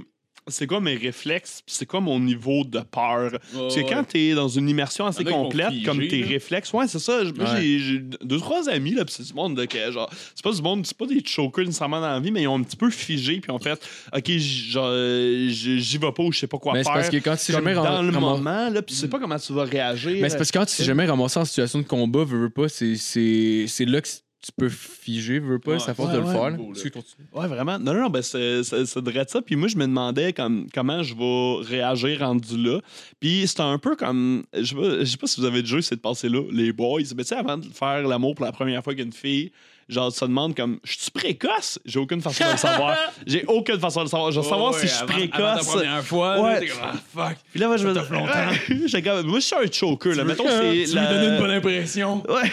c'est 0.48 0.66
quoi 0.66 0.80
mes 0.80 0.96
réflexes, 0.96 1.62
c'est 1.66 1.86
quoi 1.86 2.00
mon 2.00 2.18
niveau 2.20 2.64
de 2.64 2.80
peur. 2.80 3.30
Parce 3.54 3.74
que 3.76 3.88
quand 3.88 4.04
t'es 4.04 4.34
dans 4.34 4.48
une 4.48 4.68
immersion 4.68 5.06
assez 5.06 5.24
complète, 5.24 5.70
figer, 5.70 5.84
comme 5.86 6.06
tes 6.08 6.20
là. 6.20 6.26
réflexes, 6.28 6.72
ouais, 6.72 6.86
c'est 6.88 6.98
ça. 6.98 7.22
Moi, 7.36 7.52
Ouais. 7.54 7.60
j'ai- 7.78 7.98
deux, 8.22 8.38
trois 8.38 8.68
amis, 8.68 8.92
là, 8.94 9.04
puis 9.04 9.14
c'est 9.16 9.22
du 9.26 9.34
monde 9.34 9.56
de 9.56 9.64
que, 9.64 9.90
genre, 9.92 10.10
c'est 10.34 10.42
pas 10.42 10.52
du 10.52 10.62
monde, 10.62 10.84
c'est 10.86 10.96
pas 10.96 11.06
des 11.06 11.22
chokers 11.24 11.64
nécessairement 11.64 12.00
dans 12.00 12.08
la 12.10 12.20
vie, 12.20 12.30
mais 12.30 12.42
ils 12.42 12.48
ont 12.48 12.56
un 12.58 12.62
petit 12.62 12.76
peu 12.76 12.90
figé, 12.90 13.40
puis 13.40 13.50
en 13.52 13.58
fait, 13.58 13.80
ok, 14.14 14.28
j'y 14.28 15.98
vais 15.98 16.12
pas 16.12 16.22
ou 16.22 16.32
je 16.32 16.38
sais 16.40 16.46
pas 16.46 16.58
quoi 16.58 16.72
Mais 16.72 16.80
c'est 16.80 16.84
faire. 16.84 16.94
parce 16.94 17.10
que 17.10 17.16
quand 17.18 17.36
tu 17.36 17.42
sais 17.44 17.52
jamais 17.52 17.74
dans 17.74 18.02
le 18.02 18.10
ram- 18.10 18.20
moment, 18.20 18.68
là, 18.70 18.82
puis 18.82 18.94
tu 18.94 19.00
sais 19.00 19.08
pas 19.08 19.18
comment 19.18 19.38
tu 19.38 19.52
vas 19.52 19.64
réagir. 19.64 20.18
Mais 20.20 20.28
c'est 20.28 20.36
parce 20.36 20.50
que 20.50 20.58
quand 20.58 20.66
tu 20.66 20.76
t'es 20.76 20.84
jamais 20.84 21.06
ramassé 21.06 21.38
en 21.40 21.44
situation 21.44 21.78
de 21.80 21.84
combat, 21.84 22.24
veux, 22.24 22.38
veux 22.42 22.50
pas, 22.50 22.68
c'est, 22.68 22.96
c'est, 22.96 23.64
c'est 23.68 23.84
là 23.84 24.00
que 24.00 24.08
tu 24.42 24.50
peux 24.56 24.68
figer, 24.68 25.38
veux 25.38 25.58
pas, 25.58 25.72
Ouais, 25.72 25.78
c'est 25.78 25.90
à 25.90 25.94
force 25.94 26.08
ouais, 26.10 26.16
de 26.16 26.20
le 26.20 26.26
ouais. 26.26 26.32
faire. 26.32 26.50
là. 26.50 26.56
Beau, 26.56 26.64
continue. 26.72 27.26
Ouais, 27.32 27.46
vraiment. 27.46 27.78
Non, 27.78 27.94
non, 27.94 28.10
ben 28.10 28.22
c'est 28.22 28.62
c'est- 28.64 28.84
ça 28.86 29.00
devrait 29.00 29.20
être 29.20 29.30
ça. 29.30 29.40
Puis 29.40 29.54
moi, 29.56 29.68
je 29.68 29.76
me 29.76 29.86
demandais 29.86 30.32
comme, 30.32 30.66
comment 30.74 31.02
je 31.02 31.14
vais 31.14 31.64
réagir 31.68 32.18
rendu 32.20 32.56
là. 32.56 32.80
Puis 33.20 33.46
c'était 33.46 33.62
un 33.62 33.78
peu 33.78 33.94
comme. 33.96 34.42
Je 34.52 34.64
sais 34.64 34.74
pas, 34.74 34.98
je 35.00 35.04
sais 35.04 35.16
pas 35.16 35.26
si 35.26 35.40
vous 35.40 35.46
avez 35.46 35.62
déjà 35.62 35.76
eu 35.78 35.82
cette 35.82 36.02
pensée-là, 36.02 36.42
les 36.50 36.72
boys. 36.72 37.00
Mais 37.16 37.22
tu 37.22 37.28
sais, 37.28 37.36
avant 37.36 37.56
de 37.58 37.66
faire 37.66 38.02
l'amour 38.06 38.34
pour 38.34 38.44
la 38.44 38.52
première 38.52 38.82
fois 38.82 38.94
qu'une 38.94 39.12
fille, 39.12 39.52
genre, 39.88 40.12
tu 40.12 40.20
te 40.20 40.24
demandes 40.24 40.54
comme, 40.56 40.78
je 40.84 40.92
suis 40.98 41.10
précoce? 41.10 41.78
J'ai 41.84 41.98
aucune 41.98 42.20
façon 42.20 42.44
de 42.44 42.50
le 42.52 42.56
savoir. 42.56 42.96
J'ai 43.26 43.44
aucune 43.46 43.78
façon 43.80 44.00
de 44.00 44.04
le 44.04 44.10
savoir. 44.10 44.30
Je 44.32 44.40
veux 44.40 44.46
savoir 44.48 44.74
si 44.74 44.86
je 44.86 44.92
suis 44.92 45.06
précoce. 45.06 45.66
première 45.66 46.02
fois, 46.04 46.40
Ouais. 46.40 46.60
t'es 46.60 46.66
comme, 46.68 46.78
ah, 46.82 46.92
fuck. 47.28 47.36
Puis 47.50 47.60
là, 47.60 47.66
moi, 47.68 47.76
je 47.76 47.86
me 47.88 47.92
dis, 47.94 49.02
comme, 49.02 49.26
moi, 49.26 49.38
je 49.40 49.44
suis 49.44 49.56
un 49.56 49.70
choker, 49.70 50.14
là. 50.14 50.24
Mettons, 50.24 50.44
c'est. 50.48 50.84
Tu 50.88 50.94
la- 50.94 51.12
lui 51.12 51.20
donnes 51.20 51.34
une 51.34 51.38
bonne 51.40 51.50
impression. 51.50 52.22
Ouais. 52.28 52.50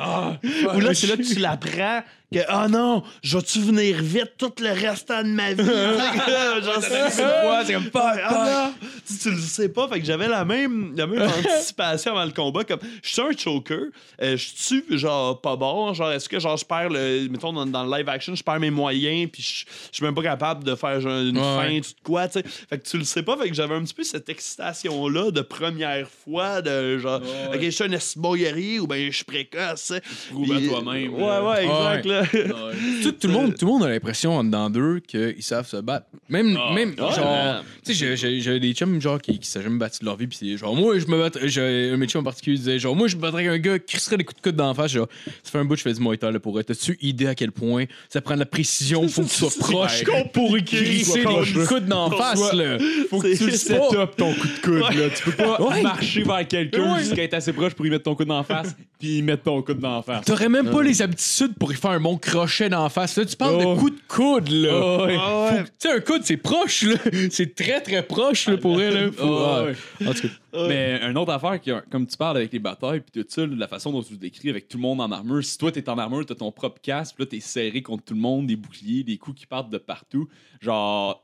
Ah, 0.00 0.36
Ou 0.74 0.80
là, 0.80 0.94
c'est 0.94 1.06
là 1.06 1.16
que 1.16 1.22
tu 1.22 1.38
l'apprends 1.38 2.02
que, 2.32 2.44
ah 2.48 2.68
non, 2.68 3.02
je 3.22 3.36
vais-tu 3.36 3.60
venir 3.60 3.96
vite 4.00 4.32
tout 4.38 4.52
le 4.60 4.70
restant 4.70 5.22
de 5.22 5.28
ma 5.28 5.52
vie? 5.52 5.62
Genre, 6.64 6.82
c'est 6.82 7.10
c'est 7.10 7.72
comme 7.74 7.84
fuck, 7.84 8.20
Ah 8.24 8.72
non! 8.80 8.88
Tu, 9.06 9.18
tu 9.18 9.30
le 9.30 9.38
sais 9.40 9.68
pas, 9.68 9.88
fait 9.88 10.00
que 10.00 10.06
j'avais 10.06 10.28
la 10.28 10.44
même, 10.44 10.94
la 10.96 11.06
même 11.06 11.22
anticipation 11.46 12.12
avant 12.12 12.24
le 12.24 12.32
combat. 12.32 12.64
Comme, 12.64 12.80
je 13.02 13.08
suis 13.12 13.20
un 13.22 13.30
choker, 13.36 13.78
euh, 14.22 14.36
je 14.36 14.48
suis 14.54 14.84
genre 14.98 15.40
pas 15.40 15.56
bon. 15.56 15.92
Genre, 15.94 16.12
est-ce 16.12 16.28
que 16.28 16.38
genre 16.40 16.56
je 16.56 16.64
perds 16.64 16.88
le. 16.90 17.28
Mettons 17.28 17.52
dans, 17.52 17.66
dans 17.66 17.84
le 17.84 17.96
live 17.96 18.08
action, 18.08 18.34
je 18.34 18.42
perds 18.42 18.60
mes 18.60 18.70
moyens, 18.70 19.28
puis 19.32 19.42
je 19.42 19.64
je 19.92 19.96
suis 19.96 20.04
même 20.04 20.14
pas 20.14 20.22
capable 20.22 20.64
de 20.64 20.74
faire 20.74 21.00
genre, 21.00 21.20
une 21.20 21.38
Ouais, 21.38 21.42
fin, 21.42 21.80
tout 21.80 21.90
de 21.90 22.02
quoi, 22.04 22.28
tu 22.28 22.40
sais? 22.40 22.44
Fait 22.68 22.78
que 22.78 22.88
tu 22.88 22.98
le 22.98 23.04
sais 23.04 23.22
pas, 23.22 23.36
fait 23.36 23.48
que 23.48 23.54
j'avais 23.54 23.74
un 23.74 23.82
petit 23.82 23.94
peu 23.94 24.04
cette 24.04 24.28
excitation-là 24.28 25.30
de 25.30 25.40
première 25.40 26.06
fois, 26.24 26.62
de 26.62 26.98
genre, 26.98 27.20
Ouais. 27.22 27.56
ok, 27.56 27.62
je 27.62 27.70
suis 27.70 27.84
un 27.84 28.32
guerrier 28.34 28.80
ou 28.80 28.86
ben 28.86 29.10
je 29.10 29.16
suis 29.16 29.24
précoce, 29.24 29.80
sais? 29.80 30.02
Prouve 30.30 30.52
à 30.52 30.60
toi-même, 30.60 31.14
Ouais, 31.14 31.38
ouais, 31.40 31.64
exact, 31.64 32.04
là. 32.06 32.21
tout, 33.02 33.12
tout 33.12 33.26
le 33.28 33.32
monde, 33.32 33.54
tout 33.56 33.66
le 33.66 33.72
monde 33.72 33.84
a 33.84 33.88
l'impression 33.88 34.36
en 34.36 34.44
dedans 34.44 34.70
d'eux 34.70 35.00
qu'ils 35.06 35.42
savent 35.42 35.66
se 35.66 35.76
battre. 35.78 36.06
Même, 36.28 36.56
Ah, 36.60 36.72
même 36.74 36.90
ouais. 36.90 36.96
genre, 36.96 37.62
tu 37.84 37.94
sais, 37.94 38.16
j'ai- 38.16 38.60
des 38.60 38.72
chums 38.74 39.00
genre 39.00 39.20
qui, 39.20 39.38
qui 39.38 39.48
s'est 39.48 39.62
jamais 39.62 39.78
battu 39.78 40.00
de 40.00 40.04
leur 40.06 40.16
vie, 40.16 40.26
puis 40.26 40.38
c'est 40.40 40.56
genre, 40.56 40.74
moi, 40.76 40.98
je 40.98 41.06
me 41.06 41.18
battrais, 41.18 41.48
j'ai 41.48 41.90
un 41.92 41.96
métier 41.96 42.18
en 42.18 42.22
particulier 42.22 42.56
disait 42.56 42.78
genre, 42.78 42.94
moi, 42.96 43.08
je 43.08 43.16
me 43.16 43.20
battrais 43.22 43.46
avec 43.46 43.60
un 43.60 43.62
gars 43.62 43.78
qui 43.78 43.86
crisserait 43.96 44.16
des 44.16 44.24
coups 44.24 44.36
de 44.40 44.42
coude 44.50 44.56
dans 44.56 44.68
la 44.68 44.74
face, 44.74 44.92
genre, 44.92 45.08
ça 45.42 45.50
fait 45.50 45.58
un 45.58 45.64
bout, 45.64 45.76
je 45.76 45.82
fais 45.82 45.92
du 45.92 46.00
Muay 46.00 46.16
Thai, 46.16 46.30
là, 46.32 46.38
pour 46.40 46.58
être. 46.60 46.66
T'as-tu 46.66 46.96
idée 47.00 47.26
à 47.26 47.34
quel 47.34 47.52
point 47.52 47.84
ça 48.08 48.20
prend 48.20 48.34
de 48.34 48.40
la 48.40 48.46
précision, 48.46 49.06
faut 49.08 49.22
que 49.22 49.28
tu 49.28 49.34
sois 49.34 49.50
proche 49.58 50.04
pour 50.32 50.56
crisser 50.64 51.18
des 51.20 51.24
coups 51.24 51.52
de 51.54 51.66
coude 51.66 51.86
dans 51.86 52.08
la 52.10 52.16
face, 52.16 52.52
là. 52.52 52.78
Faut 53.10 53.18
que 53.20 53.36
tu 53.36 53.46
le 53.46 53.52
set 53.52 53.80
up 53.94 54.12
ton 54.16 54.32
coup 54.34 54.46
de 54.48 54.60
coude. 54.62 54.96
Là. 54.96 55.08
Tu 55.10 55.22
peux 55.24 55.32
pas 55.32 55.58
marcher 55.82 56.22
vers 56.22 56.46
quelqu'un 56.46 56.98
jusqu'à 56.98 57.22
être 57.24 57.34
assez 57.34 57.52
proche 57.52 57.74
pour 57.74 57.86
y 57.86 57.90
mettre 57.90 58.04
ton 58.04 58.14
coude 58.14 58.28
dans 58.28 58.38
la 58.38 58.44
face, 58.44 58.76
puis 59.02 59.18
y 59.18 59.22
mettre 59.22 59.42
ton 59.42 59.60
coude 59.62 59.80
dans 59.80 59.96
la 59.96 60.02
face. 60.02 60.24
T'aurais 60.24 60.48
même 60.48 60.70
pas 60.70 60.80
les 60.80 61.02
aptitudes 61.02 61.54
pour 61.58 61.72
y 61.72 61.74
faire 61.74 61.90
un 61.90 61.98
bon 62.00 62.16
crochet 62.16 62.68
dans 62.68 62.84
la 62.84 62.88
face. 62.88 63.16
Là, 63.16 63.24
tu 63.24 63.34
parles 63.36 63.56
Oh. 63.64 63.74
de 63.74 63.80
coup 63.80 63.90
de 63.90 63.98
coude, 64.06 64.48
là. 64.48 64.70
Oh, 64.72 65.04
ouais. 65.06 65.16
Ah 65.18 65.50
ouais. 65.54 65.64
Tu 65.64 65.70
sais, 65.80 65.92
un 65.92 65.98
coude, 66.00 66.22
c'est 66.24 66.36
proche, 66.36 66.82
là. 66.84 66.94
C'est 67.30 67.54
très, 67.56 67.80
très 67.80 68.04
proche, 68.06 68.46
là, 68.48 68.56
pour 68.58 68.80
elle, 68.80 68.94
là. 69.06 69.10
Faut- 69.12 69.24
Oh, 69.24 69.64
ouais. 69.64 69.74
ouais. 70.00 70.06
En 70.08 70.14
tout 70.14 70.22
cas. 70.22 70.66
Mais 70.68 71.00
une 71.02 71.18
autre 71.18 71.32
affaire, 71.32 71.60
qui, 71.60 71.72
comme 71.90 72.06
tu 72.06 72.16
parles 72.16 72.36
avec 72.36 72.52
les 72.52 72.58
batailles, 72.60 73.00
puis 73.00 73.22
tout 73.22 73.26
ça, 73.28 73.44
la 73.44 73.66
façon 73.66 73.90
dont 73.90 74.02
tu 74.02 74.12
le 74.12 74.18
décris 74.18 74.50
avec 74.50 74.68
tout 74.68 74.76
le 74.76 74.82
monde 74.82 75.00
en 75.00 75.10
armure, 75.10 75.42
si 75.42 75.58
toi 75.58 75.72
t'es 75.72 75.88
en 75.88 75.98
armure, 75.98 76.24
t'as 76.24 76.34
ton 76.36 76.52
propre 76.52 76.80
casque, 76.80 77.16
puis 77.16 77.24
là 77.24 77.28
t'es 77.30 77.40
serré 77.40 77.82
contre 77.82 78.04
tout 78.04 78.14
le 78.14 78.20
monde, 78.20 78.46
des 78.46 78.56
boucliers, 78.56 79.02
des 79.02 79.16
coups 79.18 79.40
qui 79.40 79.46
partent 79.46 79.70
de 79.70 79.78
partout, 79.78 80.28
genre, 80.60 81.22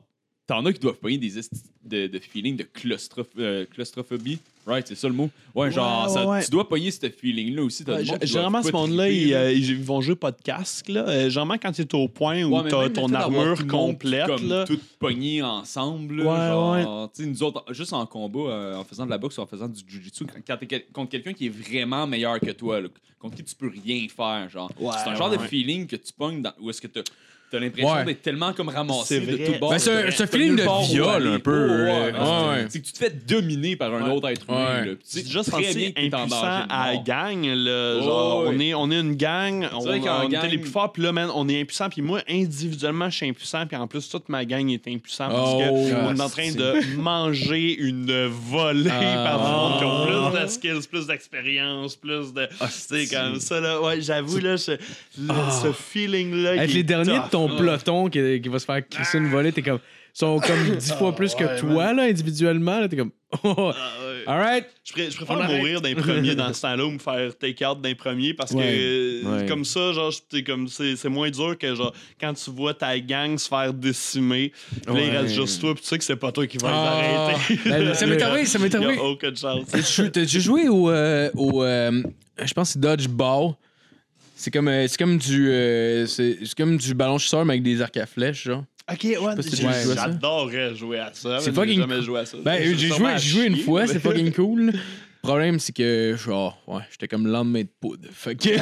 t'en 0.49 0.65
as 0.65 0.73
qui 0.73 0.79
doivent 0.79 0.95
payer 0.97 1.17
des 1.17 1.29
de, 1.85 2.07
de 2.07 2.19
feeling 2.19 2.55
de 2.57 2.63
claustroph- 2.63 3.25
euh, 3.39 3.65
claustrophobie. 3.73 4.39
Right, 4.67 4.87
c'est 4.87 4.95
ça 4.95 5.07
le 5.07 5.13
mot? 5.13 5.29
Ouais, 5.55 5.71
genre, 5.71 6.07
Ouais, 6.07 6.13
ça- 6.13 6.25
ouais, 6.25 6.31
ouais. 6.37 6.43
tu 6.45 6.51
dois 6.51 6.67
payer 6.67 6.91
ce 6.91 7.09
feeling-là 7.09 7.63
aussi. 7.63 7.83
Du 7.83 7.91
monde 7.91 8.05
généralement, 8.23 8.61
ce 8.61 8.71
monde-là, 8.71 9.09
ils, 9.09 9.33
euh, 9.33 9.51
ils 9.51 9.77
vont 9.81 10.01
jouer 10.01 10.15
pas 10.15 10.31
de 10.31 10.41
casque. 10.41 10.89
Là. 10.89 11.07
Euh, 11.07 11.29
généralement, 11.29 11.57
quand 11.57 11.71
tu 11.71 11.81
es 11.81 11.95
au 11.95 12.07
point 12.07 12.43
où 12.43 12.67
tu 12.67 12.75
as 12.75 12.89
ton 12.89 13.11
armure 13.13 13.65
complète, 13.67 14.27
Comme 14.27 14.47
là, 14.47 14.65
tout 14.65 14.79
pogné 14.99 15.41
ensemble. 15.41 16.21
genre, 16.23 17.11
tu 17.15 17.25
nous 17.25 17.41
autres, 17.43 17.63
juste 17.73 17.93
en 17.93 18.05
combat, 18.05 18.75
en 18.77 18.83
faisant 18.83 19.05
de 19.05 19.11
la 19.11 19.17
boxe 19.17 19.37
ou 19.37 19.41
en 19.41 19.47
faisant 19.47 19.67
du 19.67 19.81
jujitsu, 19.87 20.25
quand, 20.45 20.57
quel- 20.67 20.85
contre 20.93 21.09
quelqu'un 21.11 21.33
qui 21.33 21.45
est 21.47 21.49
vraiment 21.49 22.05
meilleur 22.05 22.39
que 22.39 22.51
toi, 22.51 22.81
là, 22.81 22.89
contre 23.17 23.35
qui 23.37 23.43
tu 23.43 23.55
peux 23.55 23.69
rien 23.83 24.05
faire, 24.15 24.49
genre. 24.49 24.71
C'est 25.03 25.09
un 25.09 25.15
genre 25.15 25.29
de 25.31 25.37
feeling 25.37 25.87
que 25.87 25.95
tu 25.95 26.13
pognes 26.13 26.41
dans, 26.41 26.53
où 26.59 26.69
est-ce 26.69 26.81
que 26.81 26.87
t'as 27.51 27.57
as 27.57 27.59
l'impression 27.59 27.91
Ouais. 27.93 28.05
d'être 28.05 28.21
tellement 28.21 28.53
comme 28.53 28.69
ramassé 28.69 29.19
C'est 29.19 29.19
de 29.21 29.35
vrai. 29.35 29.45
tout 29.53 29.59
bord. 29.59 29.71
Ben, 29.71 29.79
c'est 29.79 29.91
un- 30.23 30.27
feeling 30.27 30.55
nulle 30.55 30.65
de 30.65 30.87
viol, 30.93 31.27
un 31.27 31.39
peu, 31.39 31.67
Oh, 31.69 31.71
ouais, 31.71 31.89
euh, 31.89 32.11
ouais, 32.11 32.49
ouais. 32.61 32.65
C'est 32.69 32.79
que 32.81 32.85
tu 32.85 32.93
te 32.93 32.97
fais 32.97 33.09
dominer 33.09 33.75
par 33.75 33.93
un 33.93 34.03
Ouais. 34.03 34.11
autre 34.11 34.29
être 34.29 34.45
humain. 34.47 34.65
Ouais. 34.81 34.85
là. 34.87 34.91
Puis 34.95 34.97
C'est 35.03 35.23
tu 35.23 35.31
sais 35.31 35.51
très 35.51 35.73
bien 35.73 35.91
que 35.91 35.99
t'es 35.99 36.13
en 36.15 36.19
impuissant 36.23 36.41
danger 36.41 36.67
de 36.67 36.71
à 36.73 36.93
mort. 36.93 37.03
gang. 37.03 37.45
Là, 37.45 37.93
Oh, 37.99 38.03
genre, 38.03 38.43
ouais. 38.43 38.49
on, 38.55 38.59
est, 38.59 38.73
on 38.73 38.91
est 38.91 38.99
une 38.99 39.15
gang, 39.15 39.67
on, 39.73 39.79
vrai 39.79 39.99
qu'en 39.99 40.25
on 40.25 40.29
gang- 40.29 40.39
était 40.43 40.49
les 40.51 40.57
plus 40.57 40.69
forts, 40.69 40.91
puis 40.91 41.03
là, 41.03 41.11
man, 41.11 41.29
on 41.33 41.47
est 41.49 41.59
impuissant. 41.61 41.89
Puis 41.89 42.01
moi, 42.01 42.21
individuellement, 42.29 43.09
je 43.09 43.15
suis 43.17 43.29
impuissant, 43.29 43.65
puis 43.65 43.75
en 43.77 43.87
plus, 43.87 44.07
toute 44.09 44.29
ma 44.29 44.45
gang 44.45 44.69
est 44.69 44.87
impuissante 44.87 45.31
parce 45.31 45.51
Oh, 45.53 45.59
que 45.59 45.69
on 45.69 46.15
est 46.15 46.21
en 46.21 46.25
ah, 46.25 46.29
train 46.29 46.51
de 46.51 46.95
manger 46.97 47.75
une 47.79 48.27
volée 48.27 48.89
Ah. 48.91 49.23
par 49.25 49.39
du 49.39 49.51
monde 49.51 49.77
qui 49.79 49.85
ont 49.85 50.05
plus 50.31 50.41
de 50.41 50.47
skills, 50.47 50.87
plus 50.89 51.07
d'expérience, 51.07 51.95
plus 51.95 52.33
de. 52.33 52.47
Ah, 52.59 52.67
c'est 52.69 53.07
comme 53.09 53.39
ça, 53.39 53.59
là. 53.59 53.81
Ouais, 53.81 54.01
j'avoue, 54.01 54.39
là, 54.39 54.57
ce, 54.57 54.71
le- 54.71 54.77
ce 55.63 55.71
feeling-là. 55.71 56.55
Être 56.55 56.67
qui 56.67 56.73
les 56.73 56.79
est 56.79 56.83
derniers 56.83 57.19
de 57.19 57.29
tough, 57.31 57.38
ton 57.47 57.53
là. 57.53 57.59
peloton 57.59 58.09
qui, 58.09 58.41
qui 58.41 58.49
va 58.49 58.59
se 58.59 58.65
faire 58.65 58.87
crisser 58.87 59.17
une 59.17 59.29
volée, 59.29 59.51
t'es 59.51 59.61
comme. 59.61 59.79
sont 60.13 60.39
comme 60.39 60.75
dix 60.77 60.91
fois 60.93 61.15
plus 61.15 61.33
que 61.35 61.59
toi, 61.59 61.93
là, 61.93 62.03
individuellement. 62.03 62.79
Là, 62.79 62.87
t'es 62.89 62.97
comme. 62.97 63.11
Oh, 63.43 63.53
Ah, 63.57 63.71
ouais. 63.71 64.23
alright. 64.25 64.65
Je, 64.83 64.91
pré- 64.91 65.11
je 65.11 65.15
préfère 65.15 65.37
On 65.37 65.55
mourir 65.57 65.81
d'un 65.81 65.93
premier 65.93 66.33
dans 66.33 66.51
ce 66.51 66.61
temps-là 66.63 66.83
ou 66.83 66.89
me 66.89 66.97
faire 66.97 67.29
take 67.37 67.63
out 67.63 67.79
d'un 67.79 67.93
premier 67.93 68.33
parce 68.33 68.51
que 68.51 68.57
Ouais. 68.57 69.21
euh, 69.23 69.37
Ouais. 69.41 69.45
comme 69.45 69.63
ça, 69.65 69.93
genre, 69.93 70.11
c'est 70.31 70.41
comme 70.43 70.67
c'est 70.67 71.09
moins 71.09 71.29
dur 71.29 71.55
que 71.55 71.75
genre 71.75 71.93
quand 72.19 72.33
tu 72.33 72.49
vois 72.49 72.73
ta 72.73 72.99
gang 72.99 73.37
se 73.37 73.47
faire 73.47 73.71
décimer, 73.71 74.51
puis 74.71 74.95
là, 74.95 75.01
il 75.01 75.09
Ouais. 75.11 75.17
reste 75.19 75.35
juste 75.35 75.61
toi, 75.61 75.75
puis 75.75 75.83
tu 75.83 75.89
sais 75.89 75.97
que 75.99 76.03
c'est 76.03 76.15
pas 76.15 76.31
toi 76.31 76.47
qui 76.47 76.57
vas 76.57 76.69
Ah. 76.73 77.01
les 77.01 77.15
arrêter. 77.15 77.69
Ben, 77.69 77.93
ça 77.93 78.07
m'est 78.07 78.21
arrivé, 78.21 78.45
ça 78.45 78.57
m'est 78.57 78.73
arrivé. 78.73 78.97
aucune 78.97 79.35
chance. 79.37 79.67
Joué 80.39 80.67
au. 80.67 80.89
euh, 80.89 81.29
au 81.35 81.63
euh, 81.63 82.01
je 82.43 82.53
pense 82.55 82.69
que 82.69 82.73
c'est 82.73 82.79
Dodgeball. 82.79 83.51
C'est 84.41 84.51
comme, 84.51 84.69
euh, 84.69 84.87
c'est 84.87 84.97
comme 84.97 85.17
du. 85.17 85.49
euh, 85.51 86.07
c'est 86.07 86.37
c'est 86.45 86.55
comme 86.55 86.77
du 86.77 86.93
ballon 86.93 87.17
chasseur, 87.17 87.43
mais 87.43 87.55
avec 87.55 87.63
des 87.63 87.81
arcs 87.81 87.97
à 87.97 88.05
flèches, 88.05 88.45
genre. 88.45 88.63
Ok, 88.89 89.03
ouais, 89.03 89.17
pas 89.35 89.41
si 89.41 89.49
t'as 89.51 89.57
joué 89.57 89.67
à 89.67 89.73
ça. 89.73 89.95
j'adorerais 89.95 90.75
jouer 90.75 90.99
à 90.99 91.09
ça. 91.13 91.39
C'est 91.41 91.51
mais 91.51 91.51
j'ai 91.51 91.51
fucking 91.51 91.79
jamais 91.81 92.01
joué 92.01 92.19
à 92.21 92.25
ça. 92.25 92.37
Ben, 92.41 92.57
j'ai 92.63 92.87
joué, 92.87 93.07
à 93.09 93.17
j'ai 93.17 93.29
joué 93.29 93.45
une 93.47 93.55
chier, 93.55 93.63
fois, 93.65 93.85
c'est 93.85 93.99
fucking 93.99 94.31
cool. 94.31 94.67
Le 94.67 94.73
problème, 95.21 95.59
c'est 95.59 95.75
que, 95.75 96.15
genre, 96.17 96.57
ouais, 96.67 96.81
j'étais 96.89 97.09
comme 97.09 97.25
le 97.25 97.33
lendemain 97.33 97.63
de 97.63 97.67
poudre. 97.81 98.07
Fait 98.13 98.35
que. 98.35 98.43
T'es 98.49 98.59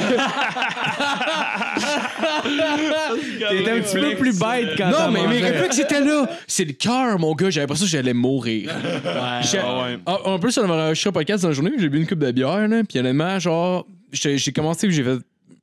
un 3.70 3.80
petit 3.80 4.00
peu 4.00 4.16
plus 4.16 4.36
bête 4.38 4.70
quand 4.76 4.90
non, 4.90 4.96
t'en 4.96 5.10
mais 5.12 5.28
mes 5.28 5.38
réflexes 5.40 5.78
étaient 5.78 6.04
là. 6.04 6.28
C'est 6.48 6.64
le 6.64 6.72
cœur, 6.72 7.20
mon 7.20 7.34
gars. 7.36 7.50
J'avais 7.50 7.62
l'impression 7.64 7.86
que 7.86 7.90
j'allais 7.92 8.14
mourir. 8.14 8.72
J'ai- 9.42 9.58
ouais. 9.58 9.98
Ah, 10.06 10.18
En 10.24 10.40
plus, 10.40 10.58
on 10.58 10.64
avait 10.64 10.72
enregistré 10.72 11.10
un 11.10 11.12
podcast 11.12 11.42
dans 11.44 11.50
la 11.50 11.54
journée, 11.54 11.70
j'ai 11.78 11.88
bu 11.88 11.98
une 11.98 12.06
coupe 12.06 12.18
de 12.18 12.32
bière, 12.32 12.66
là, 12.66 12.82
puis 12.82 12.98
honnêtement, 12.98 13.38
genre, 13.38 13.86
j'ai 14.12 14.38
j'ai 14.38 14.52
commencé, 14.52 14.86
puis 14.88 14.96
j'ai 14.96 15.04
fait, 15.04 15.18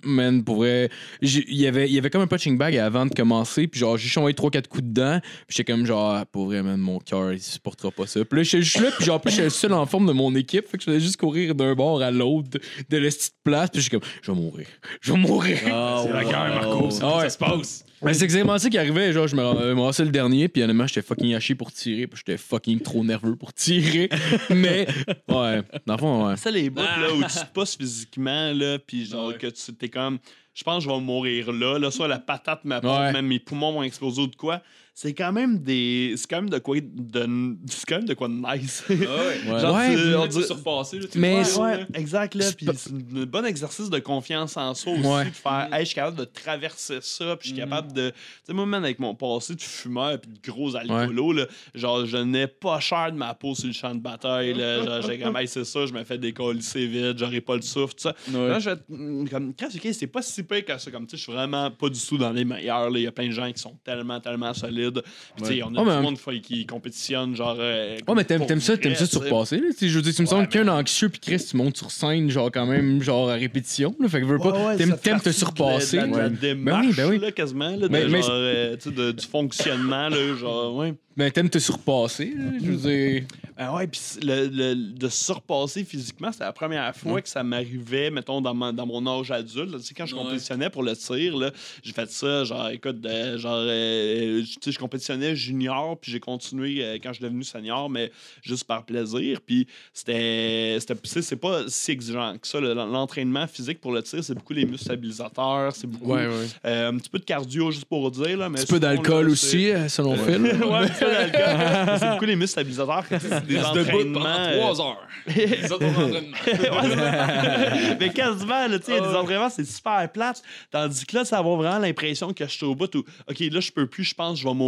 man, 0.05 0.43
pour 0.43 0.57
vrai, 0.57 0.89
il 1.21 1.43
y 1.55 1.67
avait, 1.67 1.87
il 1.87 1.93
y 1.93 1.97
avait 1.97 2.09
comme 2.09 2.21
un 2.21 2.27
punching 2.27 2.57
bag 2.57 2.77
avant 2.77 3.05
de 3.05 3.13
commencer, 3.13 3.67
puis 3.67 3.79
genre, 3.79 3.97
j'ai 3.97 4.19
envoyé 4.19 4.35
3-4 4.35 4.67
coups 4.67 4.83
dedans, 4.83 5.19
puis 5.47 5.57
j'étais 5.57 5.71
comme, 5.71 5.85
genre, 5.85 6.11
ah, 6.15 6.25
pour 6.25 6.45
vrai, 6.45 6.61
man, 6.63 6.77
mon 6.79 6.99
cœur, 6.99 7.33
il 7.33 7.41
supportera 7.41 7.91
pas 7.91 8.07
ça. 8.07 8.23
Puis 8.23 8.37
là, 8.39 8.43
j'étais 8.43 8.61
juste 8.63 8.79
là, 8.81 8.89
puis 8.95 9.05
genre, 9.05 9.15
en 9.17 9.19
plus, 9.19 9.31
j'étais 9.31 9.43
le 9.43 9.49
seul 9.49 9.73
en 9.73 9.85
forme 9.85 10.05
de 10.07 10.13
mon 10.13 10.33
équipe, 10.35 10.67
fait 10.67 10.77
que 10.77 10.83
je 10.83 10.91
faisais 10.91 10.99
juste 10.99 11.17
courir 11.17 11.55
d'un 11.55 11.73
bord 11.75 12.01
à 12.01 12.11
l'autre 12.11 12.49
de, 12.49 12.61
de 12.89 12.97
la 12.97 13.09
petite 13.09 13.33
place, 13.43 13.69
puis 13.71 13.81
j'étais 13.81 13.99
comme, 13.99 14.09
je 14.21 14.31
vais 14.31 14.37
mourir, 14.37 14.67
je 15.01 15.11
vais 15.11 15.17
mourir. 15.17 15.57
C'est 15.63 16.13
la 16.13 16.23
guerre, 16.23 16.61
Marco. 16.61 16.89
C'est 16.91 17.03
Ah 17.03 17.07
comme 17.09 17.17
ouais. 17.17 17.23
ça 17.23 17.29
se 17.29 17.37
passe. 17.37 17.85
Mais 18.01 18.13
c'est 18.13 18.25
exactement 18.25 18.57
ça 18.57 18.69
qui 18.69 18.77
arrivait. 18.77 19.13
Genre, 19.13 19.27
je 19.27 19.35
me 19.35 19.41
ram- 19.43 19.57
me 19.57 19.79
ramassais 19.81 20.03
le 20.05 20.11
dernier, 20.11 20.47
puis 20.47 20.61
honnêtement, 20.63 20.85
j'étais 20.87 21.01
fucking 21.01 21.33
haché 21.33 21.55
pour 21.55 21.71
tirer, 21.71 22.07
puis 22.07 22.17
j'étais 22.25 22.37
fucking 22.37 22.79
trop 22.81 23.03
nerveux 23.03 23.35
pour 23.35 23.53
tirer. 23.53 24.09
Mais, 24.49 24.87
ouais, 25.29 25.61
dans 25.85 25.93
le 25.95 25.99
fond, 25.99 26.27
ouais. 26.27 26.37
Ça, 26.37 26.51
les 26.51 26.69
bouts 26.69 26.81
là, 26.81 27.13
où 27.13 27.21
tu 27.23 27.29
te 27.29 27.45
pousses 27.53 27.75
physiquement, 27.77 28.51
là, 28.53 28.77
puis 28.79 29.05
genre 29.05 29.37
que 29.37 29.47
tu 29.47 29.73
t'es 29.73 29.89
comme. 29.89 30.19
Je 30.53 30.63
pense 30.63 30.85
que 30.85 30.89
je 30.89 30.95
vais 30.95 31.01
mourir 31.01 31.51
là. 31.51 31.77
Là, 31.77 31.91
soit 31.91 32.07
la 32.07 32.19
patate 32.19 32.61
Ouais. 32.63 33.11
même 33.11 33.27
mes 33.27 33.39
poumons 33.39 33.73
vont 33.73 33.83
exploser 33.83 34.21
ou 34.21 34.27
de 34.27 34.35
quoi. 34.37 34.61
C'est 34.97 35.13
quand 35.13 35.33
même 35.33 35.59
des. 35.59 36.13
C'est 36.15 36.25
quand 36.29 36.37
même 36.37 36.49
de 36.49 36.57
quoi 36.57 36.77
de. 36.79 37.27
C'est 37.69 37.85
quand 37.85 37.97
même 37.97 38.05
de 38.07 38.13
quoi 38.13 38.29
de 38.29 38.33
nice. 38.33 38.81
Ouais. 38.89 38.97
Genre, 39.59 39.75
Ouais, 39.75 39.93
tu- 39.93 40.01
Tu 40.01 40.15
on 40.15 40.25
dit- 40.25 40.39
là, 40.39 40.99
Mais- 41.15 41.35
Ouais, 41.35 41.43
vois, 41.43 41.65
ouais, 41.65 41.77
là. 41.79 41.85
exact, 41.95 42.33
là. 42.33 42.45
C'est 42.45 42.55
Puis 42.55 42.65
c'est 42.77 42.91
un 42.93 43.25
bon 43.25 43.45
exercice 43.45 43.89
de 43.89 43.99
confiance 43.99 44.55
en 44.55 44.73
soi 44.73 44.93
aussi, 44.93 45.01
Ouais. 45.05 45.25
de 45.25 45.31
faire, 45.31 45.67
hey, 45.73 45.81
je 45.81 45.85
suis 45.87 45.95
capable 45.95 46.17
de 46.17 46.23
traverser 46.23 46.99
ça, 47.01 47.35
puis 47.35 47.49
je 47.49 47.53
suis 47.55 47.61
capable 47.61 47.91
de. 47.91 48.09
Tu 48.11 48.15
sais, 48.45 48.53
moi, 48.53 48.65
man, 48.65 48.85
avec 48.85 48.99
mon 48.99 49.13
passé 49.13 49.53
de 49.55 49.61
fumeur, 49.61 50.17
puis 50.17 50.31
de 50.31 50.49
gros 50.49 50.73
alcoolo, 50.77 51.33
là, 51.33 51.45
genre, 51.73 52.05
je 52.05 52.15
n'ai 52.15 52.47
pas 52.47 52.79
cher 52.79 53.11
de 53.11 53.17
ma 53.17 53.33
peau 53.33 53.53
sur 53.53 53.67
le 53.67 53.73
champ 53.73 53.93
de 53.93 53.99
bataille, 53.99 54.53
là. 54.53 54.81
Genre, 54.85 55.01
j'ai 55.01 55.19
comme, 55.19 55.35
hey, 55.35 55.47
c'est 55.49 55.65
ça, 55.65 55.85
je 55.85 55.91
me 55.91 56.05
fais 56.05 56.17
décoller 56.17 56.59
vite, 56.73 57.17
j'aurai 57.19 57.41
pas 57.41 57.57
le 57.57 57.63
souffle, 57.63 57.95
tout 57.95 58.03
ça. 58.03 58.15
Ouais. 58.31 58.47
Là, 58.47 58.59
je 58.59 58.69
mm, 58.87 59.27
comme, 59.27 59.53
c'est 59.91 60.07
pas 60.07 60.21
si 60.21 60.41
pire 60.41 60.63
que 60.63 60.77
ça, 60.77 60.89
comme, 60.89 61.05
tu 61.05 61.11
sais, 61.11 61.17
je 61.17 61.23
suis 61.23 61.33
vraiment 61.33 61.69
pas 61.69 61.89
du 61.89 61.99
tout 61.99 62.17
dans 62.17 62.31
les 62.31 62.45
meilleurs, 62.45 62.89
là. 62.89 62.97
Il 62.97 63.03
y 63.03 63.07
a 63.07 63.11
plein 63.11 63.27
de 63.27 63.31
gens 63.33 63.51
qui 63.51 63.59
sont 63.61 63.77
tellement, 63.83 64.21
tellement 64.21 64.53
solides. 64.53 64.84
Puis, 64.91 65.43
tu 65.43 65.45
sais, 65.45 65.63
on 65.63 65.67
a 65.75 65.81
Oh, 65.81 65.83
tout 65.83 65.89
le 65.89 66.01
monde 66.01 66.17
qui- 66.17 66.41
qui 66.41 66.65
compétitionne, 66.65 67.35
genre. 67.35 67.55
euh, 67.59 67.97
Ouais, 68.07 68.15
mais 68.15 68.23
t'aimes, 68.23 68.45
t'aimes 68.45 68.61
ça, 68.61 68.77
t'aimes 68.77 68.95
ça 68.95 69.05
surpasser, 69.05 69.57
là. 69.57 69.67
Je 69.79 69.87
veux 69.87 70.01
dire, 70.01 70.13
tu 70.13 70.21
me 70.21 70.27
Ouais, 70.27 70.41
mais- 70.41 70.47
qu'un 70.47 70.67
anxieux, 70.67 71.09
puis 71.09 71.19
Chris, 71.19 71.45
tu 71.49 71.57
montes 71.57 71.77
sur 71.77 71.91
scène, 71.91 72.29
genre, 72.29 72.51
quand 72.51 72.65
même, 72.65 73.01
genre, 73.01 73.29
à 73.29 73.33
répétition, 73.35 73.95
là. 73.99 74.07
Fait 74.09 74.21
que 74.21 74.25
veux 74.25 74.37
pas. 74.39 74.51
Ouais, 74.51 74.65
ouais, 74.67 74.77
t'aimes, 74.77 74.97
t'aimes 75.01 75.21
te 75.21 75.31
surpasser. 75.31 75.97
la- 75.97 76.07
de 76.07 76.11
la, 76.11 76.23
Ouais. 76.25 76.29
démarche, 76.29 76.85
Ben 76.85 76.91
oui, 76.91 76.95
ben 76.95 77.09
oui. 77.09 77.19
là, 77.19 77.31
quasiment, 77.31 77.69
là, 77.69 77.77
de, 77.77 77.87
Mais- 77.87 78.07
mais- 78.07 78.21
genre, 78.21 78.31
euh, 78.31 78.75
de- 78.85 79.11
du 79.11 79.25
fonctionnement, 79.25 80.09
là, 80.09 80.35
genre, 80.35 80.75
ouais. 80.75 80.93
Ben, 81.17 81.31
t'aimes 81.31 81.49
te 81.49 81.59
surpasser, 81.59 82.33
là. 82.37 82.43
Je 82.61 82.71
veux 82.71 82.89
dire. 82.91 83.23
Ah 83.57 83.73
ouais, 83.73 83.87
puis 83.87 84.01
le, 84.21 84.47
le- 84.47 84.75
de 84.75 85.07
se 85.07 85.23
surpasser 85.23 85.85
physiquement, 85.85 86.29
c'était 86.29 86.43
la 86.43 86.51
première 86.51 86.93
fois 86.93 87.21
que 87.21 87.29
ça 87.29 87.41
m'arrivait, 87.41 88.09
mettons, 88.09 88.41
dans, 88.41 88.53
ma- 88.53 88.73
dans 88.73 88.85
mon 88.85 89.07
âge 89.07 89.31
adulte. 89.31 89.71
là. 89.71 89.77
Tu 89.79 89.85
sais, 89.85 89.93
quand 89.93 90.05
je 90.05 90.13
Ouais. 90.13 90.21
compétitionnais 90.23 90.69
pour 90.69 90.83
le 90.83 90.93
tir, 90.93 91.37
là, 91.37 91.51
j'ai 91.81 91.93
fait 91.93 92.11
ça, 92.11 92.43
genre, 92.43 92.67
écoute, 92.67 92.99
de- 92.99 93.37
genre, 93.37 93.59
euh, 93.65 94.41
tu 94.43 94.55
sais, 94.59 94.71
je 94.75 94.79
compétitionnais 94.79 95.35
junior, 95.35 95.97
puis 95.99 96.11
j'ai 96.11 96.19
continué 96.19 96.83
euh, 96.83 96.97
quand 97.01 97.09
je 97.09 97.15
suis 97.15 97.23
devenu 97.23 97.43
senior, 97.43 97.89
mais 97.89 98.11
juste 98.43 98.65
par 98.65 98.85
plaisir. 98.85 99.39
Puis 99.45 99.67
c'était, 99.93 100.77
c'était- 100.79 100.95
tu 100.95 101.09
sais, 101.09 101.21
c'est 101.21 101.35
pas 101.35 101.63
si 101.67 101.91
exigeant 101.91 102.35
que 102.37 102.47
ça. 102.47 102.59
L'entraînement 102.59 103.47
physique 103.47 103.79
pour 103.81 103.91
le 103.91 104.03
tir, 104.03 104.23
c'est 104.23 104.33
beaucoup 104.35 104.53
les 104.53 104.65
muscles 104.65 104.85
stabilisateurs, 104.85 105.75
c'est 105.75 105.87
beaucoup 105.87 106.11
Ouais, 106.13 106.27
ouais. 106.27 106.45
euh, 106.65 106.91
un 106.91 106.97
petit 106.97 107.09
peu 107.09 107.19
de 107.19 107.23
cardio, 107.25 107.71
juste 107.71 107.85
pour 107.85 108.11
dire. 108.11 108.37
Là, 108.37 108.49
mais 108.49 108.59
Un 108.59 108.63
petit 108.63 108.73
peu 108.73 108.79
d'alcool 108.79 109.29
aussi, 109.29 109.69
euh, 109.71 109.87
selon 109.89 110.15
Phil. 110.15 110.41
ouais, 110.41 110.73
un 110.73 110.87
petit 110.87 111.03
peu 111.03 111.11
d'alcool. 111.11 111.97
c'est 111.99 112.09
beaucoup 112.11 112.25
les 112.25 112.35
muscles 112.35 112.51
stabilisateurs. 112.51 113.03
C'est 113.09 113.45
des 113.47 113.59
entraînements. 113.59 114.25
heures. 114.25 115.07
Les 115.27 115.71
autres 115.71 115.85
entraînements. 115.85 116.37
mais 117.99 118.09
quasiment, 118.09 118.67
là, 118.67 118.79
tu 118.79 118.85
sais, 118.85 118.91
il 118.91 118.95
y 118.95 118.97
a 119.05 119.07
des 119.09 119.15
entraînements, 119.15 119.49
c'est 119.49 119.65
super 119.65 120.11
plate. 120.11 120.41
Tandis 120.71 121.05
que 121.05 121.15
là, 121.17 121.25
ça 121.25 121.41
va 121.41 121.55
vraiment 121.55 121.79
l'impression 121.79 122.33
que 122.33 122.45
je 122.45 122.51
suis 122.51 122.65
au 122.65 122.75
bout 122.75 122.93
où, 122.95 122.99
OK, 123.29 123.39
là, 123.39 123.59
je 123.59 123.71
peux 123.71 123.87
plus, 123.87 124.03
je 124.03 124.13
pense, 124.13 124.39
je 124.39 124.47
vais 124.47 124.53
mourir. 124.53 124.64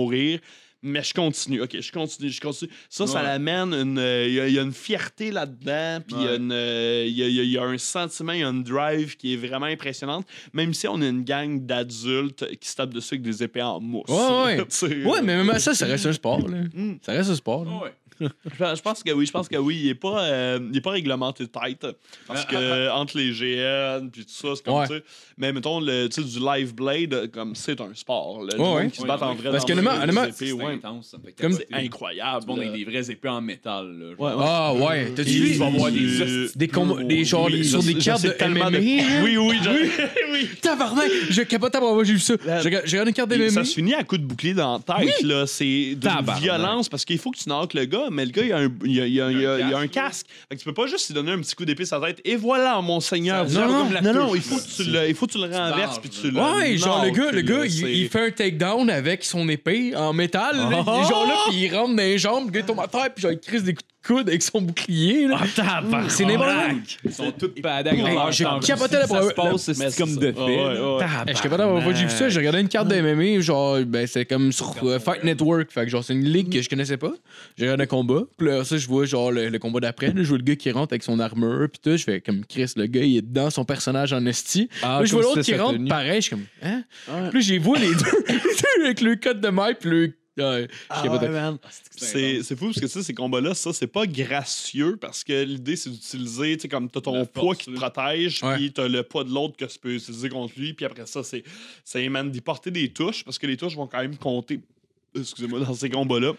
Mais 0.84 1.02
je 1.02 1.12
continue, 1.12 1.60
OK, 1.64 1.76
je 1.82 1.92
continue, 1.92 2.30
je 2.30 2.40
continue. 2.40 2.70
Ça, 2.88 3.08
ça 3.08 3.24
l'amène 3.24 3.74
une. 3.74 3.98
euh, 3.98 4.28
Il 4.28 4.34
y, 4.36 4.40
a- 4.40 4.48
il 4.48 4.54
y 4.54 4.60
a 4.60 4.62
une 4.62 4.72
fierté 4.72 5.32
là-dedans, 5.32 6.02
puis 6.06 6.16
il 6.20 6.24
Ouais. 6.28 6.38
euh, 6.54 7.06
y, 7.10 7.24
a- 7.24 7.44
y 7.44 7.58
un 7.58 7.78
sentiment, 7.80 8.32
il 8.34 8.42
y 8.42 8.44
a 8.44 8.48
une 8.48 8.64
drive 8.64 9.18
qui 9.18 9.34
est 9.34 9.38
vraiment 9.38 9.66
impressionnante, 9.66 10.28
même 10.54 10.76
si 10.76 10.88
on 10.88 11.02
est 11.02 11.10
une 11.10 11.24
gang 11.24 11.66
d'adultes 11.66 12.46
qui 12.60 12.70
se 12.70 12.76
tapent 12.76 12.94
dessus 12.94 13.16
avec 13.16 13.24
des 13.24 13.42
épées 13.42 13.64
en 13.64 13.82
mousse. 13.82 14.06
Ouais, 14.08 14.60
ouais. 14.60 15.04
Ouais, 15.06 15.22
mais 15.24 15.44
même 15.44 15.58
ça, 15.58 15.74
ça 15.74 15.88
reste 15.88 16.06
un 16.06 16.14
sport. 16.14 16.48
Là. 16.48 16.58
Mm. 16.72 16.98
Ça 17.02 17.12
reste 17.14 17.32
un 17.32 17.36
sport. 17.36 17.66
là. 17.66 17.72
Je 18.76 18.82
pense- 18.82 19.04
que 19.04 19.12
oui, 19.12 19.26
je 19.26 19.32
pense 19.32 19.48
que 19.48 19.56
oui. 19.58 19.80
Il 19.84 19.90
est 19.90 19.96
pas, 19.96 20.22
euh, 20.24 20.60
il 20.72 20.78
est 20.78 20.82
pas 20.82 20.92
réglementé 20.92 21.46
tête. 21.48 21.86
Parce 22.28 22.46
Ah, 22.48 22.52
que 22.52 22.90
entre 22.92 23.18
les 23.18 23.32
GN 23.32 24.10
puis 24.10 24.26
tout 24.26 24.32
ça, 24.34 24.50
c'est 24.56 24.64
comme 24.66 24.76
Ouais. 24.80 24.88
ça. 24.88 24.96
Mais 25.38 25.52
mettons, 25.54 25.80
le, 25.80 26.08
tu 26.10 26.22
sais, 26.24 26.28
du 26.28 26.40
live 26.44 26.74
blade, 26.74 27.30
comme 27.32 27.54
c'est 27.56 27.80
un 27.80 27.94
sport. 27.94 28.44
Là, 28.44 28.56
Du 28.56 28.62
Ouais, 28.62 28.90
qui 28.90 28.98
se 28.98 29.02
Ouais, 29.04 29.08
bat 29.08 29.20
en 29.22 29.36
vrai 29.36 29.52
Parce 29.52 29.64
dans 29.66 29.68
que 29.68 29.74
le 29.80 29.82
C'est 30.34 30.52
ouais. 30.52 30.74
intense. 30.74 31.10
Ça 31.12 31.18
Comme- 31.40 31.58
incroyable. 31.72 32.46
Monde 32.48 32.60
avec 32.60 32.72
là. 32.72 32.78
des 32.78 32.86
vraies 32.86 33.12
épées 33.12 33.30
en 33.30 33.42
métal. 33.42 34.16
Ah 34.20 34.74
ouais. 34.74 35.12
Et 35.18 35.22
vu? 35.24 35.50
il 35.56 35.62
avoir 35.64 35.92
des 35.92 36.00
des- 37.04 37.24
genre 37.24 37.46
Oui, 37.46 37.64
sur 37.66 37.84
des 37.84 37.96
cartes 37.96 38.24
de 38.24 38.30
tellement 38.30 38.66
MMA. 38.70 38.72
de- 38.80 39.24
Oui, 39.24 39.38
oui, 39.38 39.58
oui. 40.32 40.48
Tabarnak! 40.62 41.10
Je 41.30 41.42
capote 41.44 41.76
à 41.76 41.80
moi, 41.80 42.04
j'ai 42.04 42.14
vu 42.14 42.20
ça. 42.20 42.36
J'ai 42.86 43.00
une 43.00 43.14
carte 43.14 43.30
de 43.30 43.36
ça 43.50 43.60
MMA. 43.60 43.66
se 43.66 43.74
finit 43.74 43.94
à 43.94 44.04
coup 44.04 44.18
de 44.18 44.24
bouclier 44.24 44.54
dans 44.54 44.82
la 44.88 44.96
tête. 44.96 45.22
là. 45.24 45.46
C'est 45.48 45.98
Tabarnak. 46.02 46.42
violence 46.42 46.90
parce 46.90 47.06
qu'il 47.06 47.18
faut 47.18 47.32
que 47.32 47.38
tu 47.38 47.48
knockes 47.50 47.74
le 47.74 47.86
gars, 47.86 48.07
mais 48.12 48.26
le 48.26 48.32
gars, 48.32 48.44
il 48.44 48.52
a 48.54 48.58
un, 48.58 48.70
il 48.86 49.02
a, 49.02 49.08
il 49.08 49.22
a- 49.22 49.32
il 49.32 49.46
a- 49.46 49.60
il 49.60 49.74
a 49.74 49.78
un 49.78 49.88
casque. 49.88 50.26
Fait 50.50 50.56
que 50.56 50.60
tu 50.60 50.66
peux 50.66 50.74
pas 50.74 50.88
juste 50.88 51.08
lui 51.08 51.16
donner 51.16 51.32
un 51.32 51.40
petit 51.40 51.56
coup 51.56 51.66
d'épée 51.66 51.86
sur 51.86 52.00
la 52.00 52.08
tête. 52.14 52.22
Et 52.26 52.36
voilà, 52.36 52.80
mon 52.82 53.00
seigneur. 53.00 53.50
Ça 53.50 53.66
non, 53.68 53.86
non, 53.86 54.02
non, 54.02 54.14
non, 54.14 54.36
il 54.36 54.42
faut 54.42 54.58
que 54.58 54.76
tu 54.84 54.84
le, 54.90 55.10
il 55.10 55.16
faut 55.16 55.28
que 55.28 55.32
tu 55.34 55.38
le 55.38 55.46
renverses 55.46 56.00
puis 56.00 56.10
tu 56.10 56.32
le. 56.32 56.40
Ouais, 56.40 56.78
genre 56.78 57.04
le 57.04 57.12
gars, 57.12 57.32
le 57.32 57.42
gars, 57.42 57.66
il, 57.66 58.10
fait 58.10 58.28
un 58.28 58.32
takedown 58.32 58.90
avec 58.90 59.24
son 59.24 59.48
épée 59.50 59.96
en 59.96 60.14
métal. 60.14 60.56
là. 60.58 60.64
Il 60.70 60.80
est 60.80 61.08
genre 61.10 61.28
là, 61.28 61.36
puis 61.50 61.58
il 61.58 61.76
rentre 61.76 61.96
dans 61.96 62.02
les 62.04 62.18
jambes, 62.18 62.46
le 62.48 62.52
gars 62.52 62.60
il 62.62 62.66
tombe 62.66 62.80
à 62.80 62.88
terre, 62.88 63.14
puis 63.14 63.22
genre 63.22 63.32
il 63.32 63.40
crise 63.40 63.64
des 63.64 63.74
coups 63.74 63.84
de 63.88 63.97
coude 64.08 64.30
avec 64.30 64.42
son 64.42 64.62
bouclier. 64.62 65.28
là. 65.28 65.40
C'est 66.08 66.26
n'importe 66.26 66.50
quoi. 66.50 66.74
Ils 67.04 67.12
sont 67.12 67.32
tous 67.32 67.52
avec 67.64 67.94
Hey, 67.94 68.14
leur 68.16 68.32
j'ai 68.32 68.46
capoté 68.66 68.96
la 68.96 69.08
Ça 69.08 69.22
se 69.22 69.34
première- 69.34 69.36
passe, 69.54 69.68
Mais 69.78 69.90
c'est 69.90 69.98
comme 70.02 70.16
de. 70.16 70.28
Ouais, 70.32 70.44
ouais. 70.46 71.04
Hey, 71.04 71.10
Je 71.28 71.34
suis 71.34 71.44
capable 71.44 71.58
d'avoir 71.64 71.96
j'ai 71.96 72.06
vu 72.06 72.10
ça, 72.10 72.30
j'ai 72.30 72.40
regardé 72.40 72.62
une 72.62 72.68
carte 72.70 72.88
de 72.88 72.96
MMA, 73.02 73.42
genre, 73.42 73.80
ben, 73.86 74.08
c'est 74.08 74.26
comme 74.26 74.52
sur 74.52 74.76
euh, 74.84 75.00
Fight 75.00 75.24
Network. 75.24 75.72
Fait 75.72 75.84
que, 75.86 75.90
genre, 75.90 76.04
c'est 76.04 76.14
une 76.14 76.24
ligue 76.26 76.52
que 76.54 76.62
je 76.62 76.70
connaissais 76.70 76.98
pas. 76.98 77.12
J'ai 77.58 77.66
regardé 77.66 77.84
un 77.84 77.88
combat. 77.88 78.22
Puis 78.38 78.48
là, 78.48 78.64
ça, 78.64 78.78
je 78.78 78.88
vois, 78.88 79.06
genre, 79.06 79.32
le, 79.32 79.50
le 79.50 79.60
combat 79.60 79.80
d'après. 79.80 80.08
là, 80.08 80.14
Je 80.24 80.28
vois 80.30 80.38
le 80.38 80.44
gars 80.44 80.56
qui 80.56 80.72
rentre 80.72 80.94
avec 80.94 81.04
son 81.04 81.20
armure. 81.20 81.68
Puis 81.72 81.80
tout, 81.84 81.98
je 81.98 82.04
fais 82.04 82.22
comme 82.22 82.46
Chris, 82.46 82.72
le 82.76 82.86
gars, 82.86 83.04
il 83.04 83.18
est 83.18 83.22
dans 83.22 83.50
son 83.50 83.66
personnage 83.66 84.14
en 84.14 84.26
esti. 84.26 84.70
Ah, 84.82 85.00
là, 85.00 85.06
je 85.06 85.12
vois 85.14 85.24
l'autre 85.24 85.42
qui 85.42 85.56
rentre 85.56 85.84
pareil. 85.88 86.18
Je 86.22 86.28
suis 86.28 86.30
comme, 86.32 86.46
hein? 86.64 86.84
Puis 87.32 87.42
j'ai 87.42 87.58
vu 87.60 87.70
les 87.76 87.88
deux, 87.88 88.26
les 88.28 88.34
deux 88.36 88.86
avec 88.86 89.02
le 89.02 89.16
code 89.16 89.42
de 89.42 89.50
maille. 89.50 89.76
Puis 89.80 89.90
le. 89.90 90.14
Ouais, 90.38 90.68
Ah 90.90 91.04
ouais, 91.08 91.30
man. 91.30 91.58
C'est 91.96 92.44
c'est 92.44 92.56
fou 92.56 92.66
parce 92.66 92.80
que 92.80 92.88
ça, 92.88 93.02
ces 93.02 93.14
combats-là, 93.14 93.54
ça, 93.56 93.74
c'est 93.74 93.88
pas 93.88 94.06
gracieux 94.06 94.98
parce 94.98 95.24
que 95.24 95.44
l'idée, 95.44 95.76
c'est 95.76 95.90
d'utiliser, 95.90 96.56
tu 96.58 96.62
sais, 96.64 96.68
comme 96.68 96.90
t'as 96.90 97.02
ton 97.02 97.26
poids 97.26 97.44
force, 97.44 97.58
qui 97.60 97.66
te 97.74 97.76
protège, 97.76 98.44
Ouais. 98.44 98.56
puis 98.56 98.72
t'as 98.72 98.88
le 98.88 99.04
poids 99.04 99.24
de 99.24 99.32
l'autre 99.32 99.58
que 99.58 99.66
tu 99.66 99.80
peux 99.80 99.94
utiliser 99.96 100.30
contre 100.30 100.54
lui, 100.58 100.74
puis 100.74 100.86
après 100.86 101.06
ça, 101.06 101.24
c'est, 101.24 101.44
c'est 101.84 102.08
man, 102.10 102.30
d'y 102.30 102.42
porter 102.42 102.70
des 102.72 102.90
touches 102.90 103.24
parce 103.24 103.40
que 103.40 103.48
les 103.48 103.58
touches 103.58 103.76
vont 103.76 103.88
quand 103.88 104.00
même 104.02 104.18
compter, 104.18 104.60
excusez-moi, 105.16 105.62
dans 105.62 105.74
ces 105.74 105.90
combats-là. 105.90 106.34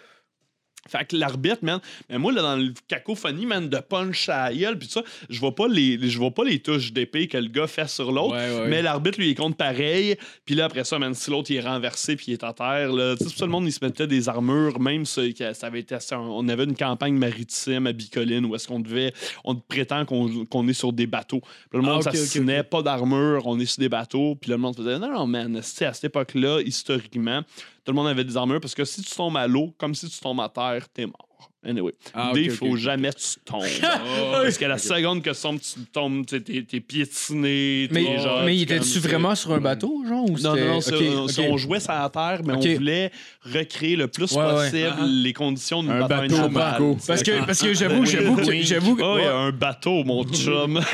Fait 0.88 1.05
que 1.06 1.16
l'arbitre, 1.16 1.59
man, 1.62 1.80
mais 2.09 2.16
moi, 2.18 2.32
là, 2.32 2.40
dans 2.40 2.56
le 2.56 2.72
cacophonie, 2.86 3.44
man, 3.44 3.68
de 3.68 3.76
punch 3.78 4.28
à 4.30 4.48
la 4.50 4.55
gueule, 4.56 4.78
puis 4.78 4.88
ça, 4.88 5.02
je 5.28 5.38
vois 5.38 5.55
pas 5.55 5.68
les, 5.68 5.98
je 6.09 6.16
vois 6.18 6.30
pas 6.30 6.44
les 6.44 6.60
touches 6.60 6.92
d'épée 6.92 7.26
que 7.26 7.36
le 7.36 7.48
gars 7.48 7.66
fait 7.66 7.88
sur 7.88 8.10
l'autre, 8.10 8.34
Ouais, 8.36 8.60
ouais. 8.62 8.68
mais 8.68 8.80
l'arbitre, 8.80 9.18
lui, 9.18 9.30
il 9.30 9.34
compte 9.34 9.56
pareil. 9.56 10.16
Puis 10.46 10.55
là, 10.55 10.64
après 10.64 10.84
ça, 10.84 10.98
man, 10.98 11.12
si 11.14 11.30
l'autre, 11.30 11.50
il 11.50 11.56
est 11.56 11.60
renversé 11.60 12.16
puis 12.16 12.26
il 12.28 12.32
est 12.34 12.44
à 12.44 12.55
terre, 12.55 12.92
là, 12.92 13.16
tu 13.16 13.24
sais, 13.28 13.34
tout 13.36 13.44
le 13.44 13.50
monde, 13.50 13.66
il 13.66 13.72
se 13.72 13.84
mettait 13.84 14.06
des 14.06 14.28
armures, 14.30 14.80
même 14.80 15.02
que 15.05 15.52
ça 15.52 15.66
avait 15.66 15.80
été 15.80 15.94
assez- 15.94 16.14
On 16.14 16.48
avait 16.48 16.64
une 16.64 16.76
campagne 16.76 17.14
maritime 17.18 17.86
à 17.86 17.92
Bicoline 17.92 18.46
où 18.46 18.55
est-ce 18.55 18.66
qu'on 18.68 18.80
devait... 18.80 19.12
On 19.44 19.56
prétend 19.56 20.06
qu'on 20.06 20.68
est 20.68 20.72
sur 20.72 20.92
des 20.94 21.06
bateaux. 21.06 21.40
Puis 21.40 21.78
le 21.78 21.80
monde 21.82 21.96
Ah, 21.96 21.98
ok, 21.98 22.06
ok, 22.06 22.12
s'assassinait, 22.16 22.62
pas 22.62 22.80
d'armure, 22.82 23.46
on 23.46 23.59
est 23.60 23.66
sur 23.66 23.80
des 23.80 23.88
bateaux. 23.90 24.36
Puis 24.40 24.50
le 24.50 24.56
monde 24.56 24.76
faisait, 24.76 24.98
non, 24.98 25.12
non, 25.12 25.26
man, 25.26 25.60
c'est 25.62 25.84
à 25.84 25.92
cette 25.92 26.05
époque-là, 26.05 26.60
historiquement, 26.64 27.42
tout 27.89 27.93
le 27.93 27.97
monde 27.97 28.09
avait 28.09 28.24
des 28.24 28.36
armures 28.36 28.60
parce 28.60 28.74
que 28.74 28.85
si 28.85 29.01
tu 29.01 29.15
tombes 29.15 29.39
à 29.39 29.47
l'eau, 29.47 29.74
comme 29.78 29.94
si 29.94 30.10
tu 30.10 30.20
tombes 30.20 30.43
à 30.43 30.51
terre, 30.51 30.90
t'es 30.90 31.06
mort. 31.06 31.27
Anyway, 31.68 31.92
Ah, 32.14 32.30
L'idée, 32.34 32.48
ok, 32.48 32.54
il 32.62 32.68
faut 32.70 32.76
jamais 32.76 33.10
que 33.10 33.16
tu 33.18 33.40
tombes. 33.44 33.62
Parce 34.32 34.56
que 34.56 34.64
la 34.64 34.78
seconde 34.78 35.22
que 35.22 35.30
tu 35.30 35.40
tombes, 35.40 35.60
tu 35.60 35.80
tombes, 35.92 36.24
t'es 36.26 36.40
t'es 36.40 36.80
piétiné. 36.80 37.88
Mais, 37.90 38.04
t'es 38.04 38.18
genre, 38.22 38.42
mais 38.44 38.56
tu 38.56 38.62
était-tu 38.62 39.00
comme- 39.00 39.10
vraiment 39.10 39.34
sur 39.34 39.52
un 39.52 39.58
bateau, 39.60 40.02
genre? 40.08 40.24
Ou 40.24 40.38
Non, 40.38 40.56
non, 40.56 40.64
non, 40.66 40.80
c'est- 40.80 40.94
Ok, 40.94 41.50
on, 41.50 41.56
jouait 41.58 41.80
sur 41.80 41.92
la 41.92 42.08
terre, 42.08 42.40
mais 42.44 42.54
on 42.54 42.60
voulait 42.76 43.10
recréer 43.42 43.96
le 43.96 44.08
plus 44.08 44.32
Ouais, 44.32 44.44
possible 44.44 44.94
Ah. 44.98 45.04
les 45.06 45.32
conditions 45.34 45.80
Un 45.80 46.00
bataille 46.00 46.28
bateau, 46.28 46.42
navale. 46.42 46.52
Marco. 46.52 46.96
Parce 47.06 47.22
que, 47.22 47.44
parce 47.44 47.60
que 47.60 47.74
j'avoue, 47.74 48.06
j'avoue, 48.06 48.36
que- 48.36 48.46
Oui. 48.46 48.62
j'avoue. 48.62 48.96
que- 48.96 49.02
Oh, 49.02 49.16
il 49.18 49.24
y 49.24 49.26
a 49.26 49.34
un 49.36 49.50
bateau, 49.52 50.04
mon 50.04 50.24
chum. 50.32 50.80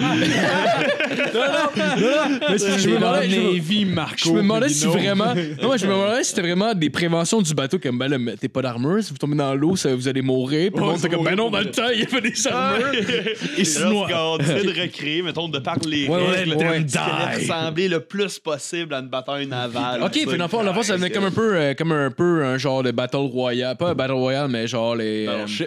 Non, 0.00 1.40
non, 1.40 2.38
mais 2.50 2.58
c'est- 2.58 2.78
je 2.78 2.88
me 2.88 2.94
demandais, 2.96 3.28
je 3.30 3.36
me- 3.40 3.52
Navy, 3.54 3.84
Marco. 3.84 4.16
Je 4.24 4.30
me 4.30 4.36
demandais 4.42 4.68
si 4.68 4.86
vraiment. 4.86 5.34
Non, 5.34 5.66
moi, 5.68 5.76
je 5.76 5.86
me 5.86 5.92
demandais 5.92 6.22
si 6.22 6.30
c'était 6.30 6.42
vraiment 6.42 6.74
des 6.74 6.90
préventions 6.90 7.40
du 7.42 7.54
bateau, 7.54 7.78
comme 7.78 7.98
ben 7.98 8.08
là, 8.08 8.18
mettez 8.18 8.48
pas 8.48 8.62
d'armure, 8.62 9.02
si 9.02 9.10
vous 9.12 9.18
tombez 9.18 9.36
dans 9.40 9.54
l'eau, 9.54 9.74
ça, 9.76 9.94
vous 9.94 10.06
allez 10.08 10.22
mourir. 10.22 10.70
Puis 10.72 10.80
le 10.80 10.86
monde, 10.86 10.98
c'est 10.98 11.08
comme 11.08 11.24
ben 11.24 11.34
non, 11.34 11.50
dans 11.50 11.60
le 11.60 11.70
temps, 11.70 11.88
il 11.92 12.00
y 12.00 12.04
avait 12.04 12.20
des 12.20 12.46
armures. 12.46 12.92
Et 13.58 13.64
sinon, 13.64 14.04
on 14.04 14.38
essaie 14.38 14.62
de 14.64 14.80
recréer, 14.82 15.22
mettons, 15.22 15.48
de 15.48 15.58
par 15.58 15.76
les 15.86 16.06
Ouais, 16.08 16.16
ouais, 16.16 16.30
règles, 16.42 16.54
ouais. 16.56 16.84
ce 16.86 16.92
qui 16.92 16.98
allait 16.98 17.36
ressembler 17.36 17.88
le 17.88 18.00
plus 18.00 18.38
possible 18.38 18.94
à 18.94 18.98
une 18.98 19.08
bataille 19.08 19.46
navale. 19.46 20.02
Ok, 20.02 20.12
puis 20.12 20.24
dans 20.26 20.44
le 20.44 20.48
fond, 20.48 20.58
dans 20.62 20.70
le 20.70 20.74
fond, 20.74 20.82
ça 20.82 20.96
venait 20.96 21.10
comme 21.10 21.24
un 21.24 21.30
peu, 21.30 21.56
euh, 21.56 21.74
comme 21.74 21.92
un 21.92 22.10
peu 22.10 22.44
un 22.44 22.58
genre 22.58 22.82
de 22.82 22.90
Battle 22.90 23.16
Royale. 23.16 23.76
Pas 23.76 23.90
un 23.90 23.94
Battle 23.94 24.12
Royale, 24.12 24.48
mais 24.48 24.66
genre 24.66 24.94
les. 24.96 25.26
euh, 25.26 25.46
euh, 25.60 25.66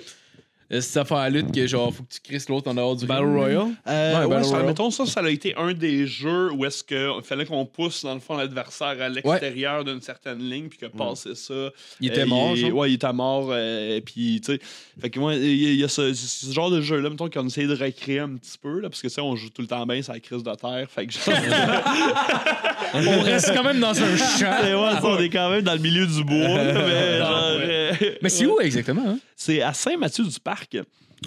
cette 0.81 0.97
affaire 0.97 1.17
à 1.17 1.29
lutte 1.29 1.51
que 1.53 1.65
genre, 1.67 1.93
faut 1.93 2.03
que 2.03 2.13
tu 2.13 2.19
crisses 2.21 2.49
l'autre 2.49 2.69
en 2.69 2.73
dehors 2.73 2.95
du 2.95 3.05
Battle 3.05 3.23
ring. 3.25 3.35
Royale? 3.35 3.67
Euh, 3.87 4.13
Ouais, 4.13 4.19
ouais, 4.25 4.27
Battle 4.29 4.43
ça, 4.43 4.49
Royale. 4.49 4.67
mettons, 4.67 4.91
ça, 4.91 5.05
ça 5.05 5.19
a 5.21 5.29
été 5.29 5.55
un 5.55 5.73
des 5.73 6.07
jeux 6.07 6.51
où 6.51 6.65
est-ce 6.65 6.83
qu'il 6.83 7.23
fallait 7.23 7.45
qu'on 7.45 7.65
pousse, 7.65 8.03
dans 8.03 8.13
le 8.13 8.19
fond, 8.19 8.35
l'adversaire 8.37 8.95
à 9.01 9.09
l'extérieur 9.09 9.83
d'une 9.83 10.01
certaine 10.01 10.39
ligne, 10.39 10.67
puis 10.69 10.77
que 10.79 10.85
passer 10.85 11.35
ça. 11.35 11.53
Il 12.01 12.07
était 12.09 12.21
euh, 12.21 12.25
mort, 12.25 12.51
il- 12.55 12.57
genre? 12.57 12.73
Ouais, 12.73 12.91
il 12.91 12.95
était 12.95 13.13
mort. 13.13 13.49
euh, 13.51 13.99
puis, 14.01 14.41
tu 14.43 14.53
sais. 14.53 14.59
Fait 15.01 15.09
que 15.09 15.19
moi, 15.19 15.35
il 15.35 15.41
y, 15.55 15.65
a- 15.67 15.71
il 15.71 15.79
y 15.79 15.83
a 15.83 15.87
ce, 15.87 16.13
ce 16.13 16.51
genre 16.51 16.69
de 16.71 16.81
jeu-là, 16.81 17.09
mettons, 17.09 17.29
qu'on 17.29 17.47
essaye 17.47 17.67
de 17.67 17.75
recréer 17.75 18.19
un 18.19 18.35
petit 18.35 18.57
peu, 18.61 18.79
là, 18.79 18.89
parce 18.89 19.01
que, 19.01 19.07
tu 19.07 19.13
sais, 19.13 19.21
on 19.21 19.35
joue 19.35 19.49
tout 19.49 19.61
le 19.61 19.67
temps 19.67 19.85
bien 19.85 20.01
la 20.07 20.19
crise 20.19 20.43
de 20.43 20.55
terre. 20.55 20.87
Fait 20.89 21.07
que, 21.07 21.13
genre, 21.13 21.23
On 22.95 23.21
reste 23.21 23.53
quand 23.55 23.63
même 23.63 23.79
dans 23.79 23.89
un 23.99 24.17
champ. 24.17 24.61
ouais, 24.61 24.91
ça, 24.93 25.01
on 25.03 25.17
est 25.19 25.29
quand 25.29 25.49
même 25.49 25.61
dans 25.63 25.73
le 25.73 25.79
milieu 25.79 26.05
du 26.05 26.23
bois. 26.23 26.35
mais, 26.37 27.17
genre, 27.17 27.43
euh, 27.43 27.67
Mais 28.21 28.29
c'est 28.29 28.45
où 28.45 28.59
exactement? 28.59 29.03
Hein? 29.07 29.19
C'est 29.35 29.61
à 29.61 29.73
Saint-Mathieu-du-Parc. 29.73 30.77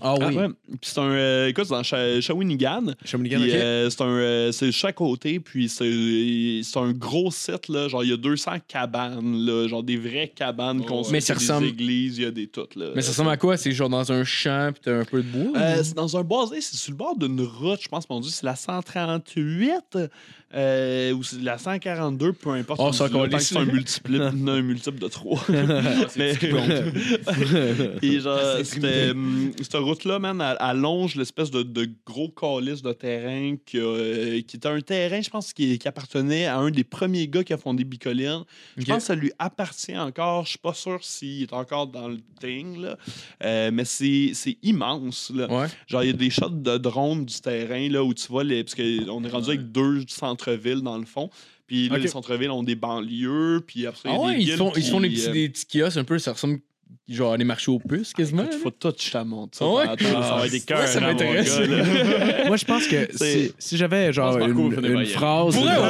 Ah 0.02 0.14
oui. 0.18 0.34
Ouais. 0.36 0.48
Puis 0.48 0.78
c'est 0.82 0.98
un. 0.98 1.04
euh, 1.10 1.48
écoute, 1.48 1.64
c'est 1.64 1.70
dans 1.72 1.82
Sha- 1.82 2.20
Shawinigan. 2.20 2.92
Shawinigan, 3.02 3.40
Puis, 3.40 3.50
ok. 3.50 3.56
euh, 3.56 3.88
c'est 3.88 4.02
un 4.02 4.06
euh, 4.08 4.52
c'est 4.52 4.70
chaque 4.70 4.96
côté 4.96 5.40
puis 5.40 5.70
c'est 5.70 6.60
c'est 6.62 6.78
un 6.78 6.92
gros 6.92 7.30
site 7.30 7.68
là 7.68 7.88
genre 7.88 8.04
il 8.04 8.10
y 8.10 8.12
a 8.12 8.18
200 8.18 8.50
cabanes 8.68 9.46
là 9.46 9.66
genre 9.68 9.82
des 9.82 9.96
vraies 9.96 10.30
cabanes 10.36 10.84
construites 10.84 11.12
Mais 11.12 11.20
ça 11.22 11.32
il 11.32 11.36
y 11.40 11.50
a 11.50 11.54
ressemble- 11.54 11.62
des 11.62 11.82
églises 11.82 12.18
il 12.18 12.24
y 12.24 12.26
a 12.26 12.30
des 12.30 12.46
toutes 12.46 12.76
là 12.76 12.90
Mais 12.94 13.00
ça 13.00 13.12
ressemble 13.12 13.30
à 13.30 13.38
quoi? 13.38 13.56
C'est 13.56 13.72
genre 13.72 13.88
dans 13.88 14.12
un 14.12 14.22
champ, 14.22 14.70
pis 14.74 14.80
t'as 14.84 14.98
un 15.00 15.04
peu 15.06 15.22
de 15.22 15.28
bois? 15.28 15.58
Euh, 15.58 15.80
c'est 15.82 15.94
dans 15.96 16.14
un 16.14 16.22
boisé, 16.22 16.60
c'est 16.60 16.76
sur 16.76 16.90
le 16.92 16.98
bord 16.98 17.16
d'une 17.16 17.40
route, 17.40 17.80
je 17.80 17.88
pense, 17.88 18.06
mon 18.10 18.20
Dieu, 18.20 18.30
c'est 18.30 18.44
la 18.44 18.54
138 18.56 19.96
euh, 20.54 21.12
ou 21.12 21.24
c'est 21.24 21.42
la 21.42 21.58
142, 21.58 22.32
peu 22.32 22.50
importe. 22.50 22.80
C'est 22.92 22.98
Tant 22.98 23.08
que 23.08 23.16
encore 23.16 23.40
c'est 23.40 23.58
un 23.58 23.64
multiple, 23.64 24.22
un 24.48 24.62
multiple 24.62 24.98
de 24.98 25.08
3. 25.08 25.44
Ah, 25.48 25.52
Mais, 26.16 26.34
et 28.00 28.20
genre, 28.20 28.38
c'était, 28.62 29.10
hum, 29.10 29.50
cette 29.60 29.74
route-là, 29.74 30.20
man, 30.20 30.40
elle, 30.40 30.56
elle 30.60 30.76
longe 30.78 31.16
l'espèce 31.16 31.50
de, 31.50 31.62
de 31.64 31.90
gros 32.06 32.28
calice 32.28 32.80
de 32.80 32.92
terrain 32.92 33.56
qui, 33.66 33.78
euh, 33.78 34.40
qui 34.42 34.56
était 34.56 34.68
un 34.68 34.80
terrain, 34.80 35.20
je 35.20 35.30
pense, 35.30 35.52
qui, 35.52 35.78
qui 35.78 35.88
appartenait 35.88 36.46
à 36.46 36.58
un 36.58 36.70
des 36.70 36.84
premiers 36.84 37.26
gars 37.26 37.42
qui 37.42 37.52
a 37.52 37.58
fondé 37.58 37.82
Bicoline. 37.82 38.44
Je 38.76 38.84
pense 38.84 38.98
que 38.98 39.02
ça 39.02 39.14
lui 39.16 39.32
appartient 39.40 39.98
encore. 39.98 40.44
Je 40.44 40.50
suis 40.50 40.58
pas 40.58 40.74
sûr 40.74 41.02
s'il 41.02 41.42
est 41.42 41.52
encore 41.52 41.88
dans 41.88 42.08
le 42.08 42.18
thing, 42.40 42.80
là. 42.82 42.96
Euh, 43.42 43.70
mais 43.72 43.84
c'est 43.84 44.30
c'est 44.32 44.58
immense, 44.62 45.32
là. 45.34 45.50
Ouais. 45.52 45.66
Genre, 45.88 46.04
il 46.04 46.06
y 46.06 46.10
a 46.10 46.12
des 46.12 46.30
shots 46.30 46.50
de 46.50 46.78
drone 46.78 47.24
du 47.24 47.40
terrain, 47.40 47.88
là, 47.88 48.04
où 48.04 48.14
tu 48.14 48.28
vois, 48.28 48.44
les, 48.44 48.62
parce 48.62 48.76
qu'on 48.76 49.24
est 49.24 49.28
rendu 49.28 49.48
avec 49.48 49.72
deux 49.72 50.04
centres-villes, 50.36 50.82
dans 50.82 50.98
le 50.98 51.06
fond. 51.06 51.30
Puis 51.66 51.88
là, 51.88 51.96
Ok. 51.96 52.02
les 52.02 52.08
centres-villes 52.08 52.50
ont 52.50 52.62
des 52.62 52.76
banlieues, 52.76 53.62
puis 53.66 53.86
après, 53.86 54.08
il 54.08 54.12
y 54.12 54.14
a 54.14 54.18
Ah 54.18 54.20
des 54.20 54.26
ouais, 54.26 54.42
ils 54.42 54.44
qui, 54.44 54.52
petits, 55.16 55.28
euh, 55.28 55.32
des 55.32 55.48
petits 55.48 55.66
kiosques 55.66 55.96
un 55.96 56.04
peu, 56.04 56.18
ça 56.18 56.32
ressemble 56.32 56.60
genre 57.08 57.34
à 57.34 57.38
des 57.38 57.44
marchés 57.44 57.70
aux 57.70 57.78
puces 57.78 58.12
quasiment. 58.12 58.44
Il 58.50 58.58
faut 58.58 58.70
tout 58.70 58.92
je 58.98 59.18
montre 59.18 59.56
ça. 59.58 59.64
Ah 59.64 59.72
ouais? 59.74 59.86
tantôt, 59.86 60.04
ça 60.22 60.34
va 60.36 60.44
être 60.46 60.50
des 60.50 60.60
cœurs. 60.60 60.80
Ouais, 60.80 60.86
ça 60.88 61.00
mon 61.00 61.06
m'intéresse. 61.08 61.58
Moi, 62.46 62.56
je 62.56 62.64
pense 62.64 62.86
que 62.88 63.08
C'est- 63.14 63.46
si, 63.48 63.52
si 63.58 63.76
j'avais 63.76 64.12
genre 64.12 64.36
une, 64.38 64.58
une 64.84 65.06
phrase. 65.06 65.54
Pour 65.54 65.64
vrai, 65.64 65.76
ouais. 65.76 65.82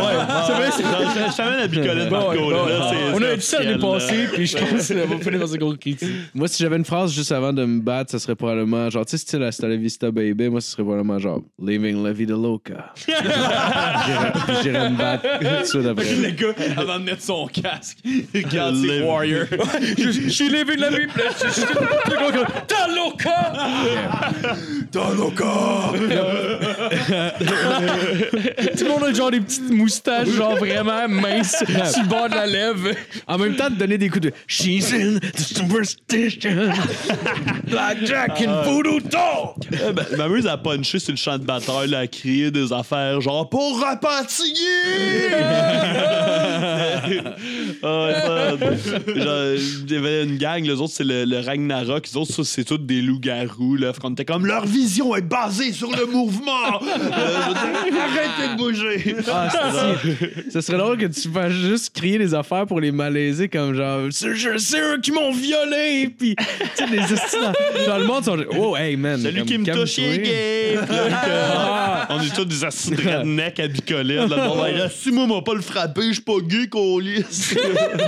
Genre, 0.76 1.30
Je 1.30 1.36
t'amène 1.36 1.60
à 1.60 1.66
Bicolette, 1.66 2.08
Bon, 2.08 2.16
Marco. 2.18 2.38
bon, 2.38 2.50
là, 2.50 2.56
là, 2.68 2.78
bon. 2.78 2.90
c'est- 2.90 3.14
On 3.14 3.22
a 3.22 3.36
dit 3.36 3.42
ça 3.42 3.62
l'année 3.62 3.78
passée, 3.80 4.26
puis 4.32 4.46
je 4.46 4.56
pense 4.58 4.88
qu'on 4.88 5.06
va 5.06 5.18
finir 5.22 5.40
dans 5.40 5.54
un 5.54 5.56
gros 5.56 5.74
critique. 5.76 6.08
Moi, 6.34 6.48
si 6.48 6.62
j'avais 6.62 6.76
une 6.76 6.84
phrase 6.84 7.12
juste 7.12 7.32
avant 7.32 7.52
de 7.52 7.64
me 7.64 7.80
battre, 7.80 8.10
ça 8.10 8.18
serait 8.18 8.34
probablement 8.36 8.90
genre, 8.90 9.04
tu 9.06 9.12
sais, 9.12 9.16
style 9.18 9.42
Hasta 9.42 9.68
la 9.68 9.76
Vista 9.76 10.10
Baby, 10.10 10.48
moi, 10.50 10.60
ce 10.60 10.70
serait 10.72 10.82
probablement 10.82 11.18
genre 11.18 11.40
Living 11.62 12.02
la 12.04 12.12
vida 12.12 12.34
loca. 12.34 12.92
J'irais- 14.62 14.90
me 14.90 14.96
battre 14.98 15.24
tout 15.40 15.44
de 15.62 15.64
suite 15.64 15.86
après. 15.86 16.14
Le 16.14 16.30
gars, 16.30 16.54
avant 16.76 16.98
de 16.98 17.04
mettre 17.04 17.22
son 17.22 17.46
casque. 17.46 17.98
Warriors. 19.04 19.46
je, 19.98 20.10
je 20.10 20.28
suis 20.28 20.48
living 20.48 20.78
la 20.90 20.98
puis 20.98 21.22
là, 21.22 21.30
je-! 21.38 22.76
Dans! 24.92 25.92
Tout 28.76 28.84
le 28.84 28.88
monde 28.88 29.04
a 29.04 29.12
genre 29.12 29.30
des 29.30 29.40
petites 29.40 29.70
moustaches, 29.70 30.28
genre 30.28 30.56
vraiment 30.56 31.08
minces, 31.08 31.56
sur 31.58 32.02
le 32.02 32.08
bord 32.08 32.28
de 32.28 32.34
la 32.34 32.46
lèvre. 32.46 32.90
En 33.26 33.38
même 33.38 33.56
temps, 33.56 33.70
de 33.70 33.74
donner 33.74 33.98
des 33.98 34.08
coups 34.08 34.26
de 34.26 34.32
She's 34.46 34.92
in 34.92 35.18
the 35.18 35.40
superstition. 35.40 36.72
Blackjack 37.64 38.40
and 38.46 38.62
voodoo 38.64 39.00
dog. 39.00 39.56
Eh 39.72 39.92
ben, 39.92 40.04
m'amuse 40.16 40.46
à 40.46 40.56
puncher 40.56 40.98
sur 40.98 41.12
le 41.12 41.18
champ 41.18 41.38
de 41.38 41.44
bataille, 41.44 41.88
là, 41.90 42.00
à 42.00 42.06
crier 42.06 42.50
des 42.50 42.72
affaires 42.72 43.20
genre 43.20 43.48
pour! 43.48 43.84
Ah, 47.82 48.10
ça, 48.22 48.56
genre, 48.56 49.54
il 49.54 49.92
y 49.92 49.96
avait 49.96 50.24
une 50.24 50.38
gang, 50.38 50.64
les 50.76 50.82
autres, 50.82 50.92
c'est 50.94 51.04
le, 51.04 51.24
le 51.24 51.40
Ragnarok, 51.40 52.06
les 52.12 52.16
autres, 52.16 52.42
c'est 52.44 52.64
tous 52.64 52.78
des 52.78 53.00
loups-garous, 53.02 53.76
là. 53.76 53.92
Qu'on 54.00 54.12
était 54.12 54.24
comme 54.24 54.46
leur 54.46 54.66
vision 54.66 55.14
est 55.16 55.22
basée 55.22 55.72
sur 55.72 55.90
le 55.90 56.06
mouvement! 56.06 56.52
Euh, 57.16 57.36
Arrêtez 58.00 58.52
de 58.52 58.58
bouger! 58.58 59.16
Ah, 59.32 59.48
c'est- 60.02 60.50
Ce 60.50 60.60
serait 60.60 60.78
drôle 60.78 60.98
que 60.98 61.06
tu 61.06 61.28
fasses 61.28 61.52
juste 61.52 61.94
crier 61.94 62.18
des 62.18 62.34
affaires 62.34 62.66
pour 62.66 62.80
les 62.80 62.90
malaiser, 62.92 63.48
comme 63.48 63.74
genre, 63.74 64.00
c'est 64.10 64.28
eux 64.80 64.98
qui 65.02 65.12
m'ont 65.12 65.32
violé, 65.32 66.10
puis 66.16 66.34
tu 66.76 66.84
sais, 66.86 67.38
dans, 67.86 67.98
le 67.98 68.04
monde 68.04 68.24
sont 68.24 68.36
genre, 68.36 68.46
oh, 68.58 68.76
hey 68.76 68.96
man. 68.96 69.20
Celui 69.20 69.44
qui 69.44 69.58
me 69.58 69.64
touche, 69.72 69.98
il 69.98 70.04
est 70.04 70.18
gay! 70.18 70.74
Là, 71.26 72.06
On 72.10 72.20
est 72.20 72.34
tous 72.34 72.44
des 72.44 72.64
assis 72.64 72.90
de 72.90 72.96
redneck 72.96 73.60
à 73.60 73.68
bicoler. 73.68 74.26
Ben, 74.28 74.88
si 74.94 75.10
moi, 75.12 75.26
m'a 75.26 75.42
pas 75.42 75.54
le 75.54 75.60
frappé, 75.62 76.02
je 76.08 76.12
suis 76.14 76.22
pas 76.22 76.38
gay, 76.42 76.66
colis. 76.68 77.24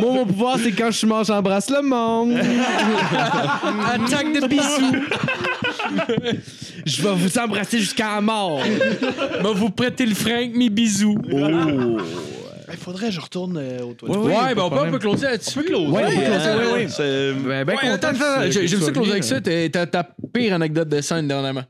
Moi, 0.00 0.12
mon 0.12 0.26
pouvoir, 0.26 0.58
c'est 0.62 0.72
quand 0.72 0.90
je 0.90 1.06
mange, 1.06 1.26
j'embrasse 1.26 1.70
le 1.70 1.82
monde. 1.82 2.34
Attaque 3.94 4.32
de 4.40 4.46
bisous. 4.46 4.96
je 6.86 7.02
vais 7.02 7.14
vous 7.14 7.38
embrasser 7.38 7.78
jusqu'à 7.78 8.14
la 8.16 8.20
mort. 8.20 8.60
Va 9.40 9.52
vous 9.52 9.70
prêter 9.70 10.06
le 10.06 10.14
Frank, 10.14 10.50
mes 10.54 10.68
bisous. 10.70 11.16
Il 12.70 12.76
faudrait 12.76 13.06
que 13.08 13.12
je 13.14 13.20
retourne 13.20 13.56
euh, 13.56 13.82
au 13.82 13.94
toilette. 13.94 14.18
Ouais, 14.18 14.26
Ouais, 14.36 14.54
ben 14.54 14.62
on 14.62 14.68
de 14.70 14.74
peut, 14.74 14.80
on 14.86 14.90
peut 14.90 14.98
closer 14.98 15.26
là-dessus. 15.26 15.58
Ouais, 15.58 15.74
on 15.74 15.92
peut 15.92 16.00
closer, 16.02 16.54
ouais, 16.58 16.72
ouais. 16.72 16.88
C'est- 16.88 17.32
Ben, 17.32 17.64
ben 17.64 17.74
Ouais, 17.76 17.90
content 17.90 18.08
j'aime 18.50 18.66
tu 18.66 18.84
ça 18.84 18.92
closer 18.92 19.10
avec 19.10 19.24
ça. 19.24 19.36
hein. 19.36 19.40
T'as 19.42 19.68
ta, 19.68 19.86
ta 19.86 20.08
pire 20.34 20.54
anecdote 20.54 20.88
de 20.88 21.00
scène 21.00 21.26
dernièrement. 21.28 21.62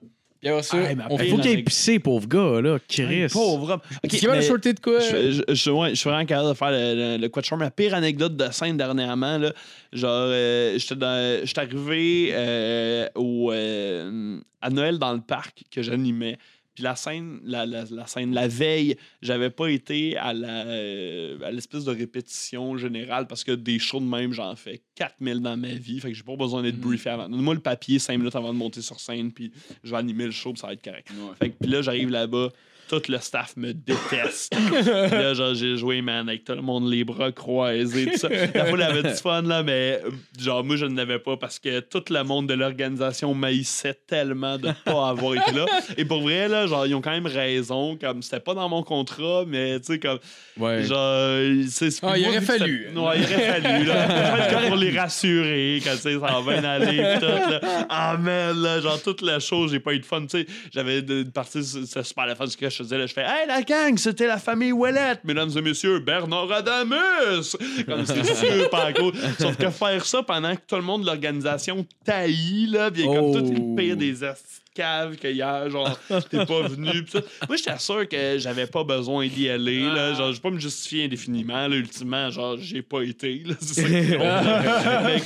Ça, 0.62 0.77
Ah, 1.01 1.06
on 1.10 1.19
Faut 1.19 1.36
qu'il 1.39 1.51
ait 1.51 1.62
pissé, 1.62 1.98
pauvre 1.98 2.28
gars, 2.28 2.60
là. 2.60 2.78
Chris. 2.89 3.27
Pauvre 3.32 3.70
homme. 3.73 3.81
Va 3.90 4.36
le 4.36 4.43
de 4.73 4.81
quoi? 4.81 5.01
Je, 5.01 5.43
je, 5.48 5.55
je- 5.55 5.70
ouais, 5.70 5.90
je 5.90 5.94
suis 5.97 6.09
vraiment 6.09 6.24
capable 6.27 6.51
de 6.51 6.55
faire 6.55 6.70
le, 6.70 6.94
le, 6.94 7.16
le 7.20 7.28
quatuor. 7.28 7.59
Ma 7.59 7.70
pire 7.70 7.94
anecdote 7.94 8.36
de 8.36 8.48
scène 8.52 8.77
dernièrement, 8.77 9.39
là, 9.39 9.52
genre, 9.93 10.10
euh, 10.28 10.78
j'étais 10.78 11.59
arrivé 11.60 12.31
euh, 12.35 13.09
au, 13.16 13.51
euh, 13.52 14.39
à 14.62 14.70
Noël 14.70 14.98
dans 14.98 15.12
le 15.12 15.20
parc 15.20 15.65
que 15.70 15.82
j'animais. 15.82 16.39
Puis 16.79 16.85
la 16.85 16.95
scène, 16.95 17.41
la, 17.43 17.67
la, 17.67 17.83
la 17.91 18.07
scène, 18.07 18.33
la 18.33 18.47
veille, 18.47 18.97
j'avais 19.21 19.51
pas 19.51 19.67
été 19.67 20.17
à 20.17 20.33
la 20.33 20.65
euh, 20.65 21.37
à 21.43 21.51
l'espèce 21.51 21.85
de 21.85 21.91
répétition 21.91 22.77
générale 22.77 23.27
parce 23.27 23.43
que 23.43 23.51
des 23.51 23.81
shows 23.81 23.99
de 23.99 24.05
même, 24.05 24.33
j'en 24.33 24.55
fais 24.55 24.81
4000 24.95 25.41
dans 25.41 25.57
ma 25.57 25.73
vie. 25.75 25.99
Fait 25.99 26.11
que 26.13 26.15
j'ai 26.15 26.23
pas 26.23 26.37
besoin 26.37 26.63
d'être 26.63 26.79
briefé 26.79 27.11
avant. 27.11 27.29
Donne-moi 27.29 27.55
le 27.55 27.61
papier 27.61 27.99
5 27.99 28.17
minutes 28.17 28.37
avant 28.37 28.53
de 28.53 28.59
monter 28.59 28.81
sur 28.81 29.01
scène, 29.01 29.33
puis 29.33 29.51
je 29.83 29.91
vais 29.91 29.97
animer 29.97 30.27
le 30.27 30.31
show, 30.31 30.53
puis 30.53 30.61
ça 30.61 30.69
va 30.69 30.75
être 30.75 30.85
correct. 30.85 31.09
Fait 31.41 31.51
que 31.51 31.57
puis 31.59 31.69
là, 31.69 31.83
j'arrive 31.83 32.11
là-bas, 32.11 32.51
tout 32.89 33.02
le 33.09 33.19
staff 33.19 33.55
me 33.56 33.73
déteste. 33.73 34.55
Là, 34.85 35.35
genre, 35.35 35.55
j'ai 35.55 35.77
joué, 35.77 36.01
man, 36.02 36.28
avec 36.28 36.44
tout 36.44 36.55
le 36.55 36.62
monde 36.62 36.90
les 36.90 37.05
bras 37.05 37.31
croisés, 37.32 38.06
tout 38.12 38.19
ça. 38.19 38.28
La 38.55 38.65
foule 38.66 38.82
avait 38.82 39.02
du 39.02 39.15
fun, 39.15 39.43
là, 39.43 39.62
mais 39.62 40.01
genre, 40.39 40.65
moi, 40.65 40.77
je 40.77 40.86
ne 40.86 40.97
l'avais 40.97 41.19
pas 41.19 41.36
parce 41.36 41.59
que 41.59 41.81
tout 41.81 42.02
le 42.10 42.23
monde 42.24 42.48
de 42.48 42.55
l'organisation 42.55 43.35
maïssait 43.35 43.98
tellement 44.06 44.56
de 44.59 44.70
pas 44.85 45.09
avoir 45.10 45.35
été 45.35 45.52
là. 45.52 45.66
Et 45.97 46.05
pour 46.05 46.23
vrai, 46.23 46.48
là, 46.48 46.66
genre, 46.66 46.86
ils 46.86 46.94
ont 46.94 47.01
quand 47.01 47.10
même 47.10 47.27
raison, 47.27 47.97
comme 48.01 48.23
c'était 48.23 48.40
pas 48.40 48.55
dans 48.55 48.69
mon 48.69 48.82
contrat, 48.82 49.44
mais 49.47 49.78
tu 49.81 49.86
sais, 49.86 49.98
comme, 49.98 50.19
Ouais. 50.56 50.85
genre, 50.85 51.36
c'est. 51.69 51.90
Ah, 52.02 52.16
il 52.19 52.27
aurait 52.28 52.40
fallu. 52.40 52.89
Ouais, 52.89 52.93
il 53.19 53.24
aurait 53.24 53.60
fallu, 53.60 53.85
là. 53.86 54.66
Pour 54.69 54.77
les 54.77 54.98
rassurer, 54.98 55.81
quand 55.85 55.93
tu 55.93 55.98
sais, 55.98 56.12
ça 56.15 56.19
va 56.19 56.43
bien 56.43 56.65
aller, 56.65 57.19
tout, 57.20 57.27
là. 57.27 57.60
Ah, 57.89 58.16
man, 58.19 58.56
là, 58.60 58.81
genre, 58.81 59.01
toute 59.02 59.23
la 59.23 59.39
chose, 59.40 59.70
j'ai 59.73 59.81
pas 59.81 59.93
eu 59.94 59.98
de 60.01 60.06
fun, 60.06 60.23
tu 60.23 60.28
sais. 60.40 60.47
J'avais 60.73 61.01
une 61.01 61.31
partie, 61.31 61.62
c'était 61.62 62.02
super 62.02 62.27
la 62.27 62.35
fun, 62.35 62.47
que 62.59 62.70
je 62.70 62.78
faisais, 62.83 62.99
là. 62.99 63.07
Je 63.07 63.13
fais, 63.13 63.23
hey, 63.23 63.47
la 63.47 63.63
gang, 63.63 63.97
c'était 63.99 64.27
la 64.27 64.39
famille 64.39 64.73
Ouellette, 64.73 65.21
mesdames 65.25 65.51
et 65.57 65.61
messieurs, 65.63 65.99
Bernard 66.01 66.51
Adamus! 66.53 67.57
Comme 67.87 68.05
c'est 68.07 68.25
super 68.35 68.93
cool. 68.95 69.13
Sauf 69.39 69.57
que 69.57 69.71
faire 69.71 70.05
ça 70.05 70.23
pendant 70.23 70.55
que 70.55 70.61
tout 70.67 70.77
le 70.77 70.83
monde 70.83 71.03
de 71.03 71.07
l'organisation 71.07 71.87
taillit, 72.05 72.67
là, 72.69 72.89
est 72.89 73.05
comme 73.05 73.17
Oh. 73.19 73.41
tout 73.41 73.47
une 73.47 73.77
pire 73.77 73.97
des 73.97 74.25
asti 74.25 74.61
de 74.61 74.68
cave 74.79 75.17
que 75.17 75.29
hier, 75.29 75.69
genre, 75.71 75.99
t'es 76.31 76.47
pas 76.47 76.63
venu, 76.63 77.03
pis. 77.03 77.19
Moi, 77.49 77.57
j'étais 77.57 77.79
sûr 77.79 78.09
que 78.09 78.39
j'avais 78.39 78.67
pas 78.67 78.85
besoin 78.85 79.27
d'y 79.27 79.49
aller, 79.49 79.81
là. 79.81 80.15
Genre, 80.15 80.29
je 80.29 80.37
vais 80.37 80.41
pas 80.41 80.51
me 80.51 80.61
justifier 80.61 81.05
indéfiniment, 81.05 81.67
là. 81.67 81.77
Ultimement, 81.77 82.31
genre, 82.31 82.57
j'ai 82.61 82.83
pas 82.83 83.03
été, 83.03 83.43
là. 83.45 83.55
C'est 83.61 83.83
ça 83.83 83.83
qui 83.83 83.91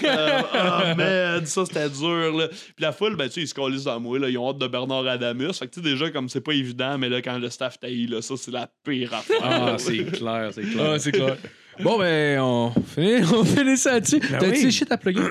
que, 0.01 0.07
euh, 0.07 0.43
oh, 0.55 0.97
man, 0.97 1.47
ça, 1.47 1.66
c'était 1.66 1.91
dur, 1.91 2.37
là. 2.37 2.49
Puis 2.49 2.83
la 2.83 2.93
foule, 2.93 3.16
ben, 3.16 3.27
tu 3.27 3.35
sais, 3.35 3.41
ils 3.43 3.49
se 3.49 3.55
collissent 3.55 3.85
dans 3.85 4.01
moi, 4.01 4.19
là. 4.19 4.31
Ils 4.31 4.39
ont 4.39 4.49
hâte 4.49 4.59
de 4.59 4.66
Bernard 4.66 5.07
Adamus. 5.07 5.53
Fait 5.53 5.66
que, 5.66 5.74
tu 5.74 5.81
sais, 5.81 5.85
déjà, 5.85 6.11
comme 6.11 6.29
c'est 6.29 6.41
pas 6.41 6.55
évident, 6.55 6.97
mais 6.97 7.11
là, 7.11 7.20
quand 7.20 7.39
le 7.39 7.51
staff 7.51 7.79
taillit, 7.79 8.07
là, 8.07 8.23
ça, 8.23 8.35
c'est 8.37 8.51
la 8.51 8.69
pire 8.85 9.12
affaire. 9.12 9.37
Ah, 9.43 9.74
c'est 9.79 10.05
clair, 10.05 10.51
c'est 10.53 10.62
clair. 10.62 10.93
Ah, 10.93 10.99
c'est 10.99 11.12
clair. 11.12 11.37
Bon, 11.81 11.99
ben, 11.99 12.39
on 12.40 12.70
finit, 12.94 13.23
on 13.35 13.44
finit 13.44 13.77
ça 13.78 13.93
là-dessus. 13.93 14.20
T'as-tu 14.20 14.51
oui. 14.51 14.62
des 14.65 14.70
shit 14.70 14.90
à 14.93 14.97
plugger? 14.97 15.23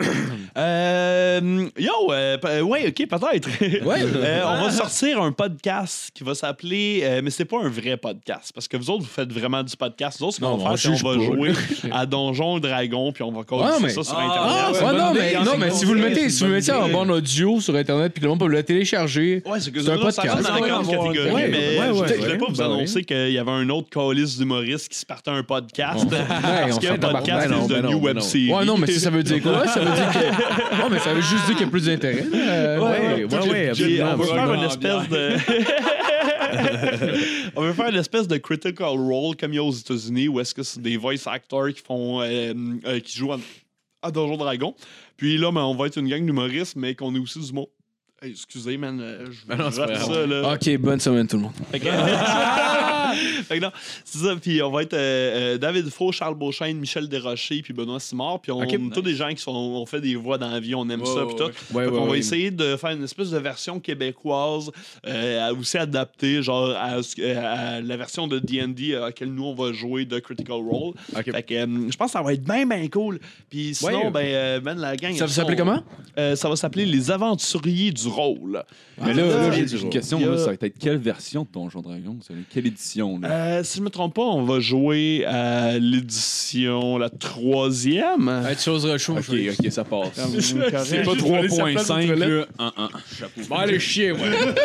Euh, 0.58 1.70
yo, 1.80 2.12
euh, 2.12 2.38
p- 2.38 2.60
ouais, 2.60 2.88
ok, 2.90 3.08
peut-être. 3.08 3.50
Ouais. 3.86 4.02
Euh, 4.22 4.42
on 4.46 4.64
va 4.66 4.70
sortir 4.72 5.22
un 5.22 5.32
podcast 5.32 6.10
qui 6.14 6.26
va 6.26 6.36
s'appeler, 6.36 7.00
euh, 7.04 7.22
mais 7.24 7.30
c'est 7.30 7.46
pas 7.46 7.60
un 7.64 7.70
vrai 7.70 7.96
podcast 7.96 8.52
parce 8.54 8.68
que 8.68 8.76
vous 8.76 8.90
autres 8.90 9.04
vous 9.04 9.10
faites 9.10 9.32
vraiment 9.32 9.64
du 9.64 9.76
podcast. 9.78 10.20
Nous 10.20 10.28
autres, 10.28 10.36
ce 10.36 10.42
qu'on 10.42 10.50
Non, 10.50 10.58
va 10.58 10.72
on 10.72 10.76
faire, 10.76 10.94
c'est 10.94 11.02
qu'on 11.02 11.10
va 11.12 11.16
pas, 11.18 11.24
jouer 11.24 11.52
à 11.94 12.06
Donjon 12.06 12.60
Dragon 12.60 13.14
puis 13.14 13.24
on 13.24 13.32
va 13.32 13.44
coller 13.44 13.64
Ah, 13.66 13.78
mais- 13.82 13.90
ça 13.90 14.04
sur 14.04 14.18
Ah, 14.18 14.24
internet. 14.26 14.52
Ah, 14.58 14.72
ouais, 14.72 14.78
ouais, 14.84 14.98
non, 15.00 15.14
mais, 15.14 15.34
non, 15.46 15.58
mais 15.58 15.72
si 15.72 15.86
vous 15.86 15.94
le 15.94 16.02
mettez, 16.02 16.30
si 16.30 16.40
vous 16.44 16.50
le 16.50 16.56
mettez 16.56 16.72
en 16.74 16.82
bonne 16.90 17.08
bon 17.08 17.12
audio 17.14 17.62
sur 17.62 17.74
Internet, 17.76 18.12
puis 18.14 18.22
le 18.22 18.28
monde 18.30 18.40
peut 18.42 18.48
le 18.48 18.62
télécharger. 18.64 19.42
Ouais, 19.46 19.60
c'est 19.62 19.76
un 19.78 19.84
ça 19.84 19.98
podcast. 19.98 20.36
rentre 20.36 20.44
dans 20.50 20.54
la 20.60 20.68
grande 20.70 20.86
ouais, 20.88 20.92
catégorie, 20.98 21.32
ouais, 21.32 21.48
mais 21.48 21.80
ouais, 21.80 21.80
ouais, 21.80 22.08
je 22.10 22.14
voulais 22.16 22.32
ouais, 22.34 22.38
pas 22.38 22.46
vous 22.50 22.56
ouais. 22.60 22.66
annoncer 22.66 23.04
qu'il 23.06 23.32
y 23.32 23.38
avait 23.40 23.52
un 23.52 23.70
autre 23.70 23.90
calice 23.90 24.38
d'humoristes 24.38 24.90
qui 24.90 24.98
se 25.00 25.06
partait 25.06 25.32
un 25.32 25.44
podcast. 25.44 26.06
Parce 26.42 26.76
on 26.76 26.80
qu'il 26.80 26.90
y 26.90 26.92
fait 26.92 27.04
a 27.04 27.08
un 27.08 27.12
podcast 27.12 27.50
Ben 27.50 27.58
non, 27.58 27.68
de 27.68 27.74
ben 27.74 27.82
New 27.82 28.00
ben 28.00 28.06
Web. 28.06 28.20
Series. 28.20 28.54
Ouais, 28.54 28.66
non, 28.66 28.78
mais 28.78 28.88
ça, 28.88 29.00
ça 29.00 29.10
veut 29.10 29.24
dire 29.24 29.42
quoi? 29.42 29.68
Ça 29.68 29.80
veut 29.80 29.94
dire 29.94 30.12
que. 30.12 30.20
Non, 30.82 30.90
mais 30.90 31.00
ça 31.00 31.14
veut 31.14 31.22
juste 31.22 31.46
dire 31.46 31.56
qu'il 31.56 31.66
y 31.66 31.70
a 31.70 31.72
plus 31.72 31.86
d'intérêt. 31.86 32.24
Ouais, 32.24 32.80
ouais, 32.80 33.26
ouais, 33.26 34.02
on 34.04 34.16
va 34.16 34.26
faire 34.26 34.54
une 34.54 34.64
espèce 34.64 35.10
de. 35.10 35.32
on 37.56 37.62
va 37.62 37.74
faire 37.74 37.90
une 37.90 37.98
espèce 37.98 38.28
de 38.28 38.38
critical 38.38 38.98
role 38.98 39.36
comme 39.36 39.54
il 39.54 39.56
y 39.56 39.60
a 39.60 39.64
aux 39.64 39.72
États-Unis 39.72 40.28
où 40.28 40.40
est-ce 40.40 40.54
que 40.54 40.64
c'est 40.64 40.82
des 40.82 40.98
voice 40.98 41.28
actors 41.28 41.70
qui 41.70 41.82
font 41.82 42.22
euh, 42.22 42.54
euh, 42.86 43.00
qui 43.00 43.18
jouent 43.18 43.34
à, 43.34 43.40
à 44.02 44.12
Donjon 44.12 44.38
Dragon. 44.38 44.76
Puis 45.18 45.38
là, 45.38 45.52
ben, 45.52 45.62
on 45.62 45.76
va 45.76 45.88
être 45.88 45.98
une 45.98 46.08
gang 46.08 46.26
d'humoristes, 46.26 46.76
mais 46.76 46.96
qu'on 46.96 47.14
est 47.16 47.20
aussi 47.20 47.40
du 47.40 47.54
monde 47.54 47.68
Hey, 48.24 48.30
excusez, 48.34 48.78
man. 48.78 49.00
euh, 49.02 49.26
Je 49.32 49.48
Ben 49.48 49.56
non, 49.58 49.72
pas 49.72 49.72
ça, 50.00 50.28
là. 50.28 50.54
Ok, 50.54 50.78
bonne 50.78 51.00
semaine 51.00 51.26
tout 51.28 51.38
le 51.38 51.42
monde. 51.42 51.54
Fait 51.72 51.80
que, 51.80 51.86
Fait 53.46 53.58
que 53.58 53.64
non, 53.64 53.72
c'est 54.06 54.20
ça. 54.20 54.36
Puis 54.40 54.62
on 54.62 54.70
va 54.70 54.84
être 54.84 54.94
euh, 54.94 55.56
euh, 55.56 55.58
David 55.58 55.90
Faux, 55.90 56.12
Charles 56.12 56.36
Beauchesne, 56.36 56.78
Michel 56.78 57.10
Desrochers, 57.10 57.64
puis 57.64 57.74
Benoît 57.74 58.00
Simard. 58.00 58.40
Puis 58.40 58.52
on, 58.52 58.60
Ok. 58.62 58.78
tous 58.94 59.02
des 59.02 59.16
gens 59.16 59.30
qui 59.30 59.42
sont, 59.42 59.52
on 59.52 59.86
fait 59.88 60.00
des 60.02 60.16
voix 60.16 60.38
dans 60.38 60.52
la 60.52 60.60
vie, 60.60 60.76
on 60.76 60.88
aime 60.90 61.04
ça. 61.04 61.26
Puis 61.26 61.36
tout. 61.36 61.46
Ouais, 61.46 61.52
Fait 61.52 61.78
ouais, 61.78 61.86
qu'on 61.98 62.06
va 62.06 62.12
ouais. 62.12 62.20
essayer 62.20 62.52
de 62.52 62.78
faire 62.78 62.92
une 62.92 63.04
espèce 63.04 63.32
de 63.32 63.40
version 63.40 63.80
québécoise, 63.80 64.70
euh, 65.08 65.56
aussi 65.56 65.80
adaptée, 65.80 66.44
genre 66.44 66.70
à, 66.78 66.98
la 67.82 67.98
version 67.98 68.28
de 68.28 68.38
D&D 68.38 68.96
à 68.98 69.00
laquelle 69.00 69.34
nous 69.34 69.46
on 69.46 69.56
va 69.56 69.74
jouer 69.74 70.06
de 70.06 70.20
Critical 70.20 70.58
Role. 70.58 70.94
Fait 71.16 71.42
que 71.42 71.54
euh, 71.56 71.90
je 71.90 71.98
pense 71.98 72.12
que 72.12 72.20
ça 72.20 72.22
va 72.22 72.34
être 72.34 72.44
bien, 72.44 72.68
bien 72.68 72.88
cool. 72.88 73.20
Puis 73.50 73.74
sinon, 73.74 74.06
Ouais. 74.06 74.12
ben, 74.12 74.26
euh, 74.28 74.62
man, 74.62 74.78
la 74.78 74.96
gang. 74.96 75.16
Ça 75.16 75.28
s'appelait 75.28 75.58
sont- 75.58 75.64
comment? 75.66 75.84
Euh, 76.20 76.36
ça 76.36 76.48
va 76.48 76.56
s'appeler 76.56 76.86
Les 76.86 77.10
Aventuriers 77.10 77.92
du 77.92 78.11
Rôle. 78.12 78.64
Mais 79.04 79.14
là, 79.14 79.26
là, 79.26 79.52
j'ai 79.52 79.78
une 79.82 79.90
question. 79.90 80.20
Là, 80.20 80.38
ça 80.38 80.48
va 80.48 80.54
être 80.54 80.78
quelle 80.80 80.98
version 80.98 81.44
de 81.44 81.48
Donjon 81.52 81.82
Dragon? 81.82 82.18
Ça? 82.22 82.34
Quelle 82.54 82.68
édition? 82.68 83.20
Là? 83.20 83.30
Euh, 83.32 83.64
si 83.64 83.78
je 83.80 83.84
me 83.84 83.90
trompe 83.90 84.16
pas, 84.16 84.22
on 84.24 84.44
va 84.44 84.60
jouer 84.60 85.26
à 85.26 85.78
l'édition 85.80 86.98
la 86.98 87.10
troisième. 87.10 88.30
Hey, 88.48 88.56
tu 88.56 88.64
choses 88.64 88.98
chaud. 88.98 89.16
ok, 89.18 89.36
ok, 89.60 89.72
ça 89.72 89.84
passe. 89.84 90.10
Comme 90.16 90.42
C'est 90.42 90.56
pas 91.04 91.14
Juste 91.14 91.22
voler 91.26 91.50
sa 91.50 91.64
3.5, 91.64 91.72
place 91.72 91.90
aux 91.92 92.16
là. 92.16 92.46
Un, 92.60 92.74
un. 92.78 92.90
Chapeau. 93.18 93.42
Bon, 93.50 93.56
allez, 93.56 93.80
chier, 93.80 94.12
ouais. 94.12 94.20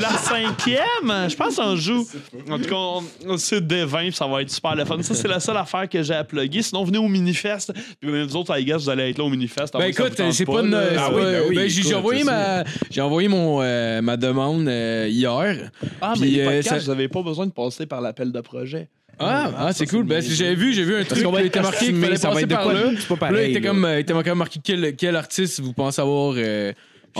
La 0.00 0.08
cinquième, 0.10 1.28
je 1.28 1.36
pense 1.36 1.56
qu'on 1.56 1.76
joue. 1.76 2.06
En 2.50 2.58
tout 2.58 2.64
cas, 2.68 2.74
on- 2.74 3.02
on- 3.26 3.36
c'est 3.36 3.66
des 3.66 3.84
20 3.84 3.98
puis 4.04 4.12
ça 4.12 4.26
va 4.26 4.42
être 4.42 4.50
super 4.50 4.74
le 4.74 4.84
fun. 4.84 5.00
Ça, 5.02 5.14
c'est 5.14 5.28
la 5.28 5.40
seule 5.40 5.56
affaire 5.56 5.88
que 5.88 6.02
j'ai 6.02 6.14
à 6.14 6.24
plugger. 6.24 6.62
Sinon, 6.62 6.84
venez 6.84 6.98
au 6.98 7.08
Minifest. 7.08 7.72
Puis 8.00 8.10
même 8.10 8.26
vous 8.26 8.36
autres, 8.36 8.56
I 8.58 8.64
guess, 8.64 8.82
vous 8.84 8.90
allez 8.90 9.10
être 9.10 9.18
là 9.18 9.24
au 9.24 9.28
Minifest. 9.28 9.74
Ben 9.74 9.86
écoute, 9.86 10.12
c'est 10.32 10.44
pas 10.46 10.60
une. 10.62 10.70
là. 10.70 11.06
c'est 11.06 11.07
Ah 11.08 11.10
pas- 11.10 11.16
oui, 11.16 11.22
ben 11.32 11.42
oui, 11.48 11.56
ben, 11.56 11.68
j'ai 11.68 11.94
envoyé 11.94 12.18
c'est 12.20 12.24
ma, 12.26 12.64
j'ai 12.90 13.00
envoyé 13.00 13.28
mon 13.28 13.60
euh, 13.62 14.00
ma 14.02 14.16
demande 14.16 14.68
euh, 14.68 15.06
hier. 15.10 15.70
Ah, 16.00 16.12
mais 16.14 16.20
Puis, 16.20 16.30
les 16.30 16.40
euh, 16.40 16.44
podcasts, 16.46 16.68
ça- 16.68 16.78
vous 16.78 16.88
n'avez 16.88 17.08
pas 17.08 17.22
besoin 17.22 17.46
de 17.46 17.52
passer 17.52 17.86
par 17.86 18.00
l'appel 18.00 18.32
de 18.32 18.40
projet. 18.40 18.88
Ah, 19.20 19.50
ah, 19.58 19.72
c'est 19.72 19.86
cool. 19.86 20.04
Ben, 20.04 20.22
si 20.22 20.34
j'avais 20.36 20.54
vu, 20.54 20.72
j'ai 20.72 20.84
vu 20.84 20.94
un 20.94 21.02
truc 21.02 21.18
qui 21.26 21.44
était 21.46 21.60
marqué 21.60 21.86
qu'il 21.86 21.96
mais 21.96 22.06
fallait 22.06 22.16
ça 22.18 22.28
va 22.28 22.34
passer 22.34 22.44
être 22.44 22.50
de 22.50 22.54
par 22.54 22.62
quoi? 22.62 22.72
là. 22.74 22.90
C'est 22.96 23.08
pas 23.08 23.14
Là, 23.14 23.18
pareil. 23.32 23.46
il 23.46 23.50
était 23.56 23.60
là. 23.60 23.68
comme, 23.68 23.84
euh, 23.84 23.96
il 23.96 24.00
était 24.02 24.14
marqué- 24.14 24.34
marqué 24.34 24.60
quel, 24.62 24.94
quel 24.96 25.16
artiste 25.16 25.58
vous 25.60 25.72
pensez 25.72 26.00
avoir. 26.00 26.34
euh, 26.36 26.72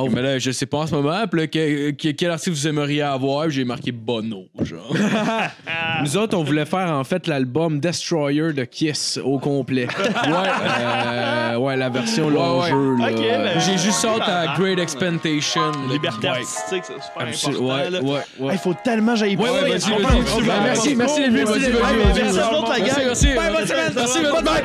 comme, 0.05 0.15
ben 0.15 0.23
là, 0.23 0.39
je 0.39 0.51
sais 0.51 0.67
pas 0.67 0.79
en 0.79 0.87
ce 0.87 0.95
moment. 0.95 1.27
Puis 1.31 1.41
là, 1.41 1.47
que- 1.47 1.91
que- 1.93 2.09
quel 2.13 2.31
artiste 2.31 2.49
vous 2.57 2.67
aimeriez 2.69 3.03
avoir? 3.03 3.49
J'ai 3.51 3.65
marqué 3.65 3.93
Bono, 3.93 4.47
genre. 4.63 4.95
Nous 6.03 6.17
autres, 6.17 6.37
on 6.37 6.43
voulait 6.45 6.65
faire 6.67 6.91
en 6.91 7.05
fait 7.05 7.27
l'album 7.27 7.81
Destroyer 7.81 8.53
de 8.53 8.65
Kiss 8.65 9.19
au 9.23 9.39
complet. 9.39 9.87
ouais, 9.99 10.33
euh, 10.81 11.57
ouais, 11.57 11.77
la 11.77 11.89
version 11.89 12.31
long 12.31 12.61
ouais. 12.63 12.71
jeu. 12.71 12.97
Là. 12.97 13.11
Ok, 13.11 13.19
ben- 13.21 13.61
J'ai 13.61 13.79
juste 13.79 14.05
hâte 14.05 14.29
à 14.29 14.55
Great 14.59 14.79
Expectation. 14.79 15.61
là. 15.61 15.93
Liberté 15.93 16.29
Ouais. 16.29 16.35
artistique, 16.35 16.83
c'est 16.85 17.03
super 17.03 17.53
important. 17.53 17.75
ouais, 17.75 17.91
là. 17.91 18.01
ouais, 18.03 18.21
ouais. 18.41 18.53
Il 18.55 18.59
faut 18.59 18.75
tellement 18.85 19.17
j'aille 19.17 19.37
Ouais, 19.37 19.51
ouais, 19.51 19.61
vas-y, 19.63 19.91
vas-y. 19.91 20.45
Merci, 20.65 20.95
merci 20.97 21.21
les 21.23 21.29
vieux. 21.31 21.45
Vas-y, 21.45 21.61
vas-y, 21.71 21.73
vas-y. 21.73 22.23
Merci. 22.23 22.39
Merci, 22.83 23.01
merci. 23.05 23.27
Bye, 23.35 23.53
bonne 23.53 23.67
semaine. 23.67 23.93
Merci, 23.95 24.19
Bye, 24.23 24.33
bye, 24.33 24.43
bye, 24.45 24.63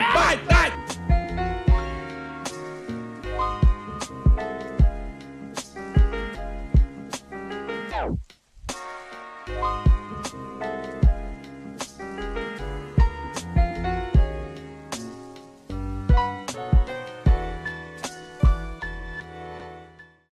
bye. 0.49 0.73